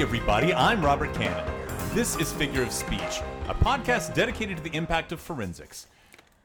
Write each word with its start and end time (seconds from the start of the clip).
Hey, 0.00 0.06
everybody, 0.06 0.54
I'm 0.54 0.82
Robert 0.82 1.12
Cannon. 1.12 1.44
This 1.92 2.16
is 2.16 2.32
Figure 2.32 2.62
of 2.62 2.72
Speech, 2.72 3.20
a 3.50 3.54
podcast 3.54 4.14
dedicated 4.14 4.56
to 4.56 4.62
the 4.62 4.74
impact 4.74 5.12
of 5.12 5.20
forensics. 5.20 5.88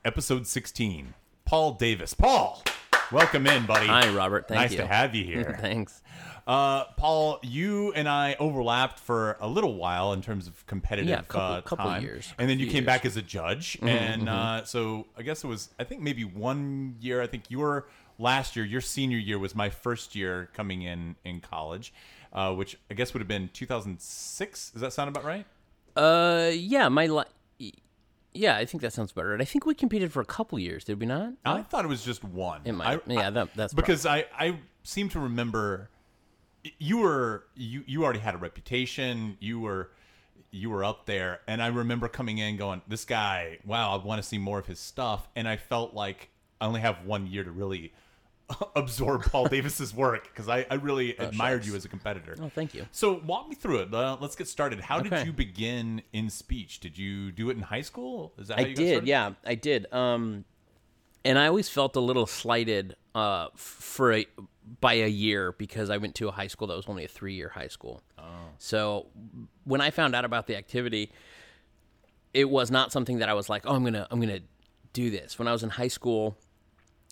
Episode 0.03 0.45
16 0.45 1.13
Paul 1.45 1.71
Davis. 1.71 2.13
Paul, 2.13 2.61
welcome 3.13 3.47
in, 3.47 3.65
buddy. 3.65 3.87
Hi, 3.87 4.09
Robert. 4.13 4.49
Thank 4.49 4.59
nice 4.59 4.71
you. 4.73 4.79
to 4.79 4.87
have 4.87 5.15
you 5.15 5.23
here. 5.23 5.57
Thanks. 5.61 6.01
Uh, 6.45 6.83
Paul, 6.97 7.39
you 7.43 7.93
and 7.93 8.09
I 8.09 8.35
overlapped 8.41 8.99
for 8.99 9.37
a 9.39 9.47
little 9.47 9.75
while 9.75 10.11
in 10.11 10.21
terms 10.21 10.47
of 10.47 10.65
competitive 10.67 11.09
Yeah, 11.09 11.21
couple- 11.21 11.41
uh, 11.41 11.61
couple 11.61 11.85
time. 11.85 12.03
years, 12.03 12.33
and 12.37 12.49
then 12.49 12.59
you 12.59 12.65
came 12.65 12.75
years. 12.83 12.85
back 12.87 13.05
as 13.05 13.15
a 13.15 13.21
judge, 13.21 13.77
and 13.81 14.27
Uh, 14.27 14.65
so 14.65 15.07
I 15.17 15.21
guess 15.21 15.45
it 15.45 15.47
was 15.47 15.69
I 15.79 15.85
think 15.85 16.01
maybe 16.01 16.25
one 16.25 16.97
year. 16.99 17.21
I 17.21 17.27
think 17.27 17.49
your 17.49 17.87
last 18.19 18.57
year, 18.57 18.65
your 18.65 18.81
senior 18.81 19.17
year, 19.17 19.39
was 19.39 19.55
my 19.55 19.69
first 19.69 20.13
year 20.13 20.49
coming 20.53 20.81
in 20.81 21.15
in 21.23 21.39
college, 21.39 21.93
uh, 22.35 22.53
which 22.53 22.77
I 22.91 22.93
guess 22.93 23.13
would 23.13 23.21
have 23.21 23.27
been 23.27 23.49
2006. 23.53 24.69
Does 24.71 24.81
that 24.81 24.93
sound 24.93 25.07
about 25.09 25.23
right? 25.23 25.45
Uh, 25.95 26.51
yeah, 26.53 26.89
my 26.89 27.07
li- 27.07 27.71
yeah, 28.33 28.57
I 28.57 28.65
think 28.65 28.81
that 28.81 28.91
sounds 28.93 29.13
better. 29.13 29.31
And 29.33 29.41
I 29.41 29.45
think 29.45 29.65
we 29.65 29.73
competed 29.73 30.11
for 30.11 30.21
a 30.21 30.25
couple 30.25 30.59
years, 30.59 30.83
did 30.83 30.99
we 30.99 31.05
not? 31.05 31.33
I 31.45 31.61
thought 31.61 31.85
it 31.85 31.87
was 31.87 32.03
just 32.03 32.23
one. 32.23 32.61
It 32.65 32.73
might. 32.73 32.99
I- 33.07 33.13
yeah, 33.13 33.27
I- 33.27 33.29
that, 33.31 33.53
that's 33.55 33.73
because 33.73 34.05
I 34.05 34.25
I 34.37 34.59
seem 34.83 35.09
to 35.09 35.19
remember 35.19 35.89
you 36.77 36.97
were 36.97 37.45
you 37.55 37.83
you 37.87 38.03
already 38.03 38.19
had 38.19 38.35
a 38.35 38.37
reputation. 38.37 39.37
You 39.39 39.61
were 39.61 39.91
you 40.51 40.69
were 40.69 40.83
up 40.83 41.05
there, 41.05 41.39
and 41.47 41.61
I 41.61 41.67
remember 41.67 42.07
coming 42.09 42.37
in 42.39 42.57
going, 42.57 42.81
"This 42.87 43.05
guy, 43.05 43.59
wow, 43.65 43.97
I 43.97 44.03
want 44.03 44.21
to 44.21 44.27
see 44.27 44.37
more 44.37 44.59
of 44.59 44.65
his 44.65 44.79
stuff." 44.79 45.27
And 45.35 45.47
I 45.47 45.55
felt 45.57 45.93
like 45.93 46.29
I 46.59 46.65
only 46.65 46.81
have 46.81 47.05
one 47.05 47.27
year 47.27 47.43
to 47.45 47.51
really 47.51 47.93
absorb 48.75 49.23
Paul 49.23 49.47
Davis's 49.47 49.93
work 49.93 50.25
because 50.25 50.47
I, 50.47 50.65
I 50.69 50.75
really 50.75 51.15
admired 51.17 51.61
shucks. 51.61 51.67
you 51.67 51.75
as 51.75 51.85
a 51.85 51.89
competitor. 51.89 52.35
Oh, 52.39 52.49
thank 52.49 52.73
you. 52.73 52.85
So 52.91 53.21
walk 53.25 53.49
me 53.49 53.55
through 53.55 53.81
it. 53.81 53.93
Uh, 53.93 54.17
let's 54.19 54.35
get 54.35 54.47
started. 54.47 54.79
How 54.79 54.99
did 54.99 55.25
you 55.25 55.33
begin 55.33 56.01
in 56.13 56.29
speech? 56.29 56.79
Did 56.79 56.97
you 56.97 57.31
do 57.31 57.49
it 57.49 57.57
in 57.57 57.63
high 57.63 57.81
school? 57.81 58.33
Is 58.37 58.49
that 58.49 58.59
I 58.59 58.61
you 58.63 58.75
did. 58.75 59.07
Yeah, 59.07 59.33
I 59.45 59.55
did. 59.55 59.91
Um, 59.91 60.45
and 61.23 61.39
I 61.39 61.47
always 61.47 61.69
felt 61.69 61.95
a 61.95 61.99
little 61.99 62.27
slighted 62.27 62.95
uh 63.15 63.47
for 63.55 64.13
a 64.13 64.27
by 64.81 64.93
a 64.93 65.07
year 65.07 65.53
because 65.53 65.89
I 65.89 65.97
went 65.97 66.15
to 66.15 66.27
a 66.27 66.31
high 66.31 66.47
school 66.47 66.67
that 66.67 66.75
was 66.75 66.87
only 66.87 67.05
a 67.05 67.07
three 67.07 67.33
year 67.33 67.49
high 67.49 67.67
school. 67.67 68.03
Oh. 68.17 68.23
So 68.57 69.07
when 69.63 69.81
I 69.81 69.89
found 69.89 70.15
out 70.15 70.25
about 70.25 70.47
the 70.47 70.55
activity, 70.55 71.11
it 72.33 72.49
was 72.49 72.69
not 72.69 72.91
something 72.91 73.19
that 73.19 73.29
I 73.29 73.33
was 73.33 73.49
like, 73.49 73.63
oh, 73.65 73.73
I'm 73.73 73.83
gonna 73.83 74.07
I'm 74.11 74.19
gonna 74.19 74.41
do 74.93 75.09
this. 75.09 75.39
When 75.39 75.47
I 75.47 75.51
was 75.51 75.63
in 75.63 75.69
high 75.69 75.87
school, 75.87 76.37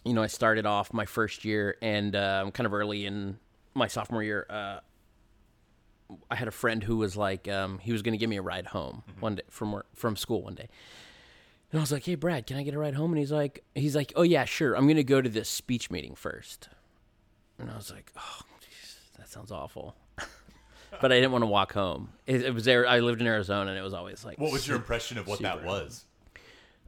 you 0.06 0.14
know, 0.14 0.24
I 0.24 0.28
started 0.28 0.66
off 0.66 0.94
my 0.94 1.06
first 1.06 1.46
year 1.46 1.78
and 1.82 2.16
um, 2.16 2.52
kind 2.52 2.66
of 2.66 2.74
early 2.74 3.06
in 3.06 3.38
my 3.74 3.88
sophomore 3.88 4.24
year. 4.24 4.46
Uh, 4.50 4.80
I 6.30 6.36
had 6.36 6.48
a 6.48 6.52
friend 6.52 6.84
who 6.84 6.98
was 6.98 7.16
like, 7.16 7.48
um, 7.48 7.80
he 7.80 7.92
was 7.92 8.02
going 8.02 8.12
to 8.12 8.18
give 8.18 8.30
me 8.30 8.38
a 8.38 8.42
ride 8.42 8.68
home 8.68 9.04
one 9.20 9.36
day 9.36 9.44
from 9.50 9.72
work, 9.72 9.88
from 9.96 10.16
school 10.16 10.44
one 10.44 10.56
day. 10.56 10.68
And 11.72 11.80
I 11.80 11.82
was 11.82 11.92
like, 11.92 12.06
"Hey, 12.06 12.14
Brad, 12.14 12.46
can 12.46 12.58
I 12.58 12.62
get 12.62 12.76
a 12.76 12.78
ride 12.78 12.94
home?" 12.94 13.12
And 13.12 13.18
he's 13.18 13.32
like, 13.32 13.64
"He's 13.74 13.96
like, 13.96 14.14
oh 14.16 14.22
yeah, 14.22 14.46
sure. 14.46 14.76
I'm 14.76 14.88
gonna 14.88 15.02
go 15.02 15.22
to 15.22 15.30
this 15.30 15.50
speech 15.50 15.90
meeting 15.90 16.14
first. 16.14 16.70
And 17.58 17.72
I 17.72 17.76
was 17.76 17.90
like, 17.92 18.12
"Oh, 18.16 18.42
geez, 18.62 18.98
that 19.18 19.28
sounds 19.28 19.52
awful." 19.52 19.96
but 21.02 21.12
I 21.12 21.16
didn't 21.16 21.32
want 21.32 21.42
to 21.42 21.48
walk 21.48 21.74
home. 21.74 22.10
It, 22.28 22.44
it 22.44 22.54
was 22.54 22.66
there. 22.66 22.86
I 22.86 23.00
lived 23.00 23.22
in 23.22 23.28
Arizona, 23.28 23.72
and 23.72 23.80
it 23.80 23.82
was 23.82 23.96
always 23.96 24.24
like, 24.24 24.38
What 24.38 24.52
was 24.52 24.68
your 24.68 24.78
impression 24.78 25.18
of 25.18 25.26
what 25.26 25.40
that 25.40 25.64
was? 25.64 26.06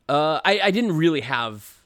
uh, 0.07 0.39
I, 0.45 0.59
I 0.65 0.69
didn't 0.71 0.95
really 0.95 1.21
have 1.21 1.81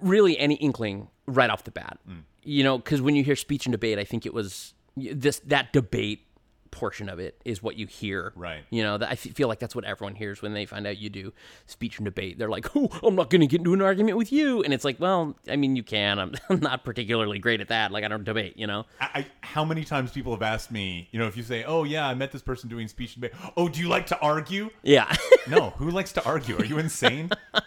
really 0.00 0.38
any 0.38 0.54
inkling 0.56 1.08
right 1.26 1.50
off 1.50 1.64
the 1.64 1.70
bat. 1.70 1.98
Mm. 2.08 2.22
You 2.42 2.64
know, 2.64 2.78
because 2.78 3.00
when 3.00 3.16
you 3.16 3.24
hear 3.24 3.36
speech 3.36 3.66
and 3.66 3.72
debate, 3.72 3.98
I 3.98 4.04
think 4.04 4.26
it 4.26 4.34
was 4.34 4.74
this 4.96 5.40
that 5.46 5.72
debate 5.72 6.26
portion 6.74 7.08
of 7.08 7.20
it 7.20 7.40
is 7.44 7.62
what 7.62 7.76
you 7.76 7.86
hear. 7.86 8.32
Right. 8.34 8.64
You 8.68 8.82
know, 8.82 8.98
that 8.98 9.08
I 9.08 9.12
f- 9.12 9.20
feel 9.20 9.46
like 9.46 9.60
that's 9.60 9.76
what 9.76 9.84
everyone 9.84 10.16
hears 10.16 10.42
when 10.42 10.52
they 10.52 10.66
find 10.66 10.86
out 10.86 10.98
you 10.98 11.08
do 11.08 11.32
speech 11.66 11.98
and 11.98 12.04
debate. 12.04 12.36
They're 12.38 12.50
like, 12.50 12.66
"Oh, 12.76 12.90
I'm 13.02 13.14
not 13.14 13.30
going 13.30 13.40
to 13.40 13.46
get 13.46 13.60
into 13.60 13.72
an 13.72 13.80
argument 13.80 14.18
with 14.18 14.32
you," 14.32 14.62
and 14.62 14.74
it's 14.74 14.84
like, 14.84 14.98
well, 15.00 15.36
I 15.48 15.56
mean, 15.56 15.76
you 15.76 15.82
can. 15.84 16.18
I'm, 16.18 16.34
I'm 16.50 16.60
not 16.60 16.84
particularly 16.84 17.38
great 17.38 17.60
at 17.60 17.68
that. 17.68 17.92
Like, 17.92 18.04
I 18.04 18.08
don't 18.08 18.24
debate. 18.24 18.58
You 18.58 18.66
know. 18.66 18.84
I, 19.00 19.08
I, 19.14 19.26
how 19.40 19.64
many 19.64 19.84
times 19.84 20.10
people 20.10 20.32
have 20.32 20.42
asked 20.42 20.70
me, 20.70 21.08
you 21.12 21.18
know, 21.18 21.26
if 21.28 21.36
you 21.36 21.44
say, 21.44 21.64
"Oh 21.64 21.84
yeah, 21.84 22.06
I 22.06 22.14
met 22.14 22.32
this 22.32 22.42
person 22.42 22.68
doing 22.68 22.88
speech 22.88 23.14
and 23.14 23.22
debate." 23.22 23.40
Oh, 23.56 23.68
do 23.68 23.80
you 23.80 23.88
like 23.88 24.06
to 24.06 24.18
argue? 24.20 24.70
Yeah. 24.82 25.14
No, 25.46 25.70
who 25.76 25.90
likes 25.90 26.10
to 26.12 26.24
argue? 26.24 26.56
Are 26.58 26.64
you 26.64 26.78
insane? 26.78 27.28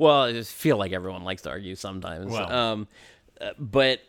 Well, 0.00 0.22
I 0.22 0.32
just 0.32 0.54
feel 0.54 0.78
like 0.78 0.92
everyone 0.92 1.24
likes 1.24 1.42
to 1.42 1.50
argue 1.50 1.74
sometimes. 1.74 2.32
Well. 2.32 2.50
Um, 2.50 2.88
uh, 3.38 3.50
but 3.58 4.00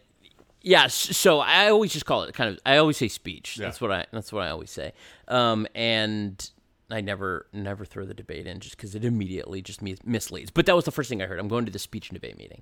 yeah, 0.62 0.88
so 0.88 1.40
I 1.40 1.68
always 1.68 1.91
just 1.91 2.06
call 2.06 2.24
it 2.24 2.34
kind 2.34 2.50
of. 2.50 2.59
I 2.66 2.78
always 2.78 2.96
say 2.96 3.09
speech. 3.09 3.57
Yeah. 3.57 3.66
That's 3.66 3.81
what 3.81 3.91
I. 3.91 4.06
That's 4.13 4.31
what 4.31 4.44
I 4.44 4.52
always 4.52 4.72
say. 4.72 4.94
Um, 5.28 5.68
and 5.75 6.50
I 6.90 7.02
never, 7.02 7.46
never 7.52 7.84
throw 7.84 8.06
the 8.06 8.13
debate 8.13 8.47
in 8.47 8.62
just 8.62 8.78
because 8.78 8.96
it 8.96 9.03
immediately 9.03 9.62
just 9.62 9.81
mis- 9.81 10.06
misleads. 10.06 10.50
But 10.50 10.66
that 10.68 10.78
was 10.78 10.85
the 10.85 10.91
first 10.91 11.09
thing 11.09 11.22
I 11.22 11.25
heard. 11.25 11.40
I'm 11.40 11.50
going 11.50 11.66
to 11.66 11.72
the 11.74 11.79
speech 11.79 12.09
and 12.09 12.16
debate 12.16 12.38
meeting, 12.38 12.62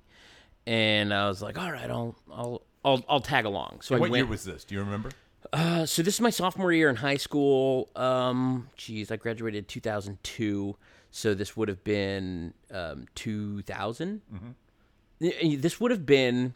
and 0.66 1.14
I 1.14 1.28
was 1.28 1.40
like, 1.40 1.56
all 1.56 1.70
right, 1.70 1.88
I'll, 1.88 2.16
I'll, 2.32 2.62
I'll, 2.84 3.04
I'll 3.08 3.20
tag 3.20 3.44
along. 3.44 3.82
So 3.82 3.94
I 3.94 4.00
what 4.00 4.10
went. 4.10 4.24
year 4.24 4.30
was 4.30 4.42
this? 4.42 4.64
Do 4.64 4.74
you 4.74 4.80
remember? 4.80 5.10
Uh, 5.52 5.86
so 5.86 6.02
this 6.02 6.14
is 6.14 6.20
my 6.20 6.30
sophomore 6.30 6.72
year 6.72 6.90
in 6.90 6.96
high 6.96 7.16
school. 7.16 7.90
Um, 7.94 8.68
geez, 8.76 9.12
I 9.12 9.16
graduated 9.16 9.68
2002, 9.68 10.76
so 11.10 11.34
this 11.34 11.56
would 11.56 11.68
have 11.68 11.84
been 11.84 12.54
um 12.70 13.06
2000. 13.14 14.20
Mm-hmm. 14.32 15.60
This 15.60 15.80
would 15.80 15.90
have 15.90 16.06
been 16.06 16.54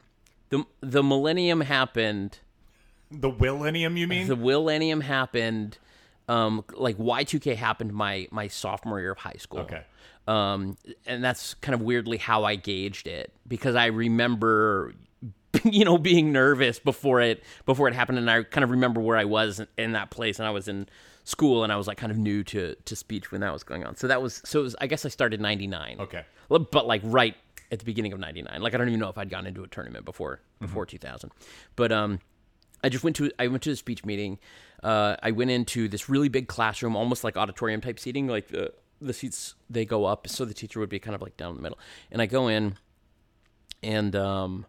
the 0.49 0.65
the 0.81 1.03
millennium 1.03 1.61
happened. 1.61 2.39
The 3.11 3.31
millennium, 3.31 3.97
you 3.97 4.07
mean? 4.07 4.27
The 4.27 4.37
millennium 4.37 5.01
happened. 5.01 5.79
Um, 6.27 6.65
like 6.73 6.97
Y2K 6.97 7.57
happened 7.57 7.93
my 7.93 8.29
my 8.31 8.49
sophomore 8.49 9.01
year 9.01 9.13
of 9.13 9.19
high 9.19 9.37
school. 9.39 9.61
Okay. 9.61 9.83
Um, 10.27 10.77
and 11.07 11.23
that's 11.23 11.55
kind 11.55 11.75
of 11.75 11.83
weirdly 11.83 12.17
how 12.17 12.45
I 12.45 12.57
gauged 12.57 13.07
it 13.07 13.31
because 13.47 13.75
I 13.75 13.87
remember, 13.87 14.95
you 15.65 15.85
know, 15.85 15.99
being 15.99 16.33
nervous 16.33 16.79
before 16.79 17.21
it 17.21 17.43
before 17.67 17.89
it 17.89 17.95
happened, 17.95 18.19
and 18.19 18.31
I 18.31 18.43
kind 18.43 18.65
of 18.65 18.71
remember 18.71 19.01
where 19.01 19.19
I 19.19 19.25
was 19.25 19.61
in 19.77 19.93
that 19.93 20.11
place, 20.11 20.39
and 20.39 20.49
I 20.49 20.51
was 20.51 20.67
in 20.67 20.89
school, 21.25 21.65
and 21.65 21.73
I 21.73 21.77
was 21.77 21.87
like 21.87 21.99
kind 21.99 22.13
of 22.13 22.19
new 22.19 22.45
to 22.45 22.75
to 22.75 22.97
speech 22.97 23.33
when 23.33 23.41
that 23.41 23.53
was 23.53 23.65
going 23.65 23.85
on. 23.85 23.97
So 23.97 24.07
that 24.09 24.23
was 24.23 24.41
so. 24.45 24.61
It 24.61 24.63
was, 24.63 24.77
I 24.81 24.87
guess 24.87 25.05
I 25.05 25.09
started 25.09 25.41
'99. 25.41 25.97
Okay. 26.01 26.25
but 26.49 26.87
like 26.87 27.01
right 27.05 27.35
at 27.73 27.79
the 27.79 27.85
beginning 27.85 28.13
of 28.13 28.21
'99. 28.21 28.61
Like 28.61 28.75
I 28.75 28.77
don't 28.77 28.89
even 28.89 29.01
know 29.01 29.09
if 29.09 29.19
I'd 29.19 29.31
gone 29.31 29.47
into 29.47 29.63
a 29.63 29.69
tournament 29.69 30.05
before 30.05 30.41
before 30.61 30.87
2000, 30.87 31.31
but 31.77 31.93
um. 31.93 32.21
I 32.83 32.91
just 32.91 33.03
went 33.03 33.17
to 33.17 33.33
I 33.39 33.49
went 33.49 33.63
to 33.63 33.71
a 33.71 33.77
speech 33.77 34.05
meeting. 34.05 34.39
Uh, 34.83 35.17
I 35.23 35.31
went 35.31 35.51
into 35.51 35.89
this 35.89 36.11
really 36.11 36.29
big 36.29 36.49
classroom, 36.49 36.97
almost 36.97 37.25
like 37.25 37.35
auditorium 37.35 37.81
type 37.81 37.99
seating. 37.99 38.27
Like 38.27 38.49
the 38.49 38.75
the 39.01 39.15
seats 39.15 39.55
they 39.71 39.87
go 39.87 40.05
up, 40.05 40.29
so 40.29 40.45
the 40.45 40.53
teacher 40.53 40.81
would 40.81 40.91
be 40.91 40.99
kind 40.99 41.15
of 41.15 41.23
like 41.23 41.35
down 41.39 41.53
in 41.53 41.57
the 41.57 41.63
middle. 41.63 41.79
And 42.11 42.21
I 42.21 42.27
go 42.27 42.49
in, 42.49 42.77
and 43.83 44.15
um, 44.15 44.67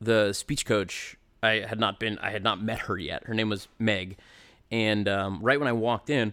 the 0.00 0.32
speech 0.32 0.66
coach 0.66 1.16
I 1.42 1.64
had 1.66 1.78
not 1.78 2.00
been 2.00 2.18
I 2.18 2.30
had 2.30 2.42
not 2.42 2.62
met 2.62 2.80
her 2.80 2.98
yet. 2.98 3.24
Her 3.24 3.34
name 3.34 3.48
was 3.48 3.68
Meg, 3.78 4.16
and 4.70 5.08
um, 5.08 5.40
right 5.42 5.58
when 5.58 5.68
I 5.68 5.72
walked 5.72 6.10
in, 6.10 6.32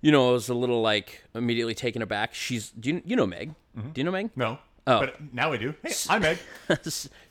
you 0.00 0.10
know, 0.12 0.30
I 0.30 0.32
was 0.32 0.48
a 0.48 0.54
little 0.54 0.82
like 0.82 1.22
immediately 1.34 1.74
taken 1.74 2.02
aback. 2.02 2.34
She's 2.34 2.70
do 2.70 2.90
you, 2.90 3.02
you 3.04 3.16
know 3.16 3.26
Meg? 3.26 3.54
Do 3.74 4.00
you 4.00 4.04
know 4.04 4.10
Meg? 4.10 4.30
No. 4.36 4.58
Oh. 4.86 5.00
But 5.00 5.32
now 5.32 5.52
I 5.52 5.56
do. 5.56 5.74
Hey, 5.82 5.92
I'm 6.08 6.22
Meg. 6.22 6.38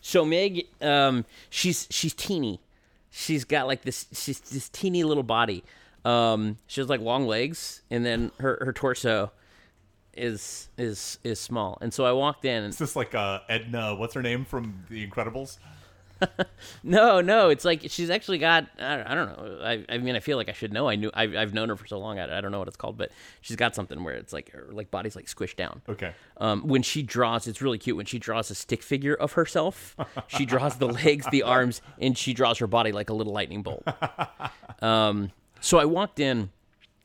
so 0.01 0.25
Meg, 0.25 0.65
um, 0.81 1.25
she's 1.49 1.87
she's 1.89 2.13
teeny. 2.13 2.61
She's 3.09 3.43
got 3.43 3.67
like 3.67 3.81
this 3.81 4.07
she's 4.13 4.39
this 4.39 4.69
teeny 4.69 5.03
little 5.03 5.23
body. 5.23 5.63
Um, 6.05 6.57
she 6.65 6.81
has 6.81 6.89
like 6.89 7.01
long 7.01 7.27
legs, 7.27 7.81
and 7.91 8.05
then 8.05 8.31
her 8.39 8.57
her 8.61 8.73
torso 8.73 9.31
is 10.13 10.69
is 10.77 11.19
is 11.23 11.39
small. 11.39 11.77
And 11.81 11.93
so 11.93 12.05
I 12.05 12.11
walked 12.11 12.45
in, 12.45 12.63
and 12.63 12.73
Is 12.73 12.79
this 12.79 12.95
like 12.95 13.13
uh, 13.13 13.39
Edna? 13.49 13.95
What's 13.95 14.13
her 14.13 14.21
name 14.21 14.45
from 14.45 14.85
The 14.89 15.05
Incredibles? 15.05 15.57
no, 16.83 17.21
no, 17.21 17.49
it's 17.49 17.65
like 17.65 17.81
she's 17.87 18.09
actually 18.09 18.37
got 18.37 18.67
I 18.79 18.97
don't, 18.97 19.07
I 19.07 19.15
don't 19.15 19.27
know. 19.27 19.59
I, 19.63 19.85
I 19.89 19.97
mean, 19.97 20.15
I 20.15 20.19
feel 20.19 20.37
like 20.37 20.49
I 20.49 20.53
should 20.53 20.71
know. 20.73 20.87
I 20.89 20.95
knew 20.95 21.09
I've, 21.13 21.35
I've 21.35 21.53
known 21.53 21.69
her 21.69 21.75
for 21.75 21.87
so 21.87 21.97
long. 21.99 22.19
I, 22.19 22.37
I 22.37 22.41
don't 22.41 22.51
know 22.51 22.59
what 22.59 22.67
it's 22.67 22.77
called, 22.77 22.97
but 22.97 23.11
she's 23.41 23.55
got 23.55 23.75
something 23.75 24.03
where 24.03 24.13
it's 24.13 24.33
like 24.33 24.51
her 24.51 24.67
like 24.71 24.91
body's 24.91 25.15
like 25.15 25.25
squished 25.25 25.55
down. 25.55 25.81
Okay. 25.89 26.13
Um, 26.37 26.67
when 26.67 26.81
she 26.83 27.03
draws, 27.03 27.47
it's 27.47 27.61
really 27.61 27.77
cute. 27.77 27.97
When 27.97 28.05
she 28.05 28.19
draws 28.19 28.49
a 28.51 28.55
stick 28.55 28.83
figure 28.83 29.13
of 29.15 29.33
herself, 29.33 29.95
she 30.27 30.45
draws 30.45 30.77
the 30.77 30.87
legs, 30.87 31.25
the 31.31 31.43
arms, 31.43 31.81
and 31.99 32.17
she 32.17 32.33
draws 32.33 32.57
her 32.59 32.67
body 32.67 32.91
like 32.91 33.09
a 33.09 33.13
little 33.13 33.33
lightning 33.33 33.61
bolt. 33.63 33.83
Um, 34.81 35.31
so 35.59 35.77
I 35.77 35.85
walked 35.85 36.19
in, 36.19 36.49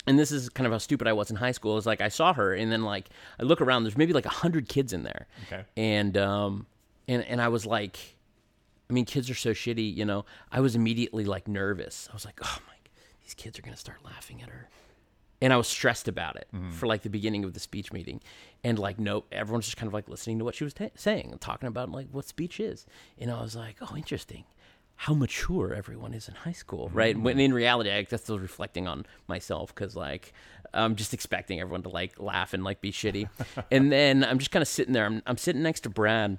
and 0.06 0.18
this 0.18 0.30
is 0.32 0.48
kind 0.48 0.66
of 0.66 0.72
how 0.72 0.78
stupid 0.78 1.06
I 1.06 1.12
was 1.12 1.30
in 1.30 1.36
high 1.36 1.52
school. 1.52 1.76
Is 1.76 1.86
like 1.86 2.00
I 2.00 2.08
saw 2.08 2.32
her, 2.32 2.54
and 2.54 2.70
then 2.72 2.82
like 2.82 3.08
I 3.38 3.42
look 3.42 3.60
around. 3.60 3.84
There's 3.84 3.96
maybe 3.98 4.12
like 4.12 4.26
a 4.26 4.30
hundred 4.30 4.68
kids 4.68 4.92
in 4.92 5.02
there, 5.02 5.26
Okay. 5.46 5.64
and 5.76 6.16
um, 6.16 6.66
and 7.08 7.22
and 7.24 7.40
I 7.42 7.48
was 7.48 7.66
like, 7.66 7.98
I 8.88 8.92
mean, 8.92 9.04
kids 9.04 9.28
are 9.30 9.34
so 9.34 9.50
shitty, 9.50 9.94
you 9.94 10.04
know. 10.04 10.24
I 10.52 10.60
was 10.60 10.76
immediately 10.76 11.24
like 11.24 11.48
nervous. 11.48 12.08
I 12.10 12.14
was 12.14 12.24
like, 12.24 12.38
oh 12.42 12.58
my, 12.66 12.74
these 13.22 13.34
kids 13.34 13.58
are 13.58 13.62
gonna 13.62 13.76
start 13.76 14.04
laughing 14.04 14.42
at 14.42 14.48
her 14.48 14.68
and 15.40 15.52
I 15.52 15.56
was 15.56 15.68
stressed 15.68 16.08
about 16.08 16.36
it 16.36 16.48
mm-hmm. 16.54 16.70
for 16.70 16.86
like 16.86 17.02
the 17.02 17.10
beginning 17.10 17.44
of 17.44 17.52
the 17.54 17.60
speech 17.60 17.92
meeting, 17.92 18.20
and 18.64 18.78
like 18.78 18.98
no, 18.98 19.24
everyone's 19.30 19.66
just 19.66 19.76
kind 19.76 19.86
of 19.88 19.94
like 19.94 20.08
listening 20.08 20.38
to 20.38 20.44
what 20.44 20.54
she 20.54 20.64
was 20.64 20.74
ta 20.74 20.88
saying 20.94 21.30
and 21.30 21.40
talking 21.40 21.68
about 21.68 21.90
like 21.90 22.08
what 22.10 22.26
speech 22.26 22.60
is, 22.60 22.86
and 23.18 23.30
I 23.30 23.40
was 23.42 23.56
like, 23.56 23.76
oh, 23.80 23.96
interesting. 23.96 24.44
how 24.98 25.12
mature 25.12 25.74
everyone 25.74 26.14
is 26.14 26.26
in 26.26 26.34
high 26.34 26.52
school, 26.52 26.90
right? 26.92 27.14
Mm-hmm. 27.14 27.24
When 27.24 27.40
in 27.40 27.52
reality, 27.52 27.90
I 27.90 28.02
guess 28.02 28.22
still 28.22 28.38
reflecting 28.38 28.88
on 28.88 29.04
myself 29.28 29.74
because 29.74 29.94
like 29.94 30.32
I'm 30.72 30.96
just 30.96 31.12
expecting 31.12 31.60
everyone 31.60 31.82
to 31.82 31.90
like 31.90 32.18
laugh 32.18 32.54
and 32.54 32.64
like 32.64 32.80
be 32.80 32.92
shitty, 32.92 33.28
and 33.70 33.92
then 33.92 34.24
I'm 34.24 34.38
just 34.38 34.50
kind 34.50 34.62
of 34.62 34.68
sitting 34.68 34.94
there. 34.94 35.04
I'm 35.04 35.22
I'm 35.26 35.36
sitting 35.36 35.62
next 35.62 35.80
to 35.80 35.90
Brad, 35.90 36.38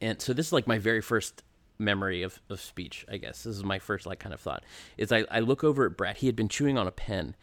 and 0.00 0.20
so 0.20 0.32
this 0.32 0.46
is 0.46 0.52
like 0.52 0.66
my 0.66 0.78
very 0.78 1.00
first 1.00 1.42
memory 1.78 2.22
of, 2.22 2.40
of 2.48 2.60
speech 2.60 3.04
i 3.10 3.16
guess. 3.16 3.42
This 3.42 3.56
is 3.56 3.64
my 3.64 3.78
first 3.78 4.06
like 4.06 4.18
kind 4.18 4.32
of 4.34 4.40
thought 4.40 4.62
is 4.96 5.12
I, 5.12 5.24
I 5.30 5.40
look 5.40 5.62
over 5.62 5.84
at 5.86 5.96
brad. 5.96 6.16
He 6.18 6.26
had 6.26 6.36
been 6.36 6.48
chewing 6.48 6.78
on 6.78 6.86
a 6.86 6.90
pen 6.92 7.34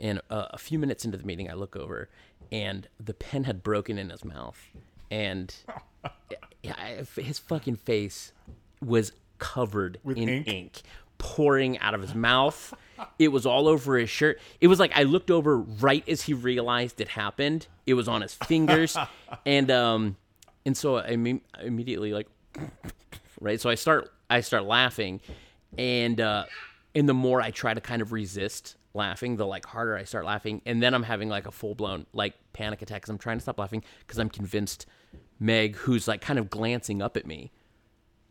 and 0.00 0.20
uh, 0.30 0.46
a 0.50 0.58
few 0.58 0.78
minutes 0.78 1.04
into 1.04 1.18
the 1.18 1.24
meeting 1.24 1.50
i 1.50 1.54
look 1.54 1.76
over 1.76 2.08
and 2.50 2.88
the 2.98 3.14
pen 3.14 3.44
had 3.44 3.62
broken 3.62 3.98
in 3.98 4.10
his 4.10 4.24
mouth 4.24 4.58
and 5.10 5.54
I- 6.64 7.04
his 7.16 7.38
fucking 7.38 7.76
face 7.76 8.32
was 8.84 9.12
covered 9.38 9.98
in 10.04 10.28
ink? 10.28 10.48
ink? 10.48 10.82
pouring 11.18 11.78
out 11.78 11.94
of 11.94 12.00
his 12.00 12.16
mouth. 12.16 12.74
It 13.16 13.28
was 13.28 13.46
all 13.46 13.68
over 13.68 13.96
his 13.96 14.10
shirt. 14.10 14.40
It 14.60 14.66
was 14.66 14.80
like 14.80 14.90
i 14.96 15.04
looked 15.04 15.30
over 15.30 15.56
right 15.58 16.08
as 16.08 16.22
he 16.22 16.34
realized 16.34 17.00
it 17.00 17.08
happened. 17.08 17.66
It 17.86 17.94
was 17.94 18.08
on 18.08 18.22
his 18.22 18.34
fingers. 18.34 18.96
And 19.46 19.70
um 19.70 20.16
and 20.66 20.76
so 20.76 20.98
i 20.98 21.10
imme- 21.10 21.42
immediately 21.62 22.12
like 22.12 22.28
right? 23.40 23.60
So 23.60 23.70
i 23.70 23.74
start 23.74 24.10
i 24.30 24.40
start 24.40 24.64
laughing 24.64 25.20
and 25.76 26.20
uh 26.20 26.44
and 26.94 27.08
the 27.08 27.14
more 27.14 27.40
i 27.40 27.50
try 27.50 27.74
to 27.74 27.80
kind 27.80 28.02
of 28.02 28.12
resist 28.12 28.76
laughing 28.94 29.36
the 29.36 29.46
like 29.46 29.64
harder 29.66 29.96
i 29.96 30.04
start 30.04 30.24
laughing. 30.24 30.60
And 30.66 30.82
then 30.82 30.94
i'm 30.94 31.02
having 31.02 31.28
like 31.28 31.46
a 31.46 31.50
full-blown 31.50 32.06
like 32.12 32.34
panic 32.52 32.82
attack 32.82 33.02
because 33.02 33.10
i'm 33.10 33.18
trying 33.18 33.38
to 33.38 33.42
stop 33.42 33.58
laughing 33.58 33.82
because 34.00 34.18
i'm 34.18 34.28
convinced 34.28 34.86
meg 35.40 35.76
who's 35.76 36.06
like 36.06 36.20
kind 36.20 36.38
of 36.38 36.50
glancing 36.50 37.02
up 37.02 37.16
at 37.16 37.26
me 37.26 37.50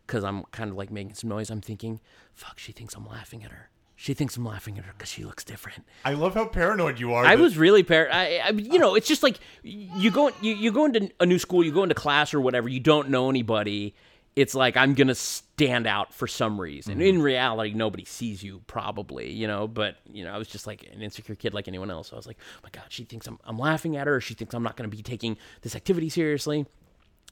because 0.06 0.24
i'm 0.24 0.44
kind 0.52 0.70
of 0.70 0.78
like 0.78 0.92
making 0.92 1.14
some 1.14 1.30
noise 1.30 1.50
i'm 1.50 1.62
thinking 1.62 2.00
fuck 2.34 2.60
she 2.60 2.72
thinks 2.72 2.96
i'm 2.96 3.08
laughing 3.08 3.44
at 3.44 3.52
her 3.52 3.70
she 4.02 4.14
thinks 4.16 4.36
i'm 4.36 4.44
laughing 4.46 4.78
at 4.80 4.86
her 4.86 4.94
because 4.98 5.10
she 5.10 5.24
looks 5.24 5.44
different 5.44 5.86
I 6.04 6.14
love 6.14 6.34
how 6.34 6.46
paranoid 6.46 7.00
you 7.00 7.14
are. 7.14 7.24
I 7.24 7.36
that- 7.36 7.42
was 7.42 7.56
really 7.58 7.84
paranoid. 7.84 8.16
I, 8.16 8.38
I, 8.38 8.50
you 8.50 8.80
know, 8.80 8.96
it's 8.96 9.08
just 9.08 9.22
like 9.22 9.38
you 9.62 10.10
go, 10.10 10.32
you, 10.42 10.56
you 10.56 10.72
go 10.72 10.86
into 10.86 11.12
a 11.20 11.26
new 11.26 11.38
school, 11.38 11.64
you 11.64 11.72
go 11.72 11.84
into 11.84 11.94
class 11.94 12.34
or 12.34 12.42
whatever. 12.42 12.68
You 12.68 12.80
don't 12.80 13.10
know 13.10 13.30
anybody. 13.30 13.94
It's 14.36 14.56
like 14.56 14.76
I'm 14.76 14.96
gonna 14.96 15.14
stand 15.14 15.86
out 15.86 16.14
for 16.14 16.26
some 16.26 16.60
reason. 16.60 16.94
Mm-hmm. 16.94 17.02
In 17.02 17.22
reality, 17.22 17.74
nobody 17.74 18.06
sees 18.06 18.42
you 18.42 18.62
probably, 18.66 19.30
you 19.32 19.46
know. 19.46 19.68
But 19.68 19.98
you 20.12 20.24
know, 20.24 20.34
I 20.34 20.38
was 20.40 20.48
just 20.48 20.66
like 20.66 20.90
an 20.92 21.02
insecure 21.04 21.36
kid 21.36 21.54
like 21.54 21.68
anyone 21.68 21.92
else. 21.92 22.10
So 22.10 22.16
I 22.16 22.18
was 22.18 22.26
like, 22.28 22.38
oh 22.58 22.62
my 22.64 22.70
god, 22.72 22.86
she 22.90 23.04
thinks 23.04 23.28
I'm, 23.28 23.38
I'm 23.44 23.60
laughing 23.60 23.96
at 23.98 24.08
her. 24.08 24.20
She 24.20 24.34
thinks 24.34 24.56
I'm 24.56 24.64
not 24.64 24.76
gonna 24.78 24.90
be 24.90 25.04
taking 25.04 25.38
this 25.62 25.76
activity 25.76 26.10
seriously. 26.10 26.66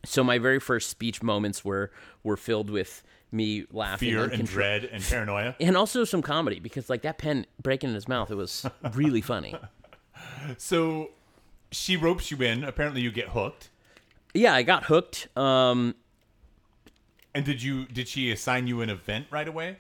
So 0.06 0.24
my 0.24 0.38
very 0.38 0.60
first 0.60 0.90
speech 0.90 1.24
moments 1.24 1.66
were 1.66 1.92
were 2.24 2.38
filled 2.38 2.70
with 2.70 3.02
me 3.32 3.66
laughing 3.72 4.10
fear 4.10 4.24
and 4.24 4.44
uncontro- 4.44 4.48
dread 4.48 4.86
and 4.86 5.04
paranoia. 5.04 5.56
and 5.62 5.78
also 5.78 6.04
some 6.04 6.22
comedy 6.22 6.60
because 6.60 6.90
like 6.90 7.02
that 7.04 7.18
pen 7.18 7.46
breaking 7.62 7.90
in 7.90 7.96
his 7.96 8.08
mouth, 8.08 8.32
it 8.32 8.36
was 8.36 8.66
really 8.94 9.22
funny. 9.22 9.56
So 10.58 11.12
she 11.72 11.96
ropes 11.98 12.32
you 12.32 12.38
in. 12.42 12.64
Apparently, 12.64 13.02
you 13.02 13.12
get 13.12 13.30
hooked. 13.30 13.70
Yeah, 14.34 14.54
I 14.54 14.64
got 14.64 14.86
hooked. 14.86 15.28
Um, 15.38 15.96
And 17.34 17.46
did 17.46 17.62
you? 17.62 17.86
Did 17.86 18.08
she 18.08 18.32
assign 18.32 18.68
you 18.68 18.82
an 18.82 18.90
event 18.90 19.28
right 19.32 19.48
away? 19.48 19.78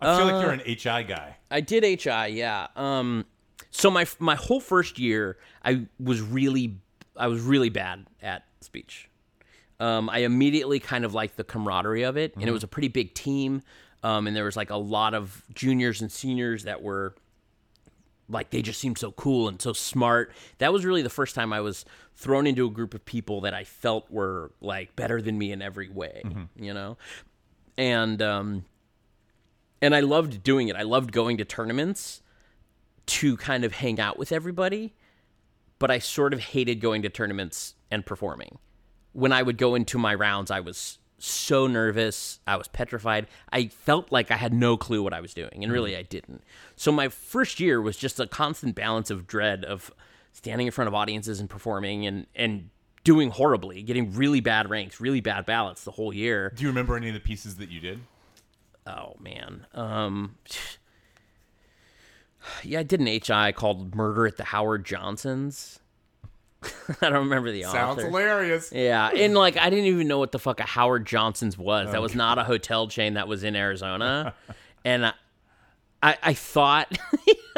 I 0.00 0.16
feel 0.16 0.26
like 0.26 0.42
you're 0.42 0.50
Uh, 0.50 0.54
an 0.54 0.60
HI 0.60 1.02
guy. 1.02 1.36
I 1.50 1.60
did 1.60 1.84
HI, 2.02 2.26
yeah. 2.28 2.68
Um, 2.76 3.24
so 3.70 3.90
my 3.90 4.06
my 4.18 4.34
whole 4.34 4.60
first 4.60 4.98
year, 4.98 5.36
I 5.64 5.86
was 5.98 6.20
really 6.20 6.76
I 7.16 7.26
was 7.28 7.40
really 7.40 7.70
bad 7.70 8.06
at 8.22 8.44
speech. 8.60 9.08
Um, 9.80 10.10
I 10.10 10.18
immediately 10.18 10.80
kind 10.80 11.04
of 11.04 11.14
liked 11.14 11.36
the 11.36 11.44
camaraderie 11.44 12.02
of 12.02 12.16
it, 12.16 12.34
and 12.34 12.44
it 12.48 12.52
was 12.52 12.64
a 12.64 12.68
pretty 12.68 12.88
big 12.88 13.14
team. 13.14 13.62
Um, 14.02 14.26
and 14.26 14.36
there 14.36 14.44
was 14.44 14.56
like 14.56 14.70
a 14.70 14.76
lot 14.76 15.14
of 15.14 15.42
juniors 15.54 16.00
and 16.00 16.10
seniors 16.10 16.64
that 16.64 16.82
were 16.82 17.14
like 18.28 18.50
they 18.50 18.60
just 18.62 18.78
seemed 18.80 18.98
so 18.98 19.10
cool 19.12 19.48
and 19.48 19.60
so 19.60 19.72
smart. 19.72 20.32
That 20.58 20.72
was 20.72 20.84
really 20.84 21.02
the 21.02 21.10
first 21.10 21.34
time 21.34 21.52
I 21.52 21.60
was 21.60 21.84
thrown 22.14 22.46
into 22.46 22.66
a 22.66 22.70
group 22.70 22.92
of 22.94 23.04
people 23.04 23.40
that 23.42 23.54
I 23.54 23.64
felt 23.64 24.10
were 24.10 24.52
like 24.60 24.94
better 24.96 25.22
than 25.22 25.38
me 25.38 25.50
in 25.52 25.62
every 25.62 25.88
way, 25.88 26.22
you 26.56 26.74
know. 26.74 26.96
And 27.76 28.20
um, 28.20 28.64
and 29.80 29.94
I 29.94 30.00
loved 30.00 30.42
doing 30.42 30.68
it. 30.68 30.76
I 30.76 30.82
loved 30.82 31.12
going 31.12 31.38
to 31.38 31.44
tournaments 31.44 32.22
to 33.06 33.36
kind 33.36 33.64
of 33.64 33.72
hang 33.72 33.98
out 33.98 34.18
with 34.18 34.32
everybody, 34.32 34.94
but 35.78 35.90
I 35.90 35.98
sort 35.98 36.34
of 36.34 36.40
hated 36.40 36.80
going 36.80 37.02
to 37.02 37.08
tournaments 37.08 37.74
and 37.90 38.04
performing. 38.04 38.58
When 39.12 39.32
I 39.32 39.42
would 39.42 39.58
go 39.58 39.74
into 39.74 39.98
my 39.98 40.14
rounds, 40.14 40.50
I 40.50 40.60
was 40.60 40.98
so 41.18 41.66
nervous. 41.66 42.38
I 42.46 42.56
was 42.56 42.68
petrified. 42.68 43.26
I 43.52 43.66
felt 43.68 44.12
like 44.12 44.30
I 44.30 44.36
had 44.36 44.52
no 44.52 44.76
clue 44.76 45.02
what 45.02 45.12
I 45.12 45.20
was 45.20 45.34
doing, 45.34 45.62
and 45.62 45.72
really 45.72 45.96
I 45.96 46.02
didn't. 46.02 46.42
So 46.76 46.92
my 46.92 47.08
first 47.08 47.60
year 47.60 47.80
was 47.80 47.96
just 47.96 48.20
a 48.20 48.26
constant 48.26 48.74
balance 48.74 49.10
of 49.10 49.26
dread 49.26 49.64
of 49.64 49.90
standing 50.32 50.68
in 50.68 50.72
front 50.72 50.88
of 50.88 50.94
audiences 50.94 51.40
and 51.40 51.50
performing 51.50 52.06
and 52.06 52.26
and 52.34 52.70
doing 53.04 53.30
horribly, 53.30 53.82
getting 53.82 54.12
really 54.12 54.40
bad 54.40 54.68
ranks, 54.70 55.00
really 55.00 55.20
bad 55.20 55.46
ballots 55.46 55.84
the 55.84 55.92
whole 55.92 56.12
year. 56.12 56.52
Do 56.54 56.62
you 56.62 56.68
remember 56.68 56.96
any 56.96 57.08
of 57.08 57.14
the 57.14 57.20
pieces 57.20 57.56
that 57.56 57.70
you 57.70 57.80
did? 57.80 58.00
Oh 58.86 59.16
man. 59.20 59.66
Um 59.74 60.36
Yeah, 62.62 62.80
I 62.80 62.82
did 62.84 63.00
an 63.00 63.06
HI 63.06 63.52
called 63.52 63.94
Murder 63.94 64.26
at 64.26 64.36
the 64.36 64.44
Howard 64.44 64.84
Johnsons. 64.86 65.80
I 67.00 67.08
don't 67.10 67.24
remember 67.24 67.52
the 67.52 67.62
Sounds 67.62 67.74
author. 67.74 68.00
Sounds 68.02 68.02
hilarious. 68.16 68.72
Yeah, 68.72 69.10
and 69.10 69.34
like 69.34 69.56
I 69.56 69.70
didn't 69.70 69.84
even 69.86 70.08
know 70.08 70.18
what 70.18 70.32
the 70.32 70.38
fuck 70.38 70.60
a 70.60 70.64
Howard 70.64 71.06
Johnson's 71.06 71.56
was. 71.56 71.92
That 71.92 72.02
was 72.02 72.14
not 72.14 72.38
a 72.38 72.44
hotel 72.44 72.88
chain 72.88 73.14
that 73.14 73.28
was 73.28 73.44
in 73.44 73.54
Arizona, 73.54 74.34
and 74.84 75.06
I, 75.06 75.12
I, 76.02 76.16
I 76.22 76.34
thought, 76.34 76.98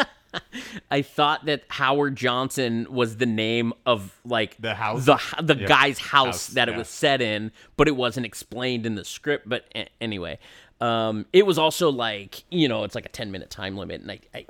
I 0.90 1.02
thought 1.02 1.46
that 1.46 1.64
Howard 1.68 2.14
Johnson 2.16 2.86
was 2.90 3.16
the 3.16 3.26
name 3.26 3.72
of 3.86 4.14
like 4.24 4.56
The 4.60 4.74
house? 4.74 5.04
the 5.06 5.18
the 5.42 5.56
Yeah. 5.56 5.66
guy's 5.66 5.98
house, 5.98 6.10
House, 6.26 6.46
that 6.48 6.68
it 6.68 6.76
was 6.76 6.88
set 6.88 7.20
in, 7.22 7.52
but 7.76 7.88
it 7.88 7.96
wasn't 7.96 8.26
explained 8.26 8.86
in 8.86 8.94
the 8.94 9.04
script. 9.04 9.48
But 9.48 9.64
a- 9.74 9.88
anyway, 10.00 10.38
um, 10.80 11.26
it 11.32 11.46
was 11.46 11.58
also 11.58 11.90
like 11.90 12.44
you 12.50 12.68
know 12.68 12.84
it's 12.84 12.94
like 12.94 13.06
a 13.06 13.10
ten 13.10 13.30
minute 13.30 13.50
time 13.50 13.76
limit, 13.76 14.02
and 14.02 14.10
I, 14.10 14.20
I 14.34 14.46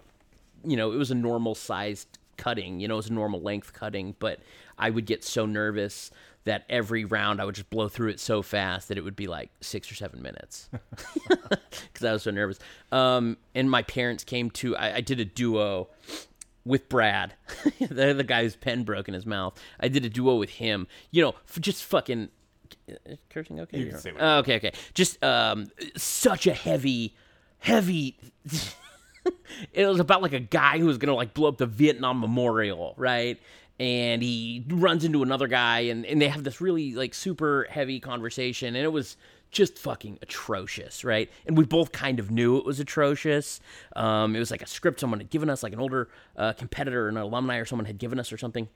you 0.65 0.77
know, 0.77 0.93
it 0.93 0.97
was 0.97 1.11
a 1.11 1.15
normal 1.15 1.55
sized 1.55 2.19
cutting, 2.41 2.81
you 2.81 2.89
know, 2.89 2.95
it 2.95 2.97
was 2.97 3.11
a 3.11 3.13
normal 3.13 3.41
length 3.43 3.73
cutting, 3.73 4.17
but 4.19 4.41
I 4.79 4.91
would 4.91 5.05
get 5.07 5.23
so 5.23 5.47
nervous 5.47 6.11
that 6.45 6.65
every 6.71 7.05
round 7.05 7.41
I 7.41 7.45
would 7.45 7.55
just 7.55 7.69
blow 7.69 7.89
through 7.89 8.09
it 8.09 8.21
so 8.21 8.41
fast 8.41 8.89
that 8.89 8.97
it 8.97 9.03
would 9.03 9.17
be 9.17 9.27
like 9.27 9.51
six 9.61 9.93
or 9.93 9.95
seven 9.95 10.23
minutes 10.23 10.71
because 11.29 12.05
I 12.05 12.13
was 12.13 12.23
so 12.23 12.31
nervous. 12.31 12.59
Um, 12.91 13.37
and 13.55 13.71
my 13.71 13.83
parents 13.83 14.25
came 14.25 14.51
to, 14.53 14.75
I, 14.77 14.97
I 14.97 15.01
did 15.03 15.21
a 15.21 15.25
duo 15.25 15.89
with 16.65 16.89
Brad, 16.89 17.35
the, 17.79 18.15
the 18.15 18.25
guy 18.25 18.43
whose 18.43 18.57
pen 18.57 18.85
broke 18.85 19.07
in 19.07 19.15
his 19.15 19.27
mouth. 19.27 19.61
I 19.79 19.89
did 19.89 20.05
a 20.05 20.09
duo 20.09 20.37
with 20.37 20.51
him, 20.51 20.87
you 21.11 21.23
know, 21.23 21.35
just 21.61 21.85
fucking. 21.85 22.31
Cursing 23.29 23.61
okay? 23.61 23.79
You 23.79 23.91
can 23.91 23.99
say 23.99 24.13
okay, 24.13 24.57
okay. 24.57 24.73
Just 24.95 25.23
um, 25.23 25.69
such 25.97 26.47
a 26.47 26.55
heavy, 26.55 27.17
heavy 27.59 28.17
it 29.73 29.87
was 29.87 30.01
about 30.01 30.23
like 30.23 30.33
a 30.33 30.41
guy 30.41 30.79
who 30.79 30.87
was 30.87 30.99
gonna 30.99 31.15
like 31.15 31.35
blow 31.35 31.49
up 31.49 31.59
the 31.59 31.67
Vietnam 31.67 32.21
Memorial, 32.21 32.95
right? 32.97 33.39
And 33.79 34.23
he 34.23 34.65
runs 34.69 35.05
into 35.05 35.23
another 35.23 35.47
guy, 35.47 35.81
and, 35.81 36.05
and 36.05 36.21
they 36.21 36.29
have 36.29 36.45
this 36.45 36.61
really 36.61 36.93
like 36.95 37.15
super 37.15 37.67
heavy 37.71 37.99
conversation, 37.99 38.77
and 38.77 38.85
it 38.85 38.93
was 38.93 39.17
just 39.51 39.79
fucking 39.79 40.19
atrocious, 40.23 41.03
right? 41.03 41.31
And 41.47 41.57
we 41.57 41.65
both 41.65 41.91
kind 41.91 42.21
of 42.21 42.31
knew 42.31 42.59
it 42.59 42.65
was 42.65 42.79
atrocious. 42.79 43.59
Um, 43.97 44.37
it 44.37 44.39
was 44.39 44.51
like 44.51 44.63
a 44.63 44.67
script 44.67 45.01
someone 45.01 45.19
had 45.19 45.31
given 45.31 45.51
us, 45.51 45.63
like 45.63 45.73
an 45.73 45.81
older 45.81 46.09
uh, 46.37 46.53
competitor, 46.53 47.09
an 47.09 47.17
alumni, 47.17 47.57
or 47.57 47.65
someone 47.65 47.87
had 47.87 47.99
given 47.99 48.21
us, 48.21 48.33
or 48.33 48.39
something 48.39 48.69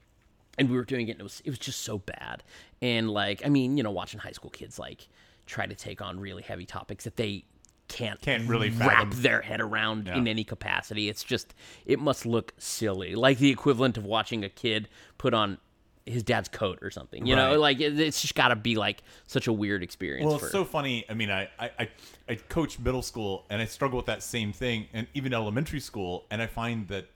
and 0.58 0.70
we 0.70 0.76
were 0.76 0.84
doing 0.84 1.08
it 1.08 1.12
and 1.12 1.20
it 1.20 1.24
was 1.24 1.42
it 1.44 1.50
was 1.50 1.58
just 1.58 1.80
so 1.80 1.98
bad 1.98 2.42
and 2.80 3.10
like 3.10 3.44
i 3.44 3.48
mean 3.48 3.76
you 3.76 3.82
know 3.82 3.90
watching 3.90 4.20
high 4.20 4.32
school 4.32 4.50
kids 4.50 4.78
like 4.78 5.08
try 5.46 5.66
to 5.66 5.74
take 5.74 6.00
on 6.00 6.18
really 6.18 6.42
heavy 6.42 6.64
topics 6.64 7.04
that 7.04 7.16
they 7.16 7.44
can't 7.88 8.20
Can't 8.20 8.48
really 8.48 8.70
wrap 8.70 9.06
fathom. 9.08 9.22
their 9.22 9.42
head 9.42 9.60
around 9.60 10.08
in 10.08 10.26
any 10.26 10.44
capacity. 10.44 11.08
It's 11.08 11.22
just 11.22 11.54
it 11.86 11.98
must 11.98 12.24
look 12.26 12.52
silly. 12.58 13.14
Like 13.14 13.38
the 13.38 13.50
equivalent 13.50 13.96
of 13.96 14.04
watching 14.04 14.44
a 14.44 14.48
kid 14.48 14.88
put 15.18 15.34
on 15.34 15.58
his 16.06 16.22
dad's 16.22 16.48
coat 16.48 16.78
or 16.82 16.90
something 16.90 17.24
you 17.24 17.34
know? 17.34 17.58
Like 17.58 17.80
it, 17.80 17.98
it's 17.98 18.20
just 18.20 18.34
got 18.34 18.48
to 18.48 18.56
be 18.56 18.74
like 18.76 19.02
such 19.26 19.46
a 19.46 19.52
weird 19.52 19.82
experience 19.82 20.26
Well, 20.28 20.38
for 20.38 20.46
it's 20.46 20.52
so 20.52 20.64
funny. 20.64 21.04
I 21.08 21.14
mean, 21.14 21.30
I, 21.30 21.48
I, 21.58 21.70
I, 21.78 21.88
I 22.28 22.34
coach 22.34 22.78
middle 22.78 23.02
school 23.02 23.46
and 23.48 23.62
I 23.62 23.64
struggle 23.64 23.96
with 23.96 24.06
that 24.06 24.22
same 24.22 24.52
thing, 24.52 24.88
and 24.92 25.06
even 25.14 25.32
elementary 25.32 25.80
school, 25.80 26.26
and 26.30 26.42
I 26.42 26.46
find 26.46 26.88
that 26.88 27.06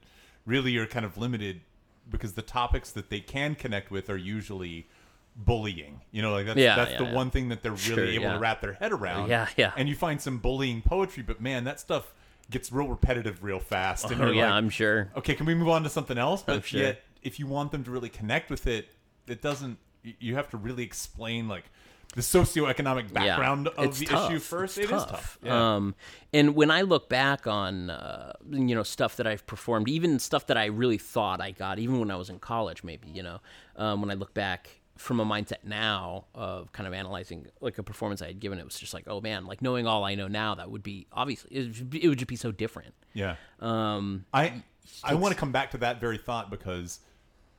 really 0.45 0.71
you're 0.71 0.87
kind 0.87 1.05
of 1.05 1.17
limited 1.17 1.61
because 2.09 2.33
the 2.33 2.41
topics 2.41 2.91
that 2.91 3.09
they 3.11 3.19
can 3.19 3.53
connect 3.53 3.91
with 3.91 4.09
are 4.09 4.17
usually 4.17 4.87
bullying. 5.35 6.01
You 6.11 6.21
know, 6.21 6.31
like 6.31 6.45
that's 6.45 6.57
Yeah, 6.57 6.75
that's 6.75 6.91
yeah, 6.91 6.97
the 6.99 7.03
yeah. 7.05 7.13
one 7.13 7.31
thing 7.31 7.49
that 7.49 7.63
they're 7.63 7.71
really 7.71 7.83
Sure, 7.83 8.05
able 8.05 8.23
yeah. 8.23 8.33
to 8.33 8.39
wrap 8.39 8.61
their 8.61 8.73
head 8.73 8.91
around. 8.91 9.29
Yeah, 9.29 9.47
yeah. 9.57 9.71
And 9.77 9.87
you 9.89 9.95
find 9.95 10.21
some 10.21 10.39
bullying 10.39 10.81
poetry, 10.81 11.23
but 11.23 11.41
man, 11.41 11.63
that 11.65 11.79
stuff 11.79 12.13
gets 12.49 12.71
real 12.71 12.87
repetitive 12.87 13.43
real 13.43 13.59
fast. 13.59 14.09
And 14.09 14.21
oh 14.21 14.31
yeah 14.31 14.45
like, 14.45 14.53
i'm 14.53 14.69
sure 14.69 15.11
okay, 15.15 15.35
can 15.35 15.45
we 15.45 15.53
move 15.53 15.69
on 15.69 15.83
to 15.83 15.89
something 15.89 16.17
else? 16.17 16.41
But 16.41 16.65
sure. 16.65 16.81
yet, 16.81 17.03
if 17.21 17.39
you 17.39 17.47
want 17.47 17.71
them 17.71 17.83
to 17.83 17.91
really 17.91 18.09
connect 18.09 18.49
with 18.49 18.67
it, 18.67 18.89
it 19.27 19.41
doesn't. 19.41 19.77
You 20.03 20.35
have 20.35 20.49
to 20.49 20.57
really 20.57 20.83
explain 20.83 21.47
like 21.47 21.65
the 22.15 22.21
socioeconomic 22.21 23.13
background 23.13 23.67
of 23.67 23.99
the 23.99 24.05
tough. 24.05 24.31
issue 24.31 24.39
first. 24.39 24.77
It's 24.77 24.91
It 24.91 24.95
is 24.95 25.05
tough. 25.05 25.37
Yeah. 25.43 25.75
Um, 25.75 25.95
and 26.33 26.55
when 26.55 26.71
I 26.71 26.81
look 26.81 27.09
back 27.09 27.45
on 27.45 27.89
uh, 27.89 28.33
you 28.49 28.75
know 28.75 28.83
stuff 28.83 29.17
that 29.17 29.27
I've 29.27 29.45
performed, 29.45 29.87
even 29.87 30.19
stuff 30.19 30.47
that 30.47 30.57
I 30.57 30.65
really 30.65 30.97
thought 30.97 31.41
I 31.41 31.51
got, 31.51 31.79
even 31.79 31.99
when 31.99 32.11
I 32.11 32.15
was 32.15 32.29
in 32.29 32.39
college, 32.39 32.83
maybe 32.83 33.09
you 33.09 33.23
know, 33.23 33.39
um, 33.75 34.01
when 34.01 34.09
I 34.09 34.15
look 34.15 34.33
back 34.33 34.78
from 34.99 35.19
a 35.21 35.25
mindset 35.25 35.63
now 35.63 36.25
of 36.35 36.71
kind 36.73 36.85
of 36.85 36.93
analyzing 36.93 37.47
like 37.61 37.77
a 37.77 37.83
performance 37.83 38.21
I 38.21 38.27
had 38.27 38.39
given, 38.41 38.59
it 38.59 38.65
was 38.65 38.77
just 38.77 38.93
like, 38.93 39.05
oh 39.07 39.21
man, 39.21 39.45
like 39.45 39.61
knowing 39.61 39.87
all 39.87 40.03
I 40.03 40.13
know 40.15 40.27
now, 40.27 40.55
that 40.55 40.69
would 40.69 40.83
be 40.83 41.07
obviously 41.13 41.55
it 41.55 41.61
would, 41.79 41.89
be, 41.89 42.03
it 42.03 42.09
would 42.09 42.17
just 42.19 42.27
be 42.27 42.35
so 42.35 42.51
different. 42.51 42.93
Yeah. 43.13 43.35
Um, 43.61 44.25
I 44.33 44.61
I 45.03 45.15
want 45.15 45.33
to 45.33 45.39
come 45.39 45.51
back 45.53 45.71
to 45.71 45.77
that 45.79 46.01
very 46.01 46.17
thought 46.17 46.49
because 46.49 46.99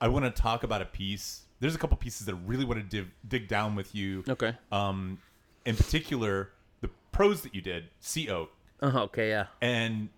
I 0.02 0.08
want 0.08 0.24
to 0.26 0.30
talk 0.42 0.64
about 0.64 0.82
a 0.82 0.84
piece. 0.84 1.42
There's 1.60 1.74
a 1.74 1.78
couple 1.78 1.96
pieces 1.96 2.26
that 2.26 2.34
I 2.34 2.38
really 2.46 2.64
want 2.66 2.78
to 2.80 2.86
div, 2.86 3.08
dig 3.26 3.48
down 3.48 3.74
with 3.74 3.94
you. 3.94 4.22
okay. 4.28 4.54
Um, 4.70 5.18
in 5.64 5.76
particular, 5.76 6.50
the 6.82 6.90
prose 7.12 7.40
that 7.42 7.54
you 7.54 7.60
did, 7.62 7.84
Sea 8.00 8.28
Oak, 8.30 8.50
Uh, 8.82 8.86
okay. 9.04 9.30
Yeah. 9.30 9.46
and 9.62 10.08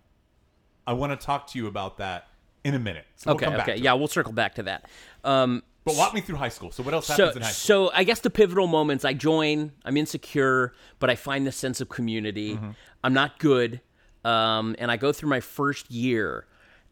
I 0.85 0.91
want 0.93 1.17
to 1.17 1.25
talk 1.25 1.47
to 1.47 1.57
you 1.57 1.67
about 1.67 1.97
that 1.99 2.27
in 2.65 2.75
a 2.75 2.79
minute. 2.79 3.05
So 3.15 3.29
we'll 3.29 3.35
Okay. 3.35 3.45
come 3.45 3.55
back 3.55 3.69
okay. 3.69 3.77
Yeah, 3.79 3.93
it. 3.93 3.97
we'll 3.99 4.07
circle 4.07 4.33
back 4.33 4.55
to 4.55 4.63
that. 4.63 4.89
Um, 5.23 5.63
But 5.85 5.95
walk 5.95 6.13
me 6.13 6.21
through 6.21 6.37
high 6.37 6.49
school. 6.49 6.71
So 6.71 6.81
what 6.83 6.93
else 6.93 7.07
so, 7.07 7.13
happens 7.13 7.35
in 7.35 7.41
high 7.41 7.49
school? 7.49 7.87
so 7.87 7.91
I 7.93 8.03
guess 8.03 8.21
the 8.21 8.29
pivotal 8.29 8.67
moments 8.67 9.03
I 9.03 9.13
join, 9.13 9.71
I'm 9.83 9.97
insecure, 9.97 10.73
but 10.99 11.09
I 11.09 11.15
find 11.15 11.45
this 11.45 11.57
sense 11.57 11.81
of 11.81 11.89
community. 11.89 12.55
Mm-hmm. 12.55 12.71
I'm 13.03 13.13
not 13.13 13.37
good. 13.39 13.81
Um, 14.23 14.75
and 14.79 14.89
I 14.89 14.97
go 14.97 15.11
through 15.11 15.29
my 15.29 15.41
first 15.41 15.91
year. 15.91 16.47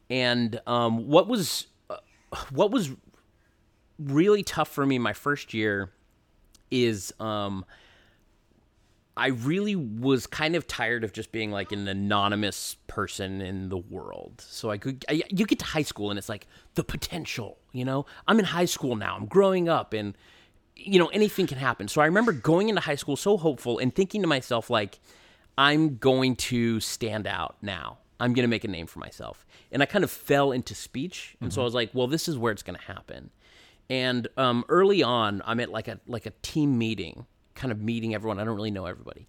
And 0.09 0.59
um, 0.67 1.07
what 1.07 1.27
was 1.27 1.67
uh, 1.89 1.97
what 2.49 2.71
was 2.71 2.89
really 3.97 4.43
tough 4.43 4.67
for 4.67 4.85
me 4.85 4.99
my 4.99 5.13
first 5.13 5.53
year 5.53 5.91
is 6.69 7.13
um, 7.19 7.65
I 9.15 9.27
really 9.27 9.75
was 9.75 10.25
kind 10.25 10.55
of 10.55 10.67
tired 10.67 11.03
of 11.03 11.13
just 11.13 11.31
being 11.31 11.51
like 11.51 11.71
an 11.71 11.87
anonymous 11.87 12.77
person 12.87 13.41
in 13.41 13.69
the 13.69 13.77
world. 13.77 14.41
So 14.41 14.71
I 14.71 14.77
could, 14.77 15.05
I, 15.09 15.23
you 15.29 15.45
get 15.45 15.59
to 15.59 15.65
high 15.65 15.81
school 15.83 16.09
and 16.09 16.17
it's 16.17 16.29
like 16.29 16.47
the 16.75 16.83
potential, 16.83 17.57
you 17.71 17.85
know? 17.85 18.05
I'm 18.27 18.39
in 18.39 18.45
high 18.45 18.65
school 18.65 18.95
now, 18.95 19.15
I'm 19.15 19.25
growing 19.25 19.69
up 19.69 19.93
and, 19.93 20.15
you 20.75 20.99
know, 20.99 21.07
anything 21.07 21.47
can 21.47 21.57
happen. 21.57 21.87
So 21.87 22.01
I 22.01 22.05
remember 22.05 22.31
going 22.31 22.69
into 22.69 22.81
high 22.81 22.95
school 22.95 23.15
so 23.15 23.37
hopeful 23.37 23.79
and 23.79 23.93
thinking 23.93 24.21
to 24.21 24.27
myself, 24.27 24.69
like, 24.69 24.99
I'm 25.57 25.97
going 25.97 26.35
to 26.37 26.79
stand 26.79 27.27
out 27.27 27.57
now. 27.61 27.99
I'm 28.19 28.33
going 28.33 28.43
to 28.43 28.49
make 28.49 28.63
a 28.63 28.67
name 28.67 28.87
for 28.87 28.99
myself. 28.99 29.45
And 29.71 29.81
I 29.81 29.85
kind 29.85 30.03
of 30.03 30.11
fell 30.11 30.51
into 30.51 30.75
speech. 30.75 31.35
And 31.41 31.51
so 31.51 31.61
I 31.61 31.65
was 31.65 31.73
like, 31.73 31.89
well, 31.93 32.07
this 32.07 32.27
is 32.27 32.37
where 32.37 32.51
it's 32.51 32.61
going 32.63 32.77
to 32.77 32.85
happen. 32.85 33.31
And 33.91 34.27
um, 34.37 34.63
early 34.69 35.03
on, 35.03 35.41
I'm 35.45 35.59
at 35.59 35.69
like 35.69 35.89
a 35.89 35.99
like 36.07 36.25
a 36.25 36.29
team 36.41 36.77
meeting, 36.77 37.25
kind 37.55 37.73
of 37.73 37.81
meeting 37.81 38.15
everyone. 38.15 38.39
I 38.39 38.45
don't 38.45 38.55
really 38.55 38.71
know 38.71 38.85
everybody, 38.85 39.27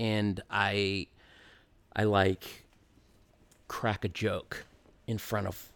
and 0.00 0.42
I 0.50 1.06
I 1.94 2.02
like 2.04 2.64
crack 3.68 4.04
a 4.04 4.08
joke 4.08 4.64
in 5.06 5.18
front 5.18 5.46
of 5.46 5.70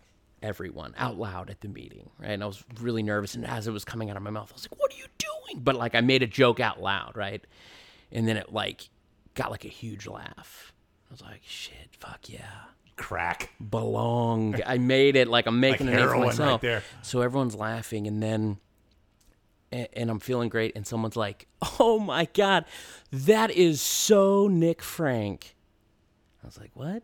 everyone 0.45 0.95
out 0.99 1.19
loud 1.19 1.51
at 1.51 1.61
the 1.61 1.69
meeting, 1.69 2.11
right? 2.21 2.31
And 2.31 2.43
I 2.43 2.47
was 2.47 2.63
really 2.81 3.03
nervous, 3.03 3.35
and 3.35 3.47
as 3.47 3.67
it 3.67 3.73
was 3.73 3.85
coming 3.85 4.11
out 4.11 4.17
of 4.17 4.23
my 4.23 4.31
mouth, 4.31 4.51
I 4.53 4.55
was 4.55 4.69
like, 4.71 4.79
"What 4.81 4.93
are 4.93 4.97
you 4.97 5.07
doing?" 5.19 5.63
But 5.65 5.75
like 5.77 5.95
I 5.95 6.01
made 6.01 6.23
a 6.23 6.27
joke 6.27 6.61
out 6.61 6.81
loud, 6.81 7.17
right? 7.17 7.45
And 8.13 8.29
then 8.29 8.37
it 8.37 8.53
like 8.53 8.89
got 9.35 9.51
like 9.51 9.65
a 9.65 9.69
huge 9.69 10.07
laugh. 10.07 10.73
I 11.11 11.13
was 11.13 11.21
like, 11.23 11.41
"Shit, 11.45 11.89
fuck 11.99 12.29
yeah." 12.29 12.45
Crack. 12.97 13.51
belong. 13.71 14.61
I 14.65 14.79
made 14.79 15.17
it 15.17 15.27
like 15.27 15.47
I'm 15.47 15.59
making 15.59 15.89
Like 15.89 15.95
a 15.97 15.99
name 15.99 16.07
for 16.09 16.13
right 16.15 16.27
myself. 16.27 16.61
there. 16.61 16.85
So 17.03 17.23
everyone's 17.23 17.57
laughing, 17.57 18.07
and 18.07 18.23
then, 18.23 18.59
and, 19.73 19.89
and 19.95 20.11
I'm 20.11 20.21
feeling 20.21 20.49
great, 20.49 20.77
and 20.77 20.87
someone's 20.87 21.17
like, 21.17 21.49
"Oh 21.81 21.99
my 21.99 22.29
god, 22.35 22.67
that 23.11 23.51
is 23.51 23.81
so 23.81 24.47
Nick 24.47 24.81
Frank." 24.83 25.57
I 26.43 26.47
was 26.47 26.57
like, 26.59 26.71
"What?" 26.75 27.03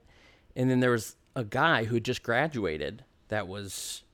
And 0.54 0.70
then 0.70 0.78
there 0.80 0.92
was 0.92 1.16
a 1.34 1.42
guy 1.44 1.84
who 1.84 1.94
had 1.96 2.04
just 2.04 2.22
graduated 2.22 3.04
that 3.30 3.48
was 3.48 4.04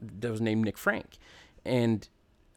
that 0.00 0.30
was 0.30 0.40
named 0.40 0.64
Nick 0.64 0.76
Frank, 0.78 1.16
and 1.64 2.08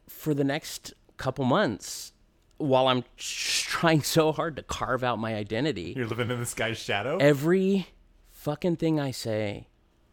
for 0.08 0.34
the 0.34 0.44
next 0.44 0.94
couple 1.16 1.44
months. 1.44 2.12
While 2.58 2.88
I'm 2.88 3.04
trying 3.18 4.02
so 4.02 4.32
hard 4.32 4.56
to 4.56 4.62
carve 4.62 5.04
out 5.04 5.18
my 5.18 5.34
identity, 5.34 5.92
You're 5.94 6.06
living 6.06 6.30
in 6.30 6.38
this 6.40 6.54
guy's 6.54 6.78
shadow. 6.78 7.18
every 7.18 7.88
fucking 8.30 8.76
thing 8.76 8.98
I 8.98 9.10
say, 9.10 9.66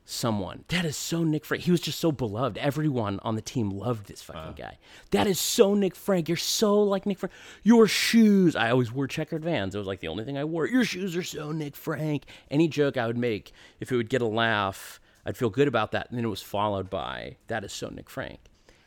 someone 0.04 0.66
that 0.68 0.84
is 0.84 0.98
so 0.98 1.24
Nick 1.24 1.46
Frank. 1.46 1.64
He 1.64 1.72
was 1.72 1.80
just 1.80 2.00
so 2.02 2.12
beloved. 2.12 2.58
Everyone 2.58 3.22
on 3.24 3.36
the 3.36 3.42
team 3.42 3.70
loved 3.70 4.08
this 4.08 4.22
fucking 4.22 4.56
guy. 4.58 4.78
That 5.12 5.26
is 5.26 5.40
so 5.40 5.74
Nick 5.74 5.96
Frank. 5.96 6.28
You're 6.28 6.36
so 6.36 6.84
like 6.84 7.06
Nick 7.06 7.20
Frank. 7.20 7.32
Your 7.64 7.88
shoes. 7.88 8.58
I 8.58 8.72
always 8.72 8.92
wore 8.92 9.08
checkered 9.08 9.46
Vans. 9.46 9.74
It 9.74 9.78
was 9.78 9.88
like 9.88 10.02
the 10.02 10.10
only 10.10 10.26
thing 10.26 10.38
I 10.38 10.44
wore. 10.44 10.68
Your 10.68 10.84
shoes 10.84 11.16
are 11.16 11.24
so 11.24 11.54
Nick 11.54 11.78
Frank. 11.78 12.24
Any 12.52 12.68
joke 12.68 12.98
I 12.98 13.08
would 13.08 13.18
make, 13.18 13.54
if 13.80 13.90
it 13.90 13.96
would 13.96 14.10
get 14.10 14.22
a 14.22 14.28
laugh, 14.28 15.00
I'd 15.26 15.38
feel 15.38 15.50
good 15.50 15.68
about 15.68 15.92
that. 15.92 16.10
And 16.10 16.18
then 16.18 16.26
it 16.26 16.30
was 16.30 16.42
followed 16.42 16.90
by 16.90 17.38
that 17.48 17.64
is 17.64 17.72
so 17.72 17.90
Nick 17.90 18.10
Frank. 18.10 18.40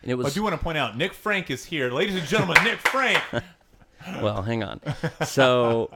And 0.03 0.11
it 0.11 0.15
was 0.15 0.27
I 0.27 0.31
do 0.31 0.43
want 0.43 0.55
to 0.55 0.63
point 0.63 0.79
out, 0.79 0.97
Nick 0.97 1.15
Frank 1.15 1.51
is 1.51 1.65
here, 1.65 1.91
ladies 1.91 2.17
and 2.17 2.27
gentlemen. 2.27 2.63
Nick 2.65 2.79
Frank. 2.79 3.23
well 4.21 4.43
hang 4.43 4.63
on 4.63 4.81
so 5.25 5.91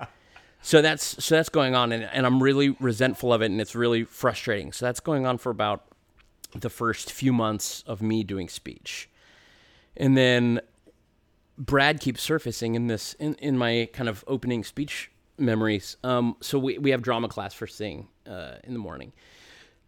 so 0.62 0.82
that's 0.82 1.22
so 1.22 1.36
that's 1.36 1.48
going 1.48 1.74
on 1.74 1.92
and, 1.92 2.04
and 2.04 2.26
i'm 2.26 2.42
really 2.42 2.70
resentful 2.80 3.32
of 3.32 3.42
it 3.42 3.46
and 3.46 3.60
it's 3.60 3.74
really 3.74 4.04
frustrating 4.04 4.72
so 4.72 4.86
that's 4.86 5.00
going 5.00 5.26
on 5.26 5.38
for 5.38 5.50
about 5.50 5.84
the 6.54 6.70
first 6.70 7.12
few 7.12 7.32
months 7.32 7.84
of 7.86 8.02
me 8.02 8.24
doing 8.24 8.48
speech 8.48 9.08
and 9.96 10.16
then 10.16 10.60
brad 11.56 12.00
keeps 12.00 12.22
surfacing 12.22 12.74
in 12.74 12.86
this 12.88 13.14
in, 13.14 13.34
in 13.34 13.56
my 13.56 13.88
kind 13.92 14.08
of 14.08 14.24
opening 14.26 14.64
speech 14.64 15.10
memories 15.38 15.96
um, 16.04 16.36
so 16.40 16.58
we, 16.58 16.78
we 16.78 16.90
have 16.90 17.02
drama 17.02 17.28
class 17.28 17.54
first 17.54 17.78
thing 17.78 18.08
uh, 18.26 18.54
in 18.64 18.72
the 18.72 18.78
morning 18.78 19.12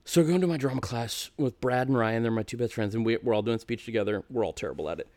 so 0.05 0.25
going 0.25 0.41
to 0.41 0.47
my 0.47 0.57
drama 0.57 0.81
class 0.81 1.31
with 1.37 1.61
brad 1.61 1.89
and 1.89 1.97
ryan. 1.97 2.23
They're 2.23 2.33
my 2.33 2.43
two 2.43 2.57
best 2.57 2.75
friends 2.75 2.95
and 2.95 3.05
we, 3.07 3.17
we're 3.19 3.35
all 3.35 3.43
doing 3.43 3.59
speech 3.59 3.85
together. 3.85 4.25
We're 4.31 4.45
all 4.45 4.53
terrible 4.53 4.89
at 4.89 5.01
it. 5.01 5.09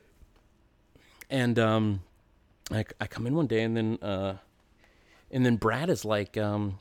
And 1.30 1.58
um, 1.58 2.01
I, 2.72 2.86
I 3.00 3.08
come 3.08 3.25
in 3.25 3.36
one 3.36 3.48
day 3.48 3.62
and 3.63 3.75
then 3.75 3.98
uh, 4.01 4.38
and 5.32 5.46
then 5.46 5.56
Brad 5.58 5.89
is 5.89 6.06
like 6.06 6.38
um, 6.38 6.80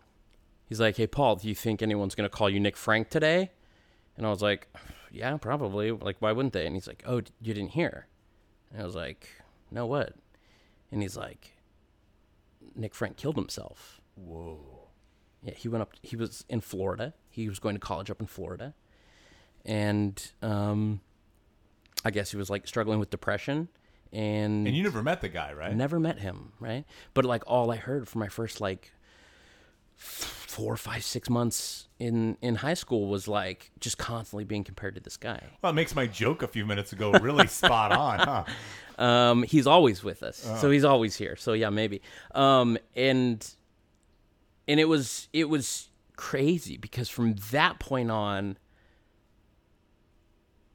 he's 0.68 0.80
like 0.80 0.96
hey 0.96 1.06
Paul 1.06 1.36
do 1.36 1.48
you 1.48 1.54
think 1.54 1.82
anyone's 1.82 2.14
gonna 2.14 2.28
call 2.28 2.50
you 2.50 2.60
Nick 2.60 2.76
Frank 2.76 3.08
today? 3.08 3.52
And 4.16 4.26
I 4.26 4.30
was 4.30 4.42
like 4.42 4.68
yeah 5.10 5.36
probably. 5.38 5.90
Like 5.90 6.16
why 6.18 6.32
wouldn't 6.32 6.52
they? 6.52 6.66
And 6.66 6.76
he's 6.76 6.86
like 6.86 7.02
oh 7.06 7.22
you 7.40 7.54
didn't 7.54 7.70
hear. 7.70 8.06
And 8.70 8.82
I 8.82 8.84
was 8.84 8.94
like 8.94 9.28
no 9.70 9.86
what? 9.86 10.14
And 10.92 11.00
he's 11.00 11.16
like 11.16 11.52
Nick 12.76 12.94
Frank 12.94 13.16
killed 13.16 13.36
himself. 13.36 14.02
Whoa. 14.14 14.73
Yeah 15.44 15.54
he 15.54 15.68
went 15.68 15.82
up 15.82 15.92
he 16.02 16.16
was 16.16 16.44
in 16.48 16.60
Florida 16.60 17.14
he 17.30 17.48
was 17.48 17.58
going 17.58 17.74
to 17.74 17.80
college 17.80 18.10
up 18.10 18.20
in 18.20 18.26
Florida 18.26 18.74
and 19.64 20.32
um, 20.42 21.00
I 22.04 22.10
guess 22.10 22.30
he 22.30 22.36
was 22.36 22.50
like 22.50 22.66
struggling 22.66 22.98
with 22.98 23.10
depression 23.10 23.68
and 24.12 24.66
And 24.66 24.76
you 24.76 24.82
never 24.84 25.02
met 25.02 25.20
the 25.20 25.28
guy, 25.28 25.52
right? 25.52 25.74
Never 25.74 25.98
met 25.98 26.20
him, 26.20 26.52
right? 26.60 26.84
But 27.14 27.24
like 27.24 27.42
all 27.46 27.70
I 27.72 27.76
heard 27.76 28.08
for 28.08 28.18
my 28.18 28.28
first 28.28 28.60
like 28.60 28.92
four, 29.96 30.76
five, 30.76 31.02
six 31.02 31.28
months 31.28 31.88
in 31.98 32.36
in 32.40 32.56
high 32.56 32.74
school 32.74 33.08
was 33.08 33.26
like 33.26 33.72
just 33.80 33.98
constantly 33.98 34.44
being 34.44 34.62
compared 34.62 34.94
to 34.94 35.00
this 35.00 35.16
guy. 35.16 35.42
Well, 35.62 35.70
it 35.70 35.74
makes 35.74 35.94
my 35.96 36.06
joke 36.06 36.42
a 36.42 36.48
few 36.48 36.64
minutes 36.64 36.92
ago 36.92 37.10
really 37.20 37.48
spot 37.48 37.90
on, 37.92 38.18
huh? 38.20 39.02
Um, 39.02 39.42
he's 39.42 39.66
always 39.66 40.04
with 40.04 40.22
us, 40.22 40.36
so 40.60 40.70
he's 40.70 40.84
always 40.84 41.16
here. 41.16 41.34
So 41.36 41.52
yeah, 41.52 41.70
maybe. 41.70 42.00
Um, 42.34 42.78
and 42.94 43.44
and 44.68 44.80
it 44.80 44.86
was 44.86 45.28
it 45.32 45.48
was 45.48 45.88
crazy 46.16 46.76
because 46.76 47.08
from 47.08 47.34
that 47.50 47.78
point 47.78 48.10
on, 48.10 48.56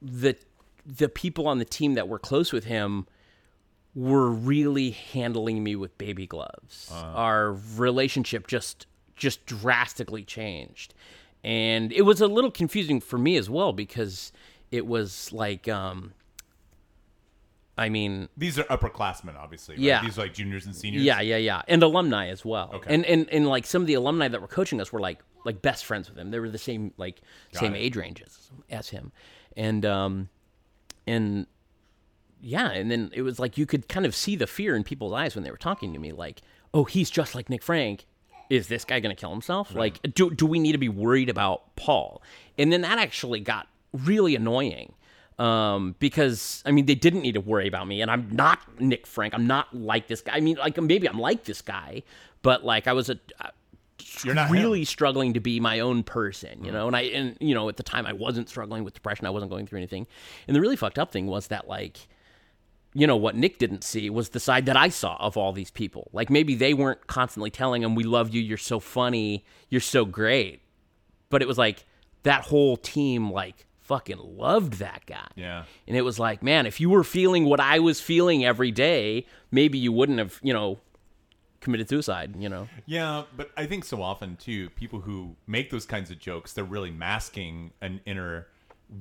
the 0.02 0.36
the 0.86 1.10
people 1.10 1.48
on 1.48 1.60
the 1.60 1.66
team 1.66 1.94
that 1.96 2.08
were 2.08 2.20
close 2.20 2.52
with 2.52 2.66
him 2.66 3.08
were 3.96 4.30
really 4.30 4.92
handling 4.92 5.64
me 5.64 5.76
with 5.76 5.98
baby 5.98 6.28
gloves. 6.28 6.90
Our 7.16 7.54
relationship 7.76 8.48
just 8.48 8.88
just 9.16 9.46
drastically 9.46 10.24
changed. 10.24 10.94
And 11.44 11.92
it 11.94 12.02
was 12.02 12.22
a 12.22 12.28
little 12.28 12.52
confusing 12.52 13.00
for 13.00 13.18
me 13.18 13.38
as 13.38 13.50
well 13.50 13.74
because 13.74 14.32
it 14.72 14.86
was 14.86 15.32
like 15.34 15.68
um 15.68 16.14
I 17.80 17.90
mean, 17.90 18.28
These 18.36 18.60
are 18.60 18.64
upperclassmen, 18.66 19.36
obviously. 19.38 19.76
Right? 19.76 19.84
Yeah. 19.84 20.02
These 20.04 20.18
are 20.18 20.24
like 20.24 20.34
juniors 20.34 20.66
and 20.66 20.76
seniors. 20.76 21.04
yeah, 21.04 21.22
yeah, 21.22 21.38
yeah, 21.38 21.62
and 21.68 21.82
alumni 21.82 22.28
as 22.28 22.44
well. 22.44 22.72
Okay. 22.74 22.94
And 22.94 23.06
and 23.06 23.30
and 23.30 23.48
like 23.48 23.66
some 23.66 23.82
of 23.82 23.88
the 23.88 23.94
alumni 23.94 24.28
that 24.28 24.42
were 24.42 24.48
coaching 24.48 24.82
us 24.82 24.92
were 24.92 25.00
like 25.00 25.20
like 25.46 25.62
best 25.62 25.86
friends 25.86 26.10
with 26.10 26.18
him. 26.18 26.32
They 26.32 26.40
were 26.40 26.50
the 26.50 26.58
same 26.58 26.94
like 26.98 27.22
same 27.54 27.74
it. 27.74 27.80
age 27.80 27.96
ranges 27.96 28.52
as 28.70 28.90
him, 28.90 29.12
and 29.56 29.86
um, 29.86 30.30
and 31.08 31.48
yeah, 32.42 32.70
and 32.70 32.92
then 32.92 33.12
it 33.14 33.22
was 33.22 33.40
like 33.40 33.58
you 33.58 33.66
could 33.66 33.88
kind 33.88 34.06
of 34.06 34.14
see 34.14 34.36
the 34.36 34.48
fear 34.48 34.76
in 34.76 34.84
people's 34.84 35.14
eyes 35.14 35.36
when 35.36 35.44
they 35.44 35.52
were 35.52 35.58
talking 35.58 35.94
to 35.94 36.00
me, 36.00 36.12
like, 36.12 36.42
oh, 36.74 36.84
he's 36.84 37.10
just 37.10 37.34
like 37.34 37.50
Nick 37.50 37.64
Frank. 37.64 38.06
Is 38.50 38.68
this 38.68 38.84
guy 38.84 39.00
going 39.00 39.16
to 39.16 39.20
kill 39.20 39.32
himself? 39.32 39.74
Like, 39.76 40.02
do 40.16 40.32
do 40.32 40.46
we 40.46 40.60
need 40.60 40.72
to 40.74 40.78
be 40.80 40.90
worried 40.90 41.30
about 41.30 41.76
Paul? 41.76 42.22
And 42.58 42.74
then 42.74 42.82
that 42.82 42.98
actually 42.98 43.40
got 43.40 43.68
really 43.94 44.36
annoying 44.36 44.94
Um, 45.40 45.96
because 46.00 46.62
I 46.66 46.72
mean, 46.72 46.86
they 46.86 46.96
didn't 46.96 47.22
need 47.22 47.32
to 47.32 47.42
worry 47.42 47.68
about 47.68 47.88
me, 47.88 48.02
and 48.02 48.12
I'm 48.12 48.28
not 48.30 48.60
Nick 48.82 49.08
Frank. 49.08 49.34
I'm 49.34 49.48
not 49.48 49.74
like 49.74 50.08
this 50.08 50.20
guy. 50.22 50.34
I 50.36 50.42
mean, 50.42 50.58
like 50.58 50.80
maybe 50.82 51.08
I'm 51.08 51.18
like 51.20 51.46
this 51.46 51.62
guy, 51.62 52.04
but 52.42 52.66
like 52.66 52.88
I 52.88 52.94
was 52.94 53.10
a 53.10 53.18
You're 54.26 54.36
not 54.36 54.52
really 54.52 54.80
him. 54.80 54.86
struggling 54.86 55.34
to 55.36 55.40
be 55.40 55.62
my 55.62 55.80
own 55.80 56.04
person, 56.04 56.64
you 56.66 56.74
know. 56.74 56.88
And 56.88 56.96
I 56.96 57.02
and 57.04 57.38
you 57.40 57.56
know 57.56 57.70
at 57.70 57.78
the 57.78 57.84
time 57.84 58.06
I 58.06 58.12
wasn't 58.12 58.50
struggling 58.50 58.84
with 58.84 58.94
depression. 58.94 59.26
I 59.26 59.30
wasn't 59.30 59.50
going 59.50 59.66
through 59.66 59.80
anything. 59.80 60.08
And 60.48 60.56
the 60.56 60.62
really 60.62 60.76
fucked 60.76 61.00
up 61.00 61.12
thing 61.14 61.28
was 61.28 61.48
that 61.48 61.70
like 61.70 62.10
you 62.94 63.08
know 63.08 63.16
what 63.16 63.36
Nick 63.36 63.60
didn't 63.60 63.84
see 63.84 64.10
was 64.10 64.30
the 64.30 64.40
side 64.40 64.66
that 64.66 64.76
I 64.76 64.90
saw 64.90 65.16
of 65.20 65.38
all 65.38 65.54
these 65.54 65.72
people. 65.72 66.10
Like 66.12 66.30
maybe 66.30 66.56
they 66.56 66.74
weren't 66.74 67.08
constantly 67.08 67.50
telling 67.50 67.82
him 67.84 67.96
we 67.96 68.04
love 68.04 68.34
you, 68.34 68.42
you're 68.42 68.58
so 68.58 68.80
funny, 68.82 69.46
you're 69.70 69.80
so 69.80 70.04
great. 70.04 70.62
But 71.30 71.42
it 71.42 71.48
was 71.48 71.58
like 71.58 71.86
that 72.24 72.46
whole 72.46 72.76
team 72.76 73.32
like 73.32 73.68
fucking 73.90 74.20
loved 74.38 74.74
that 74.74 75.02
guy. 75.08 75.28
Yeah. 75.36 75.64
And 75.88 75.98
it 75.98 76.02
was 76.04 76.20
like, 76.20 76.44
man, 76.44 76.68
if 76.68 76.80
you 76.80 76.92
were 76.92 77.04
feeling 77.04 77.46
what 77.46 77.60
I 77.60 77.80
was 77.80 78.00
feeling 78.00 78.46
every 78.46 78.70
day, 78.70 79.26
maybe 79.50 79.80
you 79.80 79.92
wouldn't 79.92 80.20
have, 80.20 80.40
you 80.44 80.54
know, 80.54 80.78
committed 81.60 81.90
suicide, 81.90 82.36
you 82.38 82.48
know. 82.50 82.68
Yeah, 82.86 83.24
but 83.36 83.50
I 83.58 83.66
think 83.66 83.84
so 83.84 84.04
often 84.04 84.36
too, 84.36 84.70
people 84.72 85.00
who 85.02 85.36
make 85.48 85.72
those 85.72 85.88
kinds 85.88 86.12
of 86.12 86.20
jokes, 86.20 86.54
they're 86.54 86.64
really 86.64 86.92
masking 86.92 87.72
an 87.82 88.00
inner 88.06 88.46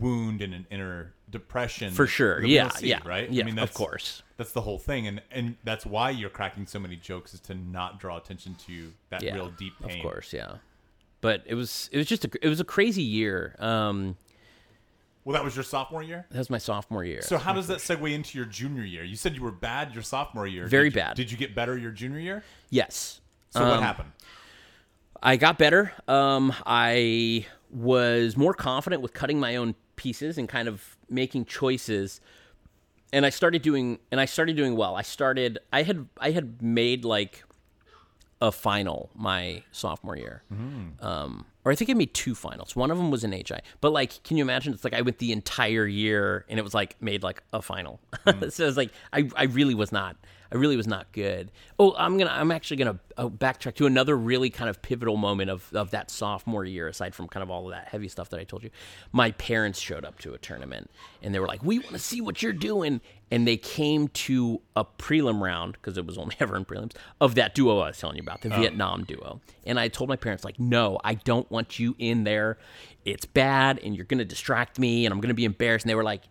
wound 0.00 0.40
and 0.40 0.54
an 0.54 0.66
inner 0.70 1.12
depression. 1.30 1.92
For 1.92 2.06
sure. 2.06 2.42
Yeah, 2.42 2.70
see, 2.70 2.88
yeah. 2.88 3.00
Right. 3.04 3.30
Yeah, 3.30 3.42
I 3.42 3.46
mean, 3.46 3.58
of 3.58 3.74
course. 3.74 4.22
That's 4.38 4.52
the 4.52 4.62
whole 4.62 4.78
thing, 4.78 5.06
and 5.06 5.20
and 5.30 5.56
that's 5.64 5.84
why 5.84 6.10
you're 6.10 6.30
cracking 6.30 6.66
so 6.66 6.78
many 6.78 6.96
jokes 6.96 7.34
is 7.34 7.40
to 7.40 7.54
not 7.54 8.00
draw 8.00 8.16
attention 8.16 8.54
to 8.66 8.92
that 9.10 9.22
Yeah. 9.22 9.34
real 9.34 9.50
deep 9.50 9.74
pain. 9.82 9.98
Of 9.98 10.02
course, 10.02 10.32
yeah. 10.32 10.56
But 11.20 11.42
it 11.46 11.54
was 11.56 11.90
it 11.92 11.98
was 11.98 12.06
just 12.06 12.24
a 12.24 12.30
it 12.40 12.48
was 12.48 12.60
a 12.60 12.64
crazy 12.64 13.02
year. 13.02 13.54
Um 13.58 14.16
Well, 15.28 15.34
that 15.34 15.44
was 15.44 15.54
your 15.54 15.62
sophomore 15.62 16.02
year. 16.02 16.24
that 16.30 16.38
was 16.38 16.48
my 16.48 16.56
sophomore 16.56 17.04
year. 17.04 17.20
So 17.20 17.36
how 17.36 17.52
does 17.52 17.66
that 17.66 17.80
segue 17.80 18.10
into 18.14 18.38
your 18.38 18.46
junior 18.46 18.82
year? 18.82 19.04
You 19.04 19.14
said 19.14 19.36
you 19.36 19.42
were 19.42 19.50
bad 19.52 19.92
your 19.92 20.02
sophomore 20.02 20.46
year. 20.46 20.66
Very 20.66 20.88
Did 20.88 20.94
you- 20.96 21.02
bad. 21.02 21.16
Did 21.16 21.30
you 21.30 21.36
get 21.36 21.54
better 21.54 21.76
your 21.76 21.90
junior 21.90 22.18
year? 22.18 22.42
yes. 22.70 23.20
So 23.50 23.60
what 23.60 23.74
Um, 23.74 23.82
happened? 23.82 24.12
I 25.22 25.36
got 25.36 25.58
better. 25.58 25.92
Um, 26.08 26.54
I 26.64 27.44
was 27.68 28.38
more 28.38 28.54
confident 28.54 29.02
with 29.02 29.12
cutting 29.12 29.38
my 29.38 29.56
own 29.56 29.74
pieces 29.96 30.38
and 30.38 30.48
kind 30.48 30.66
of 30.66 30.96
making 31.10 31.44
choices. 31.44 32.22
And 33.12 33.26
I 33.26 33.28
started 33.30 33.60
doing 33.60 33.98
and 34.10 34.22
I 34.22 34.24
started 34.24 34.56
doing 34.56 34.76
well. 34.76 34.96
I 34.96 35.02
started 35.02 35.58
I 35.74 35.82
had 35.82 36.08
I 36.18 36.30
had 36.30 36.62
made 36.62 37.04
like 37.04 37.44
a 38.40 38.50
final 38.50 39.10
my 39.14 39.62
sophomore 39.72 40.16
year. 40.16 40.42
Um, 41.02 41.44
or 41.68 41.70
I 41.70 41.74
think 41.74 41.90
I 41.90 41.92
made 41.92 42.14
two 42.14 42.34
finals. 42.34 42.74
One 42.74 42.90
of 42.90 42.96
them 42.96 43.10
was 43.10 43.24
in 43.24 43.32
HI. 43.32 43.60
But 43.82 43.92
like, 43.92 44.22
can 44.22 44.38
you 44.38 44.42
imagine? 44.42 44.72
It's 44.72 44.84
like 44.84 44.94
I 44.94 45.02
went 45.02 45.18
the 45.18 45.32
entire 45.32 45.86
year 45.86 46.46
and 46.48 46.58
it 46.58 46.62
was 46.62 46.72
like 46.72 46.96
made 47.02 47.22
like 47.22 47.42
a 47.52 47.60
final. 47.60 48.00
so 48.48 48.66
it's 48.66 48.78
like 48.78 48.90
I, 49.12 49.28
I 49.36 49.44
really 49.44 49.74
was 49.74 49.92
not. 49.92 50.16
I 50.50 50.56
really 50.56 50.78
was 50.78 50.86
not 50.86 51.12
good. 51.12 51.52
Oh, 51.78 51.94
I'm 51.98 52.16
gonna. 52.16 52.30
I'm 52.30 52.50
actually 52.50 52.78
gonna 52.78 52.98
uh, 53.18 53.28
backtrack 53.28 53.74
to 53.74 53.86
another 53.86 54.16
really 54.16 54.48
kind 54.48 54.70
of 54.70 54.80
pivotal 54.80 55.18
moment 55.18 55.50
of 55.50 55.70
of 55.74 55.90
that 55.90 56.10
sophomore 56.10 56.64
year. 56.64 56.88
Aside 56.88 57.14
from 57.14 57.28
kind 57.28 57.42
of 57.42 57.50
all 57.50 57.66
of 57.66 57.72
that 57.72 57.88
heavy 57.88 58.08
stuff 58.08 58.30
that 58.30 58.40
I 58.40 58.44
told 58.44 58.62
you, 58.62 58.70
my 59.12 59.32
parents 59.32 59.78
showed 59.78 60.06
up 60.06 60.18
to 60.20 60.32
a 60.32 60.38
tournament 60.38 60.90
and 61.22 61.34
they 61.34 61.38
were 61.38 61.46
like, 61.46 61.62
"We 61.62 61.80
want 61.80 61.92
to 61.92 61.98
see 61.98 62.22
what 62.22 62.42
you're 62.42 62.54
doing." 62.54 63.02
And 63.30 63.46
they 63.46 63.56
came 63.56 64.08
to 64.08 64.62
a 64.74 64.84
prelim 64.84 65.40
round 65.40 65.74
because 65.74 65.98
it 65.98 66.06
was 66.06 66.16
only 66.16 66.34
ever 66.40 66.56
in 66.56 66.64
prelims 66.64 66.94
of 67.20 67.34
that 67.34 67.54
duo 67.54 67.80
I 67.80 67.88
was 67.88 67.98
telling 67.98 68.16
you 68.16 68.22
about, 68.22 68.40
the 68.40 68.54
oh. 68.54 68.60
Vietnam 68.60 69.04
duo. 69.04 69.40
And 69.66 69.78
I 69.78 69.88
told 69.88 70.08
my 70.08 70.16
parents, 70.16 70.44
like, 70.44 70.58
no, 70.58 70.98
I 71.04 71.14
don't 71.14 71.50
want 71.50 71.78
you 71.78 71.94
in 71.98 72.24
there. 72.24 72.58
It's 73.04 73.26
bad, 73.26 73.80
and 73.82 73.94
you're 73.94 74.06
gonna 74.06 74.24
distract 74.24 74.78
me, 74.78 75.04
and 75.04 75.12
I'm 75.12 75.20
gonna 75.20 75.34
be 75.34 75.44
embarrassed. 75.44 75.84
And 75.84 75.90
they 75.90 75.94
were 75.94 76.04
like, 76.04 76.22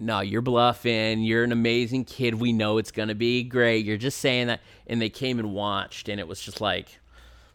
no, 0.00 0.20
you're 0.20 0.42
bluffing. 0.42 1.22
You're 1.22 1.44
an 1.44 1.52
amazing 1.52 2.04
kid. 2.04 2.34
We 2.34 2.52
know 2.52 2.78
it's 2.78 2.90
going 2.90 3.08
to 3.08 3.14
be 3.14 3.42
great. 3.42 3.84
You're 3.84 3.96
just 3.96 4.18
saying 4.18 4.46
that. 4.46 4.60
And 4.86 5.02
they 5.02 5.10
came 5.10 5.38
and 5.38 5.52
watched, 5.52 6.08
and 6.08 6.20
it 6.20 6.28
was 6.28 6.40
just 6.40 6.60
like, 6.60 7.00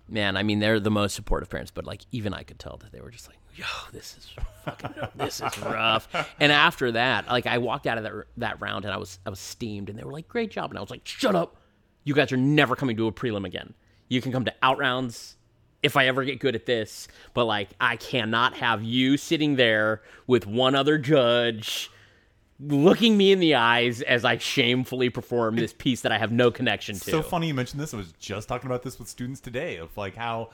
man, 0.10 0.36
I 0.36 0.44
mean, 0.44 0.60
they're 0.60 0.80
the 0.80 0.92
most 0.92 1.16
supportive 1.16 1.50
parents, 1.50 1.72
but 1.72 1.86
like, 1.86 2.02
even 2.12 2.34
I 2.34 2.44
could 2.44 2.60
tell 2.60 2.78
that 2.78 2.92
they 2.92 3.00
were 3.00 3.12
just 3.12 3.28
like, 3.28 3.38
yo, 3.56 3.66
this 3.92 4.18
is 4.18 4.30
fucking, 4.64 4.92
this 5.16 5.42
is 5.42 5.60
rough. 5.60 6.08
And 6.40 6.52
after 6.52 6.92
that, 6.94 7.28
like, 7.28 7.48
I 7.48 7.58
walked 7.58 7.88
out 7.88 7.98
of 7.98 8.04
that, 8.04 8.14
that 8.38 8.62
round 8.62 8.86
and 8.86 8.94
I 8.94 8.98
was, 8.98 9.20
I 9.26 9.30
was 9.30 9.40
steamed, 9.40 9.90
and 9.90 9.98
they 9.98 10.04
were 10.04 10.12
like, 10.12 10.28
great 10.28 10.52
job. 10.52 10.72
And 10.72 10.78
I 10.78 10.82
was 10.82 10.90
like, 10.90 11.02
shut 11.06 11.36
up. 11.36 11.58
You 12.04 12.14
guys 12.14 12.32
are 12.32 12.38
never 12.38 12.76
coming 12.76 12.98
to 12.98 13.08
a 13.08 13.12
prelim 13.12 13.46
again. 13.46 13.74
You 14.10 14.22
can 14.22 14.32
come 14.32 14.46
to 14.46 14.54
out 14.62 14.78
rounds 14.78 15.38
if 15.82 15.98
I 15.98 16.08
ever 16.08 16.24
get 16.24 16.40
good 16.40 16.56
at 16.56 16.66
this, 16.66 17.08
but 17.34 17.46
like, 17.46 17.70
I 17.80 17.98
cannot 17.98 18.56
have 18.56 18.84
you 18.84 19.18
sitting 19.18 19.56
there 19.58 20.02
with 20.28 20.48
one 20.48 20.76
other 20.76 20.98
judge 20.98 21.92
looking 22.60 23.18
me 23.18 23.32
in 23.32 23.40
the 23.40 23.56
eyes 23.56 24.02
as 24.02 24.24
I 24.24 24.38
shamefully 24.38 25.10
perform 25.10 25.56
this 25.56 25.74
piece 25.74 26.02
that 26.02 26.12
I 26.12 26.18
have 26.18 26.32
no 26.32 26.52
connection 26.52 26.96
to. 26.96 27.12
So 27.12 27.22
funny 27.22 27.48
you 27.48 27.54
mentioned 27.54 27.82
this. 27.82 27.94
I 27.94 27.98
was 27.98 28.14
just 28.20 28.48
talking 28.48 28.68
about 28.68 28.84
this 28.84 29.00
with 29.00 29.10
students 29.10 29.42
today 29.42 29.78
of 29.78 29.96
like 29.98 30.16
how 30.16 30.52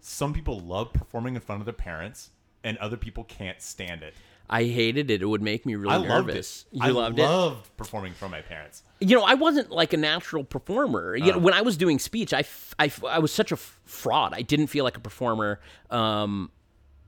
some 0.00 0.32
people 0.32 0.60
love 0.60 0.92
performing 0.92 1.34
in 1.34 1.40
front 1.40 1.60
of 1.60 1.66
their 1.66 1.74
parents 1.74 2.30
and 2.64 2.76
other 2.78 2.96
people 2.96 3.24
can't 3.24 3.60
stand 3.62 4.02
it. 4.02 4.14
I 4.52 4.64
hated 4.64 5.10
it. 5.12 5.22
It 5.22 5.26
would 5.26 5.42
make 5.42 5.64
me 5.64 5.76
really 5.76 6.02
nervous. 6.08 6.64
I 6.80 6.88
loved 6.88 7.18
it. 7.18 7.22
You 7.22 7.28
I 7.28 7.28
loved 7.28 7.68
loved 7.70 7.76
performing 7.76 8.14
for 8.14 8.28
my 8.28 8.42
parents. 8.42 8.82
You 8.98 9.16
know, 9.16 9.22
I 9.22 9.34
wasn't 9.34 9.70
like 9.70 9.92
a 9.92 9.96
natural 9.96 10.42
performer. 10.42 11.14
You 11.16 11.32
know, 11.32 11.38
when 11.38 11.54
I 11.54 11.62
was 11.62 11.76
doing 11.76 12.00
speech, 12.00 12.34
I, 12.34 12.40
f- 12.40 12.74
I, 12.78 12.86
f- 12.86 13.04
I 13.04 13.20
was 13.20 13.30
such 13.32 13.52
a 13.52 13.54
f- 13.54 13.80
fraud. 13.84 14.32
I 14.34 14.42
didn't 14.42 14.66
feel 14.66 14.82
like 14.82 14.96
a 14.96 15.00
performer. 15.00 15.60
Um, 15.88 16.50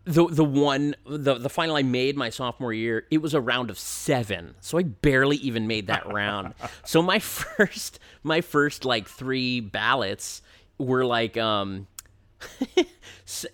the 0.05 0.27
the 0.27 0.45
one 0.45 0.95
the 1.07 1.35
the 1.35 1.49
final 1.49 1.77
I 1.77 1.83
made 1.83 2.17
my 2.17 2.29
sophomore 2.31 2.73
year, 2.73 3.07
it 3.11 3.19
was 3.19 3.35
a 3.35 3.41
round 3.41 3.71
of 3.71 3.79
seven, 3.79 4.55
so 4.61 4.79
I 4.79 4.83
barely 4.83 5.37
even 5.39 5.67
made 5.67 5.87
that 5.89 6.07
round. 6.13 6.55
So 6.85 7.03
my 7.03 7.19
first 7.21 7.99
my 8.23 8.41
first 8.41 8.85
like 8.85 9.09
three 9.09 9.61
ballots 9.61 10.43
were 10.79 11.05
like 11.05 11.37
um 11.37 11.87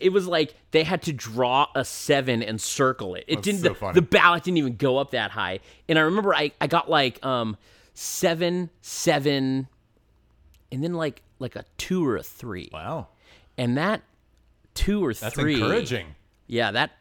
it 0.00 0.12
was 0.12 0.26
like 0.26 0.54
they 0.70 0.84
had 0.84 1.02
to 1.02 1.12
draw 1.12 1.66
a 1.74 1.84
seven 1.84 2.42
and 2.42 2.60
circle 2.60 3.14
it. 3.14 3.24
It 3.28 3.36
That's 3.36 3.44
didn't 3.44 3.60
so 3.78 3.92
the, 3.92 3.92
the 4.00 4.02
ballot 4.02 4.44
didn't 4.44 4.58
even 4.58 4.76
go 4.76 4.98
up 4.98 5.10
that 5.12 5.30
high. 5.30 5.60
And 5.88 5.98
I 5.98 6.02
remember 6.02 6.34
I, 6.34 6.52
I 6.60 6.66
got 6.66 6.88
like 6.90 7.24
um 7.24 7.56
seven, 7.94 8.70
seven, 8.80 9.68
and 10.70 10.82
then 10.82 10.94
like 10.94 11.22
like 11.38 11.56
a 11.56 11.64
two 11.76 12.06
or 12.06 12.16
a 12.16 12.22
three. 12.22 12.70
Wow. 12.72 13.08
And 13.56 13.76
that 13.76 14.02
two 14.74 15.04
or 15.04 15.12
That's 15.12 15.34
three 15.34 15.54
encouraging. 15.54 16.14
yeah, 16.46 16.70
that 16.70 16.92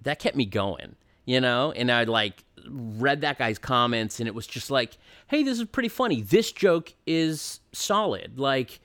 that 0.00 0.18
kept 0.18 0.36
me 0.36 0.46
going, 0.46 0.96
you 1.24 1.40
know. 1.40 1.72
And 1.72 1.90
I 1.90 2.04
like 2.04 2.44
read 2.68 3.22
that 3.22 3.38
guy's 3.38 3.58
comments, 3.58 4.20
and 4.20 4.28
it 4.28 4.34
was 4.34 4.46
just 4.46 4.70
like, 4.70 4.96
"Hey, 5.26 5.42
this 5.42 5.58
is 5.58 5.66
pretty 5.66 5.88
funny. 5.88 6.22
This 6.22 6.52
joke 6.52 6.94
is 7.06 7.60
solid. 7.72 8.38
Like, 8.38 8.80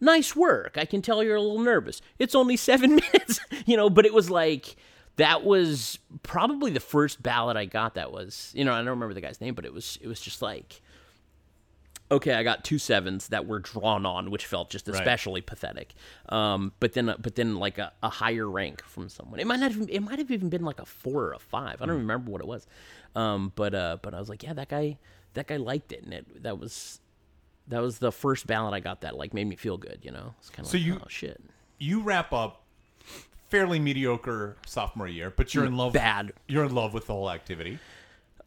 nice 0.00 0.34
work. 0.36 0.76
I 0.76 0.84
can 0.84 1.02
tell 1.02 1.22
you're 1.22 1.36
a 1.36 1.40
little 1.40 1.60
nervous. 1.60 2.00
It's 2.18 2.34
only 2.34 2.56
seven 2.56 2.96
minutes, 2.96 3.40
you 3.64 3.76
know." 3.76 3.90
But 3.90 4.06
it 4.06 4.14
was 4.14 4.30
like 4.30 4.76
that 5.16 5.44
was 5.44 5.98
probably 6.22 6.70
the 6.70 6.80
first 6.80 7.22
ballot 7.22 7.56
I 7.56 7.64
got. 7.64 7.94
That 7.94 8.12
was, 8.12 8.52
you 8.54 8.64
know, 8.64 8.72
I 8.72 8.78
don't 8.78 8.88
remember 8.88 9.14
the 9.14 9.20
guy's 9.20 9.40
name, 9.40 9.54
but 9.54 9.64
it 9.64 9.72
was 9.72 9.98
it 10.02 10.08
was 10.08 10.20
just 10.20 10.42
like. 10.42 10.80
Okay, 12.08 12.34
I 12.34 12.44
got 12.44 12.62
two 12.62 12.78
sevens 12.78 13.26
that 13.30 13.48
were 13.48 13.58
drawn 13.58 14.06
on, 14.06 14.30
which 14.30 14.46
felt 14.46 14.70
just 14.70 14.86
especially 14.86 15.40
pathetic. 15.40 15.92
Um, 16.28 16.72
but 16.78 16.92
then, 16.92 17.12
but 17.18 17.34
then, 17.34 17.56
like 17.56 17.78
a, 17.78 17.92
a 18.00 18.08
higher 18.08 18.48
rank 18.48 18.84
from 18.84 19.08
someone. 19.08 19.40
It 19.40 19.46
might 19.48 19.58
not. 19.58 19.72
Even, 19.72 19.88
it 19.88 19.98
might 19.98 20.20
have 20.20 20.30
even 20.30 20.48
been 20.48 20.64
like 20.64 20.78
a 20.78 20.86
four 20.86 21.24
or 21.24 21.32
a 21.32 21.40
five. 21.40 21.82
I 21.82 21.86
don't 21.86 21.98
remember 21.98 22.30
what 22.30 22.40
it 22.40 22.46
was. 22.46 22.64
Um, 23.16 23.50
but 23.56 23.74
uh, 23.74 23.96
but 24.02 24.14
I 24.14 24.20
was 24.20 24.28
like, 24.28 24.44
yeah, 24.44 24.52
that 24.52 24.68
guy, 24.68 24.98
that 25.34 25.48
guy 25.48 25.56
liked 25.56 25.90
it, 25.90 26.04
and 26.04 26.14
it 26.14 26.44
that 26.44 26.60
was 26.60 27.00
that 27.68 27.80
was 27.82 27.98
the 27.98 28.12
first 28.12 28.46
ballot 28.46 28.74
I 28.74 28.80
got 28.80 29.00
that 29.02 29.16
like 29.16 29.34
made 29.34 29.46
me 29.46 29.56
feel 29.56 29.76
good. 29.76 30.00
You 30.02 30.10
know, 30.12 30.34
it's 30.38 30.50
kind 30.50 30.60
of 30.66 30.70
So 30.70 30.76
like, 30.78 30.86
you- 30.86 31.00
oh 31.02 31.08
shit, 31.08 31.40
You 31.78 32.00
wrap 32.00 32.32
up 32.32 32.62
fairly 33.50 33.78
mediocre 33.78 34.56
sophomore 34.66 35.08
year, 35.08 35.32
but 35.34 35.54
you're 35.54 35.64
in 35.64 35.76
love. 35.76 35.92
bad. 35.92 36.32
You're 36.48 36.64
in 36.64 36.74
love 36.74 36.94
with 36.94 37.06
the 37.06 37.12
whole 37.12 37.30
activity. 37.30 37.78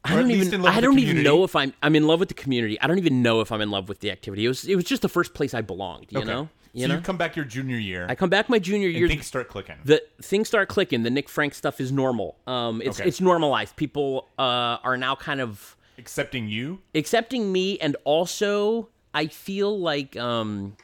I 0.03 0.15
don't 0.15 0.31
even. 0.31 0.65
I 0.65 0.79
don't 0.79 0.97
even 0.99 1.23
know 1.23 1.43
if 1.43 1.55
I'm. 1.55 1.73
I'm 1.83 1.93
in 1.95 2.07
love 2.07 2.19
with 2.21 2.29
the 2.29 2.33
community. 2.35 2.79
I 2.79 2.87
don't 2.87 2.97
even 2.99 3.21
know 3.21 3.41
if 3.41 3.51
I'm 3.51 3.59
in 3.59 3.69
love 3.69 3.89
with 3.89 3.99
the 3.99 4.11
activity. 4.11 4.45
It 4.45 4.47
was. 4.47 4.63
It 4.65 4.75
was 4.75 4.85
just 4.85 5.01
the 5.01 5.09
first 5.09 5.33
place 5.33 5.53
I 5.53 5.61
belonged. 5.61 6.07
You 6.09 6.19
Okay. 6.19 6.27
know. 6.27 6.47
You 6.71 6.83
so 6.83 6.87
know. 6.89 6.95
you 6.95 7.01
come 7.01 7.17
back 7.17 7.35
your 7.35 7.45
junior 7.45 7.77
year 7.77 8.05
I 8.07 8.13
come 8.13 8.29
back 8.29 8.47
my 8.47 8.59
junior 8.59 8.87
and 8.89 8.95
year. 8.97 9.07
things 9.07 9.25
start 9.25 9.49
clicking. 9.49 9.75
the 9.83 10.03
things 10.21 10.47
start 10.47 10.69
clicking. 10.69 11.01
The 11.03 11.09
Nick 11.09 11.27
Frank 11.27 11.55
stuff 11.55 11.81
is 11.81 11.91
normal. 11.91 12.37
Um, 12.47 12.79
it's 12.81 12.99
Okay. 12.99 13.09
it's 13.09 13.19
normalized. 13.19 13.75
People 13.75 14.27
uh, 14.37 14.77
are 14.83 14.95
now 14.95 15.15
kind 15.15 15.41
of 15.41 15.75
Accepting 15.97 16.47
you. 16.47 16.79
accepting 16.95 17.51
me, 17.51 17.77
and 17.79 17.97
also 18.05 18.87
I 19.13 19.27
feel 19.27 19.79
like 19.79 20.15
um, 20.17 20.77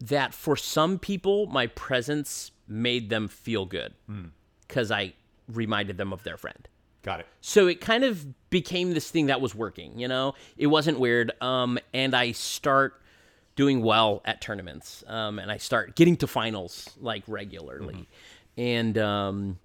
that 0.00 0.34
for 0.34 0.56
some 0.56 0.98
people, 0.98 1.46
my 1.46 1.66
presence 1.68 2.50
made 2.68 3.10
them 3.10 3.28
feel 3.28 3.66
good 3.66 3.94
because 4.66 4.90
I 4.90 5.14
reminded 5.48 5.96
them 5.96 6.12
of 6.12 6.22
their 6.22 6.36
friend. 6.36 6.68
Got 7.02 7.20
it. 7.20 7.26
So 7.40 7.66
it 7.66 7.80
kind 7.80 8.04
of 8.04 8.24
became 8.50 8.94
this 8.94 9.10
thing 9.10 9.26
that 9.26 9.40
was 9.40 9.54
working, 9.54 9.98
you 9.98 10.06
know? 10.06 10.34
It 10.56 10.68
wasn't 10.68 11.00
weird. 11.00 11.32
Um, 11.42 11.78
and 11.92 12.14
I 12.14 12.32
start 12.32 13.00
doing 13.56 13.82
well 13.82 14.22
at 14.24 14.40
tournaments. 14.40 15.02
Um, 15.08 15.38
and 15.38 15.50
I 15.50 15.56
start 15.56 15.96
getting 15.96 16.16
to 16.18 16.26
finals 16.28 16.90
like 17.00 17.24
regularly. 17.26 18.08
And 18.56 18.96
um, 18.98 19.58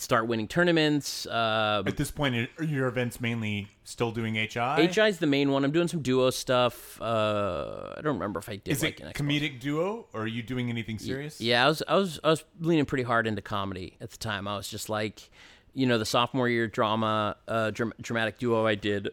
start 0.00 0.26
winning 0.26 0.48
tournaments. 0.48 1.26
Uh, 1.26 1.82
At 1.86 1.96
this 1.96 2.10
point, 2.10 2.48
are 2.58 2.64
your 2.64 2.88
events 2.88 3.20
mainly 3.20 3.68
still 3.84 4.10
doing 4.12 4.34
HI? 4.34 4.86
HI 4.92 5.08
is 5.08 5.18
the 5.18 5.26
main 5.26 5.50
one. 5.50 5.64
I'm 5.64 5.70
doing 5.72 5.88
some 5.88 6.00
duo 6.02 6.30
stuff. 6.30 7.00
Uh, 7.00 7.94
I 7.96 8.00
don't 8.00 8.14
remember 8.14 8.38
if 8.40 8.48
I 8.48 8.56
did 8.56 8.68
Is 8.72 8.82
like 8.82 9.00
it 9.00 9.14
comedic 9.14 9.60
duo, 9.60 10.06
or 10.12 10.22
are 10.22 10.26
you 10.26 10.42
doing 10.42 10.70
anything 10.70 10.98
serious? 10.98 11.40
Yeah, 11.40 11.64
I 11.64 11.68
was 11.68 11.82
I 11.86 11.96
was 11.96 12.18
I 12.24 12.30
was 12.30 12.44
leaning 12.60 12.86
pretty 12.86 13.04
hard 13.04 13.26
into 13.26 13.42
comedy 13.42 13.96
at 14.00 14.10
the 14.10 14.16
time. 14.16 14.48
I 14.48 14.56
was 14.56 14.68
just 14.68 14.88
like, 14.88 15.28
you 15.74 15.86
know, 15.86 15.98
the 15.98 16.06
sophomore 16.06 16.48
year 16.48 16.66
drama, 16.66 17.36
uh, 17.46 17.70
dram- 17.70 17.92
dramatic 18.00 18.38
duo 18.38 18.66
I 18.66 18.74
did, 18.74 19.10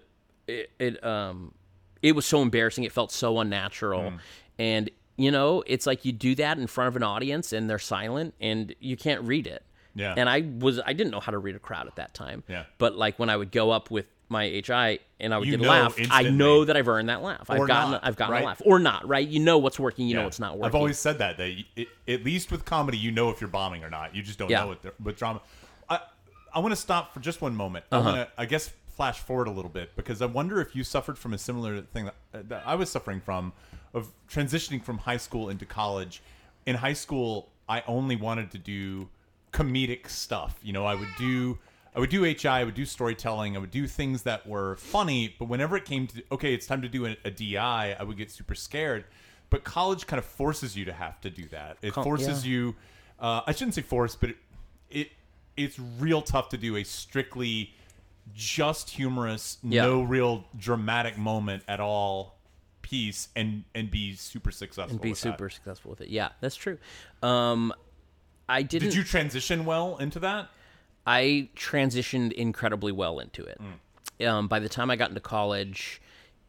it, 0.47 0.71
it 0.79 1.03
um, 1.03 1.53
it 2.01 2.13
was 2.15 2.25
so 2.25 2.41
embarrassing. 2.41 2.83
It 2.85 2.91
felt 2.93 3.11
so 3.11 3.39
unnatural, 3.39 4.11
Hmm. 4.11 4.15
and 4.57 4.89
you 5.17 5.31
know, 5.31 5.63
it's 5.65 5.85
like 5.87 6.05
you 6.05 6.11
do 6.11 6.35
that 6.35 6.59
in 6.59 6.67
front 6.67 6.87
of 6.89 6.95
an 6.95 7.01
audience 7.03 7.51
and 7.51 7.67
they're 7.67 7.79
silent 7.79 8.35
and 8.39 8.75
you 8.79 8.95
can't 8.95 9.23
read 9.23 9.47
it. 9.47 9.63
Yeah. 9.97 10.13
And 10.15 10.29
I 10.29 10.41
was 10.59 10.79
I 10.85 10.93
didn't 10.93 11.11
know 11.11 11.19
how 11.19 11.31
to 11.31 11.37
read 11.37 11.55
a 11.55 11.59
crowd 11.59 11.87
at 11.87 11.95
that 11.95 12.13
time. 12.13 12.43
Yeah. 12.47 12.63
But 12.77 12.95
like 12.95 13.17
when 13.19 13.29
I 13.29 13.37
would 13.37 13.51
go 13.51 13.71
up 13.71 13.91
with 13.91 14.05
my 14.29 14.45
HI 14.65 14.99
and 15.19 15.33
I 15.33 15.37
would 15.37 15.47
You 15.47 15.57
get 15.57 15.61
a 15.61 15.63
know 15.63 15.69
laugh, 15.69 15.97
I 16.11 16.23
know 16.23 16.65
that 16.65 16.75
I've 16.75 16.87
earned 16.87 17.09
that 17.09 17.21
laugh. 17.23 17.49
Or 17.49 17.61
I've 17.61 17.67
gotten 17.67 17.91
not, 17.91 18.05
I've 18.05 18.15
gotten 18.15 18.33
right? 18.33 18.43
a 18.43 18.47
laugh 18.47 18.61
or 18.65 18.77
not, 18.77 19.07
right? 19.07 19.27
You 19.27 19.39
know 19.39 19.57
what's 19.57 19.79
working, 19.79 20.07
you 20.07 20.15
know 20.15 20.25
what's 20.25 20.39
not 20.39 20.53
working. 20.57 20.65
I've 20.67 20.75
always 20.75 20.99
said 20.99 21.17
that 21.19 21.37
that 21.37 21.49
you, 21.49 21.63
it, 21.75 21.87
at 22.07 22.23
least 22.23 22.51
with 22.51 22.65
comedy, 22.65 22.97
you 22.97 23.11
know 23.11 23.29
if 23.29 23.41
you're 23.41 23.49
bombing 23.49 23.83
or 23.83 23.89
not. 23.89 24.15
You 24.15 24.21
just 24.21 24.37
don't 24.37 24.49
Yeah. 24.49 24.63
know 24.63 24.69
with, 24.69 24.99
with 25.03 25.17
drama. 25.17 25.41
I 25.89 25.99
I 26.53 26.59
want 26.59 26.71
to 26.73 26.75
stop 26.79 27.13
for 27.13 27.19
just 27.19 27.41
one 27.41 27.55
moment. 27.55 27.85
Uh-huh. 27.91 28.09
I 28.09 28.13
want 28.13 28.29
to 28.29 28.41
I 28.41 28.45
guess 28.45 28.71
flash 28.89 29.19
forward 29.19 29.47
a 29.47 29.51
little 29.51 29.69
bit 29.69 29.95
because 29.95 30.21
I 30.21 30.25
wonder 30.25 30.59
if 30.59 30.75
you 30.75 30.83
suffered 30.83 31.17
from 31.19 31.31
a 31.33 31.37
similar 31.37 31.81
thing 31.81 32.09
that, 32.31 32.49
that 32.49 32.63
I 32.65 32.75
was 32.75 32.89
suffering 32.89 33.21
from 33.21 33.53
of 33.93 34.11
transitioning 34.29 34.83
from 34.83 34.97
high 34.99 35.17
school 35.17 35.49
into 35.49 35.65
college. 35.65 36.21
In 36.65 36.75
high 36.75 36.93
school, 36.93 37.47
I 37.69 37.83
only 37.87 38.15
wanted 38.15 38.51
to 38.51 38.57
do 38.57 39.07
comedic 39.51 40.09
stuff. 40.09 40.59
You 40.63 40.73
know, 40.73 40.85
I 40.85 40.95
would 40.95 41.09
do 41.17 41.57
I 41.95 41.99
would 41.99 42.09
do 42.11 42.23
HI, 42.23 42.47
I 42.47 42.63
would 42.63 42.75
do 42.75 42.85
storytelling, 42.85 43.55
I 43.55 43.59
would 43.59 43.71
do 43.71 43.87
things 43.87 44.23
that 44.23 44.45
were 44.45 44.75
funny, 44.75 45.35
but 45.39 45.45
whenever 45.45 45.75
it 45.77 45.85
came 45.85 46.05
to 46.07 46.23
okay, 46.31 46.53
it's 46.53 46.65
time 46.67 46.81
to 46.83 46.89
do 46.89 47.05
a, 47.07 47.17
a 47.25 47.31
DI, 47.31 47.57
I 47.99 48.03
would 48.03 48.17
get 48.17 48.29
super 48.31 48.55
scared. 48.55 49.05
But 49.49 49.63
college 49.63 50.05
kind 50.07 50.17
of 50.19 50.25
forces 50.25 50.75
you 50.75 50.83
to 50.85 50.93
have 50.93 51.21
to 51.21 51.29
do 51.29 51.47
that. 51.49 51.77
It 51.81 51.93
Com- 51.93 52.03
forces 52.03 52.45
yeah. 52.45 52.51
you 52.51 52.75
uh, 53.19 53.41
I 53.47 53.51
shouldn't 53.53 53.73
say 53.73 53.81
force, 53.81 54.15
but 54.15 54.29
it, 54.31 54.37
it 54.89 55.11
it's 55.55 55.79
real 55.99 56.21
tough 56.21 56.49
to 56.49 56.57
do 56.57 56.75
a 56.75 56.83
strictly 56.83 57.73
just 58.35 58.89
humorous, 58.91 59.57
Yeah. 59.63 59.83
no 59.83 60.03
real 60.03 60.43
dramatic 60.57 61.17
moment 61.17 61.63
at 61.67 61.79
all 61.79 62.35
piece 62.83 63.29
and 63.35 63.63
and 63.73 63.89
be 63.89 64.13
super 64.15 64.51
successful. 64.51 64.91
and 64.91 65.01
be 65.01 65.09
with 65.09 65.21
that. 65.21 65.33
super 65.33 65.49
successful 65.49 65.89
with 65.91 66.01
it. 66.01 66.09
Yeah, 66.09 66.29
that's 66.41 66.55
true. 66.55 66.77
Um, 67.23 67.73
I 68.49 68.63
didn't. 68.63 68.89
Did 68.89 68.95
you 68.95 69.03
transition 69.03 69.65
well 69.65 69.97
into 69.97 70.19
that? 70.19 70.49
I 71.05 71.49
transitioned 71.55 72.33
incredibly 72.33 72.91
well 72.91 73.19
into 73.19 73.43
it. 73.43 73.59
Um, 74.25 74.47
by 74.47 74.59
the 74.59 74.69
time 74.69 74.89
I 74.89 74.95
got 74.95 75.09
into 75.09 75.21
college, 75.21 76.01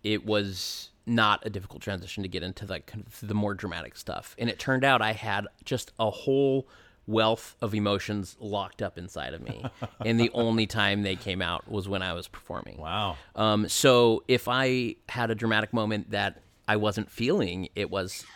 it 0.02 0.24
was 0.24 0.90
not 1.06 1.44
a 1.46 1.50
difficult 1.50 1.82
transition 1.82 2.22
to 2.22 2.28
get 2.28 2.42
into 2.42 2.66
the 2.66 2.82
the 3.22 3.34
more 3.34 3.54
dramatic 3.54 3.96
stuff, 3.96 4.34
and 4.38 4.50
it 4.50 4.58
turned 4.58 4.84
out 4.84 5.00
I 5.02 5.12
had 5.12 5.46
just 5.64 5.92
a 5.98 6.10
whole 6.10 6.68
wealth 7.06 7.56
of 7.62 7.74
emotions 7.74 8.36
locked 8.38 8.82
up 8.82 8.98
inside 8.98 9.32
of 9.32 9.42
me, 9.42 9.64
and 10.04 10.20
the 10.20 10.30
only 10.34 10.66
time 10.66 11.02
they 11.02 11.16
came 11.16 11.40
out 11.40 11.70
was 11.70 11.88
when 11.88 12.02
I 12.02 12.12
was 12.12 12.28
performing. 12.28 12.78
Wow. 12.78 13.16
Um, 13.34 13.68
so 13.68 14.22
if 14.28 14.48
I 14.48 14.96
had 15.08 15.30
a 15.30 15.34
dramatic 15.34 15.72
moment 15.72 16.10
that 16.10 16.42
I 16.66 16.76
wasn't 16.76 17.10
feeling, 17.10 17.68
it 17.74 17.90
was, 17.90 18.26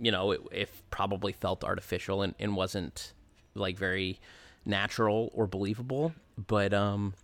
you 0.00 0.10
know, 0.10 0.32
it, 0.32 0.40
it 0.52 0.70
probably 0.90 1.32
felt 1.32 1.64
artificial 1.64 2.22
and, 2.22 2.34
and 2.38 2.56
wasn't 2.56 3.12
like 3.54 3.76
very 3.76 4.20
natural 4.64 5.30
or 5.34 5.46
believable. 5.46 6.12
But 6.46 6.72
um, 6.72 7.14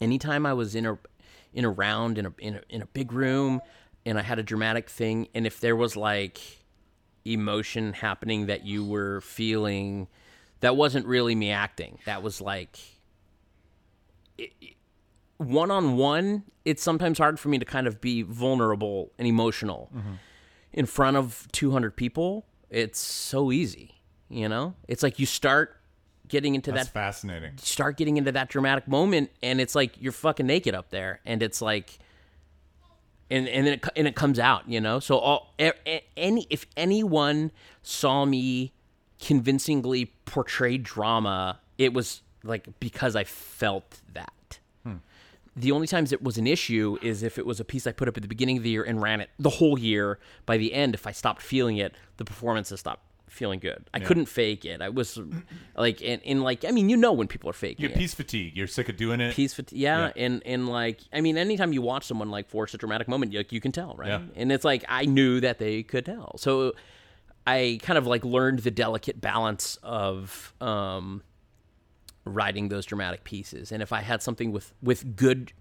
anytime 0.00 0.46
I 0.46 0.52
was 0.52 0.74
in 0.74 0.86
a 0.86 0.98
in 1.52 1.64
a 1.64 1.70
round 1.70 2.18
in 2.18 2.26
a, 2.26 2.32
in 2.38 2.56
a 2.56 2.60
in 2.68 2.82
a 2.82 2.86
big 2.86 3.12
room 3.12 3.60
and 4.06 4.18
I 4.18 4.22
had 4.22 4.38
a 4.38 4.42
dramatic 4.42 4.88
thing, 4.88 5.28
and 5.34 5.46
if 5.46 5.60
there 5.60 5.76
was 5.76 5.96
like 5.96 6.40
emotion 7.24 7.92
happening 7.92 8.46
that 8.46 8.64
you 8.64 8.84
were 8.84 9.20
feeling, 9.20 10.08
that 10.60 10.74
wasn't 10.76 11.06
really 11.06 11.34
me 11.34 11.50
acting. 11.50 11.98
That 12.06 12.22
was 12.22 12.40
like 12.40 12.78
one 15.36 15.70
on 15.70 15.96
one, 15.96 16.44
it's 16.64 16.82
sometimes 16.82 17.18
hard 17.18 17.38
for 17.38 17.48
me 17.48 17.58
to 17.58 17.64
kind 17.64 17.86
of 17.86 18.00
be 18.00 18.22
vulnerable 18.22 19.10
and 19.18 19.26
emotional 19.28 19.90
in 20.72 20.86
front 20.86 21.16
of 21.16 21.46
200 21.52 21.96
people. 21.96 22.46
It's 22.70 23.00
so 23.00 23.50
easy, 23.52 24.00
you 24.28 24.48
know? 24.48 24.74
It's 24.88 25.02
like 25.02 25.18
you 25.18 25.26
start 25.26 25.76
getting 26.28 26.54
into 26.54 26.70
That's 26.70 26.86
that 26.86 26.92
fascinating. 26.92 27.58
start 27.58 27.96
getting 27.96 28.16
into 28.16 28.30
that 28.30 28.48
dramatic 28.48 28.86
moment 28.86 29.30
and 29.42 29.60
it's 29.60 29.74
like 29.74 30.00
you're 30.00 30.12
fucking 30.12 30.46
naked 30.46 30.76
up 30.76 30.90
there 30.90 31.18
and 31.26 31.42
it's 31.42 31.60
like 31.60 31.98
and 33.28 33.48
and 33.48 33.66
then 33.66 33.74
it, 33.74 33.84
and 33.96 34.06
it 34.06 34.14
comes 34.14 34.38
out 34.38 34.68
you 34.68 34.80
know 34.80 35.00
so 35.00 35.18
all 35.18 35.52
any 36.16 36.46
if 36.48 36.66
anyone 36.76 37.50
saw 37.82 38.24
me 38.24 38.72
convincingly 39.20 40.12
portray 40.24 40.78
drama 40.78 41.58
it 41.78 41.92
was 41.92 42.22
like 42.44 42.68
because 42.78 43.16
i 43.16 43.24
felt 43.24 44.00
that 44.12 44.32
the 45.60 45.72
only 45.72 45.86
times 45.86 46.12
it 46.12 46.22
was 46.22 46.38
an 46.38 46.46
issue 46.46 46.96
is 47.02 47.22
if 47.22 47.38
it 47.38 47.46
was 47.46 47.60
a 47.60 47.64
piece 47.64 47.86
I 47.86 47.92
put 47.92 48.08
up 48.08 48.16
at 48.16 48.22
the 48.22 48.28
beginning 48.28 48.56
of 48.56 48.62
the 48.62 48.70
year 48.70 48.82
and 48.82 49.00
ran 49.02 49.20
it 49.20 49.30
the 49.38 49.50
whole 49.50 49.78
year. 49.78 50.18
By 50.46 50.56
the 50.56 50.72
end, 50.72 50.94
if 50.94 51.06
I 51.06 51.12
stopped 51.12 51.42
feeling 51.42 51.76
it, 51.78 51.94
the 52.16 52.24
performances 52.24 52.80
stopped 52.80 53.02
feeling 53.28 53.60
good. 53.60 53.84
I 53.94 54.00
couldn't 54.00 54.26
fake 54.26 54.64
it. 54.64 54.82
I 54.82 54.88
was 54.88 55.16
like, 55.76 56.02
and, 56.02 56.20
and 56.26 56.42
like, 56.42 56.64
I 56.64 56.72
mean, 56.72 56.88
you 56.88 56.96
know 56.96 57.12
when 57.12 57.28
people 57.28 57.48
are 57.48 57.52
faking 57.52 57.84
You're 57.84 57.94
piece 57.96 58.12
fatigue. 58.12 58.56
You're 58.56 58.66
sick 58.66 58.88
of 58.88 58.96
doing 58.96 59.20
it. 59.20 59.34
Piece 59.36 59.54
fatigue, 59.54 59.78
yeah, 59.78 60.06
Yeah. 60.16 60.24
and 60.24 60.42
and 60.44 60.68
like, 60.68 60.98
I 61.12 61.20
mean, 61.20 61.38
anytime 61.38 61.72
you 61.72 61.80
watch 61.80 62.06
someone 62.06 62.30
like 62.30 62.48
force 62.48 62.74
a 62.74 62.78
dramatic 62.78 63.06
moment, 63.06 63.32
you, 63.32 63.44
you 63.50 63.60
can 63.60 63.70
tell, 63.70 63.94
right? 63.96 64.08
Yeah. 64.08 64.22
And 64.34 64.50
it's 64.50 64.64
like 64.64 64.84
I 64.88 65.04
knew 65.04 65.40
that 65.40 65.58
they 65.60 65.84
could 65.84 66.06
tell, 66.06 66.38
so 66.38 66.72
I 67.46 67.78
kind 67.82 67.96
of 67.98 68.06
like 68.06 68.24
learned 68.24 68.60
the 68.60 68.70
delicate 68.72 69.20
balance 69.20 69.78
of 69.82 70.52
um, 70.60 71.22
writing 72.24 72.68
those 72.68 72.86
dramatic 72.86 73.24
pieces. 73.24 73.72
And 73.72 73.82
if 73.82 73.92
I 73.92 74.00
had 74.00 74.22
something 74.22 74.52
with 74.52 74.72
with 74.82 75.16
good 75.16 75.52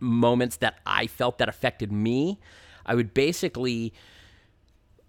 moments 0.00 0.56
that 0.58 0.80
I 0.86 1.06
felt 1.06 1.38
that 1.38 1.48
affected 1.48 1.92
me, 1.92 2.38
I 2.86 2.94
would 2.94 3.14
basically 3.14 3.92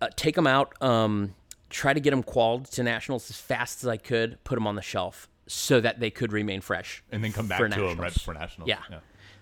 uh, 0.02 0.10
take 0.16 0.36
them 0.36 0.48
out, 0.48 0.74
um, 0.82 1.36
try 1.70 1.94
to 1.94 2.00
get 2.00 2.12
them 2.12 2.24
qualled 2.24 2.66
to 2.72 2.84
nationals 2.84 3.30
as 3.30 3.38
fast 3.38 3.84
as 3.84 3.88
I 3.88 3.98
could, 3.98 4.44
put 4.44 4.56
them 4.56 4.68
on 4.68 4.76
the 4.76 4.82
shelf 4.82 5.28
so 5.48 5.82
that 5.82 6.00
they 6.00 6.10
could 6.10 6.32
remain 6.32 6.62
fresh, 6.62 7.04
and 7.12 7.24
then 7.24 7.32
come 7.32 7.48
back 7.48 7.60
to 7.60 7.64
them 7.64 7.74
right 7.74 7.88
nationals. 7.88 8.14
before 8.14 8.34
nationals. 8.36 8.70
Yeah. 8.70 8.82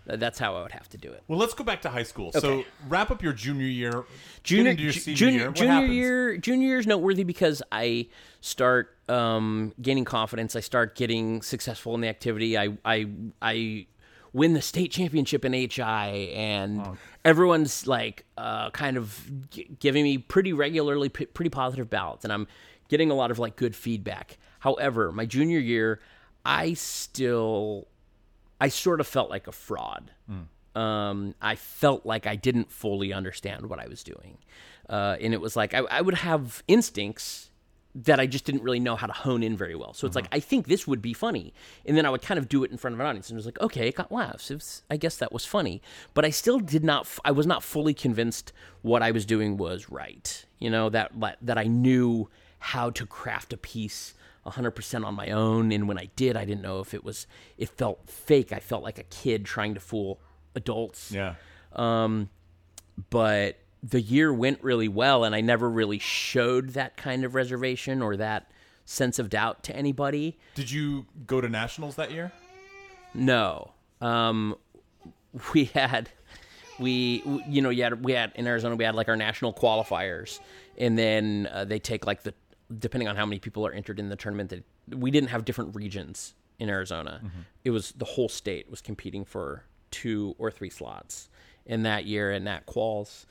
Th- 0.08 0.20
that's 0.20 0.40
how 0.40 0.56
I 0.56 0.62
would 0.62 0.72
have 0.72 0.88
to 0.90 0.98
do 0.98 1.12
it. 1.12 1.24
Well, 1.28 1.38
let's 1.38 1.54
go 1.54 1.64
back 1.64 1.82
to 1.82 1.90
high 1.90 2.04
school. 2.04 2.32
So 2.32 2.64
wrap 2.88 3.12
up 3.12 3.22
your 3.22 3.34
junior 3.34 3.68
year. 3.68 4.06
Junior, 4.44 4.72
your 4.72 4.92
ju- 4.92 5.14
junior, 5.14 5.40
year. 5.40 5.48
What 5.48 5.56
junior 5.56 5.74
happens? 5.74 5.94
year, 5.94 6.38
junior 6.38 6.68
year 6.68 6.80
is 6.80 6.88
noteworthy 6.88 7.24
because 7.24 7.62
I 7.72 8.08
start 8.40 8.97
um, 9.10 9.74
gaining 9.82 10.06
confidence. 10.06 10.56
I 10.56 10.60
start 10.60 10.96
getting 10.96 11.42
successful 11.42 11.96
in 11.96 12.02
the 12.02 12.08
activity. 12.08 12.58
I, 12.58 12.78
I, 12.86 13.08
I 13.42 13.88
win 14.34 14.54
the 14.54 14.62
state 14.62 14.92
championship 14.92 15.46
in 15.46 15.54
HI, 15.54 16.32
and 16.36 16.82
everyone's 17.26 17.88
like 17.88 18.26
uh, 18.38 18.70
kind 18.72 18.98
of 18.98 19.50
g- 19.50 19.68
giving 19.80 20.04
me 20.04 20.18
pretty 20.18 20.54
regularly, 20.54 21.10
p- 21.10 21.26
pretty 21.26 21.50
positive 21.50 21.90
ballots, 21.90 22.24
and 22.24 22.32
I'm 22.34 22.48
getting 22.90 23.10
a 23.12 23.16
lot 23.16 23.32
of 23.32 23.40
like 23.40 23.56
good 23.56 23.76
feedback. 23.76 24.38
However, 24.60 25.12
my 25.12 25.26
junior 25.26 25.60
year, 25.60 26.00
I 26.46 26.74
still 26.74 27.88
I 28.60 28.70
sort 28.70 29.00
of 29.00 29.08
felt 29.08 29.30
like 29.30 29.48
a 29.48 29.52
fraud. 29.52 30.12
Um, 30.76 31.34
I 31.42 31.56
felt 31.56 32.06
like 32.06 32.28
I 32.28 32.36
didn't 32.36 32.72
fully 32.72 33.12
understand 33.12 33.68
what 33.68 33.80
I 33.80 33.88
was 33.88 34.04
doing. 34.04 34.38
Uh, 34.88 35.18
and 35.20 35.34
it 35.34 35.42
was 35.42 35.56
like 35.56 35.74
I, 35.74 35.80
I 35.80 36.02
would 36.02 36.14
have 36.16 36.64
instincts 36.68 37.47
that 38.06 38.20
I 38.20 38.28
just 38.28 38.46
didn't 38.46 38.62
really 38.62 38.80
know 38.80 38.96
how 38.96 39.08
to 39.08 39.14
hone 39.14 39.42
in 39.42 39.58
very 39.58 39.74
well. 39.74 39.94
So 39.94 40.06
it's 40.06 40.16
like, 40.16 40.28
I 40.32 40.40
think 40.40 40.68
this 40.68 40.86
would 40.86 41.02
be 41.02 41.14
funny. 41.14 41.52
And 41.84 41.98
then 41.98 42.06
I 42.06 42.12
would 42.12 42.22
kind 42.22 42.38
of 42.38 42.48
do 42.48 42.64
it 42.64 42.70
in 42.70 42.78
front 42.78 42.94
of 42.94 43.00
an 43.00 43.08
audience. 43.08 43.30
And 43.30 43.36
it 43.36 43.40
was 43.40 43.46
like, 43.48 43.60
okay, 43.60 43.88
it 43.88 43.96
got 43.96 44.12
laughs. 44.12 44.52
It 44.52 44.56
was, 44.56 44.84
I 44.90 44.98
guess 44.98 45.18
that 45.18 45.34
was 45.34 45.46
funny. 45.46 45.82
But 46.14 46.24
I 46.24 46.30
still 46.30 46.60
did 46.60 46.84
not, 46.84 47.06
f- 47.06 47.20
I 47.26 47.32
was 47.32 47.48
not 47.48 47.64
fully 47.64 47.96
convinced 47.96 48.54
what 48.84 49.02
I 49.02 49.10
was 49.10 49.26
doing 49.26 49.58
was 49.58 49.90
right. 49.90 50.46
You 50.60 50.70
know, 50.70 50.90
that, 50.90 51.12
that 51.42 51.58
I 51.58 51.64
knew 51.64 52.30
how 52.60 52.92
to 52.92 53.06
craft 53.06 53.52
a 53.52 53.58
piece 53.58 54.14
100% 54.46 55.06
on 55.06 55.16
my 55.16 55.32
own 55.32 55.72
and 55.72 55.88
when 55.88 55.98
I 55.98 56.10
did 56.16 56.38
I 56.38 56.46
didn't 56.46 56.62
know 56.62 56.80
if 56.80 56.94
it 56.94 57.04
was 57.04 57.28
it 57.58 57.68
felt 57.70 58.10
fake 58.10 58.54
I 58.54 58.60
felt 58.60 58.82
like 58.82 58.98
a 58.98 59.04
kid 59.04 59.44
trying 59.44 59.74
to 59.74 59.82
fool 59.82 60.22
adults 60.56 61.12
Yeah. 61.12 61.36
Um, 61.74 62.30
but 63.10 63.58
the 63.90 64.02
year 64.02 64.34
went 64.34 64.64
really 64.64 64.88
well 64.88 65.24
and 65.24 65.36
I 65.36 65.42
never 65.42 65.70
really 65.70 66.00
showed 66.00 66.70
that 66.70 66.98
kind 66.98 67.24
of 67.24 67.36
reservation 67.36 68.02
or 68.02 68.18
that 68.18 68.52
sense 68.86 69.20
of 69.20 69.30
doubt 69.30 69.64
to 69.64 69.76
anybody 69.76 70.38
Did 70.56 70.72
you 70.72 71.06
go 71.26 71.42
to 71.42 71.50
nationals 71.50 71.96
that 71.96 72.12
year? 72.12 72.32
no 73.14 73.72
um 74.02 74.56
we 75.54 75.66
had 75.66 76.10
we 76.80 77.24
you 77.48 77.62
know 77.62 77.72
had 77.72 78.04
we 78.04 78.14
had 78.14 78.32
in 78.36 78.48
Arizona 78.48 78.76
we 78.76 78.84
had 78.84 78.96
like 78.96 79.10
our 79.10 79.16
national 79.16 79.54
qualifiers 79.54 80.40
and 80.78 80.98
then 80.98 81.50
uh, 81.52 81.66
they 81.66 81.80
take 81.80 82.06
like 82.06 82.24
the 82.24 82.34
depending 82.80 83.08
on 83.08 83.16
how 83.16 83.26
many 83.26 83.40
people 83.40 83.66
are 83.66 83.72
entered 83.72 84.00
in 84.00 84.10
the 84.10 84.16
tournament 84.16 84.50
that 84.50 84.64
we 84.98 85.12
didn't 85.12 85.30
have 85.30 85.46
different 85.46 85.76
regions 85.76 86.34
in 86.60 86.70
Arizona. 86.70 87.22
Mm-hmm. 87.24 87.40
It 87.64 87.70
was 87.70 87.92
the 87.94 88.06
whole 88.06 88.30
state 88.30 88.70
was 88.70 88.82
competing 88.82 89.26
for 89.26 89.64
two 89.92 90.36
or 90.38 90.52
three 90.52 90.70
slots 90.70 91.30
in 91.66 91.84
that 91.84 92.06
year 92.06 92.32
in 92.32 92.46
that 92.46 92.66
quals. 92.66 93.26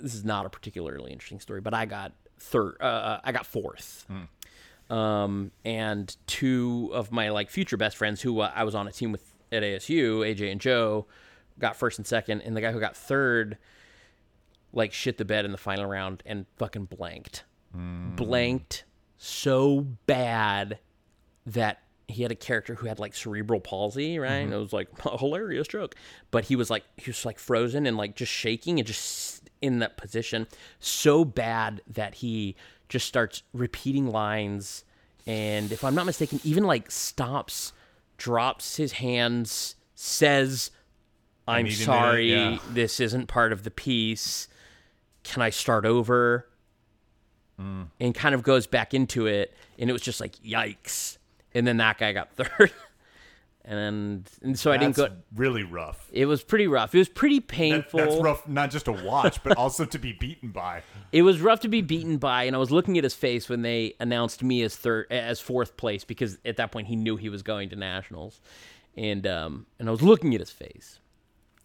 This 0.00 0.14
is 0.14 0.24
not 0.24 0.46
a 0.46 0.48
particularly 0.48 1.12
interesting 1.12 1.40
story, 1.40 1.60
but 1.60 1.74
I 1.74 1.86
got 1.86 2.12
third. 2.38 2.76
Uh, 2.80 3.20
I 3.22 3.32
got 3.32 3.46
fourth. 3.46 4.06
Hmm. 4.08 4.94
Um, 4.94 5.50
and 5.64 6.16
two 6.26 6.90
of 6.92 7.12
my 7.12 7.30
like 7.30 7.48
future 7.48 7.76
best 7.76 7.96
friends 7.96 8.20
who 8.20 8.40
uh, 8.40 8.50
I 8.54 8.64
was 8.64 8.74
on 8.74 8.88
a 8.88 8.92
team 8.92 9.12
with 9.12 9.32
at 9.52 9.62
ASU, 9.62 10.20
AJ 10.20 10.50
and 10.50 10.60
Joe, 10.60 11.06
got 11.58 11.76
first 11.76 11.98
and 11.98 12.06
second, 12.06 12.42
and 12.42 12.56
the 12.56 12.60
guy 12.60 12.72
who 12.72 12.80
got 12.80 12.96
third 12.96 13.58
like 14.72 14.92
shit 14.92 15.18
the 15.18 15.24
bed 15.24 15.44
in 15.44 15.52
the 15.52 15.58
final 15.58 15.86
round 15.86 16.22
and 16.26 16.46
fucking 16.56 16.86
blanked. 16.86 17.44
Blanked 18.16 18.84
so 19.16 19.80
bad 20.06 20.78
that 21.46 21.82
he 22.08 22.22
had 22.22 22.32
a 22.32 22.36
character 22.36 22.74
who 22.74 22.86
had 22.86 22.98
like 22.98 23.14
cerebral 23.14 23.60
palsy, 23.60 24.18
right? 24.18 24.32
And 24.32 24.52
it 24.52 24.56
was 24.56 24.72
like 24.72 24.88
a 25.04 25.18
hilarious 25.18 25.68
joke. 25.68 25.94
But 26.30 26.44
he 26.44 26.56
was 26.56 26.70
like 26.70 26.84
he 26.96 27.10
was 27.10 27.24
like 27.24 27.38
frozen 27.38 27.86
and 27.86 27.96
like 27.96 28.16
just 28.16 28.32
shaking 28.32 28.78
and 28.78 28.86
just 28.86 29.39
in 29.60 29.78
that 29.80 29.96
position 29.96 30.46
so 30.78 31.24
bad 31.24 31.80
that 31.86 32.14
he 32.14 32.56
just 32.88 33.06
starts 33.06 33.42
repeating 33.52 34.10
lines 34.10 34.84
and 35.26 35.70
if 35.70 35.84
I'm 35.84 35.94
not 35.94 36.06
mistaken, 36.06 36.40
even 36.44 36.64
like 36.64 36.90
stops, 36.90 37.72
drops 38.16 38.76
his 38.76 38.92
hands, 38.92 39.76
says 39.94 40.70
I'm 41.46 41.70
sorry, 41.70 42.32
yeah. 42.32 42.58
this 42.70 43.00
isn't 43.00 43.26
part 43.26 43.52
of 43.52 43.64
the 43.64 43.70
piece. 43.70 44.48
Can 45.24 45.42
I 45.42 45.50
start 45.50 45.84
over? 45.84 46.46
Mm. 47.60 47.88
And 48.00 48.14
kind 48.14 48.34
of 48.34 48.42
goes 48.42 48.66
back 48.66 48.94
into 48.94 49.26
it, 49.26 49.54
and 49.78 49.90
it 49.90 49.92
was 49.92 50.02
just 50.02 50.20
like 50.20 50.36
yikes. 50.36 51.18
And 51.54 51.66
then 51.66 51.76
that 51.76 51.98
guy 51.98 52.12
got 52.12 52.32
third, 52.34 52.72
and 53.70 54.28
and 54.42 54.58
so 54.58 54.72
I 54.72 54.76
didn't 54.76 54.96
That's 54.96 55.10
go. 55.14 55.16
really 55.34 55.62
rough. 55.62 56.10
It 56.12 56.26
was 56.26 56.42
pretty 56.42 56.66
rough. 56.66 56.94
It 56.94 56.98
was 56.98 57.08
pretty 57.08 57.38
That- 57.38 57.48
painful. 57.48 58.00
that's 58.00 58.16
rough, 58.16 58.46
not 58.48 58.70
just 58.70 58.84
to 58.86 58.92
watch, 58.92 59.42
but 59.42 59.56
also 59.56 59.84
to 59.86 59.98
be 59.98 60.12
beaten 60.12 60.50
by. 60.50 60.82
It 61.12 61.22
was 61.22 61.40
rough 61.40 61.58
to 61.60 61.68
be 61.68 61.80
beaten 61.82 62.18
by, 62.18 62.44
and 62.44 62.54
I 62.54 62.58
was 62.60 62.70
looking 62.70 62.96
at 62.98 63.02
his 63.04 63.14
face 63.14 63.48
when 63.48 63.62
they 63.62 63.94
announced 63.98 64.44
me 64.44 64.62
as 64.62 64.76
third, 64.76 65.06
as 65.10 65.40
fourth 65.40 65.76
place, 65.76 66.04
because 66.04 66.38
at 66.44 66.56
that 66.58 66.70
point 66.70 66.86
he 66.86 66.94
knew 66.94 67.16
he 67.16 67.28
was 67.28 67.42
going 67.42 67.68
to 67.70 67.76
nationals, 67.76 68.40
and 68.96 69.26
um, 69.26 69.66
and 69.78 69.88
I 69.88 69.90
was 69.92 70.02
looking 70.02 70.34
at 70.34 70.40
his 70.40 70.50
face, 70.52 71.00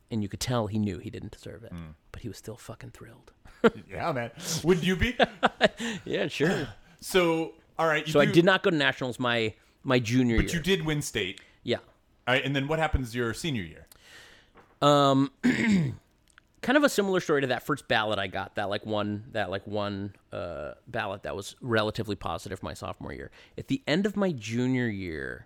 and 0.09 0.23
you 0.23 0.29
could 0.29 0.39
tell 0.39 0.65
he 0.67 0.79
knew 0.79 0.97
he 0.99 1.09
didn't 1.11 1.31
deserve 1.31 1.63
it, 1.63 1.71
Hmm. 1.71 1.91
but 2.11 2.21
he 2.23 2.27
was 2.27 2.37
still 2.37 2.57
fucking 2.57 2.91
thrilled. 2.91 3.31
Yeah, 3.89 4.11
man. 4.11 4.31
Would 4.63 4.83
you 4.83 4.95
be? 4.95 5.15
Yeah, 6.05 6.27
sure. 6.27 6.67
So, 7.01 7.53
all 7.79 7.87
right. 7.87 8.05
You 8.05 8.13
So 8.13 8.19
I 8.19 8.25
do- 8.25 8.31
did 8.33 8.45
not 8.45 8.61
go 8.63 8.69
to 8.69 8.75
nationals 8.75 9.19
my 9.19 9.53
my 9.83 9.99
junior 9.99 10.35
year 10.35 10.43
But 10.43 10.51
year. 10.53 10.57
you 10.57 10.63
did 10.63 10.85
win 10.85 11.01
state. 11.01 11.39
All 12.27 12.33
right, 12.33 12.43
and 12.43 12.55
then 12.55 12.67
what 12.67 12.79
happens 12.79 13.15
your 13.15 13.33
senior 13.33 13.63
year? 13.63 13.87
Um, 14.81 15.31
kind 15.43 16.77
of 16.77 16.83
a 16.83 16.89
similar 16.89 17.19
story 17.19 17.41
to 17.41 17.47
that 17.47 17.63
first 17.63 17.87
ballot 17.87 18.17
I 18.17 18.25
got. 18.25 18.55
That 18.55 18.69
like 18.69 18.85
one 18.85 19.25
that 19.33 19.51
like 19.51 19.67
one 19.67 20.13
uh, 20.33 20.71
ballot 20.87 21.23
that 21.23 21.35
was 21.35 21.55
relatively 21.61 22.15
positive 22.15 22.63
my 22.63 22.73
sophomore 22.73 23.13
year. 23.13 23.29
At 23.57 23.67
the 23.67 23.83
end 23.87 24.07
of 24.07 24.17
my 24.17 24.31
junior 24.31 24.87
year, 24.87 25.45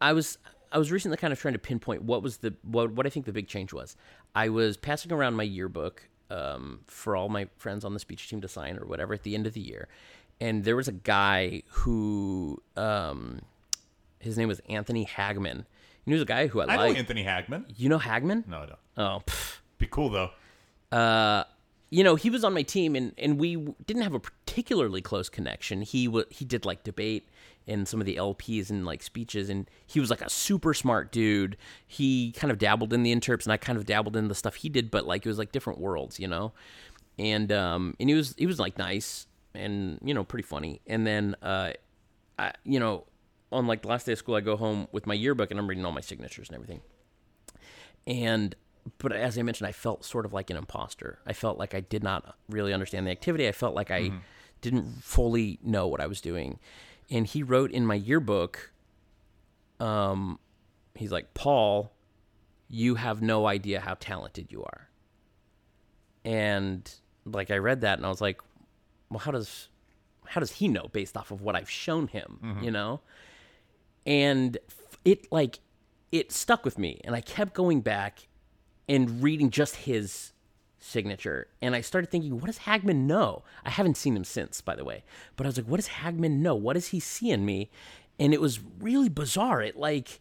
I 0.00 0.12
was 0.12 0.38
I 0.72 0.78
was 0.78 0.90
recently 0.90 1.16
kind 1.16 1.32
of 1.32 1.38
trying 1.38 1.54
to 1.54 1.60
pinpoint 1.60 2.02
what 2.02 2.22
was 2.22 2.38
the 2.38 2.54
what 2.62 2.92
what 2.92 3.06
I 3.06 3.10
think 3.10 3.26
the 3.26 3.32
big 3.32 3.46
change 3.46 3.72
was. 3.72 3.96
I 4.34 4.48
was 4.48 4.76
passing 4.76 5.12
around 5.12 5.34
my 5.34 5.44
yearbook 5.44 6.08
um, 6.30 6.80
for 6.86 7.14
all 7.14 7.28
my 7.28 7.48
friends 7.56 7.84
on 7.84 7.94
the 7.94 8.00
speech 8.00 8.28
team 8.28 8.40
to 8.40 8.48
sign 8.48 8.76
or 8.78 8.86
whatever 8.86 9.14
at 9.14 9.22
the 9.22 9.36
end 9.36 9.46
of 9.46 9.54
the 9.54 9.60
year, 9.60 9.86
and 10.40 10.64
there 10.64 10.76
was 10.76 10.88
a 10.88 10.92
guy 10.92 11.62
who 11.68 12.60
um, 12.76 13.40
his 14.28 14.38
name 14.38 14.48
was 14.48 14.60
Anthony 14.68 15.04
Hagman. 15.06 15.64
He 16.04 16.12
was 16.12 16.22
a 16.22 16.26
guy 16.26 16.46
who 16.46 16.60
I, 16.60 16.64
I 16.64 16.76
know 16.76 16.82
like. 16.82 16.96
Anthony 16.96 17.24
Hagman. 17.24 17.64
You 17.76 17.88
know 17.88 17.98
Hagman? 17.98 18.46
No, 18.46 18.58
I 18.60 18.66
don't. 18.66 18.78
Oh, 18.96 19.22
pff. 19.26 19.58
Be 19.78 19.86
cool 19.86 20.08
though. 20.10 20.30
uh, 20.96 21.44
you 21.90 22.04
know, 22.04 22.16
he 22.16 22.28
was 22.28 22.44
on 22.44 22.52
my 22.52 22.60
team, 22.62 22.94
and, 22.96 23.12
and 23.16 23.38
we 23.38 23.56
didn't 23.86 24.02
have 24.02 24.12
a 24.12 24.20
particularly 24.20 25.00
close 25.00 25.30
connection. 25.30 25.80
He 25.80 26.04
w- 26.04 26.26
he 26.28 26.44
did 26.44 26.66
like 26.66 26.84
debate 26.84 27.26
and 27.66 27.88
some 27.88 27.98
of 28.00 28.04
the 28.06 28.16
LPs 28.16 28.68
and 28.68 28.84
like 28.84 29.02
speeches, 29.02 29.48
and 29.48 29.70
he 29.86 29.98
was 29.98 30.10
like 30.10 30.20
a 30.20 30.28
super 30.28 30.74
smart 30.74 31.12
dude. 31.12 31.56
He 31.86 32.32
kind 32.32 32.50
of 32.50 32.58
dabbled 32.58 32.92
in 32.92 33.04
the 33.04 33.14
interps, 33.14 33.44
and 33.44 33.52
I 33.52 33.56
kind 33.56 33.78
of 33.78 33.86
dabbled 33.86 34.16
in 34.16 34.28
the 34.28 34.34
stuff 34.34 34.56
he 34.56 34.68
did, 34.68 34.90
but 34.90 35.06
like 35.06 35.24
it 35.24 35.28
was 35.30 35.38
like 35.38 35.50
different 35.52 35.78
worlds, 35.80 36.20
you 36.20 36.28
know. 36.28 36.52
And 37.18 37.50
um, 37.52 37.94
and 37.98 38.08
he 38.10 38.14
was 38.14 38.34
he 38.36 38.46
was 38.46 38.58
like 38.60 38.76
nice 38.76 39.26
and 39.54 39.98
you 40.04 40.12
know 40.12 40.24
pretty 40.24 40.46
funny. 40.46 40.80
And 40.86 41.06
then 41.06 41.36
uh, 41.42 41.72
I, 42.38 42.52
you 42.64 42.78
know, 42.80 43.04
on 43.50 43.66
like 43.66 43.82
the 43.82 43.88
last 43.88 44.06
day 44.06 44.12
of 44.12 44.18
school, 44.18 44.34
I 44.34 44.40
go 44.40 44.56
home 44.56 44.88
with 44.92 45.06
my 45.06 45.14
yearbook 45.14 45.50
and 45.50 45.58
I'm 45.58 45.66
reading 45.68 45.84
all 45.84 45.92
my 45.92 46.00
signatures 46.00 46.48
and 46.48 46.54
everything 46.54 46.80
and 48.06 48.54
but 48.96 49.12
as 49.12 49.36
I 49.38 49.42
mentioned, 49.42 49.68
I 49.68 49.72
felt 49.72 50.02
sort 50.02 50.24
of 50.24 50.32
like 50.32 50.48
an 50.48 50.56
imposter. 50.56 51.18
I 51.26 51.34
felt 51.34 51.58
like 51.58 51.74
I 51.74 51.80
did 51.80 52.02
not 52.02 52.36
really 52.48 52.72
understand 52.72 53.06
the 53.06 53.10
activity. 53.10 53.46
I 53.46 53.52
felt 53.52 53.74
like 53.74 53.90
I 53.90 53.98
didn't 54.62 55.04
fully 55.04 55.58
know 55.62 55.86
what 55.86 56.00
I 56.00 56.06
was 56.06 56.22
doing. 56.22 56.58
And 57.10 57.26
he 57.26 57.42
wrote 57.42 57.70
in 57.70 57.84
my 57.84 57.96
yearbook, 57.96 58.72
um, 59.78 60.38
he's 60.94 61.12
like, 61.12 61.34
Paul, 61.34 61.92
you 62.66 62.94
have 62.94 63.20
no 63.20 63.46
idea 63.46 63.80
how 63.80 63.94
talented 64.00 64.50
you 64.50 64.62
are. 64.64 64.88
And 66.24 66.90
like 67.26 67.50
I 67.50 67.58
read 67.58 67.82
that 67.82 67.98
and 67.98 68.06
I 68.06 68.08
was 68.08 68.22
like, 68.22 68.40
well, 69.10 69.18
how 69.20 69.30
does 69.30 69.68
how 70.26 70.40
does 70.40 70.52
he 70.52 70.68
know 70.68 70.88
based 70.92 71.16
off 71.16 71.30
of 71.30 71.42
what 71.42 71.56
I've 71.56 71.70
shown 71.70 72.08
him, 72.08 72.38
you 72.62 72.70
know? 72.70 73.00
And 74.08 74.56
it 75.04 75.30
like 75.30 75.60
it 76.10 76.32
stuck 76.32 76.64
with 76.64 76.78
me 76.78 76.98
and 77.04 77.14
I 77.14 77.20
kept 77.20 77.52
going 77.52 77.82
back 77.82 78.26
and 78.88 79.22
reading 79.22 79.50
just 79.50 79.76
his 79.76 80.32
signature 80.78 81.48
and 81.60 81.74
I 81.74 81.82
started 81.82 82.10
thinking 82.10 82.40
what 82.40 82.46
does 82.46 82.60
Hagman 82.60 83.04
know? 83.06 83.42
I 83.66 83.70
haven't 83.70 83.98
seen 83.98 84.16
him 84.16 84.24
since 84.24 84.62
by 84.62 84.74
the 84.74 84.84
way. 84.84 85.04
But 85.36 85.44
I 85.44 85.48
was 85.50 85.58
like 85.58 85.66
what 85.66 85.76
does 85.76 85.88
Hagman 85.88 86.38
know? 86.38 86.54
What 86.54 86.72
does 86.72 86.88
he 86.88 87.00
see 87.00 87.30
in 87.30 87.44
me? 87.44 87.70
And 88.18 88.32
it 88.32 88.40
was 88.40 88.60
really 88.80 89.10
bizarre. 89.10 89.60
It 89.60 89.76
like 89.76 90.20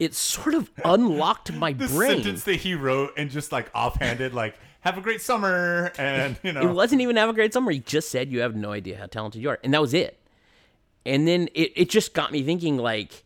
it 0.00 0.14
sort 0.14 0.54
of 0.54 0.68
unlocked 0.84 1.52
my 1.52 1.72
The 1.72 1.86
brain. 1.86 2.10
sentence 2.22 2.42
that 2.44 2.56
he 2.56 2.74
wrote 2.74 3.12
and 3.16 3.30
just 3.30 3.52
like 3.52 3.70
offhanded, 3.74 4.34
like 4.34 4.58
"Have 4.80 4.98
a 4.98 5.00
great 5.00 5.20
summer," 5.22 5.92
and 5.96 6.38
you 6.42 6.52
know, 6.52 6.62
It 6.62 6.72
wasn't 6.72 7.00
even 7.02 7.16
have 7.16 7.28
a 7.28 7.32
great 7.32 7.52
summer. 7.52 7.70
He 7.70 7.78
just 7.80 8.10
said 8.10 8.30
you 8.30 8.40
have 8.40 8.54
no 8.56 8.72
idea 8.72 8.96
how 8.98 9.06
talented 9.06 9.40
you 9.42 9.48
are, 9.48 9.58
and 9.64 9.72
that 9.74 9.80
was 9.80 9.94
it. 9.94 10.20
And 11.06 11.26
then 11.26 11.48
it, 11.54 11.72
it 11.74 11.88
just 11.90 12.12
got 12.14 12.30
me 12.32 12.42
thinking 12.42 12.76
like, 12.76 13.24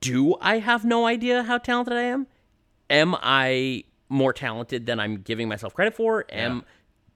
do 0.00 0.36
I 0.40 0.58
have 0.58 0.84
no 0.84 1.06
idea 1.06 1.42
how 1.42 1.58
talented 1.58 1.94
I 1.94 2.02
am? 2.02 2.26
Am 2.88 3.16
I 3.20 3.84
more 4.08 4.32
talented 4.32 4.86
than 4.86 5.00
I'm 5.00 5.16
giving 5.22 5.48
myself 5.48 5.74
credit 5.74 5.94
for? 5.94 6.24
Am 6.30 6.64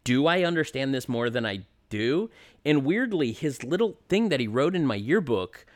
do 0.05 0.27
I 0.27 0.45
understand 0.45 0.95
this 0.95 1.09
more 1.09 1.31
than 1.31 1.45
I 1.47 1.67
do? 1.89 2.31
And 2.65 2.85
weirdly, 2.85 3.33
his 3.33 3.63
little 3.63 3.99
thing 4.09 4.29
that 4.31 4.41
he 4.41 4.49
wrote 4.49 4.75
in 4.75 4.87
my 4.87 4.95
yearbook 4.95 5.67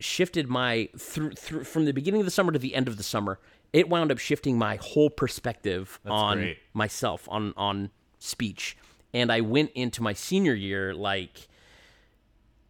shifted 0.00 0.48
my 0.48 0.88
through 0.96 1.32
through 1.32 1.64
from 1.64 1.84
the 1.84 1.92
beginning 1.92 2.20
of 2.20 2.24
the 2.24 2.30
summer 2.30 2.52
to 2.52 2.58
the 2.58 2.74
end 2.74 2.88
of 2.88 2.96
the 2.96 3.02
summer. 3.02 3.38
It 3.72 3.88
wound 3.88 4.10
up 4.10 4.18
shifting 4.18 4.56
my 4.56 4.76
whole 4.76 5.10
perspective 5.10 6.00
on 6.06 6.38
great. 6.38 6.58
myself 6.72 7.28
on 7.30 7.52
on 7.56 7.90
speech, 8.18 8.76
and 9.12 9.30
I 9.30 9.40
went 9.40 9.70
into 9.74 10.02
my 10.02 10.12
senior 10.12 10.54
year 10.54 10.94
like 10.94 11.48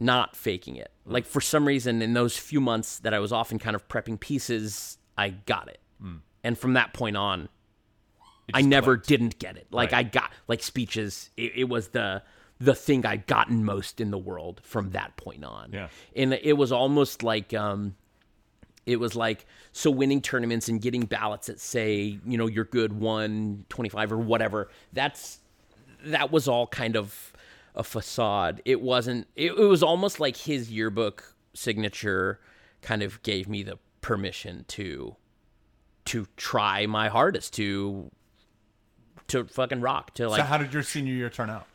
not 0.01 0.37
faking 0.37 0.77
it. 0.77 0.91
Like 1.05 1.27
for 1.27 1.41
some 1.41 1.67
reason, 1.67 2.03
in 2.03 2.13
those 2.13 2.37
few 2.37 2.61
months 2.61 2.99
that 3.01 3.15
I 3.15 3.19
was 3.19 3.33
often 3.33 3.59
kind 3.59 3.75
of 3.75 3.89
prepping 3.89 4.21
pieces, 4.21 4.99
I 5.17 5.31
got 5.31 5.69
it, 5.69 5.81
and 6.45 6.57
from 6.57 6.75
that 6.75 6.93
point 6.93 7.17
on, 7.17 7.49
I 8.55 8.63
never 8.63 8.97
clicked. 8.97 9.09
didn't 9.09 9.39
get 9.39 9.57
it. 9.57 9.67
Like 9.71 9.93
Right. 9.93 9.99
I 9.99 10.03
got 10.09 10.31
like 10.47 10.63
speeches. 10.63 11.31
It, 11.37 11.53
it 11.57 11.69
was 11.69 11.89
the 11.89 12.23
the 12.61 12.75
thing 12.75 13.07
I'd 13.07 13.27
gotten 13.27 13.65
most 13.65 14.01
in 14.01 14.11
the 14.11 14.19
world 14.19 14.61
from 14.65 14.91
that 14.91 15.17
point 15.17 15.45
on. 15.45 15.71
Yeah. 15.73 15.89
and 16.17 16.33
it 16.35 16.55
was 16.55 16.73
almost 16.73 17.23
like 17.23 17.55
um, 17.55 17.95
it 18.85 18.99
was 18.99 19.15
like 19.15 19.47
so 19.73 19.91
winning 19.91 20.21
tournaments 20.21 20.69
and 20.69 20.81
getting 20.81 21.03
ballots 21.03 21.47
that 21.47 21.61
say 21.61 22.19
you 22.27 22.39
know 22.39 22.47
you're 22.47 22.65
good 22.65 22.93
one 22.93 23.65
twenty 23.69 23.89
five 23.89 24.13
or 24.13 24.19
whatever. 24.19 24.69
That's 24.93 25.41
that 26.05 26.31
was 26.31 26.49
all 26.49 26.67
kind 26.67 26.97
of 26.97 27.33
a 27.79 27.85
facade. 27.85 28.61
It 28.65 28.81
wasn't. 28.81 29.29
It, 29.37 29.53
it 29.53 29.65
was 29.65 29.83
almost 29.83 30.21
like 30.21 30.37
his 30.37 30.71
yearbook 30.71 31.35
signature 31.55 32.41
kind 32.83 33.03
of 33.03 33.23
gave 33.23 33.49
me 33.49 33.63
the 33.63 33.79
permission 34.01 34.65
to 34.69 35.17
to 36.07 36.27
try 36.37 36.87
my 36.87 37.09
hardest 37.09 37.55
to 37.55 38.11
to 39.29 39.45
fucking 39.45 39.81
rock 39.81 40.15
to 40.15 40.29
like 40.29 40.41
so 40.41 40.45
how 40.45 40.57
did 40.57 40.73
your 40.73 40.83
senior 40.83 41.13
year 41.13 41.29
turn 41.29 41.51
out? 41.51 41.67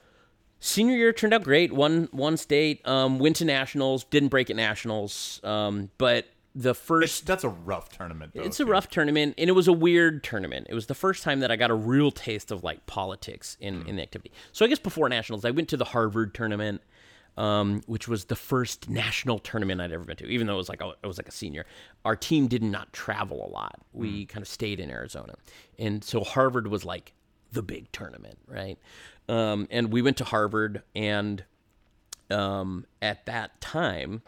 senior 0.63 0.95
year 0.95 1.11
turned 1.13 1.33
out 1.33 1.43
great. 1.43 1.73
One 1.73 2.07
one 2.11 2.37
state, 2.37 2.85
um, 2.87 3.19
went 3.19 3.35
to 3.37 3.45
nationals, 3.45 4.05
didn't 4.05 4.29
break 4.29 4.49
at 4.49 4.55
nationals, 4.55 5.41
um, 5.43 5.89
but 5.97 6.27
the 6.55 6.71
It's, 6.71 6.79
first 6.79 7.25
that's 7.25 7.43
a 7.43 7.49
rough 7.49 7.89
tournament. 7.89 8.33
Though, 8.35 8.43
it's 8.43 8.59
a 8.59 8.65
rough 8.65 8.89
tournament, 8.89 9.35
and 9.37 9.49
it 9.49 9.53
was 9.53 9.67
a 9.67 9.73
weird 9.73 10.23
tournament. 10.23 10.67
It 10.69 10.73
was 10.75 10.85
the 10.87 10.95
first 10.95 11.23
time 11.23 11.39
that 11.39 11.51
I 11.51 11.55
got 11.55 11.71
a 11.71 11.75
real 11.75 12.11
taste 12.11 12.51
of 12.51 12.63
like 12.63 12.85
politics 12.85 13.57
in, 13.59 13.85
in 13.87 13.95
the 13.95 14.01
activity. 14.03 14.31
So 14.51 14.63
I 14.65 14.67
guess 14.67 14.79
before 14.79 15.09
nationals, 15.09 15.45
I 15.45 15.51
went 15.51 15.67
to 15.69 15.77
the 15.77 15.85
Harvard 15.85 16.33
tournament. 16.33 16.81
um, 17.35 17.81
which 17.87 18.07
was 18.07 18.25
the 18.25 18.35
first 18.35 18.89
national 18.89 19.39
tournament 19.39 19.81
I'd 19.81 19.91
ever 19.91 20.03
been 20.03 20.17
to. 20.17 20.27
Even 20.27 20.45
though 20.47 20.53
it 20.53 20.57
was 20.57 20.69
like 20.69 20.81
a, 20.81 20.93
it 21.03 21.07
was 21.07 21.17
like 21.17 21.27
a 21.27 21.31
senior, 21.31 21.65
our 22.05 22.15
team 22.15 22.47
did 22.47 22.61
not 22.61 22.93
travel 22.93 23.43
a 23.45 23.49
lot. 23.49 23.79
We 23.91 24.25
kind 24.27 24.41
of 24.43 24.47
stayed 24.47 24.79
in 24.79 24.91
Arizona, 24.91 25.33
and 25.79 26.03
so 26.03 26.23
Harvard 26.23 26.67
was 26.67 26.85
like 26.85 27.13
the 27.51 27.63
big 27.63 27.91
tournament, 27.91 28.37
right? 28.47 28.77
Um, 29.27 29.67
and 29.71 29.91
we 29.91 30.01
went 30.03 30.17
to 30.17 30.23
Harvard, 30.25 30.83
and 30.95 31.43
um, 32.29 32.85
at 33.01 33.25
that 33.25 33.59
time, 33.61 34.21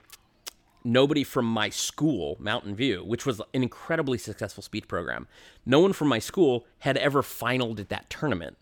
nobody 0.85 1.23
from 1.23 1.45
my 1.45 1.69
school, 1.69 2.37
Mountain 2.39 2.75
View, 2.75 3.03
which 3.03 3.25
was 3.25 3.39
an 3.53 3.63
incredibly 3.63 4.17
successful 4.17 4.63
speech 4.63 4.87
program, 4.87 5.27
no 5.65 5.79
one 5.79 5.93
from 5.93 6.07
my 6.07 6.19
school 6.19 6.65
had 6.79 6.97
ever 6.97 7.21
finaled 7.21 7.79
at 7.79 7.89
that 7.89 8.09
tournament. 8.09 8.57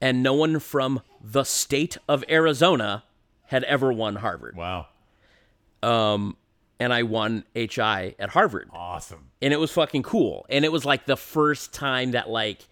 And 0.00 0.22
no 0.22 0.34
one 0.34 0.58
from 0.58 1.00
the 1.20 1.44
state 1.44 1.96
of 2.08 2.24
Arizona 2.28 3.04
had 3.46 3.64
ever 3.64 3.92
won 3.92 4.16
Harvard. 4.16 4.56
Wow. 4.56 4.88
Um, 5.82 6.36
and 6.80 6.92
I 6.92 7.04
won 7.04 7.44
HI 7.54 8.14
at 8.18 8.30
Harvard. 8.30 8.68
Awesome. 8.72 9.30
And 9.40 9.52
it 9.52 9.60
was 9.60 9.70
fucking 9.70 10.02
cool. 10.02 10.44
And 10.48 10.64
it 10.64 10.72
was 10.72 10.84
like 10.84 11.06
the 11.06 11.16
first 11.16 11.72
time 11.72 12.12
that 12.12 12.28
like 12.28 12.66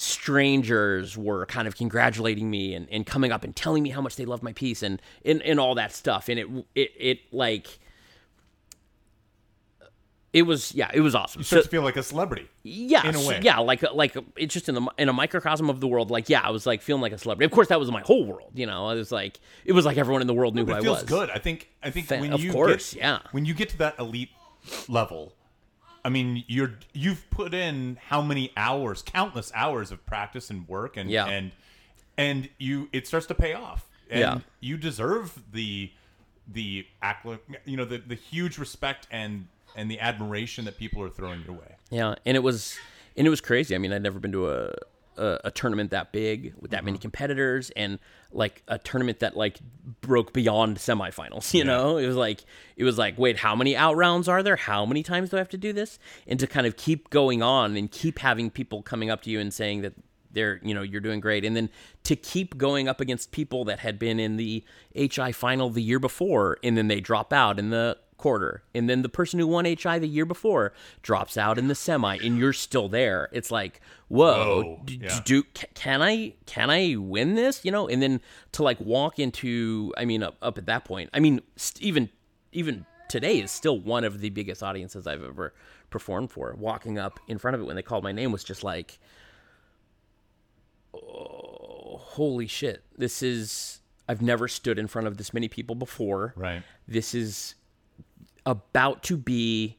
strangers 0.00 1.16
were 1.18 1.44
kind 1.46 1.66
of 1.68 1.76
congratulating 1.76 2.48
me 2.50 2.74
and, 2.74 2.88
and 2.90 3.04
coming 3.06 3.32
up 3.32 3.44
and 3.44 3.54
telling 3.54 3.82
me 3.82 3.90
how 3.90 4.00
much 4.00 4.16
they 4.16 4.24
loved 4.24 4.42
my 4.42 4.52
piece 4.52 4.82
and, 4.82 5.02
and, 5.24 5.42
and 5.42 5.58
all 5.60 5.74
that 5.74 5.92
stuff. 5.92 6.28
And 6.28 6.38
it, 6.38 6.46
it, 6.74 6.90
it 6.98 7.18
like, 7.32 7.78
it 10.32 10.42
was, 10.42 10.74
yeah, 10.74 10.90
it 10.92 11.00
was 11.00 11.14
awesome. 11.14 11.40
You 11.40 11.44
So- 11.44 11.56
start 11.56 11.64
to 11.64 11.70
feel 11.70 11.82
like 11.82 11.96
a 11.96 12.02
celebrity. 12.02 12.48
yeah, 12.62 13.06
in 13.08 13.14
a 13.14 13.26
way. 13.26 13.40
yeah, 13.42 13.58
like 13.60 13.82
like 13.94 14.14
it's 14.36 14.52
just 14.52 14.68
in 14.68 14.74
the 14.74 14.86
in 14.98 15.08
a 15.08 15.12
microcosm 15.12 15.70
of 15.70 15.80
the 15.80 15.88
world. 15.88 16.10
Like, 16.10 16.28
yeah, 16.28 16.42
I 16.44 16.50
was 16.50 16.66
like 16.66 16.82
feeling 16.82 17.00
like 17.00 17.12
a 17.12 17.18
celebrity. 17.18 17.46
Of 17.46 17.50
course, 17.52 17.68
that 17.68 17.80
was 17.80 17.90
my 17.90 18.02
whole 18.02 18.26
world. 18.26 18.52
You 18.54 18.66
know, 18.66 18.90
it 18.90 18.94
was 18.96 19.10
like 19.10 19.40
it 19.64 19.72
was 19.72 19.86
like 19.86 19.96
everyone 19.96 20.20
in 20.20 20.26
the 20.26 20.34
world 20.34 20.54
knew 20.54 20.60
who 20.62 20.66
But 20.66 20.76
I 20.76 20.78
it 20.80 20.82
feels 20.82 21.00
was. 21.00 21.08
good. 21.08 21.30
I 21.30 21.38
think. 21.38 21.70
I 21.82 21.90
think 21.90 22.10
when 22.10 22.32
of 22.34 22.44
you 22.44 22.52
course, 22.52 22.92
get, 22.92 23.00
yeah. 23.00 23.18
when 23.32 23.46
you 23.46 23.54
get 23.54 23.70
to 23.70 23.78
that 23.78 23.98
elite 23.98 24.28
level, 24.86 25.32
I 26.08 26.10
mean, 26.10 26.42
you're 26.48 26.72
you've 26.94 27.28
put 27.28 27.52
in 27.52 27.98
how 28.06 28.22
many 28.22 28.50
hours, 28.56 29.02
countless 29.02 29.52
hours 29.54 29.92
of 29.92 30.06
practice 30.06 30.48
and 30.48 30.66
work, 30.66 30.96
and 30.96 31.10
Yeah. 31.10 31.26
and 31.26 31.52
and 32.16 32.48
you 32.56 32.88
it 32.94 33.06
starts 33.06 33.26
to 33.26 33.34
pay 33.34 33.52
off, 33.52 33.86
and 34.08 34.20
Yeah. 34.20 34.38
you 34.60 34.78
deserve 34.78 35.38
the 35.52 35.92
the 36.50 36.86
you 37.66 37.76
know 37.76 37.84
the 37.84 37.98
the 37.98 38.14
huge 38.14 38.56
respect 38.56 39.06
and 39.10 39.48
and 39.76 39.90
the 39.90 40.00
admiration 40.00 40.64
that 40.64 40.78
people 40.78 41.02
are 41.02 41.10
throwing 41.10 41.44
your 41.44 41.52
way. 41.54 41.76
Yeah, 41.90 42.14
and 42.24 42.38
it 42.38 42.40
was 42.42 42.78
and 43.14 43.26
it 43.26 43.30
was 43.30 43.42
crazy. 43.42 43.74
I 43.74 43.78
mean, 43.78 43.92
I'd 43.92 44.02
never 44.02 44.18
been 44.18 44.32
to 44.32 44.48
a 44.48 44.72
a, 45.18 45.40
a 45.44 45.50
tournament 45.50 45.90
that 45.90 46.12
big 46.12 46.54
with 46.60 46.70
that 46.70 46.78
Mm-hmm. 46.78 46.86
many 46.86 46.98
competitors 46.98 47.70
and 47.76 47.98
like 48.32 48.62
a 48.68 48.78
tournament 48.78 49.20
that 49.20 49.36
like 49.36 49.58
broke 50.00 50.32
beyond 50.32 50.78
semifinals. 50.78 51.52
You 51.58 51.64
know, 51.64 51.96
it 51.96 52.06
was 52.06 52.16
like 52.16 52.44
it 52.76 52.84
was 52.84 52.98
like, 52.98 53.18
wait, 53.18 53.38
how 53.38 53.56
many 53.56 53.76
out 53.76 53.96
rounds 53.96 54.28
are 54.28 54.42
there? 54.42 54.56
How 54.56 54.86
many 54.86 55.02
times 55.02 55.30
do 55.30 55.36
I 55.36 55.40
have 55.40 55.48
to 55.50 55.58
do 55.58 55.72
this? 55.72 55.98
And 56.26 56.38
to 56.40 56.46
kind 56.46 56.66
of 56.66 56.76
keep 56.76 57.10
going 57.10 57.42
on 57.42 57.76
and 57.76 57.90
keep 57.90 58.20
having 58.20 58.50
people 58.50 58.82
coming 58.82 59.10
up 59.10 59.22
to 59.22 59.30
you 59.30 59.40
and 59.40 59.52
saying 59.52 59.82
that 59.82 59.94
they're 60.30 60.60
you 60.62 60.74
know 60.74 60.82
you're 60.82 61.00
doing 61.00 61.20
great 61.20 61.44
and 61.44 61.56
then 61.56 61.70
to 62.04 62.14
keep 62.14 62.58
going 62.58 62.86
up 62.86 63.00
against 63.00 63.32
people 63.32 63.64
that 63.64 63.78
had 63.78 63.98
been 63.98 64.20
in 64.20 64.36
the 64.36 64.62
hi 65.16 65.32
final 65.32 65.70
the 65.70 65.82
year 65.82 65.98
before 65.98 66.58
and 66.62 66.76
then 66.76 66.88
they 66.88 67.00
drop 67.00 67.32
out 67.32 67.58
and 67.58 67.72
the 67.72 67.96
quarter. 68.18 68.62
And 68.74 68.88
then 68.90 69.02
the 69.02 69.08
person 69.08 69.38
who 69.40 69.46
won 69.46 69.64
hi 69.64 69.98
the 69.98 70.06
year 70.08 70.26
before 70.26 70.72
drops 71.02 71.36
out 71.38 71.56
in 71.56 71.68
the 71.68 71.74
semi 71.74 72.16
and 72.18 72.36
you're 72.38 72.52
still 72.52 72.88
there. 72.88 73.28
It's 73.32 73.50
like 73.50 73.80
whoa, 74.08 74.62
Whoa, 74.62 74.82
d- 74.84 75.00
yeah. 75.02 75.20
do 75.24 75.42
ca- 75.54 75.66
can 75.74 76.02
i 76.02 76.34
can 76.46 76.68
i 76.70 76.96
win 76.96 77.34
this? 77.34 77.64
You 77.64 77.70
know 77.72 77.88
and 77.88 78.02
then 78.02 78.20
to 78.52 78.62
like 78.62 78.78
walk 78.80 79.18
into 79.18 79.92
i 79.96 80.04
mean 80.04 80.22
up, 80.22 80.36
up 80.42 80.58
at 80.58 80.66
that 80.66 80.84
point 80.84 81.10
i 81.14 81.20
mean 81.20 81.40
st- 81.56 81.82
even 81.82 82.08
even 82.52 82.84
today 83.08 83.40
is 83.40 83.50
still 83.50 83.78
one 83.78 84.04
of 84.04 84.20
the 84.20 84.28
biggest 84.30 84.62
audiences 84.62 85.06
i've 85.06 85.22
ever 85.24 85.54
performed 85.90 86.30
for. 86.30 86.54
Walking 86.58 86.98
up 86.98 87.18
in 87.28 87.38
front 87.38 87.54
of 87.54 87.60
it 87.60 87.64
when 87.64 87.76
they 87.76 87.82
called 87.82 88.04
my 88.04 88.12
name 88.12 88.32
was 88.32 88.44
just 88.44 88.62
like 88.64 88.98
oh, 90.94 91.96
holy 92.00 92.46
shit. 92.46 92.82
This 92.96 93.22
is 93.22 93.80
i've 94.08 94.22
never 94.22 94.48
stood 94.48 94.78
in 94.78 94.86
front 94.86 95.06
of 95.06 95.16
this 95.18 95.34
many 95.34 95.48
people 95.48 95.74
before. 95.74 96.32
Right. 96.36 96.62
this 96.86 97.14
is 97.14 97.54
about 98.46 99.02
to 99.04 99.16
be 99.16 99.76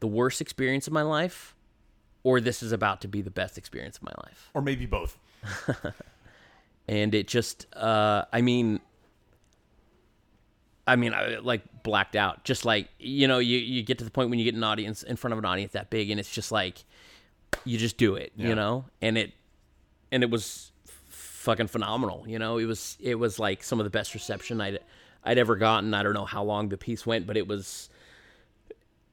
the 0.00 0.06
worst 0.06 0.40
experience 0.40 0.86
of 0.86 0.92
my 0.92 1.02
life 1.02 1.54
or 2.22 2.40
this 2.40 2.62
is 2.62 2.72
about 2.72 3.00
to 3.00 3.08
be 3.08 3.22
the 3.22 3.30
best 3.30 3.56
experience 3.58 3.96
of 3.96 4.02
my 4.02 4.12
life 4.24 4.50
Or 4.54 4.62
maybe 4.62 4.86
both. 4.86 5.18
and 6.88 7.14
it 7.14 7.26
just 7.28 7.66
uh 7.76 8.24
i 8.32 8.40
mean 8.42 8.80
i 10.86 10.96
mean 10.96 11.14
i 11.14 11.36
like 11.38 11.62
blacked 11.82 12.16
out 12.16 12.44
just 12.44 12.64
like 12.64 12.88
you 12.98 13.26
know 13.28 13.38
you 13.38 13.58
you 13.58 13.82
get 13.82 13.98
to 13.98 14.04
the 14.04 14.10
point 14.10 14.28
when 14.30 14.38
you 14.38 14.44
get 14.44 14.54
an 14.54 14.64
audience 14.64 15.02
in 15.02 15.16
front 15.16 15.32
of 15.32 15.38
an 15.38 15.44
audience 15.44 15.72
that 15.72 15.88
big 15.90 16.10
and 16.10 16.18
it's 16.20 16.30
just 16.30 16.50
like 16.52 16.84
you 17.64 17.78
just 17.78 17.96
do 17.96 18.16
it 18.16 18.32
Yeah. 18.36 18.48
you 18.48 18.54
know 18.54 18.84
and 19.00 19.16
it 19.16 19.32
and 20.12 20.22
it 20.22 20.30
was 20.30 20.72
fucking 21.08 21.68
phenomenal 21.68 22.24
you 22.26 22.38
know 22.38 22.58
it 22.58 22.66
was 22.66 22.98
it 23.00 23.14
was 23.14 23.38
like 23.38 23.62
some 23.62 23.80
of 23.80 23.84
the 23.84 23.90
best 23.90 24.12
reception 24.14 24.60
i'd 24.60 24.80
i'd 25.24 25.38
ever 25.38 25.56
gotten 25.56 25.94
i 25.94 26.02
don't 26.02 26.14
know 26.14 26.24
how 26.24 26.42
long 26.42 26.68
the 26.68 26.76
piece 26.76 27.06
went 27.06 27.26
but 27.26 27.36
it 27.36 27.46
was 27.46 27.88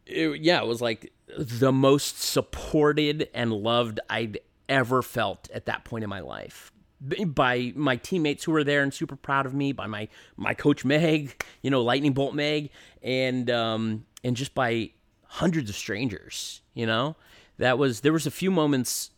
it, 0.07 0.41
yeah, 0.41 0.61
it 0.61 0.67
was 0.67 0.81
like 0.81 1.11
the 1.37 1.71
most 1.71 2.21
supported 2.21 3.29
and 3.33 3.51
loved 3.51 3.99
I'd 4.09 4.39
ever 4.69 5.01
felt 5.01 5.49
at 5.53 5.65
that 5.65 5.85
point 5.85 6.03
in 6.03 6.09
my 6.09 6.21
life. 6.21 6.71
By 6.99 7.73
my 7.75 7.97
teammates 7.97 8.43
who 8.43 8.51
were 8.51 8.63
there 8.63 8.81
and 8.81 8.91
super 8.91 9.15
proud 9.15 9.45
of 9.45 9.53
me, 9.53 9.71
by 9.71 9.85
my 9.85 10.07
my 10.35 10.55
coach 10.55 10.83
Meg, 10.83 11.43
you 11.61 11.69
know, 11.69 11.83
Lightning 11.83 12.13
Bolt 12.13 12.33
Meg, 12.33 12.71
and 13.03 13.51
um, 13.51 14.05
and 14.23 14.35
just 14.35 14.55
by 14.55 14.91
hundreds 15.25 15.69
of 15.69 15.75
strangers. 15.75 16.61
You 16.73 16.87
know, 16.87 17.15
that 17.57 17.77
was 17.77 18.01
there 18.01 18.13
was 18.13 18.25
a 18.25 18.31
few 18.31 18.49
moments 18.49 19.11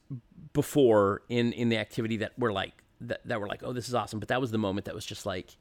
before 0.51 1.21
in 1.29 1.53
in 1.53 1.69
the 1.69 1.77
activity 1.77 2.17
that 2.17 2.37
were 2.37 2.51
like 2.51 2.73
that, 2.99 3.21
that 3.25 3.39
were 3.39 3.47
like, 3.47 3.63
oh, 3.63 3.71
this 3.71 3.87
is 3.87 3.95
awesome. 3.95 4.19
But 4.19 4.27
that 4.27 4.41
was 4.41 4.51
the 4.51 4.57
moment 4.57 4.85
that 4.85 4.95
was 4.95 5.05
just 5.05 5.25
like, 5.25 5.55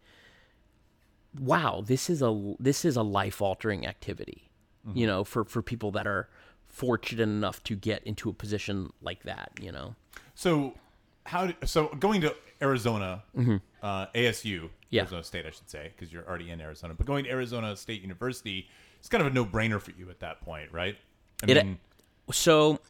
wow, 1.39 1.83
this 1.85 2.09
is 2.11 2.23
a 2.23 2.55
this 2.61 2.85
is 2.85 2.97
a 2.97 3.03
life 3.03 3.41
altering 3.43 3.87
activity. 3.87 4.45
You 4.95 5.07
know, 5.07 5.23
for 5.23 5.45
for 5.45 5.61
people 5.61 5.91
that 5.93 6.07
are 6.07 6.31
fortunate 6.69 7.23
enough 7.25 7.63
to 7.65 7.75
get 7.77 8.03
into 8.05 8.31
a 8.31 8.33
position 8.33 8.91
like 9.03 9.23
that. 9.25 9.51
You 9.61 9.71
know, 9.71 9.95
So 10.35 10.75
how? 11.27 11.49
do- 11.49 11.67
So 11.67 11.89
going 11.89 12.23
to 12.23 12.35
Arizona, 12.63 13.23
uh, 13.83 14.07
ASU, 14.15 14.61
Mm-hmm. 14.61 14.67
Yeah. 14.89 15.03
Arizona 15.03 15.23
State, 15.25 15.45
I 15.45 15.51
should 15.51 15.69
say, 15.69 15.93
because 15.95 16.11
you're 16.11 16.27
already 16.27 16.49
in 16.51 16.61
Arizona. 16.63 16.95
But 16.95 17.05
going 17.07 17.25
to 17.25 17.31
Arizona 17.31 17.77
State 17.77 18.01
University, 18.01 18.67
it's 18.99 19.11
kind 19.11 19.21
of 19.21 19.27
a 19.31 19.35
no-brainer 19.35 19.79
for 19.79 19.91
you 19.91 20.09
at 20.09 20.21
that 20.21 20.41
point, 20.41 20.73
right? 20.73 20.97
I 21.47 21.51
It- 21.51 21.65
mean, 21.67 21.79
so 22.33 22.81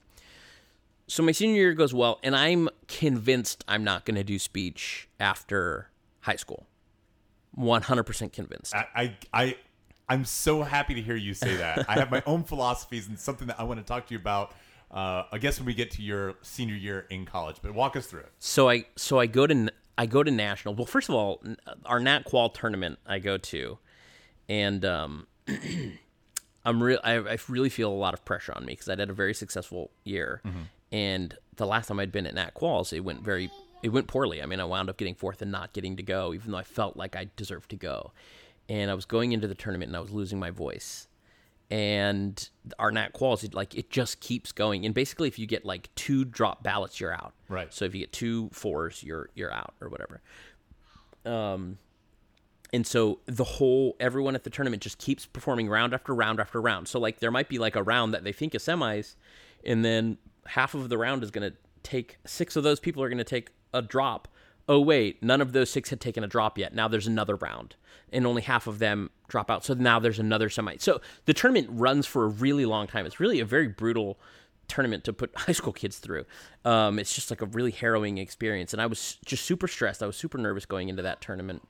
so 1.09 1.23
my 1.25 1.33
senior 1.33 1.57
year 1.57 1.75
goes 1.75 1.93
well, 1.93 2.21
and 2.23 2.37
I'm 2.37 2.69
convinced 2.87 3.65
I'm 3.67 3.83
not 3.83 4.05
going 4.05 4.15
to 4.17 4.25
do 4.25 4.39
speech 4.39 5.09
after 5.19 5.91
high 6.21 6.37
school. 6.37 6.67
One 7.59 7.83
hundred 7.83 8.05
percent 8.05 8.33
convinced. 8.33 8.73
I, 8.73 8.87
I, 8.95 9.17
I, 9.33 9.57
I'm 10.09 10.25
so 10.25 10.63
happy 10.63 10.95
to 10.95 11.03
hear 11.03 11.17
you 11.17 11.35
say 11.35 11.57
that. 11.57 11.87
I 11.89 11.95
have 11.95 12.09
my 12.09 12.23
own 12.25 12.45
philosophies 12.53 13.09
and 13.09 13.19
something 13.19 13.49
that 13.49 13.59
I 13.59 13.65
want 13.65 13.81
to 13.81 13.85
talk 13.85 14.07
to 14.07 14.15
you 14.15 14.21
about. 14.21 14.55
Uh, 14.93 15.25
I 15.33 15.39
guess 15.39 15.59
when 15.59 15.67
we 15.67 15.75
get 15.75 15.91
to 15.93 16.03
your 16.03 16.35
senior 16.43 16.77
year 16.77 17.07
in 17.11 17.27
college, 17.27 17.57
but 17.61 17.75
walk 17.75 17.97
us 17.97 18.07
through 18.07 18.21
it. 18.21 18.33
so 18.39 18.71
I 18.71 18.85
so 18.95 19.19
I 19.19 19.27
go 19.27 19.45
to 19.47 19.71
I 19.99 20.07
go 20.07 20.23
to 20.23 20.31
national. 20.31 20.75
Well, 20.75 20.87
first 20.87 21.09
of 21.09 21.17
all, 21.17 21.43
our 21.85 21.99
Nat 21.99 22.25
Qual 22.25 22.49
tournament 22.51 23.01
I 23.05 23.19
go 23.19 23.37
to, 23.39 23.79
and 24.49 24.85
um, 24.85 25.27
I'm 26.65 26.81
real. 26.83 27.01
I, 27.03 27.15
I 27.15 27.39
really 27.49 27.69
feel 27.71 27.91
a 27.91 27.95
lot 27.95 28.15
of 28.15 28.25
pressure 28.25 28.53
on 28.55 28.65
me 28.65 28.75
because 28.75 28.89
I'd 28.89 29.01
had 29.01 29.11
a 29.11 29.15
very 29.15 29.35
successful 29.35 29.91
year, 30.05 30.41
and 30.93 31.37
the 31.57 31.67
last 31.67 31.89
time 31.89 31.99
I'd 31.99 32.13
been 32.13 32.27
at 32.27 32.35
Nat 32.35 32.55
Quals, 32.55 32.93
it 32.93 33.01
went 33.01 33.23
very 33.23 33.51
it 33.83 33.91
went 33.91 34.07
poorly. 34.07 34.43
I 34.43 34.47
mean, 34.47 34.61
I 34.61 34.65
wound 34.65 34.91
up 34.91 34.97
getting 34.97 35.15
fourth 35.15 35.43
and 35.43 35.53
not 35.53 35.73
getting 35.73 35.97
to 35.97 36.03
go, 36.03 36.35
even 36.35 36.51
though 36.51 36.59
I 36.59 36.65
felt 36.65 36.97
like 36.97 37.17
I 37.17 37.29
deserved 37.37 37.71
to 37.71 37.77
go. 37.77 38.13
And 38.69 38.91
I 38.91 38.95
was 38.95 39.05
going 39.05 39.33
into 39.33 39.47
the 39.47 39.55
tournament 39.55 39.89
and 39.89 39.97
I 39.97 40.01
was 40.01 40.11
losing 40.11 40.39
my 40.39 40.51
voice. 40.51 41.09
And 41.71 42.49
our 42.79 42.91
Nat 42.91 43.13
Quals, 43.13 43.45
it, 43.45 43.55
like 43.55 43.75
it 43.75 43.91
just 43.91 44.21
keeps 44.21 44.53
going. 44.53 44.87
And 44.87 44.95
basically, 44.95 45.29
if 45.29 45.39
you 45.39 45.47
get 45.47 45.65
like 45.65 45.95
two 45.95 46.25
drop 46.25 46.63
ballots, 46.63 46.99
you're 46.99 47.13
out. 47.13 47.35
Right. 47.49 47.73
So 47.73 47.85
if 47.85 47.95
you 47.95 48.01
get 48.01 48.13
two 48.13 48.49
fours, 48.53 49.03
you're 49.03 49.29
you're 49.35 49.53
out 49.53 49.75
or 49.81 49.89
whatever. 49.89 50.23
Um, 51.27 51.77
and 52.73 52.87
so 52.87 53.21
the 53.27 53.45
whole 53.45 53.97
everyone 54.01 54.35
at 54.35 54.45
the 54.45 54.51
tournament 54.51 54.83
just 54.83 54.99
keeps 54.99 55.27
performing 55.27 55.69
round 55.69 55.93
after 55.93 56.15
round 56.15 56.41
after 56.41 56.61
round. 56.61 56.89
So 56.89 56.99
like 56.99 57.21
there 57.21 57.31
might 57.31 57.51
be 57.51 57.59
like 57.59 57.77
a 57.77 57.83
round 57.83 58.15
that 58.15 58.25
they 58.25 58.33
think 58.33 58.55
is 58.55 58.63
semis, 58.63 59.17
and 59.63 59.85
then 59.85 60.17
half 60.47 60.75
of 60.75 60.89
the 60.89 60.97
round 60.97 61.23
is 61.23 61.31
going 61.31 61.51
to 61.51 61.57
take 61.83 62.19
six 62.25 62.57
of 62.57 62.65
those 62.65 62.81
people 62.81 63.03
are 63.03 63.09
going 63.09 63.19
to 63.19 63.25
take 63.25 63.51
a 63.73 63.83
drop. 63.83 64.29
Oh 64.69 64.81
wait, 64.81 65.23
none 65.23 65.41
of 65.41 65.53
those 65.53 65.71
six 65.71 65.91
had 65.91 66.01
taken 66.01 66.23
a 66.23 66.27
drop 66.27 66.59
yet. 66.59 66.75
Now 66.75 66.89
there's 66.89 67.07
another 67.07 67.37
round, 67.37 67.77
and 68.13 68.27
only 68.27 68.43
half 68.43 68.67
of 68.67 68.79
them 68.79 69.11
drop 69.29 69.51
out. 69.51 69.65
So 69.65 69.75
now 69.75 69.99
there's 69.99 70.19
another 70.19 70.51
semi. 70.51 70.77
So 70.79 71.01
the 71.25 71.35
tournament 71.35 71.69
runs 71.71 72.07
for 72.07 72.25
a 72.25 72.29
really 72.29 72.67
long 72.67 72.87
time. 72.87 73.07
It's 73.07 73.21
really 73.21 73.41
a 73.41 73.45
very 73.45 73.69
brutal 73.69 74.19
tournament 74.67 75.05
to 75.05 75.13
put 75.13 75.31
high 75.37 75.53
school 75.53 75.73
kids 75.73 75.99
through. 75.99 76.25
Um, 76.65 76.99
it's 76.99 77.15
just 77.15 77.31
like 77.31 77.41
a 77.41 77.47
really 77.47 77.71
harrowing 77.71 78.19
experience, 78.19 78.73
and 78.73 78.83
I 78.83 78.87
was 78.87 79.17
just 79.25 79.45
super 79.45 79.69
stressed. 79.69 80.03
I 80.03 80.07
was 80.07 80.17
super 80.17 80.39
nervous 80.39 80.67
going 80.67 80.89
into 80.89 81.03
that 81.03 81.21
tournament 81.21 81.63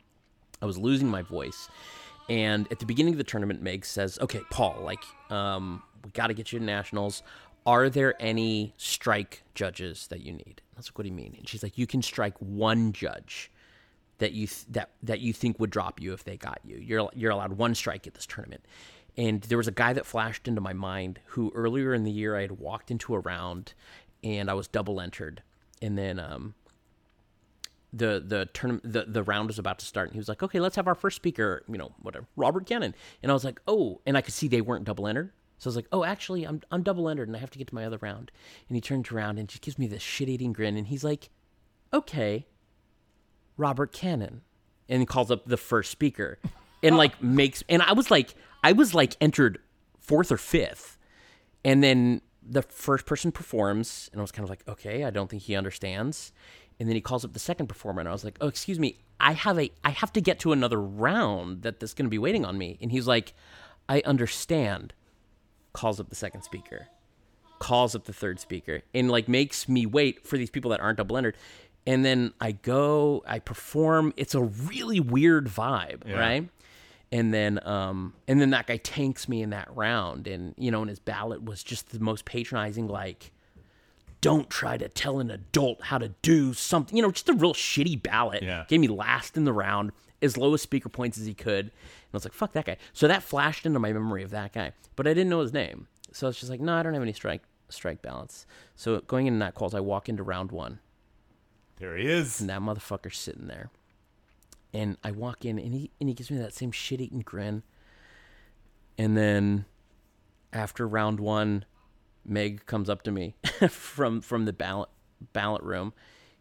I 0.60 0.66
was 0.66 0.78
losing 0.78 1.08
my 1.08 1.22
voice. 1.22 1.68
And 2.28 2.70
at 2.70 2.78
the 2.78 2.86
beginning 2.86 3.14
of 3.14 3.18
the 3.18 3.24
tournament, 3.24 3.62
Meg 3.62 3.84
says, 3.84 4.18
"Okay, 4.20 4.40
Paul, 4.50 4.80
like, 4.82 5.02
um, 5.30 5.82
we 6.04 6.10
got 6.10 6.26
to 6.26 6.34
get 6.34 6.52
you 6.52 6.58
to 6.58 6.64
nationals. 6.64 7.22
Are 7.66 7.88
there 7.88 8.14
any 8.20 8.74
strike 8.76 9.42
judges 9.54 10.06
that 10.08 10.20
you 10.20 10.32
need?" 10.32 10.62
I 10.74 10.78
was 10.78 10.88
like, 10.88 10.98
"What 10.98 11.04
do 11.04 11.10
you 11.10 11.14
mean?" 11.14 11.34
And 11.38 11.48
she's 11.48 11.62
like, 11.62 11.78
"You 11.78 11.86
can 11.86 12.02
strike 12.02 12.36
one 12.38 12.92
judge 12.92 13.50
that 14.18 14.32
you 14.32 14.46
th- 14.46 14.66
that 14.70 14.90
that 15.02 15.20
you 15.20 15.32
think 15.32 15.60
would 15.60 15.70
drop 15.70 16.00
you 16.00 16.12
if 16.12 16.24
they 16.24 16.36
got 16.36 16.60
you. 16.64 16.76
You're 16.76 17.10
you're 17.14 17.30
allowed 17.30 17.52
one 17.52 17.74
strike 17.74 18.06
at 18.06 18.14
this 18.14 18.26
tournament." 18.26 18.64
And 19.16 19.42
there 19.42 19.58
was 19.58 19.68
a 19.68 19.72
guy 19.72 19.92
that 19.94 20.06
flashed 20.06 20.46
into 20.46 20.60
my 20.60 20.72
mind 20.72 21.18
who 21.26 21.50
earlier 21.54 21.92
in 21.92 22.04
the 22.04 22.10
year 22.10 22.36
I 22.36 22.42
had 22.42 22.52
walked 22.52 22.90
into 22.90 23.14
a 23.14 23.18
round 23.18 23.74
and 24.22 24.50
I 24.50 24.54
was 24.54 24.68
double 24.68 25.00
entered, 25.00 25.42
and 25.82 25.98
then 25.98 26.18
um, 26.20 26.54
the 27.92 28.22
the 28.24 28.46
tournament 28.52 28.92
the, 28.92 29.04
the 29.04 29.22
round 29.22 29.48
was 29.48 29.58
about 29.58 29.78
to 29.78 29.86
start 29.86 30.08
and 30.08 30.14
he 30.14 30.18
was 30.18 30.28
like 30.28 30.42
okay 30.42 30.60
let's 30.60 30.76
have 30.76 30.86
our 30.86 30.94
first 30.94 31.16
speaker 31.16 31.62
you 31.68 31.78
know 31.78 31.90
whatever 32.02 32.26
robert 32.36 32.66
cannon 32.66 32.94
and 33.22 33.32
i 33.32 33.34
was 33.34 33.44
like 33.44 33.60
oh 33.66 34.00
and 34.04 34.16
i 34.16 34.20
could 34.20 34.34
see 34.34 34.46
they 34.46 34.60
weren't 34.60 34.84
double 34.84 35.06
entered 35.06 35.30
so 35.58 35.68
i 35.68 35.70
was 35.70 35.76
like 35.76 35.88
oh 35.92 36.04
actually 36.04 36.44
i'm 36.44 36.60
i'm 36.70 36.82
double 36.82 37.08
entered 37.08 37.28
and 37.28 37.36
i 37.36 37.40
have 37.40 37.50
to 37.50 37.58
get 37.58 37.66
to 37.66 37.74
my 37.74 37.84
other 37.84 37.98
round 38.00 38.30
and 38.68 38.76
he 38.76 38.80
turns 38.80 39.10
around 39.10 39.38
and 39.38 39.48
just 39.48 39.62
gives 39.62 39.78
me 39.78 39.86
this 39.86 40.02
shit-eating 40.02 40.52
grin 40.52 40.76
and 40.76 40.88
he's 40.88 41.04
like 41.04 41.30
okay 41.92 42.46
robert 43.56 43.92
cannon 43.92 44.42
and 44.88 45.00
he 45.00 45.06
calls 45.06 45.30
up 45.30 45.44
the 45.46 45.56
first 45.56 45.90
speaker 45.90 46.38
and 46.82 46.96
like 46.96 47.22
makes 47.22 47.62
and 47.68 47.82
i 47.82 47.92
was 47.92 48.10
like 48.10 48.34
i 48.62 48.72
was 48.72 48.94
like 48.94 49.16
entered 49.20 49.58
fourth 49.98 50.32
or 50.32 50.38
fifth 50.38 50.96
and 51.64 51.82
then 51.82 52.22
the 52.48 52.62
first 52.62 53.06
person 53.06 53.30
performs, 53.30 54.08
and 54.12 54.20
I 54.20 54.22
was 54.22 54.32
kind 54.32 54.44
of 54.44 54.50
like, 54.50 54.66
okay, 54.66 55.04
I 55.04 55.10
don't 55.10 55.28
think 55.28 55.42
he 55.42 55.54
understands. 55.54 56.32
And 56.80 56.88
then 56.88 56.94
he 56.94 57.00
calls 57.00 57.24
up 57.24 57.32
the 57.32 57.38
second 57.38 57.66
performer, 57.66 58.00
and 58.00 58.08
I 58.08 58.12
was 58.12 58.24
like, 58.24 58.38
oh, 58.40 58.48
excuse 58.48 58.78
me, 58.78 58.98
I 59.20 59.32
have 59.32 59.58
a, 59.58 59.70
I 59.84 59.90
have 59.90 60.12
to 60.14 60.20
get 60.20 60.38
to 60.40 60.52
another 60.52 60.80
round 60.80 61.62
that 61.62 61.80
that's 61.80 61.92
going 61.92 62.06
to 62.06 62.10
be 62.10 62.18
waiting 62.18 62.44
on 62.44 62.56
me. 62.56 62.78
And 62.80 62.90
he's 62.90 63.06
like, 63.06 63.34
I 63.88 64.00
understand. 64.06 64.94
Calls 65.78 66.00
up 66.00 66.08
the 66.08 66.16
second 66.16 66.42
speaker, 66.42 66.88
calls 67.60 67.94
up 67.94 68.04
the 68.04 68.12
third 68.12 68.40
speaker, 68.40 68.82
and 68.92 69.08
like 69.10 69.28
makes 69.28 69.68
me 69.68 69.86
wait 69.86 70.26
for 70.26 70.36
these 70.36 70.50
people 70.50 70.70
that 70.72 70.80
aren't 70.80 70.98
double 70.98 71.16
entered. 71.16 71.36
And 71.86 72.04
then 72.04 72.32
I 72.40 72.50
go, 72.52 73.22
I 73.26 73.38
perform. 73.38 74.12
It's 74.16 74.34
a 74.34 74.42
really 74.42 74.98
weird 75.00 75.46
vibe, 75.46 76.02
right? 76.12 76.48
and 77.10 77.32
then 77.32 77.58
um 77.66 78.12
and 78.26 78.38
then 78.38 78.50
that 78.50 78.66
guy 78.66 78.76
tanks 78.76 79.28
me 79.30 79.40
in 79.40 79.48
that 79.48 79.66
round 79.74 80.26
and 80.26 80.52
you 80.58 80.70
know 80.70 80.80
and 80.82 80.90
his 80.90 80.98
ballot 80.98 81.42
was 81.42 81.62
just 81.62 81.88
the 81.88 81.98
most 81.98 82.26
patronizing 82.26 82.86
like 82.86 83.32
don't 84.20 84.50
try 84.50 84.76
to 84.76 84.90
tell 84.90 85.18
an 85.18 85.30
adult 85.30 85.80
how 85.84 85.96
to 85.96 86.10
do 86.20 86.52
something 86.52 86.94
you 86.96 87.02
know 87.02 87.10
just 87.10 87.28
a 87.30 87.32
real 87.32 87.54
shitty 87.54 88.02
ballot 88.02 88.42
Yeah. 88.42 88.64
gave 88.68 88.80
me 88.80 88.88
last 88.88 89.38
in 89.38 89.44
the 89.44 89.54
round 89.54 89.92
as 90.20 90.36
low 90.36 90.52
as 90.52 90.60
speaker 90.60 90.90
points 90.90 91.16
as 91.16 91.24
he 91.24 91.32
could 91.32 91.70
i 92.12 92.16
was 92.16 92.24
like 92.24 92.32
fuck 92.32 92.52
that 92.52 92.64
guy 92.64 92.76
so 92.92 93.06
that 93.08 93.22
flashed 93.22 93.64
into 93.66 93.78
my 93.78 93.92
memory 93.92 94.22
of 94.22 94.30
that 94.30 94.52
guy 94.52 94.72
but 94.96 95.06
i 95.06 95.10
didn't 95.14 95.28
know 95.30 95.40
his 95.40 95.52
name 95.52 95.86
so 96.12 96.26
i 96.26 96.28
was 96.28 96.38
just 96.38 96.50
like 96.50 96.60
no 96.60 96.74
i 96.74 96.82
don't 96.82 96.94
have 96.94 97.02
any 97.02 97.12
strike 97.12 97.42
strike 97.68 98.00
ballots 98.02 98.46
so 98.74 99.00
going 99.02 99.26
into 99.26 99.38
that 99.38 99.54
calls 99.54 99.74
i 99.74 99.80
walk 99.80 100.08
into 100.08 100.22
round 100.22 100.50
one 100.50 100.78
There 101.76 101.96
he 101.96 102.06
is. 102.06 102.40
and 102.40 102.48
that 102.50 102.60
motherfucker's 102.60 103.18
sitting 103.18 103.46
there. 103.46 103.70
And 104.74 104.96
I 105.02 105.12
walk 105.12 105.44
in 105.46 105.58
and 105.58 105.72
he 105.72 105.90
and 106.00 106.08
he 106.10 106.14
gives 106.14 106.30
me 106.30 106.36
that 106.38 106.52
same 106.52 106.72
shit 106.72 107.00
eating 107.00 107.20
grin. 107.20 107.62
And 108.98 109.16
then 109.16 109.64
after 110.52 110.86
round 110.86 111.20
one, 111.20 111.64
Meg 112.24 112.66
comes 112.66 112.90
up 112.90 113.02
to 113.04 113.10
me 113.10 113.34
from 113.70 114.20
from 114.20 114.44
the 114.44 114.52
ballot 114.52 114.90
ballot 115.32 115.62
room 115.62 115.92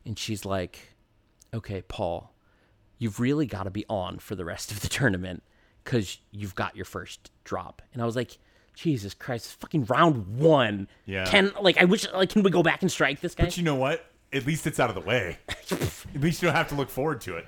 and 0.06 0.18
she's 0.20 0.44
like, 0.46 0.96
Okay, 1.54 1.82
Paul, 1.84 2.34
you've 2.98 3.20
really 3.20 3.46
got 3.46 3.64
to 3.64 3.70
be 3.72 3.86
on 3.90 4.20
for 4.20 4.36
the 4.36 4.44
rest 4.46 4.72
of 4.72 4.82
the 4.82 4.90
tournament 4.90 5.42
because 5.88 6.18
you've 6.32 6.54
got 6.54 6.76
your 6.76 6.84
first 6.84 7.32
drop. 7.46 7.82
And 7.94 8.02
I 8.02 8.06
was 8.06 8.18
like, 8.18 8.38
Jesus 8.76 9.14
Christ, 9.14 9.58
fucking 9.62 9.86
round 9.86 10.38
one. 10.38 10.90
Yeah. 11.06 11.26
Can 11.26 11.54
like 11.62 11.78
I 11.78 11.86
wish 11.86 12.06
like 12.14 12.30
can 12.30 12.44
we 12.44 12.52
go 12.52 12.62
back 12.62 12.82
and 12.82 12.92
strike 12.92 13.22
this 13.22 13.34
guy? 13.34 13.46
But 13.46 13.56
you 13.58 13.64
know 13.64 13.76
what? 13.76 14.06
At 14.34 14.46
least 14.46 14.68
it's 14.68 14.80
out 14.82 14.90
of 14.90 14.96
the 14.96 15.02
way. 15.02 15.38
At 15.72 16.22
least 16.22 16.42
you 16.42 16.48
don't 16.50 16.56
have 16.56 16.68
to 16.70 16.76
look 16.76 16.90
forward 16.90 17.22
to 17.22 17.38
it. 17.38 17.46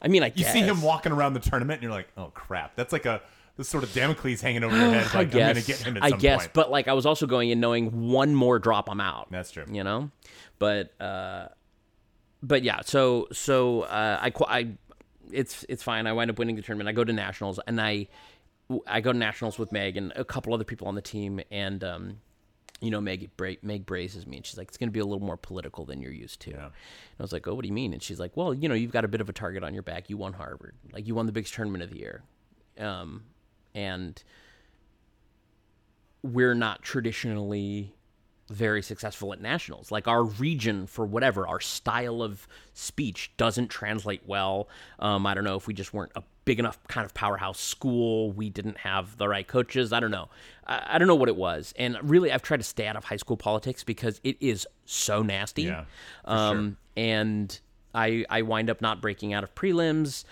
I 0.00 0.06
mean 0.08 0.22
I 0.22 0.26
You 0.26 0.44
guess. 0.44 0.52
see 0.52 0.60
him 0.60 0.80
walking 0.82 1.10
around 1.12 1.34
the 1.34 1.40
tournament, 1.40 1.78
and 1.78 1.82
you're 1.82 1.92
like, 1.92 2.08
"Oh 2.16 2.26
crap!" 2.34 2.76
That's 2.76 2.92
like 2.92 3.06
a 3.06 3.20
this 3.56 3.68
sort 3.68 3.82
of 3.84 3.92
Damocles 3.92 4.40
hanging 4.40 4.62
over 4.64 4.76
your 4.76 4.90
head. 4.90 5.06
Like 5.14 5.14
I 5.14 5.20
I'm 5.20 5.28
guess. 5.30 5.54
gonna 5.54 5.66
get 5.66 5.78
him 5.78 5.98
I 6.00 6.10
guess, 6.12 6.42
point. 6.42 6.52
but 6.54 6.70
like 6.70 6.86
I 6.88 6.92
was 6.92 7.04
also 7.04 7.26
going 7.26 7.50
in 7.50 7.58
knowing 7.60 8.08
one 8.10 8.34
more 8.34 8.58
drop, 8.58 8.88
I'm 8.88 9.00
out. 9.00 9.28
That's 9.30 9.50
true. 9.50 9.64
You 9.70 9.82
know, 9.84 10.10
but 10.58 10.98
uh, 11.00 11.48
but 12.42 12.62
yeah. 12.62 12.80
So 12.84 13.28
so 13.32 13.82
uh, 13.82 14.18
I 14.22 14.32
I 14.48 14.68
it's 15.34 15.64
it's 15.68 15.82
fine. 15.82 16.06
I 16.06 16.12
wind 16.12 16.30
up 16.30 16.38
winning 16.38 16.56
the 16.56 16.62
tournament. 16.62 16.88
I 16.88 16.92
go 16.92 17.04
to 17.04 17.12
nationals 17.12 17.60
and 17.66 17.80
I 17.80 18.08
I 18.86 19.00
go 19.00 19.12
to 19.12 19.18
nationals 19.18 19.58
with 19.58 19.72
Meg 19.72 19.96
and 19.96 20.12
a 20.16 20.24
couple 20.24 20.54
other 20.54 20.64
people 20.64 20.88
on 20.88 20.94
the 20.94 21.02
team 21.02 21.40
and 21.50 21.82
um. 21.84 22.16
You 22.80 22.90
know, 22.90 23.00
Meg 23.00 23.30
bra- 23.38 23.54
Meg 23.62 23.86
braces 23.86 24.26
me, 24.26 24.36
and 24.38 24.44
she's 24.44 24.58
like, 24.58 24.68
"It's 24.68 24.76
going 24.76 24.88
to 24.88 24.92
be 24.92 24.98
a 24.98 25.06
little 25.06 25.24
more 25.24 25.38
political 25.38 25.86
than 25.86 26.02
you're 26.02 26.12
used 26.12 26.40
to." 26.40 26.50
And 26.50 26.60
I 27.18 27.22
was 27.22 27.32
like, 27.32 27.46
"Oh, 27.46 27.54
what 27.54 27.62
do 27.62 27.68
you 27.68 27.72
mean?" 27.72 27.94
And 27.94 28.02
she's 28.02 28.18
like, 28.20 28.36
"Well, 28.36 28.52
you 28.52 28.68
know, 28.68 28.74
you've 28.74 28.90
got 28.90 29.06
a 29.06 29.08
bit 29.08 29.22
of 29.22 29.28
a 29.28 29.32
target 29.32 29.62
on 29.62 29.72
your 29.72 29.84
back. 29.84 30.10
You 30.10 30.18
won 30.18 30.34
Harvard, 30.34 30.74
like 30.92 31.06
you 31.06 31.14
won 31.14 31.24
the 31.24 31.32
biggest 31.32 31.54
tournament 31.54 31.82
of 31.84 31.90
the 31.90 31.98
year, 31.98 32.24
um, 32.78 33.22
and 33.74 34.22
we're 36.22 36.52
not 36.52 36.82
traditionally 36.82 37.94
very 38.50 38.82
successful 38.82 39.32
at 39.32 39.40
nationals. 39.40 39.90
Like 39.90 40.06
our 40.06 40.22
region, 40.24 40.86
for 40.86 41.06
whatever, 41.06 41.46
our 41.46 41.60
style 41.60 42.22
of 42.22 42.46
speech 42.72 43.32
doesn't 43.36 43.68
translate 43.68 44.22
well. 44.26 44.68
Um, 44.98 45.26
I 45.26 45.34
don't 45.34 45.44
know 45.44 45.56
if 45.56 45.66
we 45.66 45.74
just 45.74 45.94
weren't 45.94 46.12
a 46.14 46.22
big 46.44 46.58
enough 46.58 46.78
kind 46.88 47.04
of 47.06 47.14
powerhouse 47.14 47.58
school. 47.58 48.30
We 48.32 48.50
didn't 48.50 48.78
have 48.78 49.16
the 49.16 49.28
right 49.28 49.46
coaches. 49.46 49.92
I 49.92 50.00
don't 50.00 50.10
know. 50.10 50.28
I, 50.66 50.82
I 50.94 50.98
don't 50.98 51.08
know 51.08 51.14
what 51.14 51.28
it 51.28 51.36
was. 51.36 51.72
And 51.76 51.96
really, 52.02 52.30
I've 52.30 52.42
tried 52.42 52.58
to 52.58 52.64
stay 52.64 52.86
out 52.86 52.96
of 52.96 53.04
high 53.04 53.16
school 53.16 53.36
politics 53.36 53.82
because 53.82 54.20
it 54.24 54.36
is 54.40 54.66
so 54.84 55.22
nasty. 55.22 55.62
Yeah, 55.62 55.84
Um, 56.24 56.76
and 56.96 57.58
I 57.94 58.24
I 58.28 58.42
wind 58.42 58.68
up 58.68 58.80
not 58.80 59.00
breaking 59.00 59.32
out 59.32 59.44
of 59.44 59.54
prelims. 59.54 60.24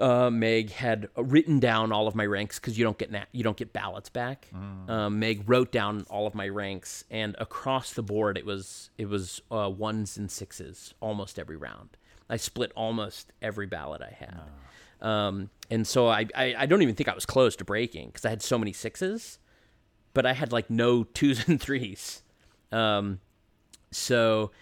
Uh, 0.00 0.30
Meg 0.30 0.70
had 0.70 1.08
written 1.14 1.60
down 1.60 1.92
all 1.92 2.08
of 2.08 2.14
my 2.14 2.24
ranks 2.24 2.58
because 2.58 2.78
you 2.78 2.84
don't 2.84 2.96
get 2.96 3.10
na- 3.10 3.26
you 3.32 3.42
don't 3.44 3.56
get 3.56 3.72
ballots 3.72 4.08
back. 4.08 4.48
Um, 4.88 5.18
Meg 5.18 5.42
wrote 5.46 5.70
down 5.70 6.06
all 6.08 6.26
of 6.26 6.34
my 6.34 6.48
ranks, 6.48 7.04
and 7.10 7.36
across 7.38 7.92
the 7.92 8.02
board, 8.02 8.38
it 8.38 8.46
was 8.46 8.88
it 8.96 9.08
was 9.10 9.42
uh, 9.52 9.68
ones 9.68 10.16
and 10.16 10.30
sixes 10.30 10.94
almost 11.00 11.38
every 11.38 11.56
round. 11.56 11.90
I 12.30 12.36
split 12.38 12.72
almost 12.74 13.32
every 13.42 13.66
ballot 13.66 14.00
I 14.02 14.14
had, 14.18 14.40
um, 15.06 15.50
and 15.70 15.86
so 15.86 16.08
I, 16.08 16.26
I 16.34 16.54
I 16.60 16.66
don't 16.66 16.80
even 16.80 16.94
think 16.94 17.08
I 17.08 17.14
was 17.14 17.26
close 17.26 17.54
to 17.56 17.64
breaking 17.64 18.06
because 18.08 18.24
I 18.24 18.30
had 18.30 18.40
so 18.42 18.56
many 18.58 18.72
sixes, 18.72 19.38
but 20.14 20.24
I 20.24 20.32
had 20.32 20.52
like 20.52 20.70
no 20.70 21.04
twos 21.04 21.46
and 21.48 21.60
threes. 21.60 22.22
Um, 22.72 23.18
so 23.90 24.52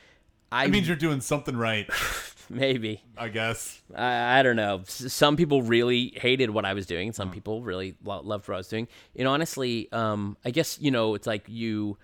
I 0.51 0.64
It 0.64 0.70
means 0.70 0.89
you're 0.89 0.97
doing 0.97 1.20
something 1.20 1.57
right, 1.57 1.86
maybe 2.51 3.03
I 3.16 3.28
guess. 3.28 3.80
I, 3.94 4.38
I 4.40 4.42
don't 4.42 4.57
know. 4.57 4.80
S- 4.80 5.12
Some 5.12 5.36
people 5.36 5.62
really 5.62 6.12
hated 6.16 6.51
what 6.51 6.64
I 6.64 6.74
was 6.74 6.86
doing. 6.86 7.12
Some 7.12 7.30
people 7.30 7.62
really 7.62 7.94
lo- 8.05 8.22
loved 8.22 8.49
what 8.49 8.55
I 8.55 8.59
was 8.59 8.68
doing. 8.68 8.88
You 9.14 9.24
know, 9.24 9.32
honestly, 9.32 9.90
um, 9.92 10.36
I 10.44 10.51
guess 10.51 10.78
you 10.80 10.90
know 10.90 11.14
it's 11.14 11.26
like 11.26 11.44
you. 11.49 11.99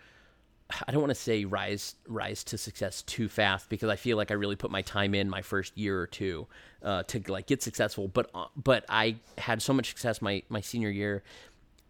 I 0.88 0.92
don't 0.92 1.02
want 1.02 1.10
to 1.10 1.14
say 1.20 1.44
rise 1.44 1.94
rise 2.08 2.42
to 2.44 2.58
success 2.58 3.02
too 3.02 3.28
fast 3.28 3.68
because 3.68 3.90
I 3.90 3.96
feel 3.96 4.16
like 4.16 4.30
I 4.30 4.34
really 4.34 4.56
put 4.56 4.70
my 4.70 4.80
time 4.82 5.14
in 5.14 5.28
my 5.28 5.42
first 5.42 5.76
year 5.76 6.00
or 6.00 6.06
two 6.06 6.46
uh, 6.82 7.02
to 7.04 7.22
like 7.28 7.46
get 7.46 7.62
successful. 7.62 8.08
But 8.08 8.30
uh, 8.34 8.46
but 8.56 8.84
I 8.88 9.16
had 9.38 9.60
so 9.60 9.72
much 9.72 9.88
success 9.90 10.22
my 10.22 10.42
my 10.48 10.60
senior 10.62 10.88
year 10.90 11.22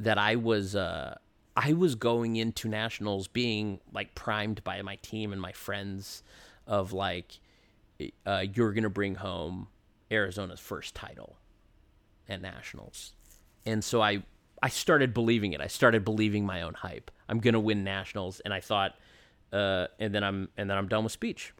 that 0.00 0.18
I 0.18 0.36
was 0.36 0.74
uh, 0.74 1.16
I 1.56 1.72
was 1.72 1.94
going 1.94 2.34
into 2.36 2.68
nationals 2.68 3.28
being 3.28 3.78
like 3.92 4.14
primed 4.16 4.64
by 4.64 4.82
my 4.82 4.96
team 4.96 5.32
and 5.32 5.40
my 5.40 5.52
friends 5.52 6.24
of 6.66 6.92
like 6.92 7.38
uh, 8.26 8.44
you're 8.54 8.72
gonna 8.72 8.90
bring 8.90 9.16
home 9.16 9.68
Arizona's 10.10 10.60
first 10.60 10.94
title 10.94 11.36
at 12.28 12.40
nationals, 12.40 13.14
and 13.66 13.82
so 13.82 14.02
I 14.02 14.22
I 14.62 14.68
started 14.68 15.12
believing 15.12 15.52
it. 15.52 15.60
I 15.60 15.66
started 15.66 16.04
believing 16.04 16.46
my 16.46 16.62
own 16.62 16.74
hype. 16.74 17.10
I'm 17.28 17.38
gonna 17.38 17.60
win 17.60 17.84
nationals, 17.84 18.40
and 18.40 18.54
I 18.54 18.60
thought, 18.60 18.94
uh, 19.52 19.88
and 19.98 20.14
then 20.14 20.24
I'm 20.24 20.48
and 20.56 20.70
then 20.70 20.78
I'm 20.78 20.88
done 20.88 21.04
with 21.04 21.12
speech, 21.12 21.52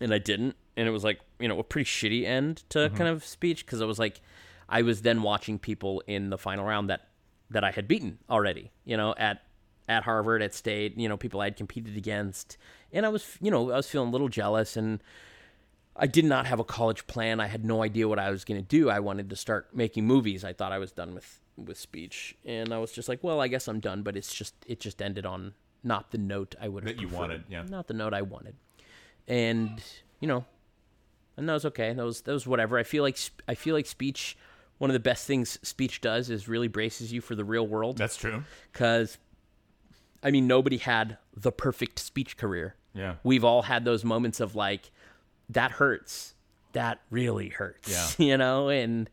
and 0.00 0.12
I 0.12 0.18
didn't, 0.18 0.56
and 0.76 0.88
it 0.88 0.90
was 0.90 1.04
like 1.04 1.20
you 1.38 1.48
know 1.48 1.58
a 1.58 1.64
pretty 1.64 1.88
shitty 1.88 2.24
end 2.24 2.64
to 2.70 2.90
kind 2.90 3.08
of 3.08 3.24
speech 3.24 3.64
because 3.64 3.80
I 3.80 3.84
was 3.84 3.98
like, 3.98 4.20
I 4.68 4.82
was 4.82 5.02
then 5.02 5.22
watching 5.22 5.58
people 5.58 6.02
in 6.06 6.30
the 6.30 6.38
final 6.38 6.64
round 6.64 6.90
that 6.90 7.08
that 7.50 7.62
I 7.62 7.70
had 7.70 7.86
beaten 7.86 8.18
already, 8.28 8.72
you 8.84 8.96
know, 8.96 9.14
at 9.16 9.42
at 9.88 10.02
Harvard, 10.02 10.42
at 10.42 10.52
State, 10.52 10.98
you 10.98 11.08
know, 11.08 11.16
people 11.16 11.40
I 11.40 11.44
had 11.44 11.56
competed 11.56 11.96
against, 11.96 12.56
and 12.92 13.06
I 13.06 13.08
was 13.08 13.38
you 13.40 13.50
know 13.50 13.70
I 13.70 13.76
was 13.76 13.88
feeling 13.88 14.08
a 14.08 14.12
little 14.12 14.28
jealous 14.28 14.76
and. 14.76 15.00
I 15.98 16.06
did 16.06 16.24
not 16.24 16.46
have 16.46 16.60
a 16.60 16.64
college 16.64 17.06
plan. 17.06 17.40
I 17.40 17.46
had 17.46 17.64
no 17.64 17.82
idea 17.82 18.06
what 18.08 18.18
I 18.18 18.30
was 18.30 18.44
going 18.44 18.60
to 18.60 18.66
do. 18.66 18.90
I 18.90 19.00
wanted 19.00 19.30
to 19.30 19.36
start 19.36 19.74
making 19.74 20.06
movies. 20.06 20.44
I 20.44 20.52
thought 20.52 20.72
I 20.72 20.78
was 20.78 20.92
done 20.92 21.14
with 21.14 21.40
with 21.56 21.78
speech, 21.78 22.36
and 22.44 22.72
I 22.72 22.78
was 22.78 22.92
just 22.92 23.08
like, 23.08 23.24
well, 23.24 23.40
I 23.40 23.48
guess 23.48 23.66
I'm 23.66 23.80
done. 23.80 24.02
But 24.02 24.16
it's 24.16 24.34
just 24.34 24.54
it 24.66 24.78
just 24.80 25.00
ended 25.00 25.24
on 25.24 25.54
not 25.82 26.10
the 26.10 26.18
note 26.18 26.54
I 26.60 26.68
would 26.68 26.84
have 26.84 26.94
That 26.96 27.00
you 27.00 27.08
preferred. 27.08 27.20
wanted, 27.20 27.44
yeah. 27.48 27.62
not 27.68 27.86
the 27.86 27.94
note 27.94 28.12
I 28.12 28.22
wanted. 28.22 28.56
And 29.28 29.82
you 30.20 30.28
know, 30.28 30.44
and 31.36 31.48
that 31.48 31.52
was 31.54 31.64
okay. 31.66 31.92
That 31.92 32.04
was 32.04 32.20
that 32.22 32.32
was 32.32 32.46
whatever. 32.46 32.78
I 32.78 32.82
feel 32.82 33.02
like 33.02 33.18
I 33.48 33.54
feel 33.54 33.74
like 33.74 33.86
speech. 33.86 34.36
One 34.78 34.90
of 34.90 34.94
the 34.94 35.00
best 35.00 35.26
things 35.26 35.58
speech 35.62 36.02
does 36.02 36.28
is 36.28 36.48
really 36.48 36.68
braces 36.68 37.10
you 37.10 37.22
for 37.22 37.34
the 37.34 37.44
real 37.46 37.66
world. 37.66 37.96
That's 37.96 38.14
true. 38.18 38.42
Because, 38.70 39.16
I 40.22 40.30
mean, 40.30 40.46
nobody 40.46 40.76
had 40.76 41.16
the 41.34 41.50
perfect 41.50 41.98
speech 41.98 42.36
career. 42.36 42.74
Yeah. 42.92 43.14
We've 43.24 43.42
all 43.42 43.62
had 43.62 43.86
those 43.86 44.04
moments 44.04 44.38
of 44.38 44.54
like, 44.54 44.90
that 45.50 45.72
hurts. 45.72 46.34
That 46.72 47.00
really 47.10 47.48
hurts. 47.48 47.90
Yeah. 48.18 48.26
You 48.26 48.36
know, 48.36 48.68
and 48.68 49.08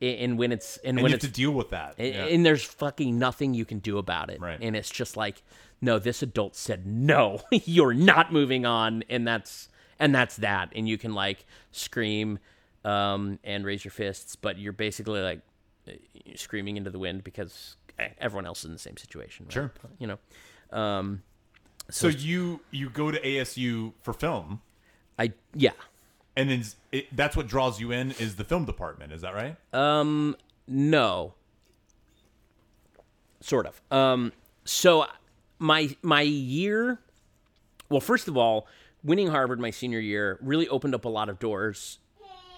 and 0.00 0.38
when 0.38 0.52
it's 0.52 0.76
and, 0.78 0.98
And 0.98 1.02
when 1.02 1.10
you 1.10 1.14
have 1.14 1.20
to 1.22 1.28
deal 1.28 1.50
with 1.50 1.70
that. 1.70 1.94
and, 1.98 2.14
Yeah. 2.14 2.24
and 2.26 2.46
there's 2.46 2.62
fucking 2.62 3.18
nothing 3.18 3.54
you 3.54 3.64
can 3.64 3.80
do 3.80 3.98
about 3.98 4.30
it. 4.30 4.40
Right. 4.40 4.58
And 4.60 4.76
it's 4.76 4.90
just 4.90 5.16
like, 5.16 5.42
no, 5.80 5.98
this 5.98 6.22
adult 6.22 6.54
said 6.56 6.86
no, 6.86 7.40
you're 7.50 7.94
not 7.94 8.32
moving 8.32 8.64
on, 8.66 9.02
and 9.08 9.26
that's 9.26 9.68
and 9.98 10.14
that's 10.14 10.36
that. 10.36 10.72
And 10.76 10.88
you 10.88 10.98
can 10.98 11.14
like 11.14 11.44
scream 11.72 12.38
um, 12.84 13.38
and 13.42 13.64
raise 13.64 13.84
your 13.84 13.90
fists, 13.92 14.36
but 14.36 14.58
you're 14.58 14.72
basically 14.72 15.20
like 15.20 15.40
screaming 16.36 16.76
into 16.76 16.90
the 16.90 16.98
wind 16.98 17.24
because 17.24 17.76
everyone 18.20 18.46
else 18.46 18.60
is 18.60 18.66
in 18.66 18.72
the 18.72 18.78
same 18.78 18.96
situation. 18.96 19.46
right? 19.46 19.52
Sure. 19.52 19.72
You 19.98 20.06
know, 20.08 20.18
um, 20.78 21.22
so 21.90 22.06
you 22.08 22.60
you 22.70 22.90
go 22.90 23.10
to 23.10 23.20
ASU 23.20 23.94
for 24.02 24.12
film, 24.12 24.60
I 25.18 25.32
yeah. 25.54 25.72
and 26.36 26.48
then 26.50 26.64
it, 26.92 27.14
that's 27.16 27.36
what 27.36 27.48
draws 27.48 27.80
you 27.80 27.90
in 27.90 28.12
is 28.12 28.36
the 28.36 28.44
film 28.44 28.64
department. 28.64 29.12
Is 29.12 29.22
that 29.22 29.34
right? 29.34 29.56
Um, 29.72 30.36
no. 30.66 31.34
Sort 33.40 33.66
of. 33.66 33.80
Um, 33.90 34.32
so 34.64 35.06
my 35.58 35.96
my 36.02 36.22
year, 36.22 36.98
well, 37.88 38.00
first 38.00 38.28
of 38.28 38.36
all, 38.36 38.66
winning 39.02 39.28
Harvard 39.28 39.60
my 39.60 39.70
senior 39.70 40.00
year 40.00 40.38
really 40.40 40.68
opened 40.68 40.94
up 40.94 41.04
a 41.04 41.08
lot 41.08 41.28
of 41.28 41.38
doors, 41.38 41.98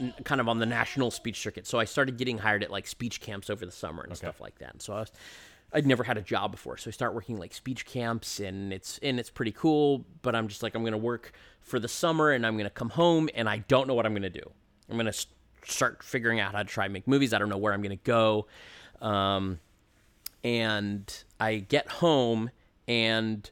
n- 0.01 0.15
kind 0.25 0.41
of 0.41 0.49
on 0.49 0.59
the 0.59 0.67
national 0.67 1.11
speech 1.11 1.39
circuit. 1.41 1.67
So 1.67 1.79
I 1.79 1.85
started 1.85 2.19
getting 2.19 2.39
hired 2.39 2.63
at 2.63 2.71
like 2.71 2.87
speech 2.87 3.21
camps 3.21 3.49
over 3.49 3.65
the 3.65 3.73
summer 3.73 4.03
and 4.03 4.17
stuff 4.17 4.41
like 4.41 4.59
that. 4.59 4.83
So 4.83 4.95
I 4.95 5.01
was, 5.01 5.13
I'd 5.73 5.87
never 5.87 6.03
had 6.05 6.19
a 6.19 6.23
job 6.23 6.51
before, 6.51 6.77
so 6.77 6.89
I 6.89 6.91
start 6.93 7.15
working 7.15 7.39
like 7.39 7.55
speech 7.55 7.87
camps, 7.87 8.41
and 8.41 8.73
it's 8.73 8.99
and 8.99 9.21
it's 9.21 9.31
pretty 9.31 9.53
cool. 9.53 10.05
But 10.23 10.35
I'm 10.35 10.49
just 10.49 10.63
like 10.63 10.75
I'm 10.75 10.83
gonna 10.85 10.97
work 10.99 11.33
for 11.61 11.79
the 11.79 11.89
summer, 11.89 12.31
and 12.31 12.45
I'm 12.47 12.57
gonna 12.57 12.71
come 12.71 12.91
home, 12.91 13.29
and 13.35 13.49
I 13.49 13.59
don't 13.59 13.87
know 13.87 13.95
what 13.95 14.07
I'm 14.07 14.15
gonna 14.15 14.31
do. 14.31 14.51
I'm 14.89 14.97
gonna 14.97 15.11
s- 15.11 15.27
start 15.65 16.03
figuring 16.03 16.41
out 16.41 16.53
how 16.55 16.63
to 16.63 16.69
try 16.69 16.85
and 16.85 16.93
make 16.93 17.07
movies. 17.07 17.33
I 17.33 17.39
don't 17.39 17.49
know 17.49 17.59
where 17.59 17.73
I'm 17.73 17.83
gonna 17.83 17.97
go. 17.97 18.47
Um, 19.01 19.61
and 20.43 21.25
I 21.39 21.57
get 21.59 21.89
home, 21.89 22.51
and 22.89 23.49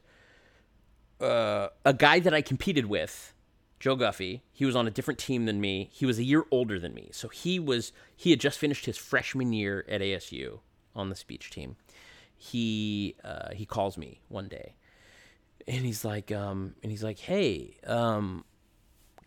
uh, 1.21 1.69
a 1.85 1.93
guy 1.93 2.19
that 2.19 2.33
I 2.33 2.41
competed 2.41 2.85
with, 2.85 3.33
Joe 3.79 3.95
Guffey, 3.95 4.41
he 4.51 4.65
was 4.65 4.75
on 4.75 4.87
a 4.87 4.91
different 4.91 5.19
team 5.19 5.45
than 5.45 5.61
me. 5.61 5.89
He 5.91 6.05
was 6.05 6.19
a 6.19 6.23
year 6.23 6.43
older 6.51 6.79
than 6.79 6.93
me, 6.93 7.09
so 7.13 7.29
he 7.29 7.59
was 7.59 7.91
he 8.15 8.31
had 8.31 8.39
just 8.39 8.59
finished 8.59 8.85
his 8.85 8.97
freshman 8.97 9.53
year 9.53 9.85
at 9.87 10.01
ASU 10.01 10.59
on 10.95 11.09
the 11.09 11.15
speech 11.15 11.49
team. 11.49 11.77
He 12.41 13.15
uh, 13.23 13.49
he 13.53 13.65
calls 13.65 13.97
me 13.97 14.21
one 14.29 14.47
day, 14.47 14.73
and 15.67 15.85
he's 15.85 16.03
like, 16.05 16.31
um, 16.31 16.73
and 16.81 16.91
he's 16.91 17.03
like, 17.03 17.19
hey, 17.19 17.75
um, 17.85 18.45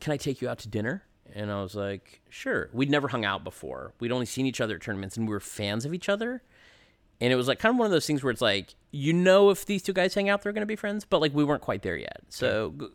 can 0.00 0.12
I 0.12 0.16
take 0.16 0.40
you 0.40 0.48
out 0.48 0.58
to 0.60 0.68
dinner? 0.68 1.04
And 1.34 1.50
I 1.50 1.62
was 1.62 1.74
like, 1.74 2.22
sure. 2.28 2.68
We'd 2.72 2.90
never 2.90 3.08
hung 3.08 3.24
out 3.24 3.44
before. 3.44 3.92
We'd 4.00 4.12
only 4.12 4.26
seen 4.26 4.46
each 4.46 4.60
other 4.60 4.76
at 4.76 4.82
tournaments, 4.82 5.16
and 5.16 5.28
we 5.28 5.32
were 5.32 5.40
fans 5.40 5.84
of 5.84 5.94
each 5.94 6.08
other. 6.08 6.42
And 7.20 7.32
it 7.32 7.36
was 7.36 7.48
like 7.48 7.58
kind 7.58 7.74
of 7.74 7.78
one 7.78 7.86
of 7.86 7.92
those 7.92 8.06
things 8.06 8.24
where 8.24 8.30
it's 8.30 8.40
like, 8.40 8.74
you 8.90 9.12
know, 9.12 9.50
if 9.50 9.64
these 9.64 9.82
two 9.82 9.92
guys 9.92 10.14
hang 10.14 10.28
out, 10.28 10.42
they're 10.42 10.52
going 10.52 10.62
to 10.62 10.66
be 10.66 10.74
friends, 10.74 11.04
but 11.04 11.20
like 11.20 11.32
we 11.32 11.44
weren't 11.44 11.62
quite 11.62 11.82
there 11.82 11.96
yet. 11.96 12.22
So 12.30 12.74
g- 12.76 12.88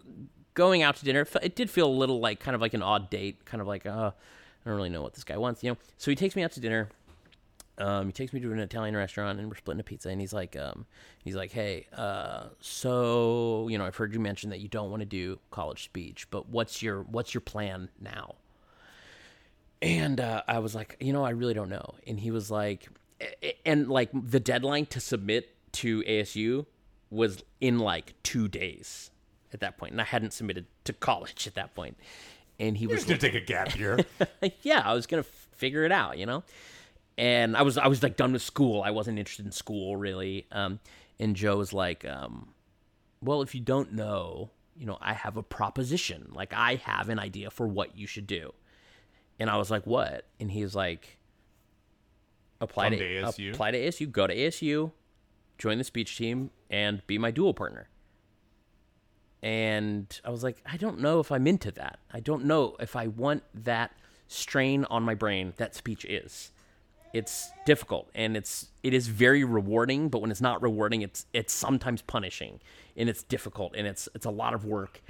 going 0.53 0.81
out 0.81 0.97
to 0.97 1.05
dinner, 1.05 1.25
it 1.41 1.55
did 1.55 1.69
feel 1.69 1.87
a 1.87 1.93
little 1.93 2.19
like 2.19 2.39
kind 2.39 2.53
of 2.53 2.59
like 2.59 2.73
an 2.73 2.83
odd 2.83 3.09
date, 3.09 3.45
kind 3.45 3.61
of 3.61 3.67
like, 3.67 3.85
uh, 3.85 4.11
I 4.11 4.69
don't 4.69 4.75
really 4.75 4.89
know 4.89 5.01
what 5.01 5.13
this 5.13 5.23
guy 5.23 5.37
wants, 5.37 5.63
you 5.63 5.71
know. 5.71 5.77
So 5.97 6.11
he 6.11 6.15
takes 6.15 6.35
me 6.35 6.43
out 6.43 6.51
to 6.53 6.59
dinner. 6.59 6.89
Um, 7.79 8.07
he 8.07 8.11
takes 8.11 8.33
me 8.33 8.39
to 8.39 8.51
an 8.51 8.59
Italian 8.59 8.95
restaurant, 8.95 9.39
and 9.39 9.47
we're 9.49 9.55
splitting 9.55 9.79
a 9.79 9.83
pizza. 9.83 10.09
And 10.09 10.19
he's 10.19 10.33
like, 10.33 10.55
um, 10.55 10.85
he's 11.23 11.35
like, 11.35 11.51
hey, 11.51 11.87
uh, 11.95 12.45
so 12.59 13.67
you 13.69 13.77
know, 13.77 13.85
I've 13.85 13.95
heard 13.95 14.13
you 14.13 14.19
mention 14.19 14.49
that 14.49 14.59
you 14.59 14.67
don't 14.67 14.89
want 14.89 15.01
to 15.01 15.05
do 15.05 15.39
college 15.51 15.83
speech, 15.83 16.27
but 16.31 16.49
what's 16.49 16.81
your 16.81 17.03
what's 17.03 17.33
your 17.33 17.41
plan 17.41 17.89
now? 17.99 18.35
And 19.81 20.19
uh, 20.19 20.41
I 20.47 20.59
was 20.59 20.73
like, 20.73 20.97
you 20.99 21.13
know, 21.13 21.23
I 21.23 21.29
really 21.31 21.53
don't 21.53 21.69
know. 21.69 21.93
And 22.07 22.19
he 22.19 22.31
was 22.31 22.49
like, 22.49 22.87
and 23.65 23.87
like 23.87 24.09
the 24.13 24.39
deadline 24.39 24.87
to 24.87 24.99
submit 24.99 25.53
to 25.73 26.01
ASU 26.03 26.65
was 27.09 27.43
in 27.61 27.79
like 27.79 28.15
two 28.23 28.47
days 28.47 29.11
at 29.53 29.59
that 29.61 29.77
point, 29.77 29.91
and 29.91 30.01
I 30.01 30.05
hadn't 30.05 30.33
submitted 30.33 30.65
to 30.85 30.93
college 30.93 31.47
at 31.47 31.55
that 31.55 31.75
point. 31.75 31.97
And 32.59 32.75
he 32.75 32.87
was 32.87 33.05
Just 33.05 33.07
gonna 33.07 33.19
take 33.19 33.35
a 33.35 33.45
gap 33.45 33.77
year. 33.77 33.99
yeah, 34.61 34.81
I 34.83 34.93
was 34.93 35.05
gonna 35.05 35.23
figure 35.23 35.83
it 35.85 35.91
out, 35.91 36.17
you 36.17 36.25
know. 36.25 36.43
And 37.17 37.57
I 37.57 37.63
was 37.63 37.77
I 37.77 37.87
was 37.87 38.03
like 38.03 38.15
done 38.15 38.33
with 38.33 38.41
school. 38.41 38.81
I 38.83 38.91
wasn't 38.91 39.17
interested 39.17 39.45
in 39.45 39.51
school 39.51 39.97
really. 39.97 40.47
Um, 40.51 40.79
and 41.19 41.35
Joe 41.35 41.57
was 41.57 41.73
like, 41.73 42.05
um, 42.05 42.49
"Well, 43.21 43.41
if 43.41 43.55
you 43.55 43.61
don't 43.61 43.93
know, 43.93 44.51
you 44.75 44.85
know, 44.85 44.97
I 45.01 45.13
have 45.13 45.35
a 45.35 45.43
proposition. 45.43 46.29
Like 46.33 46.53
I 46.53 46.75
have 46.75 47.09
an 47.09 47.19
idea 47.19 47.49
for 47.49 47.67
what 47.67 47.97
you 47.97 48.05
should 48.05 48.27
do." 48.27 48.53
And 49.39 49.49
I 49.49 49.57
was 49.57 49.71
like, 49.71 49.87
"What?" 49.87 50.25
And 50.39 50.51
he's 50.51 50.75
like, 50.75 51.17
"Apply 52.61 52.89
to, 52.89 52.97
to 52.97 53.03
ASU? 53.03 53.53
apply 53.53 53.71
to 53.71 53.79
ASU. 53.79 54.11
Go 54.11 54.27
to 54.27 54.35
ASU, 54.35 54.91
join 55.57 55.79
the 55.79 55.83
speech 55.83 56.17
team, 56.17 56.51
and 56.69 57.05
be 57.07 57.17
my 57.17 57.31
dual 57.31 57.53
partner." 57.53 57.89
And 59.41 60.19
I 60.25 60.29
was 60.29 60.43
like, 60.43 60.61
I 60.65 60.77
don't 60.77 60.99
know 60.99 61.19
if 61.19 61.31
I'm 61.31 61.47
into 61.47 61.71
that. 61.71 61.99
I 62.11 62.19
don't 62.19 62.45
know 62.45 62.75
if 62.79 62.95
I 62.95 63.07
want 63.07 63.43
that 63.53 63.91
strain 64.27 64.85
on 64.85 65.03
my 65.03 65.13
brain 65.13 65.53
that 65.57 65.75
speech 65.75 66.05
is. 66.05 66.51
It's 67.13 67.51
difficult 67.65 68.09
and 68.13 68.35
it's 68.37 68.67
it 68.83 68.93
is 68.93 69.07
very 69.07 69.43
rewarding, 69.43 70.09
but 70.09 70.21
when 70.21 70.29
it's 70.31 70.41
not 70.41 70.61
rewarding, 70.61 71.01
it's 71.01 71.25
it's 71.33 71.53
sometimes 71.53 72.01
punishing 72.01 72.59
and 72.95 73.09
it's 73.09 73.23
difficult 73.23 73.75
and 73.75 73.87
it's 73.87 74.09
it's 74.13 74.25
a 74.25 74.29
lot 74.31 74.53
of 74.53 74.65
work. 74.65 75.01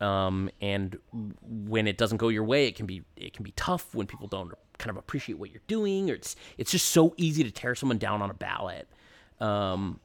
Um, 0.00 0.50
and 0.60 0.98
when 1.42 1.86
it 1.86 1.96
doesn't 1.96 2.16
go 2.16 2.28
your 2.28 2.44
way, 2.44 2.66
it 2.66 2.74
can 2.76 2.86
be 2.86 3.02
it 3.16 3.32
can 3.32 3.44
be 3.44 3.52
tough 3.52 3.94
when 3.94 4.06
people 4.06 4.26
don't 4.26 4.52
kind 4.78 4.90
of 4.90 4.96
appreciate 4.96 5.38
what 5.38 5.50
you're 5.50 5.62
doing, 5.68 6.10
or 6.10 6.14
it's 6.14 6.34
it's 6.58 6.70
just 6.72 6.86
so 6.88 7.14
easy 7.16 7.44
to 7.44 7.50
tear 7.50 7.74
someone 7.74 7.98
down 7.98 8.22
on 8.22 8.30
a 8.30 8.34
ballot. 8.34 8.88
Um, 9.40 10.00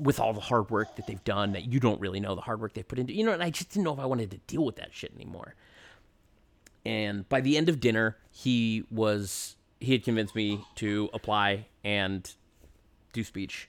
with 0.00 0.18
all 0.18 0.32
the 0.32 0.40
hard 0.40 0.70
work 0.70 0.96
that 0.96 1.06
they've 1.06 1.22
done 1.24 1.52
that 1.52 1.72
you 1.72 1.78
don't 1.78 2.00
really 2.00 2.18
know 2.18 2.34
the 2.34 2.40
hard 2.40 2.60
work 2.60 2.72
they've 2.72 2.88
put 2.88 2.98
into 2.98 3.12
you 3.14 3.24
know 3.24 3.32
and 3.32 3.42
i 3.44 3.48
just 3.48 3.70
didn't 3.70 3.84
know 3.84 3.92
if 3.92 4.00
i 4.00 4.04
wanted 4.04 4.28
to 4.28 4.38
deal 4.48 4.64
with 4.64 4.74
that 4.74 4.92
shit 4.92 5.12
anymore 5.14 5.54
and 6.84 7.28
by 7.28 7.40
the 7.40 7.56
end 7.56 7.68
of 7.68 7.78
dinner 7.78 8.16
he 8.32 8.84
was 8.90 9.54
he 9.84 9.92
had 9.92 10.04
convinced 10.04 10.34
me 10.34 10.64
to 10.76 11.08
apply 11.14 11.66
and 11.84 12.34
do 13.12 13.22
speech 13.24 13.68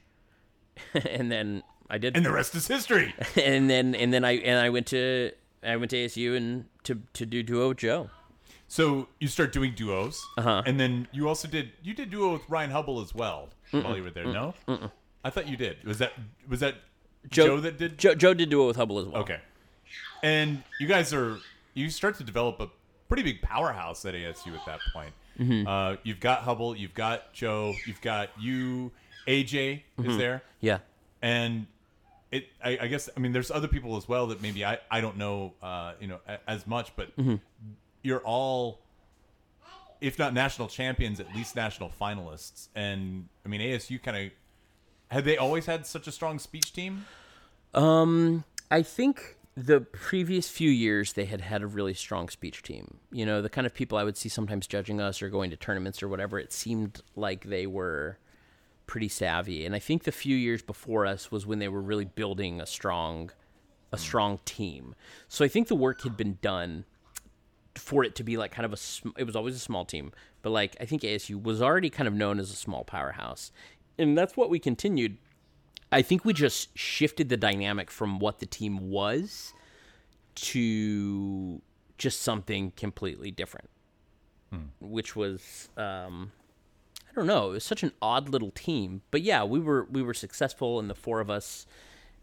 and 1.10 1.32
then 1.32 1.62
i 1.90 1.98
did 1.98 2.16
and 2.18 2.26
the 2.26 2.32
rest 2.32 2.56
is 2.56 2.68
history. 2.68 3.14
and 3.36 3.70
then 3.70 3.94
and 3.96 4.12
then 4.14 4.24
i 4.26 4.32
and 4.38 4.60
i 4.60 4.70
went 4.70 4.88
to 4.88 5.32
i 5.64 5.76
went 5.76 5.90
to 5.92 5.98
asu 5.98 6.36
and 6.36 6.66
to 6.84 7.02
to 7.14 7.26
do 7.26 7.44
duo 7.44 7.70
with 7.70 7.78
joe 7.78 8.10
So 8.68 9.08
you 9.20 9.28
start 9.28 9.54
doing 9.54 9.74
duos, 9.76 10.26
Uh-huh. 10.38 10.64
and 10.66 10.80
then 10.80 11.08
you 11.12 11.28
also 11.28 11.48
did 11.48 11.72
you 11.84 11.94
did 11.94 12.10
duo 12.10 12.34
with 12.34 12.42
Ryan 12.50 12.72
Hubble 12.72 13.00
as 13.00 13.14
well 13.14 13.50
while 13.72 13.96
you 13.96 14.02
were 14.04 14.10
there. 14.10 14.26
No, 14.26 14.56
I 15.24 15.30
thought 15.30 15.48
you 15.48 15.56
did. 15.56 15.84
Was 15.86 16.00
that 16.00 16.14
was 16.50 16.60
that 16.62 16.76
Joe, 17.30 17.60
that 17.62 17.78
did? 17.78 17.98
joe, 18.00 18.16
joe 18.16 18.34
did 18.34 18.50
duo 18.50 18.66
with 18.68 18.76
hubble 18.76 18.98
as 19.00 19.06
well 19.06 19.22
Okay, 19.22 19.40
and 20.24 20.64
you 20.80 20.88
guys 20.88 21.14
are 21.14 21.38
you 21.76 21.90
start 21.90 22.18
to 22.18 22.24
develop 22.24 22.60
a 22.60 22.68
pretty 23.08 23.22
big 23.24 23.42
powerhouse 23.42 24.04
at 24.06 24.14
ASU 24.16 24.54
at 24.58 24.66
that 24.66 24.80
point. 24.94 25.14
Mm-hmm. 25.40 25.68
Uh, 25.68 25.96
you've 26.04 26.20
got 26.20 26.40
Hubble, 26.44 26.76
you've 26.76 26.94
got 26.94 27.34
Joe, 27.34 27.74
you've 27.86 28.02
got 28.02 28.30
you. 28.40 28.92
AJ 29.28 29.82
Mm-hmm. 30.00 30.10
is 30.12 30.18
there, 30.18 30.44
yeah 30.62 30.78
and 31.22 31.66
it. 32.32 32.46
I, 32.64 32.78
I 32.82 32.88
guess 32.88 33.10
I 33.18 33.20
mean 33.20 33.32
there's 33.32 33.50
other 33.50 33.68
people 33.68 33.98
as 33.98 34.08
well 34.08 34.28
that 34.28 34.40
maybe 34.42 34.64
I 34.64 34.78
I 34.92 35.02
don't 35.02 35.18
know 35.18 35.54
uh, 35.64 35.94
you 36.00 36.08
know 36.08 36.20
a, 36.28 36.38
as 36.48 36.68
much, 36.68 36.96
but 36.96 37.16
Mm-hmm. 37.18 37.36
you're 38.04 38.20
all 38.20 38.82
if 40.02 40.20
not 40.20 40.34
national 40.34 40.68
champions, 40.68 41.20
at 41.20 41.34
least 41.34 41.56
national 41.56 41.92
finalists. 42.00 42.68
And 42.76 43.28
I 43.46 43.50
mean, 43.50 43.62
ASU 43.62 44.02
kind 44.04 44.28
of 44.28 44.32
had 45.10 45.26
they 45.26 45.38
always 45.38 45.66
had 45.66 45.88
such 45.88 46.06
a 46.06 46.12
strong 46.12 46.38
speech 46.38 46.72
team? 46.74 47.06
Um, 47.74 48.44
I 48.70 48.84
think 48.84 49.35
the 49.58 49.82
previous 49.82 50.50
few 50.50 50.70
years 50.70 51.14
they 51.14 51.26
had 51.26 51.42
had 51.42 51.62
a 51.62 51.68
really 51.68 51.94
strong 51.94 52.30
speech 52.30 52.62
team. 52.62 52.98
You 53.12 53.26
know, 53.26 53.42
the 53.42 53.50
kind 53.50 53.66
of 53.66 53.74
people 53.74 53.98
I 53.98 54.04
would 54.04 54.18
see 54.18 54.30
sometimes 54.30 54.68
judging 54.68 55.00
us 55.00 55.22
or 55.22 55.30
going 55.30 55.50
to 55.52 55.56
tournaments 55.56 56.04
or 56.04 56.10
whatever. 56.10 56.38
It 56.38 56.52
seemed 56.52 57.02
like 57.16 57.46
they 57.46 57.66
were 57.66 58.18
pretty 58.86 59.08
savvy, 59.08 59.66
and 59.66 59.74
I 59.74 59.80
think 59.80 60.04
the 60.04 60.12
few 60.12 60.36
years 60.36 60.62
before 60.62 61.06
us 61.06 61.32
was 61.32 61.46
when 61.46 61.60
they 61.60 61.70
were 61.70 61.82
really 61.82 62.06
building 62.06 62.60
a 62.60 62.66
strong, 62.66 63.32
a 63.92 63.98
hmm. 63.98 64.02
strong 64.02 64.40
team. 64.46 64.94
So 65.28 65.46
I 65.46 65.48
think 65.48 65.70
the 65.70 65.76
work 65.76 66.02
had 66.02 66.18
been 66.18 66.38
done 66.42 66.86
for 67.78 68.04
it 68.04 68.16
to 68.16 68.24
be 68.24 68.38
like 68.38 68.52
kind 68.52 68.66
of 68.66 68.74
a 68.74 68.78
sm- 68.78 69.10
it 69.18 69.26
was 69.26 69.36
always 69.36 69.56
a 69.56 69.60
small 69.60 69.86
team 69.86 70.12
but 70.42 70.50
like 70.50 70.76
i 70.80 70.86
think 70.86 71.02
asu 71.02 71.42
was 71.42 71.62
already 71.62 71.90
kind 71.90 72.08
of 72.08 72.14
known 72.14 72.40
as 72.40 72.50
a 72.50 72.56
small 72.56 72.84
powerhouse 72.84 73.52
and 73.98 74.18
that's 74.18 74.38
what 74.38 74.50
we 74.50 74.60
continued 74.60 75.18
i 75.96 76.02
think 76.02 76.26
we 76.26 76.34
just 76.34 76.78
shifted 76.78 77.30
the 77.30 77.38
dynamic 77.38 77.90
from 77.90 78.20
what 78.20 78.40
the 78.40 78.46
team 78.46 78.90
was 78.90 79.54
to 80.36 81.62
just 81.98 82.22
something 82.22 82.72
completely 82.76 83.32
different, 83.32 83.70
which 84.82 85.16
was 85.16 85.70
um, 85.78 86.32
I 87.10 87.14
don't 87.16 87.28
know. 87.28 87.52
It 87.52 87.54
was 87.54 87.64
such 87.64 87.84
an 87.84 87.92
odd 88.02 88.30
little 88.30 88.52
team, 88.52 89.02
but 89.12 89.22
yeah, 89.22 89.44
we 89.44 89.60
were 89.60 89.88
we 89.90 90.02
were 90.02 90.14
successful, 90.14 90.80
and 90.80 90.90
the 90.90 90.96
four 90.96 91.22
of 91.22 91.30
us, 91.30 91.66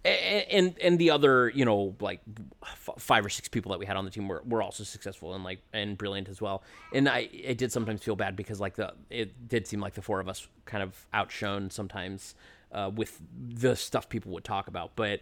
and 0.04 0.74
and 0.80 0.98
the 0.98 1.10
other 1.10 1.48
you 1.54 1.64
know 1.64 1.96
like 2.00 2.20
f- 2.62 2.90
five 2.98 3.24
or 3.24 3.30
six 3.30 3.48
people 3.48 3.70
that 3.72 3.78
we 3.78 3.86
had 3.86 3.96
on 3.96 4.04
the 4.04 4.10
team 4.10 4.28
were, 4.28 4.42
were 4.46 4.62
also 4.62 4.84
successful 4.84 5.34
and 5.34 5.44
like 5.44 5.60
and 5.72 5.96
brilliant 5.96 6.28
as 6.28 6.40
well. 6.40 6.62
And 6.92 7.08
I 7.08 7.28
I 7.48 7.54
did 7.54 7.72
sometimes 7.72 8.02
feel 8.02 8.16
bad 8.16 8.36
because 8.36 8.60
like 8.60 8.76
the 8.76 8.92
it 9.08 9.48
did 9.48 9.66
seem 9.66 9.80
like 9.80 9.94
the 9.94 10.02
four 10.02 10.20
of 10.20 10.28
us 10.28 10.46
kind 10.66 10.82
of 10.82 11.06
outshone 11.14 11.70
sometimes 11.70 12.34
uh, 12.72 12.90
with 12.94 13.20
the 13.36 13.76
stuff 13.76 14.08
people 14.08 14.32
would 14.32 14.44
talk 14.44 14.68
about, 14.68 14.92
but. 14.96 15.20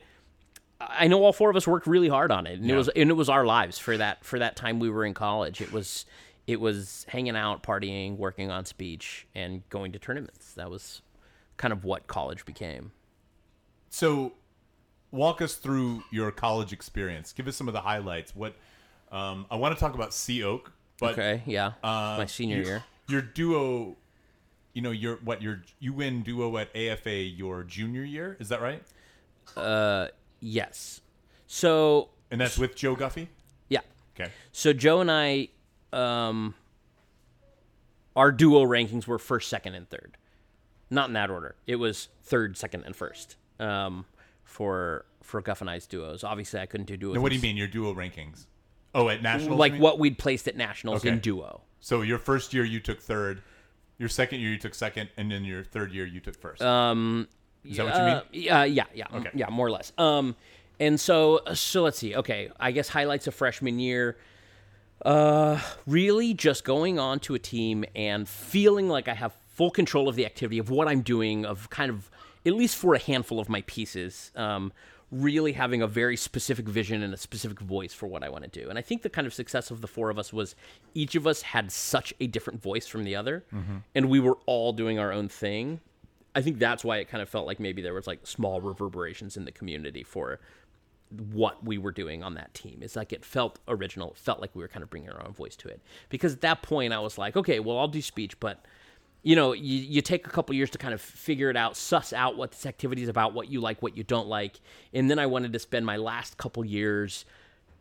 I 0.83 1.09
know 1.09 1.23
all 1.23 1.35
four 1.35 1.51
of 1.51 1.57
us 1.57 1.67
worked 1.67 1.87
really 1.87 2.09
hard 2.09 2.33
on 2.33 2.47
it, 2.47 2.59
and 2.59 2.71
it 2.71 2.75
was 2.75 2.89
and 2.89 3.11
it 3.11 3.13
was 3.13 3.29
our 3.29 3.45
lives 3.45 3.79
for 3.79 3.99
that 3.99 4.25
for 4.25 4.39
that 4.39 4.57
time 4.57 4.81
we 4.81 4.89
were 4.89 5.05
in 5.05 5.13
college. 5.13 5.61
It 5.61 5.73
was 5.73 6.07
it 6.47 6.59
was 6.59 7.07
hanging 7.09 7.37
out, 7.37 7.63
partying, 7.63 8.17
working 8.17 8.51
on 8.51 8.65
speech, 8.65 9.27
and 9.35 9.63
going 9.69 9.93
to 9.93 9.99
tournaments. 9.99 10.55
That 10.55 10.71
was 10.71 11.03
kind 11.59 11.73
of 11.73 11.85
what 11.85 12.07
college 12.07 12.45
became. 12.45 12.93
So, 13.91 14.33
walk 15.11 15.43
us 15.43 15.55
through 15.55 16.03
your 16.11 16.33
college 16.33 16.73
experience. 16.73 17.33
Give 17.33 17.47
us 17.47 17.57
some 17.57 17.69
of 17.69 17.75
the 17.75 17.83
highlights. 17.83 18.35
What 18.35 18.55
um, 19.13 19.47
I 19.51 19.57
want 19.57 19.75
to 19.77 19.81
talk 19.81 19.95
about 19.95 20.15
Sea 20.15 20.43
Oak, 20.43 20.73
but 20.99 21.13
Okay, 21.13 21.43
yeah, 21.47 21.73
uh, 21.85 22.17
my 22.19 22.27
senior 22.27 22.63
year. 22.63 22.85
your 23.09 23.23
duo. 23.23 23.97
You 24.73 24.83
know, 24.83 24.91
your 24.93 25.17
what 25.25 25.43
your 25.43 25.63
you 25.81 25.93
win 25.93 26.23
duo 26.23 26.57
at 26.57 26.75
AFA 26.77 27.13
your 27.15 27.65
junior 27.65 28.03
year. 28.05 28.37
Is 28.39 28.49
that 28.51 28.61
right? 28.63 28.83
Uh, 29.57 30.09
yes. 30.41 31.01
So 31.47 32.11
And 32.31 32.41
that's 32.41 32.57
with 32.57 32.77
Joe 32.77 32.95
Guffey. 32.95 33.29
yeah, 33.69 33.81
Okay. 34.15 34.31
so 34.53 34.73
Joe 34.73 35.01
and 35.01 35.11
I, 35.11 35.49
um, 35.93 36.55
our 38.15 38.31
duo 38.31 38.63
rankings 38.63 39.07
were 39.09 39.19
first, 39.19 39.49
second, 39.49 39.75
and 39.75 39.89
third. 39.89 40.17
Not 40.89 41.09
in 41.09 41.15
that 41.15 41.31
order. 41.31 41.57
It 41.67 41.77
was 41.77 42.09
third, 42.23 42.57
second, 42.57 42.85
and 42.85 42.95
first. 42.95 43.37
Um, 43.59 44.05
for 44.45 45.05
for 45.23 45.41
Guff 45.41 45.61
and 45.61 45.71
I's 45.71 45.87
duos. 45.87 46.25
Obviously, 46.25 46.61
I 46.61 46.67
couldn't 46.67 46.87
do 46.87 46.97
duos. 46.97 47.15
Now, 47.15 47.21
what 47.21 47.31
do 47.31 47.37
you 47.37 47.43
mean 47.43 47.57
your 47.57 47.69
duo 47.69 47.93
rankings? 47.95 48.47
Oh, 48.95 49.09
at 49.09 49.23
nationals. 49.23 49.59
Like 49.59 49.77
what 49.77 49.99
we'd 49.99 50.19
placed 50.19 50.49
at 50.49 50.57
nationals 50.57 51.05
in 51.05 51.19
duo. 51.21 51.61
So 51.81 52.03
your 52.03 52.19
first 52.19 52.53
year 52.53 52.65
you 52.65 52.81
took 52.81 53.01
third, 53.01 53.43
your 54.01 54.09
second 54.09 54.41
year 54.41 54.51
you 54.51 54.59
took 54.59 54.75
second, 54.75 55.11
and 55.19 55.31
then 55.31 55.45
your 55.45 55.63
third 55.63 55.93
year 55.93 56.07
you 56.07 56.21
took 56.21 56.35
first. 56.35 56.63
Um, 56.63 57.29
Is 57.65 57.77
that 57.77 57.85
what 57.85 57.95
you 57.97 58.03
mean? 58.03 58.15
Uh, 58.15 58.23
yeah, 58.33 58.65
yeah, 58.65 58.85
yeah, 58.95 59.19
Okay. 59.19 59.31
yeah, 59.35 59.49
more 59.51 59.67
or 59.67 59.71
less. 59.71 59.93
Um, 59.99 60.35
and 60.81 60.99
so, 60.99 61.41
so 61.55 61.83
let's 61.83 61.99
see. 61.99 62.17
Okay, 62.17 62.51
I 62.59 62.73
guess 62.73 62.89
highlights 62.89 63.27
of 63.27 63.35
freshman 63.35 63.79
year. 63.79 64.17
Uh, 65.05 65.61
really 65.87 66.33
just 66.33 66.65
going 66.65 66.99
on 66.99 67.21
to 67.21 67.35
a 67.35 67.39
team 67.39 67.85
and 67.95 68.27
feeling 68.27 68.89
like 68.89 69.07
I 69.07 69.15
have 69.15 69.35
full 69.55 69.71
control 69.71 70.09
of 70.09 70.17
the 70.17 70.25
activity 70.25 70.59
of 70.59 70.71
what 70.71 70.89
I'm 70.89 71.03
doing, 71.03 71.45
of 71.45 71.69
kind 71.69 71.91
of 71.91 72.11
at 72.47 72.55
least 72.55 72.77
for 72.77 72.95
a 72.95 72.99
handful 72.99 73.39
of 73.39 73.51
my 73.51 73.63
pieces. 73.67 74.33
Um, 74.35 74.73
really 75.13 75.53
having 75.53 75.83
a 75.83 75.87
very 75.87 76.17
specific 76.17 76.67
vision 76.67 77.03
and 77.03 77.13
a 77.13 77.17
specific 77.17 77.61
voice 77.61 77.93
for 77.93 78.07
what 78.07 78.23
I 78.23 78.29
want 78.29 78.45
to 78.45 78.51
do. 78.51 78.69
And 78.69 78.79
I 78.79 78.83
think 78.83 79.03
the 79.03 79.11
kind 79.11 79.27
of 79.27 79.35
success 79.35 79.71
of 79.71 79.81
the 79.81 79.89
four 79.89 80.09
of 80.11 80.19
us 80.19 80.33
was 80.33 80.55
each 80.95 81.15
of 81.17 81.27
us 81.27 81.43
had 81.43 81.73
such 81.73 82.15
a 82.21 82.27
different 82.27 82.63
voice 82.63 82.87
from 82.87 83.05
the 83.05 83.17
other, 83.17 83.45
mm-hmm. 83.53 83.79
and 83.95 84.09
we 84.09 84.21
were 84.21 84.39
all 84.47 84.73
doing 84.73 84.99
our 84.99 85.13
own 85.13 85.29
thing. 85.29 85.81
I 86.35 86.43
think 86.43 86.59
that's 86.59 86.85
why 86.85 86.99
it 86.99 87.09
kind 87.09 87.23
of 87.23 87.29
felt 87.29 87.47
like 87.47 87.59
maybe 87.59 87.83
there 87.83 87.95
was 87.95 88.07
like 88.07 88.25
small 88.25 88.61
reverberations 88.61 89.37
in 89.37 89.45
the 89.45 89.53
community 89.53 90.05
for 90.05 90.39
what 91.33 91.65
we 91.65 91.77
were 91.77 91.91
doing 91.91 92.23
on 92.23 92.35
that 92.35 92.55
team. 92.55 92.79
It's 92.83 92.95
like 92.95 93.13
it 93.13 93.25
felt 93.25 93.59
original. 93.67 94.13
It 94.13 94.17
felt 94.17 94.41
like 94.41 94.55
we 94.55 94.63
were 94.63 94.69
kind 94.69 94.85
of 94.85 94.91
bringing 94.91 95.11
our 95.11 95.27
own 95.27 95.33
voice 95.33 95.57
to 95.57 95.69
it. 95.69 95.81
Because 96.09 96.35
at 96.35 96.41
that 96.43 96.63
point, 96.63 96.93
I 96.93 97.01
was 97.01 97.19
like, 97.19 97.37
okay, 97.37 97.59
well, 97.59 97.79
I'll 97.79 97.89
do 97.89 98.01
speech, 98.01 98.39
but 98.39 98.65
you 99.23 99.37
know, 99.37 99.53
you, 99.53 99.79
you 99.79 100.01
take 100.03 100.27
a 100.27 100.31
couple 100.31 100.55
years 100.55 100.71
to 100.71 100.79
kind 100.79 100.95
of 100.95 101.01
figure 101.01 101.51
it 101.51 101.57
out, 101.57 101.77
suss 101.77 102.13
out 102.13 102.37
what 102.37 102.53
this 102.53 102.65
activity 102.67 103.03
is 103.03 103.09
about, 103.09 103.35
what 103.35 103.51
you 103.51 103.61
like, 103.61 103.83
what 103.83 103.97
you 103.97 104.03
don't 104.05 104.29
like, 104.29 104.61
and 104.95 105.11
then 105.11 105.19
I 105.19 105.27
wanted 105.27 105.53
to 105.53 105.59
spend 105.59 105.85
my 105.87 105.97
last 105.97 106.37
couple 106.39 106.65
years 106.65 107.25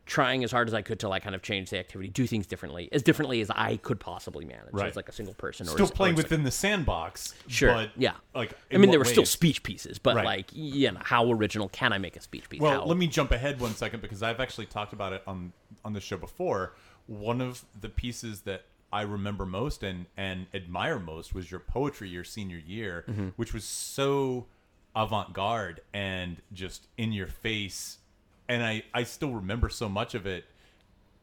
trying 0.06 0.44
as 0.44 0.52
hard 0.52 0.68
as 0.68 0.74
I 0.74 0.82
could 0.82 1.00
to 1.02 1.08
like 1.08 1.22
kind 1.22 1.36
of 1.36 1.44
change 1.44 1.70
the 1.70 1.78
activity, 1.78 2.10
do 2.10 2.26
things 2.26 2.48
differently, 2.48 2.90
as 2.92 3.04
differently 3.04 3.42
as 3.42 3.52
I 3.52 3.78
could 3.78 4.00
possibly 4.00 4.44
manage 4.44 4.74
Right. 4.74 4.88
as 4.90 4.96
like 4.96 5.08
a 5.08 5.12
single 5.12 5.36
person. 5.36 5.68
or 5.68 5.70
Still 5.72 5.86
as, 5.86 5.92
playing 5.92 6.16
within 6.16 6.42
the 6.42 6.50
sandbox. 6.50 7.36
Sure. 7.48 7.72
But 7.72 7.92
yeah. 7.96 8.14
Like, 8.34 8.54
I 8.74 8.78
mean, 8.78 8.90
there 8.90 8.98
were 9.00 9.06
still 9.06 9.22
ways? 9.22 9.30
speech 9.30 9.62
pieces, 9.62 10.00
but 10.00 10.16
Right. 10.16 10.26
like, 10.26 10.48
you 10.52 10.92
know, 10.92 11.00
how 11.04 11.32
original 11.32 11.70
can 11.70 11.94
I 11.94 12.00
make 12.00 12.16
a 12.16 12.22
speech 12.22 12.50
piece? 12.50 12.60
Well, 12.60 12.82
How- 12.82 12.86
let 12.88 12.98
me 12.98 13.06
jump 13.06 13.32
ahead 13.32 13.60
one 13.60 13.76
second 13.76 14.02
because 14.02 14.24
I've 14.24 14.40
actually 14.40 14.66
talked 14.66 14.94
about 14.94 15.14
it 15.14 15.22
on 15.28 15.54
on 15.86 15.94
the 15.94 16.02
show 16.02 16.18
before. 16.18 16.74
One 17.06 17.40
of 17.40 17.64
the 17.80 17.88
pieces 17.90 18.42
that 18.42 18.64
I 18.92 19.02
remember 19.04 19.46
most 19.46 19.84
and 19.84 20.06
and 20.18 20.48
admire 20.54 21.00
most 21.00 21.34
was 21.34 21.50
your 21.52 21.60
poetry 21.60 22.10
your 22.10 22.24
senior 22.24 22.58
year, 22.58 23.06
Mm-hmm. 23.08 23.28
which 23.36 23.54
was 23.54 23.64
so 23.64 24.48
avant-garde 24.96 25.82
and 25.94 26.38
just 26.54 26.88
in 26.98 27.12
your 27.12 27.28
face. 27.28 28.00
And 28.48 28.64
I 28.64 28.84
I 28.94 29.04
still 29.04 29.34
remember 29.34 29.70
so 29.70 29.88
much 29.90 30.16
of 30.16 30.26
it. 30.26 30.46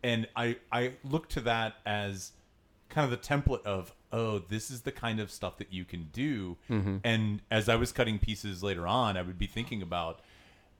And 0.02 0.28
I 0.36 0.56
I 0.70 0.92
look 1.04 1.28
to 1.30 1.40
that 1.42 1.74
as 1.84 2.32
kind 2.88 3.04
of 3.04 3.10
the 3.10 3.26
template 3.26 3.64
of 3.64 3.92
oh 4.12 4.38
this 4.38 4.70
is 4.70 4.82
the 4.82 4.92
kind 4.92 5.18
of 5.18 5.30
stuff 5.30 5.58
that 5.58 5.72
you 5.72 5.84
can 5.84 6.08
do. 6.12 6.56
And 7.04 7.42
as 7.50 7.68
I 7.68 7.74
was 7.76 7.90
cutting 7.92 8.18
pieces 8.18 8.62
later 8.62 8.86
on 8.86 9.16
I 9.16 9.22
would 9.22 9.38
be 9.38 9.48
thinking 9.48 9.82
about 9.82 10.20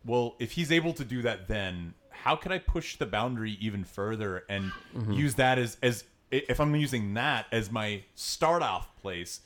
well 0.04 0.36
if 0.38 0.52
he's 0.52 0.70
able 0.70 0.92
to 0.94 1.04
do 1.04 1.22
that 1.22 1.48
then 1.48 1.94
how 2.10 2.36
could 2.36 2.52
I 2.52 2.58
push 2.60 2.96
the 2.96 3.06
boundary 3.06 3.58
even 3.60 3.82
further 3.84 4.44
and 4.48 4.70
use 5.10 5.34
that 5.34 5.58
as 5.58 5.76
as 5.82 6.04
if 6.30 6.60
I'm 6.60 6.74
using 6.74 7.14
that 7.14 7.46
as 7.52 7.70
my 7.70 8.02
start 8.14 8.62
off 8.62 8.88
place 9.00 9.40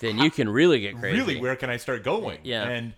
then 0.00 0.18
you 0.18 0.30
can 0.30 0.48
really 0.48 0.80
get 0.80 0.96
crazy. 0.98 1.16
really 1.16 1.40
where 1.40 1.54
can 1.54 1.70
i 1.70 1.76
start 1.76 2.02
going 2.02 2.40
Yeah. 2.42 2.64
and 2.68 2.92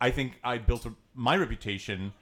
i 0.00 0.10
think 0.10 0.32
i 0.42 0.58
built 0.58 0.84
a, 0.84 0.92
my 1.14 1.36
reputation 1.36 2.12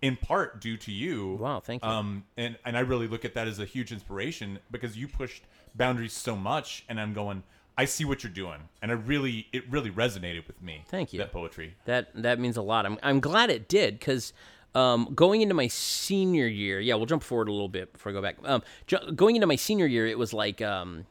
in 0.00 0.16
part 0.16 0.60
due 0.60 0.76
to 0.78 0.90
you 0.92 1.34
Wow, 1.40 1.60
thank 1.60 1.84
you. 1.84 1.88
um 1.90 2.24
and 2.38 2.56
and 2.64 2.76
i 2.78 2.80
really 2.80 3.06
look 3.08 3.24
at 3.26 3.34
that 3.34 3.46
as 3.46 3.58
a 3.58 3.66
huge 3.66 3.92
inspiration 3.92 4.58
because 4.70 4.96
you 4.96 5.06
pushed 5.06 5.42
boundaries 5.74 6.14
so 6.14 6.34
much 6.34 6.84
and 6.88 6.98
i'm 6.98 7.12
going 7.12 7.42
i 7.76 7.84
see 7.84 8.06
what 8.06 8.24
you're 8.24 8.32
doing 8.32 8.60
and 8.80 8.90
i 8.90 8.94
really 8.94 9.46
it 9.52 9.68
really 9.70 9.90
resonated 9.90 10.46
with 10.46 10.62
me 10.62 10.82
Thank 10.88 11.12
you. 11.12 11.18
that 11.18 11.30
poetry 11.32 11.74
That 11.84 12.08
that 12.14 12.38
means 12.40 12.56
a 12.56 12.62
lot. 12.62 12.86
I'm 12.86 12.98
I'm 13.02 13.20
glad 13.20 13.50
it 13.50 13.68
did 13.68 13.98
because 13.98 14.32
um, 14.74 15.10
going 15.14 15.40
into 15.40 15.54
my 15.54 15.68
senior 15.68 16.46
year, 16.46 16.80
yeah, 16.80 16.94
we'll 16.94 17.06
jump 17.06 17.22
forward 17.22 17.48
a 17.48 17.52
little 17.52 17.68
bit 17.68 17.92
before 17.92 18.10
I 18.10 18.12
go 18.12 18.22
back. 18.22 18.36
Um, 18.44 18.62
ju- 18.86 19.12
going 19.14 19.36
into 19.36 19.46
my 19.46 19.56
senior 19.56 19.86
year, 19.86 20.06
it 20.06 20.18
was 20.18 20.32
like 20.32 20.60
um, 20.62 21.06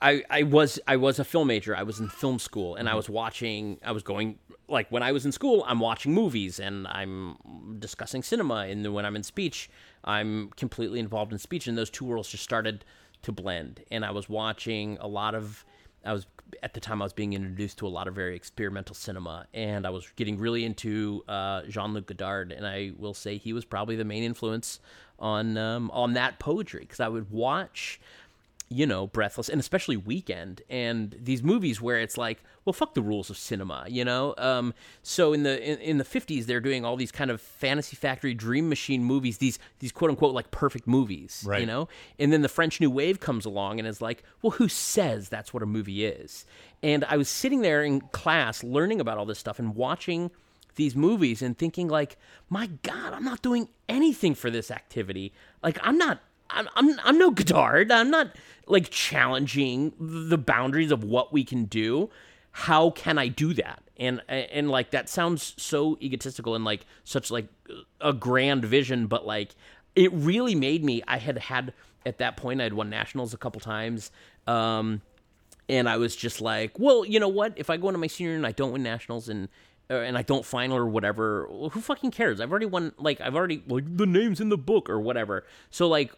I 0.00 0.22
I 0.28 0.42
was 0.42 0.78
I 0.86 0.96
was 0.96 1.18
a 1.18 1.24
film 1.24 1.48
major. 1.48 1.74
I 1.76 1.82
was 1.84 2.00
in 2.00 2.08
film 2.08 2.38
school, 2.38 2.74
and 2.76 2.88
I 2.88 2.94
was 2.94 3.08
watching. 3.08 3.78
I 3.84 3.92
was 3.92 4.02
going 4.02 4.38
like 4.68 4.90
when 4.90 5.02
I 5.02 5.12
was 5.12 5.24
in 5.24 5.32
school, 5.32 5.64
I'm 5.66 5.80
watching 5.80 6.12
movies 6.12 6.58
and 6.58 6.86
I'm 6.88 7.36
discussing 7.78 8.22
cinema, 8.22 8.66
and 8.68 8.84
then 8.84 8.92
when 8.92 9.06
I'm 9.06 9.16
in 9.16 9.22
speech, 9.22 9.70
I'm 10.04 10.50
completely 10.50 10.98
involved 10.98 11.32
in 11.32 11.38
speech, 11.38 11.66
and 11.66 11.78
those 11.78 11.90
two 11.90 12.04
worlds 12.04 12.28
just 12.28 12.42
started 12.42 12.84
to 13.22 13.32
blend. 13.32 13.82
And 13.90 14.04
I 14.04 14.10
was 14.10 14.28
watching 14.28 14.98
a 15.00 15.08
lot 15.08 15.34
of. 15.34 15.64
I 16.04 16.12
was 16.12 16.26
at 16.62 16.74
the 16.74 16.80
time 16.80 17.00
I 17.00 17.04
was 17.04 17.12
being 17.12 17.32
introduced 17.32 17.78
to 17.78 17.86
a 17.86 17.88
lot 17.88 18.08
of 18.08 18.14
very 18.14 18.36
experimental 18.36 18.94
cinema, 18.94 19.46
and 19.54 19.86
I 19.86 19.90
was 19.90 20.06
getting 20.16 20.38
really 20.38 20.64
into 20.64 21.24
uh, 21.28 21.62
Jean 21.62 21.94
Luc 21.94 22.06
Godard, 22.06 22.52
and 22.52 22.66
I 22.66 22.92
will 22.96 23.14
say 23.14 23.36
he 23.36 23.52
was 23.52 23.64
probably 23.64 23.96
the 23.96 24.04
main 24.04 24.22
influence 24.22 24.80
on 25.18 25.56
um, 25.56 25.90
on 25.92 26.14
that 26.14 26.38
poetry 26.38 26.80
because 26.80 27.00
I 27.00 27.08
would 27.08 27.30
watch 27.30 28.00
you 28.72 28.86
know, 28.86 29.06
Breathless, 29.06 29.48
and 29.48 29.60
especially 29.60 29.96
Weekend, 29.96 30.62
and 30.68 31.16
these 31.20 31.42
movies 31.42 31.80
where 31.80 31.98
it's 32.00 32.16
like, 32.16 32.42
well, 32.64 32.72
fuck 32.72 32.94
the 32.94 33.02
rules 33.02 33.30
of 33.30 33.36
cinema, 33.36 33.84
you 33.88 34.04
know. 34.04 34.34
Um, 34.38 34.74
so 35.02 35.32
in 35.32 35.42
the 35.42 35.62
in, 35.62 35.78
in 35.80 35.98
the 35.98 36.04
fifties, 36.04 36.46
they're 36.46 36.60
doing 36.60 36.84
all 36.84 36.96
these 36.96 37.12
kind 37.12 37.30
of 37.30 37.40
fantasy 37.40 37.96
factory, 37.96 38.34
dream 38.34 38.68
machine 38.68 39.04
movies, 39.04 39.38
these 39.38 39.58
these 39.80 39.92
quote 39.92 40.10
unquote 40.10 40.34
like 40.34 40.50
perfect 40.50 40.86
movies, 40.86 41.44
Right. 41.46 41.60
you 41.60 41.66
know. 41.66 41.88
And 42.18 42.32
then 42.32 42.42
the 42.42 42.48
French 42.48 42.80
New 42.80 42.90
Wave 42.90 43.20
comes 43.20 43.44
along 43.44 43.78
and 43.78 43.86
is 43.86 44.00
like, 44.00 44.22
well, 44.42 44.52
who 44.52 44.68
says 44.68 45.28
that's 45.28 45.52
what 45.54 45.62
a 45.62 45.66
movie 45.66 46.04
is? 46.04 46.44
And 46.82 47.04
I 47.04 47.16
was 47.16 47.28
sitting 47.28 47.62
there 47.62 47.82
in 47.84 48.00
class 48.00 48.64
learning 48.64 49.00
about 49.00 49.18
all 49.18 49.26
this 49.26 49.38
stuff 49.38 49.58
and 49.58 49.74
watching 49.76 50.30
these 50.76 50.96
movies 50.96 51.42
and 51.42 51.56
thinking 51.58 51.86
like, 51.88 52.16
my 52.48 52.66
God, 52.82 53.12
I'm 53.12 53.24
not 53.24 53.42
doing 53.42 53.68
anything 53.88 54.34
for 54.34 54.50
this 54.50 54.70
activity. 54.70 55.32
Like 55.62 55.78
I'm 55.82 55.98
not 55.98 56.20
I'm 56.52 56.68
I'm 56.74 57.00
I'm 57.04 57.18
no 57.18 57.30
Godard. 57.30 57.90
I'm 57.90 58.10
not 58.10 58.36
like 58.66 58.90
challenging 58.90 59.92
the 59.98 60.38
boundaries 60.38 60.90
of 60.90 61.04
what 61.04 61.32
we 61.32 61.44
can 61.44 61.64
do. 61.64 62.10
How 62.52 62.90
can 62.90 63.18
I 63.18 63.28
do 63.28 63.54
that? 63.54 63.82
And 63.96 64.22
and 64.28 64.70
like 64.70 64.90
that 64.90 65.08
sounds 65.08 65.54
so 65.56 65.98
egotistical 66.00 66.54
and 66.54 66.64
like 66.64 66.86
such 67.04 67.30
like 67.30 67.46
a 68.00 68.12
grand 68.12 68.64
vision, 68.64 69.06
but 69.06 69.26
like 69.26 69.54
it 69.94 70.12
really 70.12 70.54
made 70.54 70.84
me. 70.84 71.02
I 71.06 71.18
had 71.18 71.38
had 71.38 71.72
at 72.04 72.18
that 72.18 72.36
point 72.36 72.60
I 72.60 72.64
had 72.64 72.74
won 72.74 72.90
nationals 72.90 73.34
a 73.34 73.38
couple 73.38 73.60
times. 73.60 74.10
Um, 74.46 75.02
and 75.68 75.88
I 75.88 75.96
was 75.96 76.16
just 76.16 76.40
like, 76.40 76.78
well, 76.78 77.04
you 77.04 77.20
know 77.20 77.28
what? 77.28 77.52
If 77.56 77.70
I 77.70 77.76
go 77.76 77.88
into 77.88 77.98
my 77.98 78.06
senior 78.08 78.30
year 78.32 78.36
and 78.36 78.46
I 78.46 78.52
don't 78.52 78.72
win 78.72 78.82
nationals 78.82 79.28
and 79.28 79.48
and 79.88 80.16
I 80.16 80.22
don't 80.22 80.44
final 80.44 80.76
or 80.76 80.86
whatever, 80.86 81.48
who 81.50 81.80
fucking 81.80 82.12
cares? 82.12 82.40
I've 82.40 82.50
already 82.50 82.66
won. 82.66 82.92
Like 82.98 83.20
I've 83.20 83.34
already 83.34 83.62
like 83.66 83.96
the 83.96 84.06
names 84.06 84.40
in 84.40 84.48
the 84.48 84.58
book 84.58 84.88
or 84.88 85.00
whatever. 85.00 85.44
So 85.70 85.88
like, 85.88 86.12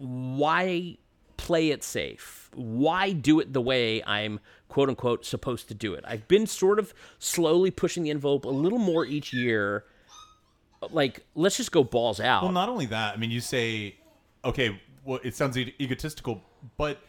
why 0.00 0.96
play 1.36 1.70
it 1.70 1.84
safe? 1.84 2.50
Why 2.54 3.12
do 3.12 3.40
it 3.40 3.52
the 3.52 3.60
way 3.60 4.02
I'm 4.04 4.40
quote 4.68 4.88
unquote 4.88 5.24
supposed 5.24 5.68
to 5.68 5.74
do 5.74 5.94
it? 5.94 6.04
I've 6.06 6.26
been 6.26 6.46
sort 6.46 6.78
of 6.78 6.92
slowly 7.18 7.70
pushing 7.70 8.02
the 8.02 8.10
envelope 8.10 8.44
a 8.44 8.48
little 8.48 8.78
more 8.78 9.04
each 9.04 9.32
year. 9.32 9.84
Like, 10.90 11.24
let's 11.34 11.56
just 11.56 11.72
go 11.72 11.84
balls 11.84 12.20
out. 12.20 12.42
Well, 12.42 12.52
not 12.52 12.68
only 12.68 12.86
that. 12.86 13.14
I 13.14 13.16
mean, 13.18 13.30
you 13.30 13.40
say, 13.40 13.96
okay, 14.44 14.80
well, 15.04 15.20
it 15.22 15.34
sounds 15.34 15.58
e- 15.58 15.74
egotistical, 15.80 16.42
but 16.76 17.02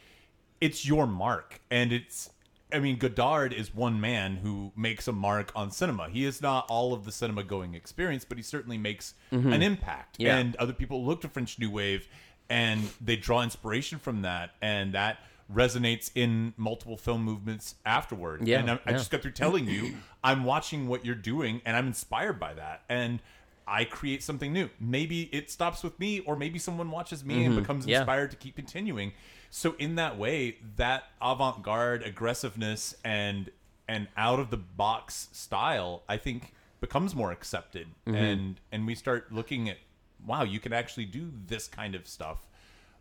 it's 0.59 0.85
your 0.85 1.07
mark, 1.07 1.61
and 1.71 1.91
it's. 1.91 2.29
I 2.73 2.79
mean, 2.79 2.97
Godard 2.97 3.51
is 3.51 3.75
one 3.75 3.99
man 3.99 4.37
who 4.37 4.71
makes 4.77 5.09
a 5.09 5.11
mark 5.11 5.51
on 5.57 5.71
cinema. 5.71 6.07
He 6.07 6.23
is 6.23 6.41
not 6.41 6.67
all 6.69 6.93
of 6.93 7.03
the 7.03 7.11
cinema 7.11 7.43
going 7.43 7.73
experience, 7.75 8.23
but 8.23 8.37
he 8.37 8.43
certainly 8.43 8.77
makes 8.77 9.13
an 9.31 9.61
impact. 9.61 10.13
Mm-hmm. 10.13 10.23
Yeah. 10.23 10.37
And 10.37 10.55
other 10.55 10.71
people 10.71 11.05
look 11.05 11.19
to 11.21 11.27
French 11.27 11.59
New 11.59 11.69
Wave 11.69 12.07
and 12.51 12.81
they 12.99 13.15
draw 13.15 13.41
inspiration 13.41 13.97
from 13.99 14.21
that, 14.23 14.51
and 14.61 14.93
that 14.93 15.17
resonates 15.53 16.11
in 16.15 16.53
multiple 16.57 16.97
film 16.97 17.23
movements 17.23 17.75
afterward. 17.85 18.47
Yeah, 18.47 18.59
and 18.59 18.71
I, 18.71 18.73
I 18.75 18.79
yeah. 18.91 18.91
just 18.97 19.11
got 19.11 19.21
through 19.21 19.31
telling 19.31 19.67
you, 19.67 19.95
I'm 20.23 20.43
watching 20.43 20.87
what 20.87 21.05
you're 21.05 21.15
doing, 21.15 21.61
and 21.65 21.75
I'm 21.75 21.87
inspired 21.87 22.39
by 22.39 22.53
that. 22.53 22.83
And 22.89 23.19
I 23.67 23.85
create 23.85 24.21
something 24.23 24.51
new. 24.51 24.69
Maybe 24.79 25.29
it 25.31 25.49
stops 25.51 25.83
with 25.83 25.99
me, 25.99 26.19
or 26.21 26.35
maybe 26.35 26.59
someone 26.59 26.89
watches 26.91 27.23
me 27.23 27.45
and 27.45 27.55
becomes 27.55 27.83
Mm-hmm. 27.83 27.89
Yeah. 27.91 27.99
inspired 27.99 28.31
to 28.31 28.37
keep 28.37 28.55
continuing. 28.55 29.13
So 29.49 29.75
in 29.79 29.95
that 29.95 30.17
way, 30.17 30.57
that 30.77 31.03
avant-garde 31.21 32.03
aggressiveness 32.03 32.95
and 33.03 33.49
and 33.87 34.07
out 34.15 34.39
of 34.39 34.49
the 34.51 34.57
box 34.57 35.27
style, 35.33 36.03
I 36.07 36.15
think 36.17 36.53
becomes 36.79 37.13
more 37.13 37.31
accepted, 37.31 37.87
Mm-hmm. 38.07 38.15
and 38.15 38.59
and 38.71 38.87
we 38.87 38.95
start 38.95 39.31
looking 39.33 39.67
at, 39.69 39.77
wow, 40.25 40.43
you 40.43 40.59
can 40.59 40.73
actually 40.73 41.05
do 41.05 41.31
this 41.47 41.67
kind 41.67 41.95
of 41.95 42.07
stuff. 42.07 42.47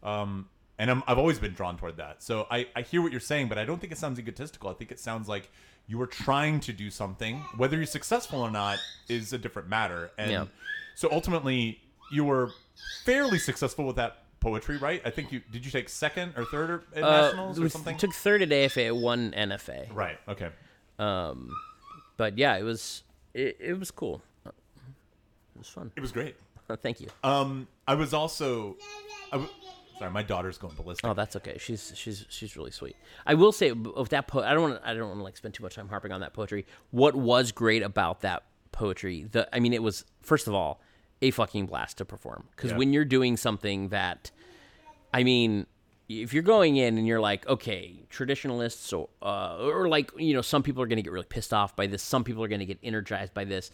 Um, 0.02 0.48
and 0.78 0.90
I'm, 0.90 1.02
I've 1.06 1.18
always 1.18 1.38
been 1.38 1.52
drawn 1.52 1.76
toward 1.76 1.98
that. 1.98 2.22
So 2.22 2.46
I, 2.50 2.66
I 2.74 2.82
hear 2.82 3.02
what 3.02 3.12
you're 3.12 3.20
saying, 3.20 3.48
but 3.48 3.58
I 3.58 3.64
don't 3.64 3.78
think 3.80 3.92
it 3.92 3.98
sounds 3.98 4.18
egotistical. 4.18 4.70
I 4.70 4.72
think 4.74 4.90
it 4.90 4.98
sounds 4.98 5.28
like 5.28 5.50
you 5.86 6.00
are 6.00 6.06
trying 6.06 6.60
to 6.60 6.72
do 6.72 6.90
something. 6.90 7.36
Whether 7.56 7.76
you're 7.76 7.84
successful 7.86 8.40
or 8.40 8.50
not 8.50 8.78
is 9.08 9.32
a 9.34 9.38
different 9.38 9.68
matter. 9.68 10.10
And 10.16 10.30
Yeah. 10.30 10.44
so 10.94 11.08
ultimately, 11.12 11.80
you 12.12 12.24
were 12.24 12.50
fairly 13.04 13.38
successful 13.38 13.86
with 13.86 13.96
that 13.96 14.22
poetry, 14.40 14.78
right? 14.78 15.02
I 15.04 15.10
think 15.10 15.30
you 15.32 15.42
did. 15.52 15.66
You 15.66 15.70
take 15.70 15.88
second 15.90 16.32
or 16.36 16.46
third 16.46 16.70
or, 16.70 16.82
at 16.96 17.02
Uh, 17.04 17.10
nationals 17.26 17.60
or 17.60 17.68
something? 17.68 17.98
took 17.98 18.14
third 18.14 18.40
at 18.40 18.50
AFA, 18.50 18.94
won 18.94 19.32
NFA. 19.32 19.88
right. 19.94 20.18
Okay. 20.28 20.48
Um, 20.98 21.54
but 22.16 22.38
yeah, 22.38 22.56
it 22.56 22.62
was 22.62 23.02
it, 23.34 23.56
it 23.60 23.78
was 23.78 23.90
cool. 23.90 24.22
It 24.46 24.52
was 25.58 25.68
fun. 25.68 25.92
It 25.94 26.00
was 26.00 26.10
great. 26.12 26.36
Thank 26.76 27.00
you. 27.00 27.08
Um, 27.24 27.68
I 27.86 27.94
was 27.94 28.12
also. 28.14 28.76
I 29.32 29.36
w- 29.36 29.50
sorry, 29.98 30.10
my 30.10 30.22
daughter's 30.22 30.58
going 30.58 30.74
ballistic. 30.74 31.06
Oh, 31.08 31.14
that's 31.14 31.36
okay. 31.36 31.56
She's 31.58 31.92
she's 31.94 32.26
she's 32.28 32.56
really 32.56 32.70
sweet. 32.70 32.96
I 33.26 33.34
will 33.34 33.52
say 33.52 33.72
of 33.94 34.08
that 34.10 34.26
po- 34.28 34.42
I 34.42 34.52
don't 34.54 34.62
want 34.70 34.80
I 34.84 34.94
don't 34.94 35.08
want 35.08 35.20
to 35.20 35.24
like 35.24 35.36
spend 35.36 35.54
too 35.54 35.62
much 35.62 35.74
time 35.76 35.88
harping 35.88 36.12
on 36.12 36.20
that 36.20 36.32
poetry. 36.32 36.66
What 36.90 37.14
was 37.14 37.52
great 37.52 37.82
about 37.82 38.20
that 38.22 38.44
poetry? 38.72 39.24
The 39.24 39.48
I 39.54 39.60
mean, 39.60 39.72
it 39.72 39.82
was 39.82 40.04
first 40.22 40.46
of 40.48 40.54
all 40.54 40.80
a 41.22 41.30
fucking 41.30 41.66
blast 41.66 41.98
to 41.98 42.04
perform 42.04 42.44
because 42.56 42.70
Yeah. 42.70 42.78
when 42.78 42.92
you're 42.92 43.04
doing 43.04 43.36
something 43.36 43.88
that, 43.90 44.30
I 45.14 45.22
mean. 45.24 45.66
If 46.12 46.34
you're 46.34 46.42
going 46.42 46.74
in 46.76 46.98
and 46.98 47.06
you're 47.06 47.20
like, 47.20 47.46
okay, 47.46 47.94
traditionalists, 48.10 48.92
or, 48.92 49.10
uh, 49.22 49.58
or 49.60 49.88
like, 49.88 50.10
you 50.18 50.34
know, 50.34 50.42
some 50.42 50.64
people 50.64 50.82
are 50.82 50.88
going 50.88 50.96
to 50.96 51.04
get 51.04 51.12
really 51.12 51.24
pissed 51.24 51.54
off 51.54 51.76
by 51.76 51.86
this. 51.86 52.02
Some 52.02 52.24
people 52.24 52.42
are 52.42 52.48
going 52.48 52.58
to 52.58 52.66
get 52.66 52.78
energized 52.82 53.32
by 53.32 53.44
this. 53.44 53.70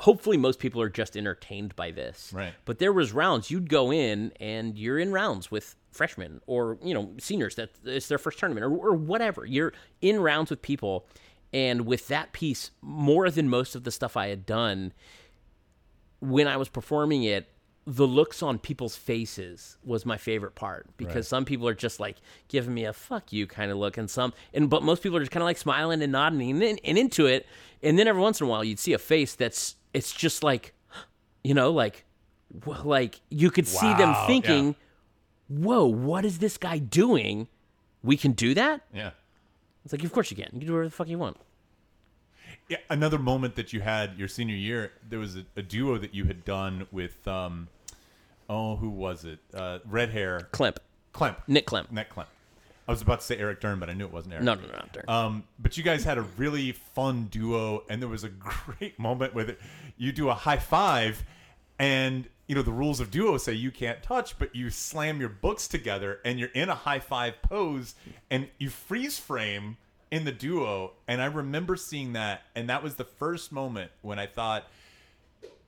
Hopefully, 0.00 0.36
most 0.36 0.58
people 0.58 0.80
are 0.82 0.88
just 0.88 1.16
entertained 1.16 1.76
by 1.76 1.90
this. 1.90 2.32
Right. 2.34 2.52
But 2.64 2.78
there 2.78 2.92
was 2.92 3.12
rounds 3.12 3.50
you'd 3.50 3.68
go 3.68 3.92
in 3.92 4.32
and 4.40 4.76
you're 4.78 4.98
in 4.98 5.12
rounds 5.12 5.50
with 5.50 5.76
freshmen 5.90 6.40
or 6.46 6.78
you 6.82 6.94
know 6.94 7.12
seniors 7.18 7.56
that 7.56 7.70
it's 7.84 8.08
their 8.08 8.18
first 8.18 8.38
tournament 8.38 8.64
or, 8.64 8.70
or 8.76 8.94
whatever. 8.94 9.44
You're 9.44 9.72
in 10.00 10.20
rounds 10.20 10.50
with 10.50 10.62
people, 10.62 11.06
and 11.52 11.86
with 11.86 12.08
that 12.08 12.32
piece, 12.32 12.70
more 12.80 13.30
than 13.30 13.48
most 13.48 13.74
of 13.74 13.84
the 13.84 13.90
stuff 13.90 14.16
I 14.16 14.28
had 14.28 14.46
done, 14.46 14.92
when 16.20 16.46
I 16.46 16.56
was 16.56 16.68
performing 16.68 17.24
it, 17.24 17.48
the 17.86 18.06
looks 18.06 18.42
on 18.42 18.58
people's 18.58 18.94
faces 18.94 19.76
was 19.82 20.04
my 20.06 20.16
favorite 20.16 20.54
part 20.54 20.86
because 20.96 21.16
Right. 21.16 21.24
some 21.24 21.44
people 21.44 21.66
are 21.66 21.74
just 21.74 21.98
like 21.98 22.16
giving 22.48 22.74
me 22.74 22.84
a 22.84 22.92
fuck 22.92 23.32
you 23.32 23.46
kind 23.46 23.70
of 23.70 23.78
look 23.78 23.96
and 23.96 24.08
some 24.08 24.32
and 24.52 24.68
but 24.68 24.82
most 24.82 25.02
people 25.02 25.16
are 25.16 25.20
just 25.20 25.32
kind 25.32 25.42
of 25.42 25.46
like 25.46 25.56
smiling 25.58 26.02
and 26.02 26.12
nodding 26.12 26.62
and, 26.62 26.78
and 26.84 26.98
into 26.98 27.26
it 27.26 27.46
and 27.82 27.98
then 27.98 28.06
every 28.06 28.20
once 28.20 28.38
in 28.40 28.46
a 28.46 28.50
while 28.50 28.62
you'd 28.62 28.78
see 28.78 28.92
a 28.92 28.98
face 28.98 29.34
that's 29.34 29.76
it's 29.94 30.12
just 30.12 30.42
like 30.42 30.72
you 31.44 31.54
know 31.54 31.70
like 31.70 32.04
like 32.84 33.20
you 33.30 33.50
could 33.50 33.66
see 33.66 33.92
them 33.94 34.14
thinking 34.26 34.68
yeah. 34.68 35.58
whoa 35.64 35.86
what 35.86 36.24
is 36.24 36.38
this 36.38 36.56
guy 36.58 36.78
doing 36.78 37.48
we 38.02 38.16
can 38.16 38.32
do 38.32 38.54
that 38.54 38.82
Yeah. 38.92 39.10
it's 39.84 39.92
like 39.92 40.02
of 40.04 40.12
course 40.12 40.30
you 40.30 40.36
can 40.36 40.46
you 40.52 40.58
can 40.60 40.66
do 40.66 40.72
whatever 40.72 40.88
the 40.88 40.94
fuck 40.94 41.08
you 41.08 41.18
want 41.18 41.36
Yeah, 42.68 42.78
another 42.88 43.18
moment 43.18 43.54
that 43.56 43.72
you 43.72 43.80
had 43.80 44.16
your 44.16 44.28
senior 44.28 44.54
year, 44.56 44.92
there 45.08 45.18
was 45.18 45.36
a, 45.36 45.44
a 45.56 45.62
duo 45.62 45.98
that 45.98 46.14
you 46.14 46.24
had 46.26 46.44
done 46.44 46.86
with, 46.92 47.26
um, 47.26 47.66
oh, 48.48 48.76
who 48.76 48.88
was 48.90 49.24
it? 49.24 49.40
Uh, 49.52 49.78
red 49.84 50.10
hair, 50.10 50.48
Klemp 50.52 50.76
Klemp, 51.12 51.36
Nick 51.48 51.66
Klemp 51.66 51.90
Nick 51.90 52.14
Klemp. 52.14 52.26
I 52.90 52.92
was 52.92 53.02
about 53.02 53.20
to 53.20 53.26
say 53.26 53.36
Eric 53.38 53.60
Dern, 53.60 53.78
but 53.78 53.88
I 53.88 53.92
knew 53.92 54.04
it 54.04 54.12
wasn't 54.12 54.34
Eric. 54.34 54.44
no 54.44 54.54
no 54.56 54.62
no 54.62 54.72
not 54.72 54.92
Dirk. 54.92 55.08
Um, 55.08 55.44
but 55.60 55.76
you 55.76 55.84
guys 55.84 56.02
had 56.02 56.18
a 56.18 56.22
really 56.22 56.72
fun 56.72 57.28
duo, 57.30 57.84
and 57.88 58.02
there 58.02 58.08
was 58.08 58.24
a 58.24 58.28
great 58.76 58.98
moment 58.98 59.32
with 59.32 59.48
it. 59.48 59.60
You 59.96 60.10
do 60.10 60.28
a 60.28 60.34
high 60.34 60.58
five, 60.58 61.22
and 61.78 62.28
you 62.48 62.56
know 62.56 62.62
the 62.62 62.72
rules 62.72 62.98
of 62.98 63.12
duo 63.12 63.38
say 63.38 63.52
you 63.52 63.70
can't 63.70 64.02
touch, 64.02 64.36
but 64.40 64.56
you 64.56 64.70
slam 64.70 65.20
your 65.20 65.28
books 65.28 65.68
together, 65.68 66.18
and 66.24 66.40
you're 66.40 66.48
in 66.48 66.68
a 66.68 66.74
high 66.74 66.98
five 66.98 67.40
pose, 67.42 67.94
and 68.28 68.48
you 68.58 68.70
freeze 68.70 69.20
frame 69.20 69.76
in 70.10 70.24
the 70.24 70.32
duo. 70.32 70.94
And 71.06 71.22
I 71.22 71.26
remember 71.26 71.76
seeing 71.76 72.14
that, 72.14 72.42
and 72.56 72.68
that 72.70 72.82
was 72.82 72.96
the 72.96 73.04
first 73.04 73.52
moment 73.52 73.92
when 74.02 74.18
I 74.18 74.26
thought 74.26 74.64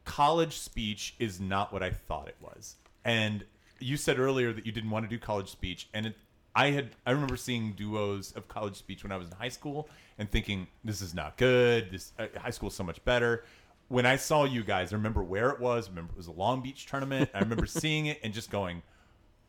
college 0.05 0.59
speech 0.59 1.15
is 1.21 1.39
not 1.39 1.73
what 1.73 1.85
I 1.85 1.91
thought 1.91 2.27
it 2.27 2.37
was. 2.41 2.75
And 3.05 3.45
you 3.79 3.97
said 3.97 4.19
earlier 4.19 4.53
that 4.53 4.67
you 4.67 4.73
didn't 4.73 4.91
want 4.91 5.05
to 5.05 5.09
do 5.09 5.21
college 5.21 5.53
speech, 5.53 5.89
and 5.95 6.07
it, 6.07 6.17
I 6.55 6.71
had 6.71 6.91
I 7.07 7.13
remember 7.13 7.37
seeing 7.37 7.73
duos 7.73 8.33
of 8.33 8.49
college 8.49 8.77
speech 8.77 9.03
when 9.03 9.13
I 9.13 9.17
was 9.17 9.29
in 9.29 9.37
high 9.37 9.49
school 9.49 9.89
and 10.19 10.31
thinking 10.31 10.67
this 10.85 11.01
is 11.01 11.15
not 11.15 11.37
good. 11.37 11.91
This 11.91 12.13
uh, 12.19 12.27
high 12.39 12.51
school 12.51 12.69
is 12.69 12.75
so 12.75 12.85
much 12.85 13.03
better. 13.05 13.45
When 13.89 14.07
I 14.07 14.17
saw 14.17 14.45
you 14.45 14.63
guys, 14.63 14.93
I 14.93 14.97
remember 14.97 15.23
where 15.23 15.51
it 15.51 15.61
was. 15.61 15.89
Remember 15.89 16.13
it 16.13 16.17
was 16.17 16.27
a 16.27 16.33
Long 16.33 16.63
Beach 16.63 16.87
tournament. 16.87 17.31
I 17.35 17.41
remember 17.41 17.67
seeing 17.67 18.07
it 18.07 18.21
and 18.23 18.33
just 18.33 18.51
going, 18.51 18.83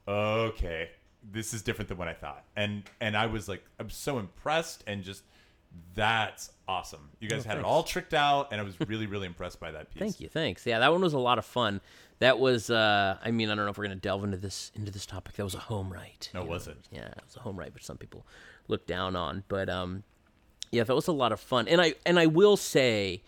okay, 0.07 0.89
this 1.31 1.53
is 1.53 1.61
different 1.61 1.89
than 1.89 1.97
what 1.97 2.07
I 2.07 2.13
thought. 2.13 2.43
And 2.55 2.83
and 2.99 3.15
I 3.17 3.25
was 3.25 3.47
like, 3.47 3.63
I'm 3.79 3.89
so 3.89 4.19
impressed 4.19 4.83
and 4.87 5.03
just 5.03 5.23
that's 5.95 6.51
awesome. 6.67 7.09
You 7.19 7.29
guys 7.29 7.45
had 7.45 7.57
it 7.57 7.63
all 7.63 7.83
tricked 7.83 8.13
out, 8.13 8.49
and 8.51 8.59
I 8.59 8.63
was 8.63 8.75
really 8.87 9.05
really 9.05 9.27
impressed 9.27 9.59
by 9.59 9.71
that 9.71 9.89
piece. 9.93 9.99
Thank 9.99 10.19
you, 10.19 10.29
thanks. 10.29 10.65
Yeah, 10.65 10.79
that 10.79 10.91
one 10.91 11.01
was 11.01 11.13
a 11.13 11.19
lot 11.19 11.37
of 11.37 11.45
fun. 11.45 11.81
That 12.19 12.39
was, 12.39 12.69
uh, 12.69 13.17
I 13.23 13.31
mean, 13.31 13.49
I 13.49 13.55
don't 13.55 13.65
know 13.65 13.71
if 13.71 13.77
we're 13.77 13.85
gonna 13.85 13.95
delve 13.95 14.23
into 14.23 14.37
this 14.37 14.71
into 14.75 14.91
this 14.91 15.05
topic. 15.05 15.35
That 15.35 15.43
was 15.43 15.55
a 15.55 15.59
home 15.59 15.91
right. 15.91 16.29
No, 16.33 16.41
you 16.41 16.45
know? 16.45 16.51
was 16.51 16.67
it? 16.67 16.77
Yeah, 16.91 17.07
it 17.07 17.21
was 17.25 17.35
a 17.35 17.39
home 17.39 17.57
right, 17.57 17.73
which 17.73 17.85
some 17.85 17.97
people 17.97 18.25
look 18.67 18.87
down 18.87 19.15
on. 19.15 19.43
But 19.47 19.69
um, 19.69 20.03
yeah, 20.71 20.83
that 20.83 20.95
was 20.95 21.07
a 21.07 21.11
lot 21.11 21.31
of 21.31 21.39
fun. 21.39 21.67
And 21.67 21.81
I 21.81 21.95
and 22.05 22.19
I 22.19 22.27
will 22.27 22.57
say, 22.57 23.23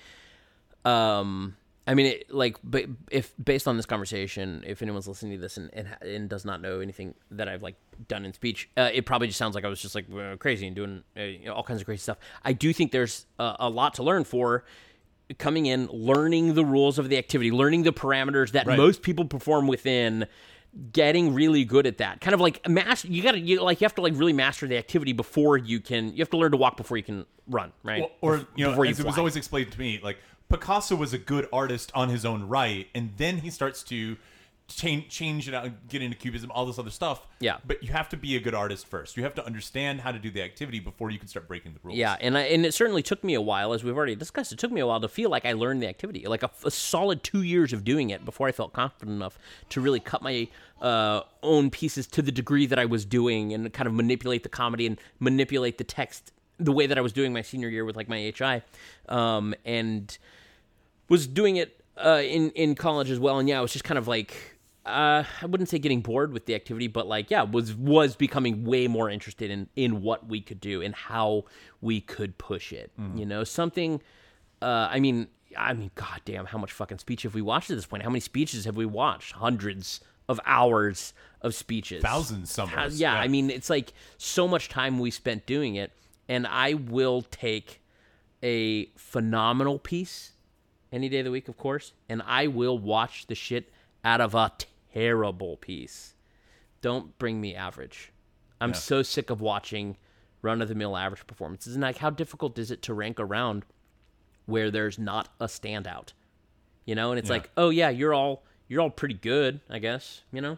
um, 0.84 1.58
I 1.88 1.94
mean, 1.94 2.08
it, 2.08 2.34
like, 2.34 2.58
but 2.64 2.86
if 3.12 3.34
based 3.44 3.68
on 3.68 3.78
this 3.78 3.86
conversation, 3.86 4.64
if 4.66 4.82
anyone's 4.82 5.08
listening 5.08 5.34
to 5.34 5.38
this 5.38 5.58
and, 5.58 5.70
and 5.74 5.88
and 6.02 6.28
does 6.30 6.44
not 6.44 6.62
know 6.62 6.80
anything 6.80 7.14
that 7.32 7.48
I've 7.48 7.62
like 7.62 7.76
done 8.08 8.26
in 8.26 8.34
speech, 8.34 8.70
uh, 8.76 8.90
it 8.94 9.06
probably 9.06 9.28
just 9.28 9.38
sounds 9.38 9.54
like 9.54 9.66
I 9.66 9.68
was 9.68 9.80
just 9.82 9.94
like 9.94 10.06
uh, 10.12 10.36
crazy 10.38 10.66
and 10.66 10.76
doing 10.76 11.04
uh, 11.16 11.22
you 11.22 11.46
know, 11.46 11.54
all 11.54 11.64
kinds 11.64 11.82
of 11.82 11.86
crazy 11.86 12.02
stuff. 12.02 12.18
I 12.44 12.54
do 12.54 12.74
think 12.74 12.92
there's 12.92 13.28
uh, 13.38 13.56
a 13.60 13.70
lot 13.70 13.94
to 13.96 14.04
learn 14.04 14.24
for 14.24 14.66
coming 15.38 15.68
in, 15.68 15.88
learning 15.88 16.54
the 16.56 16.66
rules 16.66 16.98
of 16.98 17.10
the 17.10 17.18
activity, 17.18 17.52
learning 17.52 17.84
the 17.84 17.94
parameters 17.94 18.52
that 18.52 18.66
Right. 18.66 18.78
most 18.78 19.02
people 19.02 19.26
perform 19.26 19.68
within. 19.68 20.26
Getting 20.92 21.34
really 21.34 21.64
good 21.64 21.88
at 21.88 22.00
that, 22.00 22.20
kind 22.20 22.34
of 22.34 22.42
like 22.42 22.68
master. 22.68 23.08
You 23.08 23.24
gotta, 23.24 23.40
you 23.40 23.62
like, 23.62 23.80
you 23.80 23.86
have 23.86 23.96
to 23.96 24.02
like 24.02 24.12
really 24.18 24.34
master 24.34 24.68
the 24.68 24.76
activity 24.76 25.14
before 25.14 25.56
you 25.58 25.80
can. 25.80 26.12
You 26.12 26.18
have 26.18 26.30
to 26.32 26.38
learn 26.38 26.52
to 26.52 26.58
walk 26.58 26.76
before 26.76 26.98
you 26.98 27.04
can 27.04 27.26
run, 27.48 27.72
right? 27.82 28.04
Or, 28.20 28.34
or 28.34 28.48
you 28.58 28.66
know, 28.66 28.72
Before 28.72 28.84
you 28.84 28.92
it 28.92 29.02
was 29.06 29.18
always 29.18 29.38
explained 29.38 29.72
to 29.72 29.80
me, 29.80 30.02
like 30.04 30.18
Picasso 30.50 30.96
was 30.96 31.14
a 31.14 31.18
good 31.18 31.48
artist 31.52 31.92
on 31.96 32.10
his 32.10 32.26
own 32.26 32.48
right, 32.48 32.88
and 32.94 33.12
then 33.18 33.38
he 33.38 33.50
starts 33.50 33.84
to 33.84 34.18
change 34.68 35.10
change 35.10 35.48
it 35.48 35.54
out, 35.54 35.66
and 35.66 35.78
get 35.90 36.02
into 36.02 36.18
cubism, 36.18 36.52
all 36.52 36.66
this 36.66 36.80
other 36.80 36.90
stuff. 36.90 37.28
Yeah. 37.40 37.58
but 37.66 37.84
you 37.84 37.92
have 37.92 38.10
to 38.10 38.18
be 38.18 38.36
a 38.36 38.40
good 38.40 38.56
artist 38.56 38.88
first. 38.88 39.18
You 39.18 39.24
have 39.24 39.36
to 39.36 39.46
understand 39.46 40.02
how 40.02 40.12
to 40.12 40.20
do 40.20 40.32
the 40.32 40.42
activity 40.42 40.80
before 40.80 41.12
you 41.12 41.20
can 41.20 41.28
start 41.28 41.48
breaking 41.48 41.74
the 41.74 41.80
rules. 41.84 41.98
Yeah, 41.98 42.16
and 42.20 42.38
I, 42.38 42.42
and 42.42 42.66
it 42.66 42.74
certainly 42.74 43.04
took 43.04 43.24
me 43.24 43.34
a 43.34 43.42
while, 43.42 43.74
as 43.74 43.84
we've 43.84 43.96
already 43.96 44.16
discussed. 44.16 44.52
It 44.52 44.60
took 44.60 44.72
me 44.72 44.82
a 44.82 44.88
while 44.88 45.00
to 45.02 45.08
feel 45.08 45.30
like 45.30 45.46
I 45.46 45.54
learned 45.54 45.82
the 45.82 45.88
activity, 45.88 46.26
like 46.28 46.44
a, 46.44 46.50
a 46.64 46.72
solid 46.72 47.24
two 47.24 47.44
years 47.44 47.74
of 47.74 47.84
doing 47.84 48.10
it 48.10 48.26
before 48.26 48.48
I 48.48 48.52
felt 48.52 48.74
confident 48.74 49.16
enough 49.16 49.38
to 49.70 49.82
really 49.82 50.00
cut 50.00 50.22
my 50.22 50.48
uh, 50.82 51.22
own 51.44 51.70
pieces 51.70 52.08
to 52.08 52.22
the 52.22 52.32
degree 52.32 52.66
that 52.66 52.80
I 52.80 52.86
was 52.86 53.06
doing, 53.06 53.54
and 53.54 53.72
kind 53.74 53.88
of 53.88 53.94
manipulate 53.94 54.44
the 54.44 54.50
comedy 54.50 54.88
and 54.88 55.00
manipulate 55.20 55.78
the 55.78 55.84
text 55.84 56.32
the 56.58 56.72
way 56.72 56.88
that 56.88 56.98
I 56.98 57.02
was 57.02 57.14
doing 57.14 57.34
my 57.34 57.42
senior 57.42 57.70
year 57.70 57.86
with 57.86 57.96
like 57.96 58.10
my 58.10 58.34
HI, 58.38 58.62
um, 59.10 59.54
and 59.66 60.18
was 61.10 61.28
doing 61.28 61.58
it 61.58 61.82
uh, 61.98 62.22
in 62.24 62.52
in 62.52 62.76
college 62.76 63.10
as 63.10 63.20
well. 63.20 63.40
And 63.40 63.48
yeah, 63.48 63.60
I 63.60 63.62
was 63.62 63.74
just 63.74 63.86
kind 63.86 63.98
of 63.98 64.08
like 64.08 64.36
uh, 64.86 65.24
I 65.42 65.46
wouldn't 65.46 65.70
say 65.70 65.80
getting 65.80 66.02
bored 66.02 66.32
with 66.32 66.46
the 66.46 66.56
activity, 66.56 66.88
but 66.88 67.08
like 67.08 67.32
yeah, 67.32 67.44
was 67.44 67.74
was 67.74 68.16
becoming 68.16 68.66
way 68.66 68.88
more 68.88 69.10
interested 69.10 69.50
in 69.50 69.68
in 69.76 70.02
what 70.02 70.28
we 70.28 70.42
could 70.42 70.62
do 70.62 70.82
and 70.82 70.94
how 70.94 71.46
we 71.82 72.02
could 72.02 72.38
push 72.38 72.72
it. 72.72 72.92
You 73.18 73.26
know, 73.26 73.44
something. 73.44 74.02
Uh, 74.62 74.88
I 74.90 75.00
mean, 75.00 75.28
I 75.58 75.74
mean, 75.74 75.92
goddamn, 75.96 76.46
how 76.46 76.58
much 76.58 76.72
fucking 76.72 77.00
speech 77.00 77.24
have 77.24 77.36
we 77.36 77.42
watched 77.42 77.70
at 77.70 77.76
this 77.76 77.86
point? 77.86 78.04
How 78.04 78.10
many 78.10 78.20
speeches 78.20 78.66
have 78.66 78.76
we 78.76 78.86
watched? 78.86 79.34
Hundreds 79.34 80.00
of 80.28 80.40
hours 80.46 81.14
of 81.42 81.54
speeches, 81.54 82.02
Thousands, 82.02 82.50
some 82.50 82.70
of 82.74 82.94
yeah, 82.94 83.14
yeah. 83.14 83.20
I 83.20 83.28
mean, 83.28 83.50
it's 83.50 83.70
like 83.70 83.94
so 84.18 84.48
much 84.48 84.70
time 84.70 84.98
we 85.00 85.12
spent 85.12 85.46
doing 85.46 85.76
it, 85.76 85.92
and 86.28 86.46
I 86.48 86.74
will 86.74 87.22
take 87.22 87.82
a 88.44 88.86
phenomenal 88.96 89.80
piece 89.80 90.32
any 90.92 91.10
day 91.10 91.20
of 91.20 91.26
the 91.26 91.32
week, 91.32 91.48
of 91.48 91.58
course, 91.58 91.94
and 92.08 92.22
I 92.26 92.48
will 92.48 92.78
watch 92.78 93.28
the 93.28 93.36
shit 93.36 93.72
out 94.04 94.22
of 94.22 94.36
a 94.36 94.52
terrible 94.94 95.58
piece. 95.58 96.14
Don't 96.82 97.18
bring 97.18 97.42
me 97.42 97.56
average. 97.56 98.12
I'm 98.62 98.70
Yeah. 98.70 98.76
so 98.76 99.02
sick 99.04 99.30
of 99.30 99.42
watching 99.42 99.98
run 100.42 100.62
of 100.62 100.68
the 100.68 100.76
mill 100.76 100.96
average 100.96 101.26
performances. 101.26 101.74
And 101.74 101.82
like, 101.82 101.98
how 101.98 102.12
difficult 102.12 102.58
is 102.60 102.70
it 102.72 102.82
to 102.84 102.94
rank 102.94 103.20
around 103.20 103.66
where 104.46 104.70
there's 104.70 105.00
not 105.00 105.34
a 105.40 105.46
standout? 105.48 106.14
You 106.86 106.94
know, 106.96 107.12
and 107.12 107.18
it's 107.20 107.28
Yeah. 107.30 107.34
like, 107.38 107.50
oh 107.58 107.70
yeah, 107.72 107.90
you're 107.90 108.14
all 108.14 108.44
you're 108.68 108.82
all 108.82 108.90
pretty 108.90 109.14
good, 109.16 109.60
I 109.70 109.78
guess. 109.80 110.22
You 110.32 110.42
know, 110.42 110.58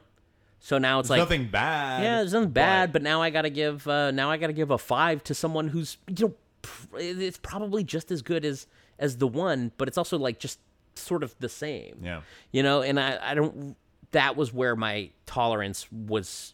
so 0.60 0.78
now 0.78 0.99
it's 0.99 1.10
There's 1.10 1.20
like 1.20 1.30
nothing 1.30 1.47
bad. 1.47 2.03
yeah, 2.03 2.18
there's 2.18 2.34
nothing 2.34 2.49
bad, 2.51 2.88
but- 2.89 2.93
but 2.93 3.01
now 3.03 3.22
I 3.22 3.30
gotta 3.30 3.49
give 3.49 3.88
uh, 3.88 4.12
now 4.12 4.30
I 4.32 4.38
gotta 4.38 4.53
give 4.53 4.72
a 4.72 4.78
five 4.78 5.24
to 5.26 5.34
someone 5.34 5.68
who's 5.70 5.97
you 6.08 6.28
know 6.28 6.34
pr- 6.62 6.97
it's 6.97 7.38
probably 7.38 7.84
just 7.84 8.12
as 8.12 8.22
good 8.22 8.43
as 8.45 8.68
as 8.99 9.18
the 9.18 9.28
one, 9.28 9.72
but 9.78 9.88
it's 9.88 9.97
also 9.97 10.18
like 10.18 10.39
just 10.39 10.60
sort 10.95 11.22
of 11.24 11.36
the 11.39 11.49
same. 11.49 11.99
Yeah. 12.03 12.22
you 12.51 12.64
know, 12.64 12.82
and 12.82 12.99
I 12.99 13.20
I 13.22 13.34
don't. 13.36 13.76
That 14.12 14.36
was 14.36 14.53
where 14.53 14.76
my 14.76 15.12
tolerance 15.26 15.86
was. 15.91 16.53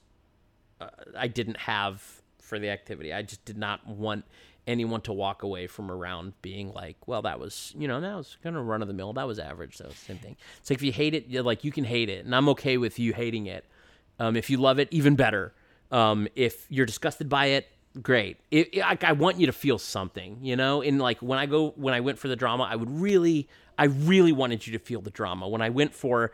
Uh, 0.82 0.88
I 1.18 1.28
didn't 1.28 1.58
have 1.58 2.22
for 2.41 2.60
the 2.60 2.70
activity. 2.70 3.14
I 3.14 3.22
just 3.22 3.45
did 3.45 3.58
not 3.58 3.88
want 3.88 4.26
anyone 4.68 5.01
to 5.01 5.14
walk 5.14 5.43
away 5.43 5.68
from 5.68 5.91
around 5.91 6.34
being 6.41 6.72
like, 6.74 6.95
well, 7.08 7.22
that 7.22 7.38
was, 7.39 7.74
you 7.78 7.86
know, 7.88 7.99
that 7.99 8.16
was 8.16 8.38
kind 8.41 8.56
of 8.56 8.66
run 8.66 8.82
of 8.82 8.88
the 8.88 8.93
mill. 8.93 9.12
That 9.14 9.28
was 9.28 9.38
average. 9.39 9.76
So 9.78 9.89
same 9.95 10.18
thing. 10.18 10.36
It's 10.60 10.70
like 10.70 10.78
if 10.80 10.84
you 10.84 10.91
hate 10.91 11.14
it, 11.14 11.30
like 11.45 11.64
you 11.64 11.72
can 11.72 11.84
hate 11.84 12.10
it, 12.10 12.26
and 12.26 12.36
I'm 12.36 12.49
okay 12.49 12.78
with 12.78 12.97
you 12.99 13.14
hating 13.14 13.45
it. 13.45 13.66
Um, 14.24 14.36
if 14.36 14.49
you 14.49 14.57
love 14.57 14.80
it, 14.80 14.88
even 14.91 15.15
better. 15.15 15.53
Um, 15.91 16.28
if 16.36 16.65
you're 16.69 16.86
disgusted 16.86 17.28
by 17.30 17.47
it, 17.47 17.67
great. 18.01 18.38
It, 18.51 18.69
it- 18.76 18.82
I, 18.82 18.97
I 19.01 19.11
want 19.13 19.39
you 19.39 19.45
to 19.47 19.51
feel 19.53 19.78
something, 19.78 20.38
you 20.41 20.55
know. 20.55 20.82
And 20.82 20.99
like 20.99 21.19
when 21.21 21.39
I 21.39 21.45
go, 21.45 21.71
when 21.76 21.93
I 21.93 21.99
went 21.99 22.17
for 22.19 22.28
the 22.30 22.36
drama, 22.36 22.63
I 22.63 22.76
would 22.76 22.89
really, 22.89 23.47
I 23.78 23.86
really 23.86 24.32
wanted 24.32 24.65
you 24.65 24.74
to 24.78 24.80
feel 24.80 25.01
the 25.01 25.11
drama. 25.11 25.47
When 25.47 25.61
I 25.61 25.69
went 25.69 25.93
for 25.93 26.32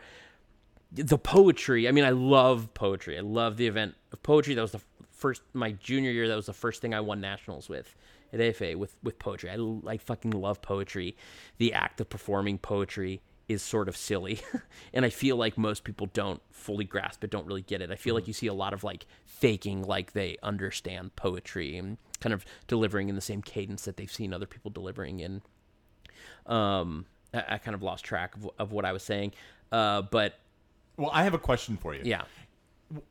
the 0.92 1.18
poetry. 1.18 1.86
I 1.88 1.92
mean, 1.92 2.04
I 2.04 2.10
love 2.10 2.72
poetry. 2.74 3.16
I 3.16 3.20
love 3.20 3.56
the 3.56 3.66
event 3.66 3.94
of 4.12 4.22
poetry. 4.22 4.54
That 4.54 4.62
was 4.62 4.72
the 4.72 4.80
first 5.10 5.42
my 5.52 5.72
junior 5.72 6.10
year. 6.10 6.26
That 6.28 6.34
was 6.36 6.46
the 6.46 6.52
first 6.52 6.80
thing 6.82 6.94
I 6.94 7.00
won 7.00 7.20
nationals 7.20 7.68
with 7.68 7.94
at 8.32 8.40
AFA 8.40 8.76
with 8.76 8.96
with 9.02 9.18
poetry. 9.18 9.50
I 9.50 9.54
l- 9.54 9.82
I 9.86 9.98
fucking 9.98 10.32
love 10.32 10.60
poetry. 10.62 11.16
The 11.58 11.72
act 11.74 12.00
of 12.00 12.08
performing 12.08 12.58
poetry 12.58 13.20
is 13.50 13.62
sort 13.62 13.88
of 13.88 13.96
silly, 13.96 14.40
and 14.94 15.04
I 15.04 15.10
feel 15.10 15.36
like 15.36 15.58
most 15.58 15.82
people 15.84 16.06
don't 16.12 16.40
fully 16.50 16.84
grasp 16.84 17.24
it, 17.24 17.30
don't 17.30 17.46
really 17.46 17.62
get 17.62 17.82
it. 17.82 17.90
I 17.90 17.96
feel 17.96 18.14
like 18.14 18.26
you 18.28 18.32
see 18.32 18.46
a 18.46 18.54
lot 18.54 18.72
of 18.72 18.84
like 18.84 19.06
faking 19.26 19.82
like 19.82 20.12
they 20.12 20.36
understand 20.42 21.16
poetry 21.16 21.76
and 21.76 21.98
kind 22.20 22.32
of 22.32 22.44
delivering 22.68 23.08
in 23.08 23.14
the 23.16 23.20
same 23.20 23.42
cadence 23.42 23.84
that 23.86 23.96
they've 23.96 24.12
seen 24.12 24.32
other 24.32 24.46
people 24.46 24.70
delivering 24.70 25.20
in 25.20 25.42
um 26.46 27.06
I, 27.34 27.44
I 27.54 27.58
kind 27.58 27.74
of 27.74 27.82
lost 27.82 28.04
track 28.04 28.34
of, 28.36 28.50
of 28.58 28.72
what 28.72 28.84
I 28.84 28.92
was 28.92 29.02
saying. 29.02 29.32
Uh, 29.72 30.02
but 30.02 30.34
Well, 30.96 31.10
I 31.12 31.24
have 31.24 31.34
a 31.34 31.38
question 31.38 31.76
for 31.76 31.94
you. 31.94 32.02
yeah, 32.04 32.22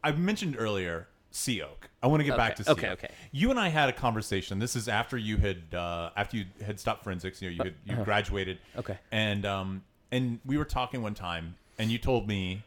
I 0.04 0.12
mentioned 0.12 0.56
earlier 0.60 1.08
Sea 1.32 1.62
Oak. 1.62 1.90
I 2.02 2.08
want 2.08 2.22
to 2.22 2.24
get 2.26 2.36
back 2.38 2.56
to 2.58 2.64
Okay, 2.64 2.68
Sea 2.70 2.72
okay, 2.72 2.88
Oak. 2.94 3.04
okay. 3.04 3.14
You 3.32 3.52
and 3.52 3.60
I 3.60 3.68
had 3.70 3.88
a 3.90 3.94
conversation. 3.94 4.58
This 4.60 4.76
is 4.76 4.88
after 4.88 5.18
you 5.18 5.38
had 5.38 5.74
uh, 5.74 6.10
after 6.18 6.38
you 6.38 6.46
had 6.66 6.80
stopped 6.80 7.04
forensics. 7.04 7.42
You 7.42 7.50
know, 7.50 7.56
you 7.56 7.64
had, 7.64 7.76
you 8.00 8.04
graduated. 8.04 8.58
Uh-huh. 8.74 8.80
Okay. 8.80 8.98
And 9.12 9.46
um 9.46 9.84
and 10.12 10.40
we 10.46 10.58
were 10.58 10.66
talking 10.66 11.02
one 11.02 11.14
time, 11.14 11.56
and 11.78 11.92
you 11.92 11.98
told 11.98 12.28
me, 12.28 12.64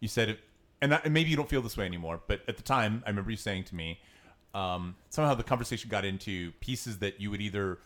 you 0.00 0.08
said, 0.08 0.30
it, 0.30 0.40
and, 0.80 0.94
I, 0.94 1.00
and 1.04 1.12
maybe 1.12 1.30
you 1.30 1.36
don't 1.36 1.48
feel 1.48 1.62
this 1.62 1.76
way 1.76 1.86
anymore, 1.86 2.20
but 2.26 2.40
at 2.48 2.56
the 2.56 2.62
time, 2.62 3.02
I 3.06 3.10
remember 3.10 3.30
you 3.30 3.36
saying 3.36 3.64
to 3.64 3.74
me, 3.74 3.98
um, 4.54 4.94
somehow 5.10 5.34
the 5.34 5.42
conversation 5.42 5.90
got 5.90 6.04
into 6.04 6.52
pieces 6.60 6.98
that 6.98 7.20
you 7.20 7.30
would 7.30 7.40
either 7.40 7.78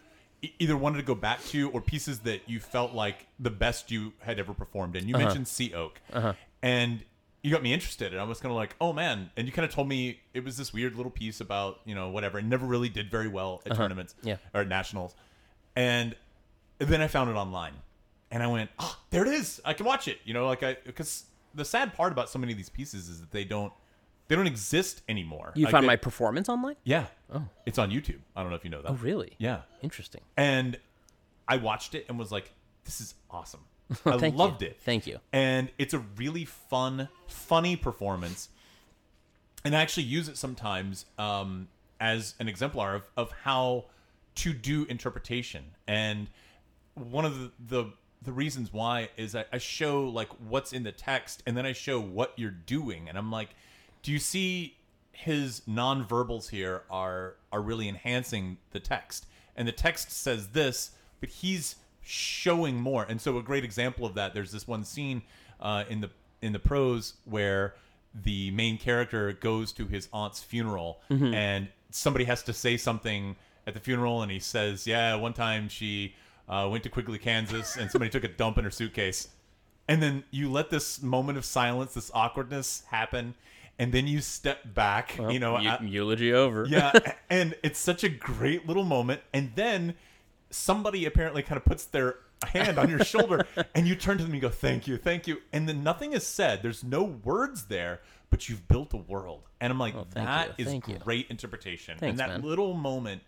either 0.58 0.76
wanted 0.76 0.96
to 0.96 1.04
go 1.04 1.14
back 1.14 1.42
to 1.44 1.70
or 1.70 1.80
pieces 1.80 2.20
that 2.20 2.40
you 2.48 2.58
felt 2.58 2.92
like 2.92 3.26
the 3.38 3.50
best 3.50 3.92
you 3.92 4.12
had 4.18 4.40
ever 4.40 4.52
performed 4.52 4.96
And 4.96 5.08
You 5.08 5.14
uh-huh. 5.14 5.26
mentioned 5.26 5.46
Sea 5.48 5.72
Oak, 5.72 6.00
uh-huh. 6.12 6.32
and 6.62 7.04
you 7.42 7.50
got 7.50 7.62
me 7.62 7.72
interested, 7.72 8.12
and 8.12 8.20
I 8.20 8.24
was 8.24 8.40
kind 8.40 8.50
of 8.50 8.56
like, 8.56 8.76
oh 8.80 8.92
man! 8.92 9.30
And 9.36 9.46
you 9.46 9.52
kind 9.52 9.64
of 9.68 9.74
told 9.74 9.88
me 9.88 10.20
it 10.32 10.44
was 10.44 10.56
this 10.56 10.72
weird 10.72 10.94
little 10.94 11.10
piece 11.10 11.40
about 11.40 11.80
you 11.84 11.94
know 11.94 12.08
whatever, 12.10 12.38
and 12.38 12.48
never 12.48 12.66
really 12.66 12.88
did 12.88 13.10
very 13.10 13.28
well 13.28 13.62
at 13.66 13.72
uh-huh. 13.72 13.82
tournaments, 13.82 14.14
Yeah. 14.22 14.36
or 14.54 14.62
at 14.62 14.68
nationals, 14.68 15.14
and 15.74 16.14
then 16.78 17.00
I 17.00 17.08
found 17.08 17.30
it 17.30 17.34
online, 17.34 17.74
and 18.32 18.42
I 18.42 18.48
went, 18.48 18.70
oh, 18.80 18.98
there 19.10 19.22
it 19.24 19.28
is! 19.32 19.60
I 19.64 19.72
can 19.74 19.86
watch 19.86 20.08
it. 20.08 20.18
You 20.24 20.34
know, 20.34 20.46
like 20.46 20.64
I 20.64 20.76
because 20.84 21.24
the 21.54 21.64
sad 21.64 21.94
part 21.94 22.10
about 22.12 22.28
so 22.30 22.38
many 22.40 22.50
of 22.52 22.58
these 22.58 22.68
pieces 22.70 23.08
is 23.08 23.20
that 23.20 23.30
they 23.30 23.44
don't 23.44 23.72
they 24.28 24.34
don't 24.36 24.46
exist 24.48 25.02
anymore. 25.08 25.52
you 25.54 25.64
Like, 25.66 25.72
found 25.72 25.84
they- 25.84 25.88
my 25.88 25.96
performance 25.96 26.48
online. 26.48 26.76
yeah. 26.84 27.06
Oh. 27.32 27.44
It's 27.66 27.78
on 27.78 27.90
YouTube. 27.90 28.20
I 28.34 28.40
don't 28.42 28.50
know 28.50 28.56
if 28.56 28.64
you 28.64 28.70
know 28.70 28.80
that. 28.82 28.90
Oh, 28.90 28.94
really? 28.94 29.32
Yeah. 29.38 29.60
Interesting. 29.82 30.22
And 30.36 30.78
I 31.46 31.56
watched 31.58 31.94
it 31.94 32.06
and 32.08 32.18
was 32.18 32.32
like, 32.32 32.52
this 32.84 33.00
is 33.00 33.14
awesome. 33.30 33.60
I 34.06 34.16
Thank 34.16 34.34
you. 34.34 34.38
loved 34.38 34.62
it. 34.62 34.78
Thank 34.80 35.06
you. 35.06 35.18
And 35.32 35.70
it's 35.76 35.92
a 35.92 35.98
really 36.16 36.44
fun, 36.46 37.08
funny 37.26 37.76
performance. 37.76 38.48
And 39.64 39.76
I 39.76 39.80
actually 39.82 40.04
use 40.04 40.28
it 40.28 40.36
sometimes 40.38 41.04
um, 41.18 41.68
as 42.00 42.34
an 42.40 42.48
exemplar 42.48 42.94
of, 42.94 43.02
of 43.16 43.32
how 43.44 43.86
to 44.36 44.52
do 44.54 44.84
interpretation. 44.86 45.64
And 45.86 46.28
one 46.94 47.24
of 47.26 47.38
the, 47.38 47.50
the 47.68 47.92
the 48.24 48.32
reasons 48.32 48.72
why 48.72 49.10
is 49.16 49.34
I, 49.34 49.44
I 49.52 49.58
show 49.58 50.04
like 50.04 50.28
what's 50.48 50.72
in 50.72 50.82
the 50.82 50.92
text 50.92 51.42
and 51.46 51.56
then 51.56 51.66
I 51.66 51.72
show 51.72 52.00
what 52.00 52.32
you're 52.36 52.50
doing 52.50 53.08
and 53.08 53.18
I'm 53.18 53.30
like, 53.30 53.50
do 54.02 54.12
you 54.12 54.18
see 54.18 54.76
his 55.12 55.62
nonverbals 55.68 56.50
here 56.50 56.82
are 56.90 57.34
are 57.52 57.60
really 57.60 57.88
enhancing 57.88 58.58
the 58.70 58.80
text 58.80 59.26
and 59.56 59.68
the 59.68 59.72
text 59.72 60.10
says 60.10 60.48
this, 60.48 60.92
but 61.20 61.28
he's 61.28 61.76
showing 62.00 62.76
more. 62.76 63.04
And 63.08 63.20
so 63.20 63.38
a 63.38 63.42
great 63.42 63.64
example 63.64 64.06
of 64.06 64.14
that, 64.14 64.34
there's 64.34 64.50
this 64.52 64.66
one 64.66 64.84
scene 64.84 65.22
uh, 65.60 65.84
in 65.88 66.00
the 66.00 66.10
in 66.40 66.52
the 66.52 66.58
prose 66.58 67.14
where 67.24 67.74
the 68.14 68.50
main 68.50 68.76
character 68.76 69.32
goes 69.32 69.72
to 69.72 69.86
his 69.86 70.08
aunt's 70.12 70.42
funeral 70.42 71.00
and 71.34 71.68
somebody 71.90 72.24
has 72.24 72.42
to 72.42 72.52
say 72.52 72.76
something 72.76 73.36
at 73.66 73.74
the 73.74 73.80
funeral 73.80 74.22
and 74.22 74.32
he 74.32 74.38
says, 74.40 74.86
"Yeah, 74.86 75.14
one 75.14 75.32
time 75.34 75.68
she 75.68 76.14
uh, 76.48 76.68
went 76.70 76.82
to 76.84 76.90
Quigley, 76.90 77.18
Kansas, 77.18 77.76
and 77.76 77.90
somebody 77.90 78.10
took 78.10 78.24
a 78.24 78.28
dump 78.28 78.58
in 78.58 78.64
her 78.64 78.70
suitcase." 78.70 79.28
And 79.88 80.02
then 80.02 80.24
you 80.30 80.50
let 80.50 80.70
this 80.70 81.02
moment 81.02 81.38
of 81.38 81.44
silence, 81.44 81.94
this 81.94 82.10
awkwardness 82.14 82.84
happen, 82.88 83.34
and 83.78 83.92
then 83.92 84.06
you 84.06 84.20
step 84.20 84.74
back, 84.74 85.18
you 85.18 85.38
know, 85.38 85.58
eulogy 85.82 86.32
over. 86.32 86.66
yeah, 86.66 86.92
and 87.30 87.54
it's 87.62 87.78
such 87.78 88.04
a 88.04 88.08
great 88.08 88.66
little 88.66 88.84
moment. 88.84 89.22
And 89.32 89.52
then 89.54 89.94
somebody 90.50 91.04
apparently 91.04 91.42
kind 91.42 91.56
of 91.56 91.64
puts 91.64 91.84
their 91.86 92.16
hand 92.46 92.78
on 92.78 92.90
your 92.90 93.04
shoulder, 93.04 93.46
and 93.74 93.86
you 93.86 93.96
turn 93.96 94.18
to 94.18 94.24
them 94.24 94.32
and 94.32 94.42
go, 94.42 94.50
"Thank 94.50 94.86
you, 94.86 94.96
thank 94.96 95.26
you." 95.26 95.38
And 95.52 95.68
then 95.68 95.82
nothing 95.82 96.12
is 96.12 96.26
said. 96.26 96.62
There's 96.62 96.84
no 96.84 97.02
words 97.02 97.64
there, 97.66 98.00
but 98.30 98.48
you've 98.48 98.66
built 98.68 98.92
a 98.94 98.98
world. 98.98 99.48
And 99.60 99.72
I'm 99.72 99.78
like, 99.78 99.94
thank 99.94 100.14
that 100.14 100.48
you, 100.58 100.64
is 100.64 100.70
thank 100.70 100.88
you. 100.88 100.96
great 100.96 101.28
interpretation. 101.30 101.98
Thanks, 101.98 102.10
and 102.10 102.18
that 102.18 102.28
man. 102.28 102.42
little 102.42 102.74
moment, 102.74 103.22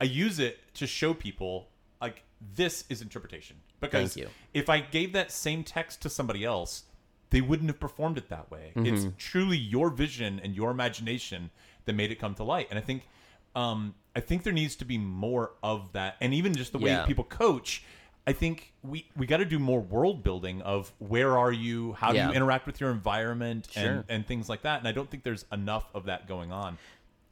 I 0.00 0.04
use 0.04 0.38
it 0.38 0.58
to 0.74 0.86
show 0.86 1.14
people 1.14 1.68
like 2.00 2.22
this 2.54 2.84
is 2.88 3.02
interpretation. 3.02 3.56
Because 3.80 4.14
Thank 4.14 4.26
you. 4.26 4.32
if 4.54 4.68
I 4.68 4.80
gave 4.80 5.12
that 5.12 5.30
same 5.30 5.64
text 5.64 6.00
to 6.02 6.10
somebody 6.10 6.44
else, 6.44 6.84
they 7.30 7.40
wouldn't 7.40 7.68
have 7.70 7.78
performed 7.80 8.18
it 8.18 8.28
that 8.28 8.50
way. 8.50 8.72
Mm-hmm. 8.74 8.94
It's 8.94 9.06
truly 9.18 9.56
your 9.56 9.90
vision 9.90 10.40
and 10.42 10.54
your 10.54 10.70
imagination 10.70 11.50
that 11.84 11.94
made 11.94 12.10
it 12.10 12.16
come 12.16 12.34
to 12.34 12.44
light. 12.44 12.66
And 12.70 12.78
I 12.78 12.82
think, 12.82 13.08
um, 13.54 13.94
I 14.16 14.20
think 14.20 14.42
there 14.42 14.52
needs 14.52 14.76
to 14.76 14.84
be 14.84 14.98
more 14.98 15.52
of 15.62 15.92
that, 15.92 16.16
and 16.20 16.34
even 16.34 16.54
just 16.54 16.72
the 16.72 16.78
way 16.78 16.90
Yeah. 16.90 17.06
people 17.06 17.24
coach. 17.24 17.84
I 18.26 18.32
think 18.32 18.74
we 18.82 19.08
we 19.16 19.26
got 19.26 19.38
to 19.38 19.44
do 19.44 19.58
more 19.58 19.80
world 19.80 20.22
building 20.22 20.60
of 20.62 20.92
where 20.98 21.38
are 21.38 21.50
you, 21.52 21.94
how 21.94 22.12
do 22.12 22.18
you 22.18 22.30
interact 22.32 22.66
with 22.66 22.80
your 22.80 22.90
environment, 22.90 23.68
Sure. 23.70 23.82
and 23.82 24.04
and 24.08 24.26
things 24.26 24.48
like 24.48 24.62
that. 24.62 24.78
And 24.78 24.86
I 24.86 24.92
don't 24.92 25.10
think 25.10 25.22
there's 25.24 25.46
enough 25.50 25.86
of 25.94 26.04
that 26.04 26.28
going 26.28 26.52
on. 26.52 26.78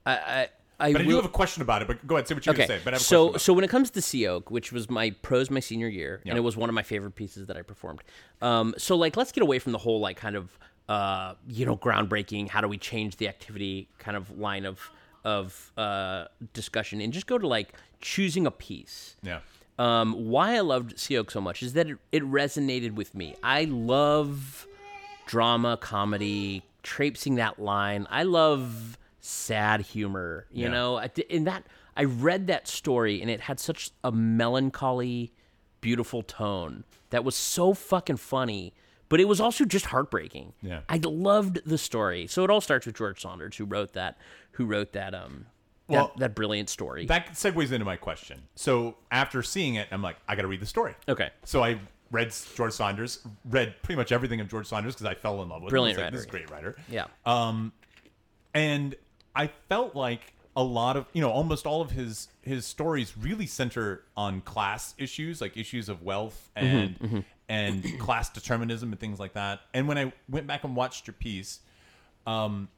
I, 0.07 0.13
I, 0.13 0.49
I 0.81 0.93
But 0.93 1.03
I 1.03 1.05
do 1.05 1.17
have 1.17 1.25
a 1.25 1.29
question 1.29 1.63
about 1.63 1.83
it. 1.83 1.89
But 1.89 2.07
go 2.07 2.17
ahead, 2.17 2.29
say 2.29 2.35
what 2.35 2.47
you're 2.47 2.55
okay. 2.55 2.67
gonna 2.67 2.79
say. 2.79 2.85
But 2.85 2.95
I 2.95 2.97
have 2.97 3.01
a 3.01 3.05
so 3.05 3.37
so 3.37 3.53
when 3.53 3.65
it 3.65 3.69
comes 3.71 3.91
to 3.91 4.01
Sea 4.03 4.27
Oak, 4.29 4.51
which 4.51 4.73
was 4.73 4.89
my 4.89 5.11
prose 5.23 5.51
my 5.51 5.61
senior 5.61 5.89
year, 5.89 6.21
Yeah. 6.25 6.31
and 6.33 6.39
it 6.39 6.43
was 6.43 6.57
one 6.57 6.69
of 6.69 6.75
my 6.75 6.83
favorite 6.83 7.15
pieces 7.15 7.47
that 7.49 7.57
I 7.57 7.63
performed. 7.63 8.03
Um, 8.41 8.75
so 8.79 8.97
like 8.97 9.17
let's 9.17 9.33
get 9.33 9.43
away 9.43 9.59
from 9.59 9.73
the 9.73 9.79
whole 9.79 10.01
like 10.01 10.17
kind 10.17 10.37
of 10.37 10.59
uh, 10.89 11.35
you 11.49 11.67
know 11.67 11.77
groundbreaking. 11.77 12.49
How 12.49 12.61
do 12.61 12.69
we 12.69 12.79
change 12.79 13.17
the 13.17 13.29
activity 13.29 13.89
kind 13.99 14.17
of 14.17 14.39
line 14.39 14.65
of 14.65 14.91
of 15.25 15.73
uh, 15.77 16.27
discussion 16.53 17.01
and 17.01 17.13
just 17.13 17.27
go 17.27 17.39
to 17.39 17.47
like 17.47 17.75
choosing 18.01 18.47
a 18.47 18.51
piece. 18.51 19.17
Yeah. 19.23 19.41
Um, 19.79 20.13
why 20.29 20.55
I 20.57 20.61
loved 20.61 20.99
Sea 20.99 21.19
Oak 21.19 21.31
so 21.31 21.41
much 21.41 21.63
is 21.63 21.73
that 21.75 21.89
it, 21.89 21.99
it 22.13 22.23
resonated 22.25 22.95
with 22.95 23.15
me. 23.15 23.35
I 23.43 23.65
love 23.65 24.67
drama, 25.27 25.77
comedy, 25.77 26.63
traipsing 26.83 27.35
that 27.37 27.61
line. 27.61 28.07
I 28.11 28.23
love 28.23 28.97
sad 29.29 29.83
humor. 29.83 30.47
You 30.51 30.65
Yeah. 30.65 30.71
know, 30.71 30.99
in 31.29 31.45
that 31.45 31.65
I 31.97 32.05
read 32.05 32.47
that 32.47 32.67
story 32.69 33.21
and 33.21 33.31
it 33.31 33.41
had 33.43 33.61
such 33.61 33.91
a 34.03 34.11
melancholy, 34.13 35.33
beautiful 35.81 36.23
tone 36.23 36.85
that 37.11 37.25
was 37.25 37.37
so 37.37 37.75
fucking 37.75 38.17
funny. 38.17 38.73
But 39.11 39.21
it 39.21 39.25
was 39.25 39.41
also 39.41 39.65
just 39.65 39.87
heartbreaking. 39.87 40.53
Yeah. 40.61 40.81
I 40.89 40.99
loved 41.03 41.61
the 41.65 41.79
story. 41.79 42.27
So 42.27 42.45
it 42.45 42.51
all 42.51 42.61
starts 42.61 42.85
with 42.85 42.95
George 42.95 43.23
Saunders, 43.23 43.57
who 43.57 43.65
wrote 43.65 43.95
that, 43.95 44.19
who 44.53 44.67
wrote 44.67 44.93
that, 44.93 45.15
um, 45.15 45.47
Well, 45.87 46.09
that, 46.09 46.21
that 46.21 46.35
brilliant 46.35 46.69
story. 46.69 47.07
That 47.07 47.29
segues 47.33 47.73
into 47.73 47.87
my 47.87 47.97
question. 47.97 48.43
So 48.55 48.97
after 49.11 49.43
seeing 49.43 49.77
it, 49.77 49.89
I'm 49.91 50.03
like, 50.03 50.17
I 50.29 50.37
got 50.37 50.43
to 50.43 50.49
read 50.49 50.61
the 50.61 50.67
story. 50.67 50.95
okay. 51.09 51.31
So 51.45 51.65
I 51.65 51.81
read 52.11 52.35
George 52.55 52.73
Saunders, 52.75 53.21
read 53.47 53.75
pretty 53.83 53.97
much 53.97 54.13
everything 54.13 54.41
of 54.41 54.49
George 54.49 54.67
Saunders 54.67 54.95
because 54.95 55.07
I 55.07 55.15
fell 55.15 55.43
in 55.43 55.49
love 55.49 55.63
with 55.63 55.71
Brilliant 55.71 55.99
him. 55.99 56.05
Was 56.05 56.07
like. 56.07 56.13
This 56.13 56.21
is 56.21 56.27
a 56.27 56.31
great 56.31 56.51
writer. 56.51 56.77
Yeah. 56.91 57.07
Um, 57.25 57.73
and 58.55 58.95
I 59.35 59.49
felt 59.69 59.95
like 59.95 60.35
a 60.57 60.63
lot 60.63 60.97
of 60.97 61.07
you 61.13 61.21
know 61.21 61.31
almost 61.31 61.67
all 61.67 61.81
of 61.81 61.93
his 61.93 62.29
his 62.43 62.67
stories 62.67 63.17
really 63.17 63.47
center 63.47 64.03
on 64.17 64.41
class 64.41 64.95
issues 64.99 65.41
like 65.41 65.57
issues 65.57 65.89
of 65.89 66.03
wealth 66.03 66.51
and 66.57 67.25
and 67.49 67.85
class 68.01 68.29
determinism 68.29 68.91
and 68.91 69.01
things 69.01 69.21
like 69.21 69.35
that. 69.35 69.61
And 69.73 69.87
when 69.87 69.99
i 69.99 70.13
went 70.29 70.47
back 70.47 70.65
and 70.65 70.75
watched 70.75 71.07
your 71.07 71.15
piece 71.15 71.61
um 72.27 72.69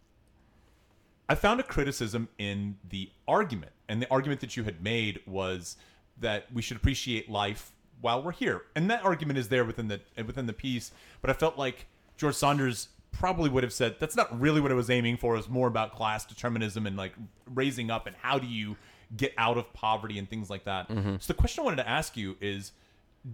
i 1.28 1.34
found 1.34 1.59
a 1.61 1.62
criticism 1.62 2.28
in 2.38 2.76
the 2.88 3.11
argument. 3.26 3.72
And 3.88 4.01
the 4.03 4.11
argument 4.11 4.40
that 4.40 4.57
you 4.57 4.64
had 4.64 4.82
made 4.82 5.20
was 5.26 5.76
that 6.18 6.53
we 6.53 6.62
should 6.62 6.76
appreciate 6.76 7.30
life 7.30 7.72
while 8.01 8.22
we're 8.22 8.32
here. 8.32 8.62
And 8.76 8.90
that 8.90 9.05
argument 9.05 9.38
is 9.38 9.48
there 9.48 9.64
within 9.64 9.88
the 9.88 10.01
within 10.24 10.46
the 10.46 10.53
piece 10.53 10.92
but 11.22 11.30
i 11.30 11.32
felt 11.32 11.57
like 11.57 11.86
george 12.16 12.34
saunders 12.34 12.88
probably 13.12 13.50
would 13.50 13.62
have 13.62 13.72
said 13.72 13.96
that's 13.98 14.16
not 14.16 14.40
really 14.40 14.61
what 14.61 14.70
I 14.70 14.74
was 14.74 14.90
aiming 14.90 15.16
for. 15.16 15.34
It 15.34 15.38
was 15.38 15.48
more 15.48 15.68
about 15.68 15.94
class 15.94 16.24
determinism 16.24 16.86
and 16.86 16.96
like 16.96 17.12
raising 17.52 17.90
up 17.90 18.06
and 18.06 18.16
how 18.20 18.38
do 18.38 18.46
you 18.46 18.76
get 19.16 19.32
out 19.36 19.58
of 19.58 19.72
poverty 19.72 20.18
and 20.18 20.28
things 20.28 20.50
like 20.50 20.64
that. 20.64 20.88
Mm-hmm. 20.88 21.16
So 21.18 21.32
the 21.32 21.38
question 21.38 21.62
I 21.62 21.64
wanted 21.64 21.76
to 21.76 21.88
ask 21.88 22.16
you 22.16 22.36
is, 22.40 22.72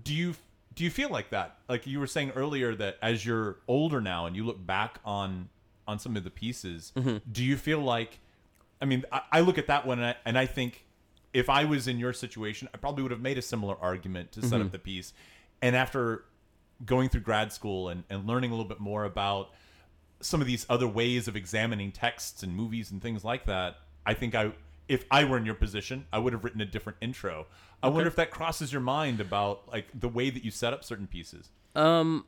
do 0.02 0.14
you 0.14 0.34
do 0.74 0.84
you 0.84 0.90
feel 0.90 1.08
like 1.10 1.30
that? 1.30 1.58
Like 1.68 1.86
you 1.86 2.00
were 2.00 2.06
saying 2.06 2.32
earlier 2.36 2.74
that 2.74 2.98
as 3.02 3.24
you're 3.24 3.58
older 3.66 4.00
now 4.00 4.26
and 4.26 4.36
you 4.36 4.44
look 4.44 4.64
back 4.64 5.00
on 5.04 5.48
on 5.86 5.98
some 5.98 6.16
of 6.16 6.24
the 6.24 6.30
pieces, 6.30 6.92
mm-hmm. 6.96 7.18
do 7.30 7.44
you 7.44 7.56
feel 7.56 7.80
like? 7.80 8.18
I 8.80 8.84
mean, 8.84 9.04
I, 9.10 9.22
I 9.32 9.40
look 9.40 9.56
at 9.56 9.68
that 9.68 9.86
one 9.86 9.98
and 9.98 10.08
I, 10.08 10.16
and 10.26 10.38
I 10.38 10.44
think 10.44 10.84
if 11.32 11.48
I 11.48 11.64
was 11.64 11.88
in 11.88 11.98
your 11.98 12.12
situation, 12.12 12.68
I 12.74 12.78
probably 12.78 13.02
would 13.02 13.12
have 13.12 13.20
made 13.20 13.38
a 13.38 13.42
similar 13.42 13.76
argument 13.80 14.32
to 14.32 14.42
set 14.42 14.54
up 14.54 14.60
mm-hmm. 14.60 14.68
the 14.70 14.78
piece. 14.78 15.12
And 15.62 15.74
after 15.74 16.24
going 16.84 17.08
through 17.08 17.22
grad 17.22 17.52
school 17.52 17.88
and, 17.88 18.04
and 18.10 18.26
learning 18.26 18.50
a 18.50 18.54
little 18.54 18.68
bit 18.68 18.80
more 18.80 19.04
about 19.04 19.50
some 20.20 20.40
of 20.40 20.46
these 20.46 20.64
other 20.68 20.88
ways 20.88 21.28
of 21.28 21.36
examining 21.36 21.92
texts 21.92 22.42
and 22.42 22.54
movies 22.54 22.90
and 22.90 23.02
things 23.02 23.24
like 23.24 23.46
that, 23.46 23.76
I 24.04 24.14
think 24.14 24.34
I 24.34 24.52
if 24.88 25.04
I 25.10 25.24
were 25.24 25.36
in 25.36 25.44
your 25.44 25.54
position, 25.56 26.06
I 26.12 26.18
would 26.20 26.32
have 26.32 26.44
written 26.44 26.60
a 26.60 26.64
different 26.64 26.98
intro. 27.00 27.46
I 27.82 27.88
wonder 27.88 28.06
if 28.06 28.14
that 28.16 28.30
crosses 28.30 28.72
your 28.72 28.80
mind 28.80 29.20
about 29.20 29.68
like 29.68 29.86
the 29.98 30.08
way 30.08 30.30
that 30.30 30.44
you 30.44 30.50
set 30.50 30.72
up 30.72 30.84
certain 30.84 31.06
pieces. 31.08 31.50
Um, 31.74 32.24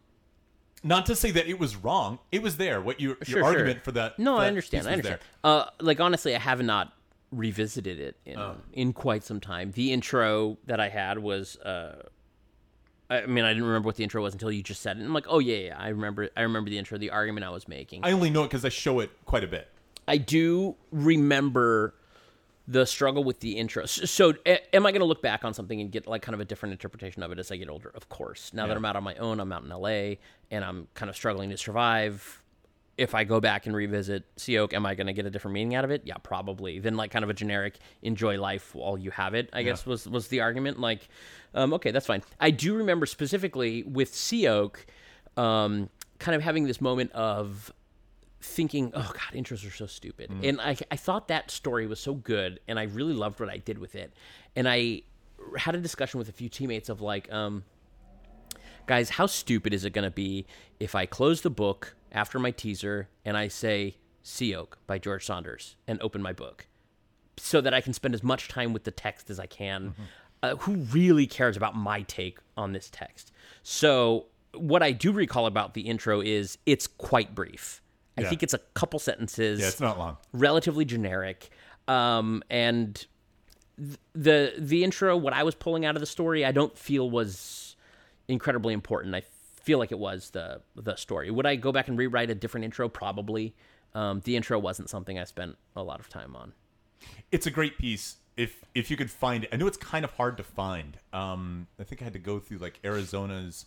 Not 0.83 1.07
to 1.07 1.15
say 1.17 1.31
that 1.31 1.47
it 1.47 1.59
was 1.59 1.77
wrong. 1.77 2.19
It 2.33 2.43
was 2.43 2.57
there. 2.57 2.81
What 2.81 3.01
your, 3.01 3.17
Sure, 3.23 3.39
your 3.41 3.45
sure. 3.45 3.45
argument 3.59 3.85
for 3.85 3.93
that? 3.93 4.19
No, 4.19 4.37
for 4.37 4.43
I 4.43 4.47
understand. 4.49 4.89
I 4.89 4.93
understand. 4.93 5.21
Uh, 5.45 5.67
like 5.81 6.01
honestly, 6.01 6.35
I 6.35 6.39
have 6.41 6.61
not 6.63 6.93
revisited 7.31 8.01
it 8.01 8.17
in 8.25 8.39
Oh. 8.39 8.57
in 8.73 8.93
quite 8.93 9.23
some 9.23 9.41
time. 9.41 9.71
The 9.73 9.93
intro 9.93 10.59
that 10.67 10.81
I 10.81 10.89
had 10.89 11.19
was. 11.21 11.57
Uh, 11.59 12.03
I 13.11 13.25
mean, 13.27 13.45
I 13.45 13.49
didn't 13.55 13.65
remember 13.67 13.87
what 13.87 13.97
the 13.97 14.03
intro 14.05 14.23
was 14.23 14.35
until 14.35 14.53
you 14.53 14.63
just 14.63 14.83
said 14.83 14.99
it. 14.99 15.03
I'm 15.05 15.15
like, 15.15 15.27
oh 15.29 15.39
yeah, 15.39 15.57
yeah, 15.57 15.77
I 15.79 15.89
remember. 15.89 16.29
I 16.37 16.43
remember 16.43 16.69
the 16.71 16.79
intro, 16.79 16.99
the 16.99 17.11
argument 17.11 17.47
I 17.47 17.51
was 17.51 17.67
making. 17.67 18.05
I 18.05 18.13
only 18.13 18.29
know 18.31 18.43
it 18.45 18.49
because 18.49 18.65
I 18.65 18.69
show 18.69 19.01
it 19.01 19.11
quite 19.25 19.45
a 19.45 19.49
bit. 19.49 19.69
I 20.07 20.17
do 20.19 20.75
remember 20.93 21.95
the 22.67 22.85
struggle 22.85 23.25
with 23.25 23.41
the 23.41 23.53
intro. 23.57 23.85
S- 23.85 24.11
So, 24.11 24.35
a- 24.45 24.75
am 24.77 24.85
I 24.85 24.91
going 24.93 25.01
to 25.01 25.07
look 25.07 25.23
back 25.23 25.43
on 25.45 25.55
something 25.55 25.81
and 25.81 25.91
get 25.91 26.07
like 26.07 26.21
kind 26.21 26.35
of 26.35 26.41
a 26.41 26.45
different 26.45 26.73
interpretation 26.73 27.23
of 27.23 27.33
it 27.33 27.39
as 27.39 27.51
I 27.51 27.57
get 27.57 27.71
older? 27.71 27.91
Of 27.95 28.09
course. 28.11 28.53
Now 28.53 28.67
that 28.67 28.77
I'm 28.77 28.85
out 28.85 28.97
on 28.97 29.05
my 29.05 29.15
own, 29.17 29.41
I'm 29.41 29.51
out 29.53 29.63
in 29.63 29.71
LA, 29.71 30.17
and 30.51 30.63
I'm 30.65 30.87
kind 30.95 31.09
of 31.09 31.17
struggling 31.17 31.49
to 31.51 31.57
survive. 31.57 32.43
If 32.99 33.15
I 33.15 33.25
go 33.25 33.41
back 33.41 33.67
and 33.67 33.75
revisit 33.75 34.25
Sea 34.37 34.59
Oak, 34.59 34.75
am 34.75 34.85
I 34.85 34.95
going 34.95 35.07
to 35.07 35.13
get 35.13 35.25
a 35.25 35.31
different 35.31 35.55
meaning 35.55 35.77
out 35.77 35.85
of 35.85 35.91
it? 35.91 36.03
Yeah, 36.05 36.17
probably. 36.17 36.81
Then 36.81 36.97
like 36.97 37.13
kind 37.13 37.23
of 37.23 37.31
a 37.31 37.35
generic 37.35 37.79
enjoy 38.03 38.41
life 38.41 38.75
while 38.75 38.99
you 38.99 39.13
have 39.13 39.35
it. 39.35 39.49
I 39.53 39.63
guess 39.63 39.87
was 39.87 40.09
was 40.09 40.29
the 40.29 40.41
argument. 40.41 40.81
Like, 40.81 41.09
um, 41.55 41.73
okay, 41.75 41.93
that's 41.93 42.07
fine. 42.07 42.23
I 42.41 42.51
do 42.51 42.75
remember 42.75 43.07
specifically 43.07 43.85
with 43.85 44.15
Sea 44.15 44.49
Oak, 44.49 44.85
um, 45.37 45.89
kind 46.19 46.35
of 46.35 46.43
having 46.43 46.67
this 46.67 46.81
moment 46.81 47.13
of 47.13 47.73
thinking, 48.41 48.93
oh 48.95 49.13
god, 49.15 49.35
intros 49.35 49.67
are 49.67 49.75
so 49.75 49.87
stupid. 49.87 50.31
And 50.43 50.61
I, 50.61 50.77
I 50.91 50.97
thought 50.97 51.29
that 51.29 51.51
story 51.51 51.87
was 51.87 52.01
so 52.01 52.15
good, 52.15 52.61
and 52.69 52.79
I 52.79 52.85
really 52.85 53.15
loved 53.15 53.41
what 53.41 53.49
I 53.49 53.59
did 53.59 53.79
with 53.79 53.95
it. 53.95 54.13
And 54.57 54.69
I 54.69 55.03
had 55.57 55.75
a 55.75 55.79
discussion 55.79 56.19
with 56.19 56.29
a 56.29 56.33
few 56.33 56.49
teammates 56.49 56.89
of 56.89 57.01
like, 57.01 57.33
um, 57.33 57.65
guys, 58.89 59.11
how 59.11 59.27
stupid 59.27 59.73
is 59.73 59.85
it 59.85 59.91
going 59.91 60.05
to 60.05 60.11
be 60.11 60.45
if 60.81 60.97
I 60.97 61.07
close 61.07 61.43
the 61.43 61.51
book 61.51 61.95
after 62.11 62.39
my 62.41 62.51
teaser 62.51 63.09
and 63.25 63.37
I 63.37 63.47
say 63.49 63.97
Sea 64.25 64.57
Oak 64.57 64.79
by 64.89 64.99
George 64.99 65.25
Saunders 65.25 65.77
and 65.87 66.01
open 66.03 66.21
my 66.23 66.33
book? 66.33 66.67
so 67.41 67.61
that 67.61 67.73
I 67.73 67.81
can 67.81 67.93
spend 67.93 68.15
as 68.15 68.23
much 68.25 68.49
time 68.49 68.73
with 68.73 68.83
the 68.83 68.91
text 68.91 69.31
as 69.31 69.39
I 69.39 69.47
can. 69.47 69.95
Uh, 70.43 70.57
who 70.57 70.75
really 70.75 71.25
cares 71.25 71.57
about 71.57 71.77
my 71.77 72.03
take 72.03 72.39
on 72.57 72.73
this 72.73 72.91
text? 72.91 73.31
So, 73.63 74.27
what 74.55 74.83
I 74.83 74.91
do 74.91 75.13
recall 75.13 75.47
about 75.47 75.75
the 75.75 75.83
intro 75.83 76.21
is 76.21 76.59
it's 76.67 76.89
quite 76.89 77.37
brief. 77.37 77.81
I 78.17 78.23
Yeah. 78.23 78.29
think 78.31 78.43
it's 78.43 78.55
a 78.55 78.59
couple 78.75 78.99
sentences, 78.99 79.61
Yeah, 79.61 79.69
it's 79.69 79.79
not 79.79 79.99
long. 80.01 80.17
relatively 80.33 80.85
generic, 80.85 81.51
um, 81.87 82.43
and 82.51 83.07
th- 83.79 83.99
the 84.17 84.55
the 84.59 84.83
intro. 84.83 85.17
What 85.17 85.33
I 85.33 85.45
was 85.45 85.55
pulling 85.55 85.85
out 85.85 85.95
of 85.95 86.01
the 86.01 86.07
story, 86.07 86.45
I 86.45 86.51
don't 86.51 86.77
feel 86.77 87.09
was 87.09 87.68
incredibly 88.29 88.75
important. 88.75 89.15
I 89.15 89.23
feel 89.63 89.79
like 89.79 89.91
it 89.93 89.99
was 89.99 90.31
the 90.31 90.61
the 90.77 90.97
story. 90.97 91.31
Would 91.31 91.47
I 91.47 91.57
go 91.57 91.73
back 91.73 91.89
and 91.89 91.99
rewrite 91.99 92.31
a 92.31 92.35
different 92.35 92.65
intro? 92.65 92.89
Probably. 92.89 93.55
Um, 93.95 94.21
the 94.25 94.37
intro 94.37 94.59
wasn't 94.59 94.91
something 94.91 95.19
I 95.19 95.25
spent 95.25 95.57
a 95.75 95.83
lot 95.83 95.99
of 95.99 96.09
time 96.09 96.37
on. 96.37 96.53
it's 97.33 97.47
a 97.47 97.51
great 97.51 97.79
piece 97.79 98.17
if 98.37 98.65
if 98.75 98.91
you 98.91 98.97
could 98.97 99.11
find 99.11 99.45
it. 99.45 99.51
I 99.53 99.57
know 99.57 99.67
it's 99.67 99.77
kind 99.79 100.05
of 100.05 100.13
hard 100.13 100.37
to 100.37 100.43
find. 100.45 100.99
Um, 101.13 101.67
I 101.81 101.85
think 101.85 102.03
I 102.03 102.05
had 102.05 102.13
to 102.13 102.19
go 102.19 102.39
through 102.39 102.59
like 102.59 102.79
Arizona's 102.85 103.67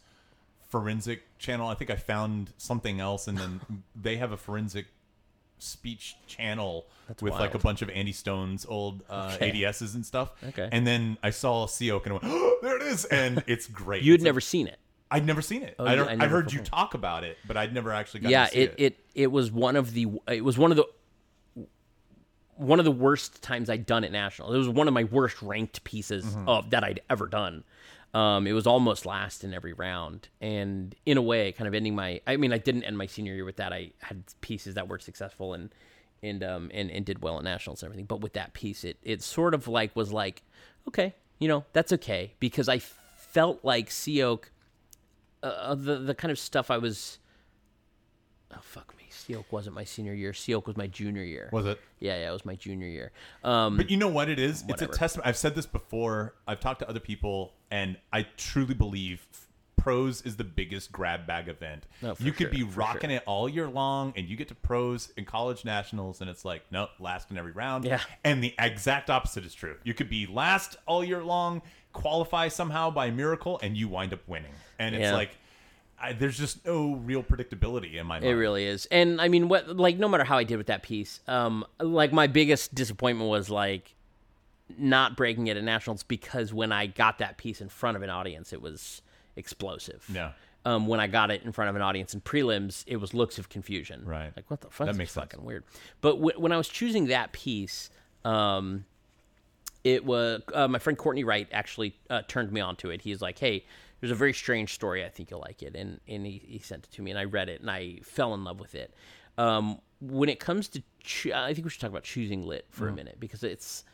forensic 0.70 1.24
channel. 1.38 1.68
I 1.68 1.74
think 1.74 1.90
I 1.90 1.96
found 1.96 2.54
something 2.58 3.00
else, 3.00 3.28
and 3.28 3.38
then 3.38 3.84
they 3.96 4.18
have 4.18 4.32
a 4.32 4.38
forensic 4.38 4.86
speech 5.62 6.16
channel 6.28 6.86
with 7.22 7.34
like 7.34 7.54
a 7.54 7.60
bunch 7.60 7.82
of 7.82 7.90
Andy 7.90 8.12
Stone's 8.14 8.66
old 8.66 9.04
uh, 9.10 9.32
Okay. 9.36 9.52
ADSs 9.52 9.96
and 9.96 10.06
stuff. 10.06 10.32
Okay. 10.50 10.68
And 10.72 10.88
then 10.88 11.18
I 11.22 11.30
saw 11.30 11.66
Sea 11.68 11.92
Oak 11.92 12.06
and 12.06 12.14
I 12.14 12.20
went, 12.20 12.26
oh, 12.28 12.58
there 12.62 12.78
it 12.78 12.84
is, 12.84 13.06
and 13.06 13.44
it's 13.48 13.68
great. 13.68 14.04
You 14.04 14.14
had 14.14 14.20
It's 14.20 14.26
never 14.26 14.42
seen 14.42 14.68
it. 14.68 14.80
I'd 15.14 15.26
never 15.26 15.42
seen 15.42 15.64
it. 15.64 15.76
I, 15.78 15.92
you- 15.92 15.96
don't, 15.98 16.08
I 16.08 16.12
I, 16.14 16.16
never 16.16 16.38
heard 16.38 16.54
you 16.54 16.62
talk 16.62 16.94
about 16.94 17.24
it, 17.26 17.38
but 17.46 17.58
I'd 17.58 17.74
never 17.74 17.92
actually 17.92 18.22
got 18.22 18.32
yeah, 18.32 18.46
to 18.46 18.52
see 18.52 18.60
it, 18.62 18.76
it 18.78 19.00
it 19.14 19.28
was 19.32 19.52
one 19.52 19.76
of 19.76 19.94
the 19.94 20.08
it 20.28 20.44
was 20.44 20.58
one 20.58 20.72
of 20.72 20.78
the 20.78 20.86
one 22.56 22.80
of 22.80 22.86
the 22.86 22.92
worst 22.92 23.42
times 23.42 23.70
I'd 23.70 23.86
done 23.86 24.04
at 24.04 24.12
national. 24.12 24.54
It 24.54 24.58
was 24.58 24.70
one 24.70 24.88
of 24.88 24.94
my 24.94 25.04
worst 25.06 25.42
ranked 25.42 25.84
pieces 25.84 26.24
Mm-hmm. 26.26 26.48
of 26.48 26.70
that 26.70 26.84
I'd 26.84 27.02
ever 27.10 27.28
done. 27.28 27.64
Um, 28.14 28.46
it 28.46 28.52
was 28.52 28.68
almost 28.68 29.06
last 29.06 29.44
in 29.44 29.54
every 29.54 29.72
round, 29.72 30.28
and 30.42 30.94
in 31.06 31.18
a 31.18 31.22
way, 31.22 31.52
kind 31.54 31.68
of 31.68 31.74
ending 31.74 31.96
my. 31.96 32.20
I 32.28 32.36
mean, 32.36 32.52
I 32.52 32.58
didn't 32.58 32.84
end 32.84 32.98
my 32.98 33.06
senior 33.06 33.34
year 33.34 33.46
with 33.46 33.56
that. 33.56 33.72
I 33.72 33.92
had 34.00 34.24
pieces 34.42 34.76
that 34.76 34.90
were 34.90 35.00
successful 35.00 35.54
and 35.54 35.74
and 36.24 36.44
um 36.44 36.70
and, 36.74 36.92
and 36.92 37.06
did 37.06 37.22
well 37.22 37.38
at 37.38 37.44
nationals 37.44 37.82
and 37.82 37.88
everything. 37.88 38.06
But 38.06 38.22
with 38.22 38.34
that 38.34 38.54
piece, 38.54 38.84
it 38.84 38.98
it 39.02 39.22
sort 39.22 39.54
of 39.54 39.68
like 39.68 39.96
was 39.96 40.12
like, 40.12 40.44
okay, 40.88 41.16
you 41.40 41.48
know, 41.48 41.66
that's 41.74 41.94
okay 41.94 42.34
because 42.40 42.68
I 42.68 42.80
felt 42.80 43.64
like 43.64 43.90
Sea 43.90 44.24
Oak, 44.24 44.52
uh, 45.42 45.74
the 45.76 45.98
the 45.98 46.14
kind 46.14 46.32
of 46.32 46.40
stuff 46.40 46.70
I 46.70 46.78
was 46.78 47.18
oh 48.54 48.60
fuck 48.62 48.94
me 48.98 49.01
Sea 49.22 49.36
Oak 49.36 49.52
wasn't 49.52 49.76
my 49.76 49.84
senior 49.84 50.14
year 50.14 50.34
Sea 50.34 50.56
Oak 50.56 50.68
was 50.68 50.78
my 50.78 50.88
junior 50.88 51.24
year 51.24 51.50
Was 51.52 51.66
it? 51.66 51.80
yeah 52.00 52.18
yeah 52.18 52.30
it 52.30 52.34
was 52.34 52.46
my 52.46 52.56
junior 52.56 52.88
year 52.88 53.12
um 53.44 53.78
But 53.78 53.90
you 53.90 53.98
know 53.98 54.08
what 54.08 54.30
it 54.30 54.40
is? 54.40 54.64
Whatever. 54.64 54.86
It's 54.92 54.98
a 54.98 55.00
testament. 55.00 55.28
I've 55.28 55.38
said 55.38 55.56
this 55.56 55.66
before. 55.66 56.34
I've 56.48 56.60
talked 56.60 56.80
to 56.80 56.90
other 56.90 57.00
people, 57.00 57.54
and 57.70 57.98
I 58.12 58.28
truly 58.38 58.74
believe 58.74 59.26
prose 59.78 60.22
is 60.22 60.36
the 60.36 60.44
biggest 60.44 60.92
grab 60.92 61.26
bag 61.26 61.48
event. 61.48 61.88
No, 62.04 62.16
you 62.20 62.32
could 62.32 62.48
sure, 62.48 62.50
be 62.52 62.64
rocking 62.64 63.10
sure. 63.10 63.18
it 63.18 63.24
all 63.26 63.50
year 63.50 63.68
long, 63.68 64.14
and 64.16 64.28
you 64.28 64.36
get 64.36 64.48
to 64.50 64.56
prose 64.56 65.12
in 65.18 65.26
college 65.26 65.66
nationals, 65.66 66.22
and 66.22 66.30
it's 66.30 66.46
like, 66.46 66.64
nope, 66.72 66.90
last 67.00 67.32
in 67.32 67.38
every 67.38 67.52
round. 67.52 67.84
Yeah. 67.86 68.00
And 68.24 68.44
the 68.44 68.54
exact 68.60 69.10
opposite 69.10 69.44
is 69.44 69.54
true. 69.56 69.78
You 69.84 69.94
could 69.96 70.10
be 70.10 70.28
last 70.28 70.78
all 70.86 71.04
year 71.04 71.24
long, 71.24 71.64
qualify 71.94 72.48
somehow 72.48 72.92
by 72.92 73.10
miracle, 73.10 73.60
and 73.64 73.76
you 73.76 73.88
wind 73.88 74.14
up 74.14 74.22
winning. 74.28 74.54
And 74.78 74.94
it's 74.94 75.02
Yeah. 75.02 75.14
like, 75.14 75.32
I, 76.02 76.14
there's 76.14 76.38
just 76.38 76.66
no 76.66 76.96
real 76.96 77.24
predictability 77.24 77.96
in 77.96 78.08
my 78.08 78.16
mind. 78.16 78.26
It 78.26 78.36
really 78.36 78.66
is. 78.66 78.88
And 78.88 79.22
I 79.22 79.28
mean, 79.28 79.48
what 79.48 79.76
like 79.78 79.98
no 79.98 80.08
matter 80.08 80.24
how 80.24 80.38
I 80.38 80.44
did 80.44 80.58
with 80.58 80.68
that 80.68 80.84
piece, 80.84 81.20
um, 81.28 81.66
like 81.80 82.12
my 82.12 82.28
biggest 82.28 82.74
disappointment 82.74 83.30
was 83.30 83.50
like 83.50 83.96
not 84.78 85.16
breaking 85.16 85.48
it 85.48 85.58
at 85.58 85.64
nationals 85.64 86.04
because 86.04 86.54
when 86.54 86.72
I 86.72 86.88
got 86.88 87.20
that 87.20 87.38
piece 87.38 87.62
in 87.62 87.70
front 87.70 87.98
of 87.98 88.04
an 88.04 88.10
audience, 88.10 88.52
it 88.54 88.62
was 88.62 89.02
explosive. 89.36 90.06
Yeah. 90.12 90.32
Um, 90.64 90.88
when 90.88 91.00
I 91.00 91.08
got 91.08 91.32
it 91.32 91.44
in 91.44 91.52
front 91.52 91.70
of 91.70 91.76
an 91.76 91.82
audience 91.82 92.14
in 92.14 92.22
prelims, 92.22 92.84
it 92.86 92.98
was 92.98 93.14
looks 93.14 93.40
of 93.40 93.50
confusion. 93.50 94.04
Right. 94.06 94.32
Like 94.36 94.50
what 94.50 94.62
the 94.62 94.70
fuck? 94.70 94.88
That 94.88 94.96
makes 94.96 95.12
is 95.12 95.14
sense. 95.16 95.32
fucking 95.32 95.46
weird. 95.46 95.64
But 96.02 96.16
w- 96.18 96.40
when 96.40 96.52
I 96.52 96.58
was 96.58 96.68
choosing 96.68 97.08
that 97.08 97.32
piece, 97.32 97.90
um, 98.24 98.86
it 99.84 100.06
was 100.06 100.42
uh, 100.54 100.68
my 100.68 100.78
friend 100.80 100.98
Courtney 100.98 101.24
Wright 101.24 101.48
actually 101.52 101.96
uh, 102.10 102.22
turned 102.28 102.52
me 102.52 102.62
on 102.62 102.76
to 102.78 102.92
it. 102.92 103.02
He's 103.02 103.22
like, 103.22 103.40
"Hey, 103.40 103.66
there's 104.02 104.12
a 104.12 104.16
very 104.16 104.34
strange 104.34 104.74
story. 104.74 105.06
I 105.06 105.10
think 105.10 105.32
you'll 105.32 105.40
like 105.40 105.64
it." 105.64 105.76
And 105.76 106.02
and 106.08 106.26
he, 106.26 106.42
he 106.46 106.60
sent 106.60 106.86
it 106.86 106.92
to 106.94 107.02
me, 107.02 107.12
and 107.12 107.20
I 107.20 107.24
read 107.24 107.48
it, 107.50 107.62
and 107.62 107.72
I 107.72 108.00
fell 108.04 108.34
in 108.34 108.44
love 108.44 108.60
with 108.60 108.76
it. 108.76 108.94
Um, 109.38 109.80
when 110.02 110.28
it 110.28 110.40
comes 110.40 110.68
to, 110.70 110.84
cho- 111.00 111.34
I 111.34 111.54
think 111.54 111.66
we 111.66 111.72
should 111.72 111.82
talk 111.82 111.90
about 111.90 112.04
choosing 112.04 112.46
lit 112.46 112.66
for 112.70 112.90
a 112.90 112.94
minute 112.94 113.20
because 113.20 113.44
it's 113.44 113.86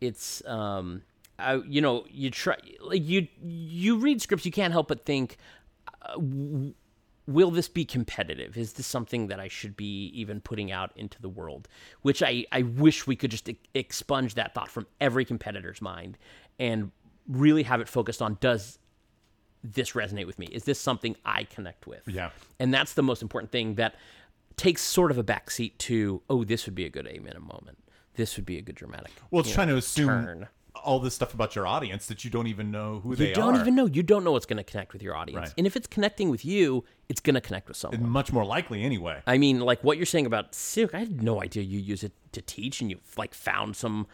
it's 0.00 0.44
um, 0.46 1.02
I, 1.38 1.56
you 1.56 1.80
know, 1.80 2.06
you 2.10 2.30
try 2.30 2.56
like 2.80 3.06
you 3.06 3.28
you 3.42 3.98
read 3.98 4.20
scripts, 4.20 4.44
you 4.44 4.52
can't 4.52 4.72
help 4.72 4.88
but 4.88 5.04
think 5.04 5.36
will 7.30 7.50
this 7.50 7.68
be 7.68 7.84
competitive? 7.84 8.56
Is 8.56 8.72
this 8.72 8.86
something 8.86 9.28
that 9.28 9.38
I 9.38 9.48
should 9.48 9.76
be 9.76 10.06
even 10.14 10.40
putting 10.40 10.72
out 10.72 10.90
into 10.96 11.20
the 11.22 11.28
world? 11.28 11.68
Which 12.02 12.22
I, 12.22 12.44
I 12.50 12.62
wish 12.62 13.06
we 13.06 13.14
could 13.14 13.30
just 13.30 13.48
e- 13.48 13.58
expunge 13.74 14.34
that 14.34 14.52
thought 14.52 14.68
from 14.68 14.86
every 15.00 15.24
competitor's 15.24 15.80
mind 15.80 16.18
and 16.58 16.90
really 17.28 17.62
have 17.62 17.80
it 17.80 17.88
focused 17.88 18.20
on 18.20 18.36
does 18.40 18.79
this 19.62 19.92
resonate 19.92 20.26
with 20.26 20.38
me? 20.38 20.46
Is 20.46 20.64
this 20.64 20.80
something 20.80 21.16
I 21.24 21.44
connect 21.44 21.86
with? 21.86 22.02
Yeah. 22.06 22.30
And 22.58 22.72
that's 22.72 22.94
the 22.94 23.02
most 23.02 23.22
important 23.22 23.52
thing 23.52 23.74
that 23.74 23.94
takes 24.56 24.82
sort 24.82 25.10
of 25.10 25.18
a 25.18 25.24
backseat 25.24 25.78
to, 25.78 26.22
oh, 26.28 26.44
this 26.44 26.66
would 26.66 26.74
be 26.74 26.84
a 26.84 26.90
good 26.90 27.06
A 27.06 27.18
minute 27.18 27.40
moment. 27.40 27.78
This 28.14 28.36
would 28.36 28.44
be 28.44 28.58
a 28.58 28.62
good 28.62 28.74
dramatic. 28.74 29.12
Well, 29.30 29.40
it's 29.40 29.52
trying 29.52 29.68
know, 29.68 29.74
to 29.74 29.78
assume 29.78 30.08
turn. 30.08 30.48
all 30.84 30.98
this 30.98 31.14
stuff 31.14 31.32
about 31.32 31.54
your 31.54 31.66
audience 31.66 32.06
that 32.06 32.24
you 32.24 32.30
don't 32.30 32.48
even 32.48 32.70
know 32.70 33.00
who 33.00 33.10
You 33.10 33.16
they 33.16 33.24
are. 33.26 33.28
You 33.28 33.34
don't 33.34 33.56
even 33.56 33.74
know. 33.74 33.86
You 33.86 34.02
don't 34.02 34.24
know 34.24 34.32
what's 34.32 34.46
going 34.46 34.58
to 34.58 34.64
connect 34.64 34.92
with 34.92 35.02
your 35.02 35.16
audience. 35.16 35.48
Right. 35.48 35.54
And 35.56 35.66
if 35.66 35.76
it's 35.76 35.86
connecting 35.86 36.28
with 36.28 36.44
you, 36.44 36.84
it's 37.08 37.20
going 37.20 37.34
to 37.34 37.40
connect 37.40 37.68
with 37.68 37.76
someone. 37.76 38.08
Much 38.08 38.32
more 38.32 38.44
likely, 38.44 38.82
anyway. 38.82 39.22
I 39.26 39.38
mean, 39.38 39.60
like 39.60 39.82
what 39.84 39.96
you're 39.96 40.06
saying 40.06 40.26
about 40.26 40.54
Silk, 40.54 40.94
I 40.94 40.98
had 40.98 41.22
no 41.22 41.40
idea 41.42 41.62
you 41.62 41.78
use 41.78 42.02
it 42.02 42.12
to 42.32 42.42
teach, 42.42 42.80
and 42.80 42.90
you 42.90 42.98
like 43.16 43.32
found 43.32 43.76
some 43.76 44.06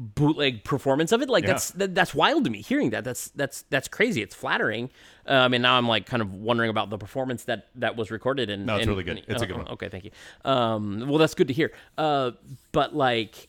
bootleg 0.00 0.64
performance 0.64 1.12
of 1.12 1.20
it. 1.22 1.28
Like 1.28 1.44
Yeah. 1.44 1.50
that's 1.50 1.70
that, 1.72 1.94
that's 1.94 2.14
wild 2.14 2.44
to 2.44 2.50
me. 2.50 2.62
Hearing 2.62 2.90
that, 2.90 3.04
that's 3.04 3.28
that's 3.30 3.62
that's 3.70 3.86
crazy. 3.86 4.22
It's 4.22 4.34
flattering. 4.34 4.90
Um, 5.26 5.52
and 5.54 5.62
now 5.62 5.76
I'm 5.76 5.86
like 5.86 6.06
kind 6.06 6.22
of 6.22 6.32
wondering 6.34 6.70
about 6.70 6.88
the 6.90 6.98
performance 6.98 7.44
that 7.44 7.68
that 7.76 7.96
was 7.96 8.10
recorded. 8.10 8.48
And 8.50 8.66
No, 8.66 8.76
it's 8.76 8.82
and- 8.86 8.90
really 8.90 9.04
good. 9.04 9.22
It's 9.28 9.42
a 9.42 9.46
good 9.46 9.56
uh, 9.56 9.58
one. 9.60 9.68
Okay, 9.68 9.88
thank 9.88 10.04
you. 10.04 10.10
Um, 10.44 11.06
well, 11.08 11.18
that's 11.18 11.34
good 11.34 11.48
to 11.48 11.54
hear. 11.54 11.70
Uh, 11.98 12.32
but 12.72 12.94
like 12.96 13.48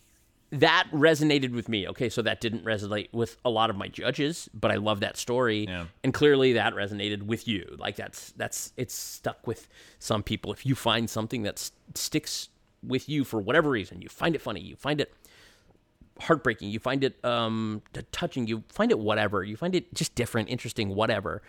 that 0.51 0.87
resonated 0.91 1.53
with 1.53 1.69
me. 1.69 1.87
Okay, 1.87 2.09
so 2.09 2.21
that 2.23 2.41
didn't 2.41 2.65
resonate 2.65 3.07
with 3.13 3.37
a 3.45 3.49
lot 3.49 3.69
of 3.69 3.77
my 3.77 3.87
judges, 3.87 4.49
but 4.53 4.69
I 4.69 4.75
love 4.75 4.99
that 4.99 5.15
story, 5.15 5.63
Yeah. 5.65 5.85
and 6.03 6.13
clearly 6.13 6.51
that 6.53 6.73
resonated 6.73 7.23
with 7.23 7.47
you. 7.47 7.77
Like 7.79 7.95
that's 7.95 8.33
that's 8.33 8.73
it's 8.75 8.93
stuck 8.93 9.47
with 9.47 9.69
some 9.99 10.21
people. 10.23 10.51
If 10.51 10.65
you 10.65 10.75
find 10.75 11.09
something 11.09 11.43
that 11.43 11.71
sticks 11.95 12.49
with 12.83 13.07
you 13.07 13.23
for 13.23 13.39
whatever 13.39 13.69
reason, 13.69 14.01
you 14.01 14.09
find 14.09 14.35
it 14.35 14.41
funny, 14.41 14.59
you 14.59 14.75
find 14.75 14.99
it 14.99 15.13
heartbreaking, 16.22 16.69
you 16.69 16.80
find 16.80 17.03
it 17.03 17.24
um 17.26 17.82
touching, 18.11 18.47
you 18.47 18.63
find 18.69 18.91
it 18.91 18.99
whatever, 18.99 19.43
you 19.43 19.57
find 19.57 19.76
it 19.76 19.93
just 19.93 20.15
different, 20.15 20.49
interesting, 20.49 20.95
whatever. 20.95 21.41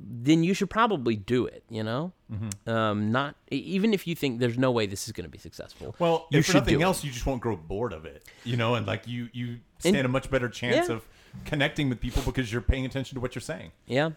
Then 0.00 0.44
you 0.44 0.54
should 0.54 0.70
probably 0.70 1.16
do 1.16 1.46
it. 1.46 1.64
You 1.68 1.82
know, 1.82 2.12
Mm-hmm. 2.32 2.70
um, 2.70 3.10
not 3.10 3.34
even 3.50 3.92
if 3.94 4.06
you 4.06 4.14
think 4.14 4.38
there's 4.38 4.58
no 4.58 4.70
way 4.70 4.86
this 4.86 5.06
is 5.08 5.12
going 5.12 5.24
to 5.24 5.30
be 5.30 5.38
successful. 5.38 5.96
Well, 5.98 6.26
you 6.30 6.38
if 6.40 6.46
for 6.46 6.54
nothing 6.58 6.74
do 6.74 6.80
it. 6.80 6.84
else, 6.84 7.02
you 7.02 7.10
just 7.10 7.26
won't 7.26 7.40
grow 7.40 7.56
bored 7.56 7.92
of 7.92 8.04
it, 8.04 8.22
you 8.44 8.56
know, 8.56 8.74
and 8.76 8.86
like 8.86 9.08
you 9.08 9.28
you 9.32 9.58
stand 9.78 9.96
a 10.04 10.08
much 10.08 10.30
better 10.30 10.48
chance 10.48 10.88
yeah. 10.88 10.96
of 10.96 11.08
connecting 11.46 11.88
with 11.88 12.00
people 12.00 12.22
because 12.22 12.52
you're 12.52 12.60
paying 12.62 12.84
attention 12.86 13.14
to 13.16 13.20
what 13.20 13.34
you're 13.34 13.42
saying. 13.42 13.72
Yeah, 13.86 14.10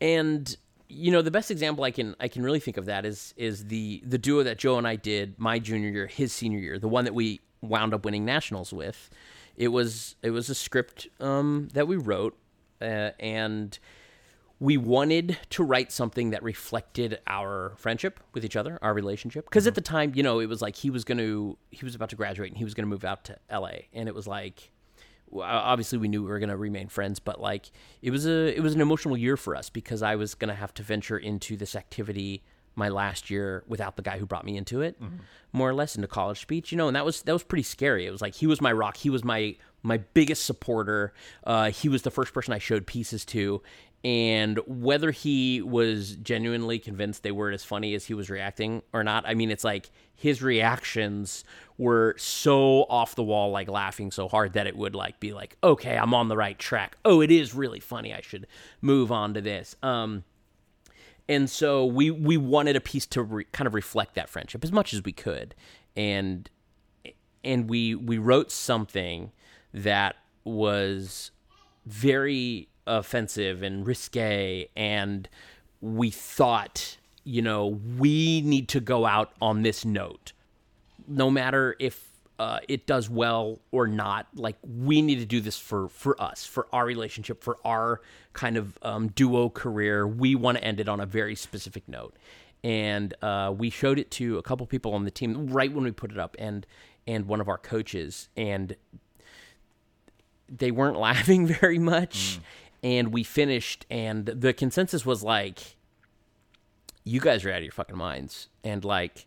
and 0.00 0.56
you 0.88 1.10
know 1.10 1.20
the 1.20 1.30
best 1.32 1.50
example 1.50 1.84
I 1.84 1.90
can 1.90 2.14
I 2.20 2.28
can 2.28 2.42
really 2.44 2.60
think 2.60 2.76
of 2.76 2.86
that 2.86 3.04
is 3.04 3.34
is 3.36 3.66
the 3.66 4.00
the 4.06 4.18
duo 4.18 4.42
that 4.44 4.56
Joe 4.58 4.78
and 4.78 4.86
I 4.86 4.96
did 4.96 5.38
my 5.38 5.58
junior 5.58 5.90
year, 5.90 6.06
his 6.06 6.32
senior 6.32 6.60
year, 6.60 6.78
the 6.78 6.88
one 6.88 7.04
that 7.04 7.14
we 7.14 7.40
wound 7.60 7.92
up 7.92 8.04
winning 8.04 8.24
nationals 8.24 8.72
with. 8.72 9.10
It 9.56 9.68
was 9.68 10.16
it 10.22 10.30
was 10.30 10.48
a 10.50 10.54
script 10.54 11.08
um, 11.20 11.68
that 11.72 11.88
we 11.88 11.96
wrote, 11.96 12.36
uh, 12.80 13.10
and 13.18 13.78
we 14.58 14.76
wanted 14.76 15.38
to 15.50 15.62
write 15.62 15.92
something 15.92 16.30
that 16.30 16.42
reflected 16.42 17.18
our 17.26 17.74
friendship 17.76 18.20
with 18.32 18.44
each 18.44 18.56
other, 18.56 18.78
our 18.80 18.94
relationship. 18.94 19.44
Because 19.44 19.66
at 19.66 19.74
the 19.74 19.82
time, 19.82 20.12
you 20.14 20.22
know, 20.22 20.40
it 20.40 20.46
was 20.46 20.62
like 20.62 20.76
he 20.76 20.88
was 20.88 21.04
going 21.04 21.18
to, 21.18 21.58
he 21.70 21.84
was 21.84 21.94
about 21.94 22.08
to 22.10 22.16
graduate 22.16 22.50
and 22.50 22.56
he 22.56 22.64
was 22.64 22.72
going 22.72 22.84
to 22.84 22.88
move 22.88 23.04
out 23.04 23.24
to 23.24 23.36
LA. 23.52 23.80
And 23.92 24.08
it 24.08 24.14
was 24.14 24.26
like, 24.26 24.70
obviously 25.38 25.98
we 25.98 26.08
knew 26.08 26.22
we 26.22 26.30
were 26.30 26.38
going 26.38 26.48
to 26.48 26.56
remain 26.56 26.88
friends, 26.88 27.18
but 27.18 27.38
like 27.38 27.70
it 28.00 28.10
was 28.10 28.26
a, 28.26 28.56
it 28.56 28.62
was 28.62 28.74
an 28.74 28.80
emotional 28.80 29.16
year 29.16 29.36
for 29.36 29.54
us 29.54 29.68
because 29.68 30.02
I 30.02 30.16
was 30.16 30.34
going 30.34 30.48
to 30.48 30.54
have 30.54 30.72
to 30.74 30.82
venture 30.82 31.18
into 31.18 31.56
this 31.56 31.76
activity 31.76 32.42
my 32.76 32.88
last 32.88 33.30
year 33.30 33.64
without 33.66 33.96
the 33.96 34.02
guy 34.02 34.18
who 34.18 34.26
brought 34.26 34.44
me 34.44 34.56
into 34.56 34.82
it, 34.82 35.00
more 35.52 35.68
or 35.68 35.74
less 35.74 35.96
into 35.96 36.06
college 36.06 36.38
speech, 36.38 36.70
you 36.70 36.78
know, 36.78 36.86
and 36.86 36.94
that 36.94 37.04
was, 37.04 37.22
that 37.22 37.32
was 37.32 37.42
pretty 37.42 37.62
scary. 37.62 38.06
It 38.06 38.10
was 38.10 38.20
like, 38.20 38.34
he 38.34 38.46
was 38.46 38.60
my 38.60 38.72
rock. 38.72 38.96
He 38.96 39.10
was 39.10 39.24
my, 39.24 39.56
my 39.82 39.98
biggest 39.98 40.44
supporter. 40.44 41.12
Uh, 41.44 41.70
he 41.70 41.88
was 41.88 42.02
the 42.02 42.10
first 42.10 42.32
person 42.34 42.52
I 42.52 42.58
showed 42.58 42.86
pieces 42.86 43.24
to. 43.26 43.62
And 44.04 44.60
whether 44.66 45.10
he 45.10 45.62
was 45.62 46.16
genuinely 46.16 46.78
convinced 46.78 47.22
they 47.24 47.32
weren't 47.32 47.54
as 47.54 47.64
funny 47.64 47.94
as 47.94 48.04
he 48.04 48.14
was 48.14 48.30
reacting 48.30 48.82
or 48.92 49.02
not, 49.02 49.26
I 49.26 49.34
mean, 49.34 49.50
it's 49.50 49.64
like 49.64 49.90
his 50.14 50.42
reactions 50.42 51.44
were 51.76 52.14
so 52.18 52.84
off 52.84 53.16
the 53.16 53.24
wall, 53.24 53.50
like 53.50 53.68
laughing 53.68 54.12
so 54.12 54.28
hard 54.28 54.52
that 54.52 54.66
it 54.66 54.76
would 54.76 54.94
like 54.94 55.18
be 55.18 55.32
like, 55.32 55.56
okay, 55.64 55.96
I'm 55.96 56.14
on 56.14 56.28
the 56.28 56.36
right 56.36 56.58
track. 56.58 56.98
Oh, 57.04 57.20
it 57.20 57.32
is 57.32 57.54
really 57.54 57.80
funny. 57.80 58.14
I 58.14 58.20
should 58.20 58.46
move 58.80 59.10
on 59.10 59.34
to 59.34 59.40
this. 59.40 59.74
Um, 59.82 60.24
and 61.28 61.50
so 61.50 61.84
we 61.84 62.10
we 62.10 62.36
wanted 62.36 62.76
a 62.76 62.80
piece 62.80 63.06
to 63.06 63.22
re, 63.22 63.44
kind 63.52 63.66
of 63.66 63.74
reflect 63.74 64.14
that 64.14 64.28
friendship 64.28 64.62
as 64.62 64.72
much 64.72 64.94
as 64.94 65.02
we 65.02 65.12
could, 65.12 65.54
and 65.96 66.48
and 67.42 67.68
we 67.68 67.94
we 67.94 68.18
wrote 68.18 68.52
something 68.52 69.32
that 69.72 70.16
was 70.44 71.30
very 71.84 72.68
offensive 72.86 73.62
and 73.62 73.86
risque. 73.86 74.68
And 74.76 75.28
we 75.80 76.10
thought 76.10 76.96
you 77.24 77.42
know 77.42 77.80
we 77.98 78.40
need 78.42 78.68
to 78.68 78.80
go 78.80 79.06
out 79.06 79.32
on 79.40 79.62
this 79.62 79.84
note. 79.84 80.32
No 81.08 81.30
matter 81.30 81.76
if 81.78 82.05
uh, 82.38 82.58
it 82.68 82.86
does 82.86 83.08
well 83.08 83.60
or 83.70 83.86
not. 83.86 84.26
Like 84.34 84.56
we 84.62 85.00
need 85.02 85.18
to 85.20 85.26
do 85.26 85.40
this 85.40 85.58
for 85.58 85.88
for 85.88 86.20
us 86.20 86.44
for 86.44 86.66
our 86.72 86.84
relationship 86.84 87.42
for 87.42 87.58
our 87.64 88.00
kind 88.32 88.56
of 88.56 88.78
um, 88.82 89.08
duo 89.08 89.48
career. 89.48 90.06
We 90.06 90.34
want 90.34 90.58
to 90.58 90.64
end 90.64 90.80
it 90.80 90.88
on 90.88 91.00
a 91.00 91.06
very 91.06 91.34
specific 91.34 91.88
note. 91.88 92.14
And 92.62 93.14
uh, 93.22 93.54
we 93.56 93.70
showed 93.70 93.98
it 93.98 94.10
to 94.12 94.38
a 94.38 94.42
couple 94.42 94.66
people 94.66 94.92
on 94.94 95.04
the 95.04 95.10
team 95.10 95.46
right 95.48 95.72
when 95.72 95.84
we 95.84 95.92
put 95.92 96.10
it 96.10 96.18
up 96.18 96.36
and 96.38 96.66
and 97.06 97.26
one 97.26 97.40
of 97.40 97.48
our 97.48 97.58
coaches 97.58 98.28
and 98.36 98.76
they 100.48 100.70
weren't 100.70 100.98
laughing 100.98 101.46
very 101.46 101.78
much. 101.78 102.38
And 102.82 103.12
we 103.12 103.24
finished 103.24 103.86
and 103.90 104.26
the 104.26 104.52
consensus 104.52 105.06
was 105.06 105.22
like 105.22 105.76
you 107.02 107.20
guys 107.20 107.44
are 107.44 107.50
out 107.50 107.58
of 107.58 107.62
your 107.62 107.72
fucking 107.72 107.96
minds. 107.96 108.48
And 108.62 108.84
like 108.84 109.26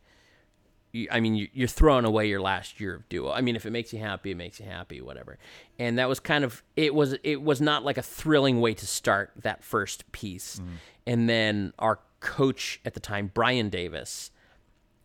I 1.11 1.19
mean, 1.19 1.35
you- 1.35 1.49
you're 1.53 1.67
throwing 1.67 2.03
away 2.05 2.27
your 2.27 2.41
last 2.41 2.79
year 2.79 2.95
of 2.95 3.07
duo. 3.09 3.31
I 3.31 3.41
mean, 3.41 3.55
if 3.55 3.65
it 3.65 3.69
makes 3.71 3.93
you 3.93 3.99
happy, 3.99 4.31
it 4.31 4.35
makes 4.37 4.59
you 4.59 4.65
happy, 4.65 5.01
whatever. 5.01 5.37
And 5.77 5.97
that 5.99 6.09
was 6.09 6.19
kind 6.19 6.43
of 6.43 6.63
it 6.75 6.95
was 6.95 7.13
it 7.23 7.41
was 7.43 7.61
not 7.61 7.83
like 7.85 7.97
a 7.97 8.01
thrilling 8.01 8.59
way 8.59 8.73
to 8.73 8.87
start 8.87 9.31
that 9.37 9.63
first 9.63 10.11
piece. 10.11 10.59
And 11.05 11.29
then 11.29 11.73
our 11.79 11.99
coach 12.21 12.81
at 12.85 12.93
the 12.95 12.99
time, 12.99 13.29
Brian 13.33 13.69
Davis, 13.69 14.31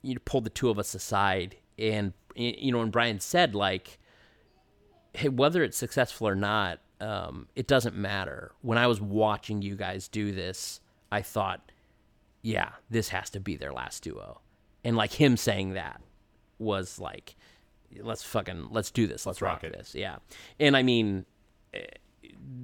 you 0.02 0.19
pulled 0.19 0.44
the 0.44 0.51
two 0.51 0.70
of 0.70 0.78
us 0.78 0.94
aside, 0.94 1.56
and 1.78 2.12
you 2.35 2.73
know, 2.73 2.81
and 2.81 2.90
Brian 2.90 3.20
said 3.20 3.55
like, 3.55 3.98
"Hey, 5.12 5.28
whether 5.28 5.62
it's 5.62 5.77
successful 5.77 6.27
or 6.27 6.35
not, 6.35 6.81
um, 7.01 7.48
it 7.55 7.66
doesn't 7.66 7.94
matter." 7.94 8.52
When 8.62 8.78
I 8.78 8.86
was 8.86 9.01
watching 9.01 9.62
you 9.62 9.77
guys 9.77 10.09
do 10.09 10.32
this, 10.32 10.81
I 11.12 11.23
thought, 11.23 11.70
yeah, 12.43 12.73
this 12.90 13.11
has 13.11 13.31
to 13.31 13.40
be 13.40 13.56
their 13.56 13.73
last 13.73 14.02
duo. 14.02 14.40
And 14.85 14.97
like 14.97 15.12
him 15.12 15.36
saying 15.36 15.74
that 15.74 16.01
was 16.59 16.98
like, 16.98 17.35
let's 18.01 18.23
fucking, 18.23 18.69
let's 18.70 18.90
do 18.90 19.06
this. 19.06 19.27
Let's, 19.27 19.40
rock, 19.40 19.62
rock 19.62 19.65
it. 19.65 19.73
this. 19.73 19.94
Yeah. 19.94 20.16
And 20.61 20.77
I 20.77 20.82
mean, 20.82 21.24
eh, 21.73 21.85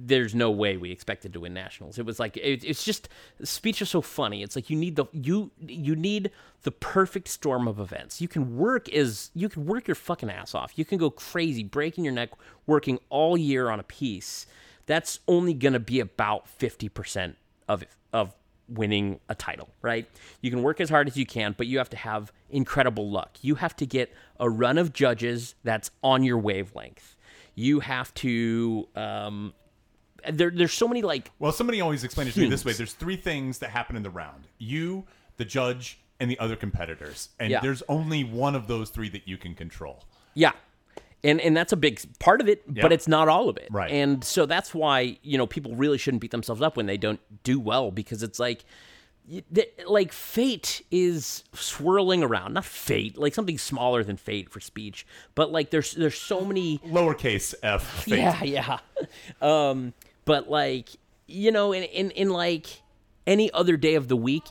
there's 0.05 0.35
no 0.35 0.51
way 0.51 0.77
we 0.77 0.91
expected 0.91 1.33
to 1.33 1.39
win 1.39 1.53
nationals. 1.53 1.97
It 1.97 2.05
was 2.05 2.19
like, 2.19 2.37
it, 2.37 2.63
it's 2.63 2.83
just, 2.83 3.09
speech 3.43 3.81
is 3.81 3.89
so 3.89 4.01
funny. 4.01 4.43
It's 4.43 4.55
like 4.55 4.69
you 4.69 4.77
need 4.77 4.95
the, 4.95 5.05
you, 5.11 5.51
you 5.59 5.95
need 5.95 6.31
the 6.63 6.71
perfect 6.71 7.27
storm 7.27 7.67
of 7.67 7.79
events. 7.79 8.21
You 8.21 8.27
can 8.27 8.57
work 8.57 8.89
as, 8.89 9.31
you 9.33 9.49
can 9.49 9.65
work 9.65 9.87
your 9.87 9.95
fucking 9.95 10.29
ass 10.29 10.53
off. 10.53 10.77
You 10.77 10.85
can 10.85 10.97
go 10.97 11.09
crazy, 11.09 11.63
breaking 11.63 12.03
your 12.03 12.13
neck, 12.13 12.29
working 12.67 12.99
all 13.09 13.37
year 13.37 13.69
on 13.69 13.79
a 13.79 13.83
piece. 13.83 14.45
That's 14.85 15.19
only 15.27 15.53
going 15.53 15.73
to 15.73 15.79
be 15.79 15.99
about 15.99 16.45
50% 16.59 17.35
of, 17.67 17.83
of 18.13 18.35
winning 18.71 19.19
a 19.29 19.35
title, 19.35 19.69
right? 19.81 20.07
You 20.41 20.49
can 20.49 20.63
work 20.63 20.79
as 20.81 20.89
hard 20.89 21.07
as 21.07 21.17
you 21.17 21.25
can, 21.25 21.53
but 21.57 21.67
you 21.67 21.77
have 21.77 21.89
to 21.89 21.97
have 21.97 22.31
incredible 22.49 23.09
luck. 23.09 23.37
You 23.41 23.55
have 23.55 23.75
to 23.77 23.85
get 23.85 24.13
a 24.39 24.49
run 24.49 24.77
of 24.77 24.93
judges 24.93 25.55
that's 25.63 25.91
on 26.03 26.23
your 26.23 26.37
wavelength. 26.37 27.15
You 27.55 27.81
have 27.81 28.13
to. 28.15 28.87
Um, 28.95 29.53
there, 30.29 30.51
there's 30.51 30.73
so 30.73 30.87
many 30.87 31.01
like 31.01 31.31
Well, 31.39 31.51
somebody 31.51 31.81
always 31.81 32.03
explained 32.03 32.29
it 32.29 32.33
to 32.33 32.39
me 32.41 32.49
this 32.49 32.63
way: 32.63 32.73
there's 32.73 32.93
three 32.93 33.17
things 33.17 33.59
that 33.59 33.71
happen 33.71 33.95
in 33.95 34.03
the 34.03 34.09
round: 34.09 34.47
you, 34.57 35.05
the 35.37 35.45
judge, 35.45 35.99
and 36.19 36.29
the 36.29 36.39
other 36.39 36.55
competitors. 36.55 37.29
And 37.39 37.49
Yeah. 37.51 37.59
there's 37.61 37.83
only 37.89 38.23
one 38.23 38.55
of 38.55 38.67
those 38.67 38.89
three 38.89 39.09
that 39.09 39.27
you 39.27 39.37
can 39.37 39.55
control. 39.55 40.03
Yeah. 40.33 40.51
And 41.23 41.39
and 41.39 41.55
that's 41.55 41.71
a 41.71 41.77
big 41.77 42.01
part 42.19 42.41
of 42.41 42.49
it, 42.49 42.63
Yeah. 42.73 42.81
but 42.81 42.91
it's 42.91 43.07
not 43.07 43.27
all 43.27 43.47
of 43.49 43.57
it. 43.57 43.67
Right. 43.71 43.91
And 43.91 44.23
so 44.23 44.45
that's 44.45 44.73
why, 44.73 45.17
you 45.21 45.37
know, 45.37 45.45
people 45.45 45.75
really 45.75 45.97
shouldn't 45.99 46.21
beat 46.21 46.31
themselves 46.31 46.61
up 46.61 46.75
when 46.77 46.87
they 46.87 46.97
don't 46.97 47.19
do 47.43 47.59
well 47.59 47.91
because 47.91 48.23
it's 48.23 48.39
like 48.39 48.63
like 49.87 50.11
fate 50.11 50.81
is 50.91 51.43
swirling 51.53 52.23
around, 52.23 52.53
not 52.55 52.65
fate, 52.65 53.17
like 53.17 53.33
something 53.35 53.57
smaller 53.57 54.03
than 54.03 54.17
fate 54.17 54.49
for 54.49 54.59
speech, 54.59 55.05
but 55.35 55.51
like 55.51 55.69
there's 55.69 55.93
there's 55.93 56.17
so 56.17 56.43
many 56.43 56.79
Lowercase 56.79 57.53
f. 57.61 57.83
Fate. 58.03 58.17
yeah, 58.17 58.43
yeah. 58.43 58.77
Um, 59.41 59.93
but 60.25 60.49
like 60.49 60.89
you 61.27 61.51
know, 61.51 61.71
in, 61.71 61.83
in 61.83 62.11
in 62.11 62.29
like 62.31 62.81
any 63.27 63.51
other 63.51 63.77
day 63.77 63.95
of 63.95 64.07
the 64.07 64.17
week, 64.17 64.43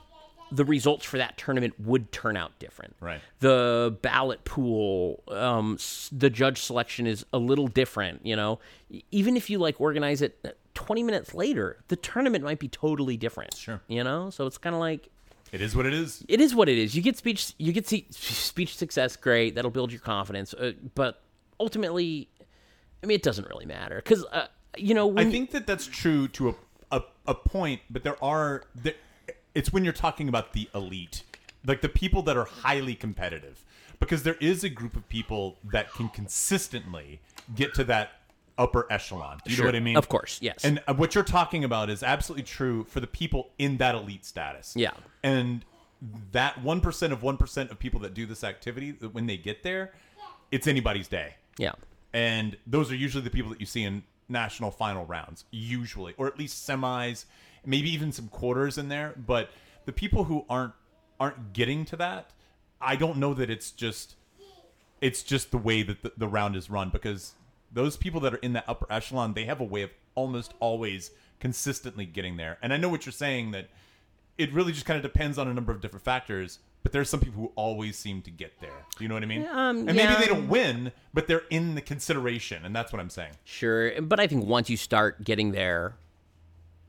the 0.53 0.65
results 0.65 1.05
for 1.05 1.19
that 1.19 1.37
tournament 1.39 1.75
would 1.81 2.13
turn 2.13 2.37
out 2.37 2.59
different. 2.59 2.97
Right. 3.01 3.21
The 3.41 3.97
ballot 4.03 4.45
pool, 4.45 5.23
um, 5.29 5.79
the 6.13 6.31
judge 6.31 6.61
selection 6.63 7.07
is 7.07 7.25
a 7.33 7.39
little 7.39 7.69
different. 7.69 8.25
You 8.27 8.37
know, 8.37 8.59
even 9.11 9.37
if 9.37 9.49
you 9.51 9.59
like 9.59 9.81
organize 9.81 10.23
it 10.23 10.57
twenty 10.75 11.03
minutes 11.03 11.35
later, 11.35 11.79
the 11.89 11.97
tournament 11.97 12.45
might 12.45 12.59
be 12.59 12.69
totally 12.69 13.17
different. 13.17 13.55
Sure. 13.55 13.81
You 13.89 14.05
know, 14.05 14.31
so 14.31 14.47
it's 14.47 14.59
kind 14.59 14.75
of 14.75 14.81
like 14.81 15.09
It 15.53 15.61
is 15.61 15.75
what 15.77 15.87
it 15.87 15.93
is. 15.95 16.25
it 16.29 16.41
is 16.41 16.55
what 16.55 16.69
it 16.69 16.79
is. 16.79 16.95
You 16.95 17.03
get 17.03 17.17
speech, 17.17 17.55
you 17.59 17.73
get 17.73 17.87
se- 17.89 18.07
speech 18.11 18.77
success, 18.77 19.17
great. 19.17 19.55
That'll 19.55 19.71
build 19.71 19.93
your 19.93 20.01
confidence. 20.01 20.55
Uh, 20.55 20.73
but 20.95 21.21
ultimately, 21.59 22.29
I 23.03 23.07
mean, 23.07 23.15
it 23.17 23.23
doesn't 23.23 23.49
really 23.49 23.67
matter 23.67 23.97
because 23.97 24.25
uh, 24.33 24.47
you 24.77 24.95
know 24.95 25.17
I 25.19 25.25
think 25.31 25.51
that 25.53 25.67
that's 25.67 25.87
true 25.87 26.29
to 26.29 26.51
a, 26.51 26.55
a, 26.93 27.03
a 27.29 27.35
point, 27.35 27.81
but 27.91 28.03
there 28.05 28.23
are 28.23 28.63
there, 28.75 28.95
it's 29.55 29.73
when 29.73 29.85
you're 29.85 29.93
talking 29.93 30.29
about 30.29 30.53
the 30.53 30.69
elite, 30.75 31.23
like 31.67 31.81
the 31.81 31.89
people 31.89 32.23
that 32.23 32.37
are 32.37 32.45
highly 32.45 32.95
competitive, 32.95 33.65
because 33.99 34.23
there 34.23 34.37
is 34.41 34.65
a 34.65 34.69
group 34.69 34.97
of 34.97 35.09
people 35.09 35.57
that 35.73 35.93
can 35.93 36.09
consistently 36.09 37.21
get 37.55 37.75
to 37.75 37.85
that 37.85 38.13
upper 38.59 38.87
echelon. 38.91 39.41
Do 39.45 39.51
you 39.51 39.57
Sure. 39.57 39.65
know 39.67 39.69
what 39.69 39.77
I 39.77 39.81
mean? 39.81 39.97
Of 39.97 40.09
course, 40.09 40.39
yes. 40.43 40.65
And 40.65 40.83
uh, 40.87 40.95
what 40.95 41.15
you're 41.15 41.25
talking 41.25 41.65
about 41.65 41.89
is 41.91 42.03
absolutely 42.03 42.45
true 42.45 42.85
for 42.85 43.01
the 43.01 43.07
people 43.07 43.51
in 43.59 43.79
that 43.79 43.95
elite 43.95 44.25
status. 44.25 44.75
Yeah. 44.77 44.91
And 45.23 45.65
that 46.33 46.63
1% 46.63 47.13
of 47.13 47.21
1% 47.23 47.71
of 47.71 47.79
people 47.79 48.01
that 48.01 48.15
do 48.15 48.27
this 48.27 48.43
activity, 48.45 48.91
that 48.93 49.15
when 49.15 49.27
they 49.27 49.37
get 49.37 49.63
there, 49.63 49.93
it's 50.51 50.67
anybody's 50.67 51.07
day 51.09 51.35
yeah, 51.59 51.73
and 52.13 52.57
those 52.67 52.91
are 52.91 52.97
usually 52.97 53.23
the 53.23 53.31
people 53.31 53.51
that 53.51 53.61
you 53.61 53.67
see 53.67 53.85
in 53.85 54.03
national 54.29 54.71
final 54.73 55.05
rounds 55.07 55.45
usually 55.51 56.15
or 56.17 56.27
at 56.27 56.39
least 56.39 56.67
semis 56.69 57.25
maybe 57.65 57.91
even 57.91 58.13
some 58.13 58.29
quarters 58.29 58.79
in 58.79 58.89
there 58.89 59.15
but 59.27 59.51
the 59.85 59.93
people 59.93 60.25
who 60.25 60.45
aren't 60.49 60.73
aren't 61.19 61.53
getting 61.53 61.85
to 61.85 61.97
that 61.97 62.31
i 62.81 62.97
don't 62.97 63.17
know 63.17 63.35
that 63.35 63.51
it's 63.51 63.71
just 63.71 64.15
it's 65.01 65.23
just 65.23 65.51
the 65.51 65.59
way 65.59 65.83
that 65.83 66.03
the, 66.03 66.13
the 66.17 66.29
round 66.29 66.57
is 66.57 66.71
run 66.71 66.91
because 66.91 67.35
those 67.73 67.97
people 67.97 68.21
that 68.21 68.35
are 68.35 68.39
in 68.39 68.53
that 68.53 68.65
upper 68.67 68.87
echelon 68.91 69.35
they 69.35 69.45
have 69.45 69.61
a 69.61 69.65
way 69.65 69.83
of 69.83 69.91
almost 70.15 70.55
always 70.61 71.11
consistently 71.39 72.05
getting 72.05 72.37
there. 72.37 72.59
And 72.63 72.73
i 72.73 72.77
know 72.77 72.89
what 72.89 73.07
you're 73.07 73.13
saying 73.13 73.53
that 73.53 73.69
it 74.39 74.53
really 74.53 74.73
just 74.73 74.87
kind 74.87 74.97
of 74.97 75.03
depends 75.03 75.39
on 75.39 75.49
a 75.49 75.55
number 75.55 75.73
of 75.73 75.81
different 75.81 76.05
factors 76.05 76.59
but 76.83 76.93
there's 76.93 77.11
some 77.11 77.21
people 77.21 77.43
who 77.43 77.53
always 77.57 77.99
seem 77.99 78.23
to 78.23 78.31
get 78.31 78.59
there. 78.61 78.87
Do 78.97 79.05
you 79.05 79.09
know 79.09 79.15
what 79.15 79.23
i 79.23 79.27
mean? 79.27 79.47
Um, 79.47 79.87
and 79.87 79.95
maybe 79.95 80.15
they 80.15 80.27
don't 80.27 80.49
win 80.49 80.93
but 81.13 81.27
they're 81.27 81.45
in 81.51 81.75
the 81.75 81.81
consideration 81.81 82.65
and 82.65 82.75
that's 82.75 82.93
what 82.93 83.01
i'm 83.01 83.11
saying. 83.11 83.33
Sure. 83.45 84.01
But 84.01 84.21
I 84.21 84.27
think 84.27 84.47
once 84.47 84.69
you 84.71 84.77
start 84.77 85.25
getting 85.25 85.53
there, 85.53 85.97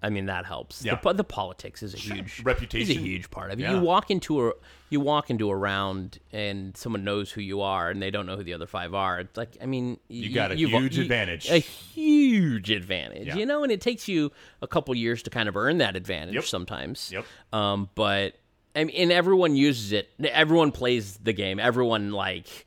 I 0.03 0.09
mean 0.09 0.25
that 0.25 0.45
helps. 0.47 0.83
Yeah. 0.83 0.95
The, 1.01 1.13
the 1.13 1.23
politics 1.23 1.83
is 1.83 1.93
a 1.93 1.97
huge 1.97 2.41
Reputation. 2.43 2.89
is 2.91 2.97
a 2.97 2.99
huge 2.99 3.29
part 3.29 3.51
of 3.51 3.59
it. 3.59 3.61
Yeah. 3.61 3.75
You 3.75 3.81
walk 3.81 4.09
into 4.09 4.47
a 4.47 4.53
you 4.89 4.99
walk 4.99 5.29
into 5.29 5.49
a 5.49 5.55
round 5.55 6.17
and 6.31 6.75
someone 6.75 7.03
knows 7.03 7.31
who 7.31 7.39
you 7.41 7.61
are 7.61 7.89
and 7.91 8.01
they 8.01 8.09
don't 8.09 8.25
know 8.25 8.35
who 8.35 8.43
the 8.43 8.53
other 8.53 8.65
five 8.65 8.93
are. 8.95 9.19
It's 9.19 9.37
like 9.37 9.57
I 9.61 9.65
mean 9.67 9.99
you 10.07 10.33
got 10.33 10.51
a 10.51 10.55
huge 10.55 10.97
advantage. 10.97 11.49
A 11.51 11.59
huge 11.59 12.71
advantage, 12.71 13.27
Yeah. 13.27 13.35
you 13.35 13.45
know, 13.45 13.63
and 13.63 13.71
it 13.71 13.79
takes 13.81 14.07
you 14.07 14.31
a 14.61 14.67
couple 14.67 14.95
years 14.95 15.21
to 15.23 15.29
kind 15.29 15.47
of 15.47 15.55
earn 15.55 15.77
that 15.77 15.95
advantage 15.95 16.33
Yep. 16.35 16.43
sometimes. 16.45 17.11
Yep. 17.13 17.25
Um, 17.53 17.89
but 17.95 18.35
I 18.75 18.85
mean, 18.85 18.95
and 18.95 19.11
everyone 19.11 19.55
uses 19.55 19.91
it. 19.91 20.09
Everyone 20.23 20.71
plays 20.71 21.17
the 21.17 21.33
game. 21.33 21.59
Everyone 21.59 22.11
like. 22.11 22.65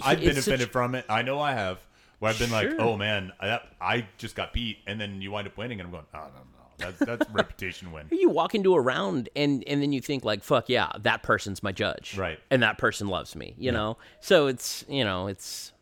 i've 0.00 0.22
it's 0.22 0.36
such- 0.36 0.46
benefited 0.46 0.70
from 0.72 0.94
it 0.94 1.04
i 1.08 1.22
know 1.22 1.40
i 1.40 1.52
have 1.52 1.78
where 2.18 2.30
i've 2.30 2.38
been 2.38 2.50
like 2.50 2.70
oh 2.78 2.96
man 2.96 3.32
I, 3.40 3.60
I 3.80 4.06
just 4.18 4.34
got 4.34 4.52
beat 4.52 4.78
and 4.86 5.00
then 5.00 5.20
you 5.22 5.30
wind 5.30 5.46
up 5.46 5.56
winning 5.56 5.80
and 5.80 5.86
i'm 5.86 5.92
going 5.92 6.04
oh 6.14 6.18
no 6.18 6.24
no 6.26 6.58
that's 6.78 6.98
that's 7.00 7.28
reputation 7.32 7.92
win. 7.92 8.06
You 8.10 8.30
walk 8.30 8.54
into 8.54 8.74
a 8.74 8.80
round 8.80 9.28
and 9.36 9.64
and 9.66 9.82
then 9.82 9.92
you 9.92 10.00
think 10.00 10.24
like 10.24 10.42
fuck 10.42 10.68
yeah 10.68 10.90
that 11.00 11.22
person's 11.22 11.62
my 11.62 11.72
judge. 11.72 12.16
Right. 12.16 12.38
and 12.50 12.62
that 12.62 12.78
person 12.78 13.08
loves 13.08 13.36
me 13.36 13.54
you 13.58 13.72
know? 13.72 13.98
So 14.20 14.46
it's 14.46 14.84
you 14.88 15.04
know 15.04 15.26
it's 15.26 15.72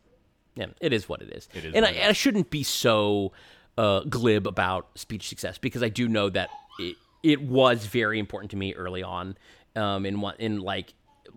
yeah 0.55 0.67
it 0.81 0.93
is 0.93 1.07
what 1.07 1.21
it 1.21 1.29
is. 1.29 1.47
It 1.53 1.65
is 1.65 1.73
and 1.75 1.85
I. 1.85 2.07
I 2.09 2.11
shouldn't 2.13 2.49
be 2.49 2.63
so 2.63 3.31
uh, 3.77 4.01
glib 4.01 4.47
about 4.47 4.87
speech 4.95 5.29
success 5.29 5.57
because 5.59 5.83
I 5.83 5.89
do 5.89 6.07
know 6.07 6.29
that 6.29 6.49
it 6.79 6.95
it 7.23 7.41
was 7.41 7.85
very 7.85 8.17
important 8.17 8.51
to 8.51 8.57
me 8.57 8.73
early 8.73 9.03
on 9.03 9.37
um 9.75 10.05
in 10.05 10.19
one 10.19 10.35
in 10.39 10.61
like 10.61 10.93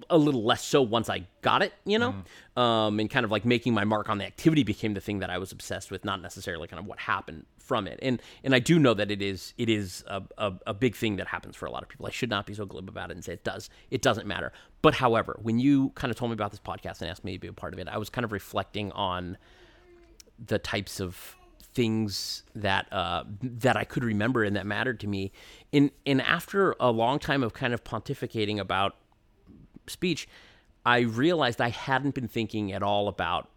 a 0.09 0.17
little 0.17 0.43
less 0.43 0.65
so 0.65 0.83
once 0.83 1.09
I 1.09 1.27
got 1.43 1.63
it, 1.63 1.73
you 1.85 1.99
know, 1.99 2.15
um, 2.57 2.99
and 3.01 3.11
kind 3.11 3.25
of 3.25 3.31
like 3.31 3.45
making 3.45 3.75
my 3.75 3.85
mark 3.85 4.09
on 4.09 4.19
the 4.19 4.25
activity 4.25 4.63
became 4.63 4.95
the 4.95 5.01
thing 5.01 5.19
that 5.21 5.31
I 5.31 5.39
was 5.39 5.53
obsessed 5.53 5.91
with, 5.91 6.05
not 6.05 6.23
necessarily 6.23 6.69
kind 6.69 6.81
of 6.81 6.87
what 6.87 6.99
happened 6.99 7.47
from 7.59 7.87
it. 7.87 7.99
And 8.03 8.21
and 8.43 8.55
I 8.55 8.59
do 8.59 8.79
know 8.79 8.95
that 8.95 9.11
it 9.11 9.23
is 9.23 9.55
it 9.59 9.69
is 9.69 10.05
a, 10.07 10.23
a, 10.39 10.53
a 10.69 10.75
big 10.75 10.97
thing 10.97 11.17
that 11.17 11.27
happens 11.27 11.57
for 11.57 11.67
a 11.67 11.71
lot 11.71 11.83
of 11.83 11.89
people. 11.89 12.07
I 12.07 12.11
should 12.11 12.31
not 12.31 12.47
be 12.47 12.55
so 12.55 12.67
glib 12.67 12.89
about 12.89 13.11
it 13.11 13.15
and 13.17 13.25
say 13.25 13.35
it 13.35 13.45
does. 13.45 13.71
It 13.91 14.03
doesn't 14.03 14.27
matter. 14.27 14.53
But 14.83 14.95
however, 14.95 15.39
when 15.43 15.59
you 15.59 15.91
kind 15.91 16.11
of 16.11 16.17
told 16.17 16.31
me 16.31 16.35
about 16.35 16.51
this 16.51 16.61
podcast 16.61 17.01
and 17.01 17.11
asked 17.11 17.25
me 17.25 17.35
to 17.35 17.39
be 17.39 17.49
a 17.49 17.53
part 17.53 17.73
of 17.73 17.79
it, 17.79 17.89
I 17.89 17.99
was 17.99 18.09
kind 18.11 18.25
of 18.25 18.33
reflecting 18.33 18.93
on 18.93 19.37
the 20.45 20.59
types 20.59 21.01
of 21.01 21.37
things 21.73 22.43
that 22.55 22.93
uh, 22.93 23.25
that 23.43 23.77
I 23.77 23.85
could 23.85 24.05
remember 24.05 24.43
and 24.43 24.57
that 24.57 24.67
mattered 24.67 25.01
to 25.01 25.07
me. 25.07 25.33
In 25.73 25.91
and 26.05 26.21
after 26.23 26.75
a 26.81 26.91
long 26.91 27.19
time 27.19 27.43
of 27.43 27.53
kind 27.53 27.73
of 27.73 27.85
pontificating 27.85 28.59
about 28.59 28.97
speech, 29.91 30.29
I 30.85 31.01
realized 31.01 31.61
I 31.61 31.69
hadn't 31.69 32.15
been 32.15 32.29
thinking 32.29 32.73
at 32.73 32.83
all 32.83 33.09
about 33.09 33.51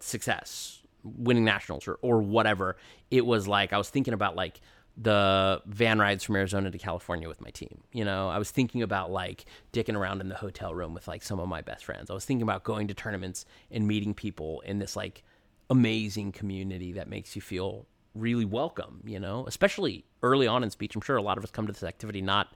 success, 0.00 0.82
winning 1.02 1.44
nationals 1.44 1.88
or, 1.88 1.98
or 2.02 2.20
whatever. 2.20 2.76
It 3.10 3.24
was 3.24 3.48
like 3.48 3.72
I 3.72 3.78
was 3.78 3.88
thinking 3.88 4.14
about 4.14 4.36
like 4.36 4.60
the 4.96 5.60
van 5.66 5.98
rides 5.98 6.22
from 6.22 6.36
Arizona 6.36 6.70
to 6.70 6.78
California 6.78 7.28
with 7.28 7.40
my 7.40 7.50
team. 7.50 7.82
You 7.92 8.04
know, 8.04 8.28
I 8.28 8.38
was 8.38 8.50
thinking 8.50 8.82
about 8.82 9.10
like 9.10 9.44
dicking 9.72 9.96
around 9.96 10.20
in 10.20 10.28
the 10.28 10.36
hotel 10.36 10.74
room 10.74 10.94
with 10.94 11.08
like 11.08 11.22
some 11.22 11.40
of 11.40 11.48
my 11.48 11.62
best 11.62 11.84
friends. 11.84 12.10
I 12.10 12.14
was 12.14 12.24
thinking 12.24 12.42
about 12.42 12.64
going 12.64 12.88
to 12.88 12.94
tournaments 12.94 13.44
and 13.70 13.88
meeting 13.88 14.14
people 14.14 14.60
in 14.60 14.78
this 14.78 14.94
like 14.94 15.24
amazing 15.70 16.32
community 16.32 16.92
that 16.92 17.08
makes 17.08 17.34
you 17.34 17.42
feel 17.42 17.86
really 18.14 18.44
welcome, 18.44 19.00
you 19.04 19.18
know, 19.18 19.44
especially 19.48 20.04
early 20.22 20.46
on 20.46 20.62
in 20.62 20.70
speech. 20.70 20.94
I'm 20.94 21.00
sure 21.00 21.16
a 21.16 21.22
lot 21.22 21.38
of 21.38 21.44
us 21.44 21.50
come 21.50 21.66
to 21.66 21.72
this 21.72 21.82
activity 21.82 22.22
not 22.22 22.54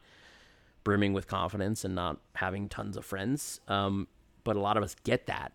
brimming 0.85 1.13
with 1.13 1.27
confidence 1.27 1.85
and 1.85 1.95
not 1.95 2.19
having 2.35 2.69
tons 2.69 2.97
of 2.97 3.05
friends. 3.05 3.61
Um, 3.69 4.09
but 4.45 4.57
a 4.57 4.61
lot 4.61 4.77
of 4.77 4.83
us 4.83 4.97
get 5.05 5.27
that 5.27 5.53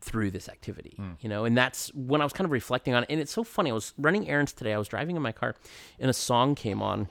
through 0.00 0.30
this 0.30 0.48
activity, 0.48 0.96
you 1.20 1.28
know, 1.28 1.44
and 1.44 1.56
that's 1.56 1.88
when 1.94 2.20
I 2.20 2.24
was 2.24 2.32
kind 2.32 2.44
of 2.44 2.52
reflecting 2.52 2.94
on 2.94 3.02
it. 3.02 3.06
And 3.10 3.20
it's 3.20 3.32
so 3.32 3.42
funny. 3.42 3.70
I 3.70 3.74
was 3.74 3.92
running 3.98 4.28
errands 4.28 4.52
today. 4.52 4.72
I 4.72 4.78
was 4.78 4.86
driving 4.88 5.16
in 5.16 5.22
my 5.22 5.32
car 5.32 5.56
and 5.98 6.08
a 6.08 6.12
song 6.14 6.54
came 6.54 6.80
on 6.82 7.08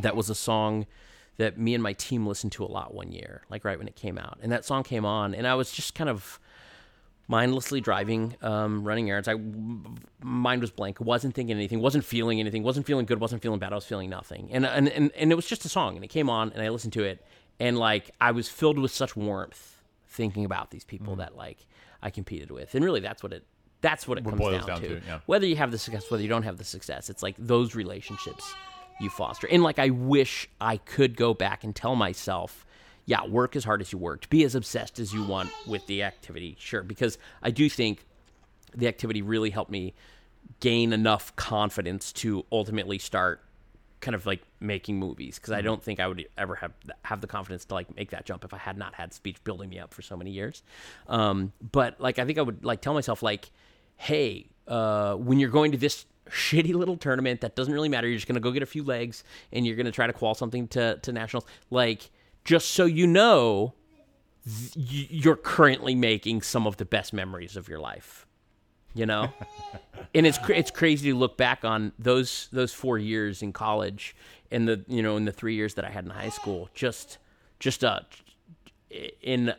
that 0.00 0.14
was 0.14 0.28
a 0.28 0.34
song 0.34 0.86
that 1.38 1.56
me 1.56 1.72
and 1.72 1.82
my 1.82 1.92
team 1.94 2.26
listened 2.26 2.52
to 2.52 2.64
a 2.64 2.66
lot 2.66 2.92
one 2.92 3.12
year, 3.12 3.42
like 3.48 3.64
right 3.64 3.78
when 3.78 3.88
it 3.88 3.96
came 3.96 4.18
out. 4.18 4.38
And 4.42 4.52
that 4.52 4.64
song 4.64 4.82
came 4.82 5.06
on 5.06 5.34
and 5.34 5.46
I 5.46 5.54
was 5.54 5.70
just 5.72 5.94
kind 5.94 6.10
of 6.10 6.38
mindlessly 7.28 7.80
driving, 7.80 8.34
um, 8.42 8.82
running 8.82 9.08
errands. 9.10 9.28
I 9.28 9.34
mind 10.22 10.62
was 10.62 10.70
blank. 10.70 10.98
wasn't 11.00 11.34
thinking 11.34 11.54
anything. 11.54 11.80
wasn't 11.80 12.04
feeling 12.04 12.40
anything. 12.40 12.62
wasn't 12.62 12.86
feeling 12.86 13.06
good. 13.06 13.20
wasn't 13.20 13.42
feeling 13.42 13.58
bad. 13.58 13.72
I 13.72 13.76
was 13.76 13.84
feeling 13.84 14.10
nothing. 14.10 14.48
And 14.50 14.66
and 14.66 14.88
and, 14.88 15.12
and 15.12 15.30
it 15.30 15.34
was 15.34 15.46
just 15.46 15.64
a 15.64 15.68
song, 15.68 15.94
and 15.94 16.04
it 16.04 16.08
came 16.08 16.28
on, 16.28 16.50
and 16.52 16.62
I 16.62 16.70
listened 16.70 16.94
to 16.94 17.04
it, 17.04 17.24
and 17.60 17.78
like 17.78 18.10
I 18.20 18.32
was 18.32 18.48
filled 18.48 18.78
with 18.78 18.90
such 18.90 19.14
warmth 19.14 19.76
thinking 20.08 20.44
about 20.44 20.70
these 20.70 20.84
people 20.84 21.16
that 21.16 21.36
like 21.36 21.66
I 22.02 22.10
competed 22.10 22.50
with, 22.50 22.74
and 22.74 22.84
really 22.84 23.00
that's 23.00 23.22
what 23.22 23.32
it 23.32 23.44
that's 23.80 24.08
what 24.08 24.18
it 24.18 24.24
comes 24.24 24.38
boils 24.38 24.66
down, 24.66 24.80
down 24.80 24.80
to. 24.80 25.00
to, 25.00 25.06
yeah. 25.06 25.20
Whether 25.26 25.46
you 25.46 25.56
have 25.56 25.70
the 25.70 25.78
success, 25.78 26.10
whether 26.10 26.22
you 26.22 26.28
don't 26.28 26.42
have 26.42 26.56
the 26.56 26.64
success, 26.64 27.10
it's 27.10 27.22
like 27.22 27.36
those 27.38 27.74
relationships 27.74 28.52
you 29.00 29.10
foster. 29.10 29.46
And 29.48 29.62
like 29.62 29.78
I 29.78 29.90
wish 29.90 30.48
I 30.60 30.78
could 30.78 31.16
go 31.16 31.34
back 31.34 31.62
and 31.62 31.74
tell 31.76 31.94
myself 31.94 32.66
yeah, 33.08 33.24
work 33.24 33.56
as 33.56 33.64
hard 33.64 33.80
as 33.80 33.90
you 33.90 33.96
worked. 33.96 34.28
Be 34.28 34.44
as 34.44 34.54
obsessed 34.54 34.98
as 34.98 35.14
you 35.14 35.24
want 35.24 35.48
with 35.66 35.86
the 35.86 36.02
activity, 36.02 36.56
sure. 36.58 36.82
Because 36.82 37.16
I 37.42 37.50
do 37.50 37.66
think 37.70 38.04
the 38.76 38.86
activity 38.86 39.22
really 39.22 39.48
helped 39.48 39.70
me 39.70 39.94
gain 40.60 40.92
enough 40.92 41.34
confidence 41.34 42.12
to 42.12 42.44
ultimately 42.52 42.98
start 42.98 43.40
kind 44.00 44.14
of 44.14 44.26
like 44.26 44.42
making 44.60 44.98
movies 44.98 45.36
because 45.36 45.54
I 45.54 45.62
don't 45.62 45.82
think 45.82 46.00
I 46.00 46.06
would 46.06 46.26
ever 46.36 46.54
have 46.56 46.72
have 47.02 47.22
the 47.22 47.26
confidence 47.26 47.64
to 47.64 47.74
like 47.74 47.96
make 47.96 48.10
that 48.10 48.26
jump 48.26 48.44
if 48.44 48.52
I 48.52 48.58
had 48.58 48.76
not 48.76 48.94
had 48.94 49.14
speech 49.14 49.42
building 49.42 49.70
me 49.70 49.78
up 49.78 49.94
for 49.94 50.02
so 50.02 50.14
many 50.14 50.30
years. 50.30 50.62
Um, 51.06 51.54
but 51.72 51.98
like 51.98 52.18
I 52.18 52.26
think 52.26 52.36
I 52.36 52.42
would 52.42 52.62
like 52.62 52.82
tell 52.82 52.92
myself 52.92 53.22
like, 53.22 53.50
hey, 53.96 54.48
uh, 54.66 55.14
when 55.14 55.40
you're 55.40 55.48
going 55.48 55.72
to 55.72 55.78
this 55.78 56.04
shitty 56.28 56.74
little 56.74 56.98
tournament 56.98 57.40
that 57.40 57.56
doesn't 57.56 57.72
really 57.72 57.88
matter, 57.88 58.06
you're 58.06 58.18
just 58.18 58.28
gonna 58.28 58.38
go 58.38 58.50
get 58.50 58.62
a 58.62 58.66
few 58.66 58.84
legs 58.84 59.24
and 59.50 59.66
you're 59.66 59.76
gonna 59.76 59.90
try 59.90 60.06
to 60.06 60.12
qual 60.12 60.34
something 60.34 60.68
to 60.68 60.98
to 60.98 61.10
nationals. 61.10 61.46
Like 61.70 62.10
just 62.48 62.70
so 62.70 62.84
you 62.86 63.06
know, 63.06 63.74
th- 64.44 65.08
you're 65.10 65.36
currently 65.36 65.94
making 65.94 66.40
some 66.42 66.66
of 66.66 66.76
the 66.78 66.84
best 66.84 67.12
memories 67.12 67.56
of 67.56 67.68
your 67.68 67.78
life 67.80 68.24
you 68.94 69.04
know? 69.06 69.30
And 70.14 70.26
it's 70.26 70.38
cra- 70.38 70.56
it's 70.56 70.70
crazy 70.70 71.10
to 71.10 71.16
look 71.16 71.36
back 71.36 71.64
on 71.64 71.92
those 71.98 72.48
those 72.52 72.72
4 72.72 72.96
years 72.98 73.42
in 73.42 73.52
college 73.52 74.16
and 74.50 74.66
the 74.66 74.82
you 74.88 75.02
know 75.02 75.16
in 75.18 75.26
the 75.26 75.32
3 75.32 75.54
years 75.54 75.74
that 75.74 75.84
I 75.84 75.90
had 75.90 76.04
in 76.04 76.10
high 76.10 76.30
school 76.30 76.70
just 76.74 77.18
just 77.60 77.82
a 77.82 78.06
in 79.20 79.52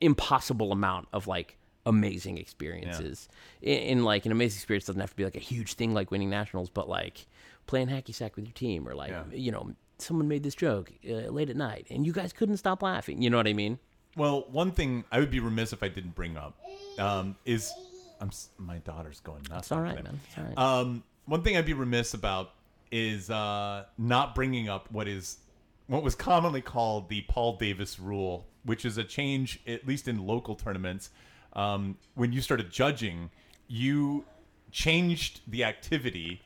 impossible 0.00 0.72
amount 0.72 1.08
of 1.12 1.26
like 1.26 1.56
amazing 1.86 2.36
experiences. 2.38 3.28
In, 3.62 3.78
in 3.78 4.04
like 4.04 4.26
an 4.26 4.32
amazing 4.32 4.58
experience 4.58 4.84
doesn't 4.84 5.00
have 5.00 5.10
to 5.10 5.16
be 5.16 5.24
like 5.24 5.36
a 5.36 5.40
huge 5.40 5.74
thing 5.74 5.94
like 5.94 6.10
winning 6.10 6.30
nationals 6.30 6.68
but 6.68 6.88
like 6.88 7.26
playing 7.66 7.88
hacky 7.88 8.14
sack 8.14 8.36
with 8.36 8.44
your 8.44 8.52
team 8.54 8.86
or 8.88 8.94
like 8.94 9.10
Yeah. 9.10 9.24
you 9.32 9.52
know 9.52 9.74
someone 10.04 10.28
made 10.28 10.42
this 10.42 10.54
joke 10.54 10.92
uh, 11.08 11.12
late 11.30 11.50
at 11.50 11.56
night 11.56 11.86
and 11.90 12.06
you 12.06 12.12
guys 12.12 12.32
couldn't 12.32 12.56
stop 12.58 12.82
laughing 12.82 13.20
you 13.22 13.28
know 13.30 13.36
what 13.36 13.46
i 13.48 13.52
mean 13.52 13.78
Well, 14.16 14.46
one 14.50 14.70
thing 14.70 15.02
I 15.10 15.18
would 15.18 15.30
be 15.32 15.40
remiss 15.40 15.72
if 15.72 15.82
I 15.82 15.88
didn't 15.88 16.14
bring 16.14 16.36
up 16.36 16.54
um, 16.98 17.34
is 17.44 17.72
I'm 18.20 18.30
my 18.58 18.78
daughter's 18.78 19.18
going 19.20 19.42
nuts. 19.50 19.66
it's 19.66 19.72
all 19.72 19.80
right 19.80 19.96
man 20.04 20.20
all 20.38 20.44
right 20.44 20.58
Um, 20.58 21.02
one 21.26 21.42
thing 21.42 21.56
I'd 21.56 21.66
be 21.66 21.72
remiss 21.72 22.14
about 22.14 22.52
is 22.92 23.28
uh, 23.28 23.86
not 23.98 24.34
bringing 24.36 24.68
up 24.68 24.86
what 24.92 25.08
is 25.08 25.38
what 25.88 26.02
was 26.04 26.14
commonly 26.14 26.60
called 26.60 27.08
the 27.08 27.22
Paul 27.28 27.56
Davis 27.56 27.98
rule, 27.98 28.46
which 28.64 28.84
is 28.84 28.96
a 28.98 29.04
change, 29.04 29.58
at 29.66 29.84
least 29.86 30.06
in 30.06 30.24
local 30.26 30.54
tournaments. 30.54 31.10
Um, 31.54 31.96
when 32.14 32.32
you 32.32 32.40
started 32.40 32.70
judging, 32.70 33.30
you 33.66 34.24
changed 34.70 35.40
the 35.48 35.64
activity 35.64 36.40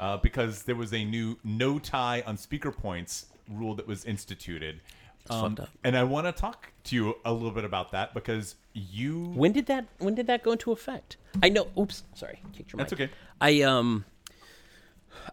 uh, 0.00 0.16
because 0.16 0.62
there 0.64 0.74
was 0.74 0.92
a 0.92 1.04
new 1.04 1.36
no 1.44 1.78
tie 1.78 2.24
on 2.26 2.36
speaker 2.36 2.72
points 2.72 3.26
rule 3.48 3.74
that 3.74 3.86
was 3.86 4.04
instituted. 4.04 4.80
Um, 5.28 5.56
and 5.84 5.96
I 5.96 6.02
want 6.02 6.26
to 6.26 6.32
talk 6.32 6.72
to 6.84 6.96
you 6.96 7.14
a 7.24 7.32
little 7.32 7.50
bit 7.50 7.64
about 7.64 7.92
that 7.92 8.14
because 8.14 8.56
you 8.72 9.26
When 9.34 9.52
did 9.52 9.66
that 9.66 9.86
when 9.98 10.14
did 10.14 10.26
that 10.26 10.42
go 10.42 10.52
into 10.52 10.72
effect? 10.72 11.18
I 11.42 11.50
know 11.50 11.68
oops, 11.78 12.02
sorry, 12.14 12.40
kicked 12.52 12.72
your 12.72 12.78
That's 12.78 12.90
mic. 12.92 13.00
okay. 13.02 13.12
I 13.40 13.60
um 13.62 14.06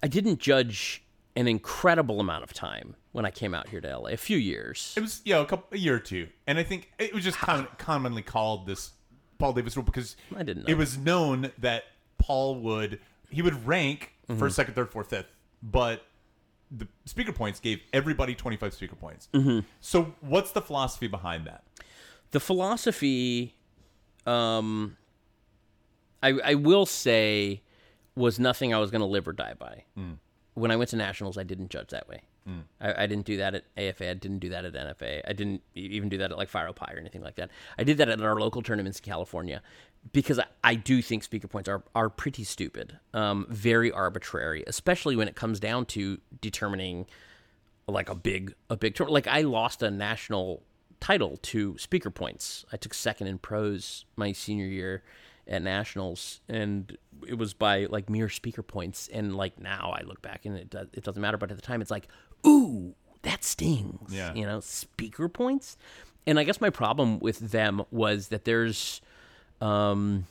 I 0.04 0.08
didn't 0.08 0.40
judge 0.40 1.04
an 1.36 1.48
incredible 1.48 2.20
amount 2.20 2.44
of 2.44 2.52
time 2.54 2.96
when 3.14 3.26
I 3.26 3.32
came 3.32 3.54
out 3.56 3.70
here 3.70 3.80
to 3.80 3.98
LA. 3.98 4.10
A 4.10 4.18
few 4.18 4.38
years. 4.38 4.94
It 4.98 5.02
was 5.02 5.22
yeah, 5.24 5.40
a 5.40 5.46
couple 5.46 5.68
a 5.72 5.78
year 5.80 5.96
or 5.96 6.00
two, 6.00 6.28
and 6.46 6.60
I 6.60 6.64
think 6.64 6.92
it 7.00 7.14
was 7.14 7.24
just 7.24 7.38
com- 7.38 7.68
commonly 7.78 8.22
called 8.22 8.68
this 8.68 8.92
Paul 9.40 9.54
Davis 9.54 9.78
rule 9.78 9.86
because 9.86 10.18
I 10.36 10.44
didn't 10.44 10.68
know. 10.68 10.72
it 10.72 10.78
was 10.78 10.98
known 10.98 11.52
that 11.60 11.86
Paul 12.18 12.56
would 12.60 13.00
he 13.30 13.42
would 13.42 13.66
rank 13.66 14.14
Mm-hmm. 14.30 14.40
first, 14.40 14.56
second, 14.56 14.74
third, 14.74 14.90
fourth, 14.90 15.10
fifth, 15.10 15.28
but 15.64 16.04
the 16.70 16.88
speaker 17.06 17.32
points 17.32 17.60
gave 17.62 17.80
everybody 17.94 18.36
twenty 18.36 18.58
five 18.58 18.74
speaker 18.74 18.96
points. 18.96 19.30
Mm-hmm. 19.34 19.60
So 19.80 20.14
what's 20.22 20.52
the 20.52 20.62
philosophy 20.62 21.08
behind 21.08 21.46
that? 21.48 21.64
the 22.32 22.40
philosophy 22.42 23.56
um 24.26 24.98
I 26.22 26.40
I 26.44 26.56
will 26.56 26.86
say 26.86 27.62
was 28.16 28.40
nothing 28.40 28.74
I 28.74 28.80
was 28.80 28.92
going 28.92 29.02
to 29.02 29.06
live 29.08 29.28
or 29.28 29.34
die 29.34 29.54
by. 29.58 29.84
When 30.56 30.72
I 30.72 30.76
went 30.76 30.90
to 30.90 30.96
nationals, 30.96 31.38
I 31.38 31.44
didn't 31.44 31.70
judge 31.70 31.90
that 31.90 32.10
way. 32.10 32.24
I, 32.82 33.04
I 33.04 33.08
didn't 33.08 33.26
do 33.26 33.38
that 33.38 33.56
at 33.56 33.66
AFA. 33.78 34.10
I 34.10 34.14
didn't 34.14 34.40
do 34.40 34.50
that 34.50 34.64
at 34.66 34.74
NFA. 34.74 35.22
I 35.28 35.34
didn't 35.34 35.62
even 35.76 36.08
do 36.10 36.18
that 36.18 36.32
at 36.32 36.38
like 36.38 36.50
Phi 36.50 36.64
Rho 36.64 36.74
Pi 36.74 36.92
or 36.94 36.98
anything 36.98 37.22
like 37.22 37.36
that. 37.36 37.52
I 37.78 37.84
did 37.84 37.98
that 37.98 38.08
at 38.10 38.22
our 38.22 38.40
local 38.40 38.62
tournaments 38.62 39.00
in 39.00 39.04
California 39.04 39.62
because 40.14 40.40
I, 40.40 40.46
I 40.64 40.76
do 40.76 41.02
think 41.02 41.24
speaker 41.24 41.48
points 41.48 41.70
are, 41.70 41.84
are 41.96 42.10
pretty 42.10 42.44
stupid, 42.44 43.00
um, 43.14 43.48
very 43.50 43.92
arbitrary, 43.92 44.64
especially 44.68 45.16
when 45.16 45.28
it 45.28 45.36
comes 45.36 45.60
down 45.60 45.86
to 45.88 46.20
determining 46.42 47.06
like 47.88 48.10
a 48.10 48.16
big 48.16 48.54
a 48.70 48.78
big 48.78 48.96
tournament. 48.96 49.14
Like 49.14 49.28
I 49.28 49.42
lost 49.42 49.82
a 49.82 49.90
national 49.90 50.64
title 51.00 51.38
to 51.38 51.78
speaker 51.78 52.10
points. 52.10 52.66
I 52.72 52.78
took 52.78 52.94
second 52.94 53.28
in 53.28 53.38
prose 53.38 54.06
my 54.16 54.32
senior 54.32 54.66
year 54.66 55.04
at 55.48 55.62
nationals, 55.62 56.42
and 56.50 56.98
it 57.28 57.38
was 57.38 57.54
by 57.54 57.86
like 57.86 58.10
mere 58.10 58.30
speaker 58.30 58.64
points. 58.64 59.08
And 59.12 59.36
like 59.36 59.60
now 59.60 59.94
I 59.98 60.04
look 60.04 60.22
back 60.22 60.46
and 60.46 60.58
it 60.58 60.70
does, 60.70 60.88
it 60.94 61.04
doesn't 61.04 61.22
matter, 61.22 61.38
but 61.38 61.50
at 61.52 61.56
the 61.56 61.62
time 61.62 61.82
it's 61.82 61.92
like, 61.92 62.08
ooh, 62.46 62.94
that 63.22 63.44
stings. 63.44 64.14
Yeah. 64.14 64.34
you 64.34 64.46
know, 64.46 64.60
speaker 64.60 65.30
points. 65.30 65.78
And 66.26 66.38
I 66.38 66.44
guess 66.44 66.60
my 66.60 66.70
problem 66.70 67.20
with 67.20 67.40
them 67.40 67.84
was 67.90 68.28
that 68.28 68.44
there's 68.44 69.02
um 69.62 70.26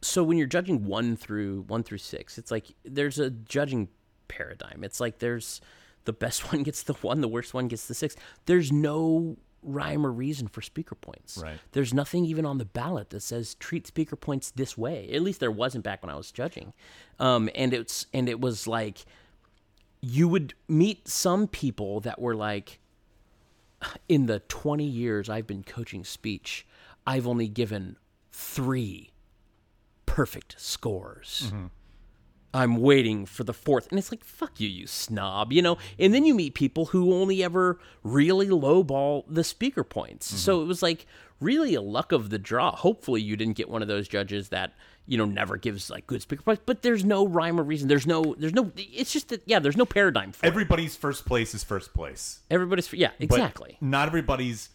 so 0.00 0.24
when 0.24 0.36
you're 0.36 0.46
judging 0.48 0.84
one 0.84 1.16
through 1.16 1.62
one 1.68 1.82
through 1.82 1.98
six, 1.98 2.38
it's 2.38 2.50
like 2.50 2.74
there's 2.84 3.18
a 3.18 3.30
judging 3.30 3.88
paradigm. 4.28 4.82
It's 4.82 5.00
like 5.00 5.20
there's 5.20 5.60
the 6.04 6.12
best 6.12 6.52
one 6.52 6.62
gets 6.62 6.82
the 6.82 6.94
one, 6.94 7.20
the 7.20 7.28
worst 7.28 7.54
one 7.54 7.68
gets 7.68 7.86
the 7.86 7.94
six. 7.94 8.16
There's 8.46 8.72
no 8.72 9.36
rhyme 9.62 10.04
or 10.04 10.10
reason 10.10 10.48
for 10.48 10.60
speaker 10.60 10.96
points. 10.96 11.38
Right. 11.40 11.58
There's 11.70 11.94
nothing 11.94 12.24
even 12.24 12.44
on 12.44 12.58
the 12.58 12.64
ballot 12.64 13.10
that 13.10 13.20
says 13.20 13.54
treat 13.54 13.86
speaker 13.86 14.16
points 14.16 14.50
this 14.50 14.76
way. 14.76 15.08
At 15.12 15.22
least 15.22 15.38
there 15.38 15.52
wasn't 15.52 15.84
back 15.84 16.02
when 16.02 16.10
I 16.10 16.16
was 16.16 16.32
judging. 16.32 16.72
Um, 17.20 17.48
and 17.54 17.72
it's 17.72 18.06
and 18.12 18.28
it 18.28 18.40
was 18.40 18.66
like 18.66 19.04
you 20.00 20.26
would 20.26 20.54
meet 20.68 21.06
some 21.06 21.46
people 21.46 22.00
that 22.00 22.20
were 22.20 22.34
like 22.34 22.80
in 24.08 24.26
the 24.26 24.40
20 24.40 24.84
years 24.84 25.28
I've 25.28 25.46
been 25.46 25.62
coaching 25.62 26.04
speech, 26.04 26.66
I've 27.06 27.26
only 27.26 27.48
given 27.48 27.96
3 28.32 29.10
perfect 30.06 30.54
scores. 30.58 31.52
I'm 32.54 32.76
waiting 32.76 33.24
for 33.24 33.44
the 33.44 33.54
fourth. 33.54 33.88
And 33.90 33.98
it's 33.98 34.10
like, 34.12 34.22
fuck 34.24 34.60
you, 34.60 34.68
you 34.68 34.86
snob, 34.86 35.52
you 35.54 35.62
know? 35.62 35.78
And 35.98 36.12
then 36.12 36.26
you 36.26 36.34
meet 36.34 36.52
people 36.54 36.86
who 36.86 37.14
only 37.14 37.42
ever 37.42 37.78
really 38.02 38.46
lowball 38.48 39.24
the 39.26 39.42
speaker 39.42 39.82
points. 39.82 40.26
So 40.26 40.60
it 40.60 40.66
was 40.66 40.82
like 40.82 41.06
really 41.40 41.74
a 41.74 41.80
luck 41.80 42.12
of 42.12 42.28
the 42.28 42.38
draw. 42.38 42.76
Hopefully 42.76 43.22
you 43.22 43.36
didn't 43.38 43.56
get 43.56 43.70
one 43.70 43.80
of 43.80 43.88
those 43.88 44.06
judges 44.06 44.50
that, 44.50 44.74
you 45.06 45.16
know, 45.16 45.24
never 45.24 45.56
gives 45.56 45.88
like 45.88 46.06
good 46.06 46.20
speaker 46.20 46.42
points. 46.42 46.62
But 46.66 46.82
there's 46.82 47.06
no 47.06 47.26
rhyme 47.26 47.58
or 47.58 47.62
reason. 47.62 47.88
There's 47.88 48.06
no, 48.06 48.34
there's 48.38 48.52
no, 48.54 48.70
it's 48.76 49.14
just 49.14 49.30
that, 49.30 49.42
yeah, 49.46 49.58
there's 49.58 49.78
no 49.78 49.86
paradigm 49.86 50.32
for 50.32 50.44
it. 50.44 50.48
Everybody's 50.48 50.94
first 50.94 51.24
place 51.24 51.54
is 51.54 51.64
first 51.64 51.94
place. 51.94 52.40
Everybody's, 52.50 52.92
yeah, 52.92 53.12
But 53.18 53.24
exactly. 53.24 53.78
Not 53.80 54.08
everybody's 54.08 54.68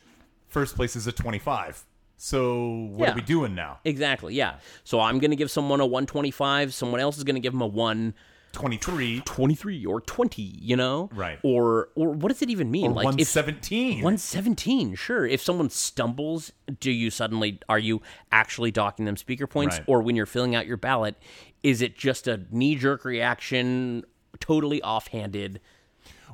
first 0.48 0.76
place 0.76 0.96
is 0.96 1.06
a 1.06 1.12
twenty 1.12 1.40
five. 1.40 1.84
So 2.18 2.88
what 2.92 3.06
Yeah. 3.08 3.12
are 3.14 3.16
we 3.16 3.22
doing 3.22 3.54
now? 3.56 3.80
Exactly, 3.86 4.34
yeah. 4.34 4.56
So 4.84 5.00
I'm 5.00 5.20
going 5.20 5.30
to 5.32 5.38
give 5.38 5.52
someone 5.52 5.80
a 5.80 5.86
125, 5.86 6.74
someone 6.74 7.00
else 7.00 7.18
is 7.18 7.24
going 7.24 7.36
to 7.36 7.40
give 7.42 7.54
them 7.54 7.62
a 7.62 7.68
123 7.68 9.22
Twenty 9.26 9.54
three. 9.56 9.86
or 9.86 10.02
20, 10.02 10.42
you 10.42 10.76
know? 10.76 11.10
Right. 11.14 11.38
Or 11.44 11.90
or 11.96 12.10
what 12.10 12.30
does 12.30 12.42
it 12.42 12.50
even 12.50 12.72
mean? 12.72 12.94
like 12.96 13.06
One 13.06 13.20
if 13.20 13.28
seventeen. 13.28 13.98
117, 14.02 14.96
sure. 14.96 15.28
If 15.28 15.42
someone 15.44 15.70
stumbles, 15.70 16.52
do 16.80 16.90
you 16.90 17.12
suddenly 17.12 17.60
are 17.70 17.78
you 17.78 18.02
actually 18.32 18.72
docking 18.72 19.06
them 19.06 19.16
speaker 19.16 19.46
points 19.46 19.78
Right. 19.78 19.84
or 19.88 20.02
when 20.02 20.16
you're 20.16 20.26
filling 20.26 20.56
out 20.56 20.66
your 20.66 20.78
ballot, 20.78 21.16
is 21.62 21.82
it 21.84 21.96
just 21.98 22.28
a 22.28 22.46
knee-jerk 22.50 23.06
reaction, 23.06 24.06
totally 24.40 24.82
offhanded? 24.82 25.60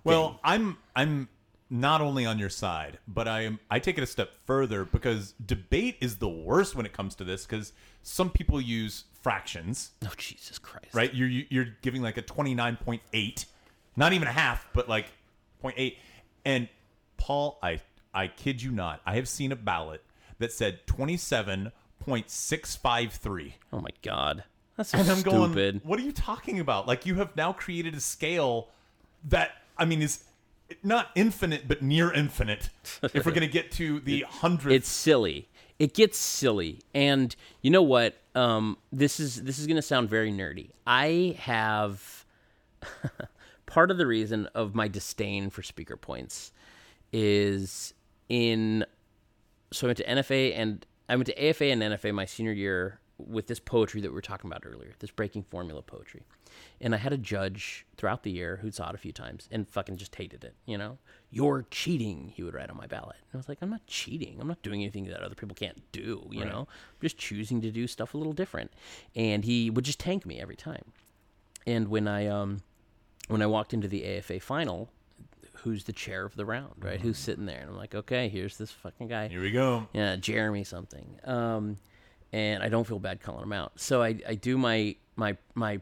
Well, 0.06 0.40
I'm 0.46 0.78
I'm 0.96 1.28
not 1.74 2.02
only 2.02 2.24
on 2.24 2.38
your 2.38 2.50
side, 2.52 3.00
but 3.08 3.28
I 3.28 3.42
am 3.42 3.60
I 3.72 3.80
take 3.80 3.98
it 3.98 4.04
a 4.04 4.08
step 4.08 4.30
further 4.46 4.86
because 4.86 5.34
debate 5.44 5.98
is 6.02 6.18
the 6.18 6.30
worst 6.30 6.76
when 6.76 6.86
it 6.86 6.94
comes 6.94 7.16
to 7.16 7.24
this 7.24 7.46
because 7.48 7.74
some 8.04 8.30
people 8.30 8.62
use 8.62 9.06
fractions, 9.22 9.92
Oh 10.06 10.12
Jesus 10.16 10.60
Christ. 10.60 10.94
right? 10.94 11.12
You're 11.14 11.28
you- 11.28 11.48
you're 11.50 11.68
giving 11.82 12.02
like 12.04 12.18
a 12.18 12.22
twenty 12.22 12.54
nine 12.54 12.78
point 12.78 13.02
eight, 13.12 13.46
not 13.96 14.14
even 14.14 14.28
a 14.28 14.32
half, 14.32 14.68
but 14.74 14.88
like 14.88 15.08
0.8. 15.64 15.98
And 16.46 16.70
Paul, 17.18 17.58
I 17.64 17.82
I 18.14 18.28
kid 18.28 18.62
you 18.62 18.72
not, 18.72 19.02
I 19.06 19.16
have 19.16 19.28
seen 19.28 19.52
a 19.52 19.56
ballot 19.56 20.04
that 20.38 20.52
said 20.52 20.86
twenty 20.86 21.18
seven 21.18 21.72
point 22.00 22.30
six 22.30 22.76
five 22.76 23.14
three. 23.14 23.56
Oh 23.72 23.80
my 23.82 23.90
god. 24.04 24.44
That's 24.78 24.90
so 24.90 24.98
And 25.00 25.10
I'm 25.10 25.18
stupid. 25.20 25.54
going, 25.54 25.82
what 25.84 26.00
are 26.00 26.04
you 26.04 26.12
talking 26.12 26.60
about? 26.60 26.88
Like 26.88 27.06
you 27.08 27.16
have 27.16 27.36
now 27.36 27.52
created 27.54 27.96
a 27.96 28.00
scale 28.00 28.68
that 29.26 29.52
I 29.78 29.86
mean 29.86 30.02
is 30.04 30.24
not 30.84 31.10
infinite 31.16 31.68
but 31.68 31.82
near 31.82 32.12
infinite. 32.12 32.70
if 33.14 33.26
we're 33.26 33.32
gonna 33.32 33.48
get 33.48 33.72
to 33.74 34.00
the 34.00 34.26
hundredth, 34.28 34.74
it's 34.74 34.90
silly. 34.90 35.50
It 35.80 35.94
gets 35.94 36.18
silly, 36.18 36.82
and 36.94 37.36
you 37.62 37.72
know 37.72 37.82
what? 37.82 38.16
Um, 38.36 38.78
this 38.92 39.20
is 39.20 39.44
this 39.44 39.60
is 39.60 39.68
going 39.68 39.76
to 39.76 39.82
sound 39.82 40.10
very 40.10 40.32
nerdy. 40.32 40.70
I 40.88 41.36
have 41.40 42.26
part 43.66 43.92
of 43.92 43.98
the 43.98 44.08
reason 44.08 44.48
of 44.54 44.76
my 44.76 44.88
disdain 44.88 45.50
for 45.50 45.64
speaker 45.64 45.98
points 45.98 46.52
is 47.12 47.94
in 48.30 48.86
so 49.72 49.88
I 49.88 49.90
went 49.90 49.98
to 49.98 50.06
NFA 50.06 50.58
and 50.58 50.86
I 51.10 51.16
went 51.16 51.28
to 51.28 51.50
AFA 51.50 51.66
and 51.66 51.82
NFA 51.82 52.14
my 52.14 52.26
senior 52.26 52.54
year 52.54 53.00
with 53.28 53.48
this 53.48 53.60
poetry 53.60 54.02
that 54.02 54.10
we 54.10 54.14
were 54.16 54.22
talking 54.22 54.50
about 54.50 54.64
earlier, 54.66 54.92
this 55.00 55.12
breaking 55.12 55.44
formula 55.44 55.82
poetry. 55.82 56.22
And 56.80 56.94
I 56.94 56.98
had 56.98 57.14
a 57.14 57.18
judge 57.18 57.86
throughout 57.98 58.24
the 58.24 58.32
year 58.32 58.58
who 58.62 58.70
saw 58.72 58.90
it 58.90 58.96
a 58.96 58.98
few 59.00 59.12
times 59.12 59.48
and 59.52 59.68
fucking 59.68 59.98
just 59.98 60.14
hated 60.16 60.44
it, 60.44 60.54
you 60.66 60.78
know? 60.78 60.98
You're 61.32 61.66
cheating, 61.72 62.32
he 62.36 62.44
would 62.44 62.54
write 62.54 62.70
on 62.70 62.78
my 62.78 62.86
ballot. 62.88 63.16
And 63.32 63.36
I 63.36 63.38
was 63.38 63.50
like, 63.50 63.58
I'm 63.62 63.70
not 63.72 63.86
cheating. 63.88 64.38
I'm 64.40 64.48
not 64.48 64.62
doing 64.62 64.82
anything 64.82 65.06
that 65.06 65.22
other 65.22 65.36
people 65.36 65.56
can't 65.56 65.82
do, 65.92 66.28
you 66.32 66.42
Right. 66.44 66.52
know? 66.52 66.60
I'm 66.62 67.02
just 67.02 67.18
choosing 67.18 67.62
to 67.62 67.72
do 67.72 67.88
stuff 67.88 68.14
a 68.14 68.18
little 68.18 68.34
different. 68.34 68.72
And 69.16 69.44
he 69.46 69.70
would 69.70 69.86
just 69.86 70.00
tank 70.00 70.26
me 70.26 70.40
every 70.40 70.56
time. 70.56 70.84
And 71.66 71.88
when 71.88 72.08
I 72.08 72.28
um 72.28 72.62
when 73.30 73.42
I 73.42 73.46
walked 73.48 73.74
into 73.74 73.88
the 73.88 74.04
AFA 74.06 74.40
final, 74.42 74.90
who's 75.64 75.86
the 75.86 75.94
chair 75.94 76.26
of 76.26 76.36
the 76.36 76.46
round, 76.46 76.84
right? 76.84 77.00
Who's 77.00 77.18
sitting 77.18 77.46
there? 77.46 77.62
And 77.62 77.70
I'm 77.70 77.78
like, 77.78 77.96
okay, 77.96 78.28
here's 78.28 78.58
this 78.58 78.70
fucking 78.72 79.08
guy. 79.08 79.30
Here 79.30 79.42
we 79.42 79.50
go. 79.52 79.88
Yeah, 79.94 80.18
Jeremy 80.18 80.66
something. 80.66 81.20
Um, 81.24 81.78
and 82.34 82.64
I 82.64 82.68
don't 82.68 82.86
feel 82.86 83.00
bad 83.00 83.22
calling 83.22 83.44
him 83.44 83.54
out. 83.54 83.80
So 83.80 84.02
I, 84.02 84.18
I 84.28 84.36
do 84.36 84.58
my 84.58 84.96
my 85.16 85.38
my 85.54 85.80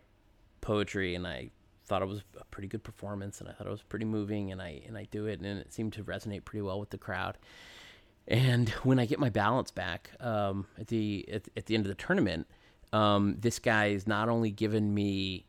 poetry, 0.59 1.15
and 1.15 1.25
I 1.25 1.49
thought 1.85 2.01
it 2.01 2.07
was 2.07 2.21
a 2.39 2.45
pretty 2.45 2.67
good 2.67 2.83
performance, 2.83 3.39
and 3.39 3.49
I 3.49 3.53
thought 3.53 3.65
it 3.65 3.71
was 3.71 3.81
pretty 3.81 4.05
moving, 4.05 4.51
and 4.51 4.61
I 4.61 4.81
and 4.85 4.97
I 4.97 5.07
do 5.09 5.25
it, 5.25 5.39
and 5.39 5.59
it 5.59 5.73
seemed 5.73 5.93
to 5.93 6.03
resonate 6.03 6.45
pretty 6.45 6.61
well 6.61 6.79
with 6.79 6.91
the 6.91 6.97
crowd. 6.97 7.37
And 8.27 8.69
when 8.83 8.99
I 8.99 9.05
get 9.05 9.17
my 9.17 9.29
balance 9.29 9.71
back 9.71 10.11
um, 10.19 10.67
at 10.77 10.87
the 10.87 11.27
at, 11.31 11.47
at 11.55 11.65
the 11.65 11.75
end 11.75 11.85
of 11.85 11.89
the 11.89 11.95
tournament, 11.95 12.47
um, 12.93 13.37
this 13.39 13.57
guy 13.57 13.87
is 13.87 14.05
not 14.05 14.29
only 14.29 14.51
given 14.51 14.93
me 14.93 15.45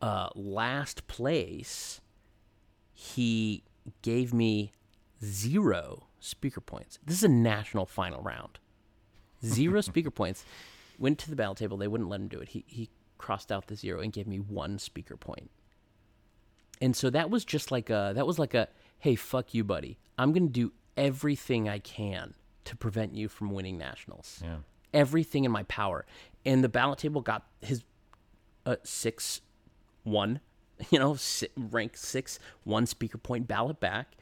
uh, 0.00 0.28
last 0.36 1.06
place, 1.08 2.00
he 2.92 3.64
gave 4.02 4.32
me 4.32 4.72
zero 5.22 6.06
speaker 6.20 6.60
points. 6.60 6.98
This 7.04 7.16
is 7.18 7.24
a 7.24 7.28
national 7.28 7.86
final 7.86 8.22
round. 8.22 8.60
Zero 9.44 9.80
speaker 9.82 10.10
points. 10.10 10.44
Went 10.98 11.18
to 11.20 11.30
the 11.30 11.36
ballot 11.36 11.58
table. 11.58 11.76
They 11.76 11.88
wouldn't 11.88 12.08
let 12.08 12.20
him 12.20 12.28
do 12.28 12.38
it. 12.40 12.48
He 12.50 12.64
he 12.66 12.88
crossed 13.18 13.50
out 13.50 13.66
the 13.68 13.76
zero 13.76 14.00
and 14.00 14.12
gave 14.12 14.26
me 14.26 14.38
one 14.38 14.78
speaker 14.78 15.16
point. 15.16 15.50
And 16.80 16.94
so 16.96 17.10
that 17.10 17.30
was 17.30 17.44
just 17.44 17.70
like 17.70 17.90
a 17.90 18.12
that 18.14 18.26
was 18.26 18.38
like 18.38 18.54
a 18.54 18.68
hey 18.98 19.14
fuck 19.16 19.54
you 19.54 19.64
buddy. 19.64 19.98
I'm 20.18 20.32
gonna 20.32 20.48
do 20.48 20.72
everything 20.96 21.68
I 21.68 21.78
can 21.78 22.34
to 22.64 22.76
prevent 22.76 23.14
you 23.14 23.28
from 23.28 23.50
winning 23.50 23.78
nationals. 23.78 24.40
Yeah. 24.42 24.56
Everything 24.92 25.44
in 25.44 25.50
my 25.50 25.64
power. 25.64 26.06
And 26.46 26.62
the 26.62 26.68
ballot 26.68 26.98
table 27.00 27.20
got 27.20 27.46
his 27.60 27.84
uh, 28.66 28.76
six 28.84 29.40
one, 30.04 30.40
you 30.90 30.98
know, 30.98 31.14
si- 31.16 31.48
rank 31.56 31.96
six, 31.96 32.38
one 32.64 32.86
speaker 32.86 33.18
point 33.18 33.46
ballot 33.46 33.80
back, 33.80 34.12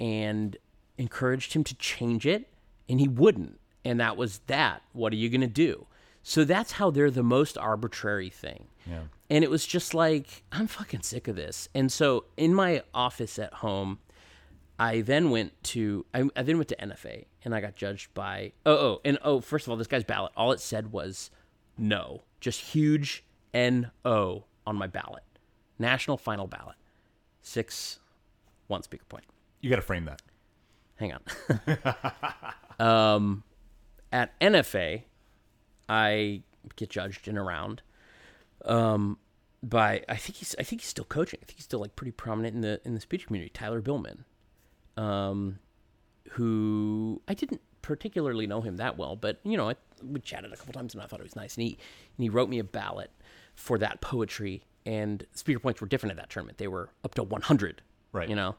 and 0.00 0.56
encouraged 0.96 1.52
him 1.52 1.64
to 1.64 1.74
change 1.74 2.26
it, 2.26 2.48
and 2.88 3.00
he 3.00 3.08
wouldn't. 3.08 3.58
And 3.84 4.00
that 4.00 4.16
was 4.16 4.40
that. 4.46 4.82
What 4.92 5.12
are 5.12 5.16
you 5.16 5.28
going 5.28 5.40
to 5.42 5.46
do? 5.46 5.86
So 6.22 6.44
that's 6.44 6.72
how 6.72 6.90
they're 6.90 7.10
the 7.10 7.22
most 7.22 7.58
arbitrary 7.58 8.30
thing. 8.30 8.68
Yeah. 8.88 9.02
And 9.28 9.44
it 9.44 9.50
was 9.50 9.66
just 9.66 9.92
like, 9.94 10.42
I'm 10.52 10.66
fucking 10.66 11.02
sick 11.02 11.28
of 11.28 11.36
this. 11.36 11.68
And 11.74 11.92
so 11.92 12.24
in 12.36 12.54
my 12.54 12.82
office 12.94 13.38
at 13.38 13.52
home, 13.54 13.98
I 14.78 15.02
then 15.02 15.30
went 15.30 15.52
to 15.64 16.04
I, 16.14 16.28
I 16.34 16.42
then 16.42 16.56
went 16.56 16.68
to 16.70 16.76
NFA 16.76 17.26
and 17.44 17.54
I 17.54 17.60
got 17.60 17.76
judged 17.76 18.12
by 18.12 18.52
oh 18.66 18.72
oh 18.74 19.00
and 19.04 19.18
oh 19.22 19.40
first 19.40 19.66
of 19.66 19.70
all 19.70 19.76
this 19.76 19.86
guy's 19.86 20.02
ballot 20.02 20.32
all 20.36 20.50
it 20.50 20.58
said 20.58 20.90
was 20.90 21.30
no 21.78 22.22
just 22.40 22.60
huge 22.60 23.22
N 23.52 23.92
O 24.04 24.46
on 24.66 24.74
my 24.74 24.88
ballot 24.88 25.22
national 25.78 26.16
final 26.16 26.48
ballot 26.48 26.74
six 27.40 28.00
one 28.66 28.82
speaker 28.82 29.04
point 29.08 29.22
You 29.60 29.70
got 29.70 29.76
to 29.76 29.82
frame 29.82 30.06
that. 30.06 30.22
hang 30.96 31.12
on 31.12 31.20
um 32.84 33.44
at 34.14 34.38
NFA 34.40 35.02
I 35.88 36.42
get 36.76 36.88
judged 36.88 37.28
in 37.28 37.36
a 37.36 37.42
round 37.42 37.82
um 38.64 39.18
by 39.62 40.02
I 40.08 40.16
think 40.16 40.36
he's 40.36 40.54
I 40.58 40.62
think 40.62 40.80
he's 40.80 40.88
still 40.88 41.04
coaching 41.04 41.40
I 41.42 41.44
think 41.44 41.56
he's 41.58 41.64
still 41.64 41.80
like 41.80 41.96
pretty 41.96 42.12
prominent 42.12 42.54
in 42.54 42.62
the 42.62 42.80
in 42.84 42.94
the 42.94 43.00
speech 43.00 43.26
community 43.26 43.50
Tyler 43.52 43.82
Billman 43.82 44.24
um, 44.96 45.58
who 46.30 47.20
I 47.28 47.34
didn't 47.34 47.60
particularly 47.82 48.46
know 48.46 48.60
him 48.60 48.76
that 48.76 48.96
well, 48.96 49.16
but 49.16 49.40
you 49.44 49.56
know, 49.56 49.70
I, 49.70 49.76
we 50.02 50.20
chatted 50.20 50.52
a 50.52 50.56
couple 50.56 50.72
times, 50.72 50.94
and 50.94 51.02
I 51.02 51.06
thought 51.06 51.20
it 51.20 51.24
was 51.24 51.36
nice. 51.36 51.56
And 51.56 51.64
he 51.64 51.78
and 52.16 52.22
he 52.22 52.28
wrote 52.28 52.48
me 52.48 52.58
a 52.58 52.64
ballot 52.64 53.10
for 53.54 53.78
that 53.78 54.00
poetry, 54.00 54.64
and 54.86 55.26
speaker 55.34 55.58
points 55.58 55.80
were 55.80 55.86
different 55.86 56.12
at 56.12 56.16
that 56.16 56.30
tournament. 56.30 56.58
They 56.58 56.68
were 56.68 56.90
up 57.04 57.14
to 57.16 57.22
100, 57.22 57.82
Right. 58.12 58.28
You 58.28 58.36
know, 58.36 58.54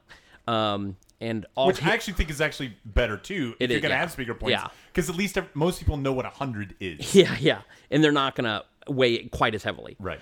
um, 0.48 0.98
and 1.22 1.46
all 1.56 1.68
Which 1.68 1.80
he- 1.80 1.90
I 1.90 1.94
actually 1.94 2.14
think 2.14 2.30
is 2.30 2.42
actually 2.42 2.76
better 2.86 3.18
too. 3.18 3.56
It 3.60 3.66
if 3.66 3.72
you're 3.72 3.80
going 3.82 3.90
to 3.90 3.96
yeah. 3.96 4.00
have 4.02 4.12
speaker 4.12 4.34
points, 4.34 4.52
Yeah. 4.52 4.68
because 4.94 5.10
at 5.10 5.16
least 5.16 5.38
most 5.54 5.80
people 5.80 5.98
know 5.98 6.14
what 6.14 6.26
hundred 6.26 6.76
is. 6.80 7.16
yeah, 7.16 7.36
yeah, 7.40 7.62
and 7.92 8.04
they're 8.04 8.12
not 8.12 8.36
gonna 8.36 8.64
weigh 8.88 9.14
it 9.16 9.32
quite 9.32 9.56
as 9.56 9.64
heavily. 9.64 9.96
Right. 10.00 10.20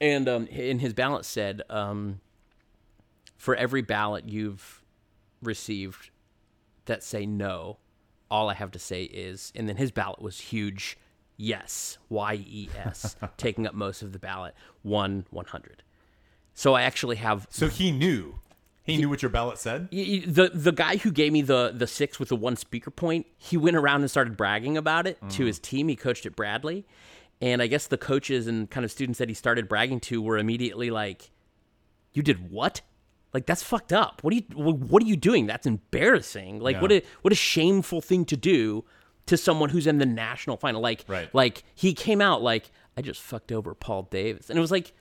And 0.00 0.28
um, 0.28 0.46
in 0.48 0.78
his 0.78 0.92
ballot 0.92 1.24
said, 1.24 1.62
um, 1.70 2.20
for 3.36 3.54
every 3.54 3.82
ballot 3.82 4.28
you've 4.28 4.82
received 5.42 6.10
that 6.86 7.02
say 7.02 7.26
no, 7.26 7.78
all 8.30 8.48
I 8.48 8.54
have 8.54 8.70
to 8.72 8.78
say 8.78 9.04
is, 9.04 9.52
and 9.54 9.68
then 9.68 9.76
his 9.76 9.90
ballot 9.92 10.20
was 10.20 10.38
huge, 10.40 10.98
yes, 11.36 11.98
Y 12.08 12.34
E 12.46 12.68
S, 12.76 13.16
taking 13.36 13.66
up 13.66 13.74
most 13.74 14.02
of 14.02 14.12
the 14.12 14.18
ballot, 14.18 14.54
one 14.82 15.26
100. 15.30 15.82
So 16.54 16.74
I 16.74 16.82
actually 16.82 17.16
have 17.16 17.46
So 17.50 17.68
he 17.68 17.90
knew. 17.92 18.40
He 18.86 18.96
knew 18.98 19.08
what 19.08 19.20
your 19.20 19.30
ballot 19.30 19.58
said. 19.58 19.88
the 19.90 20.50
the 20.54 20.72
guy 20.72 20.96
who 20.96 21.10
gave 21.10 21.32
me 21.32 21.42
the 21.42 21.72
the 21.74 21.88
six 21.88 22.20
with 22.20 22.28
the 22.28 22.36
one 22.36 22.54
speaker 22.56 22.90
point, 22.90 23.26
he 23.36 23.56
went 23.56 23.76
around 23.76 24.02
and 24.02 24.10
started 24.10 24.36
bragging 24.36 24.76
about 24.76 25.08
it 25.08 25.18
to 25.30 25.42
mm. 25.42 25.46
his 25.46 25.58
team. 25.58 25.88
He 25.88 25.96
coached 25.96 26.24
at 26.24 26.36
Bradley, 26.36 26.86
and 27.40 27.60
I 27.60 27.66
guess 27.66 27.88
the 27.88 27.98
coaches 27.98 28.46
and 28.46 28.70
kind 28.70 28.84
of 28.84 28.92
students 28.92 29.18
that 29.18 29.28
he 29.28 29.34
started 29.34 29.68
bragging 29.68 29.98
to 30.00 30.22
were 30.22 30.38
immediately 30.38 30.90
like, 30.90 31.32
"You 32.12 32.22
did 32.22 32.50
what? 32.50 32.80
Like 33.34 33.44
that's 33.44 33.62
fucked 33.62 33.92
up. 33.92 34.22
What 34.22 34.32
are 34.32 34.36
you 34.36 34.42
What 34.54 35.02
are 35.02 35.06
you 35.06 35.16
doing? 35.16 35.46
That's 35.46 35.66
embarrassing. 35.66 36.60
Like 36.60 36.80
what 36.80 36.92
a 36.92 37.02
what 37.22 37.32
a 37.32 37.36
shameful 37.36 38.00
thing 38.00 38.24
to 38.26 38.36
do 38.36 38.84
to 39.26 39.36
someone 39.36 39.70
who's 39.70 39.88
in 39.88 39.98
the 39.98 40.06
national 40.06 40.58
final. 40.58 40.80
Like 40.80 41.04
Right. 41.08 41.28
like 41.34 41.64
he 41.74 41.92
came 41.92 42.20
out 42.20 42.40
like 42.40 42.70
I 42.96 43.02
just 43.02 43.20
fucked 43.20 43.50
over 43.50 43.74
Paul 43.74 44.04
Davis, 44.10 44.48
and 44.48 44.56
it 44.56 44.60
was 44.60 44.70
like." 44.70 44.92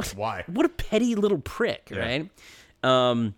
Why? 0.14 0.44
what 0.46 0.64
a 0.64 0.70
petty 0.70 1.14
little 1.14 1.36
prick, 1.36 1.92
right? 1.94 2.30
Um, 2.82 3.34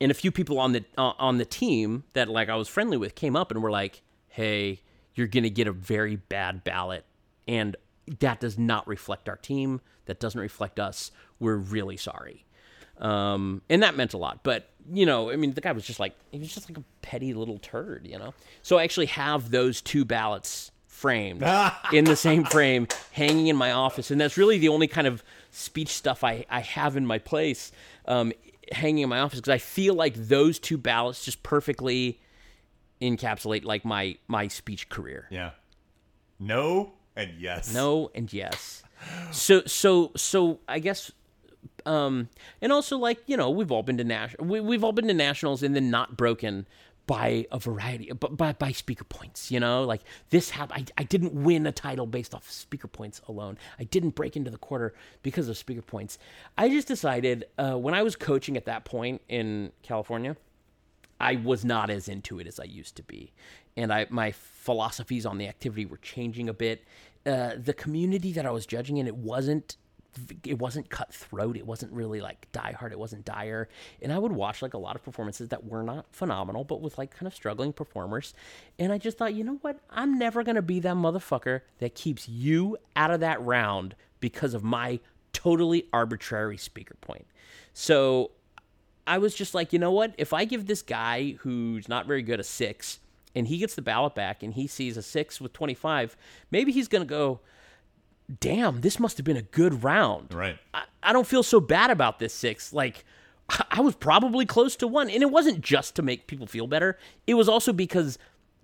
and 0.00 0.10
a 0.10 0.14
few 0.14 0.30
people 0.30 0.58
on 0.58 0.72
the 0.72 0.84
uh, 0.98 1.12
on 1.18 1.38
the 1.38 1.44
team 1.44 2.04
that 2.12 2.28
like 2.28 2.48
I 2.48 2.56
was 2.56 2.68
friendly 2.68 2.96
with 2.96 3.14
came 3.14 3.36
up 3.36 3.50
and 3.50 3.62
were 3.62 3.70
like, 3.70 4.02
"Hey, 4.28 4.80
you're 5.14 5.26
gonna 5.26 5.48
get 5.48 5.66
a 5.66 5.72
very 5.72 6.16
bad 6.16 6.64
ballot, 6.64 7.04
and 7.48 7.76
that 8.20 8.40
does 8.40 8.58
not 8.58 8.86
reflect 8.86 9.28
our 9.28 9.36
team. 9.36 9.80
That 10.04 10.20
doesn't 10.20 10.40
reflect 10.40 10.78
us. 10.78 11.10
We're 11.38 11.56
really 11.56 11.96
sorry." 11.96 12.44
Um, 12.98 13.62
and 13.68 13.82
that 13.82 13.96
meant 13.96 14.14
a 14.14 14.18
lot. 14.18 14.40
But 14.42 14.70
you 14.92 15.06
know, 15.06 15.30
I 15.30 15.36
mean, 15.36 15.54
the 15.54 15.60
guy 15.60 15.72
was 15.72 15.84
just 15.84 16.00
like 16.00 16.14
he 16.30 16.38
was 16.38 16.52
just 16.52 16.68
like 16.70 16.78
a 16.78 16.84
petty 17.02 17.34
little 17.34 17.58
turd, 17.58 18.06
you 18.06 18.18
know. 18.18 18.34
So 18.62 18.78
I 18.78 18.84
actually 18.84 19.06
have 19.06 19.50
those 19.50 19.80
two 19.80 20.04
ballots 20.04 20.70
framed 20.86 21.42
in 21.92 22.04
the 22.04 22.16
same 22.16 22.44
frame, 22.44 22.88
hanging 23.12 23.48
in 23.48 23.56
my 23.56 23.72
office, 23.72 24.10
and 24.10 24.20
that's 24.20 24.36
really 24.36 24.58
the 24.58 24.68
only 24.68 24.86
kind 24.86 25.06
of 25.06 25.22
speech 25.50 25.88
stuff 25.88 26.24
I 26.24 26.46
I 26.50 26.60
have 26.60 26.96
in 26.96 27.06
my 27.06 27.18
place, 27.18 27.72
um, 28.06 28.32
hanging 28.72 29.04
in 29.04 29.08
my 29.08 29.20
office 29.20 29.40
because 29.40 29.52
I 29.52 29.58
feel 29.58 29.94
like 29.94 30.14
those 30.14 30.58
two 30.58 30.78
ballots 30.78 31.24
just 31.24 31.42
perfectly 31.42 32.20
encapsulate 33.00 33.64
like 33.64 33.84
my 33.84 34.16
my 34.28 34.48
speech 34.48 34.88
career. 34.88 35.26
Yeah. 35.30 35.50
No 36.38 36.92
and 37.14 37.32
yes. 37.38 37.72
No 37.72 38.10
and 38.14 38.32
yes. 38.32 38.82
So 39.30 39.62
so 39.66 40.12
so 40.16 40.60
I 40.68 40.78
guess 40.78 41.12
um 41.84 42.28
and 42.60 42.72
also 42.72 42.96
like, 42.98 43.18
you 43.26 43.36
know, 43.36 43.50
we've 43.50 43.70
all 43.70 43.82
been 43.82 43.98
to 43.98 44.04
national 44.04 44.46
we, 44.46 44.60
we've 44.60 44.84
all 44.84 44.92
been 44.92 45.08
to 45.08 45.14
nationals 45.14 45.62
and 45.62 45.74
then 45.74 45.90
not 45.90 46.16
broken 46.16 46.66
by 47.06 47.46
a 47.52 47.58
variety 47.58 48.10
by, 48.12 48.52
by 48.52 48.72
speaker 48.72 49.04
points, 49.04 49.50
you 49.50 49.60
know? 49.60 49.84
Like 49.84 50.02
this 50.30 50.50
happened 50.50 50.92
I, 50.96 51.02
I 51.02 51.04
didn't 51.04 51.34
win 51.34 51.66
a 51.66 51.72
title 51.72 52.06
based 52.06 52.34
off 52.34 52.50
speaker 52.50 52.88
points 52.88 53.20
alone. 53.28 53.58
I 53.78 53.84
didn't 53.84 54.10
break 54.10 54.36
into 54.36 54.50
the 54.50 54.58
quarter 54.58 54.94
because 55.22 55.48
of 55.48 55.56
speaker 55.56 55.82
points. 55.82 56.18
I 56.58 56.68
just 56.68 56.88
decided 56.88 57.46
uh, 57.58 57.74
when 57.74 57.94
I 57.94 58.02
was 58.02 58.16
coaching 58.16 58.56
at 58.56 58.66
that 58.66 58.84
point 58.84 59.22
in 59.28 59.72
California, 59.82 60.36
I 61.20 61.36
was 61.36 61.64
not 61.64 61.90
as 61.90 62.08
into 62.08 62.38
it 62.40 62.46
as 62.46 62.60
I 62.60 62.64
used 62.64 62.96
to 62.96 63.02
be, 63.02 63.32
and 63.76 63.92
I 63.92 64.06
my 64.10 64.32
philosophies 64.32 65.24
on 65.24 65.38
the 65.38 65.48
activity 65.48 65.86
were 65.86 65.96
changing 65.98 66.48
a 66.48 66.54
bit. 66.54 66.84
Uh, 67.24 67.52
the 67.56 67.72
community 67.72 68.32
that 68.32 68.46
I 68.46 68.50
was 68.50 68.66
judging 68.66 68.98
in, 68.98 69.06
it 69.06 69.16
wasn't 69.16 69.76
it 70.44 70.58
wasn't 70.58 70.90
cutthroat. 70.90 71.56
It 71.56 71.66
wasn't 71.66 71.92
really 71.92 72.20
like 72.20 72.50
die 72.52 72.74
hard. 72.78 72.92
It 72.92 72.98
wasn't 72.98 73.24
dire. 73.24 73.68
And 74.02 74.12
I 74.12 74.18
would 74.18 74.32
watch 74.32 74.62
like 74.62 74.74
a 74.74 74.78
lot 74.78 74.96
of 74.96 75.02
performances 75.02 75.48
that 75.50 75.64
were 75.64 75.82
not 75.82 76.06
phenomenal, 76.12 76.64
but 76.64 76.80
with 76.80 76.98
like 76.98 77.10
kind 77.10 77.26
of 77.26 77.34
struggling 77.34 77.72
performers. 77.72 78.34
And 78.78 78.92
I 78.92 78.98
just 78.98 79.18
thought, 79.18 79.34
you 79.34 79.44
know 79.44 79.58
what? 79.62 79.80
I'm 79.90 80.18
never 80.18 80.42
gonna 80.42 80.62
be 80.62 80.80
that 80.80 80.96
motherfucker 80.96 81.62
that 81.78 81.94
keeps 81.94 82.28
you 82.28 82.76
out 82.94 83.10
of 83.10 83.20
that 83.20 83.40
round 83.42 83.94
because 84.20 84.54
of 84.54 84.64
my 84.64 85.00
totally 85.32 85.86
arbitrary 85.92 86.56
speaker 86.56 86.96
point. 87.00 87.26
So 87.72 88.30
I 89.06 89.18
was 89.18 89.34
just 89.34 89.54
like, 89.54 89.72
you 89.72 89.78
know 89.78 89.92
what? 89.92 90.14
If 90.18 90.32
I 90.32 90.44
give 90.44 90.66
this 90.66 90.82
guy 90.82 91.36
who's 91.40 91.88
not 91.88 92.06
very 92.06 92.22
good 92.22 92.40
a 92.40 92.44
six 92.44 92.98
and 93.34 93.46
he 93.46 93.58
gets 93.58 93.74
the 93.74 93.82
ballot 93.82 94.14
back 94.14 94.42
and 94.42 94.54
he 94.54 94.66
sees 94.66 94.96
a 94.96 95.02
six 95.02 95.40
with 95.40 95.52
25, 95.52 96.16
maybe 96.50 96.72
he's 96.72 96.88
going 96.88 97.02
to 97.02 97.08
go, 97.08 97.40
damn, 98.40 98.80
this 98.80 98.98
must 98.98 99.16
have 99.18 99.24
been 99.24 99.36
a 99.36 99.42
good 99.42 99.82
round. 99.84 100.32
Right. 100.34 100.58
I, 100.74 100.82
I 101.02 101.12
don't 101.12 101.26
feel 101.26 101.42
so 101.42 101.60
bad 101.60 101.90
about 101.90 102.18
this 102.18 102.34
six. 102.34 102.72
Like, 102.72 103.04
I- 103.70 103.80
was 103.80 103.94
probably 103.94 104.46
close 104.46 104.76
to 104.76 104.86
one. 104.86 105.08
And 105.10 105.22
it 105.22 105.30
wasn't 105.30 105.60
just 105.60 105.94
to 105.96 106.02
make 106.02 106.26
people 106.26 106.46
feel 106.46 106.66
better, 106.66 106.98
it 107.26 107.34
was 107.34 107.48
also 107.48 107.72
because 107.72 108.18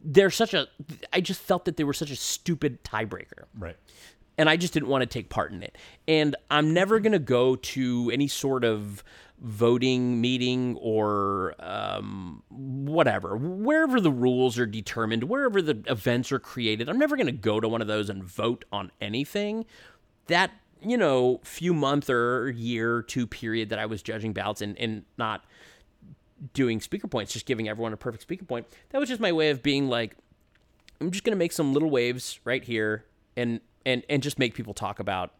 they're 0.05 0.31
such 0.31 0.53
a, 0.55 0.67
I 1.13 1.21
just 1.21 1.41
felt 1.41 1.65
that 1.67 1.77
they 1.77 1.85
were 1.85 1.93
such 1.93 2.11
a 2.11 2.17
stupid 2.17 2.83
tiebreaker 2.83 3.45
Right. 3.57 3.77
and 4.37 4.49
I 4.51 4.57
just 4.57 4.73
didn't 4.75 4.89
want 4.89 5.03
to 5.03 5.07
take 5.07 5.29
part 5.29 5.53
in 5.53 5.63
it. 5.63 5.79
And 6.09 6.35
I'm 6.51 6.75
never 6.75 6.99
going 6.99 7.13
to 7.13 7.21
go 7.21 7.55
to 7.55 8.11
any 8.13 8.27
sort 8.27 8.65
of 8.65 9.05
voting 9.43 10.21
meeting 10.21 10.77
or 10.81 11.55
um, 11.59 12.43
whatever, 12.49 13.37
wherever 13.37 14.01
the 14.01 14.11
rules 14.11 14.59
are 14.59 14.67
determined, 14.67 15.25
wherever 15.25 15.61
the 15.61 15.83
events 15.89 16.31
are 16.31 16.39
created. 16.39 16.89
I'm 16.89 16.99
never 16.99 17.17
going 17.17 17.27
to 17.27 17.33
go 17.33 17.59
to 17.59 17.69
one 17.69 17.81
of 17.81 17.89
those 17.89 18.09
and 18.09 18.23
vote 18.23 18.65
on 18.73 18.93
anything. 19.01 19.67
That 20.29 20.53
you 20.85 20.97
know, 20.97 21.41
few 21.45 21.75
month 21.75 22.11
or 22.11 22.51
year 22.51 22.97
or 22.97 23.03
two 23.03 23.27
period 23.27 23.69
that 23.71 23.79
I 23.79 23.87
was 23.87 24.03
judging 24.03 24.33
ballots 24.33 24.61
and, 24.61 24.77
and 24.79 25.05
not 25.17 25.45
doing 26.55 26.81
speaker 26.81 27.07
points, 27.07 27.33
just 27.33 27.47
giving 27.47 27.69
everyone 27.69 27.93
a 27.93 27.97
perfect 27.97 28.23
speaker 28.23 28.45
point. 28.45 28.67
That 28.91 28.99
was 28.99 29.09
just 29.09 29.21
my 29.21 29.33
way 29.33 29.51
of 29.51 29.63
being 29.63 29.89
like, 29.89 30.17
I'm 31.01 31.11
just 31.11 31.25
gonna 31.25 31.37
make 31.37 31.53
some 31.53 31.73
little 31.73 31.91
waves 31.91 32.41
right 32.45 32.63
here 32.63 33.05
and 33.37 33.61
and 33.85 34.05
and 34.09 34.23
just 34.23 34.39
make 34.39 34.55
people 34.55 34.75
talk 34.75 35.01
about 35.01 35.33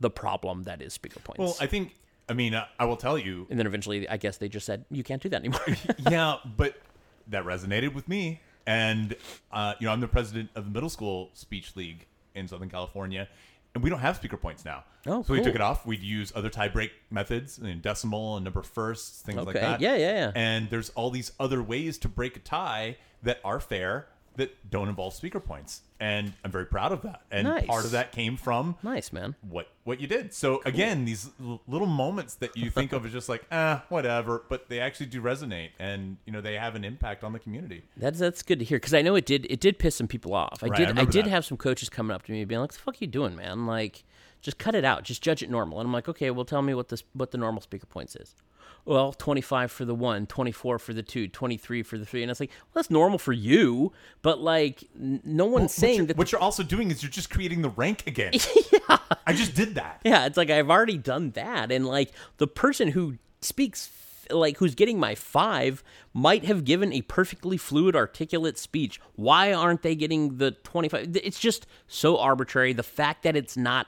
the 0.00 0.10
problem 0.10 0.64
that 0.64 0.82
is 0.82 0.92
speaker 0.92 1.20
points. 1.20 1.38
Well, 1.38 1.56
I 1.60 1.66
think. 1.66 1.94
I 2.28 2.32
mean, 2.32 2.54
uh, 2.54 2.66
I 2.78 2.84
will 2.86 2.96
tell 2.96 3.18
you. 3.18 3.46
and 3.50 3.58
then 3.58 3.66
eventually, 3.66 4.08
I 4.08 4.16
guess 4.16 4.38
they 4.38 4.48
just 4.48 4.66
said 4.66 4.84
you 4.90 5.04
can't 5.04 5.22
do 5.22 5.28
that 5.28 5.40
anymore. 5.40 5.60
yeah, 6.10 6.36
but 6.56 6.76
that 7.28 7.44
resonated 7.44 7.94
with 7.94 8.08
me. 8.08 8.40
And 8.66 9.14
uh, 9.52 9.74
you 9.78 9.86
know, 9.86 9.92
I'm 9.92 10.00
the 10.00 10.08
president 10.08 10.50
of 10.54 10.64
the 10.64 10.70
middle 10.70 10.88
school 10.88 11.30
speech 11.34 11.76
league 11.76 12.06
in 12.34 12.48
Southern 12.48 12.70
California, 12.70 13.28
and 13.74 13.84
we 13.84 13.90
don't 13.90 13.98
have 13.98 14.16
speaker 14.16 14.36
points 14.36 14.64
now. 14.64 14.84
Oh, 15.06 15.22
so 15.22 15.34
we 15.34 15.38
cool. 15.38 15.46
took 15.46 15.54
it 15.54 15.60
off. 15.60 15.84
We'd 15.84 16.00
use 16.00 16.32
other 16.34 16.48
tie 16.48 16.68
break 16.68 16.92
methods, 17.10 17.58
and 17.58 17.82
decimal 17.82 18.36
and 18.36 18.44
number 18.44 18.62
firsts, 18.62 19.20
things 19.20 19.42
like 19.42 19.54
that. 19.54 19.80
Yeah, 19.80 19.96
yeah, 19.96 20.12
yeah. 20.12 20.32
And 20.34 20.70
there's 20.70 20.90
all 20.90 21.10
these 21.10 21.32
other 21.38 21.62
ways 21.62 21.98
to 21.98 22.08
break 22.08 22.36
a 22.36 22.40
tie 22.40 22.96
that 23.22 23.40
are 23.44 23.60
fair 23.60 24.06
that 24.36 24.70
don't 24.70 24.88
involve 24.88 25.14
speaker 25.14 25.38
points, 25.38 25.82
and 26.00 26.32
I'm 26.44 26.50
very 26.50 26.66
proud 26.66 26.90
of 26.92 27.02
that. 27.02 27.22
And 27.30 27.46
Nice. 27.46 27.66
part 27.66 27.84
of 27.84 27.92
that 27.92 28.10
came 28.10 28.36
from 28.36 28.76
nice, 28.82 29.12
man. 29.12 29.36
what 29.42 29.68
what 29.84 30.00
you 30.00 30.06
did. 30.06 30.32
So 30.34 30.60
again, 30.64 31.04
these 31.04 31.30
l- 31.40 31.60
little 31.68 31.86
moments 31.86 32.34
that 32.36 32.56
you 32.56 32.68
think 32.70 32.92
of 32.92 33.06
as 33.06 33.12
just 33.12 33.28
like 33.28 33.44
ah 33.52 33.84
whatever, 33.90 34.42
but 34.48 34.68
they 34.68 34.80
actually 34.80 35.06
do 35.06 35.20
resonate, 35.22 35.70
and 35.78 36.16
you 36.26 36.32
know 36.32 36.40
they 36.40 36.54
have 36.58 36.74
an 36.74 36.84
impact 36.84 37.22
on 37.22 37.32
the 37.32 37.38
community. 37.38 37.82
That's 37.96 38.18
that's 38.18 38.42
good 38.42 38.58
to 38.58 38.64
hear 38.64 38.78
because 38.78 38.94
I 38.94 39.02
know 39.02 39.14
it 39.14 39.24
did 39.26 39.46
it 39.48 39.60
did 39.60 39.78
piss 39.78 39.96
some 39.96 40.08
people 40.08 40.34
off. 40.34 40.62
I 40.62 40.66
Right, 40.66 40.72
I 40.72 40.76
did 40.78 40.86
I, 40.86 40.90
remember 40.90 41.12
did 41.12 41.26
that. 41.26 41.30
have 41.30 41.44
some 41.44 41.56
coaches 41.56 41.88
coming 41.88 42.14
up 42.14 42.22
to 42.24 42.32
me 42.32 42.44
being 42.44 42.60
like, 42.60 42.72
"The 42.72 42.78
fuck 42.78 43.00
you 43.00 43.06
doing, 43.06 43.36
man? 43.36 43.66
Like, 43.66 44.02
just 44.40 44.58
cut 44.58 44.74
it 44.74 44.84
out. 44.84 45.04
Just 45.04 45.22
judge 45.22 45.42
it 45.42 45.50
normal." 45.50 45.78
And 45.78 45.86
I'm 45.86 45.92
like, 45.92 46.08
"Okay, 46.08 46.30
well, 46.30 46.44
tell 46.44 46.62
me 46.62 46.74
what 46.74 46.88
this 46.88 47.04
what 47.12 47.30
the 47.30 47.38
normal 47.38 47.62
speaker 47.62 47.86
points 47.86 48.16
is." 48.16 48.34
Well, 48.86 49.14
25 49.14 49.72
for 49.72 49.86
the 49.86 49.94
one, 49.94 50.26
24 50.26 50.78
for 50.78 50.92
the 50.92 51.02
two, 51.02 51.26
23 51.26 51.82
for 51.82 51.96
the 51.96 52.04
three, 52.04 52.22
and 52.22 52.30
it's 52.30 52.38
like, 52.38 52.50
well, 52.50 52.72
that's 52.74 52.90
normal 52.90 53.18
for 53.18 53.32
you, 53.32 53.92
but 54.20 54.40
like, 54.40 54.84
n- 54.94 55.22
no 55.24 55.46
one's 55.46 55.62
what 55.62 55.70
saying 55.70 55.96
you're, 55.96 56.06
that. 56.06 56.16
what 56.18 56.32
you're 56.32 56.40
also 56.40 56.62
doing 56.62 56.90
is 56.90 57.02
you're 57.02 57.10
just 57.10 57.30
creating 57.30 57.62
the 57.62 57.70
rank 57.70 58.06
again. 58.06 58.32
yeah. 58.72 58.98
I 59.26 59.32
just 59.32 59.54
did 59.54 59.76
that. 59.76 60.02
Yeah, 60.04 60.26
it's 60.26 60.36
like 60.36 60.50
I've 60.50 60.68
already 60.68 60.98
done 60.98 61.30
that, 61.30 61.72
and 61.72 61.86
like 61.86 62.10
the 62.36 62.46
person 62.46 62.88
who 62.88 63.16
speaks, 63.40 63.90
like 64.30 64.58
who's 64.58 64.74
getting 64.74 65.00
my 65.00 65.14
five, 65.14 65.82
might 66.12 66.44
have 66.44 66.64
given 66.66 66.92
a 66.92 67.00
perfectly 67.02 67.56
fluid, 67.56 67.96
articulate 67.96 68.58
speech. 68.58 69.00
Why 69.16 69.54
aren't 69.54 69.80
they 69.80 69.94
getting 69.94 70.36
the 70.36 70.50
twenty-five? 70.50 71.16
It's 71.22 71.40
just 71.40 71.66
so 71.86 72.18
arbitrary. 72.18 72.74
The 72.74 72.82
fact 72.82 73.22
that 73.22 73.34
it's 73.34 73.56
not 73.56 73.86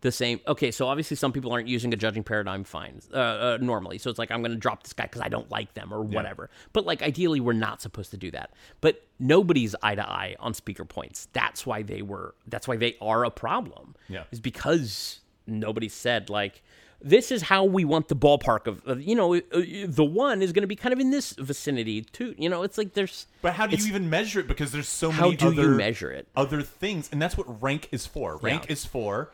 the 0.00 0.12
same. 0.12 0.40
Okay, 0.46 0.70
so 0.70 0.86
obviously 0.88 1.16
some 1.16 1.32
people 1.32 1.52
aren't 1.52 1.68
using 1.68 1.92
a 1.92 1.96
judging 1.96 2.22
paradigm 2.22 2.64
fine 2.64 3.00
uh, 3.12 3.16
uh, 3.16 3.58
normally, 3.60 3.98
so 3.98 4.10
it's 4.10 4.18
like 4.18 4.30
I'm 4.30 4.40
going 4.42 4.52
to 4.52 4.58
drop 4.58 4.82
this 4.82 4.92
guy 4.92 5.04
because 5.04 5.22
I 5.22 5.28
don't 5.28 5.50
like 5.50 5.74
them 5.74 5.92
or 5.92 6.02
whatever. 6.02 6.50
But 6.72 6.86
like 6.86 7.02
ideally, 7.02 7.40
we're 7.40 7.52
not 7.54 7.80
supposed 7.82 8.10
to 8.12 8.16
do 8.16 8.30
that. 8.32 8.50
But 8.80 9.02
nobody's 9.18 9.74
eye 9.82 9.94
to 9.94 10.08
eye 10.08 10.36
on 10.38 10.54
speaker 10.54 10.84
points. 10.84 11.28
That's 11.32 11.64
why 11.66 11.82
they 11.82 12.02
were. 12.02 12.34
That's 12.46 12.68
why 12.68 12.76
they 12.76 12.96
are 13.00 13.24
a 13.24 13.30
problem. 13.30 13.94
Yeah. 14.08 14.24
is 14.30 14.40
because 14.40 15.20
nobody 15.46 15.88
said 15.88 16.28
like 16.28 16.62
this 17.00 17.30
is 17.30 17.42
how 17.42 17.64
we 17.64 17.84
want 17.84 18.08
the 18.08 18.16
ballpark 18.16 18.66
of, 18.66 19.00
you 19.00 19.14
know 19.14 19.34
uh, 19.34 19.40
the 19.86 20.04
one 20.04 20.42
is 20.42 20.52
going 20.52 20.62
to 20.62 20.66
be 20.68 20.74
kind 20.76 20.92
of 20.92 20.98
in 20.98 21.10
this 21.10 21.32
vicinity 21.32 22.02
too 22.02 22.34
you 22.38 22.48
know 22.48 22.62
it's 22.62 22.78
like 22.78 22.94
there's 22.94 23.26
But 23.42 23.52
how 23.52 23.66
do 23.66 23.76
you 23.76 23.86
even 23.86 24.08
measure 24.10 24.40
it? 24.40 24.48
Because 24.48 24.72
there's 24.72 24.88
so 24.88 25.10
How 25.10 25.26
many 25.26 25.36
do 25.36 25.52
you 25.52 25.60
other 25.60 25.70
measure 25.70 26.10
it? 26.10 26.26
Other 26.34 26.62
things, 26.62 27.08
and 27.12 27.20
that's 27.20 27.36
what 27.36 27.62
rank 27.62 27.88
is 27.92 28.06
for. 28.06 28.38
Rank 28.38 28.66
Yeah. 28.66 28.72
is 28.72 28.84
for 28.84 29.30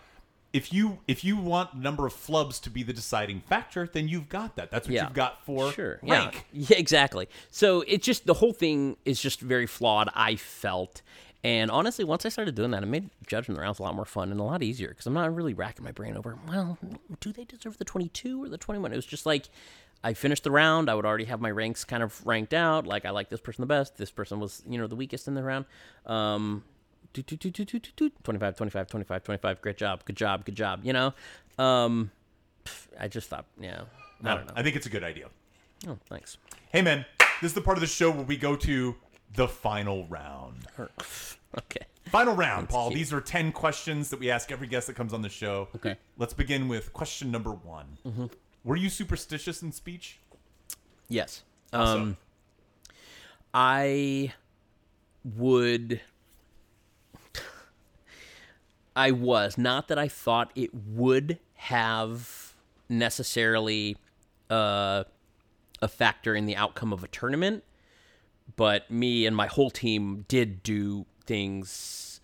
if 0.53 0.73
you 0.73 0.99
if 1.09 1.25
you 1.25 1.37
want 1.37 1.75
number 1.75 2.07
of 2.07 2.15
flubs 2.15 2.61
to 2.63 2.71
be 2.71 2.83
the 2.83 2.93
deciding 2.93 3.41
factor, 3.41 3.89
then 3.91 4.09
you've 4.09 4.29
got 4.29 4.57
that. 4.57 4.71
That's 4.71 4.87
what 4.87 4.95
yeah 4.95 5.05
you've 5.05 5.15
got 5.15 5.45
for 5.45 5.73
sure 5.73 5.99
rank. 6.03 6.47
yeah 6.53 6.69
yeah 6.71 6.77
exactly 6.79 7.29
so 7.51 7.83
it's 7.87 8.05
just 8.05 8.27
the 8.27 8.35
whole 8.35 8.53
thing 8.53 8.97
is 9.05 9.21
just 9.21 9.41
very 9.41 9.67
flawed 9.67 10.09
i 10.15 10.37
felt 10.37 11.03
and 11.45 11.71
honestly 11.71 12.05
once 12.05 12.25
i 12.27 12.29
started 12.29 12.55
doing 12.55 12.71
that 12.71 12.83
it 12.83 12.87
made 12.87 13.11
judging 13.27 13.55
the 13.55 13.61
rounds 13.61 13.79
a 13.79 13.83
lot 13.83 13.95
more 13.95 14.05
fun 14.05 14.31
and 14.31 14.41
a 14.41 14.43
lot 14.43 14.63
easier 14.63 14.89
because 14.89 15.07
i'm 15.07 15.15
not 15.15 15.35
really 15.35 15.55
racking 15.55 15.85
my 15.85 15.93
brain 15.93 16.17
over 16.17 16.39
well 16.49 16.79
do 17.21 17.33
they 17.33 17.45
deserve 17.45 17.79
the 17.79 17.85
22 17.85 18.43
or 18.45 18.49
the 18.49 18.59
21 18.59 18.93
it 18.93 18.97
was 18.97 19.07
just 19.07 19.27
like 19.27 19.49
I 20.05 20.15
finished 20.15 20.43
the 20.43 20.51
round. 20.51 20.91
I 20.91 20.97
would 20.97 21.07
already 21.07 21.27
have 21.27 21.41
my 21.41 21.53
ranks 21.53 21.85
kind 21.85 22.03
of 22.03 22.27
ranked 22.27 22.53
out. 22.53 22.89
Like 22.89 23.05
I 23.05 23.11
like 23.11 23.29
this 23.29 23.39
person 23.41 23.63
the 23.63 23.67
best. 23.67 23.99
This 23.99 24.11
person 24.11 24.41
was, 24.41 24.61
you 24.69 24.77
know, 24.77 24.89
the 24.89 24.97
weakest 24.97 25.29
in 25.29 25.35
the 25.35 25.45
round. 25.45 25.65
Um, 26.07 26.65
do, 27.13 27.23
do, 27.23 27.37
do, 27.37 27.51
do, 27.51 27.65
do, 27.65 27.79
do, 27.79 27.91
do, 27.97 28.11
25, 28.23 28.57
25, 28.57 28.87
25, 28.89 29.23
25. 29.25 29.63
Great 29.63 29.77
job. 29.77 30.05
Good 30.05 30.17
job. 30.17 30.45
Good 30.45 30.57
job. 30.57 30.81
You 30.83 30.93
know, 30.93 31.15
um, 31.59 32.11
I 32.99 33.09
just 33.09 33.29
thought, 33.29 33.47
yeah, 33.61 33.83
I 34.25 34.35
don't 34.35 34.47
know. 34.47 34.53
I 34.57 34.63
think 34.63 34.77
it's 34.77 34.87
a 34.87 34.91
good 34.91 35.05
idea. 35.05 35.29
Oh, 35.87 35.99
thanks. 36.09 36.39
Hey 36.73 36.83
man, 36.83 37.05
this 37.41 37.51
is 37.51 37.55
the 37.55 37.61
part 37.61 37.77
of 37.77 37.81
the 37.81 37.87
show 37.87 38.11
where 38.11 38.25
we 38.25 38.37
go 38.37 38.57
to 38.57 38.95
the 39.35 39.49
final 39.49 40.07
round. 40.07 40.67
Okay. 41.59 41.87
Final 42.07 42.35
round, 42.35 42.69
Paul. 42.69 42.91
These 42.91 43.13
are 43.13 43.21
10 43.21 43.53
questions 43.53 44.11
that 44.11 44.21
we 44.21 44.31
ask 44.31 44.53
every 44.53 44.67
guest 44.67 44.87
that 44.87 44.97
comes 44.97 45.13
on 45.13 45.23
the 45.23 45.29
show. 45.29 45.69
Okay. 45.77 45.97
Let's 46.19 46.35
begin 46.35 46.69
with 46.69 46.93
question 46.93 47.31
number 47.31 47.51
one. 47.51 48.31
Were 48.65 48.77
you 48.77 48.89
superstitious 48.89 49.63
in 49.63 49.73
speech? 49.73 50.19
Yes. 51.09 51.43
Um, 51.73 52.17
I 53.55 54.33
would. 55.25 56.01
I 58.95 59.11
was 59.11 59.57
not 59.57 59.89
that 59.89 59.99
I 59.99 60.09
thought 60.09 60.51
it 60.55 60.75
would 60.75 61.39
have 61.55 62.55
necessarily 62.89 63.97
uh, 64.51 65.05
a 65.81 65.89
factor 65.89 66.35
in 66.35 66.47
the 66.47 66.57
outcome 66.57 66.93
of 66.93 67.03
a 67.03 67.09
tournament, 67.09 67.65
but 68.57 68.91
me 68.91 69.27
and 69.27 69.35
my 69.35 69.47
whole 69.47 69.71
team 69.71 70.25
did 70.29 70.63
do 70.63 71.07
things 71.25 72.21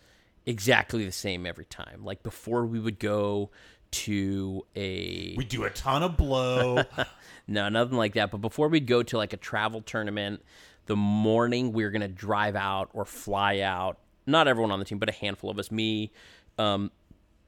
exactly 0.46 1.04
the 1.04 1.12
same 1.12 1.46
every 1.46 1.64
time. 1.64 2.04
Like 2.04 2.22
before 2.22 2.66
we 2.66 2.80
would 2.80 2.98
go 2.98 3.50
to 3.90 4.66
a 4.76 5.34
We 5.36 5.44
do 5.44 5.64
a 5.64 5.70
ton 5.70 6.02
of 6.02 6.16
blow. 6.16 6.82
no, 7.46 7.68
nothing 7.68 7.96
like 7.96 8.14
that. 8.14 8.30
But 8.30 8.38
before 8.38 8.68
we'd 8.68 8.86
go 8.86 9.02
to 9.02 9.16
like 9.16 9.32
a 9.32 9.36
travel 9.36 9.80
tournament, 9.80 10.42
the 10.86 10.96
morning 10.96 11.72
we 11.72 11.84
were 11.84 11.90
gonna 11.90 12.08
drive 12.08 12.56
out 12.56 12.90
or 12.92 13.04
fly 13.04 13.60
out. 13.60 13.98
Not 14.26 14.46
everyone 14.46 14.70
on 14.70 14.78
the 14.78 14.84
team, 14.84 14.98
but 14.98 15.08
a 15.08 15.12
handful 15.12 15.48
of 15.48 15.58
us. 15.58 15.70
Me, 15.70 16.12
um, 16.58 16.90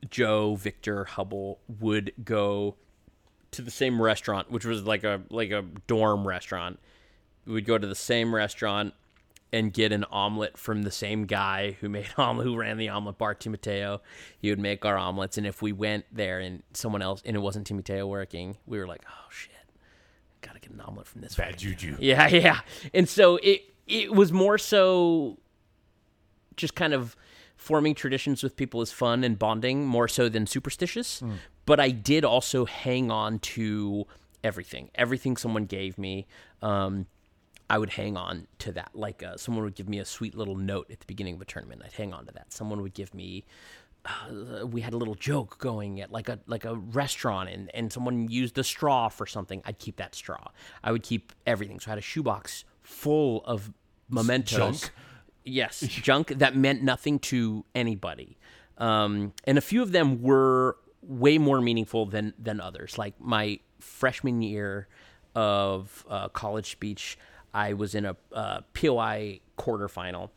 Joe, 0.08 0.54
Victor, 0.54 1.04
Hubble 1.04 1.58
would 1.80 2.12
go 2.24 2.76
to 3.52 3.62
the 3.62 3.70
same 3.70 4.00
restaurant, 4.00 4.50
which 4.50 4.64
was 4.64 4.84
like 4.84 5.04
a 5.04 5.22
like 5.30 5.50
a 5.50 5.62
dorm 5.86 6.26
restaurant. 6.26 6.78
We 7.46 7.54
would 7.54 7.66
go 7.66 7.78
to 7.78 7.86
the 7.86 7.94
same 7.94 8.34
restaurant 8.34 8.94
and 9.52 9.72
get 9.72 9.90
an 9.92 10.04
omelet 10.10 10.56
from 10.56 10.82
the 10.82 10.90
same 10.90 11.26
guy 11.26 11.72
who 11.80 11.88
made 11.88 12.08
omelet, 12.16 12.46
who 12.46 12.56
ran 12.56 12.78
the 12.78 12.88
omelet 12.88 13.18
bar, 13.18 13.34
Timoteo. 13.34 14.00
He 14.40 14.50
would 14.50 14.60
make 14.60 14.84
our 14.84 14.96
omelets, 14.96 15.36
and 15.36 15.46
if 15.46 15.60
we 15.60 15.72
went 15.72 16.04
there 16.12 16.38
and 16.38 16.62
someone 16.72 17.02
else 17.02 17.22
and 17.24 17.36
it 17.36 17.40
wasn't 17.40 17.66
Timoteo 17.66 18.06
working, 18.06 18.56
we 18.66 18.78
were 18.78 18.86
like, 18.86 19.02
oh 19.08 19.28
shit, 19.30 19.52
gotta 20.40 20.60
get 20.60 20.70
an 20.70 20.80
omelet 20.80 21.06
from 21.06 21.20
this. 21.20 21.34
Bad 21.34 21.58
juju. 21.58 21.96
yeah, 21.98 22.26
yeah. 22.28 22.60
And 22.94 23.08
so 23.08 23.36
it 23.42 23.62
it 23.86 24.12
was 24.14 24.32
more 24.32 24.56
so 24.56 25.38
just 26.56 26.74
kind 26.74 26.94
of 26.94 27.16
forming 27.60 27.94
traditions 27.94 28.42
with 28.42 28.56
people 28.56 28.80
is 28.80 28.90
fun 28.90 29.22
and 29.22 29.38
bonding 29.38 29.84
more 29.84 30.08
so 30.08 30.30
than 30.30 30.46
superstitious. 30.46 31.22
But 31.66 31.78
I 31.78 31.90
did 31.90 32.24
also 32.24 32.64
hang 32.64 33.10
on 33.10 33.38
to 33.40 34.06
everything, 34.42 34.90
everything 34.94 35.36
someone 35.36 35.66
gave 35.66 35.98
me. 35.98 36.26
Um, 36.62 37.06
I 37.68 37.76
would 37.76 37.90
hang 37.90 38.16
on 38.16 38.46
to 38.60 38.72
that. 38.72 38.92
Like 38.94 39.22
uh, 39.22 39.36
someone 39.36 39.62
would 39.64 39.74
give 39.74 39.88
me 39.90 39.98
a 39.98 40.06
sweet 40.06 40.34
little 40.34 40.56
note 40.56 40.90
at 40.90 41.00
the 41.00 41.06
beginning 41.06 41.34
of 41.34 41.42
a 41.42 41.44
tournament. 41.44 41.82
I'd 41.84 41.92
hang 41.92 42.14
on 42.14 42.24
to 42.26 42.32
that. 42.32 42.50
Someone 42.52 42.80
would 42.80 42.94
give 42.94 43.12
me. 43.14 43.44
Uh, 44.06 44.66
we 44.66 44.80
had 44.80 44.94
a 44.94 44.96
little 44.96 45.14
joke 45.14 45.58
going 45.58 46.00
at 46.00 46.10
like 46.10 46.30
a 46.30 46.38
like 46.46 46.64
a 46.64 46.74
restaurant, 46.74 47.50
and 47.50 47.70
and 47.74 47.92
someone 47.92 48.28
used 48.30 48.56
a 48.56 48.64
straw 48.64 49.08
for 49.10 49.26
something. 49.26 49.60
I'd 49.66 49.78
keep 49.78 49.96
that 49.96 50.14
straw. 50.14 50.48
I 50.82 50.92
would 50.92 51.02
keep 51.02 51.34
everything. 51.46 51.78
So 51.78 51.88
I 51.88 51.90
had 51.90 51.98
a 51.98 52.02
shoebox 52.02 52.64
full 52.82 53.44
of 53.44 53.70
mementos. 54.08 54.80
Junk. 54.80 54.92
Yes, 55.44 55.80
junk 55.88 56.28
that 56.38 56.56
meant 56.56 56.82
nothing 56.82 57.18
to 57.20 57.64
anybody. 57.74 58.38
Um, 58.78 59.34
and 59.44 59.58
a 59.58 59.60
few 59.60 59.82
of 59.82 59.92
them 59.92 60.22
were 60.22 60.76
way 61.02 61.38
more 61.38 61.60
meaningful 61.60 62.06
than 62.06 62.34
than 62.38 62.60
others. 62.60 62.98
Like 62.98 63.20
my 63.20 63.60
freshman 63.78 64.42
year 64.42 64.88
of 65.34 66.04
uh, 66.08 66.28
college 66.28 66.70
speech, 66.70 67.18
I 67.54 67.74
was 67.74 67.94
in 67.94 68.04
a 68.06 68.16
uh, 68.32 68.60
POI 68.74 69.40
quarterfinal, 69.58 70.30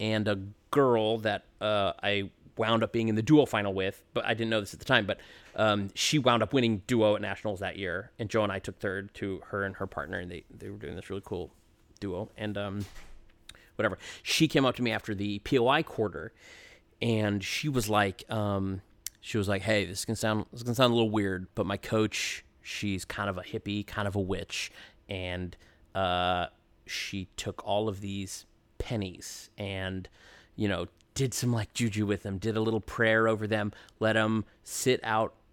and 0.00 0.28
a 0.28 0.38
girl 0.70 1.18
that 1.18 1.44
uh, 1.60 1.92
I 2.02 2.30
wound 2.56 2.82
up 2.82 2.92
being 2.92 3.08
in 3.08 3.14
the 3.14 3.22
duo 3.22 3.46
final 3.46 3.72
with, 3.72 4.02
but 4.14 4.24
I 4.24 4.34
didn't 4.34 4.50
know 4.50 4.60
this 4.60 4.74
at 4.74 4.80
the 4.80 4.84
time. 4.84 5.06
But 5.06 5.18
um, 5.54 5.90
she 5.94 6.18
wound 6.18 6.42
up 6.42 6.52
winning 6.52 6.82
duo 6.86 7.14
at 7.16 7.22
nationals 7.22 7.60
that 7.60 7.76
year, 7.76 8.10
and 8.18 8.28
Joe 8.28 8.42
and 8.42 8.52
I 8.52 8.58
took 8.58 8.78
third 8.78 9.14
to 9.14 9.42
her 9.48 9.64
and 9.64 9.76
her 9.76 9.86
partner, 9.86 10.18
and 10.18 10.30
they 10.30 10.44
they 10.56 10.70
were 10.70 10.78
doing 10.78 10.96
this 10.96 11.10
really 11.10 11.22
cool 11.24 11.52
duo. 12.00 12.30
And 12.36 12.56
um, 12.56 12.84
whatever, 13.78 13.98
she 14.22 14.48
came 14.48 14.64
up 14.64 14.74
to 14.76 14.82
me 14.82 14.90
after 14.90 15.14
the 15.14 15.38
POI 15.40 15.82
quarter, 15.82 16.32
and 17.00 17.42
she 17.42 17.68
was 17.68 17.88
like, 17.88 18.24
um, 18.30 18.82
she 19.20 19.38
was 19.38 19.48
like, 19.48 19.62
"Hey, 19.62 19.84
this 19.84 20.04
can 20.04 20.16
sound 20.16 20.46
this 20.52 20.62
can 20.62 20.74
sound 20.74 20.92
a 20.92 20.94
little 20.94 21.10
weird, 21.10 21.46
but 21.54 21.66
my 21.66 21.76
coach, 21.76 22.44
she's 22.60 23.04
kind 23.04 23.30
of 23.30 23.38
a 23.38 23.42
hippie, 23.42 23.86
kind 23.86 24.08
of 24.08 24.16
a 24.16 24.20
witch, 24.20 24.70
and 25.08 25.56
uh, 25.94 26.46
she 26.86 27.28
took 27.36 27.64
all 27.66 27.88
of 27.88 28.00
these 28.00 28.46
pennies 28.78 29.50
and." 29.56 30.08
you 30.58 30.66
know, 30.66 30.88
did 31.14 31.32
some 31.32 31.52
like 31.52 31.72
juju 31.72 32.04
with 32.04 32.24
them, 32.24 32.36
did 32.36 32.56
a 32.56 32.60
little 32.60 32.80
prayer 32.80 33.28
over 33.28 33.46
them, 33.46 33.72
let 34.00 34.14
them 34.14 34.44
sit 34.64 35.00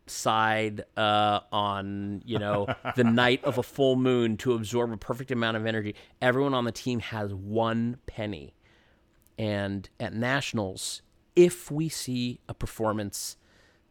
outside 0.05 0.83
uh, 0.95 1.39
on, 1.51 2.21
you 2.25 2.37
know, 2.37 2.67
the 2.95 3.03
night 3.03 3.43
of 3.43 3.57
a 3.57 3.63
full 3.63 3.95
moon 3.95 4.37
to 4.37 4.53
absorb 4.53 4.91
a 4.91 4.97
perfect 4.97 5.31
amount 5.31 5.57
of 5.57 5.65
energy. 5.65 5.95
Everyone 6.21 6.53
on 6.53 6.65
the 6.65 6.71
team 6.71 6.99
has 6.99 7.33
one 7.33 7.97
penny. 8.05 8.53
And 9.37 9.89
at 9.99 10.13
nationals, 10.13 11.01
if 11.35 11.71
we 11.71 11.89
see 11.89 12.39
a 12.47 12.53
performance 12.53 13.37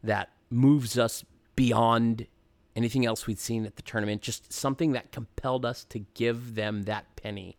that 0.02 0.30
moves 0.50 0.98
us 0.98 1.24
beyond 1.56 2.26
anything 2.76 3.04
else 3.04 3.26
we'd 3.26 3.38
seen 3.38 3.66
at 3.66 3.76
the 3.76 3.82
tournament, 3.82 4.22
just 4.22 4.52
something 4.52 4.92
that 4.92 5.10
compelled 5.10 5.64
us 5.64 5.84
to 5.86 5.98
give 6.14 6.54
them 6.54 6.84
that 6.84 7.04
penny 7.16 7.56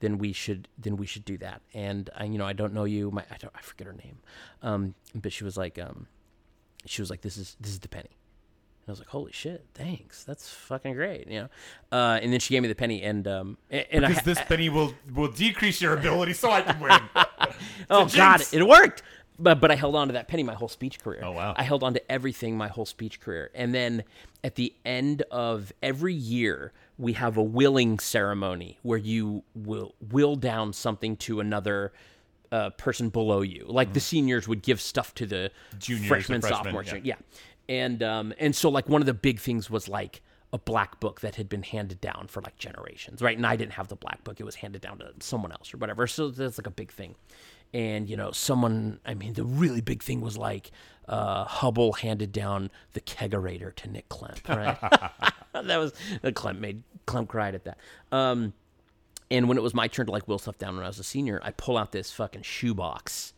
then 0.00 0.16
we 0.16 0.32
should 0.32 0.68
then 0.78 0.96
we 0.96 1.06
should 1.06 1.24
do 1.24 1.36
that. 1.38 1.60
And 1.74 2.08
I, 2.16 2.22
you 2.22 2.38
know, 2.38 2.46
I 2.46 2.52
don't 2.52 2.72
know 2.72 2.84
you. 2.84 3.10
My 3.10 3.24
I, 3.32 3.36
don't, 3.36 3.52
I 3.52 3.60
forget 3.60 3.88
her 3.88 3.92
name, 3.92 4.18
um, 4.62 4.94
but 5.12 5.32
she 5.32 5.42
was 5.42 5.56
like, 5.56 5.76
um, 5.76 6.06
she 6.86 7.02
was 7.02 7.10
like, 7.10 7.20
this 7.22 7.36
is 7.36 7.56
this 7.60 7.72
is 7.72 7.80
the 7.80 7.88
penny. 7.88 8.10
And 8.10 8.88
I 8.88 8.92
was 8.92 8.98
like, 9.00 9.08
holy 9.08 9.32
shit, 9.32 9.66
thanks, 9.74 10.24
that's 10.24 10.48
fucking 10.48 10.94
great, 10.94 11.28
you 11.28 11.40
know. 11.40 11.48
Uh, 11.92 12.18
and 12.22 12.32
then 12.32 12.40
she 12.40 12.54
gave 12.54 12.62
me 12.62 12.68
the 12.68 12.74
penny, 12.74 13.02
and 13.02 13.26
um, 13.28 13.58
and, 13.70 13.86
and 13.90 14.06
I, 14.06 14.08
Because 14.08 14.24
this 14.24 14.40
penny 14.42 14.68
will 14.68 14.94
will 15.14 15.30
decrease 15.30 15.80
your 15.80 15.94
ability, 15.94 16.32
so 16.32 16.50
I 16.50 16.62
can 16.62 16.80
win. 16.80 17.00
oh 17.90 18.06
god, 18.06 18.38
jinx. 18.38 18.52
it 18.52 18.66
worked. 18.66 19.02
But 19.38 19.60
but 19.60 19.70
I 19.70 19.76
held 19.76 19.94
on 19.94 20.08
to 20.08 20.14
that 20.14 20.26
penny 20.26 20.42
my 20.42 20.54
whole 20.54 20.68
speech 20.68 20.98
career. 21.00 21.20
Oh, 21.22 21.32
wow. 21.32 21.54
I 21.56 21.62
held 21.62 21.82
on 21.82 21.94
to 21.94 22.12
everything 22.12 22.56
my 22.56 22.68
whole 22.68 22.86
speech 22.86 23.20
career. 23.20 23.50
And 23.54 23.72
then 23.72 24.02
at 24.42 24.56
the 24.56 24.74
end 24.84 25.22
of 25.30 25.72
every 25.82 26.14
year, 26.14 26.72
we 26.96 27.12
have 27.12 27.36
a 27.36 27.42
willing 27.42 28.00
ceremony 28.00 28.78
where 28.82 28.98
you 28.98 29.44
will 29.54 29.94
will 30.00 30.34
down 30.34 30.72
something 30.72 31.16
to 31.18 31.40
another 31.40 31.92
uh, 32.52 32.70
person 32.70 33.08
below 33.10 33.42
you. 33.42 33.64
Like 33.68 33.92
the 33.92 34.00
seniors 34.00 34.48
would 34.48 34.62
give 34.62 34.80
stuff 34.80 35.14
to 35.14 35.26
the 35.26 35.50
Mm-hmm. 35.70 35.78
Juniors 35.78 36.04
or 36.04 36.08
freshmen, 36.08 36.40
freshmen, 36.40 36.64
sophomores. 36.64 36.92
yeah. 36.92 37.00
Yeah. 37.02 37.14
And 37.68 38.02
um 38.02 38.32
and 38.38 38.56
so 38.56 38.70
like 38.70 38.88
one 38.88 39.02
of 39.02 39.06
the 39.06 39.14
big 39.14 39.38
things 39.40 39.68
was 39.70 39.88
like 39.88 40.22
a 40.52 40.58
black 40.58 40.98
book 41.00 41.20
that 41.20 41.34
had 41.34 41.46
been 41.50 41.62
handed 41.62 42.00
down 42.00 42.26
for 42.28 42.40
like 42.40 42.56
generations, 42.56 43.20
right? 43.20 43.36
And 43.36 43.46
I 43.46 43.54
didn't 43.56 43.72
have 43.74 43.88
the 43.88 43.96
black 43.96 44.24
book; 44.24 44.40
it 44.40 44.44
was 44.44 44.54
handed 44.54 44.80
down 44.80 44.98
to 45.00 45.12
someone 45.20 45.52
else 45.52 45.74
or 45.74 45.76
whatever. 45.76 46.06
So 46.06 46.30
that's 46.30 46.56
like 46.58 46.66
a 46.66 46.70
big 46.70 46.90
thing. 46.90 47.16
And 47.74 48.08
you 48.08 48.16
know, 48.16 48.30
someone. 48.30 48.98
I 49.04 49.12
mean, 49.12 49.34
the 49.34 49.44
really 49.44 49.82
big 49.82 50.02
thing 50.02 50.22
was 50.22 50.38
like 50.38 50.70
uh, 51.06 51.44
Hubble 51.44 51.92
handed 51.92 52.32
down 52.32 52.70
the 52.94 53.02
kegerator 53.02 53.74
to 53.74 53.90
Nick 53.90 54.08
Klemp, 54.08 54.48
right? 54.48 54.78
that 55.52 55.76
was 55.76 55.92
the 56.22 56.32
Klemp 56.32 56.58
made 56.60 56.82
Klemp 57.06 57.28
cried 57.28 57.54
at 57.54 57.64
that. 57.64 57.76
Um, 58.10 58.54
and 59.30 59.48
when 59.48 59.58
it 59.58 59.62
was 59.62 59.74
my 59.74 59.88
turn 59.88 60.06
to 60.06 60.12
like 60.12 60.26
wheel 60.26 60.38
stuff 60.38 60.58
down 60.58 60.76
when 60.76 60.84
I 60.84 60.88
was 60.88 60.98
a 60.98 61.04
senior, 61.04 61.40
I 61.42 61.50
pull 61.50 61.76
out 61.76 61.92
this 61.92 62.10
fucking 62.12 62.42
shoebox 62.42 63.32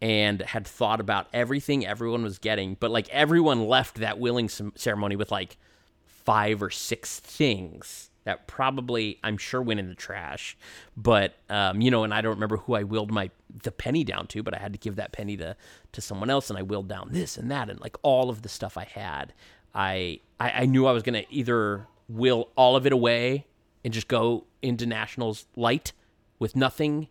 and 0.00 0.40
had 0.42 0.66
thought 0.66 1.00
about 1.00 1.26
everything 1.32 1.84
everyone 1.84 2.22
was 2.22 2.38
getting, 2.38 2.76
but 2.78 2.90
like 2.90 3.08
everyone 3.08 3.66
left 3.66 3.96
that 3.96 4.18
willing 4.18 4.48
ceremony 4.48 5.16
with 5.16 5.32
like 5.32 5.56
five 6.04 6.62
or 6.62 6.70
six 6.70 7.18
things 7.20 8.10
that 8.24 8.46
probably 8.46 9.18
I'm 9.24 9.38
sure 9.38 9.62
went 9.62 9.80
in 9.80 9.88
the 9.88 9.94
trash. 9.94 10.56
But 10.96 11.34
um, 11.48 11.80
you 11.80 11.90
know, 11.90 12.04
and 12.04 12.12
I 12.12 12.20
don't 12.20 12.34
remember 12.34 12.58
who 12.58 12.74
I 12.74 12.82
willed 12.82 13.10
my 13.10 13.30
the 13.62 13.72
penny 13.72 14.04
down 14.04 14.26
to, 14.28 14.42
but 14.42 14.54
I 14.54 14.58
had 14.58 14.72
to 14.74 14.78
give 14.78 14.96
that 14.96 15.12
penny 15.12 15.36
to 15.38 15.56
to 15.92 16.00
someone 16.00 16.30
else, 16.30 16.50
and 16.50 16.58
I 16.58 16.62
willed 16.62 16.88
down 16.88 17.08
this 17.10 17.38
and 17.38 17.50
that, 17.50 17.70
and 17.70 17.80
like 17.80 17.96
all 18.02 18.28
of 18.28 18.42
the 18.42 18.48
stuff 18.48 18.76
I 18.76 18.84
had. 18.84 19.32
I 19.74 20.20
I, 20.38 20.50
I 20.50 20.66
knew 20.66 20.86
I 20.86 20.92
was 20.92 21.02
gonna 21.02 21.24
either 21.30 21.86
will 22.08 22.50
all 22.54 22.76
of 22.76 22.86
it 22.86 22.92
away 22.92 23.46
and 23.84 23.92
just 23.92 24.08
go 24.08 24.44
into 24.62 24.86
nationals 24.86 25.46
light 25.56 25.92
with 26.38 26.56
nothing 26.56 27.08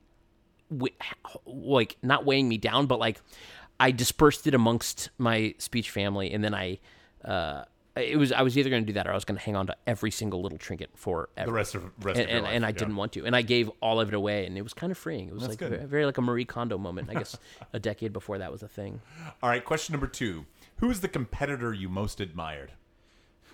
like 1.46 1.98
not 2.02 2.26
weighing 2.26 2.48
me 2.48 2.58
down, 2.58 2.88
but 2.88 3.00
like 3.00 3.22
I 3.80 3.92
dispersed 3.92 4.48
it 4.48 4.54
amongst 4.54 5.10
my 5.18 5.56
speech 5.58 5.92
family, 5.92 6.32
and 6.32 6.44
then 6.44 6.54
I, 6.54 6.80
uh, 7.24 7.64
it 7.96 8.18
was 8.18 8.32
I 8.32 8.42
was 8.42 8.58
either 8.58 8.70
going 8.70 8.84
to 8.84 8.88
do 8.88 8.94
that 8.94 9.08
or 9.08 9.12
I 9.12 9.16
was 9.16 9.26
going 9.26 9.38
to 9.38 9.44
hang 9.44 9.56
on 9.56 9.68
to 9.68 9.76
every 9.86 10.12
single 10.12 10.42
little 10.42 10.58
trinket 10.58 10.90
for 10.96 11.30
the 11.36 11.52
rest 11.52 11.76
of 11.76 11.84
rest 12.04 12.20
and, 12.20 12.30
of 12.30 12.36
and, 12.36 12.44
life. 12.46 12.54
and 12.56 12.66
I 12.66 12.70
yeah. 12.70 12.74
didn't 12.74 12.96
want 12.96 13.14
to, 13.14 13.26
and 13.26 13.36
I 13.36 13.42
gave 13.42 13.70
all 13.82 14.00
of 14.00 14.10
it 14.10 14.14
away, 14.14 14.46
and 14.46 14.58
it 14.58 14.62
was 14.62 14.74
kind 14.74 14.92
of 14.92 14.98
freeing. 14.98 15.28
It 15.28 15.34
was 15.34 15.48
like 15.48 15.58
good. 15.58 15.70
very, 15.70 15.86
very 15.86 16.06
like 16.06 16.18
a 16.18 16.22
Marie 16.22 16.46
Kondo 16.46 16.78
moment. 16.78 17.10
I 17.10 17.14
guess 17.14 17.38
a 17.74 17.80
decade 17.80 18.14
before 18.14 18.38
that 18.40 18.52
was 18.52 18.64
a 18.64 18.68
thing. 18.68 19.02
All 19.42 19.50
right, 19.50 19.64
question 19.64 19.94
number 19.94 20.08
two: 20.08 20.46
Who 20.78 20.90
is 20.90 21.02
the 21.02 21.08
competitor 21.08 21.74
you 21.74 21.90
most 21.90 22.20
admired? 22.20 22.74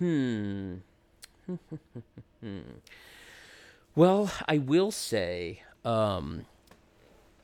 Well, 3.96 4.30
I 4.48 4.58
will 4.58 4.90
say 4.90 5.62
um, 5.84 6.46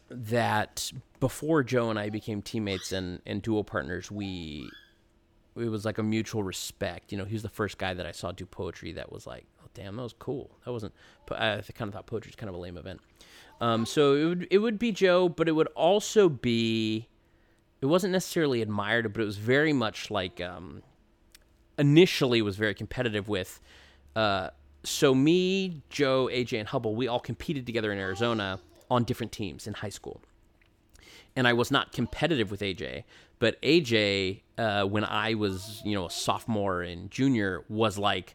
that 0.09 0.93
before 1.21 1.63
Joe 1.63 1.91
and 1.91 1.99
I 1.99 2.11
became 2.11 2.43
teammates 2.43 2.91
and, 2.91 3.21
and 3.25 3.41
dual 3.41 3.63
partners, 3.63 4.11
we 4.11 4.69
it 5.57 5.69
was 5.69 5.85
like 5.85 5.99
a 5.99 6.03
mutual 6.03 6.43
respect. 6.43 7.13
You 7.13 7.19
know, 7.19 7.25
he 7.25 7.35
was 7.35 7.43
the 7.43 7.49
first 7.49 7.79
guy 7.79 7.95
that 7.95 8.07
I 8.07 8.13
saw 8.13 8.33
do 8.33 8.47
poetry 8.47 8.93
that 8.93 9.13
was 9.13 9.27
like, 9.27 9.45
oh 9.63 9.69
damn, 9.75 9.97
that 9.97 10.03
was 10.03 10.15
cool. 10.19 10.51
That 10.65 10.73
wasn't. 10.73 10.95
I 11.31 11.63
kind 11.75 11.89
of 11.89 11.95
thought 11.95 12.07
poetry 12.07 12.31
was 12.31 12.37
kind 12.37 12.49
of 12.49 12.57
a 12.57 12.59
lame 12.59 12.77
event. 12.77 13.01
Um, 13.61 13.85
so 13.87 14.15
it 14.15 14.25
would 14.25 14.49
it 14.51 14.59
would 14.59 14.79
be 14.79 14.91
Joe, 14.91 15.29
but 15.29 15.49
it 15.49 15.53
would 15.53 15.69
also 15.69 16.29
be. 16.29 17.09
It 17.81 17.87
wasn't 17.87 18.13
necessarily 18.13 18.61
admired, 18.61 19.11
but 19.13 19.23
it 19.23 19.25
was 19.25 19.39
very 19.39 19.73
much 19.73 20.11
like 20.11 20.41
um, 20.41 20.83
initially 21.79 22.43
was 22.43 22.57
very 22.57 22.75
competitive 22.75 23.29
with. 23.29 23.61
Uh, 24.17 24.51
so 24.83 25.15
me, 25.15 25.83
Joe, 25.91 26.29
AJ, 26.33 26.59
and 26.59 26.69
Hubble, 26.69 26.95
we 26.95 27.09
all 27.09 27.21
competed 27.21 27.67
together 27.67 27.93
in 27.93 27.99
Arizona 27.99 28.61
on 28.91 29.05
different 29.05 29.33
teams 29.33 29.67
in 29.67 29.75
high 29.75 29.89
school. 29.91 30.21
And 31.37 31.47
I 31.47 31.53
was 31.53 31.71
not 31.71 31.93
competitive 31.93 32.51
with 32.51 32.61
AJ, 32.61 33.05
but 33.39 33.61
AJ, 33.63 34.41
uh, 34.59 34.85
when 34.85 35.05
I 35.05 35.35
was, 35.35 35.81
you 35.85 35.95
know, 35.95 36.07
a 36.07 36.11
sophomore 36.11 36.83
and 36.83 37.11
junior, 37.11 37.65
was 37.69 37.99
like 37.99 38.35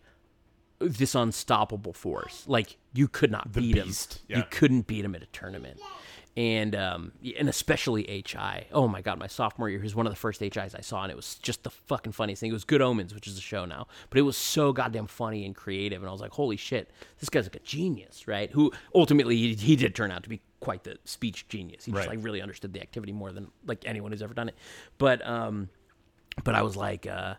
this 0.79 1.15
unstoppable 1.15 1.93
force. 1.93 2.45
Like 2.47 2.77
you 2.93 3.07
could 3.07 3.31
not 3.31 3.51
beat 3.51 3.75
beast, 3.75 4.15
him. 4.15 4.21
yeah. 4.27 4.37
You 4.37 4.43
couldn't 4.49 4.87
beat 4.87 5.03
him 5.03 5.15
at 5.15 5.23
a 5.23 5.27
tournament. 5.27 5.79
And 6.37 6.75
um, 6.75 7.13
and 7.39 7.47
especially 7.47 8.03
HI. 8.27 8.67
Oh 8.73 8.89
my 8.89 9.01
god, 9.01 9.17
my 9.19 9.27
sophomore 9.27 9.69
year, 9.69 9.79
he 9.79 9.83
was 9.83 9.95
one 9.95 10.05
of 10.05 10.11
the 10.11 10.17
first 10.17 10.41
HIs 10.41 10.75
I 10.75 10.81
saw, 10.81 11.01
and 11.03 11.09
it 11.09 11.15
was 11.15 11.35
just 11.35 11.63
the 11.63 11.69
fucking 11.69 12.11
funniest 12.11 12.41
thing. 12.41 12.49
It 12.49 12.53
was 12.53 12.65
Good 12.65 12.81
Omens, 12.81 13.13
which 13.13 13.25
is 13.25 13.37
a 13.37 13.41
show 13.41 13.63
now, 13.63 13.87
but 14.09 14.19
it 14.19 14.23
was 14.23 14.35
so 14.35 14.73
goddamn 14.73 15.07
funny 15.07 15.45
and 15.45 15.55
creative, 15.55 16.01
and 16.01 16.09
I 16.09 16.11
was 16.11 16.19
like, 16.19 16.31
holy 16.31 16.57
shit, 16.57 16.91
this 17.19 17.29
guy's 17.29 17.45
like 17.45 17.55
a 17.55 17.59
genius, 17.59 18.27
right? 18.27 18.51
Who 18.51 18.73
ultimately 18.93 19.37
he, 19.37 19.53
he 19.53 19.75
did 19.77 19.95
turn 19.95 20.11
out 20.11 20.23
to 20.23 20.29
be 20.29 20.41
quite 20.59 20.83
the 20.83 20.97
speech 21.05 21.47
genius. 21.47 21.85
He 21.85 21.93
just 21.93 22.05
Right. 22.07 22.17
like 22.17 22.25
really 22.25 22.41
understood 22.41 22.73
the 22.73 22.81
activity 22.81 23.13
more 23.13 23.31
than 23.31 23.47
like 23.65 23.83
anyone 23.85 24.11
who's 24.11 24.21
ever 24.21 24.33
done 24.33 24.49
it. 24.49 24.55
But 24.97 25.25
um, 25.25 25.69
but 26.43 26.53
I 26.53 26.63
was 26.63 26.75
like, 26.75 27.07
uh, 27.07 27.35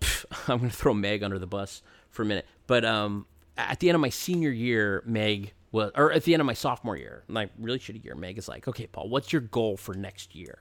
pff, 0.00 0.24
I'm 0.52 0.58
going 0.58 0.70
to 0.70 0.76
throw 0.76 0.94
Meg 0.94 1.22
under 1.22 1.38
the 1.38 1.46
bus 1.46 1.80
for 2.10 2.22
a 2.22 2.26
minute. 2.26 2.46
But 2.66 2.84
um, 2.84 3.26
at 3.56 3.78
the 3.78 3.88
end 3.88 3.94
of 3.94 4.00
my 4.00 4.08
senior 4.08 4.50
year, 4.50 5.04
Meg 5.06 5.52
was, 5.72 5.90
or 5.96 6.12
at 6.12 6.24
the 6.24 6.34
end 6.34 6.40
of 6.40 6.46
my 6.46 6.54
sophomore 6.54 6.96
year, 6.96 7.24
my 7.28 7.48
really 7.58 7.78
shitty 7.78 8.04
year, 8.04 8.14
Meg 8.14 8.38
is 8.38 8.48
like, 8.48 8.68
okay, 8.68 8.86
Paul, 8.86 9.08
what's 9.08 9.32
your 9.32 9.42
goal 9.42 9.76
for 9.76 9.94
next 9.94 10.34
year? 10.34 10.58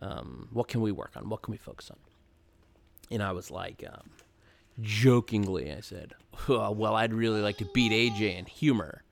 Um, 0.00 0.48
what 0.52 0.68
can 0.68 0.82
we 0.82 0.92
work 0.92 1.12
on? 1.16 1.28
What 1.28 1.42
can 1.42 1.52
we 1.52 1.58
focus 1.58 1.90
on? 1.90 1.96
And 3.10 3.22
I 3.22 3.32
was 3.32 3.50
like, 3.50 3.82
um, 3.88 4.10
jokingly, 4.80 5.72
I 5.72 5.80
said, 5.80 6.14
"Oh, 6.48 6.70
well, 6.70 6.94
I'd 6.94 7.14
really 7.14 7.40
like 7.40 7.56
to 7.58 7.68
beat 7.72 7.92
AJ 7.92 8.36
in 8.38 8.44
humor 8.44 9.02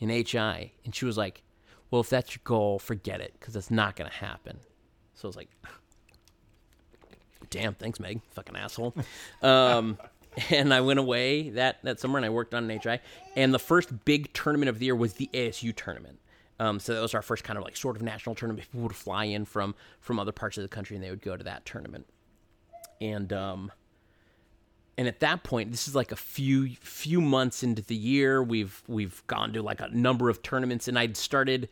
in 0.00 0.08
HI. 0.08 0.72
And 0.84 0.94
she 0.94 1.04
was 1.04 1.16
like, 1.16 1.42
well, 1.90 2.00
if 2.00 2.08
that's 2.08 2.34
your 2.34 2.40
goal, 2.44 2.78
forget 2.78 3.20
it, 3.20 3.34
because 3.38 3.54
that's 3.54 3.70
not 3.70 3.96
going 3.96 4.10
to 4.10 4.16
happen. 4.16 4.58
So 5.14 5.26
I 5.26 5.28
was 5.28 5.36
like, 5.36 5.50
damn, 7.50 7.74
thanks, 7.74 8.00
Meg, 8.00 8.20
fucking 8.30 8.56
asshole. 8.56 8.94
um, 9.42 9.98
and 10.50 10.72
I 10.72 10.80
went 10.80 10.98
away 10.98 11.50
that, 11.50 11.78
that 11.82 12.00
summer 12.00 12.18
and 12.18 12.26
I 12.26 12.30
worked 12.30 12.54
on 12.54 12.70
an 12.70 12.80
HI. 12.80 13.00
And 13.36 13.52
the 13.52 13.58
first 13.58 14.04
big 14.04 14.32
tournament 14.32 14.68
of 14.68 14.78
the 14.78 14.86
year 14.86 14.96
was 14.96 15.14
the 15.14 15.28
ASU 15.32 15.74
tournament. 15.74 16.18
Um, 16.58 16.78
so 16.78 16.94
that 16.94 17.00
was 17.00 17.14
our 17.14 17.22
first 17.22 17.42
kind 17.42 17.58
of 17.58 17.64
like 17.64 17.76
sort 17.76 17.96
of 17.96 18.02
national 18.02 18.34
tournament. 18.34 18.66
People 18.66 18.82
would 18.82 18.94
fly 18.94 19.24
in 19.24 19.46
from 19.46 19.74
from 20.00 20.20
other 20.20 20.32
parts 20.32 20.58
of 20.58 20.62
the 20.62 20.68
country 20.68 20.94
and 20.94 21.02
they 21.02 21.08
would 21.08 21.22
go 21.22 21.36
to 21.36 21.44
that 21.44 21.64
tournament. 21.64 22.06
And 23.00 23.32
um, 23.32 23.72
and 24.98 25.08
at 25.08 25.20
that 25.20 25.42
point, 25.42 25.70
this 25.70 25.88
is 25.88 25.94
like 25.94 26.12
a 26.12 26.16
few 26.16 26.68
few 26.76 27.22
months 27.22 27.62
into 27.62 27.80
the 27.80 27.96
year. 27.96 28.42
We've 28.42 28.82
we've 28.86 29.26
gone 29.26 29.54
to 29.54 29.62
like 29.62 29.80
a 29.80 29.88
number 29.88 30.28
of 30.28 30.42
tournaments, 30.42 30.88
and 30.88 30.98
I'd 30.98 31.16
started. 31.16 31.70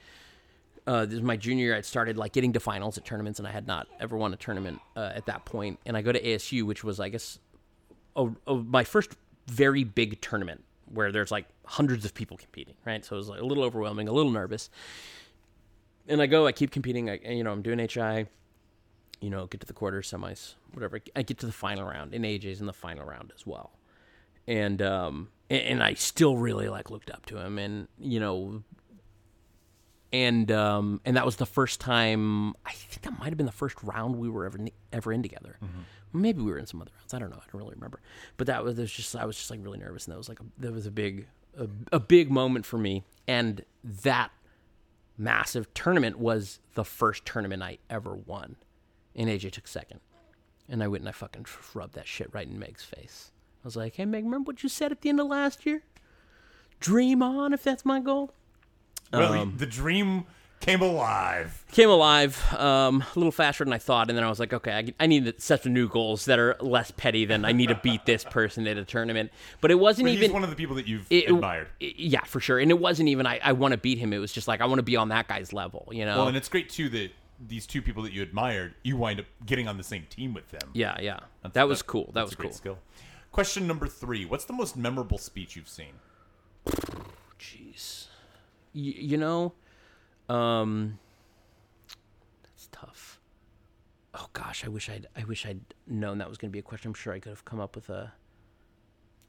Uh, 0.86 1.04
this 1.04 1.16
is 1.16 1.22
my 1.22 1.36
junior 1.36 1.66
year. 1.66 1.76
I'd 1.76 1.84
started 1.84 2.16
like 2.16 2.32
getting 2.32 2.54
to 2.54 2.60
finals 2.60 2.96
at 2.96 3.04
tournaments, 3.04 3.38
and 3.38 3.46
I 3.46 3.50
had 3.50 3.66
not 3.66 3.86
ever 4.00 4.16
won 4.16 4.32
a 4.32 4.36
tournament 4.38 4.80
uh, 4.96 5.12
at 5.14 5.26
that 5.26 5.44
point. 5.44 5.78
And 5.84 5.94
I 5.98 6.00
go 6.00 6.12
to 6.12 6.22
ASU, 6.22 6.62
which 6.62 6.82
was, 6.82 6.98
I 6.98 7.10
guess, 7.10 7.38
a, 8.18 8.28
a, 8.46 8.54
my 8.56 8.84
first 8.84 9.16
very 9.46 9.84
big 9.84 10.20
tournament 10.20 10.64
where 10.86 11.12
there's 11.12 11.30
like 11.30 11.46
hundreds 11.64 12.04
of 12.04 12.14
people 12.14 12.36
competing, 12.36 12.74
right? 12.84 13.04
So 13.04 13.16
it 13.16 13.18
was 13.18 13.28
like 13.28 13.40
a 13.40 13.44
little 13.44 13.64
overwhelming, 13.64 14.08
a 14.08 14.12
little 14.12 14.32
nervous. 14.32 14.68
And 16.06 16.20
I 16.20 16.26
go, 16.26 16.46
I 16.46 16.52
keep 16.52 16.70
competing. 16.70 17.08
I, 17.08 17.20
you 17.24 17.44
know, 17.44 17.52
I'm 17.52 17.62
doing 17.62 17.78
HI, 17.78 18.26
you 19.20 19.30
know, 19.30 19.46
get 19.46 19.60
to 19.60 19.66
the 19.66 19.72
quarters, 19.72 20.10
semis, 20.10 20.54
whatever. 20.72 21.00
I 21.14 21.22
get 21.22 21.38
to 21.38 21.46
the 21.46 21.52
final 21.52 21.86
round, 21.86 22.14
and 22.14 22.24
AJ's 22.24 22.60
in 22.60 22.66
the 22.66 22.72
final 22.72 23.04
round 23.04 23.32
as 23.36 23.46
well. 23.46 23.72
And 24.46 24.80
um, 24.80 25.28
and, 25.50 25.62
and 25.62 25.82
I 25.82 25.94
still 25.94 26.36
really 26.36 26.68
like 26.68 26.90
looked 26.90 27.10
up 27.10 27.26
to 27.26 27.38
him, 27.38 27.58
and 27.58 27.88
you 27.98 28.20
know, 28.20 28.62
and 30.12 30.50
um, 30.50 31.00
and 31.04 31.16
that 31.16 31.24
was 31.26 31.36
the 31.36 31.46
first 31.46 31.80
time. 31.80 32.54
I 32.64 32.72
think 32.72 33.02
that 33.02 33.18
might 33.18 33.28
have 33.28 33.36
been 33.36 33.46
the 33.46 33.52
first 33.52 33.82
round 33.82 34.16
we 34.16 34.28
were 34.28 34.46
ever 34.46 34.58
ever 34.92 35.12
in 35.12 35.22
together. 35.22 35.58
Maybe 36.12 36.40
we 36.40 36.50
were 36.50 36.58
in 36.58 36.66
some 36.66 36.80
other 36.80 36.90
rounds. 36.98 37.12
I 37.12 37.18
don't 37.18 37.30
know. 37.30 37.36
I 37.36 37.44
don't 37.52 37.60
really 37.60 37.74
remember. 37.74 38.00
But 38.38 38.46
that 38.46 38.64
was, 38.64 38.76
was 38.76 38.90
just 38.90 39.14
I 39.14 39.26
was 39.26 39.36
just 39.36 39.50
like 39.50 39.60
really 39.62 39.78
nervous, 39.78 40.06
and 40.06 40.12
that 40.14 40.18
was 40.18 40.28
like 40.28 40.40
a, 40.40 40.44
that 40.58 40.72
was 40.72 40.86
a 40.86 40.90
big 40.90 41.26
a, 41.58 41.68
a 41.92 42.00
big 42.00 42.30
moment 42.30 42.64
for 42.64 42.78
me. 42.78 43.04
And 43.26 43.64
that 43.84 44.30
massive 45.18 45.72
tournament 45.74 46.18
was 46.18 46.60
the 46.74 46.84
first 46.84 47.26
tournament 47.26 47.62
I 47.62 47.78
ever 47.90 48.14
won, 48.14 48.56
and 49.14 49.28
AJ 49.28 49.52
took 49.52 49.66
second. 49.66 50.00
And 50.70 50.82
I 50.82 50.88
went 50.88 51.02
and 51.02 51.08
I 51.08 51.12
fucking 51.12 51.46
rubbed 51.74 51.94
that 51.94 52.06
shit 52.06 52.28
right 52.32 52.46
in 52.46 52.58
Meg's 52.58 52.84
face. 52.84 53.32
I 53.62 53.66
was 53.66 53.76
like, 53.76 53.96
"Hey 53.96 54.04
Meg, 54.06 54.24
remember 54.24 54.48
what 54.48 54.62
you 54.62 54.68
said 54.68 54.92
at 54.92 55.02
the 55.02 55.08
end 55.10 55.20
of 55.20 55.26
last 55.26 55.66
year? 55.66 55.82
Dream 56.80 57.22
on 57.22 57.52
if 57.52 57.62
that's 57.62 57.84
my 57.84 58.00
goal." 58.00 58.32
Well, 59.12 59.32
Um, 59.32 59.54
the 59.56 59.66
dream 59.66 60.24
came 60.60 60.82
alive. 60.82 61.64
came 61.72 61.88
alive 61.88 62.42
um, 62.54 63.02
a 63.14 63.18
little 63.18 63.30
faster 63.32 63.64
than 63.64 63.72
I 63.72 63.78
thought, 63.78 64.08
and 64.08 64.18
then 64.18 64.24
I 64.24 64.28
was 64.28 64.40
like, 64.40 64.52
okay, 64.52 64.72
I, 64.72 65.04
I 65.04 65.06
need 65.06 65.24
to 65.24 65.40
set 65.40 65.62
some 65.62 65.72
new 65.72 65.88
goals 65.88 66.24
that 66.26 66.38
are 66.38 66.56
less 66.60 66.90
petty 66.90 67.24
than 67.24 67.44
I 67.44 67.52
need 67.52 67.68
to 67.68 67.76
beat 67.76 68.04
this 68.06 68.24
person 68.30 68.66
at 68.66 68.76
a 68.76 68.84
tournament. 68.84 69.30
But 69.60 69.70
it 69.70 69.76
wasn't 69.78 70.06
But 70.06 70.12
even 70.12 70.22
he's 70.24 70.32
one 70.32 70.42
of 70.44 70.50
the 70.50 70.56
people 70.56 70.74
that 70.76 70.86
you've 70.88 71.06
it- 71.10 71.30
admired. 71.30 71.68
it- 71.80 71.96
yeah, 71.96 72.24
for 72.24 72.40
sure. 72.40 72.58
And 72.58 72.70
it 72.70 72.78
wasn't 72.80 73.08
even 73.08 73.24
I, 73.26 73.38
I 73.42 73.52
want 73.52 73.72
to 73.72 73.78
beat 73.78 73.98
him. 73.98 74.12
It 74.12 74.18
was 74.18 74.32
just 74.32 74.48
like 74.48 74.60
I 74.60 74.66
want 74.66 74.80
to 74.80 74.82
be 74.82 74.96
on 74.96 75.08
that 75.10 75.28
guy's 75.28 75.52
level, 75.52 75.88
you 75.92 76.04
know? 76.04 76.18
Well, 76.18 76.28
and 76.28 76.36
it's 76.36 76.48
great 76.48 76.68
too 76.68 76.88
that 76.90 77.10
these 77.46 77.64
two 77.66 77.80
people 77.80 78.02
that 78.02 78.12
you 78.12 78.20
admired, 78.22 78.74
you 78.82 78.96
wind 78.96 79.20
up 79.20 79.26
getting 79.46 79.68
on 79.68 79.76
the 79.78 79.84
same 79.84 80.06
team 80.10 80.34
with 80.34 80.50
them. 80.50 80.70
yeah, 80.74 80.96
yeah. 81.00 81.20
That's- 81.42 81.52
that 81.54 81.68
was 81.68 81.78
that- 81.78 81.86
cool. 81.86 82.10
That 82.14 82.24
was 82.24 82.32
a 82.32 82.36
great 82.36 82.48
cool. 82.50 82.56
skill. 82.56 82.78
Question 83.30 83.66
number 83.68 83.86
three: 83.86 84.24
What's 84.24 84.44
the 84.44 84.52
most 84.54 84.76
memorable 84.76 85.18
speech 85.18 85.54
you've 85.54 85.68
seen? 85.68 85.92
Jeez. 87.38 87.97
You 88.78 89.16
know, 89.16 89.54
um, 90.28 90.98
that's 92.44 92.68
tough. 92.70 93.20
Oh 94.14 94.28
gosh, 94.32 94.64
I 94.64 94.68
wish 94.68 94.88
I'd 94.88 95.08
I 95.16 95.24
wish 95.24 95.44
I'd 95.44 95.60
known 95.86 96.18
that 96.18 96.28
was 96.28 96.38
going 96.38 96.50
to 96.50 96.52
be 96.52 96.60
a 96.60 96.62
question. 96.62 96.90
I'm 96.90 96.94
sure 96.94 97.12
I 97.12 97.18
could 97.18 97.30
have 97.30 97.44
come 97.44 97.58
up 97.58 97.74
with 97.74 97.90
a 97.90 98.12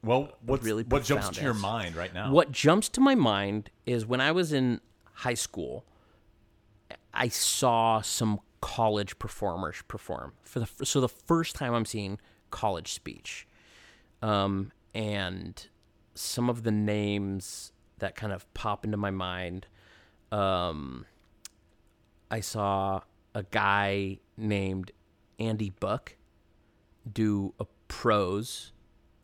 Well, 0.04 0.32
what's, 0.46 0.64
really 0.64 0.84
what 0.84 1.02
jumps 1.02 1.30
to 1.30 1.42
your 1.42 1.54
mind 1.54 1.96
right 1.96 2.14
now? 2.14 2.30
What 2.30 2.52
jumps 2.52 2.88
to 2.90 3.00
my 3.00 3.16
mind 3.16 3.70
is 3.86 4.06
when 4.06 4.20
I 4.20 4.30
was 4.30 4.52
in 4.52 4.80
high 5.14 5.34
school, 5.34 5.84
I 7.12 7.26
saw 7.28 8.02
some 8.02 8.38
college 8.60 9.18
performers 9.18 9.82
perform 9.88 10.34
for 10.42 10.60
the 10.60 10.68
so 10.84 11.00
the 11.00 11.08
first 11.08 11.56
time 11.56 11.74
I'm 11.74 11.86
seeing 11.86 12.20
college 12.50 12.92
speech, 12.92 13.48
um, 14.22 14.70
and 14.94 15.66
some 16.14 16.48
of 16.48 16.62
the 16.62 16.70
names 16.70 17.72
that 18.00 18.16
kind 18.16 18.32
of 18.32 18.52
pop 18.54 18.84
into 18.84 18.96
my 18.96 19.10
mind. 19.10 19.66
Um, 20.32 21.06
I 22.30 22.40
saw 22.40 23.00
a 23.34 23.42
guy 23.42 24.18
named 24.36 24.92
Andy 25.38 25.70
Buck 25.70 26.16
do 27.10 27.54
a 27.58 27.66
prose 27.88 28.72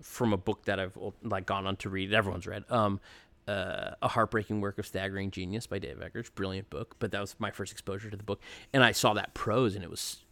from 0.00 0.32
a 0.32 0.36
book 0.36 0.64
that 0.64 0.80
I've 0.80 0.96
like 1.22 1.46
gone 1.46 1.66
on 1.66 1.76
to 1.76 1.90
read. 1.90 2.12
Everyone's 2.12 2.46
read. 2.46 2.64
Um, 2.70 3.00
uh, 3.48 3.92
a 4.02 4.08
heartbreaking 4.08 4.60
work 4.60 4.78
of 4.78 4.86
staggering 4.86 5.30
genius 5.30 5.66
by 5.66 5.78
Dave 5.78 6.02
Eggers, 6.02 6.30
brilliant 6.30 6.68
book. 6.70 6.96
But 6.98 7.12
that 7.12 7.20
was 7.20 7.36
my 7.38 7.50
first 7.50 7.72
exposure 7.72 8.10
to 8.10 8.16
the 8.16 8.24
book, 8.24 8.40
and 8.72 8.82
I 8.82 8.92
saw 8.92 9.14
that 9.14 9.34
prose, 9.34 9.74
and 9.74 9.84
it 9.84 9.90
was, 9.90 10.24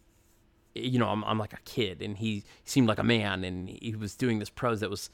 you 0.73 0.99
know, 0.99 1.07
I'm 1.07 1.23
I'm 1.23 1.39
like 1.39 1.53
a 1.53 1.61
kid, 1.63 2.01
and 2.01 2.17
he 2.17 2.43
seemed 2.65 2.87
like 2.87 2.99
a 2.99 3.03
man, 3.03 3.43
and 3.43 3.69
he 3.69 3.95
was 3.95 4.15
doing 4.15 4.39
this 4.39 4.49
prose 4.49 4.81
that 4.81 4.89
was 4.89 5.09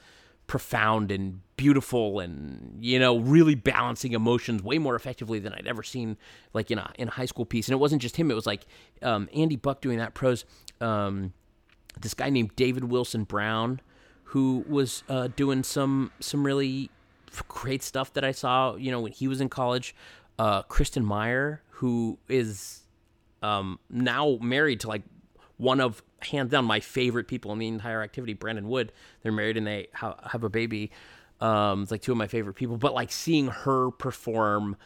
profound 0.52 1.14
and 1.14 1.40
beautiful 1.56 2.20
and 2.20 2.76
you 2.82 3.00
know 3.00 3.20
really 3.20 3.56
balancing 3.56 4.12
emotions 4.12 4.62
way 4.62 4.78
more 4.78 4.98
effectively 4.98 5.40
than 5.40 5.54
I'd 5.54 5.66
ever 5.66 5.82
seen 5.82 6.18
like 6.54 6.70
in 6.70 6.78
a 6.78 6.92
in 6.98 7.08
a 7.08 7.12
high 7.12 7.26
school 7.26 7.46
piece. 7.46 7.70
And 7.70 7.74
it 7.74 7.78
wasn't 7.78 8.02
just 8.02 8.18
him. 8.18 8.30
It 8.30 8.34
was 8.34 8.46
like 8.46 8.66
um, 9.02 9.30
Andy 9.34 9.56
Buck 9.56 9.80
doing 9.80 9.98
that 10.00 10.14
prose. 10.14 10.44
Um, 10.82 11.32
this 12.02 12.14
guy 12.14 12.30
named 12.30 12.54
David 12.58 12.84
Wilson 12.84 13.24
Brown 13.24 13.80
who 14.24 14.66
was 14.68 15.04
uh, 15.08 15.30
doing 15.38 15.64
some 15.64 16.12
some 16.20 16.46
really 16.46 16.90
great 17.48 17.82
stuff 17.82 18.12
that 18.12 18.26
I 18.26 18.34
saw 18.34 18.76
you 18.76 18.92
know 18.92 19.00
when 19.00 19.14
he 19.14 19.30
was 19.30 19.40
in 19.40 19.48
college. 19.48 19.96
Uh, 20.38 20.64
Kristen 20.64 21.06
Meyer 21.06 21.62
who 21.70 22.20
is 22.28 22.82
um, 23.42 23.80
now 23.90 24.38
married 24.42 24.82
to 24.82 24.90
like 24.90 25.04
one 25.56 25.80
of 25.80 26.04
hands 26.24 26.52
down 26.52 26.66
my 26.66 26.80
favorite 26.80 27.28
people 27.28 27.52
in 27.52 27.60
the 27.60 27.68
entire 27.68 28.02
activity, 28.02 28.34
Brandon 28.34 28.68
Wood. 28.68 28.92
They're 29.22 29.32
married 29.32 29.58
and 29.58 29.68
they 29.68 29.88
ha- 29.94 30.18
have 30.32 30.44
a 30.44 30.50
baby. 30.50 30.92
Um, 31.40 31.84
it's 31.84 31.92
like 31.92 32.02
two 32.02 32.12
of 32.12 32.18
my 32.18 32.28
favorite 32.28 32.54
people. 32.54 32.78
But 32.78 32.94
like 32.94 33.12
seeing 33.12 33.48
her 33.48 33.92
perform, 33.92 34.78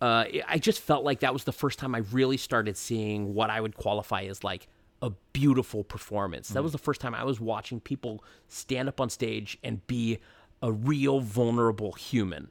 uh, 0.00 0.24
I 0.46 0.58
just 0.58 0.80
felt 0.80 1.04
like 1.04 1.20
that 1.20 1.32
was 1.32 1.44
the 1.44 1.52
first 1.52 1.78
time 1.78 1.94
I 1.94 1.98
really 2.12 2.36
started 2.36 2.76
seeing 2.76 3.34
what 3.34 3.50
I 3.50 3.60
would 3.60 3.76
qualify 3.76 4.22
as 4.24 4.44
like 4.44 4.68
a 5.02 5.10
beautiful 5.32 5.84
performance. 5.84 6.48
That 6.48 6.62
was 6.62 6.72
the 6.72 6.78
first 6.78 7.00
time 7.00 7.14
I 7.14 7.24
was 7.24 7.40
watching 7.40 7.80
people 7.80 8.24
stand 8.48 8.88
up 8.88 9.00
on 9.00 9.10
stage 9.10 9.58
and 9.62 9.86
be 9.86 10.18
a 10.62 10.72
real 10.72 11.20
vulnerable 11.20 11.92
human 11.92 12.48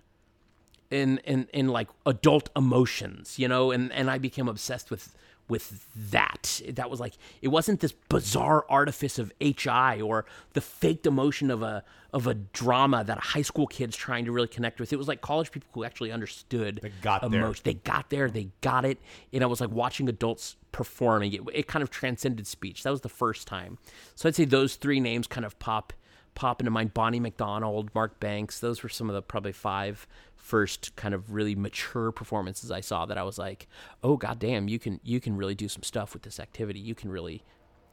in 0.91 1.17
in 1.19 1.47
in 1.51 1.67
like 1.69 1.89
adult 2.05 2.49
emotions, 2.55 3.39
you 3.39 3.47
know, 3.47 3.71
and 3.71 3.91
and 3.91 4.09
I 4.09 4.19
became 4.19 4.47
obsessed 4.47 4.91
with 4.91 5.15
with 5.47 5.85
that. 6.11 6.61
That 6.69 6.89
was 6.89 6.99
like 6.99 7.13
it 7.41 7.49
wasn't 7.49 7.79
this 7.81 7.91
bizarre 8.09 8.65
artifice 8.69 9.19
of 9.19 9.31
HI 9.41 10.01
or 10.01 10.25
the 10.53 10.61
faked 10.61 11.05
emotion 11.05 11.51
of 11.51 11.61
a 11.61 11.83
of 12.13 12.27
a 12.27 12.33
drama 12.33 13.03
that 13.03 13.17
a 13.17 13.21
high 13.21 13.41
school 13.41 13.65
kid's 13.67 13.97
trying 13.97 14.25
to 14.25 14.31
really 14.31 14.47
connect 14.47 14.79
with. 14.79 14.93
It 14.93 14.97
was 14.97 15.07
like 15.07 15.21
college 15.21 15.51
people 15.51 15.67
who 15.73 15.83
actually 15.83 16.11
understood 16.11 16.79
They 16.81 16.91
got 17.01 17.29
there. 17.29 17.41
emotion. 17.41 17.61
They 17.65 17.73
got 17.73 18.09
there, 18.09 18.29
they 18.29 18.49
got 18.61 18.85
it, 18.85 18.99
and 19.33 19.43
I 19.43 19.47
was 19.47 19.59
like 19.59 19.71
watching 19.71 20.07
adults 20.07 20.55
performing 20.71 21.33
it. 21.33 21.41
It 21.53 21.67
kind 21.67 21.81
of 21.83 21.89
transcended 21.89 22.45
speech. 22.47 22.83
That 22.83 22.91
was 22.91 23.01
the 23.01 23.09
first 23.09 23.47
time. 23.47 23.77
So 24.15 24.29
I'd 24.29 24.35
say 24.35 24.45
those 24.45 24.75
three 24.75 24.99
names 24.99 25.27
kind 25.27 25.45
of 25.45 25.57
pop 25.59 25.91
pop 26.35 26.61
into 26.61 26.71
mind. 26.71 26.93
Bonnie 26.93 27.19
McDonald, 27.19 27.89
Mark 27.93 28.19
Banks. 28.19 28.59
Those 28.59 28.81
were 28.83 28.89
some 28.89 29.09
of 29.09 29.13
the 29.15 29.21
probably 29.21 29.51
five 29.51 30.07
first 30.43 30.93
kind 30.97 31.13
of 31.13 31.31
really 31.31 31.55
mature 31.55 32.11
performances 32.11 32.69
I 32.69 32.81
saw 32.81 33.05
that 33.05 33.17
I 33.17 33.23
was 33.23 33.37
like, 33.37 33.67
oh 34.03 34.17
goddamn, 34.17 34.67
you 34.67 34.77
can 34.77 34.99
you 35.01 35.21
can 35.21 35.37
really 35.37 35.55
do 35.55 35.69
some 35.69 35.83
stuff 35.83 36.13
with 36.13 36.23
this 36.23 36.37
activity. 36.39 36.79
You 36.81 36.93
can 36.95 37.09
really 37.09 37.43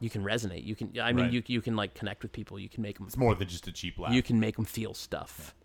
you 0.01 0.09
can 0.09 0.21
resonate. 0.23 0.65
You 0.65 0.75
can 0.75 0.91
I 1.01 1.13
mean 1.13 1.25
Right. 1.25 1.33
you 1.33 1.43
you 1.47 1.61
can 1.61 1.77
like 1.77 1.93
connect 1.95 2.23
with 2.23 2.33
people. 2.33 2.59
You 2.59 2.67
can 2.67 2.81
make 2.83 2.97
them 2.97 3.07
It's 3.07 3.15
more 3.15 3.35
than 3.35 3.47
just 3.47 3.67
a 3.67 3.71
cheap 3.71 3.97
laugh. 3.97 4.13
you 4.13 4.21
can 4.21 4.37
make 4.39 4.57
them 4.57 4.65
feel 4.65 4.93
stuff. 4.93 5.55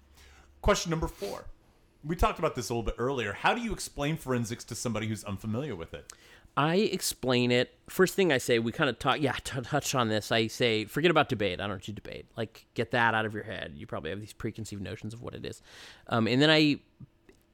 Question 0.62 0.90
number 0.90 1.08
four. 1.08 1.46
We 2.04 2.14
talked 2.14 2.38
about 2.38 2.54
this 2.54 2.70
a 2.70 2.72
little 2.72 2.84
bit 2.84 2.94
earlier. 2.98 3.32
How 3.32 3.52
do 3.52 3.60
you 3.60 3.72
explain 3.72 4.16
forensics 4.16 4.62
to 4.66 4.76
somebody 4.76 5.08
who's 5.08 5.24
unfamiliar 5.24 5.74
with 5.74 5.92
it? 5.92 6.12
I 6.56 6.76
explain 6.76 7.50
it. 7.50 7.74
First 7.88 8.14
thing 8.14 8.32
I 8.32 8.38
say, 8.38 8.58
we 8.58 8.72
kind 8.72 8.88
of 8.88 8.98
talk, 8.98 9.20
yeah, 9.20 9.34
t- 9.44 9.60
touch 9.60 9.94
on 9.94 10.08
this. 10.08 10.32
I 10.32 10.46
say, 10.46 10.86
forget 10.86 11.10
about 11.10 11.28
debate. 11.28 11.60
I 11.60 11.66
don't 11.66 11.82
to 11.82 11.92
debate. 11.92 12.26
Like, 12.36 12.66
get 12.74 12.92
that 12.92 13.14
out 13.14 13.26
of 13.26 13.34
your 13.34 13.42
head. 13.42 13.74
You 13.76 13.86
probably 13.86 14.10
have 14.10 14.20
these 14.20 14.32
preconceived 14.32 14.80
notions 14.80 15.12
of 15.12 15.20
what 15.22 15.34
it 15.34 15.44
is. 15.44 15.60
Um, 16.08 16.26
and 16.26 16.40
then 16.40 16.48
I, 16.48 16.80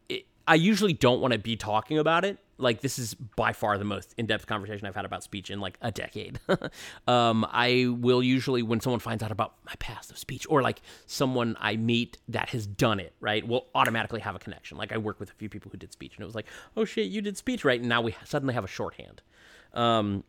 it, 0.09 0.27
I 0.47 0.55
usually 0.55 0.93
don't 0.93 1.21
want 1.21 1.33
to 1.33 1.39
be 1.39 1.57
talking 1.57 1.99
about 1.99 2.25
it. 2.25 2.39
Like, 2.59 2.81
this 2.81 2.99
is 2.99 3.15
by 3.15 3.53
far 3.53 3.79
the 3.79 3.85
most 3.85 4.15
in 4.17 4.27
depth 4.27 4.47
conversation 4.47 4.87
I've 4.87 4.95
had 4.95 5.05
about 5.05 5.23
speech 5.23 5.51
in 5.51 5.61
like 5.61 5.79
a 5.81 5.91
decade. 5.91 6.39
um, 7.09 7.47
I 7.51 7.87
will 7.89 8.23
usually, 8.23 8.63
when 8.63 8.81
someone 8.81 9.01
finds 9.01 9.23
out 9.23 9.33
about 9.33 9.55
my 9.67 9.75
past 9.79 10.11
of 10.11 10.19
speech, 10.19 10.47
or 10.49 10.63
like 10.63 10.81
someone 11.07 11.57
I 11.61 11.77
meet 11.77 12.19
that 12.29 12.51
has 12.51 12.67
done 12.67 13.01
it, 13.01 13.15
right, 13.21 13.47
will 13.47 13.67
automatically 13.75 14.21
have 14.21 14.37
a 14.37 14.39
connection. 14.39 14.77
Like, 14.77 14.93
I 14.93 14.99
work 14.99 15.19
with 15.19 15.31
a 15.31 15.35
few 15.35 15.49
people 15.49 15.71
who 15.71 15.79
did 15.79 15.93
speech, 15.93 16.15
and 16.17 16.23
it 16.23 16.27
was 16.27 16.35
like, 16.35 16.47
oh 16.77 16.85
shit, 16.85 17.11
you 17.11 17.21
did 17.21 17.37
speech, 17.37 17.65
right? 17.65 17.81
And 17.81 17.89
now 17.89 18.01
we 18.01 18.15
suddenly 18.25 18.55
have 18.55 18.65
a 18.65 18.69
shorthand. 18.69 19.23
Um, 19.75 20.25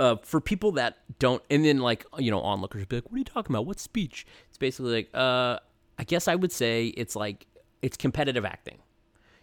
uh, 0.00 0.16
for 0.22 0.40
people 0.40 0.72
that 0.72 0.96
don't, 1.18 1.42
and 1.50 1.64
then 1.64 1.78
like 1.78 2.06
you 2.18 2.30
know, 2.30 2.40
onlookers 2.40 2.86
be 2.86 2.96
like, 2.96 3.04
"What 3.04 3.16
are 3.16 3.18
you 3.18 3.24
talking 3.24 3.54
about? 3.54 3.66
What's 3.66 3.82
speech?" 3.82 4.26
It's 4.48 4.56
basically 4.56 4.92
like, 4.92 5.10
uh, 5.12 5.58
I 5.98 6.04
guess 6.04 6.26
I 6.26 6.34
would 6.34 6.52
say 6.52 6.86
it's 6.86 7.14
like 7.14 7.46
it's 7.82 7.98
competitive 7.98 8.46
acting. 8.46 8.78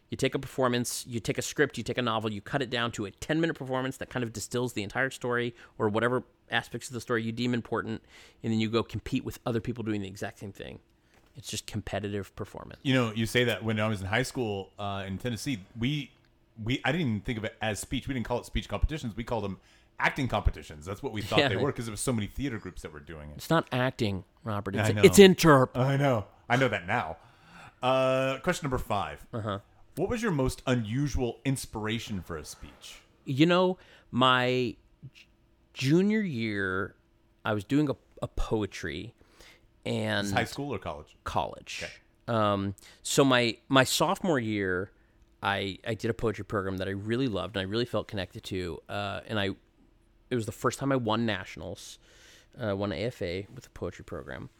You 0.10 0.18
take 0.18 0.36
a 0.36 0.40
performance, 0.40 1.06
you 1.08 1.20
take 1.20 1.38
a 1.38 1.42
script, 1.42 1.78
you 1.78 1.84
take 1.84 1.98
a 1.98 2.02
novel, 2.02 2.32
you 2.32 2.42
cut 2.42 2.62
it 2.62 2.70
down 2.70 2.92
to 2.94 3.06
a 3.06 3.12
10 3.12 3.42
minute 3.42 3.56
performance 3.58 3.98
that 3.98 4.10
kind 4.10 4.24
of 4.24 4.32
distills 4.32 4.74
the 4.74 4.84
entire 4.84 5.10
story 5.10 5.54
or 5.78 5.90
whatever 5.90 6.24
aspects 6.50 6.88
of 6.88 6.94
the 6.94 7.02
story 7.02 7.24
you 7.24 7.32
deem 7.34 7.54
important, 7.54 8.02
and 8.44 8.54
then 8.54 8.60
you 8.60 8.70
go 8.70 8.84
compete 8.84 9.26
with 9.26 9.40
other 9.46 9.60
people 9.60 9.84
doing 9.84 10.02
the 10.02 10.08
exact 10.08 10.40
same 10.40 10.52
thing. 10.54 10.80
It's 11.36 11.50
just 11.50 11.68
competitive 11.68 12.36
performance. 12.36 12.80
You 12.84 12.94
know, 12.94 13.12
you 13.14 13.26
say 13.26 13.44
that 13.44 13.64
when 13.64 13.80
I 13.80 13.88
was 13.88 14.02
in 14.02 14.08
high 14.08 14.24
school 14.24 14.72
uh, 14.80 15.04
in 15.06 15.18
Tennessee, 15.18 15.60
we 15.78 16.12
we 16.64 16.82
I 16.84 16.92
didn't 16.92 17.08
even 17.08 17.22
think 17.22 17.38
of 17.38 17.44
it 17.44 17.56
as 17.62 17.80
speech. 17.80 18.08
We 18.08 18.14
didn't 18.14 18.26
call 18.26 18.40
it 18.40 18.46
speech 18.46 18.68
competitions. 18.68 19.16
We 19.16 19.24
called 19.24 19.44
them 19.44 19.60
acting 20.00 20.28
competitions. 20.28 20.86
That's 20.86 21.04
what 21.04 21.12
we 21.14 21.22
thought 21.22 21.40
Yeah. 21.40 21.50
they 21.50 21.56
were 21.58 21.72
because 21.72 21.86
there 21.86 21.92
was 21.92 22.00
so 22.02 22.14
many 22.14 22.28
theater 22.28 22.58
groups 22.58 22.82
that 22.82 22.92
were 22.94 23.00
doing 23.00 23.30
it. 23.30 23.34
It's 23.38 23.50
not 23.50 23.68
acting, 23.72 24.24
Robert. 24.44 24.76
It's, 24.76 24.90
I 24.90 24.94
know. 24.94 25.02
it's 25.04 25.20
interp. 25.20 25.70
I 25.76 25.98
know. 25.98 26.26
I 26.50 26.56
know 26.56 26.68
that 26.70 26.88
now. 26.88 27.18
Uh, 27.84 28.40
question 28.40 28.66
number 28.66 28.78
5 28.80 29.26
Uh-huh. 29.34 29.60
What 29.98 30.10
was 30.10 30.22
your 30.22 30.32
most 30.32 30.62
unusual 30.68 31.40
inspiration 31.44 32.22
for 32.22 32.38
a 32.38 32.46
speech? 32.46 33.02
You 33.26 33.48
know, 33.48 33.80
my 34.12 34.76
junior 35.74 36.22
year, 36.22 36.96
I 37.44 37.54
was 37.54 37.64
doing 37.64 37.90
a, 37.90 37.96
a 38.22 38.28
poetry 38.28 39.16
and 39.88 40.32
High 40.32 40.44
school 40.44 40.72
or 40.72 40.78
college? 40.78 41.16
college. 41.24 41.86
Um, 42.28 42.76
so 43.02 43.26
my 43.26 43.58
my 43.70 43.84
sophomore 43.86 44.38
year, 44.40 44.92
I 45.42 45.80
I 45.86 45.96
did 45.96 46.12
a 46.12 46.14
poetry 46.14 46.46
program 46.46 46.78
that 46.78 46.88
I 46.88 46.92
really 46.92 47.28
loved 47.28 47.56
and 47.56 47.62
I 47.62 47.70
really 47.70 47.86
felt 47.86 48.08
connected 48.08 48.44
to. 48.44 48.80
Uh, 48.88 49.22
and 49.28 49.40
I, 49.40 49.50
it 50.30 50.36
was 50.36 50.46
the 50.46 50.52
first 50.52 50.78
time 50.78 50.92
I 50.92 50.96
won 50.98 51.26
nationals, 51.26 51.98
uh, 52.62 52.76
won 52.76 52.94
AFA 52.94 53.46
with 53.56 53.66
a 53.66 53.70
poetry 53.70 54.06
program, 54.06 54.52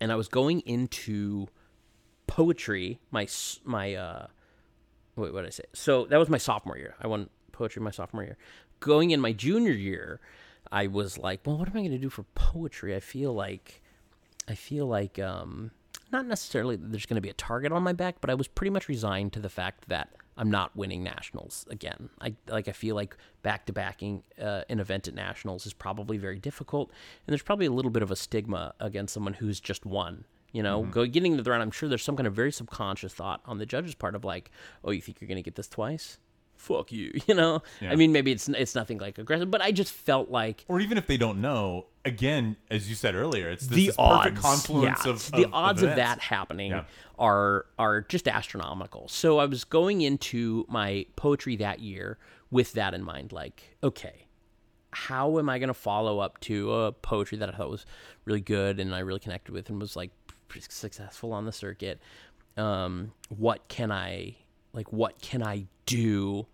and 0.00 0.10
I 0.10 0.16
was 0.16 0.26
going 0.26 0.60
into 0.60 1.46
poetry. 2.26 2.98
My 3.12 3.28
my 3.64 3.94
uh, 3.94 4.26
wait, 5.20 5.32
what 5.32 5.42
did 5.42 5.48
I 5.48 5.50
say? 5.50 5.64
So 5.72 6.06
that 6.06 6.18
was 6.18 6.28
my 6.28 6.38
sophomore 6.38 6.76
year. 6.76 6.94
I 7.00 7.06
won 7.06 7.28
poetry 7.52 7.82
my 7.82 7.90
sophomore 7.90 8.24
year. 8.24 8.36
Going 8.80 9.10
in 9.10 9.20
my 9.20 9.32
junior 9.32 9.72
year, 9.72 10.20
I 10.72 10.86
was 10.86 11.18
like, 11.18 11.40
well, 11.44 11.58
what 11.58 11.68
am 11.68 11.76
I 11.76 11.80
going 11.80 11.90
to 11.90 11.98
do 11.98 12.10
for 12.10 12.24
poetry? 12.34 12.94
I 12.96 13.00
feel 13.00 13.32
like, 13.34 13.82
I 14.48 14.54
feel 14.54 14.86
like, 14.86 15.18
um, 15.18 15.70
not 16.12 16.26
necessarily 16.26 16.76
there's 16.76 17.06
going 17.06 17.16
to 17.16 17.20
be 17.20 17.28
a 17.28 17.34
target 17.34 17.72
on 17.72 17.82
my 17.82 17.92
back, 17.92 18.16
but 18.20 18.30
I 18.30 18.34
was 18.34 18.48
pretty 18.48 18.70
much 18.70 18.88
resigned 18.88 19.32
to 19.34 19.40
the 19.40 19.48
fact 19.48 19.88
that 19.88 20.08
I'm 20.36 20.50
not 20.50 20.74
winning 20.74 21.02
nationals 21.02 21.66
again. 21.70 22.08
I 22.20 22.34
like 22.48 22.66
I 22.66 22.72
feel 22.72 22.94
like 22.94 23.16
back 23.42 23.66
to 23.66 23.72
backing 23.72 24.22
uh, 24.40 24.62
an 24.68 24.80
event 24.80 25.06
at 25.06 25.14
nationals 25.14 25.66
is 25.66 25.72
probably 25.72 26.16
very 26.16 26.38
difficult, 26.38 26.88
and 26.88 27.32
there's 27.32 27.42
probably 27.42 27.66
a 27.66 27.72
little 27.72 27.90
bit 27.90 28.02
of 28.02 28.10
a 28.10 28.16
stigma 28.16 28.74
against 28.80 29.14
someone 29.14 29.34
who's 29.34 29.60
just 29.60 29.84
won. 29.84 30.24
You 30.52 30.62
know, 30.62 30.82
mm-hmm. 30.82 30.90
go 30.90 31.06
getting 31.06 31.36
to 31.36 31.42
the 31.42 31.50
round. 31.50 31.62
I'm 31.62 31.70
sure 31.70 31.88
there's 31.88 32.02
some 32.02 32.16
kind 32.16 32.26
of 32.26 32.34
very 32.34 32.52
subconscious 32.52 33.14
thought 33.14 33.40
on 33.46 33.58
the 33.58 33.66
judge's 33.66 33.94
part 33.94 34.14
of 34.14 34.24
like, 34.24 34.50
oh, 34.84 34.90
you 34.90 35.00
think 35.00 35.20
you're 35.20 35.28
going 35.28 35.36
to 35.36 35.42
get 35.42 35.54
this 35.54 35.68
twice? 35.68 36.18
Fuck 36.56 36.92
you. 36.92 37.12
You 37.26 37.34
know. 37.34 37.62
Yeah. 37.80 37.92
I 37.92 37.96
mean, 37.96 38.12
maybe 38.12 38.32
it's 38.32 38.48
it's 38.48 38.74
nothing 38.74 38.98
like 38.98 39.18
aggressive, 39.18 39.50
but 39.50 39.62
I 39.62 39.72
just 39.72 39.92
felt 39.92 40.30
like 40.30 40.64
Or 40.68 40.80
even 40.80 40.98
if 40.98 41.06
they 41.06 41.16
don't 41.16 41.40
know, 41.40 41.86
again, 42.04 42.56
as 42.70 42.88
you 42.88 42.94
said 42.94 43.14
earlier, 43.14 43.48
it's 43.48 43.66
this, 43.66 43.76
the 43.76 43.86
this 43.86 43.96
odds, 43.98 44.24
perfect 44.24 44.42
confluence 44.42 45.06
yeah, 45.06 45.12
of 45.12 45.30
the 45.32 45.48
odds 45.52 45.82
of 45.82 45.90
events. 45.90 46.04
that 46.04 46.20
happening 46.20 46.72
Yeah. 46.72 46.84
are 47.18 47.66
are 47.78 48.02
just 48.02 48.26
astronomical. 48.28 49.08
So 49.08 49.38
I 49.38 49.46
was 49.46 49.64
going 49.64 50.00
into 50.00 50.66
my 50.68 51.06
poetry 51.16 51.56
that 51.56 51.80
year 51.80 52.18
with 52.50 52.72
that 52.72 52.92
in 52.92 53.04
mind. 53.04 53.32
Like, 53.32 53.76
okay, 53.82 54.26
how 54.92 55.38
am 55.38 55.48
I 55.48 55.58
going 55.58 55.68
to 55.68 55.74
follow 55.74 56.18
up 56.18 56.40
to 56.40 56.72
a 56.72 56.92
poetry 56.92 57.38
that 57.38 57.48
I 57.48 57.56
thought 57.56 57.70
was 57.70 57.86
really 58.24 58.40
good 58.40 58.80
and 58.80 58.94
I 58.94 59.00
really 59.00 59.20
connected 59.20 59.52
with 59.52 59.70
and 59.70 59.80
was 59.80 59.94
like 59.96 60.10
successful 60.68 61.32
on 61.32 61.44
the 61.46 61.52
circuit? 61.52 62.00
Um, 62.56 63.12
what 63.28 63.68
can 63.68 63.92
I 63.92 64.36
like? 64.72 64.92
What 64.92 65.20
can 65.20 65.42
I 65.42 65.66
do? 65.86 66.46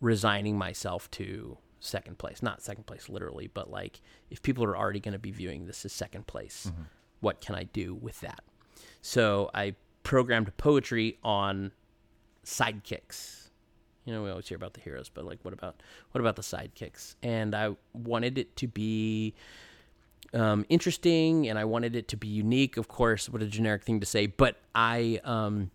Resigning 0.00 0.56
myself 0.56 1.10
to 1.12 1.58
second 1.78 2.16
place, 2.18 2.42
not 2.42 2.62
second 2.62 2.86
place 2.86 3.08
literally, 3.08 3.48
but 3.52 3.70
like 3.70 4.00
if 4.30 4.40
people 4.42 4.64
are 4.64 4.76
already 4.76 5.00
going 5.00 5.12
to 5.12 5.18
be 5.18 5.30
viewing 5.30 5.66
this 5.66 5.84
as 5.84 5.92
second 5.92 6.26
place, 6.26 6.72
what 7.20 7.40
can 7.42 7.54
I 7.54 7.64
do 7.64 7.94
with 7.94 8.20
that? 8.20 8.40
So 9.02 9.50
I 9.54 9.74
programmed 10.02 10.56
poetry 10.56 11.18
on 11.22 11.72
sidekicks. 12.44 13.48
You 14.06 14.14
know, 14.14 14.22
we 14.22 14.30
always 14.30 14.48
hear 14.48 14.56
about 14.56 14.72
the 14.72 14.80
heroes, 14.80 15.10
but 15.12 15.24
like, 15.24 15.38
what 15.42 15.52
about 15.52 15.82
what 16.12 16.20
about 16.20 16.36
the 16.36 16.42
sidekicks? 16.42 17.16
And 17.22 17.54
I 17.54 17.76
wanted 17.92 18.38
it 18.38 18.56
to 18.56 18.66
be 18.66 19.34
um, 20.32 20.64
interesting, 20.68 21.48
and 21.48 21.58
I 21.58 21.64
wanted 21.64 21.96
it 21.96 22.08
to 22.08 22.16
be 22.16 22.28
unique. 22.28 22.76
Of 22.76 22.88
course, 22.88 23.28
what 23.28 23.42
a 23.42 23.46
generic 23.46 23.82
thing 23.84 24.00
to 24.00 24.06
say, 24.06 24.26
but 24.26 24.56
I 24.74 25.20
um, 25.24 25.70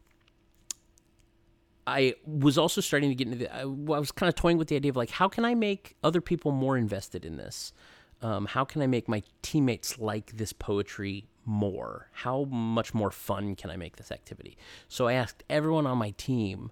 I 1.87 2.15
was 2.25 2.57
also 2.57 2.81
starting 2.81 3.09
to 3.09 3.15
get 3.15 3.27
into 3.27 3.39
the. 3.39 3.55
I, 3.55 3.65
was 3.65 4.11
kind 4.11 4.29
of 4.29 4.35
toying 4.35 4.57
with 4.57 4.69
the 4.69 4.75
idea 4.75 4.89
of 4.89 4.95
like, 4.95 5.11
how 5.11 5.27
can 5.27 5.45
I 5.45 5.55
make 5.55 5.95
other 6.03 6.21
people 6.21 6.51
more 6.51 6.77
invested 6.77 7.25
in 7.25 7.37
this? 7.37 7.73
Um, 8.21 8.45
how 8.45 8.63
can 8.63 8.81
I 8.81 8.87
make 8.87 9.07
my 9.07 9.23
teammates 9.41 9.99
like 9.99 10.37
this 10.37 10.53
poetry 10.53 11.27
more? 11.45 12.09
How 12.11 12.45
much 12.45 12.93
more 12.93 13.11
fun 13.11 13.55
can 13.55 13.69
I 13.69 13.75
make 13.75 13.97
this 13.97 14.11
activity? 14.11 14.57
So 14.87 15.07
I 15.07 15.13
asked 15.13 15.43
everyone 15.49 15.85
on 15.85 15.97
my 15.97 16.11
team, 16.11 16.71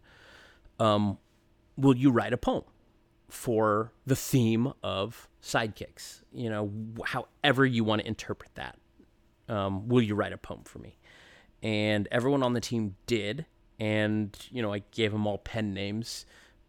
um, 0.80 1.18
"Will 1.78 1.98
you 1.98 2.12
write 2.12 2.34
a 2.34 2.38
poem 2.38 2.64
for 3.34 3.92
the 4.06 4.16
theme 4.16 4.72
of 4.84 5.28
sidekicks? 5.42 6.22
You 6.32 6.50
know, 6.50 6.72
however 7.06 7.66
you 7.66 7.84
want 7.84 8.02
to 8.02 8.08
interpret 8.08 8.52
that. 8.56 8.78
Um, 9.50 9.90
will 9.90 10.02
you 10.02 10.16
write 10.16 10.34
a 10.34 10.38
poem 10.38 10.64
for 10.64 10.80
me?" 10.80 10.98
And 11.62 12.08
everyone 12.12 12.44
on 12.44 12.54
the 12.54 12.62
team 12.62 12.96
did 13.08 13.46
and 13.80 14.38
you 14.52 14.62
know 14.62 14.74
I 14.74 14.84
gave 14.92 15.12
them 15.12 15.28
all 15.28 15.38
pen 15.38 15.74
names, 15.74 16.26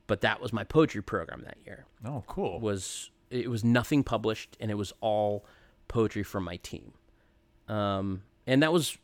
but 0.06 0.20
that 0.22 0.40
was 0.40 0.52
my 0.52 0.64
poetry 0.64 1.02
program 1.02 1.42
that 1.44 1.58
year. 1.64 1.86
Oh, 2.04 2.24
cool. 2.26 2.60
Was 2.60 3.10
it 3.30 3.48
was 3.48 3.64
nothing 3.64 4.02
published 4.02 4.56
and 4.60 4.70
it 4.70 4.74
was 4.74 4.92
all 5.00 5.44
poetry 5.88 6.22
from 6.22 6.44
my 6.44 6.56
team, 6.56 6.92
um, 7.68 8.22
and 8.46 8.62
that 8.62 8.72
was 8.72 8.98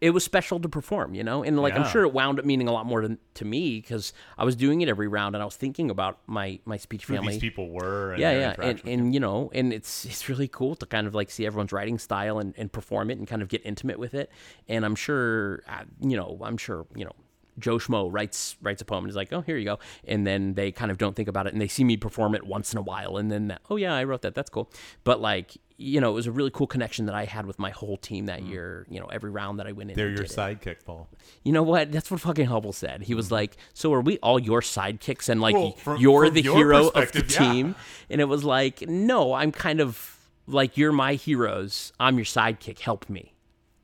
it 0.00 0.10
was 0.10 0.24
special 0.24 0.60
to 0.60 0.68
perform, 0.68 1.14
you 1.14 1.24
know, 1.24 1.42
and 1.42 1.60
like 1.60 1.74
I'm 1.74 1.86
sure 1.88 2.04
it 2.04 2.12
wound 2.12 2.38
up 2.38 2.44
meaning 2.44 2.68
a 2.68 2.72
lot 2.72 2.86
more 2.86 3.00
to, 3.00 3.18
to 3.34 3.44
me 3.44 3.80
because 3.80 4.12
I 4.36 4.44
was 4.44 4.54
doing 4.54 4.80
it 4.80 4.88
every 4.88 5.08
round 5.08 5.34
and 5.34 5.42
I 5.42 5.44
was 5.44 5.56
thinking 5.56 5.90
about 5.90 6.18
my 6.26 6.60
my 6.64 6.76
speech 6.76 7.06
Who 7.06 7.14
family 7.14 7.32
these 7.32 7.40
people 7.40 7.70
were. 7.70 8.12
And 8.12 8.20
yeah, 8.20 8.32
yeah, 8.32 8.54
and, 8.60 8.82
and 8.84 9.14
you 9.14 9.20
know, 9.20 9.50
and 9.54 9.72
it's 9.72 10.04
it's 10.04 10.28
really 10.28 10.48
cool 10.48 10.76
to 10.76 10.86
kind 10.86 11.06
of 11.06 11.14
like 11.14 11.30
see 11.30 11.46
everyone's 11.46 11.72
writing 11.72 11.98
style 11.98 12.38
and, 12.38 12.54
and 12.56 12.70
perform 12.70 13.10
it 13.10 13.18
and 13.18 13.26
kind 13.26 13.42
of 13.42 13.48
get 13.48 13.62
intimate 13.64 13.98
with 13.98 14.14
it. 14.14 14.30
And 14.68 14.84
I'm 14.84 14.94
sure, 14.94 15.62
uh, 15.68 15.84
you 16.00 16.16
know, 16.16 16.38
I'm 16.42 16.56
sure, 16.56 16.86
you 16.94 17.04
know, 17.04 17.12
Joe 17.58 17.78
Schmo 17.78 18.08
writes 18.12 18.56
writes 18.62 18.80
a 18.82 18.84
poem 18.84 19.04
and 19.04 19.10
is 19.10 19.16
like, 19.16 19.32
oh, 19.32 19.40
here 19.40 19.56
you 19.56 19.64
go, 19.64 19.78
and 20.04 20.26
then 20.26 20.54
they 20.54 20.70
kind 20.70 20.92
of 20.92 20.98
don't 20.98 21.16
think 21.16 21.28
about 21.28 21.46
it 21.48 21.52
and 21.52 21.60
they 21.60 21.68
see 21.68 21.82
me 21.82 21.96
perform 21.96 22.34
it 22.36 22.44
once 22.46 22.72
in 22.72 22.78
a 22.78 22.82
while, 22.82 23.16
and 23.16 23.32
then 23.32 23.58
oh 23.68 23.76
yeah, 23.76 23.94
I 23.94 24.04
wrote 24.04 24.22
that, 24.22 24.34
that's 24.34 24.50
cool. 24.50 24.70
But 25.02 25.20
like, 25.20 25.56
you 25.80 26.00
know, 26.00 26.10
it 26.10 26.14
was 26.14 26.26
a 26.26 26.32
really 26.32 26.50
cool 26.50 26.66
connection 26.66 27.06
that 27.06 27.14
I 27.14 27.24
had 27.24 27.46
with 27.46 27.58
my 27.60 27.70
whole 27.70 27.96
team 27.96 28.26
that 28.26 28.40
mm. 28.40 28.50
year. 28.50 28.86
You 28.90 28.98
know, 28.98 29.06
every 29.06 29.30
round 29.30 29.60
that 29.60 29.66
I 29.68 29.72
went 29.72 29.90
in, 29.90 29.96
They're 29.96 30.10
your 30.10 30.24
sidekick, 30.24 30.84
Paul. 30.84 31.08
You 31.44 31.52
know 31.52 31.62
what? 31.62 31.92
That's 31.92 32.10
what 32.10 32.20
fucking 32.20 32.46
Hubble 32.46 32.72
said. 32.72 33.02
He 33.02 33.14
was 33.14 33.28
mm. 33.28 33.32
like, 33.32 33.56
"So 33.74 33.94
are 33.94 34.00
we 34.00 34.18
all 34.18 34.40
your 34.40 34.60
sidekicks 34.60 35.28
and 35.28 35.40
like 35.40 35.54
Well, 35.54 35.72
from- 35.72 36.00
you're 36.00 36.26
from 36.26 36.34
the 36.34 36.42
your 36.42 36.56
hero 36.56 36.88
of 36.88 37.12
the 37.12 37.20
yeah. 37.20 37.52
team?" 37.52 37.74
And 38.10 38.20
it 38.20 38.24
was 38.24 38.44
like, 38.44 38.88
"No, 38.88 39.34
I'm 39.34 39.52
kind 39.52 39.80
of 39.80 40.18
like 40.48 40.76
you're 40.76 40.92
my 40.92 41.14
heroes. 41.14 41.92
I'm 42.00 42.16
your 42.16 42.26
sidekick. 42.26 42.80
Help 42.80 43.08
me. 43.08 43.34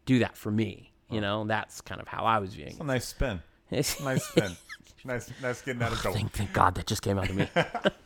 Do 0.05 0.19
that 0.19 0.37
for 0.37 0.51
me." 0.51 0.91
You 1.11 1.21
know, 1.21 1.45
that's 1.45 1.81
kind 1.81 2.01
of 2.01 2.09
how 2.09 2.25
I 2.25 2.39
was 2.39 2.55
viewing 2.55 2.77
A 2.81 2.85
nice 2.85 3.07
spin. 3.07 3.41
Nice 3.71 3.97
spin. 4.25 4.57
nice, 5.05 5.31
nice 5.41 5.63
getting 5.63 5.83
out 5.83 5.93
of 5.93 5.99
oh, 5.99 6.03
trouble. 6.03 6.17
thank, 6.19 6.33
thank 6.33 6.53
God 6.53 6.75
that 6.75 6.87
just 6.87 7.03
came 7.03 7.19
out 7.19 7.31
of 7.31 7.37
me. 7.37 7.49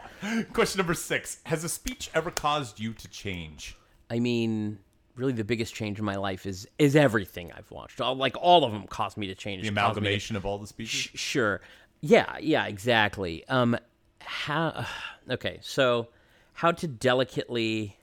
Question 0.53 0.79
number 0.79 0.95
six: 0.95 1.39
Has 1.45 1.65
a 1.65 1.69
speech 1.69 2.11
ever 2.15 2.31
caused 2.31 2.81
you 2.81 2.93
to 2.93 3.09
change? 3.09 3.77
I 4.11 4.19
mean, 4.19 4.79
really, 5.17 5.33
the 5.33 5.45
biggest 5.45 5.75
change 5.75 5.99
in 5.99 6.05
my 6.05 6.17
life 6.17 6.47
is 6.47 6.67
is 6.79 6.97
everything 6.97 7.53
I've 7.53 7.71
watched. 7.71 8.01
All, 8.01 8.15
like 8.15 8.37
all 8.41 8.65
of 8.65 8.73
them 8.73 8.87
caused 8.87 9.17
me 9.17 9.27
to 9.29 9.35
change. 9.35 9.63
The 9.63 9.71
me 9.71 9.75
to 9.75 9.81
amalgamation 9.81 10.37
of 10.37 10.47
all 10.47 10.59
the 10.59 10.67
speeches. 10.67 11.01
Sh- 11.01 11.19
sure. 11.19 11.61
Yeah, 12.01 12.37
yeah, 12.41 12.67
exactly. 12.67 13.45
Um 13.49 13.77
how 14.21 14.87
okay, 15.31 15.59
so 15.63 16.09
how 16.55 16.73
to 16.73 16.87
delicately 16.87 17.97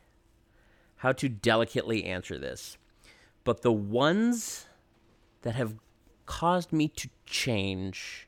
how 0.97 1.11
to 1.13 1.29
delicately 1.29 2.03
answer 2.05 2.37
this. 2.37 2.77
But 3.43 3.61
the 3.61 3.71
ones 3.71 4.65
that 5.43 5.55
have 5.55 5.75
caused 6.25 6.73
me 6.73 6.87
to 6.87 7.09
change 7.25 8.27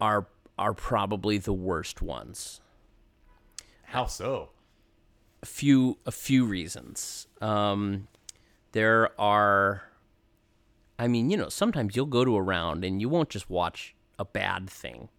are 0.00 0.26
are 0.58 0.74
probably 0.74 1.38
the 1.38 1.52
worst 1.52 2.02
ones. 2.02 2.60
How 3.84 4.06
so? 4.06 4.50
a 5.42 5.46
few 5.46 5.98
a 6.06 6.10
few 6.10 6.46
reasons. 6.46 7.26
Um, 7.42 8.08
there 8.72 9.10
are, 9.20 9.82
I 10.98 11.06
mean, 11.06 11.28
you 11.30 11.36
know, 11.36 11.50
sometimes 11.50 11.94
you'll 11.94 12.06
go 12.06 12.24
to 12.24 12.34
a 12.36 12.42
round 12.42 12.82
and 12.84 13.00
you 13.00 13.10
won't 13.10 13.28
just 13.28 13.50
watch 13.50 13.94
a 14.18 14.24
bad 14.24 14.70
thing. 14.70 15.10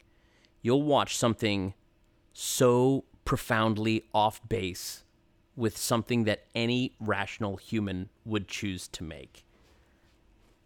You'll 0.64 0.81
watch 0.81 1.15
something 1.15 1.76
so 2.34 3.06
profoundly 3.23 4.03
off 4.14 4.41
base 4.49 5.03
with 5.56 5.77
something 5.77 6.23
that 6.23 6.45
any 6.56 6.95
rational 6.99 7.57
human 7.57 8.10
would 8.26 8.47
choose 8.47 8.88
to 8.89 9.03
make. 9.03 9.45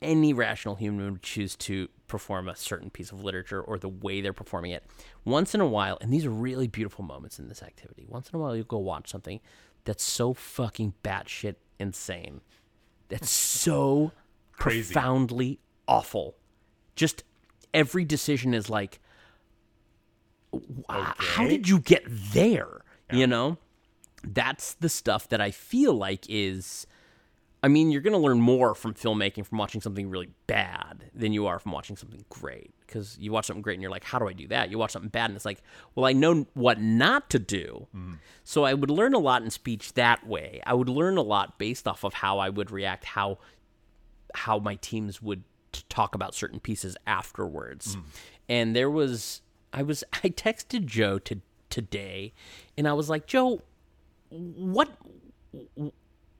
any 0.01 0.33
rational 0.33 0.75
human 0.75 1.11
would 1.11 1.23
choose 1.23 1.55
to 1.57 1.89
perform 2.09 2.49
a 2.49 2.55
certain 2.55 2.89
piece 2.89 3.11
of 3.13 3.23
literature 3.23 3.61
or 3.61 3.77
the 3.79 3.87
way 3.87 4.19
they're 4.19 4.33
performing 4.33 4.71
it. 4.71 4.83
Once 5.23 5.55
in 5.55 5.61
a 5.61 5.67
while, 5.67 5.97
and 6.01 6.11
these 6.11 6.25
are 6.25 6.29
really 6.29 6.67
beautiful 6.67 7.05
moments 7.05 7.39
in 7.39 7.47
this 7.47 7.63
activity. 7.63 8.05
Once 8.09 8.29
in 8.29 8.35
a 8.37 8.39
while, 8.41 8.55
you'll 8.55 8.65
go 8.65 8.77
watch 8.79 9.09
something 9.09 9.39
that's 9.85 10.03
so 10.03 10.33
fucking 10.33 10.93
batshit 11.03 11.55
insane, 11.79 12.41
that's 13.07 13.29
so 13.29 14.11
Crazy. 14.51 14.93
profoundly 14.93 15.59
awful. 15.87 16.35
Just 16.95 17.23
every 17.73 18.03
decision 18.03 18.53
is 18.53 18.69
like, 18.69 18.99
"Wh- 20.53 21.13
how 21.17 21.47
did 21.47 21.69
you 21.69 21.79
get 21.79 22.03
there? 22.07 22.81
You 23.11 23.25
know, 23.25 23.57
that's 24.23 24.73
the 24.73 24.89
stuff 24.89 25.29
that 25.29 25.41
I 25.41 25.51
feel 25.51 25.93
like 25.93 26.25
is. 26.29 26.85
I 27.61 27.67
mean, 27.67 27.91
you're 27.91 28.01
going 28.01 28.13
to 28.13 28.19
learn 28.19 28.39
more 28.39 28.73
from 28.73 28.93
filmmaking 28.93 29.45
from 29.45 29.57
watching 29.57 29.81
something 29.81 30.09
really 30.09 30.29
bad 30.47 31.09
than 31.13 31.33
you 31.33 31.47
are 31.47 31.59
from 31.59 31.73
watching 31.73 31.97
something 31.97 32.23
great. 32.29 32.73
Because 32.85 33.17
you 33.19 33.31
watch 33.31 33.45
something 33.45 33.61
great 33.61 33.73
and 33.73 33.81
you're 33.81 33.91
like, 33.91 34.05
how 34.05 34.17
do 34.17 34.27
I 34.27 34.33
do 34.33 34.47
that? 34.47 34.71
You 34.71 34.77
watch 34.77 34.91
something 34.91 35.09
bad 35.09 35.29
and 35.29 35.35
it's 35.35 35.45
like, 35.45 35.61
well, 35.93 36.05
I 36.05 36.13
know 36.13 36.47
what 36.53 36.79
not 36.79 37.29
to 37.31 37.39
do. 37.39 37.87
Mm-hmm. 37.95 38.13
So 38.43 38.63
I 38.63 38.73
would 38.73 38.89
learn 38.89 39.13
a 39.13 39.19
lot 39.19 39.43
in 39.43 39.49
speech 39.49 39.93
that 39.93 40.25
way. 40.25 40.61
I 40.65 40.73
would 40.73 40.89
learn 40.89 41.17
a 41.17 41.21
lot 41.21 41.59
based 41.59 41.87
off 41.87 42.03
of 42.03 42.15
how 42.15 42.39
I 42.39 42.49
would 42.49 42.71
react, 42.71 43.03
how 43.03 43.39
how 44.35 44.59
my 44.59 44.75
teams 44.75 45.21
would 45.21 45.43
talk 45.89 46.15
about 46.15 46.33
certain 46.33 46.59
pieces 46.59 46.95
afterwards. 47.05 47.95
Mm-hmm. 47.95 48.07
And 48.47 48.75
there 48.75 48.89
was 48.89 49.41
I 49.73 49.83
was 49.83 50.03
I 50.23 50.29
texted 50.29 50.85
Joe 50.85 51.19
to 51.19 51.41
today 51.69 52.33
and 52.77 52.87
I 52.87 52.93
was 52.93 53.09
like, 53.09 53.27
"Joe, 53.27 53.61
what 54.29 54.89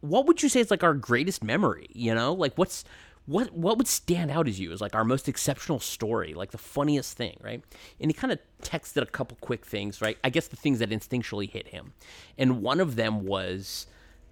what 0.02 0.26
would 0.26 0.42
you 0.42 0.50
say 0.50 0.60
is 0.60 0.72
like 0.72 0.84
our 0.84 0.94
greatest 0.94 1.44
memory, 1.44 1.88
you 1.94 2.14
know? 2.14 2.34
Like 2.34 2.58
what's 2.58 2.84
what 3.26 3.52
what 3.54 3.78
would 3.78 3.88
stand 3.88 4.32
out 4.32 4.48
as 4.48 4.60
you 4.60 4.72
as 4.72 4.82
like 4.82 4.96
our 4.96 5.04
most 5.04 5.28
exceptional 5.28 5.80
story, 5.80 6.34
like 6.34 6.52
the 6.52 6.58
funniest 6.58 7.16
thing, 7.18 7.38
right? 7.42 7.64
And 8.00 8.10
he 8.10 8.14
kind 8.14 8.32
of 8.34 8.40
texted 8.62 9.02
a 9.02 9.06
couple 9.06 9.38
quick 9.42 9.66
things, 9.66 10.02
right? 10.02 10.18
I 10.24 10.30
guess 10.30 10.48
the 10.48 10.56
things 10.56 10.80
that 10.80 10.90
instinctually 10.90 11.50
hit 11.50 11.68
him. 11.68 11.94
And 12.38 12.62
one 12.62 12.80
of 12.80 12.96
them 12.96 13.26
was 13.26 13.88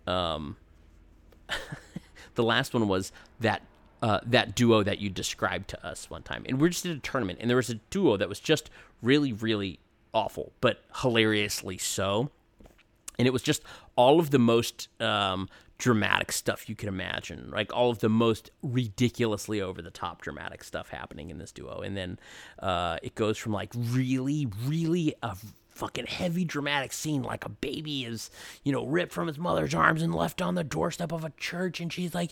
um 0.05 0.57
the 2.35 2.43
last 2.43 2.73
one 2.73 2.87
was 2.87 3.11
that 3.39 3.61
uh, 4.01 4.19
that 4.25 4.55
duo 4.55 4.83
that 4.83 4.99
you 4.99 5.09
described 5.09 5.67
to 5.69 5.85
us 5.85 6.09
one 6.09 6.21
time, 6.21 6.45
and 6.47 6.61
we're 6.61 6.69
just 6.69 6.85
at 6.85 6.95
a 6.95 6.99
tournament, 6.99 7.39
and 7.41 7.49
there 7.49 7.57
was 7.57 7.69
a 7.69 7.75
duo 7.89 8.15
that 8.17 8.29
was 8.29 8.39
just 8.39 8.69
really, 9.01 9.33
really 9.33 9.79
awful, 10.13 10.51
but 10.61 10.83
hilariously 11.01 11.77
so. 11.77 12.29
And 13.19 13.27
it 13.27 13.31
was 13.31 13.41
just 13.41 13.63
all 13.95 14.19
of 14.19 14.29
the 14.31 14.39
most 14.39 14.89
um, 15.01 15.49
dramatic 15.77 16.31
stuff 16.31 16.69
you 16.69 16.75
could 16.75 16.89
imagine, 16.89 17.49
like 17.51 17.73
all 17.73 17.89
of 17.89 17.99
the 17.99 18.09
most 18.09 18.51
ridiculously 18.61 19.61
over 19.61 19.81
the 19.81 19.91
top 19.91 20.21
dramatic 20.21 20.63
stuff 20.63 20.89
happening 20.89 21.29
in 21.29 21.37
this 21.37 21.51
duo, 21.51 21.81
and 21.81 21.95
then 21.95 22.19
uh, 22.59 22.97
it 23.03 23.15
goes 23.15 23.37
from 23.37 23.53
like 23.53 23.71
really, 23.75 24.47
really 24.65 25.15
a 25.21 25.35
fucking 25.77 26.07
heavy 26.07 26.43
dramatic 26.43 26.91
scene 26.91 27.21
like 27.21 27.45
a 27.45 27.49
baby 27.49 28.03
is 28.03 28.31
you 28.63 28.71
know 28.71 28.83
ripped 28.87 29.13
from 29.13 29.27
his 29.27 29.37
mother's 29.37 29.75
arms 29.75 30.01
and 30.01 30.13
left 30.13 30.41
on 30.41 30.55
the 30.55 30.63
doorstep 30.63 31.11
of 31.11 31.23
a 31.23 31.31
church 31.37 31.79
and 31.79 31.93
she's 31.93 32.15
like 32.15 32.31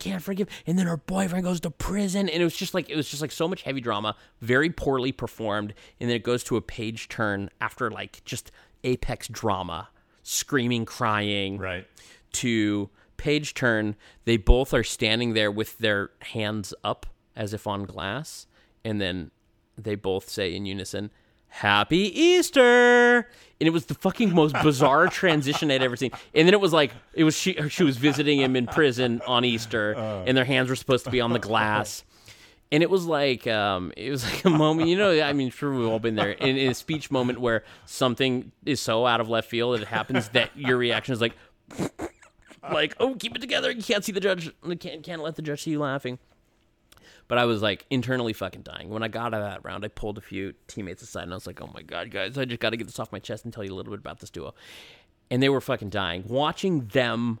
can't 0.00 0.20
forgive 0.20 0.48
and 0.66 0.76
then 0.76 0.86
her 0.86 0.96
boyfriend 0.96 1.44
goes 1.44 1.60
to 1.60 1.70
prison 1.70 2.28
and 2.28 2.42
it 2.42 2.44
was 2.44 2.56
just 2.56 2.74
like 2.74 2.90
it 2.90 2.96
was 2.96 3.08
just 3.08 3.22
like 3.22 3.30
so 3.30 3.46
much 3.46 3.62
heavy 3.62 3.80
drama 3.80 4.16
very 4.40 4.70
poorly 4.70 5.12
performed 5.12 5.72
and 6.00 6.10
then 6.10 6.16
it 6.16 6.24
goes 6.24 6.42
to 6.42 6.56
a 6.56 6.60
page 6.60 7.08
turn 7.08 7.48
after 7.60 7.92
like 7.92 8.20
just 8.24 8.50
apex 8.82 9.28
drama 9.28 9.88
screaming 10.24 10.84
crying. 10.84 11.58
Right. 11.58 11.86
to 12.32 12.90
page 13.16 13.54
turn 13.54 13.94
they 14.24 14.36
both 14.36 14.74
are 14.74 14.82
standing 14.82 15.34
there 15.34 15.50
with 15.50 15.78
their 15.78 16.10
hands 16.20 16.74
up 16.82 17.06
as 17.36 17.54
if 17.54 17.64
on 17.64 17.84
glass 17.84 18.48
and 18.84 19.00
then 19.00 19.30
they 19.78 19.94
both 19.94 20.28
say 20.28 20.52
in 20.52 20.66
unison 20.66 21.10
happy 21.46 22.20
easter! 22.20 23.28
And 23.60 23.68
it 23.68 23.70
was 23.70 23.86
the 23.86 23.94
fucking 23.94 24.34
most 24.34 24.56
bizarre 24.62 25.06
transition 25.22 25.70
i'd 25.70 25.82
ever 25.82 25.96
seen. 25.96 26.10
And 26.34 26.48
then 26.48 26.54
it 26.54 26.60
was 26.60 26.72
like 26.72 26.92
it 27.14 27.22
was 27.22 27.36
she 27.36 27.56
she 27.68 27.84
was 27.84 27.96
visiting 27.96 28.40
him 28.40 28.56
in 28.56 28.66
prison 28.66 29.22
on 29.26 29.44
easter 29.44 29.94
uh. 29.96 30.24
and 30.26 30.36
their 30.36 30.44
hands 30.44 30.68
were 30.68 30.76
supposed 30.76 31.04
to 31.04 31.10
be 31.10 31.20
on 31.20 31.32
the 31.32 31.38
glass 31.50 32.02
and 32.72 32.82
it 32.82 32.90
was 32.90 33.06
like 33.06 33.46
um, 33.46 33.92
it 33.96 34.10
was 34.10 34.24
like 34.32 34.44
a 34.44 34.50
moment 34.50 34.88
you 34.88 34.96
know 34.96 35.20
i 35.22 35.32
mean 35.32 35.50
sure 35.50 35.74
we've 35.74 35.88
all 35.88 35.98
been 35.98 36.16
there 36.16 36.30
in, 36.32 36.56
in 36.56 36.70
a 36.70 36.74
speech 36.74 37.10
moment 37.10 37.40
where 37.40 37.64
something 37.86 38.52
is 38.64 38.80
so 38.80 39.06
out 39.06 39.20
of 39.20 39.28
left 39.28 39.48
field 39.48 39.74
that 39.74 39.82
it 39.82 39.88
happens 39.88 40.28
that 40.30 40.50
your 40.56 40.76
reaction 40.76 41.12
is 41.12 41.20
like 41.20 41.34
like 42.72 42.94
oh 43.00 43.14
keep 43.14 43.34
it 43.34 43.40
together 43.40 43.70
you 43.70 43.82
can't 43.82 44.04
see 44.04 44.12
the 44.12 44.20
judge 44.20 44.50
can't, 44.80 45.02
can't 45.02 45.22
let 45.22 45.36
the 45.36 45.42
judge 45.42 45.62
see 45.62 45.70
you 45.70 45.78
laughing. 45.78 46.18
But 47.26 47.38
i 47.38 47.46
was 47.46 47.62
like 47.62 47.86
internally 47.88 48.34
fucking 48.34 48.62
dying. 48.62 48.90
When 48.90 49.02
i 49.02 49.08
got 49.08 49.32
out 49.32 49.40
of 49.40 49.42
that 49.42 49.64
round 49.64 49.84
i 49.84 49.88
pulled 49.88 50.18
a 50.18 50.20
few 50.20 50.54
teammates 50.66 51.02
aside 51.02 51.22
and 51.22 51.32
i 51.32 51.36
was 51.36 51.46
like 51.46 51.60
oh 51.62 51.70
my 51.72 51.82
god 51.82 52.10
guys 52.10 52.36
i 52.36 52.44
just 52.44 52.60
got 52.60 52.70
to 52.70 52.76
get 52.76 52.86
this 52.86 52.98
off 52.98 53.12
my 53.12 53.18
chest 53.18 53.44
and 53.44 53.52
tell 53.52 53.64
you 53.64 53.72
a 53.72 53.76
little 53.76 53.92
bit 53.92 54.00
about 54.00 54.20
this 54.20 54.30
duo. 54.30 54.54
And 55.30 55.42
they 55.42 55.48
were 55.48 55.62
fucking 55.62 55.88
dying. 55.88 56.24
Watching 56.28 56.86
them 56.88 57.40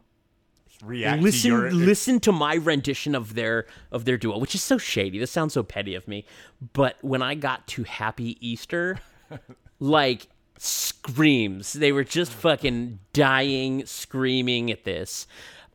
React 0.82 1.22
listen 1.22 1.42
to 1.42 1.48
your 1.48 1.70
listen 1.70 2.20
to 2.20 2.32
my 2.32 2.54
rendition 2.54 3.14
of 3.14 3.34
their 3.34 3.66
of 3.90 4.04
their 4.04 4.16
duo 4.16 4.38
which 4.38 4.54
is 4.54 4.62
so 4.62 4.78
shady. 4.78 5.18
This 5.18 5.30
sounds 5.30 5.54
so 5.54 5.62
petty 5.62 5.94
of 5.94 6.08
me. 6.08 6.24
But 6.72 6.96
when 7.02 7.22
i 7.22 7.34
got 7.34 7.66
to 7.68 7.84
happy 7.84 8.36
easter 8.46 8.98
like 9.80 10.28
screams. 10.58 11.72
They 11.72 11.92
were 11.92 12.04
just 12.04 12.32
fucking 12.32 13.00
dying 13.12 13.86
screaming 13.86 14.70
at 14.70 14.84
this. 14.84 15.26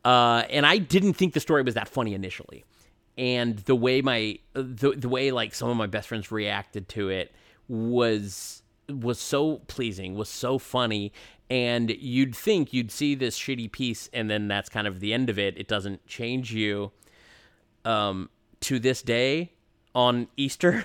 Uh, 0.04 0.44
and 0.50 0.66
i 0.66 0.78
didn't 0.78 1.14
think 1.14 1.34
the 1.34 1.40
story 1.40 1.62
was 1.62 1.74
that 1.74 1.88
funny 1.88 2.14
initially. 2.14 2.64
And 3.18 3.58
the 3.58 3.76
way 3.76 4.00
my 4.00 4.38
the, 4.54 4.92
the 4.92 5.08
way 5.08 5.30
like 5.30 5.54
some 5.54 5.68
of 5.68 5.76
my 5.76 5.86
best 5.86 6.08
friends 6.08 6.30
reacted 6.30 6.88
to 6.90 7.08
it 7.08 7.34
was 7.68 8.62
was 8.88 9.20
so 9.20 9.58
pleasing 9.68 10.14
was 10.14 10.28
so 10.28 10.58
funny 10.58 11.12
and 11.50 11.90
you'd 11.90 12.34
think 12.34 12.72
you'd 12.72 12.92
see 12.92 13.14
this 13.16 13.36
shitty 13.38 13.70
piece 13.72 14.08
and 14.12 14.30
then 14.30 14.46
that's 14.48 14.68
kind 14.68 14.86
of 14.86 15.00
the 15.00 15.12
end 15.12 15.28
of 15.28 15.38
it. 15.38 15.58
It 15.58 15.68
doesn't 15.68 16.06
change 16.06 16.52
you. 16.52 16.92
Um 17.84 18.30
to 18.60 18.78
this 18.78 19.02
day 19.02 19.52
on 19.94 20.28
easter 20.36 20.84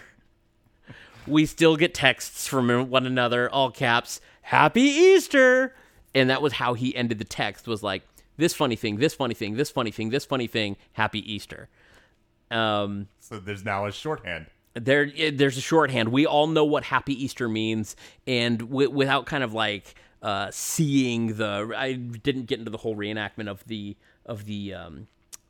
we 1.27 1.45
still 1.45 1.75
get 1.75 1.93
texts 1.93 2.47
from 2.47 2.89
one 2.89 3.05
another 3.05 3.49
all 3.49 3.69
caps 3.69 4.21
happy 4.41 4.81
easter! 4.81 5.75
And 6.13 6.29
that 6.29 6.41
was 6.41 6.53
how 6.53 6.73
he 6.73 6.95
ended 6.95 7.19
the 7.19 7.25
text 7.25 7.67
was 7.67 7.83
like 7.83 8.03
this 8.37 8.53
funny 8.53 8.75
thing 8.77 8.95
this 8.97 9.13
funny 9.13 9.33
thing 9.33 9.55
this 9.55 9.69
funny 9.69 9.91
thing 9.91 10.09
this 10.09 10.25
funny 10.25 10.47
thing 10.47 10.77
happy 10.93 11.19
easter. 11.31 11.67
Um 12.49 13.07
So 13.19 13.39
there's 13.39 13.65
now 13.65 13.85
a 13.85 13.91
shorthand. 13.91 14.47
there 14.73 15.11
there's 15.31 15.57
a 15.57 15.61
shorthand. 15.61 16.09
We 16.09 16.25
all 16.25 16.47
know 16.47 16.63
what 16.65 16.85
happy 16.85 17.21
easter 17.21 17.49
means 17.49 17.95
and 18.25 18.59
w- 18.59 18.89
without 18.89 19.25
kind 19.25 19.43
of 19.43 19.53
like 19.53 19.95
uh 20.21 20.49
seeing 20.51 21.35
the 21.37 21.73
i 21.77 21.93
didn't 21.93 22.45
get 22.45 22.59
into 22.59 22.71
the 22.71 22.77
whole 22.77 22.95
reenactment 22.95 23.47
of 23.49 23.63
the 23.67 23.95
of 24.25 24.45
the 24.45 24.73
um 24.73 25.07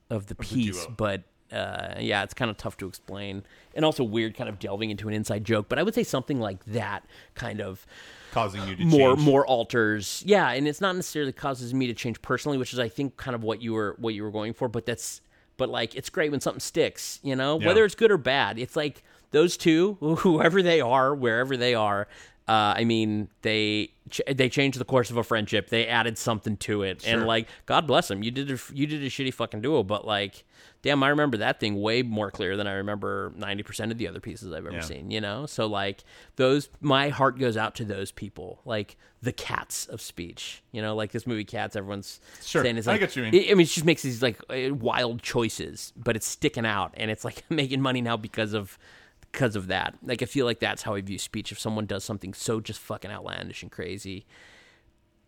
of 0.09 0.27
the 0.27 0.35
piece 0.35 0.85
but 0.97 1.23
uh 1.51 1.93
yeah 1.99 2.23
it's 2.23 2.33
kind 2.33 2.49
of 2.51 2.57
tough 2.57 2.75
to 2.77 2.87
explain 2.87 3.43
and 3.75 3.85
also 3.85 4.03
weird 4.03 4.35
kind 4.35 4.49
of 4.49 4.57
delving 4.59 4.89
into 4.89 5.07
an 5.07 5.13
inside 5.13 5.43
joke 5.45 5.67
but 5.69 5.77
i 5.77 5.83
would 5.83 5.93
say 5.93 6.03
something 6.03 6.39
like 6.39 6.63
that 6.65 7.05
kind 7.35 7.61
of 7.61 7.85
causing 8.31 8.67
you 8.67 8.75
to 8.75 8.83
more 8.83 9.15
change. 9.15 9.25
more 9.25 9.45
alters 9.47 10.23
yeah 10.25 10.49
and 10.51 10.67
it's 10.67 10.81
not 10.81 10.95
necessarily 10.95 11.31
causes 11.31 11.73
me 11.73 11.87
to 11.87 11.93
change 11.93 12.21
personally 12.21 12.57
which 12.57 12.73
is 12.73 12.79
i 12.79 12.89
think 12.89 13.15
kind 13.17 13.35
of 13.35 13.43
what 13.43 13.61
you 13.61 13.73
were 13.73 13.95
what 13.99 14.13
you 14.13 14.23
were 14.23 14.31
going 14.31 14.53
for 14.53 14.67
but 14.67 14.85
that's 14.85 15.21
but 15.57 15.69
like 15.69 15.95
it's 15.95 16.09
great 16.09 16.31
when 16.31 16.41
something 16.41 16.59
sticks 16.59 17.19
you 17.23 17.35
know 17.35 17.59
Yeah. 17.59 17.67
whether 17.67 17.85
it's 17.85 17.95
good 17.95 18.11
or 18.11 18.17
bad 18.17 18.57
it's 18.59 18.75
like 18.75 19.03
those 19.31 19.55
two 19.55 19.93
whoever 20.19 20.61
they 20.61 20.81
are 20.81 21.13
wherever 21.15 21.55
they 21.55 21.75
are 21.75 22.07
uh, 22.47 22.75
I 22.77 22.83
mean, 22.85 23.29
they 23.41 23.91
ch- 24.09 24.21
they 24.31 24.49
changed 24.49 24.77
the 24.79 24.85
course 24.85 25.09
of 25.09 25.17
a 25.17 25.23
friendship. 25.23 25.69
They 25.69 25.87
added 25.87 26.17
something 26.17 26.57
to 26.57 26.83
it, 26.83 27.05
and 27.07 27.25
like, 27.25 27.47
God 27.65 27.87
bless 27.87 28.07
them. 28.07 28.21
You 28.23 28.31
did 28.31 28.51
a, 28.51 28.59
you 28.73 28.85
did 28.85 29.01
a 29.03 29.07
shitty 29.09 29.33
fucking 29.33 29.61
duo, 29.61 29.81
but 29.81 30.05
like, 30.05 30.43
damn, 30.83 31.01
I 31.01 31.09
remember 31.09 31.37
that 31.37 31.59
thing 31.59 31.81
way 31.81 32.03
more 32.03 32.29
clear 32.29 32.55
than 32.55 32.67
I 32.67 32.73
remember 32.73 33.33
ninety 33.35 33.63
percent 33.63 33.91
of 33.91 33.97
the 33.97 34.07
other 34.07 34.19
pieces 34.19 34.53
I've 34.53 34.65
ever 34.67 34.75
Yeah. 34.75 34.81
seen. 34.81 35.09
You 35.09 35.21
know, 35.21 35.47
so 35.47 35.65
like 35.65 36.03
those, 36.35 36.69
my 36.81 37.09
heart 37.09 37.39
goes 37.39 37.57
out 37.57 37.73
to 37.75 37.85
those 37.85 38.11
people, 38.11 38.61
like 38.63 38.95
the 39.23 39.31
cats 39.33 39.87
of 39.87 39.99
speech. 39.99 40.61
You 40.71 40.83
know, 40.83 40.95
like 40.95 41.11
this 41.11 41.25
movie 41.25 41.45
Cats. 41.45 41.75
Everyone's 41.75 42.19
Sure. 42.43 42.61
saying 42.63 42.77
it's 42.77 42.87
I 42.87 42.99
get 42.99 43.15
you 43.15 43.23
mean. 43.23 43.33
It, 43.33 43.49
I 43.49 43.53
mean, 43.55 43.61
it 43.61 43.69
just 43.69 43.85
makes 43.87 44.03
these 44.03 44.21
like 44.21 44.39
uh, 44.51 44.71
wild 44.75 45.23
choices, 45.23 45.93
but 45.97 46.15
it's 46.15 46.27
sticking 46.27 46.65
out, 46.67 46.93
and 46.95 47.09
it's 47.09 47.25
like 47.25 47.43
making 47.49 47.81
money 47.81 48.01
now 48.01 48.17
because 48.17 48.53
of 48.53 48.77
because 49.35 49.55
of 49.57 49.67
that. 49.67 49.95
Like 50.01 50.21
I 50.21 50.25
feel 50.25 50.45
like 50.45 50.59
that's 50.59 50.81
how 50.83 50.95
I 50.95 51.01
view 51.01 51.17
speech. 51.17 51.51
If 51.51 51.59
someone 51.59 51.85
does 51.85 52.03
something 52.05 52.33
so 52.33 52.61
just 52.61 52.79
fucking 52.79 53.11
outlandish 53.11 53.61
and 53.63 53.71
crazy, 53.71 54.25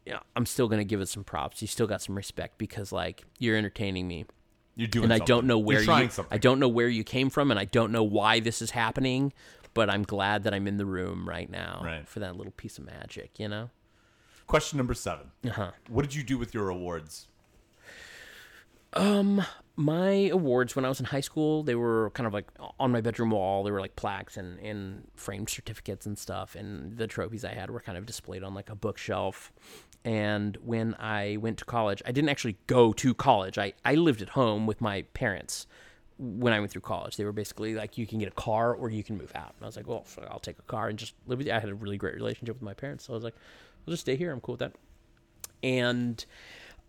yeah, 0.06 0.20
I'm 0.36 0.46
still 0.46 0.70
gonna 0.70 0.86
give 0.86 1.02
it 1.02 1.10
some 1.10 1.24
props. 1.26 1.62
You 1.62 1.68
still 1.68 1.88
got 1.88 2.02
some 2.02 2.16
respect 2.16 2.58
because 2.58 2.92
like 2.94 3.24
you're 3.38 3.58
entertaining 3.58 4.08
me, 4.08 4.26
You're 4.76 4.88
doing 4.88 5.04
and 5.12 5.14
I 5.14 5.20
don't 5.26 5.46
know 5.46 5.60
where 5.60 5.82
You're 5.82 6.00
you. 6.04 6.10
something. 6.10 6.34
I 6.34 6.38
don't 6.38 6.60
know 6.60 6.70
where 6.70 6.88
you 6.88 7.04
came 7.04 7.30
from, 7.30 7.52
and 7.52 7.60
I 7.60 7.66
don't 7.66 7.92
know 7.92 8.04
why 8.04 8.40
this 8.40 8.62
is 8.62 8.72
happening. 8.72 9.34
But 9.74 9.90
I'm 9.92 10.04
glad 10.04 10.44
that 10.44 10.54
I'm 10.56 10.68
in 10.68 10.78
the 10.78 10.86
room 10.88 11.28
right 11.30 11.48
now 11.50 11.82
Right. 11.84 12.08
for 12.08 12.20
that 12.22 12.36
little 12.36 12.54
piece 12.54 12.78
of 12.80 12.86
magic. 12.86 13.38
You 13.38 13.50
know. 13.50 13.70
Question 14.48 14.78
number 14.78 14.94
seven. 14.94 15.32
Uh 15.46 15.50
huh. 15.50 15.72
What 15.90 16.04
did 16.04 16.16
you 16.16 16.24
do 16.24 16.38
with 16.38 16.54
your 16.54 16.70
awards? 16.70 17.28
My 19.80 20.30
awards 20.34 20.76
when 20.76 20.86
I 20.86 20.90
was 20.90 21.00
in 21.00 21.06
high 21.06 21.22
school, 21.22 21.62
they 21.62 21.76
were 21.76 22.10
kind 22.16 22.26
of 22.26 22.34
like 22.34 22.48
on 22.80 22.92
my 22.92 23.00
bedroom 23.00 23.30
wall. 23.30 23.64
They 23.64 23.70
were 23.70 23.80
like 23.80 23.96
plaques 23.96 24.36
and, 24.36 24.60
and 24.60 25.08
framed 25.16 25.50
certificates 25.50 26.08
and 26.08 26.18
stuff. 26.18 26.56
And 26.56 26.98
the 26.98 27.06
trophies 27.06 27.46
I 27.46 27.54
had 27.54 27.70
were 27.70 27.80
kind 27.80 27.96
of 27.96 28.08
displayed 28.08 28.44
on 28.44 28.56
like 28.56 28.72
a 28.72 28.76
bookshelf. 28.76 29.54
And 30.04 30.58
when 30.64 30.96
I 30.96 31.38
went 31.38 31.60
to 31.60 31.66
college, 31.66 32.02
I 32.08 32.12
didn't 32.12 32.30
actually 32.30 32.58
go 32.66 32.92
to 32.94 33.14
college. 33.14 33.60
I, 33.60 33.74
I 33.86 33.94
lived 33.94 34.24
at 34.24 34.30
home 34.30 34.66
with 34.66 34.82
my 34.82 35.04
parents 35.14 35.68
when 36.18 36.54
I 36.54 36.60
went 36.60 36.72
through 36.72 36.82
college. 36.82 37.16
They 37.16 37.26
were 37.26 37.32
basically 37.32 37.76
like, 37.76 38.00
you 38.00 38.08
can 38.08 38.18
get 38.18 38.30
a 38.30 38.32
car 38.32 38.74
or 38.74 38.90
you 38.90 39.04
can 39.04 39.16
move 39.16 39.32
out. 39.36 39.54
And 39.58 39.64
I 39.64 39.68
was 39.68 39.78
like, 39.78 39.88
well, 39.88 40.08
I'll 40.32 40.40
take 40.40 40.58
a 40.58 40.64
car 40.64 40.88
and 40.88 40.98
just 40.98 41.14
live 41.28 41.38
with 41.38 41.46
you. 41.46 41.54
I 41.54 41.60
had 41.60 41.70
a 41.70 41.76
really 41.76 41.98
great 41.98 42.16
relationship 42.16 42.56
with 42.56 42.64
my 42.64 42.74
parents. 42.74 43.06
So 43.06 43.14
I 43.14 43.16
was 43.16 43.24
like, 43.24 43.36
I'll 43.88 43.92
just 43.92 44.02
stay 44.02 44.16
here. 44.16 44.32
I'm 44.32 44.42
cool 44.42 44.54
with 44.54 44.60
that. 44.62 44.74
And 45.62 46.26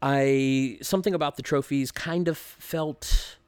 I 0.01 0.79
something 0.81 1.15
about 1.15 1.37
the 1.37 1.43
trophies 1.43 1.91
kind 1.91 2.29
of 2.29 2.39
felt 2.39 3.39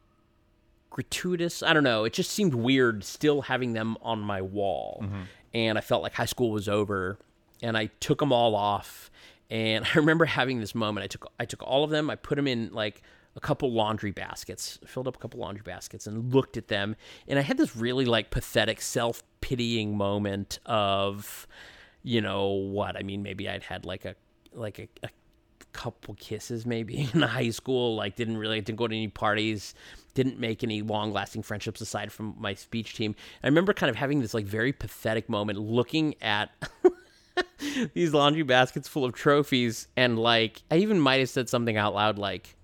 gratuitous. 0.90 1.62
I 1.62 1.72
don't 1.72 1.84
know. 1.84 2.04
It 2.04 2.12
just 2.12 2.30
seemed 2.30 2.54
weird 2.54 3.04
still 3.04 3.42
having 3.42 3.72
them 3.72 3.96
on 4.02 4.20
my 4.20 4.42
wall. 4.42 5.00
Mm-hmm. 5.02 5.22
And 5.54 5.78
I 5.78 5.80
felt 5.80 6.02
like 6.02 6.14
high 6.14 6.26
school 6.26 6.50
was 6.50 6.68
over 6.68 7.18
and 7.62 7.76
I 7.76 7.86
took 8.00 8.18
them 8.18 8.32
all 8.32 8.54
off. 8.54 9.10
And 9.48 9.84
I 9.94 9.98
remember 9.98 10.24
having 10.24 10.60
this 10.60 10.74
moment. 10.74 11.04
I 11.04 11.06
took 11.06 11.32
I 11.38 11.44
took 11.44 11.62
all 11.62 11.84
of 11.84 11.90
them. 11.90 12.10
I 12.10 12.16
put 12.16 12.36
them 12.36 12.48
in 12.48 12.70
like 12.72 13.02
a 13.36 13.40
couple 13.40 13.70
laundry 13.70 14.10
baskets, 14.10 14.80
filled 14.84 15.06
up 15.06 15.16
a 15.16 15.18
couple 15.20 15.38
laundry 15.38 15.62
baskets 15.64 16.08
and 16.08 16.34
looked 16.34 16.56
at 16.56 16.66
them. 16.66 16.96
And 17.28 17.38
I 17.38 17.42
had 17.42 17.58
this 17.58 17.76
really 17.76 18.04
like 18.04 18.30
pathetic 18.30 18.80
self-pitying 18.80 19.96
moment 19.96 20.58
of 20.66 21.46
you 22.02 22.20
know 22.20 22.48
what? 22.48 22.96
I 22.96 23.02
mean, 23.02 23.22
maybe 23.22 23.48
I'd 23.48 23.62
had 23.62 23.84
like 23.84 24.04
a 24.04 24.16
like 24.52 24.78
a, 24.78 24.88
a 25.04 25.10
couple 25.72 26.14
kisses 26.14 26.66
maybe 26.66 27.08
in 27.14 27.22
high 27.22 27.50
school 27.50 27.96
like 27.96 28.16
didn't 28.16 28.36
really 28.36 28.60
didn't 28.60 28.78
go 28.78 28.88
to 28.88 28.94
any 28.94 29.08
parties 29.08 29.74
didn't 30.14 30.38
make 30.38 30.62
any 30.64 30.82
long 30.82 31.12
lasting 31.12 31.42
friendships 31.42 31.80
aside 31.80 32.10
from 32.10 32.34
my 32.36 32.52
speech 32.52 32.94
team. 32.94 33.14
I 33.44 33.46
remember 33.46 33.72
kind 33.72 33.88
of 33.88 33.94
having 33.96 34.20
this 34.20 34.34
like 34.34 34.44
very 34.44 34.72
pathetic 34.72 35.28
moment 35.28 35.58
looking 35.58 36.16
at 36.20 36.50
these 37.94 38.12
laundry 38.12 38.42
baskets 38.42 38.88
full 38.88 39.04
of 39.04 39.14
trophies 39.14 39.86
and 39.96 40.18
like 40.18 40.62
i 40.70 40.76
even 40.76 40.98
might 41.00 41.20
have 41.20 41.28
said 41.28 41.48
something 41.48 41.76
out 41.76 41.94
loud 41.94 42.18
like 42.18 42.56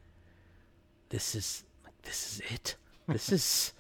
this 1.10 1.34
is 1.34 1.64
this 2.06 2.32
is 2.32 2.52
it. 2.52 2.76
This 3.08 3.32
is 3.32 3.72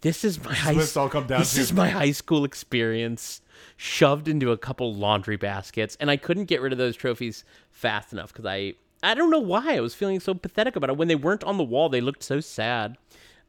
this 0.00 0.24
is 0.24 0.42
my 0.42 0.54
high 0.54 0.74
what 0.74 0.96
all 0.96 1.08
come 1.08 1.26
down 1.26 1.40
this 1.40 1.54
to. 1.54 1.60
is 1.60 1.72
my 1.72 1.90
high 1.90 2.12
school 2.12 2.44
experience 2.44 3.40
shoved 3.76 4.28
into 4.28 4.50
a 4.52 4.56
couple 4.58 4.94
laundry 4.94 5.36
baskets 5.36 5.96
and 6.00 6.10
I 6.10 6.16
couldn't 6.16 6.44
get 6.46 6.60
rid 6.60 6.72
of 6.72 6.78
those 6.78 6.96
trophies 6.96 7.44
fast 7.70 8.12
enough 8.12 8.32
cuz 8.34 8.44
I 8.46 8.74
I 9.02 9.14
don't 9.14 9.30
know 9.30 9.40
why. 9.40 9.76
I 9.76 9.80
was 9.80 9.94
feeling 9.94 10.20
so 10.20 10.32
pathetic 10.32 10.76
about 10.76 10.88
it. 10.90 10.96
When 10.96 11.08
they 11.08 11.16
weren't 11.16 11.42
on 11.44 11.58
the 11.58 11.64
wall 11.64 11.88
they 11.88 12.00
looked 12.00 12.22
so 12.22 12.40
sad. 12.40 12.96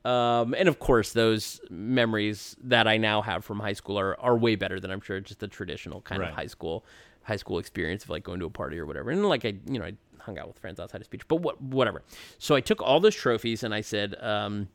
Um, 0.05 0.53
and 0.57 0.67
of 0.67 0.79
course 0.79 1.13
those 1.13 1.61
memories 1.69 2.57
that 2.63 2.87
I 2.87 2.97
now 2.97 3.21
have 3.21 3.45
from 3.45 3.59
high 3.59 3.73
school 3.73 3.97
are, 3.97 4.19
are 4.19 4.35
way 4.35 4.55
better 4.55 4.79
than 4.79 4.91
I'm 4.91 4.99
sure 4.99 5.19
just 5.21 5.39
the 5.39 5.47
traditional 5.47 6.01
kind 6.01 6.21
Right. 6.21 6.29
of 6.29 6.35
high 6.35 6.47
school 6.47 6.83
high 7.23 7.37
school 7.37 7.57
experience 7.57 8.03
of 8.03 8.09
like 8.09 8.23
going 8.23 8.39
to 8.41 8.45
a 8.45 8.49
party 8.49 8.77
or 8.77 8.85
whatever. 8.85 9.11
And 9.11 9.25
like 9.25 9.45
I 9.45 9.53
you 9.69 9.79
know 9.79 9.85
I 9.85 9.93
hung 10.19 10.37
out 10.39 10.47
with 10.47 10.57
friends 10.59 10.79
outside 10.79 10.99
of 11.01 11.05
speech 11.05 11.25
but 11.27 11.37
what 11.37 11.61
whatever. 11.61 12.01
So 12.37 12.55
I 12.55 12.61
took 12.61 12.81
all 12.81 12.99
those 12.99 13.15
trophies 13.15 13.63
and 13.63 13.73
I 13.73 13.79
said 13.81 14.15
um, 14.21 14.67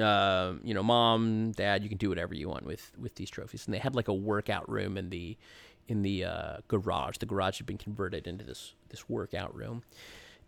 uh, 0.00 0.54
you 0.62 0.74
know, 0.74 0.82
mom, 0.82 1.52
dad, 1.52 1.82
you 1.82 1.88
can 1.88 1.98
do 1.98 2.08
whatever 2.08 2.34
you 2.34 2.48
want 2.48 2.64
with 2.64 2.92
with 2.98 3.14
these 3.16 3.30
trophies. 3.30 3.66
And 3.66 3.74
they 3.74 3.78
had 3.78 3.94
like 3.94 4.08
a 4.08 4.14
workout 4.14 4.68
room 4.68 4.96
in 4.96 5.10
the 5.10 5.36
in 5.88 6.02
the 6.02 6.24
uh, 6.24 6.56
garage. 6.68 7.18
The 7.18 7.26
garage 7.26 7.58
had 7.58 7.66
been 7.66 7.78
converted 7.78 8.26
into 8.26 8.44
this 8.44 8.74
this 8.88 9.08
workout 9.08 9.54
room, 9.54 9.82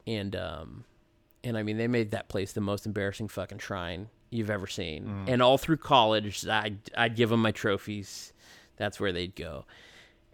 and 0.06 0.34
um, 0.36 0.84
and 1.44 1.56
I 1.58 1.62
mean, 1.62 1.76
they 1.76 1.88
made 1.88 2.12
that 2.12 2.28
place 2.28 2.52
the 2.52 2.60
most 2.60 2.86
embarrassing 2.86 3.28
fucking 3.28 3.58
shrine 3.58 4.08
you've 4.30 4.50
ever 4.50 4.66
seen. 4.66 5.24
And 5.28 5.42
all 5.42 5.58
through 5.58 5.78
college, 5.78 6.46
I'd 6.46 6.78
I'd 6.96 7.16
give 7.16 7.30
them 7.30 7.42
my 7.42 7.52
trophies. 7.52 8.32
That's 8.76 8.98
where 8.98 9.12
they'd 9.12 9.34
go, 9.36 9.64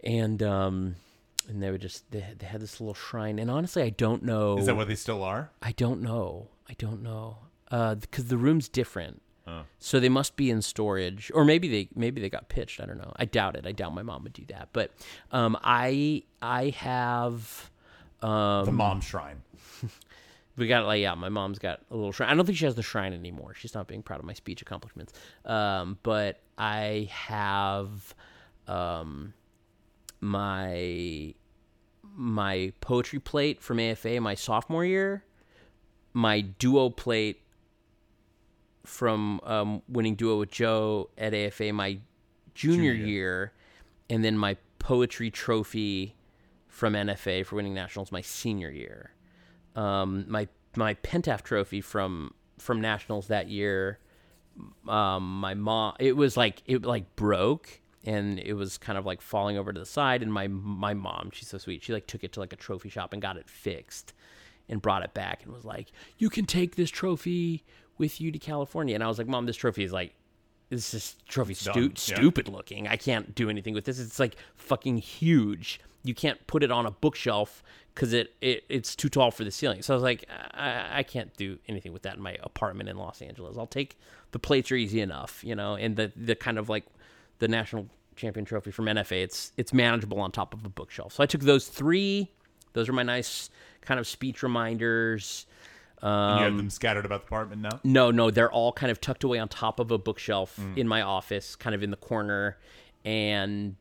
and 0.03 0.41
um, 0.43 0.95
and 1.47 1.61
they 1.61 1.71
would 1.71 1.81
just 1.81 2.09
they, 2.11 2.23
they 2.37 2.45
had 2.45 2.61
this 2.61 2.79
little 2.79 2.93
shrine. 2.93 3.39
And 3.39 3.49
honestly, 3.51 3.81
I 3.83 3.89
don't 3.89 4.23
know. 4.23 4.57
Is 4.57 4.67
that 4.67 4.75
where 4.75 4.85
they 4.85 4.95
still 4.95 5.23
are? 5.23 5.49
I 5.61 5.71
don't 5.73 6.01
know. 6.01 6.47
I 6.69 6.73
don't 6.77 7.01
know. 7.01 7.37
Uh, 7.71 7.95
because 7.95 8.25
the 8.27 8.37
room's 8.37 8.67
different. 8.67 9.21
So 9.79 9.99
they 9.99 10.09
must 10.09 10.35
be 10.35 10.51
in 10.51 10.61
storage, 10.61 11.31
or 11.33 11.43
maybe 11.43 11.67
they 11.67 11.89
maybe 11.95 12.21
they 12.21 12.29
got 12.29 12.49
pitched. 12.49 12.79
I 12.79 12.85
don't 12.85 12.99
know. 12.99 13.11
I 13.15 13.25
doubt 13.25 13.55
it. 13.55 13.65
I 13.65 13.71
doubt 13.71 13.95
my 13.95 14.03
mom 14.03 14.21
would 14.23 14.33
do 14.33 14.43
that. 14.49 14.69
But 14.73 14.91
um, 15.31 15.57
I 15.63 16.21
I 16.39 16.69
have 16.69 17.71
um, 18.21 18.65
The 18.65 18.71
mom 18.71 19.01
shrine. 19.01 19.41
we 20.55 20.67
got 20.67 20.85
like 20.85 21.01
yeah, 21.01 21.15
my 21.15 21.29
mom's 21.29 21.57
got 21.57 21.79
a 21.89 21.95
little 21.95 22.11
shrine. 22.11 22.29
I 22.29 22.35
don't 22.35 22.45
think 22.45 22.59
she 22.59 22.65
has 22.65 22.75
the 22.75 22.83
shrine 22.83 23.11
anymore. 23.11 23.55
She's 23.55 23.73
not 23.73 23.87
being 23.87 24.03
proud 24.03 24.19
of 24.19 24.25
my 24.25 24.33
speech 24.33 24.61
accomplishments. 24.61 25.13
Um, 25.45 25.97
but 26.03 26.41
I 26.57 27.09
have 27.11 28.13
um, 28.67 29.33
my 30.21 31.33
my 32.15 32.71
poetry 32.81 33.19
plate 33.19 33.61
from 33.61 33.79
AFA 33.79 34.19
my 34.21 34.35
sophomore 34.35 34.85
year, 34.85 35.23
my 36.13 36.41
duo 36.41 36.91
plate 36.91 37.41
from 38.89 39.39
um, 39.43 39.81
winning 39.87 40.15
duo 40.15 40.39
with 40.39 40.51
Joe 40.51 41.09
at 41.17 41.33
AFA 41.33 41.71
my 41.71 41.99
junior, 42.55 42.93
Junior. 42.93 43.07
year, 43.07 43.53
and 44.09 44.25
then 44.25 44.37
my 44.37 44.57
poetry 44.79 45.29
trophy 45.29 46.15
from 46.67 46.93
NFA 46.93 47.45
for 47.45 47.55
winning 47.55 47.73
nationals 47.73 48.11
my 48.11 48.21
senior 48.21 48.69
year. 48.69 49.13
Um, 49.75 50.25
my 50.27 50.47
my 50.75 50.95
Pentaf 50.95 51.43
trophy 51.43 51.81
from 51.81 52.33
from 52.57 52.81
nationals 52.81 53.27
that 53.27 53.47
year. 53.47 53.99
Um, 54.87 55.39
my 55.39 55.53
mom, 55.53 55.93
it 55.99 56.17
was 56.17 56.35
like 56.35 56.63
it 56.65 56.83
like 56.83 57.15
broke 57.15 57.81
and 58.03 58.39
it 58.39 58.53
was 58.53 58.77
kind 58.77 58.97
of 58.97 59.05
like 59.05 59.21
falling 59.21 59.57
over 59.57 59.71
to 59.71 59.79
the 59.79 59.85
side. 59.85 60.23
And 60.23 60.33
my 60.33 60.47
my 60.47 60.95
mom, 60.95 61.29
she's 61.31 61.47
so 61.47 61.59
sweet. 61.59 61.83
She 61.83 61.93
like 61.93 62.07
took 62.07 62.23
it 62.23 62.33
to 62.33 62.39
like 62.39 62.53
a 62.53 62.57
trophy 62.57 62.89
shop 62.89 63.13
and 63.13 63.21
got 63.21 63.37
it 63.37 63.47
fixed 63.49 64.13
and 64.67 64.81
brought 64.81 65.03
it 65.03 65.13
back 65.13 65.43
and 65.43 65.53
was 65.53 65.63
like, 65.63 65.91
"You 66.17 66.29
can 66.29 66.45
take 66.45 66.75
this 66.75 66.89
trophy 66.89 67.63
with 67.99 68.19
you 68.19 68.31
to 68.31 68.39
California." 68.39 68.95
And 68.95 69.03
I 69.03 69.07
was 69.07 69.17
like, 69.17 69.27
"Mom, 69.27 69.45
this 69.45 69.55
trophy 69.55 69.83
is 69.83 69.91
like 69.91 70.13
this 70.69 70.93
is 70.93 71.15
trophy 71.27 71.53
stu-. 71.53 71.81
Yeah. 71.81 71.89
stupid 71.95 72.47
looking. 72.47 72.87
I 72.87 72.95
can't 72.95 73.33
do 73.33 73.49
anything 73.49 73.73
with 73.73 73.85
this. 73.85 73.99
It's 73.99 74.19
like 74.19 74.35
fucking 74.55 74.97
huge. 74.97 75.79
You 76.03 76.13
can't 76.13 76.45
put 76.47 76.63
it 76.63 76.71
on 76.71 76.85
a 76.85 76.91
bookshelf 76.91 77.63
because 77.93 78.13
it, 78.13 78.33
it 78.39 78.63
it's 78.69 78.95
too 78.95 79.09
tall 79.09 79.31
for 79.31 79.43
the 79.43 79.51
ceiling. 79.51 79.81
So 79.81 79.93
I 79.93 79.95
was 79.95 80.03
like, 80.03 80.25
I, 80.53 80.99
I 80.99 81.03
can't 81.03 81.35
do 81.35 81.57
anything 81.67 81.91
with 81.91 82.03
that 82.03 82.15
in 82.15 82.21
my 82.21 82.37
apartment 82.41 82.87
in 82.87 82.97
Los 82.97 83.21
Angeles. 83.21 83.57
I'll 83.57 83.67
take 83.67 83.97
the 84.31 84.39
plates 84.39 84.71
are 84.71 84.75
easy 84.75 85.01
enough, 85.01 85.43
you 85.43 85.55
know, 85.55 85.75
and 85.75 85.95
the 85.95 86.11
the 86.15 86.35
kind 86.35 86.57
of 86.57 86.69
like 86.69 86.85
the 87.39 87.47
national 87.47 87.87
champion 88.15 88.45
trophy 88.45 88.71
from 88.71 88.85
NFA. 88.85 89.23
It's 89.23 89.51
it's 89.57 89.73
manageable 89.73 90.19
on 90.19 90.31
top 90.31 90.53
of 90.53 90.65
a 90.65 90.69
bookshelf. 90.69 91.13
So 91.13 91.23
I 91.23 91.25
took 91.25 91.41
those 91.41 91.67
three. 91.67 92.31
Those 92.73 92.87
are 92.87 92.93
my 92.93 93.03
nice 93.03 93.49
kind 93.81 93.99
of 93.99 94.07
speech 94.07 94.43
reminders. 94.43 95.47
Um, 96.01 96.37
you 96.39 96.43
have 96.45 96.57
them 96.57 96.69
scattered 96.69 97.05
about 97.05 97.21
the 97.21 97.27
apartment 97.27 97.61
now. 97.61 97.79
no, 97.83 98.11
no, 98.11 98.31
they're 98.31 98.51
all 98.51 98.71
kind 98.71 98.91
of 98.91 99.01
tucked 99.01 99.23
away 99.23 99.37
on 99.39 99.47
top 99.49 99.79
of 99.79 99.91
a 99.91 99.97
bookshelf 99.97 100.57
Mm. 100.59 100.77
in 100.77 100.87
my 100.87 101.01
office, 101.01 101.55
kind 101.55 101.75
of 101.75 101.83
in 101.83 101.91
the 101.91 101.97
corner, 101.97 102.57
and 103.05 103.75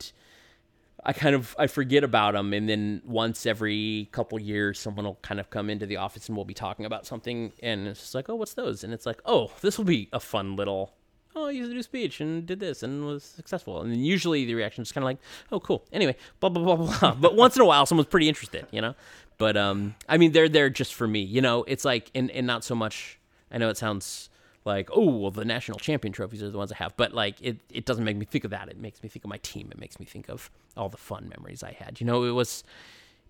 I 1.05 1.13
kind 1.13 1.35
of 1.35 1.55
I 1.59 1.67
forget 1.69 2.03
about 2.05 2.35
them, 2.35 2.53
and 2.53 2.69
then 2.69 3.03
once 3.05 3.47
every 3.47 4.09
couple 4.13 4.39
years, 4.41 4.79
someone 4.79 5.05
will 5.05 5.19
kind 5.23 5.39
of 5.41 5.49
come 5.51 5.71
into 5.71 5.87
the 5.87 5.97
office 5.97 6.29
and 6.29 6.37
we'll 6.37 6.45
be 6.45 6.55
talking 6.55 6.85
about 6.85 7.07
something, 7.07 7.53
and 7.63 7.87
it's 7.87 8.01
just 8.01 8.15
like, 8.15 8.29
oh, 8.29 8.35
what's 8.35 8.55
those? 8.55 8.83
And 8.85 8.93
it's 8.93 9.07
like, 9.07 9.21
oh, 9.25 9.53
this 9.61 9.79
will 9.79 9.85
be 9.85 10.09
a 10.13 10.21
fun 10.21 10.57
little. 10.57 10.95
Oh, 11.37 11.47
I 11.47 11.51
used 11.53 11.71
to 11.71 11.75
do 11.75 11.83
speech 11.83 12.21
and 12.21 12.45
did 12.47 12.59
this 12.59 12.83
and 12.83 13.05
was 13.07 13.23
successful. 13.23 13.81
And 13.81 13.93
then 13.93 14.01
usually 14.01 14.45
the 14.45 14.55
reaction 14.55 14.83
is 14.83 14.91
kind 14.91 15.03
of 15.05 15.07
like, 15.07 15.19
oh, 15.53 15.61
cool. 15.61 15.85
Anyway, 15.93 16.17
blah 16.41 16.49
blah 16.51 16.65
blah 16.75 16.99
blah. 16.99 17.15
but 17.21 17.37
once 17.37 17.55
in 17.55 17.63
a 17.63 17.65
while, 17.65 17.87
someone's 17.87 18.09
pretty 18.09 18.29
interested, 18.29 18.67
you 18.73 18.81
know. 18.81 18.95
But 19.39 19.57
um, 19.57 19.95
I 20.09 20.19
mean, 20.19 20.33
they're 20.33 20.49
there 20.49 20.69
just 20.69 20.95
for 20.95 21.07
me, 21.07 21.21
you 21.21 21.41
know. 21.41 21.65
It's 21.65 21.85
like, 21.85 22.11
and 22.15 22.31
and 22.33 22.47
not 22.47 22.65
so 22.65 22.75
much. 22.75 23.19
I 23.51 23.59
know 23.59 23.71
it 23.71 23.77
sounds 23.77 24.29
like, 24.65 24.91
oh, 24.93 25.07
well, 25.07 25.31
the 25.31 25.45
national 25.45 25.79
champion 25.79 26.13
trophies 26.13 26.43
are 26.43 26.51
the 26.51 26.59
ones 26.59 26.71
I 26.73 26.77
have, 26.77 26.97
but 26.97 27.15
like, 27.15 27.37
it 27.41 27.59
it 27.71 27.87
doesn't 27.87 28.05
make 28.05 28.17
me 28.17 28.27
think 28.27 28.45
of 28.45 28.51
that. 28.51 28.69
It 28.69 28.79
makes 28.79 29.03
me 29.03 29.09
think 29.09 29.25
of 29.25 29.31
my 29.31 29.39
team. 29.39 29.69
It 29.71 29.79
makes 29.79 29.99
me 29.99 30.05
think 30.07 30.29
of 30.29 30.51
all 30.77 30.89
the 30.89 30.97
fun 30.97 31.33
memories 31.35 31.63
I 31.63 31.73
had. 31.73 32.01
You 32.01 32.07
know, 32.07 32.25
it 32.25 32.33
was 32.33 32.65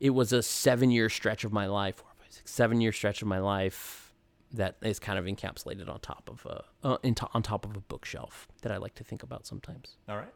it 0.01 0.10
was 0.10 0.32
a 0.32 0.43
seven 0.43 0.90
year 0.90 1.09
stretch 1.10 1.44
of 1.44 1.52
my 1.52 1.66
life, 1.66 2.02
six, 2.30 2.51
seven 2.51 2.80
year 2.80 2.93
stretch 2.93 3.22
of 3.22 3.28
my 3.28 3.39
life 3.39 4.12
that 4.55 4.76
is 4.80 4.98
kind 4.98 5.18
of 5.18 5.26
encapsulated 5.26 5.90
on 5.90 6.01
top 6.01 6.30
of 6.30 6.47
a 6.47 6.64
uh, 6.86 6.97
to- 6.98 7.28
on 7.35 7.43
top 7.43 7.66
of 7.66 7.76
a 7.76 7.80
bookshelf 7.80 8.48
that 8.62 8.72
I 8.72 8.78
like 8.78 8.94
to 8.94 9.05
think 9.05 9.22
about 9.22 9.47
sometimes. 9.47 9.97
All 10.09 10.16
right. 10.16 10.32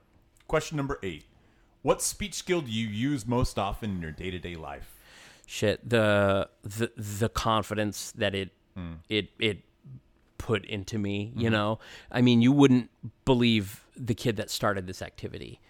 Question 0.48 0.76
number 0.76 0.98
eight. 1.02 1.24
What 1.80 2.02
speech 2.02 2.34
skill 2.34 2.60
do 2.60 2.70
you 2.70 2.86
use 2.86 3.26
most 3.26 3.58
often 3.58 3.90
in 3.90 4.02
your 4.02 4.10
day 4.12 4.30
to 4.30 4.38
day 4.38 4.54
life? 4.54 4.98
Shit, 5.46 5.88
the 5.88 6.48
the 6.62 6.92
the 6.96 7.28
confidence 7.28 8.12
that 8.12 8.34
it 8.34 8.50
hmm. 8.76 8.94
it 9.08 9.30
it 9.38 9.62
put 10.38 10.64
into 10.64 10.98
me, 10.98 11.32
you 11.36 11.44
mm-hmm. 11.44 11.52
know. 11.52 11.78
I 12.10 12.20
mean, 12.20 12.42
you 12.42 12.52
wouldn't 12.52 12.90
believe 13.24 13.84
the 13.96 14.14
kid 14.14 14.36
that 14.36 14.50
started 14.50 14.86
this 14.86 15.02
activity. 15.02 15.60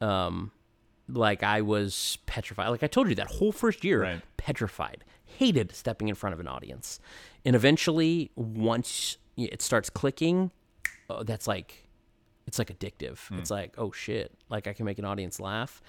Um 0.00 0.52
like 1.08 1.42
I 1.42 1.62
was 1.62 2.18
petrified. 2.26 2.68
Like 2.68 2.82
I 2.82 2.86
told 2.86 3.08
you 3.08 3.14
that 3.16 3.28
whole 3.28 3.52
first 3.52 3.84
year 3.84 4.02
Right. 4.02 4.22
petrified. 4.36 5.04
hated 5.24 5.74
stepping 5.74 6.08
in 6.08 6.14
front 6.16 6.34
of 6.34 6.40
an 6.40 6.48
audience. 6.48 6.98
And 7.44 7.54
eventually, 7.54 8.32
once 8.34 9.16
it 9.36 9.62
starts 9.62 9.88
clicking, 9.88 10.50
oh, 11.08 11.22
that's 11.22 11.46
like 11.46 11.88
it's 12.46 12.58
like 12.58 12.76
addictive. 12.76 13.18
Hmm. 13.28 13.38
It's 13.38 13.50
like, 13.50 13.74
oh 13.78 13.92
shit, 13.92 14.32
like 14.48 14.66
I 14.66 14.72
can 14.72 14.84
make 14.84 14.98
an 14.98 15.04
audience 15.04 15.38
laugh. 15.38 15.80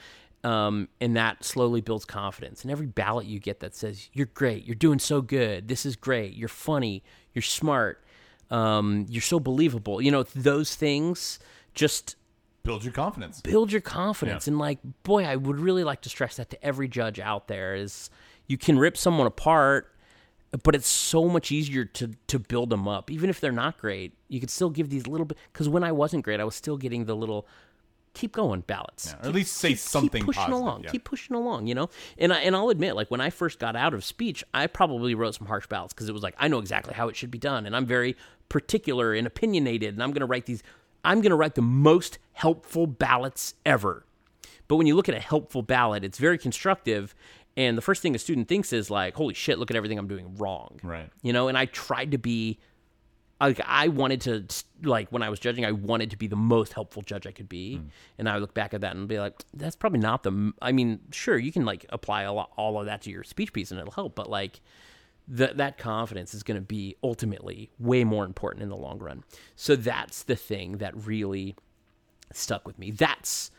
Um, 0.43 0.87
and 0.99 1.15
that 1.17 1.43
slowly 1.43 1.81
builds 1.81 2.03
confidence. 2.05 2.63
And 2.63 2.71
every 2.71 2.87
ballot 2.87 3.27
you 3.27 3.39
get 3.39 3.59
that 3.59 3.75
says, 3.75 4.09
you're 4.11 4.29
great, 4.33 4.65
you're 4.65 4.73
doing 4.75 4.97
so 4.97 5.21
good, 5.21 5.67
this 5.67 5.85
is 5.85 5.95
great, 5.95 6.33
you're 6.33 6.49
funny, 6.49 7.03
you're 7.33 7.43
smart, 7.43 8.03
um, 8.49 9.05
you're 9.07 9.21
so 9.21 9.39
believable. 9.39 10.01
You 10.01 10.09
know, 10.09 10.23
those 10.23 10.73
things 10.75 11.37
just 11.75 12.15
Build 12.63 12.83
your 12.83 12.93
confidence. 12.93 13.41
build 13.41 13.71
your 13.71 13.81
confidence. 13.81 14.45
Yeah. 14.45 14.51
And 14.51 14.59
like, 14.59 14.79
boy, 15.03 15.25
I 15.25 15.35
would 15.35 15.59
really 15.59 15.83
like 15.83 16.01
to 16.01 16.09
stress 16.09 16.37
that 16.37 16.49
to 16.51 16.63
every 16.63 16.87
judge 16.87 17.19
out 17.19 17.47
there 17.47 17.75
is 17.75 18.09
you 18.47 18.57
can 18.57 18.77
rip 18.77 18.97
someone 18.97 19.25
apart, 19.25 19.95
but 20.63 20.75
it's 20.75 20.87
so 20.87 21.27
much 21.27 21.51
easier 21.51 21.85
to 21.85 22.11
to 22.27 22.37
build 22.37 22.69
them 22.69 22.87
up. 22.87 23.09
Even 23.09 23.29
if 23.29 23.39
they're 23.39 23.51
not 23.51 23.77
great, 23.79 24.13
you 24.27 24.39
could 24.39 24.49
still 24.51 24.69
give 24.69 24.89
these 24.89 25.07
little 25.07 25.25
bit 25.25 25.37
because 25.51 25.69
when 25.69 25.83
I 25.83 25.91
wasn't 25.91 26.23
great, 26.23 26.39
I 26.39 26.43
was 26.43 26.55
still 26.55 26.77
getting 26.77 27.05
the 27.05 27.15
little 27.15 27.47
keep 28.13 28.31
going 28.33 28.61
ballots. 28.61 29.13
or 29.13 29.29
at 29.29 29.33
least 29.33 29.57
say 29.57 29.75
something 29.75 30.21
keep 30.21 30.25
pushing 30.25 30.43
positive, 30.43 30.59
along. 30.59 30.83
yeah. 30.83 30.89
Keep 30.91 31.03
pushing 31.05 31.35
along, 31.35 31.67
you 31.67 31.75
know? 31.75 31.89
And 32.17 32.33
I 32.33 32.39
and 32.39 32.55
I'll 32.55 32.69
admit, 32.69 32.95
like 32.95 33.09
when 33.09 33.21
I 33.21 33.29
first 33.29 33.59
got 33.59 33.75
out 33.75 33.93
of 33.93 34.03
speech, 34.03 34.43
I 34.53 34.67
probably 34.67 35.15
wrote 35.15 35.35
some 35.35 35.47
harsh 35.47 35.67
ballots 35.67 35.93
because 35.93 36.09
it 36.09 36.13
was 36.13 36.23
like 36.23 36.35
I 36.37 36.47
know 36.47 36.59
exactly 36.59 36.93
how 36.93 37.07
it 37.09 37.15
should 37.15 37.31
be 37.31 37.37
done, 37.37 37.65
and 37.65 37.75
I'm 37.75 37.85
very 37.85 38.15
particular 38.49 39.13
and 39.13 39.25
opinionated, 39.25 39.93
and 39.93 40.03
I'm 40.03 40.11
gonna 40.11 40.25
write 40.25 40.45
these 40.45 40.63
I'm 41.03 41.21
gonna 41.21 41.35
write 41.35 41.55
the 41.55 41.61
most 41.61 42.19
helpful 42.33 42.87
ballots 42.87 43.55
ever. 43.65 44.05
But 44.67 44.77
when 44.77 44.87
you 44.87 44.95
look 44.95 45.09
at 45.09 45.15
a 45.15 45.19
helpful 45.19 45.61
ballot, 45.61 46.03
it's 46.03 46.17
very 46.17 46.37
constructive. 46.37 47.13
And 47.57 47.77
the 47.77 47.81
first 47.81 48.01
thing 48.01 48.15
a 48.15 48.19
student 48.19 48.47
thinks 48.47 48.71
is 48.71 48.89
like, 48.89 49.15
holy 49.15 49.33
shit, 49.33 49.59
look 49.59 49.69
at 49.69 49.75
everything 49.75 49.99
I'm 49.99 50.07
doing 50.07 50.35
wrong. 50.37 50.79
Right. 50.81 51.09
You 51.21 51.33
know, 51.33 51.49
and 51.49 51.57
I 51.57 51.65
tried 51.65 52.11
to 52.11 52.17
be 52.17 52.59
like 53.47 53.61
I 53.65 53.87
wanted 53.87 54.21
to 54.21 54.45
like 54.83 55.09
when 55.11 55.23
I 55.23 55.29
was 55.29 55.39
judging, 55.39 55.65
I 55.65 55.71
wanted 55.71 56.11
to 56.11 56.17
be 56.17 56.27
the 56.27 56.35
most 56.35 56.73
helpful 56.73 57.01
judge 57.01 57.25
I 57.25 57.31
could 57.31 57.49
be, 57.49 57.77
hmm. 57.77 57.87
and 58.17 58.29
I 58.29 58.33
would 58.33 58.41
look 58.41 58.53
back 58.53 58.73
at 58.73 58.81
that 58.81 58.95
and 58.95 59.07
be 59.07 59.19
like, 59.19 59.33
that's 59.53 59.75
probably 59.75 59.99
not 59.99 60.23
the. 60.23 60.53
I 60.61 60.71
mean, 60.71 60.99
sure, 61.11 61.37
you 61.37 61.51
can 61.51 61.65
like 61.65 61.85
apply 61.89 62.23
a 62.23 62.33
lot, 62.33 62.51
all 62.57 62.79
of 62.79 62.85
that 62.85 63.01
to 63.03 63.11
your 63.11 63.23
speech 63.23 63.53
piece 63.53 63.71
and 63.71 63.79
it'll 63.79 63.91
help, 63.91 64.15
but 64.15 64.29
like 64.29 64.61
that 65.27 65.57
that 65.57 65.77
confidence 65.77 66.33
is 66.33 66.43
going 66.43 66.59
to 66.59 66.65
be 66.65 66.95
ultimately 67.03 67.71
way 67.79 68.03
more 68.03 68.25
important 68.25 68.63
in 68.63 68.69
the 68.69 68.77
long 68.77 68.99
run. 68.99 69.23
So 69.55 69.75
that's 69.75 70.23
the 70.23 70.35
thing 70.35 70.77
that 70.77 70.93
really 71.05 71.55
stuck 72.33 72.67
with 72.67 72.77
me. 72.77 72.91
That's 72.91 73.51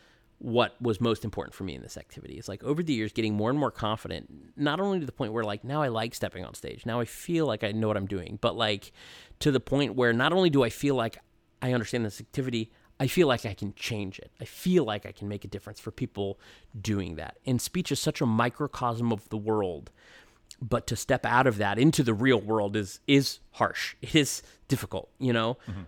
what 0.43 0.75
was 0.83 1.01
most 1.01 1.25
important 1.25 1.55
for 1.55 1.63
me 1.63 1.73
in 1.73 1.83
this 1.83 1.97
activity. 1.97 2.35
It's 2.35 2.49
like 2.49 2.65
over 2.65 2.83
the 2.83 2.93
years 2.93 3.13
getting 3.13 3.35
more 3.35 3.49
and 3.49 3.57
more 3.57 3.71
confident, 3.71 4.29
not 4.57 4.81
only 4.81 4.99
to 4.99 5.07
the 5.07 5.13
point 5.13 5.33
where 5.33 5.45
like 5.45 5.63
now 5.63 5.83
I 5.83 5.87
like 5.87 6.17
stepping 6.17 6.45
on 6.45 6.55
stage. 6.55 6.85
Now 6.85 6.99
I 6.99 7.05
feel 7.05 7.47
like 7.47 7.63
I 7.63 7.71
know 7.71 7.87
what 7.87 7.97
I'm 7.97 8.09
doing, 8.09 8.39
but 8.41 8.57
like 8.57 8.91
to 9.39 9.53
the 9.53 9.61
point 9.61 9.95
where 9.95 10.13
not 10.13 10.33
only 10.33 10.51
do 10.51 10.65
I 10.65 10.69
feel 10.69 10.97
like 10.97 11.19
I 11.63 11.73
understand 11.73 12.05
this 12.05 12.21
activity, 12.21 12.73
I 12.99 13.07
feel 13.07 13.29
like 13.29 13.47
I 13.47 13.55
can 13.55 13.73
change 13.75 14.19
it. 14.19 14.33
I 14.41 14.45
feel 14.45 14.83
like 14.85 15.07
I 15.07 15.13
can 15.13 15.29
make 15.29 15.45
a 15.45 15.49
difference 15.49 15.79
for 15.79 15.93
people 15.93 16.41
doing 16.79 17.15
that. 17.17 17.39
And 17.47 17.63
speech 17.63 17.93
is 17.93 18.01
such 18.01 18.21
a 18.21 18.27
microcosm 18.27 19.13
of 19.13 19.29
the 19.29 19.39
world 19.39 19.93
but 20.63 20.87
to 20.87 20.97
step 20.97 21.27
out 21.27 21.49
of 21.49 21.59
that 21.59 21.79
into 21.79 22.05
the 22.05 22.15
real 22.15 22.41
world 22.41 22.77
is 22.77 23.01
is 23.07 23.41
harsh. 23.53 23.97
It 24.01 24.15
is 24.15 24.43
difficult, 24.69 25.11
you 25.19 25.33
know. 25.33 25.59
Mm-hmm. 25.69 25.83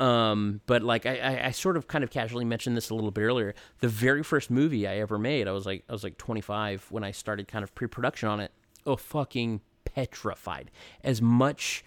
Um, 0.00 0.62
but 0.66 0.82
like 0.82 1.04
I, 1.04 1.18
I, 1.18 1.46
I 1.48 1.50
sort 1.50 1.76
of 1.76 1.86
kind 1.86 2.02
of 2.02 2.10
casually 2.10 2.44
mentioned 2.44 2.76
this 2.76 2.88
a 2.90 2.94
little 2.94 3.10
bit 3.10 3.20
earlier. 3.22 3.54
The 3.80 3.88
very 3.88 4.22
first 4.22 4.50
movie 4.50 4.86
I 4.88 4.96
ever 4.96 5.18
made, 5.18 5.46
I 5.46 5.52
was 5.52 5.66
like 5.66 5.84
I 5.88 5.92
was 5.92 6.02
like 6.02 6.16
25 6.16 6.86
when 6.90 7.04
I 7.04 7.10
started 7.10 7.46
kind 7.48 7.62
of 7.62 7.74
pre-production 7.74 8.28
on 8.28 8.40
it. 8.40 8.50
Oh, 8.86 8.96
fucking 8.96 9.60
petrified. 9.84 10.70
As 11.04 11.20
much 11.20 11.84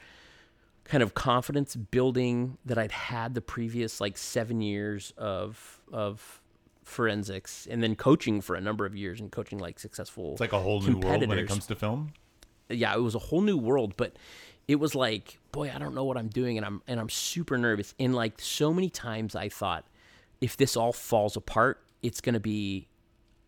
kind 0.83 1.01
of 1.01 1.13
confidence 1.15 1.75
building 1.75 2.57
that 2.65 2.77
I'd 2.77 2.91
had 2.91 3.33
the 3.33 3.41
previous 3.41 3.99
like 3.99 4.17
seven 4.17 4.61
years 4.61 5.11
of 5.17 5.81
of 5.91 6.41
forensics 6.83 7.65
and 7.71 7.81
then 7.81 7.95
coaching 7.95 8.41
for 8.41 8.55
a 8.55 8.61
number 8.61 8.85
of 8.85 8.93
years 8.95 9.21
and 9.21 9.31
coaching 9.31 9.57
like 9.57 9.79
successful 9.79 10.33
It's 10.33 10.41
like 10.41 10.51
a 10.53 10.59
whole 10.59 10.81
new 10.81 10.97
world 10.97 11.25
when 11.27 11.39
it 11.39 11.47
comes 11.47 11.65
to 11.67 11.75
film. 11.75 12.11
yeah, 12.69 12.93
it 12.93 12.99
was 12.99 13.15
a 13.15 13.19
whole 13.19 13.39
new 13.41 13.57
world, 13.57 13.93
but 13.95 14.17
it 14.67 14.75
was 14.75 14.95
like, 14.95 15.39
boy, 15.51 15.71
I 15.73 15.77
don't 15.77 15.93
know 15.93 16.05
what 16.05 16.17
I'm 16.17 16.29
doing 16.29 16.57
and 16.57 16.65
I'm 16.65 16.81
and 16.87 16.99
I'm 16.99 17.09
super 17.09 17.57
nervous. 17.57 17.93
And 17.99 18.15
like 18.15 18.39
so 18.39 18.73
many 18.73 18.89
times 18.89 19.35
I 19.35 19.49
thought 19.49 19.85
if 20.41 20.57
this 20.57 20.75
all 20.77 20.93
falls 20.93 21.35
apart, 21.35 21.81
it's 22.01 22.21
going 22.21 22.33
to 22.33 22.39
be 22.39 22.87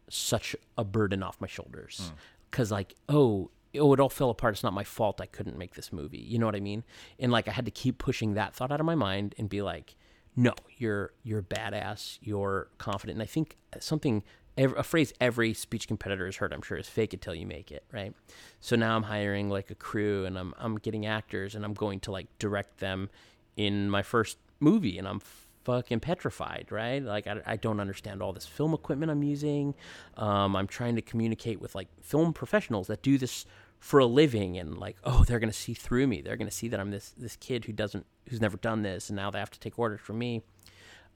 such 0.10 0.56
a 0.78 0.84
burden 0.84 1.24
off 1.24 1.40
my 1.40 1.48
shoulders. 1.48 2.12
Hmm. 2.12 2.18
Cuz 2.52 2.72
like, 2.72 2.96
oh, 3.10 3.50
oh, 3.78 3.94
it 3.94 4.00
all 4.00 4.10
fell 4.10 4.30
apart. 4.30 4.54
It's 4.56 4.64
not 4.64 4.74
my 4.74 4.84
fault 4.84 5.20
I 5.22 5.26
couldn't 5.26 5.58
make 5.58 5.76
this 5.76 5.92
movie. 5.92 6.20
You 6.20 6.40
know 6.40 6.46
what 6.46 6.56
I 6.56 6.60
mean? 6.60 6.84
And 7.20 7.32
like 7.32 7.48
I 7.48 7.52
had 7.52 7.66
to 7.66 7.72
keep 7.72 7.98
pushing 7.98 8.34
that 8.34 8.54
thought 8.54 8.72
out 8.72 8.80
of 8.80 8.86
my 8.86 8.96
mind 8.96 9.36
and 9.38 9.50
be 9.50 9.62
like, 9.62 9.96
no, 10.36 10.54
you're 10.78 11.14
you're 11.24 11.42
badass, 11.42 12.20
you're 12.22 12.70
confident. 12.78 13.16
And 13.16 13.24
I 13.24 13.26
think 13.26 13.58
something 13.80 14.24
a 14.58 14.84
phrase 14.84 15.14
every 15.20 15.54
speech 15.54 15.88
competitor 15.88 16.26
has 16.26 16.38
heard, 16.38 16.54
I'm 16.54 16.62
sure, 16.62 16.78
is 16.78 16.88
"fake 16.88 17.14
it 17.14 17.22
till 17.22 17.36
you 17.36 17.46
make 17.46 17.72
it." 17.72 17.84
Right. 17.92 18.14
So 18.60 18.76
now 18.76 18.96
I'm 18.96 19.04
hiring 19.04 19.50
like 19.50 19.70
a 19.72 19.76
crew, 19.76 20.26
and 20.26 20.38
I'm 20.38 20.54
I'm 20.58 20.78
getting 20.78 21.06
actors, 21.06 21.56
and 21.56 21.66
I'm 21.66 21.74
going 21.74 22.00
to 22.02 22.12
like 22.12 22.28
direct 22.40 22.80
them 22.80 23.10
in 23.58 23.90
my 23.90 24.02
first 24.02 24.38
movie, 24.60 24.98
and 24.98 25.08
I'm 25.08 25.22
fucking 25.66 26.00
petrified, 26.00 26.68
right? 26.70 27.04
Like 27.04 27.28
I, 27.28 27.42
I 27.46 27.56
don't 27.58 27.80
understand 27.80 28.22
all 28.22 28.32
this 28.32 28.46
film 28.46 28.74
equipment 28.74 29.12
I'm 29.12 29.24
using. 29.24 29.74
Um, 30.16 30.56
I'm 30.56 30.68
trying 30.68 30.96
to 30.96 31.02
communicate 31.02 31.60
with 31.60 31.76
like 31.76 31.88
film 32.02 32.34
professionals 32.34 32.88
that 32.88 33.02
do 33.02 33.18
this 33.18 33.46
for 33.80 34.00
a 34.00 34.06
living 34.06 34.58
and 34.58 34.78
like 34.80 34.98
oh 35.04 35.24
they're 35.26 35.38
going 35.38 35.52
to 35.52 35.56
see 35.58 35.74
through 35.74 36.08
me 36.08 36.22
they're 36.22 36.38
going 36.38 36.50
to 36.50 36.56
see 36.56 36.68
that 36.68 36.80
i'm 36.80 36.90
this 36.90 37.14
this 37.18 37.36
kid 37.36 37.66
who 37.66 37.74
doesn't 37.74 38.06
who's 38.30 38.42
never 38.42 38.58
done 38.58 38.82
this 38.82 39.10
and 39.10 39.16
now 39.16 39.30
they 39.30 39.38
have 39.38 39.52
to 39.52 39.60
take 39.60 39.78
orders 39.78 40.00
from 40.00 40.18
me 40.18 40.42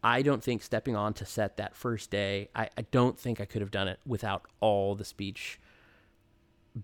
i 0.04 0.22
don't 0.22 0.44
think 0.44 0.62
stepping 0.62 0.96
on 0.96 1.14
to 1.14 1.26
set 1.26 1.58
that 1.58 1.76
first 1.76 2.10
day 2.10 2.50
i, 2.56 2.70
I 2.78 2.82
don't 2.92 3.18
think 3.18 3.42
i 3.42 3.46
could 3.46 3.62
have 3.62 3.72
done 3.72 3.88
it 3.88 4.00
without 4.06 4.46
all 4.60 4.96
the 4.96 5.06
speech 5.06 5.60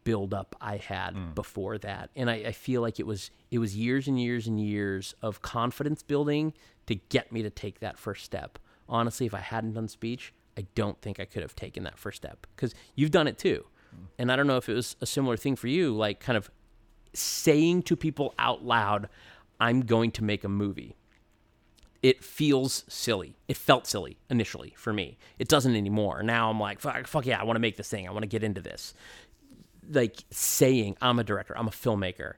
build 0.03 0.33
up 0.33 0.55
i 0.59 0.77
had 0.77 1.15
mm. 1.15 1.33
before 1.35 1.77
that. 1.77 2.09
And 2.15 2.29
I, 2.29 2.35
I 2.35 2.51
feel 2.51 2.81
like 2.81 2.99
it 2.99 3.05
was 3.05 3.31
it 3.51 3.59
was 3.59 3.75
years 3.75 4.07
and 4.07 4.19
years 4.19 4.47
and 4.47 4.59
years 4.59 5.15
of 5.21 5.41
confidence 5.41 6.03
building 6.03 6.53
to 6.87 6.95
get 6.95 7.31
me 7.31 7.41
to 7.43 7.49
take 7.49 7.79
that 7.79 7.97
first 7.97 8.25
step. 8.25 8.59
Honestly 8.89 9.25
if 9.25 9.33
i 9.33 9.39
hadn't 9.39 9.73
done 9.73 9.87
speech 9.87 10.33
i 10.57 10.65
don't 10.75 10.99
think 11.01 11.19
i 11.19 11.25
could 11.25 11.41
have 11.41 11.55
taken 11.55 11.83
that 11.83 11.97
first 11.97 12.17
step. 12.17 12.47
Because 12.55 12.73
you've 12.95 13.11
done 13.11 13.27
it 13.27 13.37
too. 13.37 13.65
Mm. 13.95 14.05
And 14.19 14.31
I 14.31 14.35
don't 14.35 14.47
know 14.47 14.57
if 14.57 14.67
it 14.69 14.73
was 14.73 14.95
a 15.01 15.05
similar 15.05 15.37
thing 15.37 15.55
for 15.55 15.67
you, 15.67 15.95
like 15.95 16.19
kind 16.19 16.37
of 16.37 16.49
saying 17.13 17.83
to 17.83 17.95
people 17.95 18.33
out 18.37 18.65
loud, 18.65 19.07
I'm 19.59 19.81
going 19.81 20.11
to 20.11 20.23
make 20.23 20.43
a 20.43 20.49
movie. 20.49 20.97
It 22.05 22.23
feels 22.23 22.83
silly. 22.87 23.35
It 23.47 23.57
felt 23.57 23.87
silly 23.87 24.17
initially 24.29 24.75
for 24.77 24.93
me. 24.93 25.17
It 25.39 25.47
doesn't 25.47 25.75
anymore. 25.75 26.21
Now 26.21 26.51
I'm 26.51 26.59
like, 26.59 26.79
fuck, 26.79 27.07
fuck 27.07 27.25
yeah, 27.25 27.41
I 27.41 27.43
want 27.43 27.55
to 27.55 27.59
make 27.59 27.77
this 27.77 27.89
thing. 27.89 28.07
I 28.07 28.11
want 28.11 28.21
to 28.21 28.27
get 28.27 28.43
into 28.43 28.61
this. 28.61 28.93
Like 29.89 30.17
saying, 30.29 30.97
I'm 31.01 31.17
a 31.17 31.23
director, 31.23 31.57
I'm 31.57 31.67
a 31.67 31.71
filmmaker. 31.71 32.33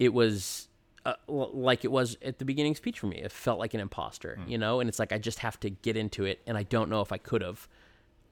It 0.00 0.12
was 0.12 0.66
uh, 1.06 1.14
like 1.28 1.84
it 1.84 1.92
was 1.92 2.16
at 2.20 2.40
the 2.40 2.44
beginning 2.44 2.74
speech 2.74 2.98
for 2.98 3.06
me. 3.06 3.18
It 3.18 3.30
felt 3.30 3.60
like 3.60 3.74
an 3.74 3.80
imposter, 3.80 4.40
you 4.48 4.58
know? 4.58 4.80
And 4.80 4.88
it's 4.88 4.98
like, 4.98 5.12
I 5.12 5.18
just 5.18 5.38
have 5.38 5.58
to 5.60 5.70
get 5.70 5.96
into 5.96 6.24
it. 6.24 6.40
And 6.48 6.58
I 6.58 6.64
don't 6.64 6.90
know 6.90 7.00
if 7.00 7.12
I 7.12 7.18
could 7.18 7.42
have 7.42 7.68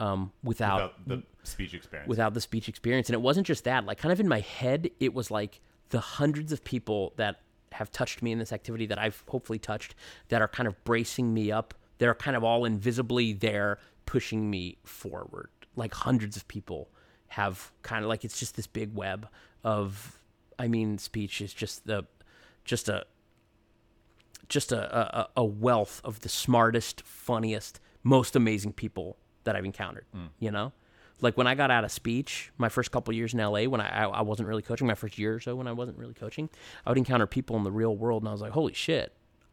um, 0.01 0.33
without 0.43 0.95
Without 1.07 1.09
the 1.09 1.23
speech 1.45 1.75
experience. 1.75 2.09
without 2.09 2.35
the 2.35 2.41
speech 2.41 2.69
experience. 2.69 3.09
And 3.09 3.15
it 3.15 3.21
wasn't 3.21 3.47
just 3.47 3.63
that, 3.63 3.87
like 3.87 3.99
kind 3.99 4.13
of 4.13 4.19
in 4.19 4.27
my 4.27 4.41
head, 4.41 4.91
it 4.99 5.15
was 5.15 5.31
like 5.31 5.61
the 5.91 6.01
hundreds 6.01 6.51
of 6.53 6.65
people 6.65 7.13
that 7.17 7.43
have 7.73 7.91
touched 7.91 8.23
me 8.23 8.33
in 8.33 8.39
this 8.39 8.53
activity 8.53 8.87
that 8.87 8.99
I've 8.99 9.23
hopefully 9.29 9.59
touched 9.59 9.95
that 10.29 10.43
are 10.43 10.49
kind 10.49 10.67
of 10.67 10.83
bracing 10.85 11.33
me 11.33 11.53
up. 11.53 11.75
They're 11.99 12.15
kind 12.15 12.37
of 12.37 12.45
all 12.45 12.65
invisibly 12.65 13.33
there 13.33 13.79
pushing 14.07 14.51
me 14.51 14.79
forward. 14.85 15.51
Like 15.77 15.95
hundreds 15.95 16.37
of 16.37 16.49
people 16.49 16.89
have 17.29 17.71
kind 17.83 18.05
of 18.05 18.09
like 18.09 18.25
it's 18.25 18.39
just 18.39 18.57
this 18.57 18.67
big 18.67 18.95
web 18.95 19.29
of 19.63 20.19
I 20.59 20.67
mean 20.67 20.99
speech 20.99 21.41
is 21.41 21.55
just 21.55 21.87
the 21.87 22.07
just 22.65 22.89
a 22.89 23.07
just 24.49 24.73
a, 24.73 25.21
a, 25.21 25.29
a 25.37 25.45
wealth 25.45 26.01
of 26.05 26.21
the 26.21 26.29
smartest, 26.29 27.03
funniest, 27.03 27.81
most 28.03 28.35
amazing 28.35 28.73
people 28.73 29.17
that 29.45 29.55
I've 29.55 29.65
encountered. 29.65 30.07
Mm. 30.15 30.29
You 30.41 30.51
know, 30.51 30.73
like 31.23 31.37
when 31.37 31.47
I 31.47 31.55
got 31.55 31.71
out 31.71 31.85
of 31.85 31.93
speech, 31.93 32.53
my 32.59 32.69
first 32.69 32.91
couple 32.91 33.15
years 33.15 33.35
in 33.35 33.41
LA, 33.41 33.65
when 33.65 33.81
I, 33.81 34.05
I 34.05 34.23
wasn't 34.23 34.49
really 34.49 34.63
coaching, 34.63 34.87
my 34.87 34.95
first 34.95 35.19
year 35.19 35.35
or 35.35 35.41
so 35.41 35.55
when 35.57 35.67
I 35.67 35.73
wasn't 35.73 35.99
really 35.99 36.15
coaching, 36.15 36.49
I 36.87 36.91
would 36.91 36.99
encounter 36.99 37.27
people 37.27 37.57
in 37.57 37.65
the 37.65 37.71
real 37.71 37.97
world, 37.97 38.23
and 38.23 38.29
I 38.29 38.33
was 38.33 38.41
like, 38.41 38.53
holy 38.53 38.73
shit, 38.73 39.13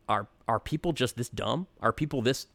are 0.10 0.28
are 0.48 0.60
people 0.60 0.94
just 0.94 1.18
this 1.18 1.30
dumb? 1.30 1.68
Are 1.82 1.92
people 1.92 2.22
this 2.22 2.48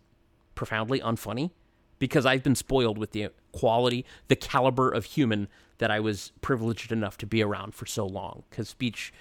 profoundly 0.55 1.01
unfunny? 1.01 1.51
Because 1.99 2.27
I've 2.27 2.43
been 2.43 2.57
spoiled 2.57 2.99
with 2.99 3.13
the 3.13 3.29
quality, 3.53 4.05
the 4.29 4.37
caliber 4.37 4.91
of 4.91 5.05
human 5.05 5.49
that 5.79 5.91
I 5.91 6.01
was 6.01 6.33
privileged 6.41 6.91
enough 6.93 7.17
to 7.19 7.27
be 7.27 7.43
around 7.43 7.75
for 7.75 7.87
so 7.87 8.07
long. 8.07 8.45
Because 8.51 8.69
speech, 8.69 9.13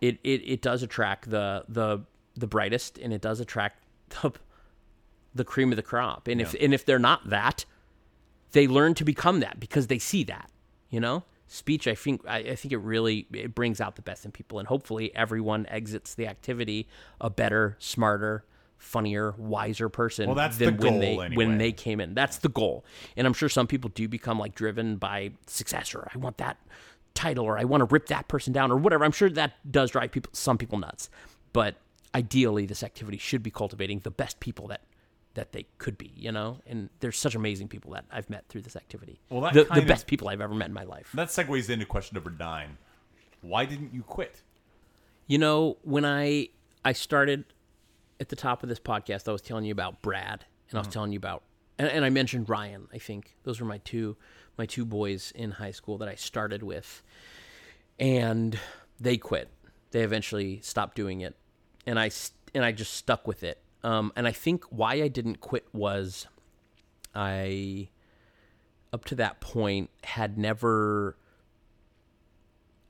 it, 0.00 0.18
it 0.22 0.42
it 0.44 0.62
does 0.62 0.82
attract 0.82 1.30
the 1.30 1.64
the 1.68 2.02
the 2.36 2.46
brightest, 2.46 2.98
and 2.98 3.12
it 3.12 3.20
does 3.20 3.40
attract 3.40 3.84
the 4.22 4.32
the 5.34 5.44
cream 5.44 5.72
of 5.72 5.76
the 5.76 5.82
crop. 5.82 6.28
And 6.28 6.40
if 6.40 6.54
and 6.60 6.74
if 6.74 6.84
they're 6.84 6.98
not 6.98 7.30
that, 7.30 7.64
they 8.52 8.66
learn 8.66 8.94
to 8.94 9.04
become 9.04 9.40
that 9.40 9.58
because 9.60 9.86
they 9.88 9.98
see 9.98 10.24
that, 10.24 10.50
you 10.90 11.00
know? 11.00 11.24
speech 11.48 11.86
i 11.86 11.94
think 11.94 12.22
I, 12.26 12.38
I 12.38 12.54
think 12.54 12.72
it 12.72 12.78
really 12.78 13.26
it 13.30 13.54
brings 13.54 13.78
out 13.78 13.96
the 13.96 14.00
best 14.00 14.24
in 14.24 14.30
people 14.32 14.58
and 14.58 14.66
hopefully 14.66 15.14
everyone 15.14 15.66
exits 15.68 16.14
the 16.14 16.26
activity 16.26 16.88
a 17.20 17.28
better 17.28 17.76
smarter 17.78 18.46
funnier 18.78 19.34
wiser 19.36 19.90
person 19.90 20.28
Well, 20.28 20.34
that's 20.34 20.56
than 20.56 20.78
the 20.78 20.82
when 20.82 20.92
goal 20.92 21.00
they 21.00 21.10
anyway. 21.18 21.36
when 21.36 21.58
they 21.58 21.70
came 21.72 22.00
in 22.00 22.14
that's 22.14 22.38
the 22.38 22.48
goal 22.48 22.86
and 23.18 23.26
i'm 23.26 23.34
sure 23.34 23.50
some 23.50 23.66
people 23.66 23.90
do 23.94 24.08
become 24.08 24.38
like 24.38 24.54
driven 24.54 24.96
by 24.96 25.32
success 25.46 25.94
or 25.94 26.08
i 26.14 26.16
want 26.16 26.38
that 26.38 26.56
title 27.12 27.44
or 27.44 27.58
i 27.58 27.64
want 27.64 27.82
to 27.82 27.84
rip 27.92 28.06
that 28.06 28.28
person 28.28 28.54
down 28.54 28.72
or 28.72 28.78
whatever 28.78 29.04
i'm 29.04 29.12
sure 29.12 29.28
that 29.28 29.52
does 29.70 29.90
drive 29.90 30.10
people 30.10 30.30
some 30.32 30.56
people 30.56 30.78
nuts 30.78 31.10
but 31.52 31.74
ideally 32.14 32.64
this 32.64 32.82
activity 32.82 33.18
should 33.18 33.42
be 33.42 33.50
cultivating 33.50 33.98
the 34.04 34.10
best 34.10 34.40
people 34.40 34.68
that 34.68 34.80
that 35.34 35.52
they 35.52 35.66
could 35.78 35.96
be 35.96 36.12
you 36.16 36.30
know 36.30 36.58
and 36.66 36.90
there's 37.00 37.18
such 37.18 37.34
amazing 37.34 37.68
people 37.68 37.92
that 37.92 38.04
i've 38.10 38.28
met 38.28 38.46
through 38.48 38.60
this 38.60 38.76
activity 38.76 39.18
Well, 39.30 39.52
the, 39.52 39.64
the 39.64 39.80
of- 39.80 39.86
best 39.86 40.06
people 40.06 40.28
i've 40.28 40.40
ever 40.40 40.54
met 40.54 40.68
in 40.68 40.74
my 40.74 40.84
life 40.84 41.10
That 41.14 41.28
segues 41.28 41.70
into 41.70 41.86
question 41.86 42.14
number 42.14 42.30
nine. 42.30 42.78
Why 43.42 43.64
didn't 43.64 43.92
you 43.92 44.02
quit? 44.02 44.42
You 45.26 45.38
know, 45.38 45.76
when 45.82 46.04
I 46.04 46.48
I 46.84 46.92
started 46.92 47.44
at 48.20 48.28
the 48.28 48.36
top 48.36 48.62
of 48.62 48.68
this 48.68 48.78
podcast, 48.80 49.28
I 49.28 49.32
was 49.32 49.42
telling 49.42 49.64
you 49.64 49.72
about 49.72 50.00
Brad, 50.00 50.44
and 50.70 50.78
I 50.78 50.80
was 50.80 50.86
mm-hmm. 50.86 50.92
telling 50.92 51.12
you 51.12 51.18
about, 51.18 51.42
and, 51.78 51.88
and 51.88 52.04
I 52.04 52.10
mentioned 52.10 52.48
Ryan. 52.48 52.88
I 52.92 52.98
think 52.98 53.36
those 53.42 53.60
were 53.60 53.66
my 53.66 53.78
two 53.78 54.16
my 54.56 54.66
two 54.66 54.84
boys 54.84 55.32
in 55.34 55.52
high 55.52 55.70
school 55.72 55.98
that 55.98 56.08
I 56.08 56.14
started 56.14 56.62
with, 56.62 57.02
and 57.98 58.58
they 59.00 59.16
quit. 59.16 59.48
They 59.90 60.02
eventually 60.02 60.60
stopped 60.62 60.96
doing 60.96 61.20
it, 61.20 61.34
and 61.86 61.98
I 61.98 62.08
st- 62.08 62.38
and 62.54 62.64
I 62.64 62.72
just 62.72 62.94
stuck 62.94 63.26
with 63.26 63.42
it. 63.42 63.60
Um, 63.84 64.12
and 64.14 64.26
I 64.26 64.32
think 64.32 64.64
why 64.70 64.94
I 64.94 65.08
didn't 65.08 65.40
quit 65.40 65.66
was 65.72 66.26
I 67.14 67.88
up 68.92 69.04
to 69.06 69.14
that 69.16 69.40
point 69.40 69.90
had 70.04 70.38
never 70.38 71.16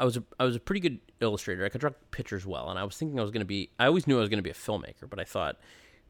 I 0.03 0.05
was 0.05 0.17
a, 0.17 0.25
I 0.41 0.45
was 0.45 0.57
a 0.57 0.61
pretty 0.61 0.81
good 0.81 0.99
illustrator. 1.21 1.65
I 1.65 1.69
could 1.69 1.81
draw 1.81 1.91
pictures 2.11 2.45
well, 2.45 2.69
and 2.71 2.77
I 2.77 2.83
was 2.83 2.97
thinking 2.97 3.21
I 3.21 3.23
was 3.23 3.31
going 3.31 3.43
to 3.43 3.47
be. 3.47 3.71
I 3.79 3.87
always 3.87 4.09
knew 4.09 4.17
I 4.17 4.21
was 4.21 4.29
going 4.29 4.39
to 4.39 4.43
be 4.43 4.51
a 4.51 4.55
filmmaker, 4.55 5.09
but 5.09 5.21
I 5.21 5.25
thought, 5.25 5.61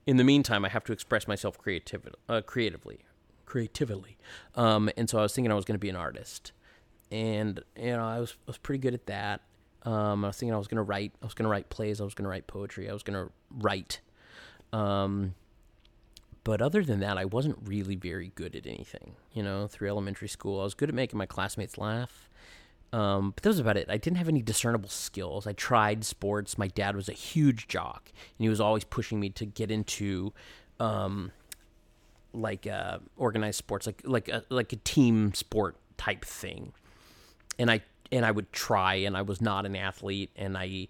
in 0.06 0.16
the 0.16 0.24
meantime, 0.24 0.64
I 0.64 0.70
have 0.70 0.82
to 0.84 0.92
express 0.92 1.28
myself 1.28 1.58
creativ- 1.58 2.14
uh, 2.26 2.40
creatively, 2.40 3.00
creatively. 3.44 4.16
Um, 4.54 4.88
and 4.96 5.10
so 5.10 5.18
I 5.18 5.22
was 5.22 5.34
thinking 5.34 5.52
I 5.52 5.54
was 5.54 5.66
going 5.66 5.74
to 5.74 5.80
be 5.80 5.90
an 5.90 5.96
artist, 5.96 6.52
and 7.10 7.62
you 7.76 7.90
know 7.90 8.04
I 8.04 8.18
was 8.18 8.32
I 8.32 8.50
was 8.50 8.56
pretty 8.56 8.80
good 8.80 8.94
at 8.94 9.04
that. 9.06 9.42
Um, 9.82 10.24
I 10.24 10.28
was 10.28 10.38
thinking 10.38 10.54
I 10.54 10.58
was 10.58 10.68
going 10.68 10.76
to 10.76 10.82
write. 10.82 11.12
I 11.20 11.26
was 11.26 11.34
going 11.34 11.44
to 11.44 11.50
write 11.50 11.68
plays. 11.68 12.00
I 12.00 12.04
was 12.04 12.14
going 12.14 12.24
to 12.24 12.30
write 12.30 12.46
poetry. 12.46 12.88
I 12.88 12.94
was 12.94 13.02
going 13.02 13.26
to 13.26 13.30
write. 13.50 14.00
Um, 14.72 15.34
but 16.44 16.60
other 16.60 16.82
than 16.82 17.00
that, 17.00 17.18
I 17.18 17.24
wasn't 17.24 17.58
really 17.64 17.94
very 17.94 18.32
good 18.34 18.56
at 18.56 18.66
anything. 18.66 19.14
You 19.32 19.42
know, 19.42 19.66
through 19.66 19.88
elementary 19.88 20.28
school, 20.28 20.60
I 20.60 20.64
was 20.64 20.74
good 20.74 20.88
at 20.88 20.94
making 20.94 21.18
my 21.18 21.26
classmates 21.26 21.78
laugh. 21.78 22.28
Um, 22.92 23.30
but 23.30 23.42
that 23.42 23.48
was 23.48 23.58
about 23.58 23.76
it. 23.76 23.86
I 23.88 23.96
didn't 23.96 24.18
have 24.18 24.28
any 24.28 24.42
discernible 24.42 24.90
skills. 24.90 25.46
I 25.46 25.52
tried 25.52 26.04
sports. 26.04 26.58
My 26.58 26.66
dad 26.66 26.94
was 26.94 27.08
a 27.08 27.14
huge 27.14 27.68
jock, 27.68 28.10
and 28.14 28.44
he 28.44 28.48
was 28.48 28.60
always 28.60 28.84
pushing 28.84 29.18
me 29.18 29.30
to 29.30 29.46
get 29.46 29.70
into, 29.70 30.34
um, 30.78 31.32
like 32.34 32.66
uh, 32.66 32.98
organized 33.16 33.56
sports, 33.56 33.86
like 33.86 34.02
like 34.04 34.28
a, 34.28 34.44
like 34.50 34.72
a 34.74 34.76
team 34.76 35.32
sport 35.32 35.76
type 35.96 36.24
thing. 36.24 36.72
And 37.58 37.70
I 37.70 37.80
and 38.10 38.26
I 38.26 38.30
would 38.30 38.52
try, 38.52 38.96
and 38.96 39.16
I 39.16 39.22
was 39.22 39.40
not 39.40 39.64
an 39.64 39.74
athlete, 39.74 40.30
and 40.36 40.58
I 40.58 40.88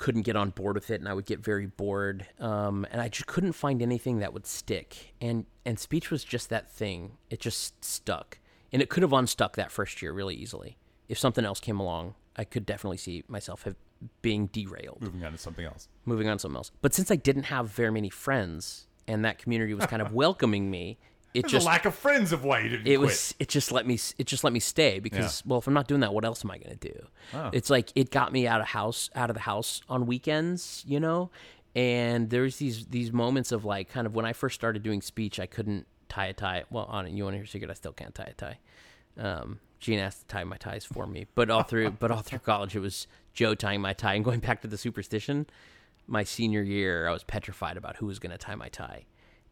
couldn't 0.00 0.22
get 0.22 0.34
on 0.34 0.50
board 0.50 0.74
with 0.74 0.90
it, 0.90 0.98
and 1.00 1.08
I 1.08 1.12
would 1.12 1.26
get 1.26 1.40
very 1.40 1.66
bored. 1.66 2.26
Um, 2.40 2.86
and 2.90 3.00
I 3.02 3.08
just 3.08 3.26
couldn't 3.26 3.52
find 3.52 3.82
anything 3.82 4.18
that 4.20 4.32
would 4.32 4.46
stick. 4.46 5.14
And 5.20 5.44
and 5.66 5.78
speech 5.78 6.10
was 6.10 6.24
just 6.24 6.48
that 6.48 6.70
thing. 6.70 7.18
It 7.28 7.38
just 7.38 7.84
stuck, 7.84 8.38
and 8.72 8.80
it 8.82 8.88
could 8.88 9.02
have 9.02 9.12
unstuck 9.12 9.56
that 9.56 9.70
first 9.70 10.00
year 10.02 10.12
really 10.12 10.34
easily. 10.34 10.78
If 11.08 11.18
something 11.18 11.44
else 11.44 11.60
came 11.60 11.78
along, 11.78 12.14
I 12.34 12.44
could 12.44 12.64
definitely 12.64 12.96
see 12.96 13.24
myself 13.28 13.62
have 13.64 13.76
being 14.22 14.46
derailed, 14.46 15.02
Moving 15.02 15.22
on 15.24 15.32
to 15.32 15.38
something 15.38 15.66
else. 15.66 15.86
moving 16.06 16.26
on 16.28 16.38
to 16.38 16.40
something 16.40 16.56
else. 16.56 16.70
But 16.80 16.94
since 16.94 17.10
I 17.10 17.16
didn't 17.16 17.44
have 17.44 17.68
very 17.70 17.92
many 17.92 18.08
friends, 18.08 18.86
and 19.06 19.22
that 19.26 19.36
community 19.38 19.74
was 19.74 19.84
kind 19.86 20.00
of 20.00 20.12
welcoming 20.22 20.70
me, 20.70 20.98
it 21.32 21.42
There's 21.42 21.52
just 21.52 21.66
a 21.66 21.68
lack 21.68 21.84
of 21.84 21.94
friends 21.94 22.32
of 22.32 22.44
why 22.44 22.60
you 22.60 22.70
didn't 22.70 22.86
it 22.86 22.96
quit. 22.96 23.00
was 23.00 23.34
it 23.38 23.48
just 23.48 23.70
let 23.70 23.86
me 23.86 23.98
it 24.18 24.26
just 24.26 24.42
let 24.42 24.52
me 24.52 24.60
stay 24.60 24.98
because 24.98 25.42
well 25.46 25.60
if 25.60 25.66
i'm 25.66 25.74
not 25.74 25.86
doing 25.86 26.00
that 26.00 26.12
what 26.12 26.24
else 26.24 26.44
am 26.44 26.50
i 26.50 26.58
going 26.58 26.76
to 26.76 26.88
do? 26.88 27.06
Oh. 27.34 27.50
it's 27.52 27.70
like 27.70 27.92
it 27.94 28.10
got 28.10 28.32
me 28.32 28.46
out 28.46 28.60
of 28.60 28.66
house 28.68 29.10
out 29.14 29.30
of 29.30 29.34
the 29.34 29.42
house 29.42 29.80
on 29.88 30.06
weekends 30.06 30.84
you 30.86 30.98
know? 31.00 31.30
And 31.76 32.30
there's 32.30 32.56
these 32.56 32.86
these 32.86 33.12
moments 33.12 33.52
of 33.52 33.64
like 33.64 33.88
kind 33.90 34.06
of 34.06 34.14
when 34.14 34.24
i 34.24 34.32
first 34.32 34.56
started 34.56 34.82
doing 34.82 35.00
speech 35.02 35.38
i 35.38 35.46
couldn't 35.46 35.86
tie 36.08 36.26
a 36.26 36.32
tie. 36.32 36.64
Well 36.70 36.86
on 36.86 37.06
it 37.06 37.12
you 37.12 37.22
want 37.24 37.34
to 37.34 37.38
hear 37.38 37.44
a 37.44 37.48
secret? 37.48 37.70
I 37.70 37.74
still 37.74 37.92
can't 37.92 38.14
tie 38.14 38.30
a 38.30 38.34
tie. 38.34 38.58
Um 39.16 39.60
Gene 39.78 40.00
asked 40.00 40.22
to 40.22 40.26
tie 40.26 40.44
my 40.44 40.56
ties 40.58 40.84
for 40.84 41.06
me, 41.06 41.26
but 41.34 41.48
all 41.48 41.62
through 41.62 41.90
but 42.00 42.10
all 42.10 42.20
through 42.22 42.40
college 42.40 42.74
it 42.74 42.80
was 42.80 43.06
Joe 43.32 43.54
tying 43.54 43.80
my 43.80 43.92
tie. 43.92 44.14
And 44.14 44.24
going 44.24 44.40
back 44.40 44.60
to 44.62 44.68
the 44.68 44.76
superstition, 44.76 45.46
my 46.08 46.24
senior 46.24 46.62
year 46.62 47.06
I 47.06 47.12
was 47.12 47.22
petrified 47.22 47.76
about 47.76 47.96
who 47.96 48.06
was 48.06 48.18
going 48.18 48.32
to 48.32 48.38
tie 48.38 48.56
my 48.56 48.68
tie 48.68 49.04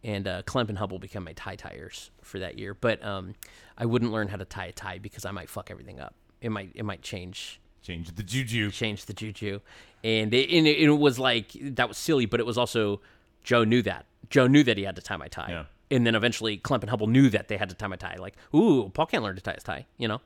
and 0.05 0.27
uh, 0.29 0.43
Clemp 0.43 0.69
and 0.69 0.79
Hubble 0.79 0.99
became 0.99 1.25
my 1.25 1.33
tie 1.33 1.57
tires 1.57 2.11
for 2.23 2.39
that 2.39 2.59
year. 2.59 2.75
But 2.75 3.05
um, 3.05 3.35
I 3.77 3.87
wouldn't 3.87 4.13
learn 4.13 4.29
how 4.29 4.37
to 4.37 4.45
tie 4.45 4.67
a 4.67 4.73
tie 4.73 4.99
because 4.99 5.25
I 5.25 5.31
might 5.31 5.49
fuck 5.51 5.71
everything 5.71 6.01
up. 6.01 6.15
It 6.41 6.51
might 6.51 6.71
it 6.75 6.85
might 6.85 7.03
change 7.03 7.61
Change 7.83 8.15
the 8.15 8.23
juju. 8.23 8.71
change 8.71 9.07
the 9.07 9.13
juju, 9.13 9.61
and 10.05 10.35
it, 10.35 10.51
and 10.51 10.67
it, 10.67 10.79
it 10.79 10.91
was 10.91 11.19
like 11.19 11.53
that 11.61 11.89
was 11.89 11.97
silly, 11.97 12.27
but 12.27 12.39
it 12.41 12.47
was 12.47 12.59
also 12.59 13.01
Joe 13.45 13.65
knew 13.65 13.83
that 13.83 14.07
Joe 14.31 14.47
knew 14.47 14.63
that 14.65 14.77
he 14.77 14.85
had 14.85 14.97
to 14.97 15.03
tie 15.03 15.17
my 15.17 15.29
tie. 15.29 15.49
Yeah. 15.49 15.65
And 15.91 16.07
then 16.07 16.15
eventually, 16.15 16.59
Clemp 16.59 16.83
and 16.83 16.91
Hubble 16.91 17.07
knew 17.07 17.31
that 17.31 17.49
they 17.49 17.57
had 17.57 17.71
to 17.71 17.75
tie 17.75 17.87
my 17.87 17.97
tie. 17.97 18.17
Like, 18.19 18.35
ooh, 18.55 18.91
Paul 18.93 19.07
can't 19.07 19.23
learn 19.25 19.37
to 19.37 19.43
tie 19.43 19.55
his 19.55 19.63
tie, 19.63 19.87
you 19.97 20.07
know. 20.07 20.21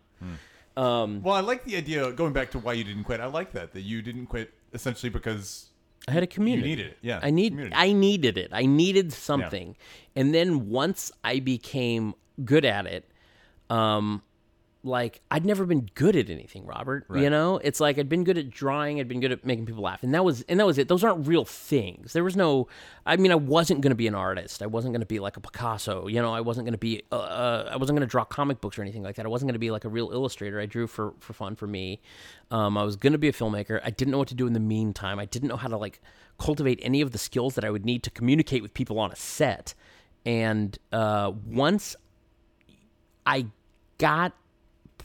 Well, 1.23 1.35
I 1.35 1.41
like 1.41 1.65
the 1.65 1.77
idea. 1.77 2.11
Going 2.13 2.33
back 2.33 2.51
to 2.53 2.59
why 2.59 2.73
you 2.73 2.83
didn't 2.85 3.05
quit, 3.05 3.21
I 3.21 3.27
like 3.27 3.53
that 3.53 3.73
that 3.75 3.83
you 3.83 4.03
didn't 4.03 4.27
quit 4.27 4.53
essentially 4.73 5.11
because 5.11 5.67
I 6.09 6.13
had 6.13 6.23
a 6.23 6.27
community. 6.27 6.67
I 6.67 6.71
needed 6.71 6.87
it, 6.87 6.99
yeah, 7.03 7.21
I 7.23 7.31
need. 7.31 7.51
community. 7.51 7.77
I 7.77 7.93
needed 7.93 8.39
it. 8.39 8.51
I 8.53 8.67
needed 8.67 9.13
something, 9.13 9.77
and 10.17 10.35
then 10.35 10.69
once 10.69 11.13
I 11.23 11.39
became 11.39 12.15
good 12.45 12.65
at 12.65 12.87
it, 12.87 13.09
um, 13.71 14.23
like 14.85 15.21
I'd 15.31 15.45
never 15.45 15.65
been 15.65 15.89
good 15.95 16.17
at 16.17 16.29
anything, 16.29 16.67
Robert. 16.67 17.07
You 17.15 17.31
know, 17.31 17.59
it's 17.59 17.79
like 17.79 17.99
I'd 17.99 18.09
been 18.09 18.25
good 18.25 18.37
at 18.37 18.51
drawing. 18.51 18.99
I'd 18.99 19.07
been 19.07 19.21
good 19.21 19.31
at 19.31 19.45
making 19.45 19.67
people 19.67 19.83
laugh, 19.83 20.03
and 20.03 20.13
that 20.15 20.25
was 20.25 20.43
and 20.49 20.59
that 20.59 20.67
was 20.67 20.77
it. 20.77 20.89
Those 20.89 21.05
aren't 21.05 21.27
real 21.27 21.45
things. 21.45 22.13
There 22.13 22.25
was 22.25 22.37
no. 22.37 22.67
I 23.07 23.17
mean, 23.17 23.31
I 23.31 23.37
wasn't 23.37 23.81
going 23.81 23.91
to 23.91 23.97
be 23.97 24.09
an 24.09 24.15
artist. 24.15 24.61
I 24.61 24.67
wasn't 24.67 24.93
going 24.93 25.01
to 25.01 25.07
be 25.07 25.21
like 25.21 25.37
a 25.37 25.41
Picasso. 25.41 26.09
You 26.09 26.21
know, 26.21 26.35
I 26.35 26.41
wasn't 26.41 26.67
going 26.67 26.73
to 26.73 26.79
be. 26.79 27.03
Uh, 27.13 27.17
uh, 27.17 27.71
I 27.73 27.77
wasn't 27.77 27.97
going 27.97 28.07
to 28.07 28.11
draw 28.11 28.25
comic 28.25 28.61
books 28.61 28.77
or 28.77 28.83
anything 28.83 29.05
like 29.05 29.17
that. 29.17 29.25
I 29.25 29.29
wasn't 29.29 29.49
going 29.49 29.55
to 29.55 29.61
be 29.61 29.71
like 29.71 29.85
a 29.85 29.89
real 29.89 30.11
illustrator. 30.11 30.61
I 30.61 30.67
drew 30.67 30.89
for 30.89 31.15
for 31.21 31.33
fun 31.33 31.55
for 31.55 31.69
me. 31.69 32.01
Um, 32.51 32.77
I 32.77 32.83
was 32.83 32.97
going 32.97 33.13
to 33.13 33.19
be 33.19 33.29
a 33.29 33.33
filmmaker. 33.33 33.81
I 33.85 33.91
didn't 33.91 34.11
know 34.11 34.19
what 34.19 34.29
to 34.29 34.35
do 34.35 34.49
in 34.49 34.53
the 34.53 34.61
meantime. 34.61 35.21
I 35.21 35.27
didn't 35.27 35.49
know 35.49 35.57
how 35.57 35.69
to 35.69 35.77
like 35.77 36.01
cultivate 36.39 36.81
any 36.83 37.01
of 37.01 37.13
the 37.13 37.19
skills 37.19 37.55
that 37.55 37.65
I 37.65 37.71
would 37.71 37.85
need 37.85 38.03
to 38.03 38.11
communicate 38.11 38.63
with 38.63 38.75
people 38.75 38.99
on 38.99 39.13
a 39.13 39.17
set. 39.17 39.75
And 40.27 40.77
uh, 40.93 41.33
once 41.47 41.95
I 43.25 43.47
got 43.99 44.33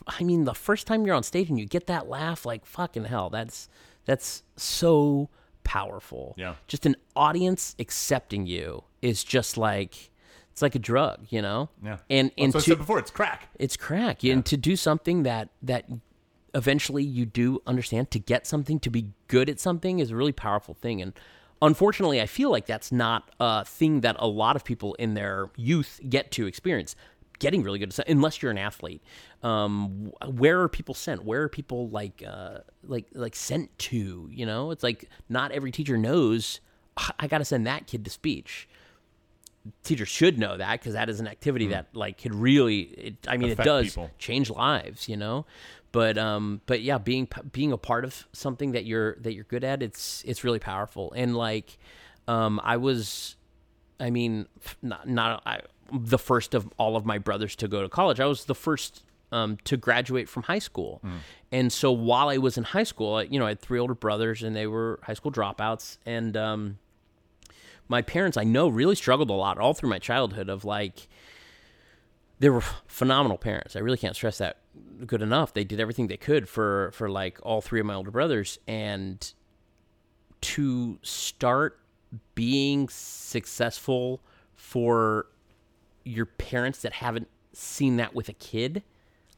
I 0.06 0.24
mean, 0.24 0.44
the 0.44 0.54
first 0.54 0.88
time 0.88 1.06
you're 1.06 1.16
on 1.16 1.24
stage 1.24 1.50
and 1.50 1.60
you 1.60 1.66
get 1.66 1.88
that 1.88 2.08
laugh, 2.08 2.46
like 2.46 2.66
fucking 2.66 3.06
hell, 3.06 3.30
that's 3.30 3.70
that's 4.06 4.44
so 4.56 5.30
powerful. 5.64 6.34
Yeah. 6.38 6.56
Just 6.68 6.86
an 6.86 6.96
audience 7.16 7.76
accepting 7.80 8.46
you 8.46 8.84
is 9.02 9.24
just 9.24 9.58
like 9.58 10.12
it's 10.52 10.62
like 10.62 10.76
a 10.76 10.80
drug, 10.80 11.28
you 11.30 11.42
know? 11.42 11.70
yeah. 11.84 11.98
And 12.10 12.32
Well, 12.38 12.46
and 12.46 12.54
so 12.54 12.60
I 12.60 12.62
to, 12.62 12.70
said 12.70 12.78
before, 12.80 13.00
it's 13.00 13.12
crack. 13.12 13.50
it's 13.60 13.78
crack. 13.78 14.24
And 14.24 14.46
to 14.46 14.58
do 14.58 14.76
something 14.76 15.24
that 15.24 15.50
that 15.62 15.86
eventually 16.54 17.04
you 17.04 17.26
do 17.26 17.62
understand 17.68 18.10
to 18.12 18.20
get 18.20 18.48
something 18.48 18.80
to 18.80 18.90
be 18.90 19.12
good 19.28 19.50
at 19.50 19.60
something 19.60 20.00
is 20.00 20.12
a 20.12 20.16
really 20.16 20.32
powerful 20.32 20.74
thing 20.74 21.02
and 21.02 21.14
unfortunately 21.62 22.22
I 22.22 22.26
feel 22.26 22.50
like 22.50 22.66
that's 22.66 22.92
not 22.92 23.30
a 23.40 23.66
thing 23.66 24.02
that 24.02 24.16
a 24.18 24.28
lot 24.28 24.56
of 24.56 24.64
people 24.64 24.94
in 24.96 25.14
their 25.14 25.52
youth 25.56 26.00
get 26.10 26.32
to 26.32 26.48
experience 26.48 26.96
getting 27.40 27.64
really 27.64 27.80
good 27.80 27.98
at 27.98 28.10
unless 28.10 28.42
you're 28.42 28.52
an 28.52 28.58
athlete. 28.58 29.02
Um 29.44 30.12
where 30.26 30.62
are 30.62 30.70
people 30.70 30.96
sent? 30.96 31.24
Where 31.24 31.44
are 31.44 31.50
people 31.50 31.90
like 31.90 32.24
uh 32.28 32.60
like 32.84 33.08
like 33.14 33.36
sent 33.36 33.78
to 33.80 34.30
you 34.32 34.46
know? 34.46 34.72
It's 34.72 34.84
like 34.84 35.10
not 35.30 35.52
every 35.52 35.72
teacher 35.72 35.98
knows 35.98 36.60
"Ah, 36.98 37.14
I 37.20 37.28
got 37.28 37.40
to 37.40 37.46
send 37.46 37.68
that 37.68 37.88
kid 37.88 38.04
to 38.06 38.12
speech. 38.12 38.68
Teachers 39.84 40.08
should 40.08 40.40
know 40.40 40.58
that 40.58 40.80
because 40.80 40.94
that 40.94 41.10
is 41.10 41.20
an 41.20 41.28
activity 41.28 41.68
that 41.68 41.88
like 41.94 42.18
could 42.22 42.34
really 42.34 42.80
it, 42.80 43.16
i 43.28 43.36
mean. 43.38 43.52
Affect 43.52 43.68
it 43.68 43.70
does 43.70 43.86
people. 43.88 44.12
change 44.18 44.50
lives 44.50 45.10
you 45.10 45.18
know? 45.18 45.46
But 45.92 46.18
um 46.18 46.62
but 46.66 46.82
yeah 46.82 46.98
being 46.98 47.28
being 47.52 47.72
a 47.72 47.78
part 47.78 48.06
of 48.06 48.28
something 48.34 48.72
that 48.72 48.86
you're 48.86 49.16
that 49.22 49.34
you're 49.34 49.44
good 49.46 49.64
at 49.64 49.84
it's 49.84 50.24
it's 50.26 50.44
really 50.44 50.60
powerful. 50.60 51.14
And 51.16 51.36
like 51.36 51.78
um 52.28 52.60
i 52.64 52.78
was 52.78 53.36
i 54.00 54.10
mean 54.10 54.48
not 54.82 55.08
not 55.08 55.42
I, 55.46 55.62
the 55.92 56.18
first 56.18 56.54
of 56.54 56.70
all 56.78 56.96
of 56.96 57.06
my 57.06 57.18
brothers 57.18 57.56
to 57.58 57.68
go 57.68 57.82
to 57.82 57.90
college. 57.90 58.20
I 58.20 58.26
was 58.26 58.46
the 58.46 58.56
first 58.56 59.04
um, 59.32 59.58
to 59.66 59.76
graduate 59.78 60.30
from 60.30 60.44
high 60.44 60.60
school. 60.60 61.02
And 61.52 61.72
so 61.72 61.92
while 61.92 62.30
i 62.30 62.38
was 62.38 62.58
in 62.58 62.64
high 62.64 62.84
school 62.84 63.16
I, 63.16 63.24
you 63.24 63.40
know 63.40 63.46
i 63.46 63.50
had 63.50 63.60
three 63.60 63.80
older 63.80 63.94
brothers 63.96 64.42
and 64.44 64.56
they 64.56 64.68
were 64.68 65.00
high 65.04 65.16
school 65.16 65.32
dropouts. 65.32 65.98
And 66.06 66.38
um 66.38 66.78
my 67.90 68.02
parents 68.02 68.38
I 68.38 68.44
know 68.44 68.68
really 68.68 68.96
struggled 68.96 69.30
a 69.30 69.34
lot 69.34 69.58
all 69.58 69.74
through 69.74 69.90
my 69.90 70.00
childhood 70.00 70.50
of 70.50 70.66
like 70.66 71.08
they 72.40 72.50
were 72.50 72.62
phenomenal 72.86 73.38
parents. 73.38 73.76
I 73.76 73.80
really 73.80 73.98
can't 73.98 74.16
stress 74.16 74.38
that 74.38 74.58
good 75.06 75.22
enough. 75.22 75.54
They 75.54 75.64
did 75.64 75.80
everything 75.80 76.08
they 76.08 76.18
could 76.18 76.48
for 76.48 76.92
for 76.94 77.10
like 77.10 77.40
all 77.44 77.62
three 77.62 77.80
of 77.80 77.86
my 77.86 77.96
older 77.96 78.12
brothers. 78.12 78.60
And 78.68 79.34
to 80.40 81.00
start 81.02 81.80
being 82.36 82.88
successful 82.90 84.22
for 84.56 85.28
your 86.08 86.26
parents 86.26 86.82
that 86.82 86.94
haven't 86.94 87.28
seen 87.54 87.98
that 87.98 88.16
with 88.16 88.30
a 88.30 88.34
kid, 88.34 88.84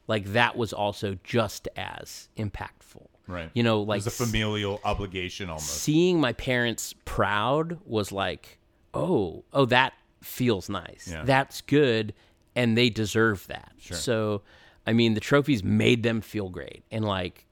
like 0.06 0.32
that 0.32 0.56
was 0.56 0.72
also 0.72 1.18
just 1.22 1.68
as 1.76 2.28
impactful. 2.36 3.06
Right. 3.26 3.50
You 3.54 3.62
know, 3.62 3.82
like 3.82 4.02
There's 4.02 4.20
a 4.20 4.24
familial 4.24 4.80
obligation 4.84 5.48
almost. 5.48 5.68
seeing 5.68 6.20
my 6.20 6.32
parents 6.32 6.94
proud 7.04 7.78
was 7.84 8.10
like, 8.10 8.58
oh, 8.92 9.44
oh, 9.52 9.66
that 9.66 9.92
feels 10.20 10.68
nice. 10.68 11.08
Yeah. 11.10 11.22
That's 11.24 11.60
good, 11.60 12.12
and 12.56 12.76
they 12.76 12.90
deserve 12.90 13.46
that. 13.46 13.72
Sure. 13.78 13.96
So, 13.96 14.42
I 14.86 14.92
mean, 14.92 15.14
the 15.14 15.20
trophies 15.20 15.62
made 15.62 16.02
them 16.02 16.20
feel 16.20 16.48
great, 16.48 16.82
and 16.90 17.04
like 17.04 17.46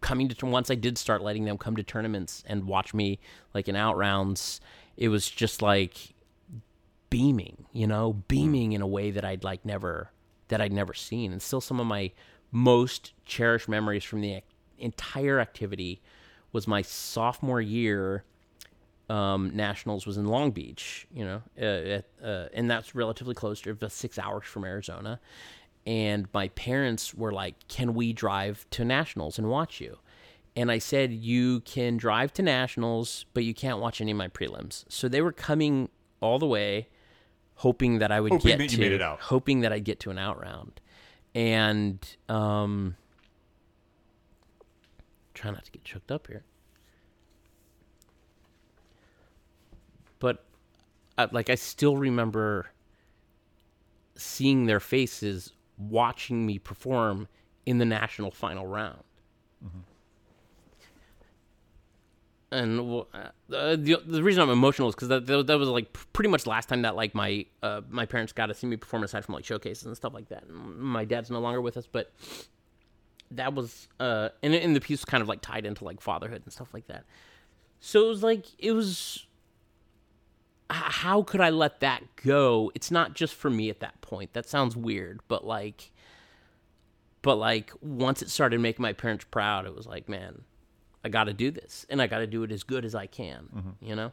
coming 0.00 0.28
to 0.28 0.46
once 0.46 0.70
I 0.70 0.76
did 0.76 0.96
start 0.98 1.22
letting 1.22 1.44
them 1.44 1.58
come 1.58 1.74
to 1.76 1.82
tournaments 1.82 2.44
and 2.46 2.64
watch 2.64 2.94
me 2.94 3.18
like 3.52 3.68
in 3.68 3.74
out 3.74 3.96
rounds, 3.96 4.60
it 4.96 5.08
was 5.08 5.28
just 5.28 5.62
like 5.62 6.14
beaming, 7.10 7.66
you 7.72 7.86
know, 7.86 8.12
beaming 8.28 8.72
in 8.72 8.82
a 8.82 8.86
way 8.86 9.10
that 9.10 9.24
I'd 9.24 9.44
like 9.44 9.64
never 9.64 10.10
that 10.48 10.60
I'd 10.60 10.72
never 10.72 10.94
seen, 10.94 11.32
and 11.32 11.42
still 11.42 11.60
some 11.60 11.80
of 11.80 11.86
my 11.86 12.12
most 12.52 13.12
cherished 13.24 13.68
memories 13.68 14.04
from 14.04 14.20
the 14.20 14.42
entire 14.78 15.40
activity 15.40 16.00
was 16.52 16.68
my 16.68 16.82
sophomore 16.82 17.60
year. 17.60 18.24
Um, 19.08 19.54
nationals 19.54 20.04
was 20.04 20.16
in 20.16 20.26
Long 20.26 20.50
Beach, 20.50 21.06
you 21.14 21.24
know, 21.24 21.42
uh, 21.60 21.64
at, 21.64 22.04
uh, 22.24 22.48
and 22.52 22.68
that's 22.68 22.92
relatively 22.92 23.34
close 23.34 23.60
to 23.60 23.70
about 23.70 23.92
six 23.92 24.18
hours 24.18 24.46
from 24.46 24.64
Arizona. 24.64 25.20
And 25.86 26.26
my 26.34 26.48
parents 26.48 27.14
were 27.14 27.30
like, 27.30 27.68
"Can 27.68 27.94
we 27.94 28.12
drive 28.12 28.66
to 28.70 28.84
nationals 28.84 29.38
and 29.38 29.48
watch 29.48 29.80
you?" 29.80 29.98
And 30.56 30.72
I 30.72 30.78
said, 30.78 31.12
"You 31.12 31.60
can 31.60 31.96
drive 31.96 32.32
to 32.34 32.42
nationals, 32.42 33.26
but 33.32 33.44
you 33.44 33.54
can't 33.54 33.78
watch 33.78 34.00
any 34.00 34.10
of 34.10 34.16
my 34.16 34.26
prelims." 34.26 34.84
So 34.88 35.08
they 35.08 35.22
were 35.22 35.30
coming 35.30 35.88
all 36.20 36.40
the 36.40 36.46
way, 36.46 36.88
hoping 37.56 37.98
that 37.98 38.12
I 38.12 38.20
would 38.20 38.32
Hoping 38.32 38.58
get 38.58 38.70
to, 38.70 38.80
made 38.80 38.92
it 38.92 39.02
out. 39.02 39.20
hoping 39.20 39.60
that 39.60 39.72
I'd 39.72 39.84
get 39.84 40.00
to 40.00 40.10
an 40.10 40.18
out 40.18 40.40
round, 40.40 40.80
and 41.34 41.98
um, 42.28 42.96
try 45.34 45.50
not 45.50 45.64
to 45.64 45.70
get 45.70 45.84
choked 45.84 46.10
up 46.10 46.26
here. 46.26 46.44
But 50.18 50.44
uh, 51.18 51.28
like 51.32 51.50
I 51.50 51.54
still 51.56 51.96
remember 51.96 52.70
seeing 54.16 54.66
their 54.66 54.80
faces 54.80 55.52
watching 55.76 56.46
me 56.46 56.58
perform 56.58 57.28
in 57.66 57.78
the 57.78 57.84
national 57.84 58.30
final 58.30 58.66
round. 58.66 59.02
And 62.56 62.80
uh, 63.12 63.28
the 63.48 64.00
the 64.06 64.22
reason 64.22 64.42
I'm 64.42 64.50
emotional 64.50 64.88
is 64.88 64.94
because 64.94 65.08
that 65.08 65.26
that 65.26 65.58
was 65.58 65.68
like 65.68 65.92
pretty 66.12 66.30
much 66.30 66.46
last 66.46 66.68
time 66.68 66.82
that 66.82 66.96
like 66.96 67.14
my 67.14 67.44
uh, 67.62 67.82
my 67.90 68.06
parents 68.06 68.32
got 68.32 68.46
to 68.46 68.54
see 68.54 68.66
me 68.66 68.76
perform 68.76 69.04
aside 69.04 69.24
from 69.24 69.34
like 69.34 69.44
showcases 69.44 69.84
and 69.84 69.94
stuff 69.94 70.14
like 70.14 70.30
that. 70.30 70.44
And 70.44 70.78
my 70.78 71.04
dad's 71.04 71.30
no 71.30 71.38
longer 71.38 71.60
with 71.60 71.76
us, 71.76 71.86
but 71.86 72.12
that 73.32 73.52
was 73.54 73.88
uh 74.00 74.30
and 74.42 74.54
and 74.54 74.74
the 74.74 74.80
piece 74.80 75.04
kind 75.04 75.20
of 75.20 75.28
like 75.28 75.40
tied 75.42 75.66
into 75.66 75.84
like 75.84 76.00
fatherhood 76.00 76.42
and 76.44 76.52
stuff 76.52 76.72
like 76.72 76.86
that. 76.86 77.04
So 77.80 78.06
it 78.06 78.08
was 78.08 78.22
like 78.22 78.46
it 78.58 78.72
was 78.72 79.26
how 80.70 81.22
could 81.22 81.40
I 81.40 81.50
let 81.50 81.80
that 81.80 82.02
go? 82.16 82.72
It's 82.74 82.90
not 82.90 83.14
just 83.14 83.34
for 83.34 83.50
me 83.50 83.68
at 83.68 83.80
that 83.80 84.00
point. 84.00 84.32
That 84.32 84.48
sounds 84.48 84.76
weird, 84.76 85.20
but 85.28 85.46
like 85.46 85.90
but 87.20 87.36
like 87.36 87.70
once 87.82 88.22
it 88.22 88.30
started 88.30 88.60
making 88.60 88.82
my 88.82 88.94
parents 88.94 89.26
proud, 89.30 89.66
it 89.66 89.74
was 89.74 89.86
like, 89.86 90.08
man, 90.08 90.42
I 91.06 91.08
got 91.08 91.24
to 91.24 91.32
do 91.32 91.50
this 91.50 91.86
and 91.88 92.02
I 92.02 92.06
got 92.06 92.18
to 92.18 92.26
do 92.26 92.42
it 92.42 92.52
as 92.52 92.62
good 92.62 92.84
as 92.84 92.94
I 92.94 93.06
can, 93.06 93.48
mm-hmm. 93.54 93.70
you 93.84 93.94
know? 93.94 94.12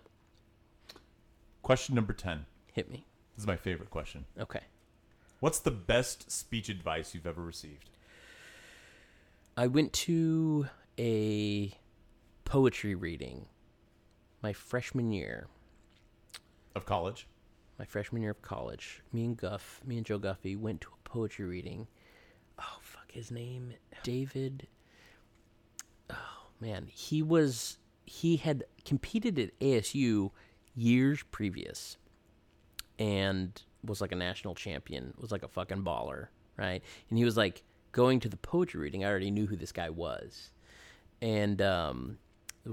Question 1.61 1.95
number 1.95 2.13
10. 2.13 2.45
Hit 2.71 2.89
me. 2.91 3.05
This 3.35 3.43
is 3.43 3.47
my 3.47 3.57
favorite 3.57 3.89
question. 3.89 4.25
Okay. 4.39 4.61
What's 5.39 5.59
the 5.59 5.71
best 5.71 6.31
speech 6.31 6.69
advice 6.69 7.13
you've 7.13 7.27
ever 7.27 7.41
received? 7.41 7.89
I 9.57 9.67
went 9.67 9.91
to 9.93 10.67
a 10.99 11.73
poetry 12.45 12.95
reading 12.95 13.47
my 14.41 14.53
freshman 14.53 15.11
year. 15.11 15.47
Of 16.75 16.85
college? 16.85 17.27
my 17.79 17.85
freshman 17.85 18.21
year 18.21 18.31
of 18.31 18.41
college, 18.41 19.01
me 19.11 19.25
and 19.25 19.37
Guff, 19.37 19.81
me 19.85 19.97
and 19.97 20.05
Joe 20.05 20.19
Guffey 20.19 20.55
went 20.55 20.81
to 20.81 20.87
a 20.87 21.09
poetry 21.09 21.45
reading. 21.45 21.87
Oh 22.59 22.77
fuck, 22.81 23.11
his 23.11 23.31
name 23.31 23.73
David. 24.03 24.67
Oh 26.09 26.42
man, 26.63 26.87
he 26.89 27.21
was 27.21 27.77
he 28.05 28.37
had 28.37 28.63
competed 28.85 29.37
at 29.37 29.59
ASU 29.59 30.31
years 30.75 31.23
previous, 31.31 31.97
and 32.97 33.61
was 33.83 33.99
like 33.99 34.11
a 34.11 34.15
national 34.15 34.55
champion. 34.55 35.13
Was 35.19 35.31
like 35.31 35.43
a 35.43 35.47
fucking 35.47 35.83
baller, 35.83 36.27
right? 36.57 36.81
And 37.09 37.17
he 37.17 37.25
was 37.25 37.35
like 37.35 37.63
going 37.91 38.19
to 38.21 38.29
the 38.29 38.37
poetry 38.37 38.79
reading. 38.79 39.03
I 39.03 39.09
already 39.09 39.29
knew 39.29 39.45
who 39.45 39.57
this 39.57 39.73
guy 39.73 39.89
was, 39.89 40.51
and 41.21 41.61
um, 41.61 42.17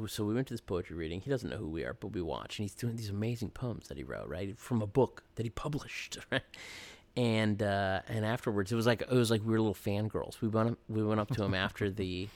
so 0.06 0.24
we 0.24 0.34
went 0.34 0.46
to 0.48 0.54
this 0.54 0.60
poetry 0.60 0.96
reading. 0.96 1.20
He 1.20 1.30
doesn't 1.30 1.50
know 1.50 1.56
who 1.56 1.68
we 1.68 1.84
are, 1.84 1.94
but 1.94 2.12
we 2.12 2.22
watch, 2.22 2.58
and 2.58 2.64
he's 2.64 2.74
doing 2.74 2.94
these 2.94 3.10
amazing 3.10 3.50
poems 3.50 3.88
that 3.88 3.96
he 3.96 4.04
wrote, 4.04 4.28
right, 4.28 4.56
from 4.56 4.82
a 4.82 4.86
book 4.86 5.24
that 5.34 5.42
he 5.42 5.50
published, 5.50 6.18
right? 6.30 6.42
And 7.16 7.60
uh, 7.60 8.02
and 8.06 8.24
afterwards, 8.24 8.70
it 8.70 8.76
was 8.76 8.86
like 8.86 9.02
it 9.02 9.10
was 9.10 9.32
like 9.32 9.42
we 9.44 9.52
were 9.52 9.60
little 9.60 9.74
fangirls. 9.74 10.40
We 10.40 10.46
went 10.46 10.70
up, 10.70 10.78
we 10.88 11.02
went 11.02 11.18
up 11.18 11.30
to 11.30 11.42
him 11.42 11.54
after 11.54 11.90
the 11.90 12.28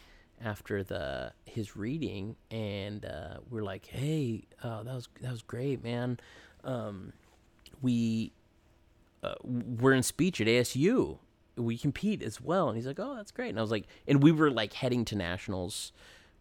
after 0.45 0.83
the 0.83 1.33
his 1.47 1.77
reading, 1.77 2.37
and 2.51 3.05
uh, 3.05 3.39
we're 3.51 3.62
like, 3.62 3.87
"Hey, 3.87 4.45
uh, 4.62 4.83
that 4.83 4.95
was 4.95 5.09
that 5.21 5.33
was 5.33 5.43
great, 5.43 5.83
man. 5.83 6.19
Um, 6.62 7.12
we 7.83 8.33
uh, 9.23 9.35
we're 9.43 9.93
in 9.93 10.03
speech 10.03 10.41
at 10.41 10.47
ASU. 10.47 11.19
We 11.57 11.79
compete 11.79 12.23
as 12.23 12.41
well." 12.41 12.69
And 12.69 12.77
he's 12.77 12.87
like, 12.87 13.01
"Oh, 13.01 13.15
that's 13.16 13.31
great." 13.31 13.51
And 13.51 13.59
I 13.59 13.62
was 13.62 13.71
like, 13.71 13.87
and 14.07 14.23
we 14.23 14.33
were 14.33 14.51
like 14.51 14.75
heading 14.75 15.05
to 15.07 15.16
nationals 15.16 15.93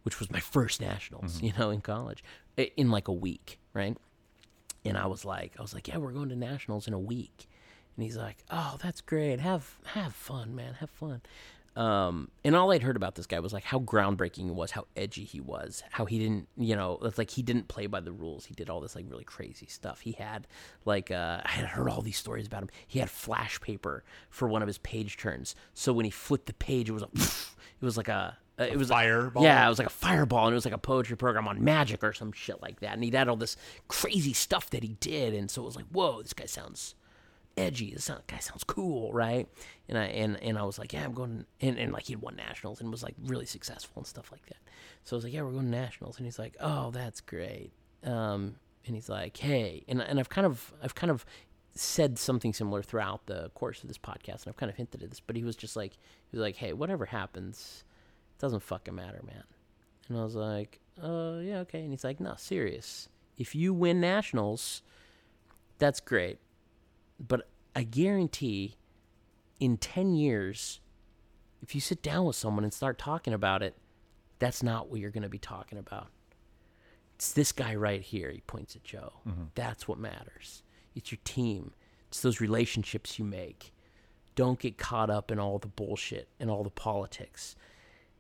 which 0.04 0.20
was 0.20 0.30
my 0.30 0.40
first 0.40 0.82
nationals, 0.82 1.42
you 1.42 1.54
know, 1.58 1.70
in 1.70 1.82
college, 1.82 2.24
in 2.58 2.92
like 2.92 3.08
a 3.08 3.14
week, 3.14 3.60
right? 3.74 3.98
And 4.86 4.98
I 4.98 5.08
was 5.08 5.26
like, 5.26 5.54
I 5.58 5.62
was 5.62 5.74
like, 5.74 5.88
yeah, 5.88 5.98
we're 5.98 6.12
going 6.12 6.30
to 6.30 6.36
nationals 6.36 6.88
in 6.88 6.94
a 6.94 7.00
week. 7.00 7.48
And 7.96 8.04
he's 8.04 8.18
like, 8.18 8.44
oh, 8.50 8.78
that's 8.82 9.02
great. 9.02 9.40
Have 9.40 9.78
have 9.86 10.14
fun, 10.14 10.56
man. 10.56 10.76
Have 10.76 10.90
fun. 10.90 11.22
Um, 11.76 12.30
and 12.44 12.56
all 12.56 12.72
I'd 12.72 12.84
heard 12.84 12.96
about 12.96 13.16
this 13.16 13.26
guy 13.26 13.40
was 13.40 13.52
like 13.52 13.64
how 13.64 13.80
groundbreaking 13.80 14.44
he 14.46 14.52
was, 14.52 14.72
how 14.72 14.86
edgy 14.96 15.24
he 15.24 15.42
was, 15.42 15.84
how 15.90 16.06
he 16.06 16.20
didn't, 16.20 16.48
you 16.56 16.76
know, 16.76 17.00
it's 17.02 17.18
like 17.18 17.32
he 17.32 17.42
didn't 17.42 17.68
play 17.68 17.88
by 17.88 18.00
the 18.00 18.12
rules. 18.12 18.46
He 18.46 18.54
did 18.54 18.70
all 18.70 18.80
this 18.80 18.96
like 18.96 19.06
really 19.10 19.24
crazy 19.24 19.66
stuff. 19.66 20.02
He 20.02 20.12
had 20.12 20.48
like 20.86 21.10
uh, 21.10 21.42
I 21.46 21.50
had 21.50 21.66
heard 21.66 21.90
all 21.90 22.02
these 22.02 22.18
stories 22.18 22.46
about 22.46 22.64
him. 22.64 22.70
He 22.88 23.00
had 23.00 23.10
flash 23.10 23.60
paper 23.60 24.04
for 24.30 24.48
one 24.48 24.62
of 24.62 24.68
his 24.68 24.78
page 24.80 25.18
turns, 25.18 25.56
so 25.74 25.94
when 25.94 26.06
he 26.06 26.12
flipped 26.12 26.46
the 26.46 26.54
page, 26.54 26.90
it 26.90 26.94
was 26.94 27.04
a, 27.04 27.10
it 27.16 27.86
was 27.86 27.98
like 27.98 28.08
a, 28.08 28.38
uh, 28.60 28.64
it 28.66 28.78
was 28.78 28.92
a- 28.92 28.94
fireball? 28.94 29.42
yeah, 29.44 29.66
it 29.66 29.70
was 29.70 29.80
like 29.80 29.88
a 29.88 29.92
fireball, 29.92 30.46
and 30.46 30.54
it 30.54 30.56
was 30.56 30.66
like 30.66 30.76
a 30.76 30.78
poetry 30.78 31.18
program 31.18 31.48
on 31.48 31.64
magic 31.64 32.04
or 32.04 32.14
some 32.14 32.32
shit 32.32 32.62
like 32.62 32.82
that. 32.82 32.94
And 32.94 33.04
he 33.04 33.10
had 33.10 33.28
all 33.28 33.36
this 33.36 33.58
crazy 33.88 34.34
stuff 34.34 34.70
that 34.70 34.84
he 34.84 34.96
did, 35.00 35.34
and 35.34 35.50
so 35.50 35.64
it 35.64 35.66
was 35.66 35.76
like, 35.76 35.88
whoa, 35.92 36.22
this 36.22 36.34
guy 36.34 36.46
sounds 36.46 36.94
edgy. 37.58 37.94
This 37.94 38.10
guy 38.28 38.40
sounds 38.40 38.64
cool, 38.64 39.12
right? 39.14 39.48
And 39.90 39.98
I 39.98 40.06
and 40.06 40.42
and 40.42 40.58
I 40.58 40.64
was 40.64 40.80
like, 40.80 40.94
yeah, 40.94 41.04
I'm 41.04 41.14
going. 41.14 41.46
And, 41.62 41.78
and 41.78 41.92
like 41.92 42.06
he'd 42.06 42.22
won 42.22 42.36
nationals 42.36 42.82
and 42.82 42.92
was 42.92 43.04
like 43.04 43.16
really 43.24 43.46
successful 43.46 43.94
and 43.98 44.08
stuff 44.08 44.32
like 44.32 44.46
that. 44.48 44.58
So 45.04 45.16
I 45.16 45.18
was 45.18 45.24
like, 45.24 45.34
yeah, 45.34 45.42
we're 45.42 45.52
going 45.52 45.66
to 45.66 45.72
nationals, 45.72 46.18
and 46.18 46.26
he's 46.26 46.40
like, 46.40 46.56
oh, 46.60 46.92
that's 46.92 47.22
great. 47.22 47.72
Um, 48.04 48.56
and 48.86 48.96
he's 48.96 49.10
like, 49.10 49.38
hey, 49.38 49.84
and 49.88 50.02
and 50.02 50.20
I've 50.20 50.30
kind 50.30 50.46
of 50.46 50.74
I've 50.82 50.96
kind 50.96 51.12
of 51.12 51.26
said 51.76 52.20
something 52.20 52.54
similar 52.54 52.82
throughout 52.84 53.26
the 53.26 53.50
course 53.56 53.82
of 53.82 53.88
this 53.88 53.98
podcast, 53.98 54.44
and 54.44 54.48
I've 54.50 54.58
kind 54.58 54.70
of 54.70 54.76
hinted 54.76 55.04
at 55.04 55.10
this, 55.10 55.20
but 55.20 55.36
he 55.36 55.44
was 55.44 55.56
just 55.56 55.76
like, 55.76 55.94
he 55.94 56.38
was 56.38 56.42
like, 56.42 56.56
hey, 56.56 56.74
whatever 56.74 57.06
happens, 57.06 57.84
it 58.38 58.42
doesn't 58.42 58.62
fucking 58.62 58.94
matter, 58.94 59.22
man. 59.26 59.44
And 60.08 60.18
I 60.18 60.24
was 60.24 60.36
like, 60.36 60.80
uh, 61.02 61.40
yeah, 61.42 61.60
okay. 61.60 61.82
And 61.82 61.92
he's 61.92 62.04
like, 62.04 62.20
no, 62.20 62.36
serious. 62.38 63.10
If 63.38 63.56
you 63.56 63.74
win 63.74 64.00
nationals, 64.00 64.84
that's 65.80 66.00
great. 66.00 66.38
But 67.26 67.48
I 67.76 67.84
guarantee 67.84 68.78
in 69.60 69.78
10 69.78 70.16
years, 70.16 70.82
if 71.62 71.74
you 71.74 71.82
sit 71.82 72.02
down 72.02 72.26
with 72.26 72.36
someone 72.36 72.64
and 72.64 72.74
start 72.74 72.98
talking 72.98 73.34
about 73.34 73.64
it, 73.64 73.78
that's 74.40 74.62
not 74.62 74.90
what 74.90 75.00
you're 75.00 75.12
going 75.12 75.24
to 75.24 75.30
be 75.30 75.38
talking 75.38 75.78
about. 75.78 76.08
It's 77.16 77.32
this 77.32 77.52
guy 77.52 77.76
right 77.76 78.02
here. 78.02 78.30
He 78.32 78.42
points 78.42 78.76
at 78.76 78.84
Joe. 78.84 79.14
Mm-hmm. 79.28 79.44
That's 79.56 79.88
what 79.88 79.98
matters. 79.98 80.64
It's 80.96 81.12
your 81.12 81.20
team, 81.24 81.74
it's 82.10 82.22
those 82.22 82.42
relationships 82.42 83.18
you 83.18 83.26
make. 83.26 83.74
Don't 84.36 84.60
get 84.60 84.78
caught 84.78 85.10
up 85.10 85.32
in 85.32 85.40
all 85.40 85.60
the 85.60 85.68
bullshit 85.68 86.28
and 86.40 86.50
all 86.50 86.64
the 86.64 86.70
politics 86.72 87.56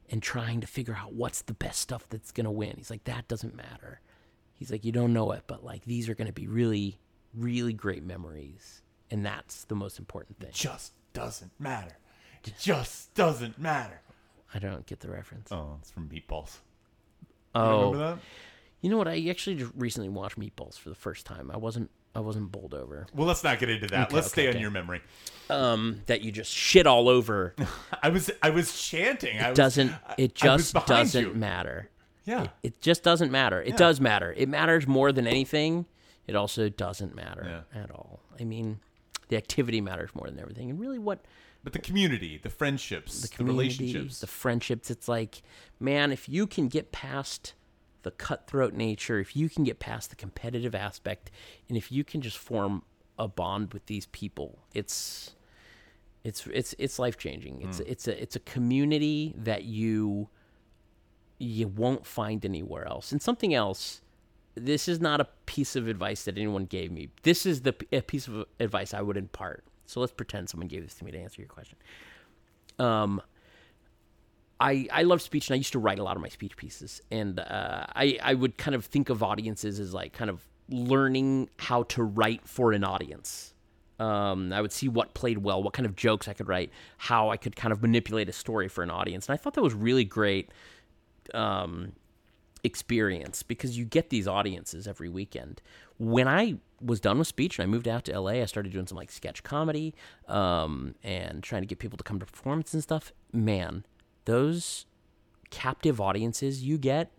and 0.09 0.21
trying 0.21 0.61
to 0.61 0.67
figure 0.67 0.95
out 0.95 1.13
what's 1.13 1.41
the 1.41 1.53
best 1.53 1.81
stuff 1.81 2.07
that's 2.07 2.31
going 2.31 2.45
to 2.45 2.51
win. 2.51 2.75
He's 2.77 2.91
like, 2.91 3.05
that 3.05 3.27
doesn't 3.27 3.55
matter. 3.55 3.99
He's 4.53 4.71
like, 4.71 4.85
you 4.85 4.91
don't 4.91 5.11
know 5.11 5.31
it, 5.31 5.43
but 5.47 5.63
like 5.63 5.85
these 5.85 6.07
are 6.09 6.15
going 6.15 6.27
to 6.27 6.33
be 6.33 6.47
really, 6.47 6.99
really 7.33 7.73
great 7.73 8.03
memories. 8.03 8.82
And 9.11 9.25
that's 9.25 9.65
the 9.65 9.75
most 9.75 9.99
important 9.99 10.39
thing. 10.39 10.49
Just 10.53 10.93
doesn't 11.13 11.51
matter. 11.59 11.97
It 12.43 12.53
just 12.59 13.13
doesn't 13.13 13.59
matter. 13.59 14.01
I 14.53 14.59
don't 14.59 14.85
get 14.85 14.99
the 14.99 15.09
reference. 15.09 15.51
Oh, 15.51 15.77
it's 15.79 15.91
from 15.91 16.09
Meatballs. 16.09 16.57
Oh, 17.55 17.91
Remember 17.91 18.15
that? 18.15 18.19
you 18.81 18.89
know 18.89 18.97
what? 18.97 19.07
I 19.07 19.25
actually 19.29 19.55
just 19.57 19.71
recently 19.75 20.09
watched 20.09 20.39
Meatballs 20.39 20.77
for 20.77 20.89
the 20.89 20.95
first 20.95 21.25
time. 21.25 21.51
I 21.51 21.57
wasn't 21.57 21.89
I 22.15 22.19
wasn't 22.19 22.51
bowled 22.51 22.73
over. 22.75 23.07
Well, 23.15 23.27
let's 23.27 23.43
not 23.43 23.57
get 23.59 23.69
into 23.69 23.87
that. 23.87 24.07
Okay, 24.07 24.15
let's 24.15 24.27
okay, 24.27 24.43
stay 24.47 24.55
on 24.55 24.61
your 24.61 24.69
memory. 24.69 25.01
Um, 25.49 26.01
that 26.05 26.21
you 26.21 26.31
just 26.31 26.51
shit 26.51 26.85
all 26.85 27.09
over. 27.09 27.55
I 28.03 28.09
was 28.09 28.29
I 28.41 28.51
was 28.51 28.79
chanting. 28.79 29.39
I 29.39 29.49
was, 29.49 29.57
Doesn't 29.57 29.91
it 30.17 30.35
just 30.35 30.73
doesn't 30.85 31.27
you. 31.27 31.33
matter? 31.33 31.89
Yeah. 32.25 32.47
It 32.61 32.79
just 32.81 33.03
doesn't 33.03 33.31
matter. 33.31 33.61
It 33.61 33.77
does 33.77 33.99
matter. 33.99 34.33
It 34.37 34.47
matters 34.47 34.87
more 34.87 35.11
than 35.11 35.27
anything. 35.27 35.85
It 36.27 36.35
also 36.35 36.69
doesn't 36.69 37.15
matter 37.15 37.65
at 37.75 37.91
all. 37.91 38.21
I 38.39 38.45
mean, 38.45 38.79
the 39.33 39.37
activity 39.37 39.81
matters 39.81 40.11
more 40.13 40.27
than 40.27 40.39
everything. 40.39 40.69
And 40.69 40.79
really, 40.79 40.99
what 40.99 41.25
But 41.63 41.73
the 41.73 41.79
community, 41.79 42.39
the 42.41 42.51
friendships, 42.51 43.21
the, 43.21 43.27
community, 43.27 43.57
relationships. 43.57 44.19
the 44.19 44.27
friendships. 44.27 44.91
It's 44.91 45.07
like, 45.07 45.41
man, 45.79 46.11
if 46.11 46.29
you 46.29 46.45
can 46.45 46.67
get 46.67 46.91
past 46.91 47.55
the 48.03 48.11
cutthroat 48.11 48.73
nature, 48.75 49.17
if 49.19 49.35
you 49.35 49.49
can 49.49 49.63
get 49.63 49.79
past 49.79 50.11
the 50.11 50.15
competitive 50.15 50.75
aspect, 50.75 51.31
and 51.67 51.75
if 51.75 51.91
you 51.91 52.03
can 52.03 52.21
just 52.21 52.37
form 52.37 52.83
a 53.17 53.27
bond 53.27 53.73
with 53.73 53.87
these 53.87 54.05
people, 54.07 54.59
it's 54.75 55.31
it's 56.23 56.45
it's 56.45 56.75
it's 56.77 56.99
life 56.99 57.17
changing. 57.17 57.63
It's 57.63 57.79
hmm. 57.79 57.85
it's 57.87 58.07
a 58.07 58.21
it's 58.21 58.35
a 58.35 58.41
community 58.41 59.33
that 59.35 59.63
you 59.63 60.29
you 61.39 61.69
won't 61.69 62.05
find 62.05 62.45
anywhere 62.45 62.87
else. 62.87 63.11
And 63.11 63.19
something 63.19 63.51
else. 63.55 64.01
This 64.55 64.87
is 64.87 64.99
not 64.99 65.19
a 65.19 65.27
piece 65.45 65.75
of 65.75 65.87
advice 65.87 66.23
that 66.25 66.37
anyone 66.37 66.65
gave 66.65 66.91
me. 66.91 67.09
This 67.23 67.45
is 67.45 67.61
the 67.61 67.75
a 67.91 68.01
piece 68.01 68.27
of 68.27 68.45
advice 68.59 68.93
I 68.93 69.01
would 69.01 69.17
impart. 69.17 69.63
So 69.85 69.99
let's 69.99 70.13
pretend 70.13 70.49
someone 70.49 70.67
gave 70.67 70.83
this 70.83 70.95
to 70.95 71.05
me 71.05 71.11
to 71.11 71.17
answer 71.17 71.41
your 71.41 71.49
question. 71.49 71.77
Um, 72.79 73.21
I 74.59 74.87
I 74.91 75.03
love 75.03 75.21
speech 75.21 75.49
and 75.49 75.55
I 75.55 75.57
used 75.57 75.73
to 75.73 75.79
write 75.79 75.99
a 75.99 76.03
lot 76.03 76.15
of 76.15 76.21
my 76.21 76.29
speech 76.29 76.55
pieces 76.55 77.01
and 77.11 77.39
uh, 77.39 77.85
I 77.95 78.17
I 78.21 78.33
would 78.33 78.57
kind 78.57 78.75
of 78.75 78.85
think 78.85 79.09
of 79.09 79.23
audiences 79.23 79.79
as 79.79 79.93
like 79.93 80.13
kind 80.13 80.29
of 80.29 80.41
learning 80.69 81.49
how 81.59 81.83
to 81.83 82.03
write 82.03 82.47
for 82.47 82.71
an 82.71 82.83
audience. 82.83 83.53
Um, 83.99 84.51
I 84.51 84.61
would 84.61 84.71
see 84.71 84.87
what 84.87 85.13
played 85.13 85.37
well, 85.39 85.61
what 85.61 85.73
kind 85.73 85.85
of 85.85 85.95
jokes 85.95 86.27
I 86.27 86.33
could 86.33 86.47
write, 86.47 86.71
how 86.97 87.29
I 87.29 87.37
could 87.37 87.55
kind 87.55 87.71
of 87.71 87.81
manipulate 87.81 88.27
a 88.27 88.33
story 88.33 88.67
for 88.67 88.83
an 88.83 88.89
audience, 88.89 89.27
and 89.27 89.33
I 89.33 89.37
thought 89.37 89.53
that 89.53 89.61
was 89.61 89.73
really 89.73 90.03
great 90.03 90.49
um, 91.33 91.93
experience 92.63 93.43
because 93.43 93.77
you 93.77 93.85
get 93.85 94.09
these 94.09 94.27
audiences 94.27 94.87
every 94.87 95.09
weekend. 95.09 95.61
When 95.97 96.27
I 96.27 96.55
was 96.81 96.99
done 96.99 97.19
with 97.19 97.27
speech 97.27 97.59
and 97.59 97.63
I 97.63 97.67
moved 97.67 97.87
out 97.87 98.05
to 98.05 98.19
LA, 98.19 98.31
I 98.31 98.45
started 98.45 98.71
doing 98.71 98.87
some 98.87 98.97
like 98.97 99.11
sketch 99.11 99.43
comedy 99.43 99.93
um, 100.27 100.95
and 101.03 101.43
trying 101.43 101.61
to 101.61 101.67
get 101.67 101.79
people 101.79 101.97
to 101.97 102.03
come 102.03 102.19
to 102.19 102.25
performances 102.25 102.73
and 102.73 102.83
stuff. 102.83 103.11
Man, 103.31 103.85
those 104.25 104.85
captive 105.49 105.99
audiences 106.01 106.63
you 106.63 106.77
get, 106.77 107.11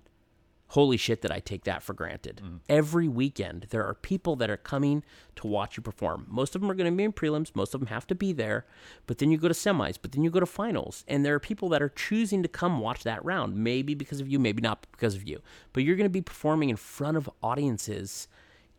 holy 0.74 0.96
shit, 0.96 1.22
that 1.22 1.30
I 1.30 1.38
take 1.38 1.62
that 1.64 1.84
for 1.84 1.94
granted. 1.94 2.40
Mm. 2.44 2.58
Every 2.68 3.06
weekend, 3.06 3.68
there 3.70 3.86
are 3.86 3.94
people 3.94 4.34
that 4.36 4.50
are 4.50 4.56
coming 4.56 5.04
to 5.36 5.46
watch 5.46 5.76
you 5.76 5.84
perform. 5.84 6.26
Most 6.28 6.56
of 6.56 6.60
them 6.60 6.68
are 6.70 6.74
going 6.74 6.90
to 6.90 6.96
be 6.96 7.04
in 7.04 7.12
prelims, 7.12 7.54
most 7.54 7.74
of 7.74 7.80
them 7.80 7.86
have 7.86 8.08
to 8.08 8.14
be 8.16 8.32
there, 8.32 8.66
but 9.06 9.18
then 9.18 9.30
you 9.30 9.38
go 9.38 9.46
to 9.46 9.54
semis, 9.54 9.96
but 10.02 10.10
then 10.10 10.24
you 10.24 10.30
go 10.30 10.40
to 10.40 10.46
finals, 10.46 11.04
and 11.06 11.24
there 11.24 11.32
are 11.32 11.38
people 11.38 11.68
that 11.68 11.80
are 11.80 11.88
choosing 11.88 12.42
to 12.42 12.48
come 12.48 12.80
watch 12.80 13.04
that 13.04 13.24
round, 13.24 13.54
maybe 13.54 13.94
because 13.94 14.20
of 14.20 14.26
you, 14.26 14.40
maybe 14.40 14.60
not 14.60 14.84
because 14.90 15.14
of 15.14 15.28
you. 15.28 15.40
But 15.72 15.84
you're 15.84 15.94
going 15.94 16.06
to 16.06 16.10
be 16.10 16.20
performing 16.20 16.70
in 16.70 16.76
front 16.76 17.16
of 17.16 17.30
audiences 17.40 18.26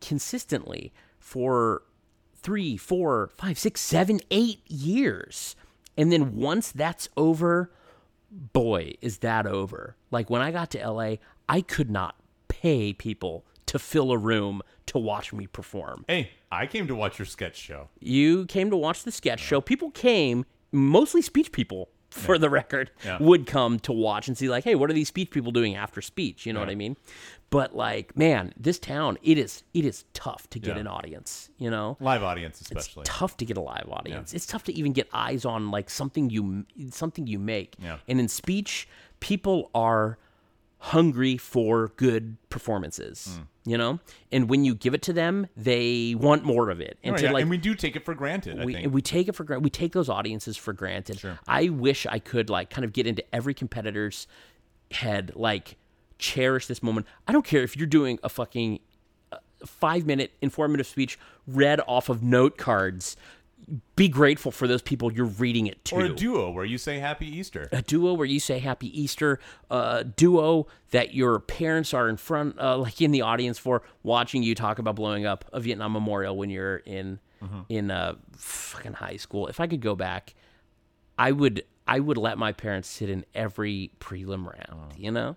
consistently 0.02 0.92
for 1.18 1.82
three, 2.34 2.76
four, 2.76 3.30
five, 3.38 3.58
six, 3.58 3.80
seven, 3.80 4.20
eight 4.30 4.60
years. 4.68 5.56
And 5.96 6.12
then 6.12 6.36
once 6.36 6.72
that's 6.72 7.08
over, 7.16 7.70
boy, 8.36 8.94
is 9.00 9.18
that 9.18 9.46
over. 9.46 9.96
Like 10.10 10.30
when 10.30 10.42
I 10.42 10.50
got 10.50 10.70
to 10.72 10.90
LA, 10.90 11.16
I 11.48 11.60
could 11.60 11.90
not 11.90 12.16
pay 12.48 12.92
people 12.92 13.44
to 13.66 13.78
fill 13.78 14.12
a 14.12 14.18
room 14.18 14.62
to 14.86 14.98
watch 14.98 15.32
me 15.32 15.46
perform. 15.46 16.04
hey, 16.06 16.30
I 16.52 16.66
came 16.66 16.86
to 16.86 16.94
watch 16.94 17.18
your 17.18 17.26
sketch 17.26 17.56
show. 17.56 17.88
You 17.98 18.46
came 18.46 18.70
to 18.70 18.76
watch 18.76 19.02
the 19.02 19.10
sketch 19.10 19.40
show. 19.40 19.60
People 19.60 19.90
came, 19.90 20.44
mostly 20.70 21.20
speech 21.20 21.50
people, 21.50 21.88
for 22.24 22.38
the 22.38 22.50
record, 22.50 22.90
Yeah. 23.04 23.18
would 23.20 23.46
come 23.46 23.78
to 23.80 23.92
watch 23.92 24.28
and 24.28 24.36
see, 24.36 24.48
like, 24.48 24.64
hey, 24.64 24.74
what 24.74 24.90
are 24.90 24.94
these 24.94 25.08
speech 25.08 25.30
people 25.30 25.52
doing 25.52 25.74
after 25.76 26.00
speech? 26.00 26.46
You 26.46 26.52
know 26.52 26.60
what 26.60 26.68
I 26.70 26.74
mean? 26.74 26.96
But 27.50 27.76
like, 27.76 28.16
man, 28.16 28.52
this 28.56 28.78
town, 28.78 29.18
it 29.22 29.38
is 29.38 29.62
it 29.72 29.84
is 29.84 30.04
tough 30.14 30.50
to 30.50 30.58
get 30.58 30.74
Yeah. 30.74 30.80
an 30.80 30.86
audience. 30.88 31.50
You 31.58 31.70
know, 31.70 31.96
Live 32.00 32.22
audience, 32.24 32.60
especially. 32.60 33.04
tough 33.04 33.36
to 33.36 33.44
get 33.44 33.56
a 33.56 33.60
live 33.60 33.88
audience. 33.88 34.34
It's 34.34 34.46
tough 34.46 34.64
to 34.64 34.72
even 34.76 34.92
get 34.92 35.08
eyes 35.12 35.44
on 35.44 35.70
like 35.70 35.88
something 35.88 36.28
you 36.30 36.64
something 36.90 37.26
you 37.28 37.38
make. 37.38 37.76
Yeah. 37.80 37.98
And 38.08 38.18
in 38.18 38.28
speech, 38.28 38.88
people 39.20 39.70
are 39.74 40.18
hungry 40.78 41.36
for 41.36 41.92
good 41.96 42.36
performances. 42.50 43.36
Hmm. 43.38 43.42
You 43.68 43.76
know, 43.76 43.98
and 44.30 44.48
when 44.48 44.64
you 44.64 44.76
give 44.76 44.94
it 44.94 45.02
to 45.02 45.12
them, 45.12 45.48
they 45.56 46.14
want 46.16 46.44
more 46.44 46.70
of 46.70 46.80
it. 46.80 46.98
And 47.02 47.14
Oh, 47.14 47.18
to 47.18 47.24
yeah, 47.24 47.32
like 47.32 47.42
and 47.42 47.50
we 47.50 47.56
do 47.58 47.74
take 47.74 47.96
it 47.96 48.04
for 48.04 48.14
granted. 48.14 48.60
I 48.60 48.64
we, 48.64 48.72
think. 48.74 48.94
we 48.94 49.02
take 49.02 49.26
it 49.26 49.34
for 49.34 49.42
granted. 49.42 49.64
We 49.64 49.70
take 49.70 49.92
those 49.92 50.08
audiences 50.08 50.56
for 50.56 50.72
granted. 50.72 51.18
Sure. 51.18 51.38
I 51.48 51.68
wish 51.70 52.06
I 52.06 52.20
could 52.20 52.48
like 52.48 52.70
kind 52.70 52.84
of 52.84 52.92
get 52.92 53.08
into 53.08 53.24
every 53.34 53.54
competitor's 53.54 54.28
head, 54.92 55.32
like 55.34 55.76
cherish 56.18 56.66
this 56.68 56.80
moment. 56.80 57.08
I 57.26 57.32
don't 57.32 57.44
care 57.44 57.62
if 57.64 57.76
you're 57.76 57.88
doing 57.88 58.20
a 58.22 58.28
fucking 58.28 58.78
uh, 59.32 59.38
five 59.66 60.06
minute 60.06 60.30
informative 60.40 60.86
speech 60.86 61.18
read 61.48 61.80
off 61.88 62.08
of 62.08 62.22
note 62.22 62.56
cards. 62.56 63.16
Be 63.96 64.08
grateful 64.08 64.52
for 64.52 64.68
those 64.68 64.80
people 64.82 65.12
you're 65.12 65.26
reading 65.26 65.66
it 65.66 65.84
to 65.86 65.96
or 65.96 66.04
a 66.04 66.08
duo 66.10 66.50
where 66.50 66.64
you 66.64 66.78
say 66.78 67.00
Happy 67.00 67.26
Easter. 67.26 67.68
a 67.72 67.82
duo 67.82 68.14
where 68.14 68.26
you 68.26 68.38
say 68.38 68.60
happy 68.60 68.88
easter. 69.02 69.40
A 69.70 70.04
duo 70.04 70.68
that 70.92 71.14
your 71.14 71.40
parents 71.40 71.92
are 71.92 72.08
in 72.08 72.16
front 72.16 72.60
uh, 72.60 72.78
like 72.78 73.00
in 73.00 73.10
the 73.10 73.22
audience 73.22 73.58
for 73.58 73.82
watching 74.04 74.44
you 74.44 74.54
talk 74.54 74.78
about 74.78 74.94
blowing 74.94 75.26
up 75.26 75.44
a 75.52 75.58
vietnam 75.58 75.92
memorial 75.92 76.36
when 76.36 76.48
you're 76.48 76.76
in 76.76 77.18
in 77.68 77.90
uh 77.90 78.14
fucking 78.36 78.92
high 78.92 79.16
school. 79.16 79.48
If 79.48 79.58
i 79.58 79.66
could 79.66 79.80
go 79.80 79.94
back 79.96 80.34
i 81.18 81.32
would 81.32 81.64
i 81.88 81.98
would 81.98 82.18
let 82.18 82.38
my 82.38 82.52
parents 82.52 82.88
sit 82.88 83.08
in 83.10 83.24
every 83.34 83.90
prelim 84.00 84.44
round 84.46 84.92
you 84.96 85.10
know? 85.10 85.34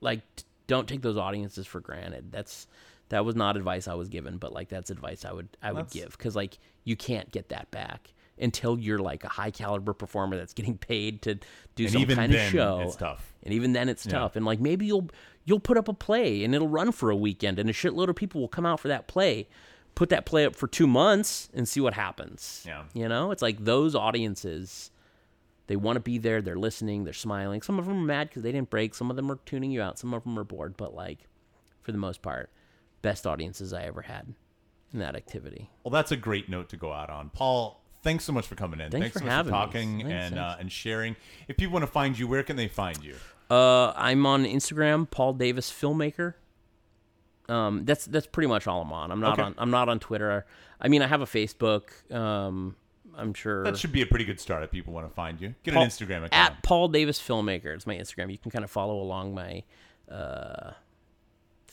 Like 0.00 0.22
don't 0.66 0.88
take 0.88 1.02
those 1.02 1.16
audiences 1.16 1.66
for 1.66 1.80
granted. 1.80 2.32
That's 2.32 2.66
that 3.12 3.24
was 3.24 3.36
not 3.36 3.56
advice 3.56 3.86
i 3.88 3.94
was 3.94 4.08
given 4.08 4.36
but 4.38 4.52
like 4.52 4.68
that's 4.68 4.90
advice 4.90 5.24
i 5.24 5.32
would 5.32 5.48
i 5.62 5.70
would 5.70 5.86
That's- 5.86 5.92
give. 5.92 6.10
Because 6.18 6.34
like 6.34 6.58
you 6.84 6.96
can't 6.96 7.30
get 7.30 7.50
that 7.50 7.70
back 7.70 8.12
until 8.40 8.78
you're 8.78 8.98
like 8.98 9.22
a 9.24 9.28
high 9.28 9.50
caliber 9.50 9.92
performer 9.92 10.36
that's 10.36 10.54
getting 10.54 10.76
paid 10.78 11.22
to 11.22 11.34
do 11.76 11.84
And 11.84 11.92
some 11.92 12.06
kind 12.06 12.34
of 12.34 12.40
show 12.50 12.80
it's 12.86 12.96
tough. 12.96 13.32
and 13.44 13.52
even 13.54 13.72
then 13.74 13.88
it's 13.88 14.04
tough. 14.04 14.34
And 14.36 14.44
like 14.44 14.58
maybe 14.60 14.86
you'll 14.86 15.08
you'll 15.44 15.60
put 15.60 15.76
up 15.76 15.86
a 15.88 15.92
play 15.92 16.42
and 16.42 16.54
it'll 16.54 16.68
run 16.68 16.90
for 16.92 17.10
a 17.10 17.16
weekend 17.16 17.58
and 17.58 17.68
a 17.70 17.72
shitload 17.72 18.08
of 18.08 18.16
people 18.16 18.40
will 18.40 18.48
come 18.48 18.66
out 18.66 18.80
for 18.80 18.88
that 18.88 19.06
play 19.06 19.46
put 19.94 20.08
that 20.08 20.24
play 20.24 20.46
up 20.46 20.56
for 20.56 20.66
two 20.66 20.86
months 20.86 21.50
and 21.52 21.68
see 21.68 21.78
what 21.80 21.92
happens. 21.92 22.64
Yeah. 22.66 22.84
you 22.94 23.06
know? 23.08 23.30
It's 23.30 23.42
like 23.42 23.62
those 23.62 23.94
audiences 23.94 24.90
they 25.66 25.76
want 25.76 25.96
to 25.96 26.00
be 26.00 26.16
there 26.18 26.40
they're 26.42 26.56
listening 26.58 27.04
they're 27.04 27.12
smiling. 27.12 27.60
Some 27.62 27.78
of 27.78 27.84
them 27.86 27.98
are 27.98 28.06
mad 28.06 28.28
because 28.28 28.42
they 28.42 28.52
didn't 28.52 28.70
break. 28.70 28.94
Some 28.94 29.10
of 29.10 29.16
them 29.16 29.30
are 29.30 29.38
tuning 29.44 29.70
you 29.70 29.82
out. 29.82 29.98
Some 29.98 30.14
of 30.14 30.24
them 30.24 30.38
are 30.38 30.44
bored. 30.44 30.76
But 30.78 30.94
like 30.94 31.28
for 31.82 31.92
the 31.92 31.98
most 31.98 32.22
part 32.22 32.50
best 33.02 33.26
audiences 33.26 33.72
i 33.72 33.82
ever 33.82 34.02
had 34.02 34.34
in 34.92 34.98
that 35.00 35.14
activity 35.16 35.68
Well, 35.84 35.90
that's 35.92 36.12
a 36.12 36.16
great 36.16 36.48
note 36.48 36.68
to 36.70 36.76
go 36.76 36.92
out 36.92 37.08
on. 37.10 37.30
Paul, 37.30 37.82
thanks 38.02 38.24
so 38.24 38.32
much 38.32 38.46
for 38.46 38.54
coming 38.56 38.78
in. 38.80 38.90
Thanks 38.90 39.12
for 39.14 39.20
so 39.20 39.24
much 39.24 39.32
having 39.32 39.50
for 39.50 39.56
talking 39.58 39.98
Thanks, 40.00 40.12
and 40.12 40.34
thanks. 40.36 40.56
Uh, 40.56 40.60
and 40.60 40.70
sharing. 40.72 41.16
If 41.48 41.56
people 41.56 41.72
want 41.72 41.84
to 41.84 41.90
find 41.90 42.18
you, 42.18 42.28
where 42.28 42.42
can 42.42 42.56
they 42.56 42.68
find 42.68 43.02
you? 43.02 43.14
Uh, 43.50 43.92
I'm 43.96 44.26
on 44.26 44.44
Instagram, 44.44 45.10
Paul 45.10 45.32
Davis 45.32 45.70
Filmmaker. 45.72 46.34
Um, 47.48 47.84
that's 47.84 48.04
that's 48.06 48.26
pretty 48.26 48.48
much 48.48 48.66
all 48.66 48.82
I'm 48.82 48.92
on. 48.92 49.10
I'm 49.10 49.20
not 49.20 49.32
Okay. 49.38 49.42
on 49.42 49.54
I'm 49.58 49.70
not 49.70 49.88
on 49.88 49.98
Twitter. 49.98 50.46
I 50.80 50.88
mean, 50.88 51.00
I 51.02 51.06
have 51.06 51.20
a 51.22 51.26
Facebook. 51.26 51.90
Um, 52.14 52.76
I'm 53.16 53.34
sure 53.34 53.64
That 53.64 53.76
should 53.78 53.92
be 53.92 54.02
a 54.02 54.06
pretty 54.06 54.24
good 54.24 54.40
start 54.40 54.62
if 54.62 54.70
people 54.70 54.92
want 54.92 55.08
to 55.08 55.14
find 55.14 55.40
you. 55.40 55.54
Get 55.64 55.74
Paul- 55.74 55.82
an 55.84 55.88
Instagram 55.88 56.24
account. 56.24 56.32
at 56.34 56.62
Paul 56.62 56.88
Davis 56.88 57.18
Filmmaker. 57.20 57.74
It's 57.74 57.86
my 57.86 57.96
Instagram. 57.96 58.30
You 58.30 58.38
can 58.38 58.50
kind 58.50 58.64
of 58.64 58.70
follow 58.70 59.00
along 59.00 59.34
my 59.34 59.64
uh, 60.10 60.72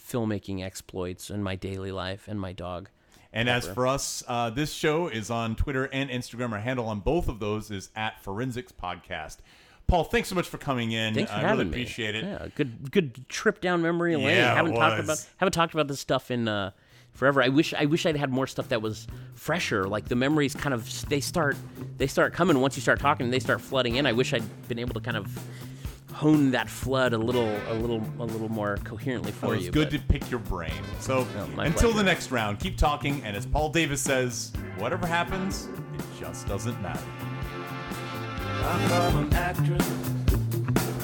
filmmaking 0.10 0.64
exploits 0.64 1.30
in 1.30 1.44
my 1.44 1.56
daily 1.56 1.92
life 1.92 2.28
and 2.28 2.40
my 2.40 2.54
dog. 2.54 2.90
And 3.32 3.48
as 3.48 3.68
for 3.68 3.86
us, 3.86 4.24
uh, 4.28 4.50
this 4.50 4.74
show 4.74 5.08
is 5.08 5.30
on 5.30 5.56
Twitter 5.56 5.86
and 5.86 6.10
Instagram. 6.10 6.52
Our 6.52 6.60
handle 6.60 6.88
on 6.88 7.00
both 7.00 7.28
of 7.30 7.40
those 7.40 7.70
is 7.70 7.90
at 7.96 8.20
Forensics 8.24 8.72
Podcast. 8.72 9.38
Paul, 9.86 10.04
thanks 10.04 10.30
so 10.30 10.36
much 10.36 10.48
for 10.48 10.58
coming 10.58 10.92
in. 10.92 11.14
Thanks 11.14 11.32
for 11.32 11.38
I 11.38 11.42
having 11.42 11.58
really 11.58 11.66
me. 11.66 11.70
appreciate 11.72 12.16
it. 12.16 12.24
Yeah, 12.24 12.48
good 12.56 12.92
good 12.92 13.28
trip 13.30 13.62
down 13.62 13.82
memory 13.82 14.16
lane. 14.16 14.28
Yeah, 14.28 14.54
haven't 14.54 14.76
talked 14.76 15.00
about 15.00 15.28
haven't 15.38 15.54
talked 15.54 15.74
about 15.74 15.88
this 15.88 16.00
stuff 16.00 16.32
in 16.32 16.48
uh, 16.48 16.72
forever. 17.14 17.42
I 17.42 17.50
wish 17.50 17.74
I 17.74 17.86
wish 17.86 18.06
I'd 18.06 18.16
had 18.16 18.30
more 18.32 18.48
stuff 18.48 18.70
that 18.70 18.82
was 18.82 19.08
fresher. 19.36 19.88
Like 19.88 20.06
the 20.06 20.16
memories 20.16 20.56
kind 20.56 20.74
of 20.74 21.10
they 21.10 21.20
start 21.20 21.56
they 21.98 22.08
start 22.08 22.34
coming 22.34 22.60
once 22.62 22.76
you 22.76 22.82
start 22.82 23.00
talking 23.00 23.26
and 23.26 23.34
they 23.34 23.40
start 23.40 23.62
flooding 23.62 23.96
in. 23.96 24.06
I 24.06 24.14
wish 24.14 24.34
I'd 24.34 24.68
been 24.68 24.80
able 24.80 24.94
to 24.94 25.02
kind 25.02 25.18
of 25.18 25.28
hone 26.20 26.52
that 26.52 26.70
flood 26.70 27.14
a 27.14 27.18
little, 27.18 27.50
a 27.70 27.74
little, 27.76 28.04
a 28.20 28.26
little 28.26 28.50
more 28.50 28.78
coherently 28.84 29.32
for 29.32 29.56
you. 29.56 29.68
It's 29.68 29.70
good 29.70 29.90
but- 29.90 29.98
to 29.98 30.04
pick 30.14 30.30
your 30.30 30.42
brain. 30.42 30.74
So 31.00 31.26
No, 31.36 31.44
until 31.62 31.92
pleasure. 31.92 31.94
the 31.98 32.04
next 32.04 32.30
round, 32.32 32.60
keep 32.60 32.78
talking. 32.78 33.22
And 33.24 33.38
as 33.38 33.46
Paul 33.46 33.70
Davis 33.70 34.02
says, 34.02 34.52
whatever 34.78 35.08
happens, 35.08 35.70
it 35.98 36.04
just 36.20 36.46
doesn't 36.46 36.80
matter. 36.82 37.00
I 38.62 38.84
an 39.16 39.34
actress. 39.34 39.88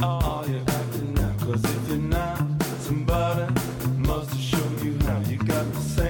Oh, 0.02 0.44
you 0.48 0.60
acting 0.68 1.14
now. 1.14 1.34
Cause 1.40 1.64
if 1.64 1.88
you're 1.88 1.98
not 1.98 2.38
somebody, 2.80 3.54
must 3.98 4.38
show 4.38 4.68
you 4.84 4.98
how 5.08 5.20
you 5.30 5.38
got 5.38 5.66
to 5.74 5.80
say. 5.80 6.05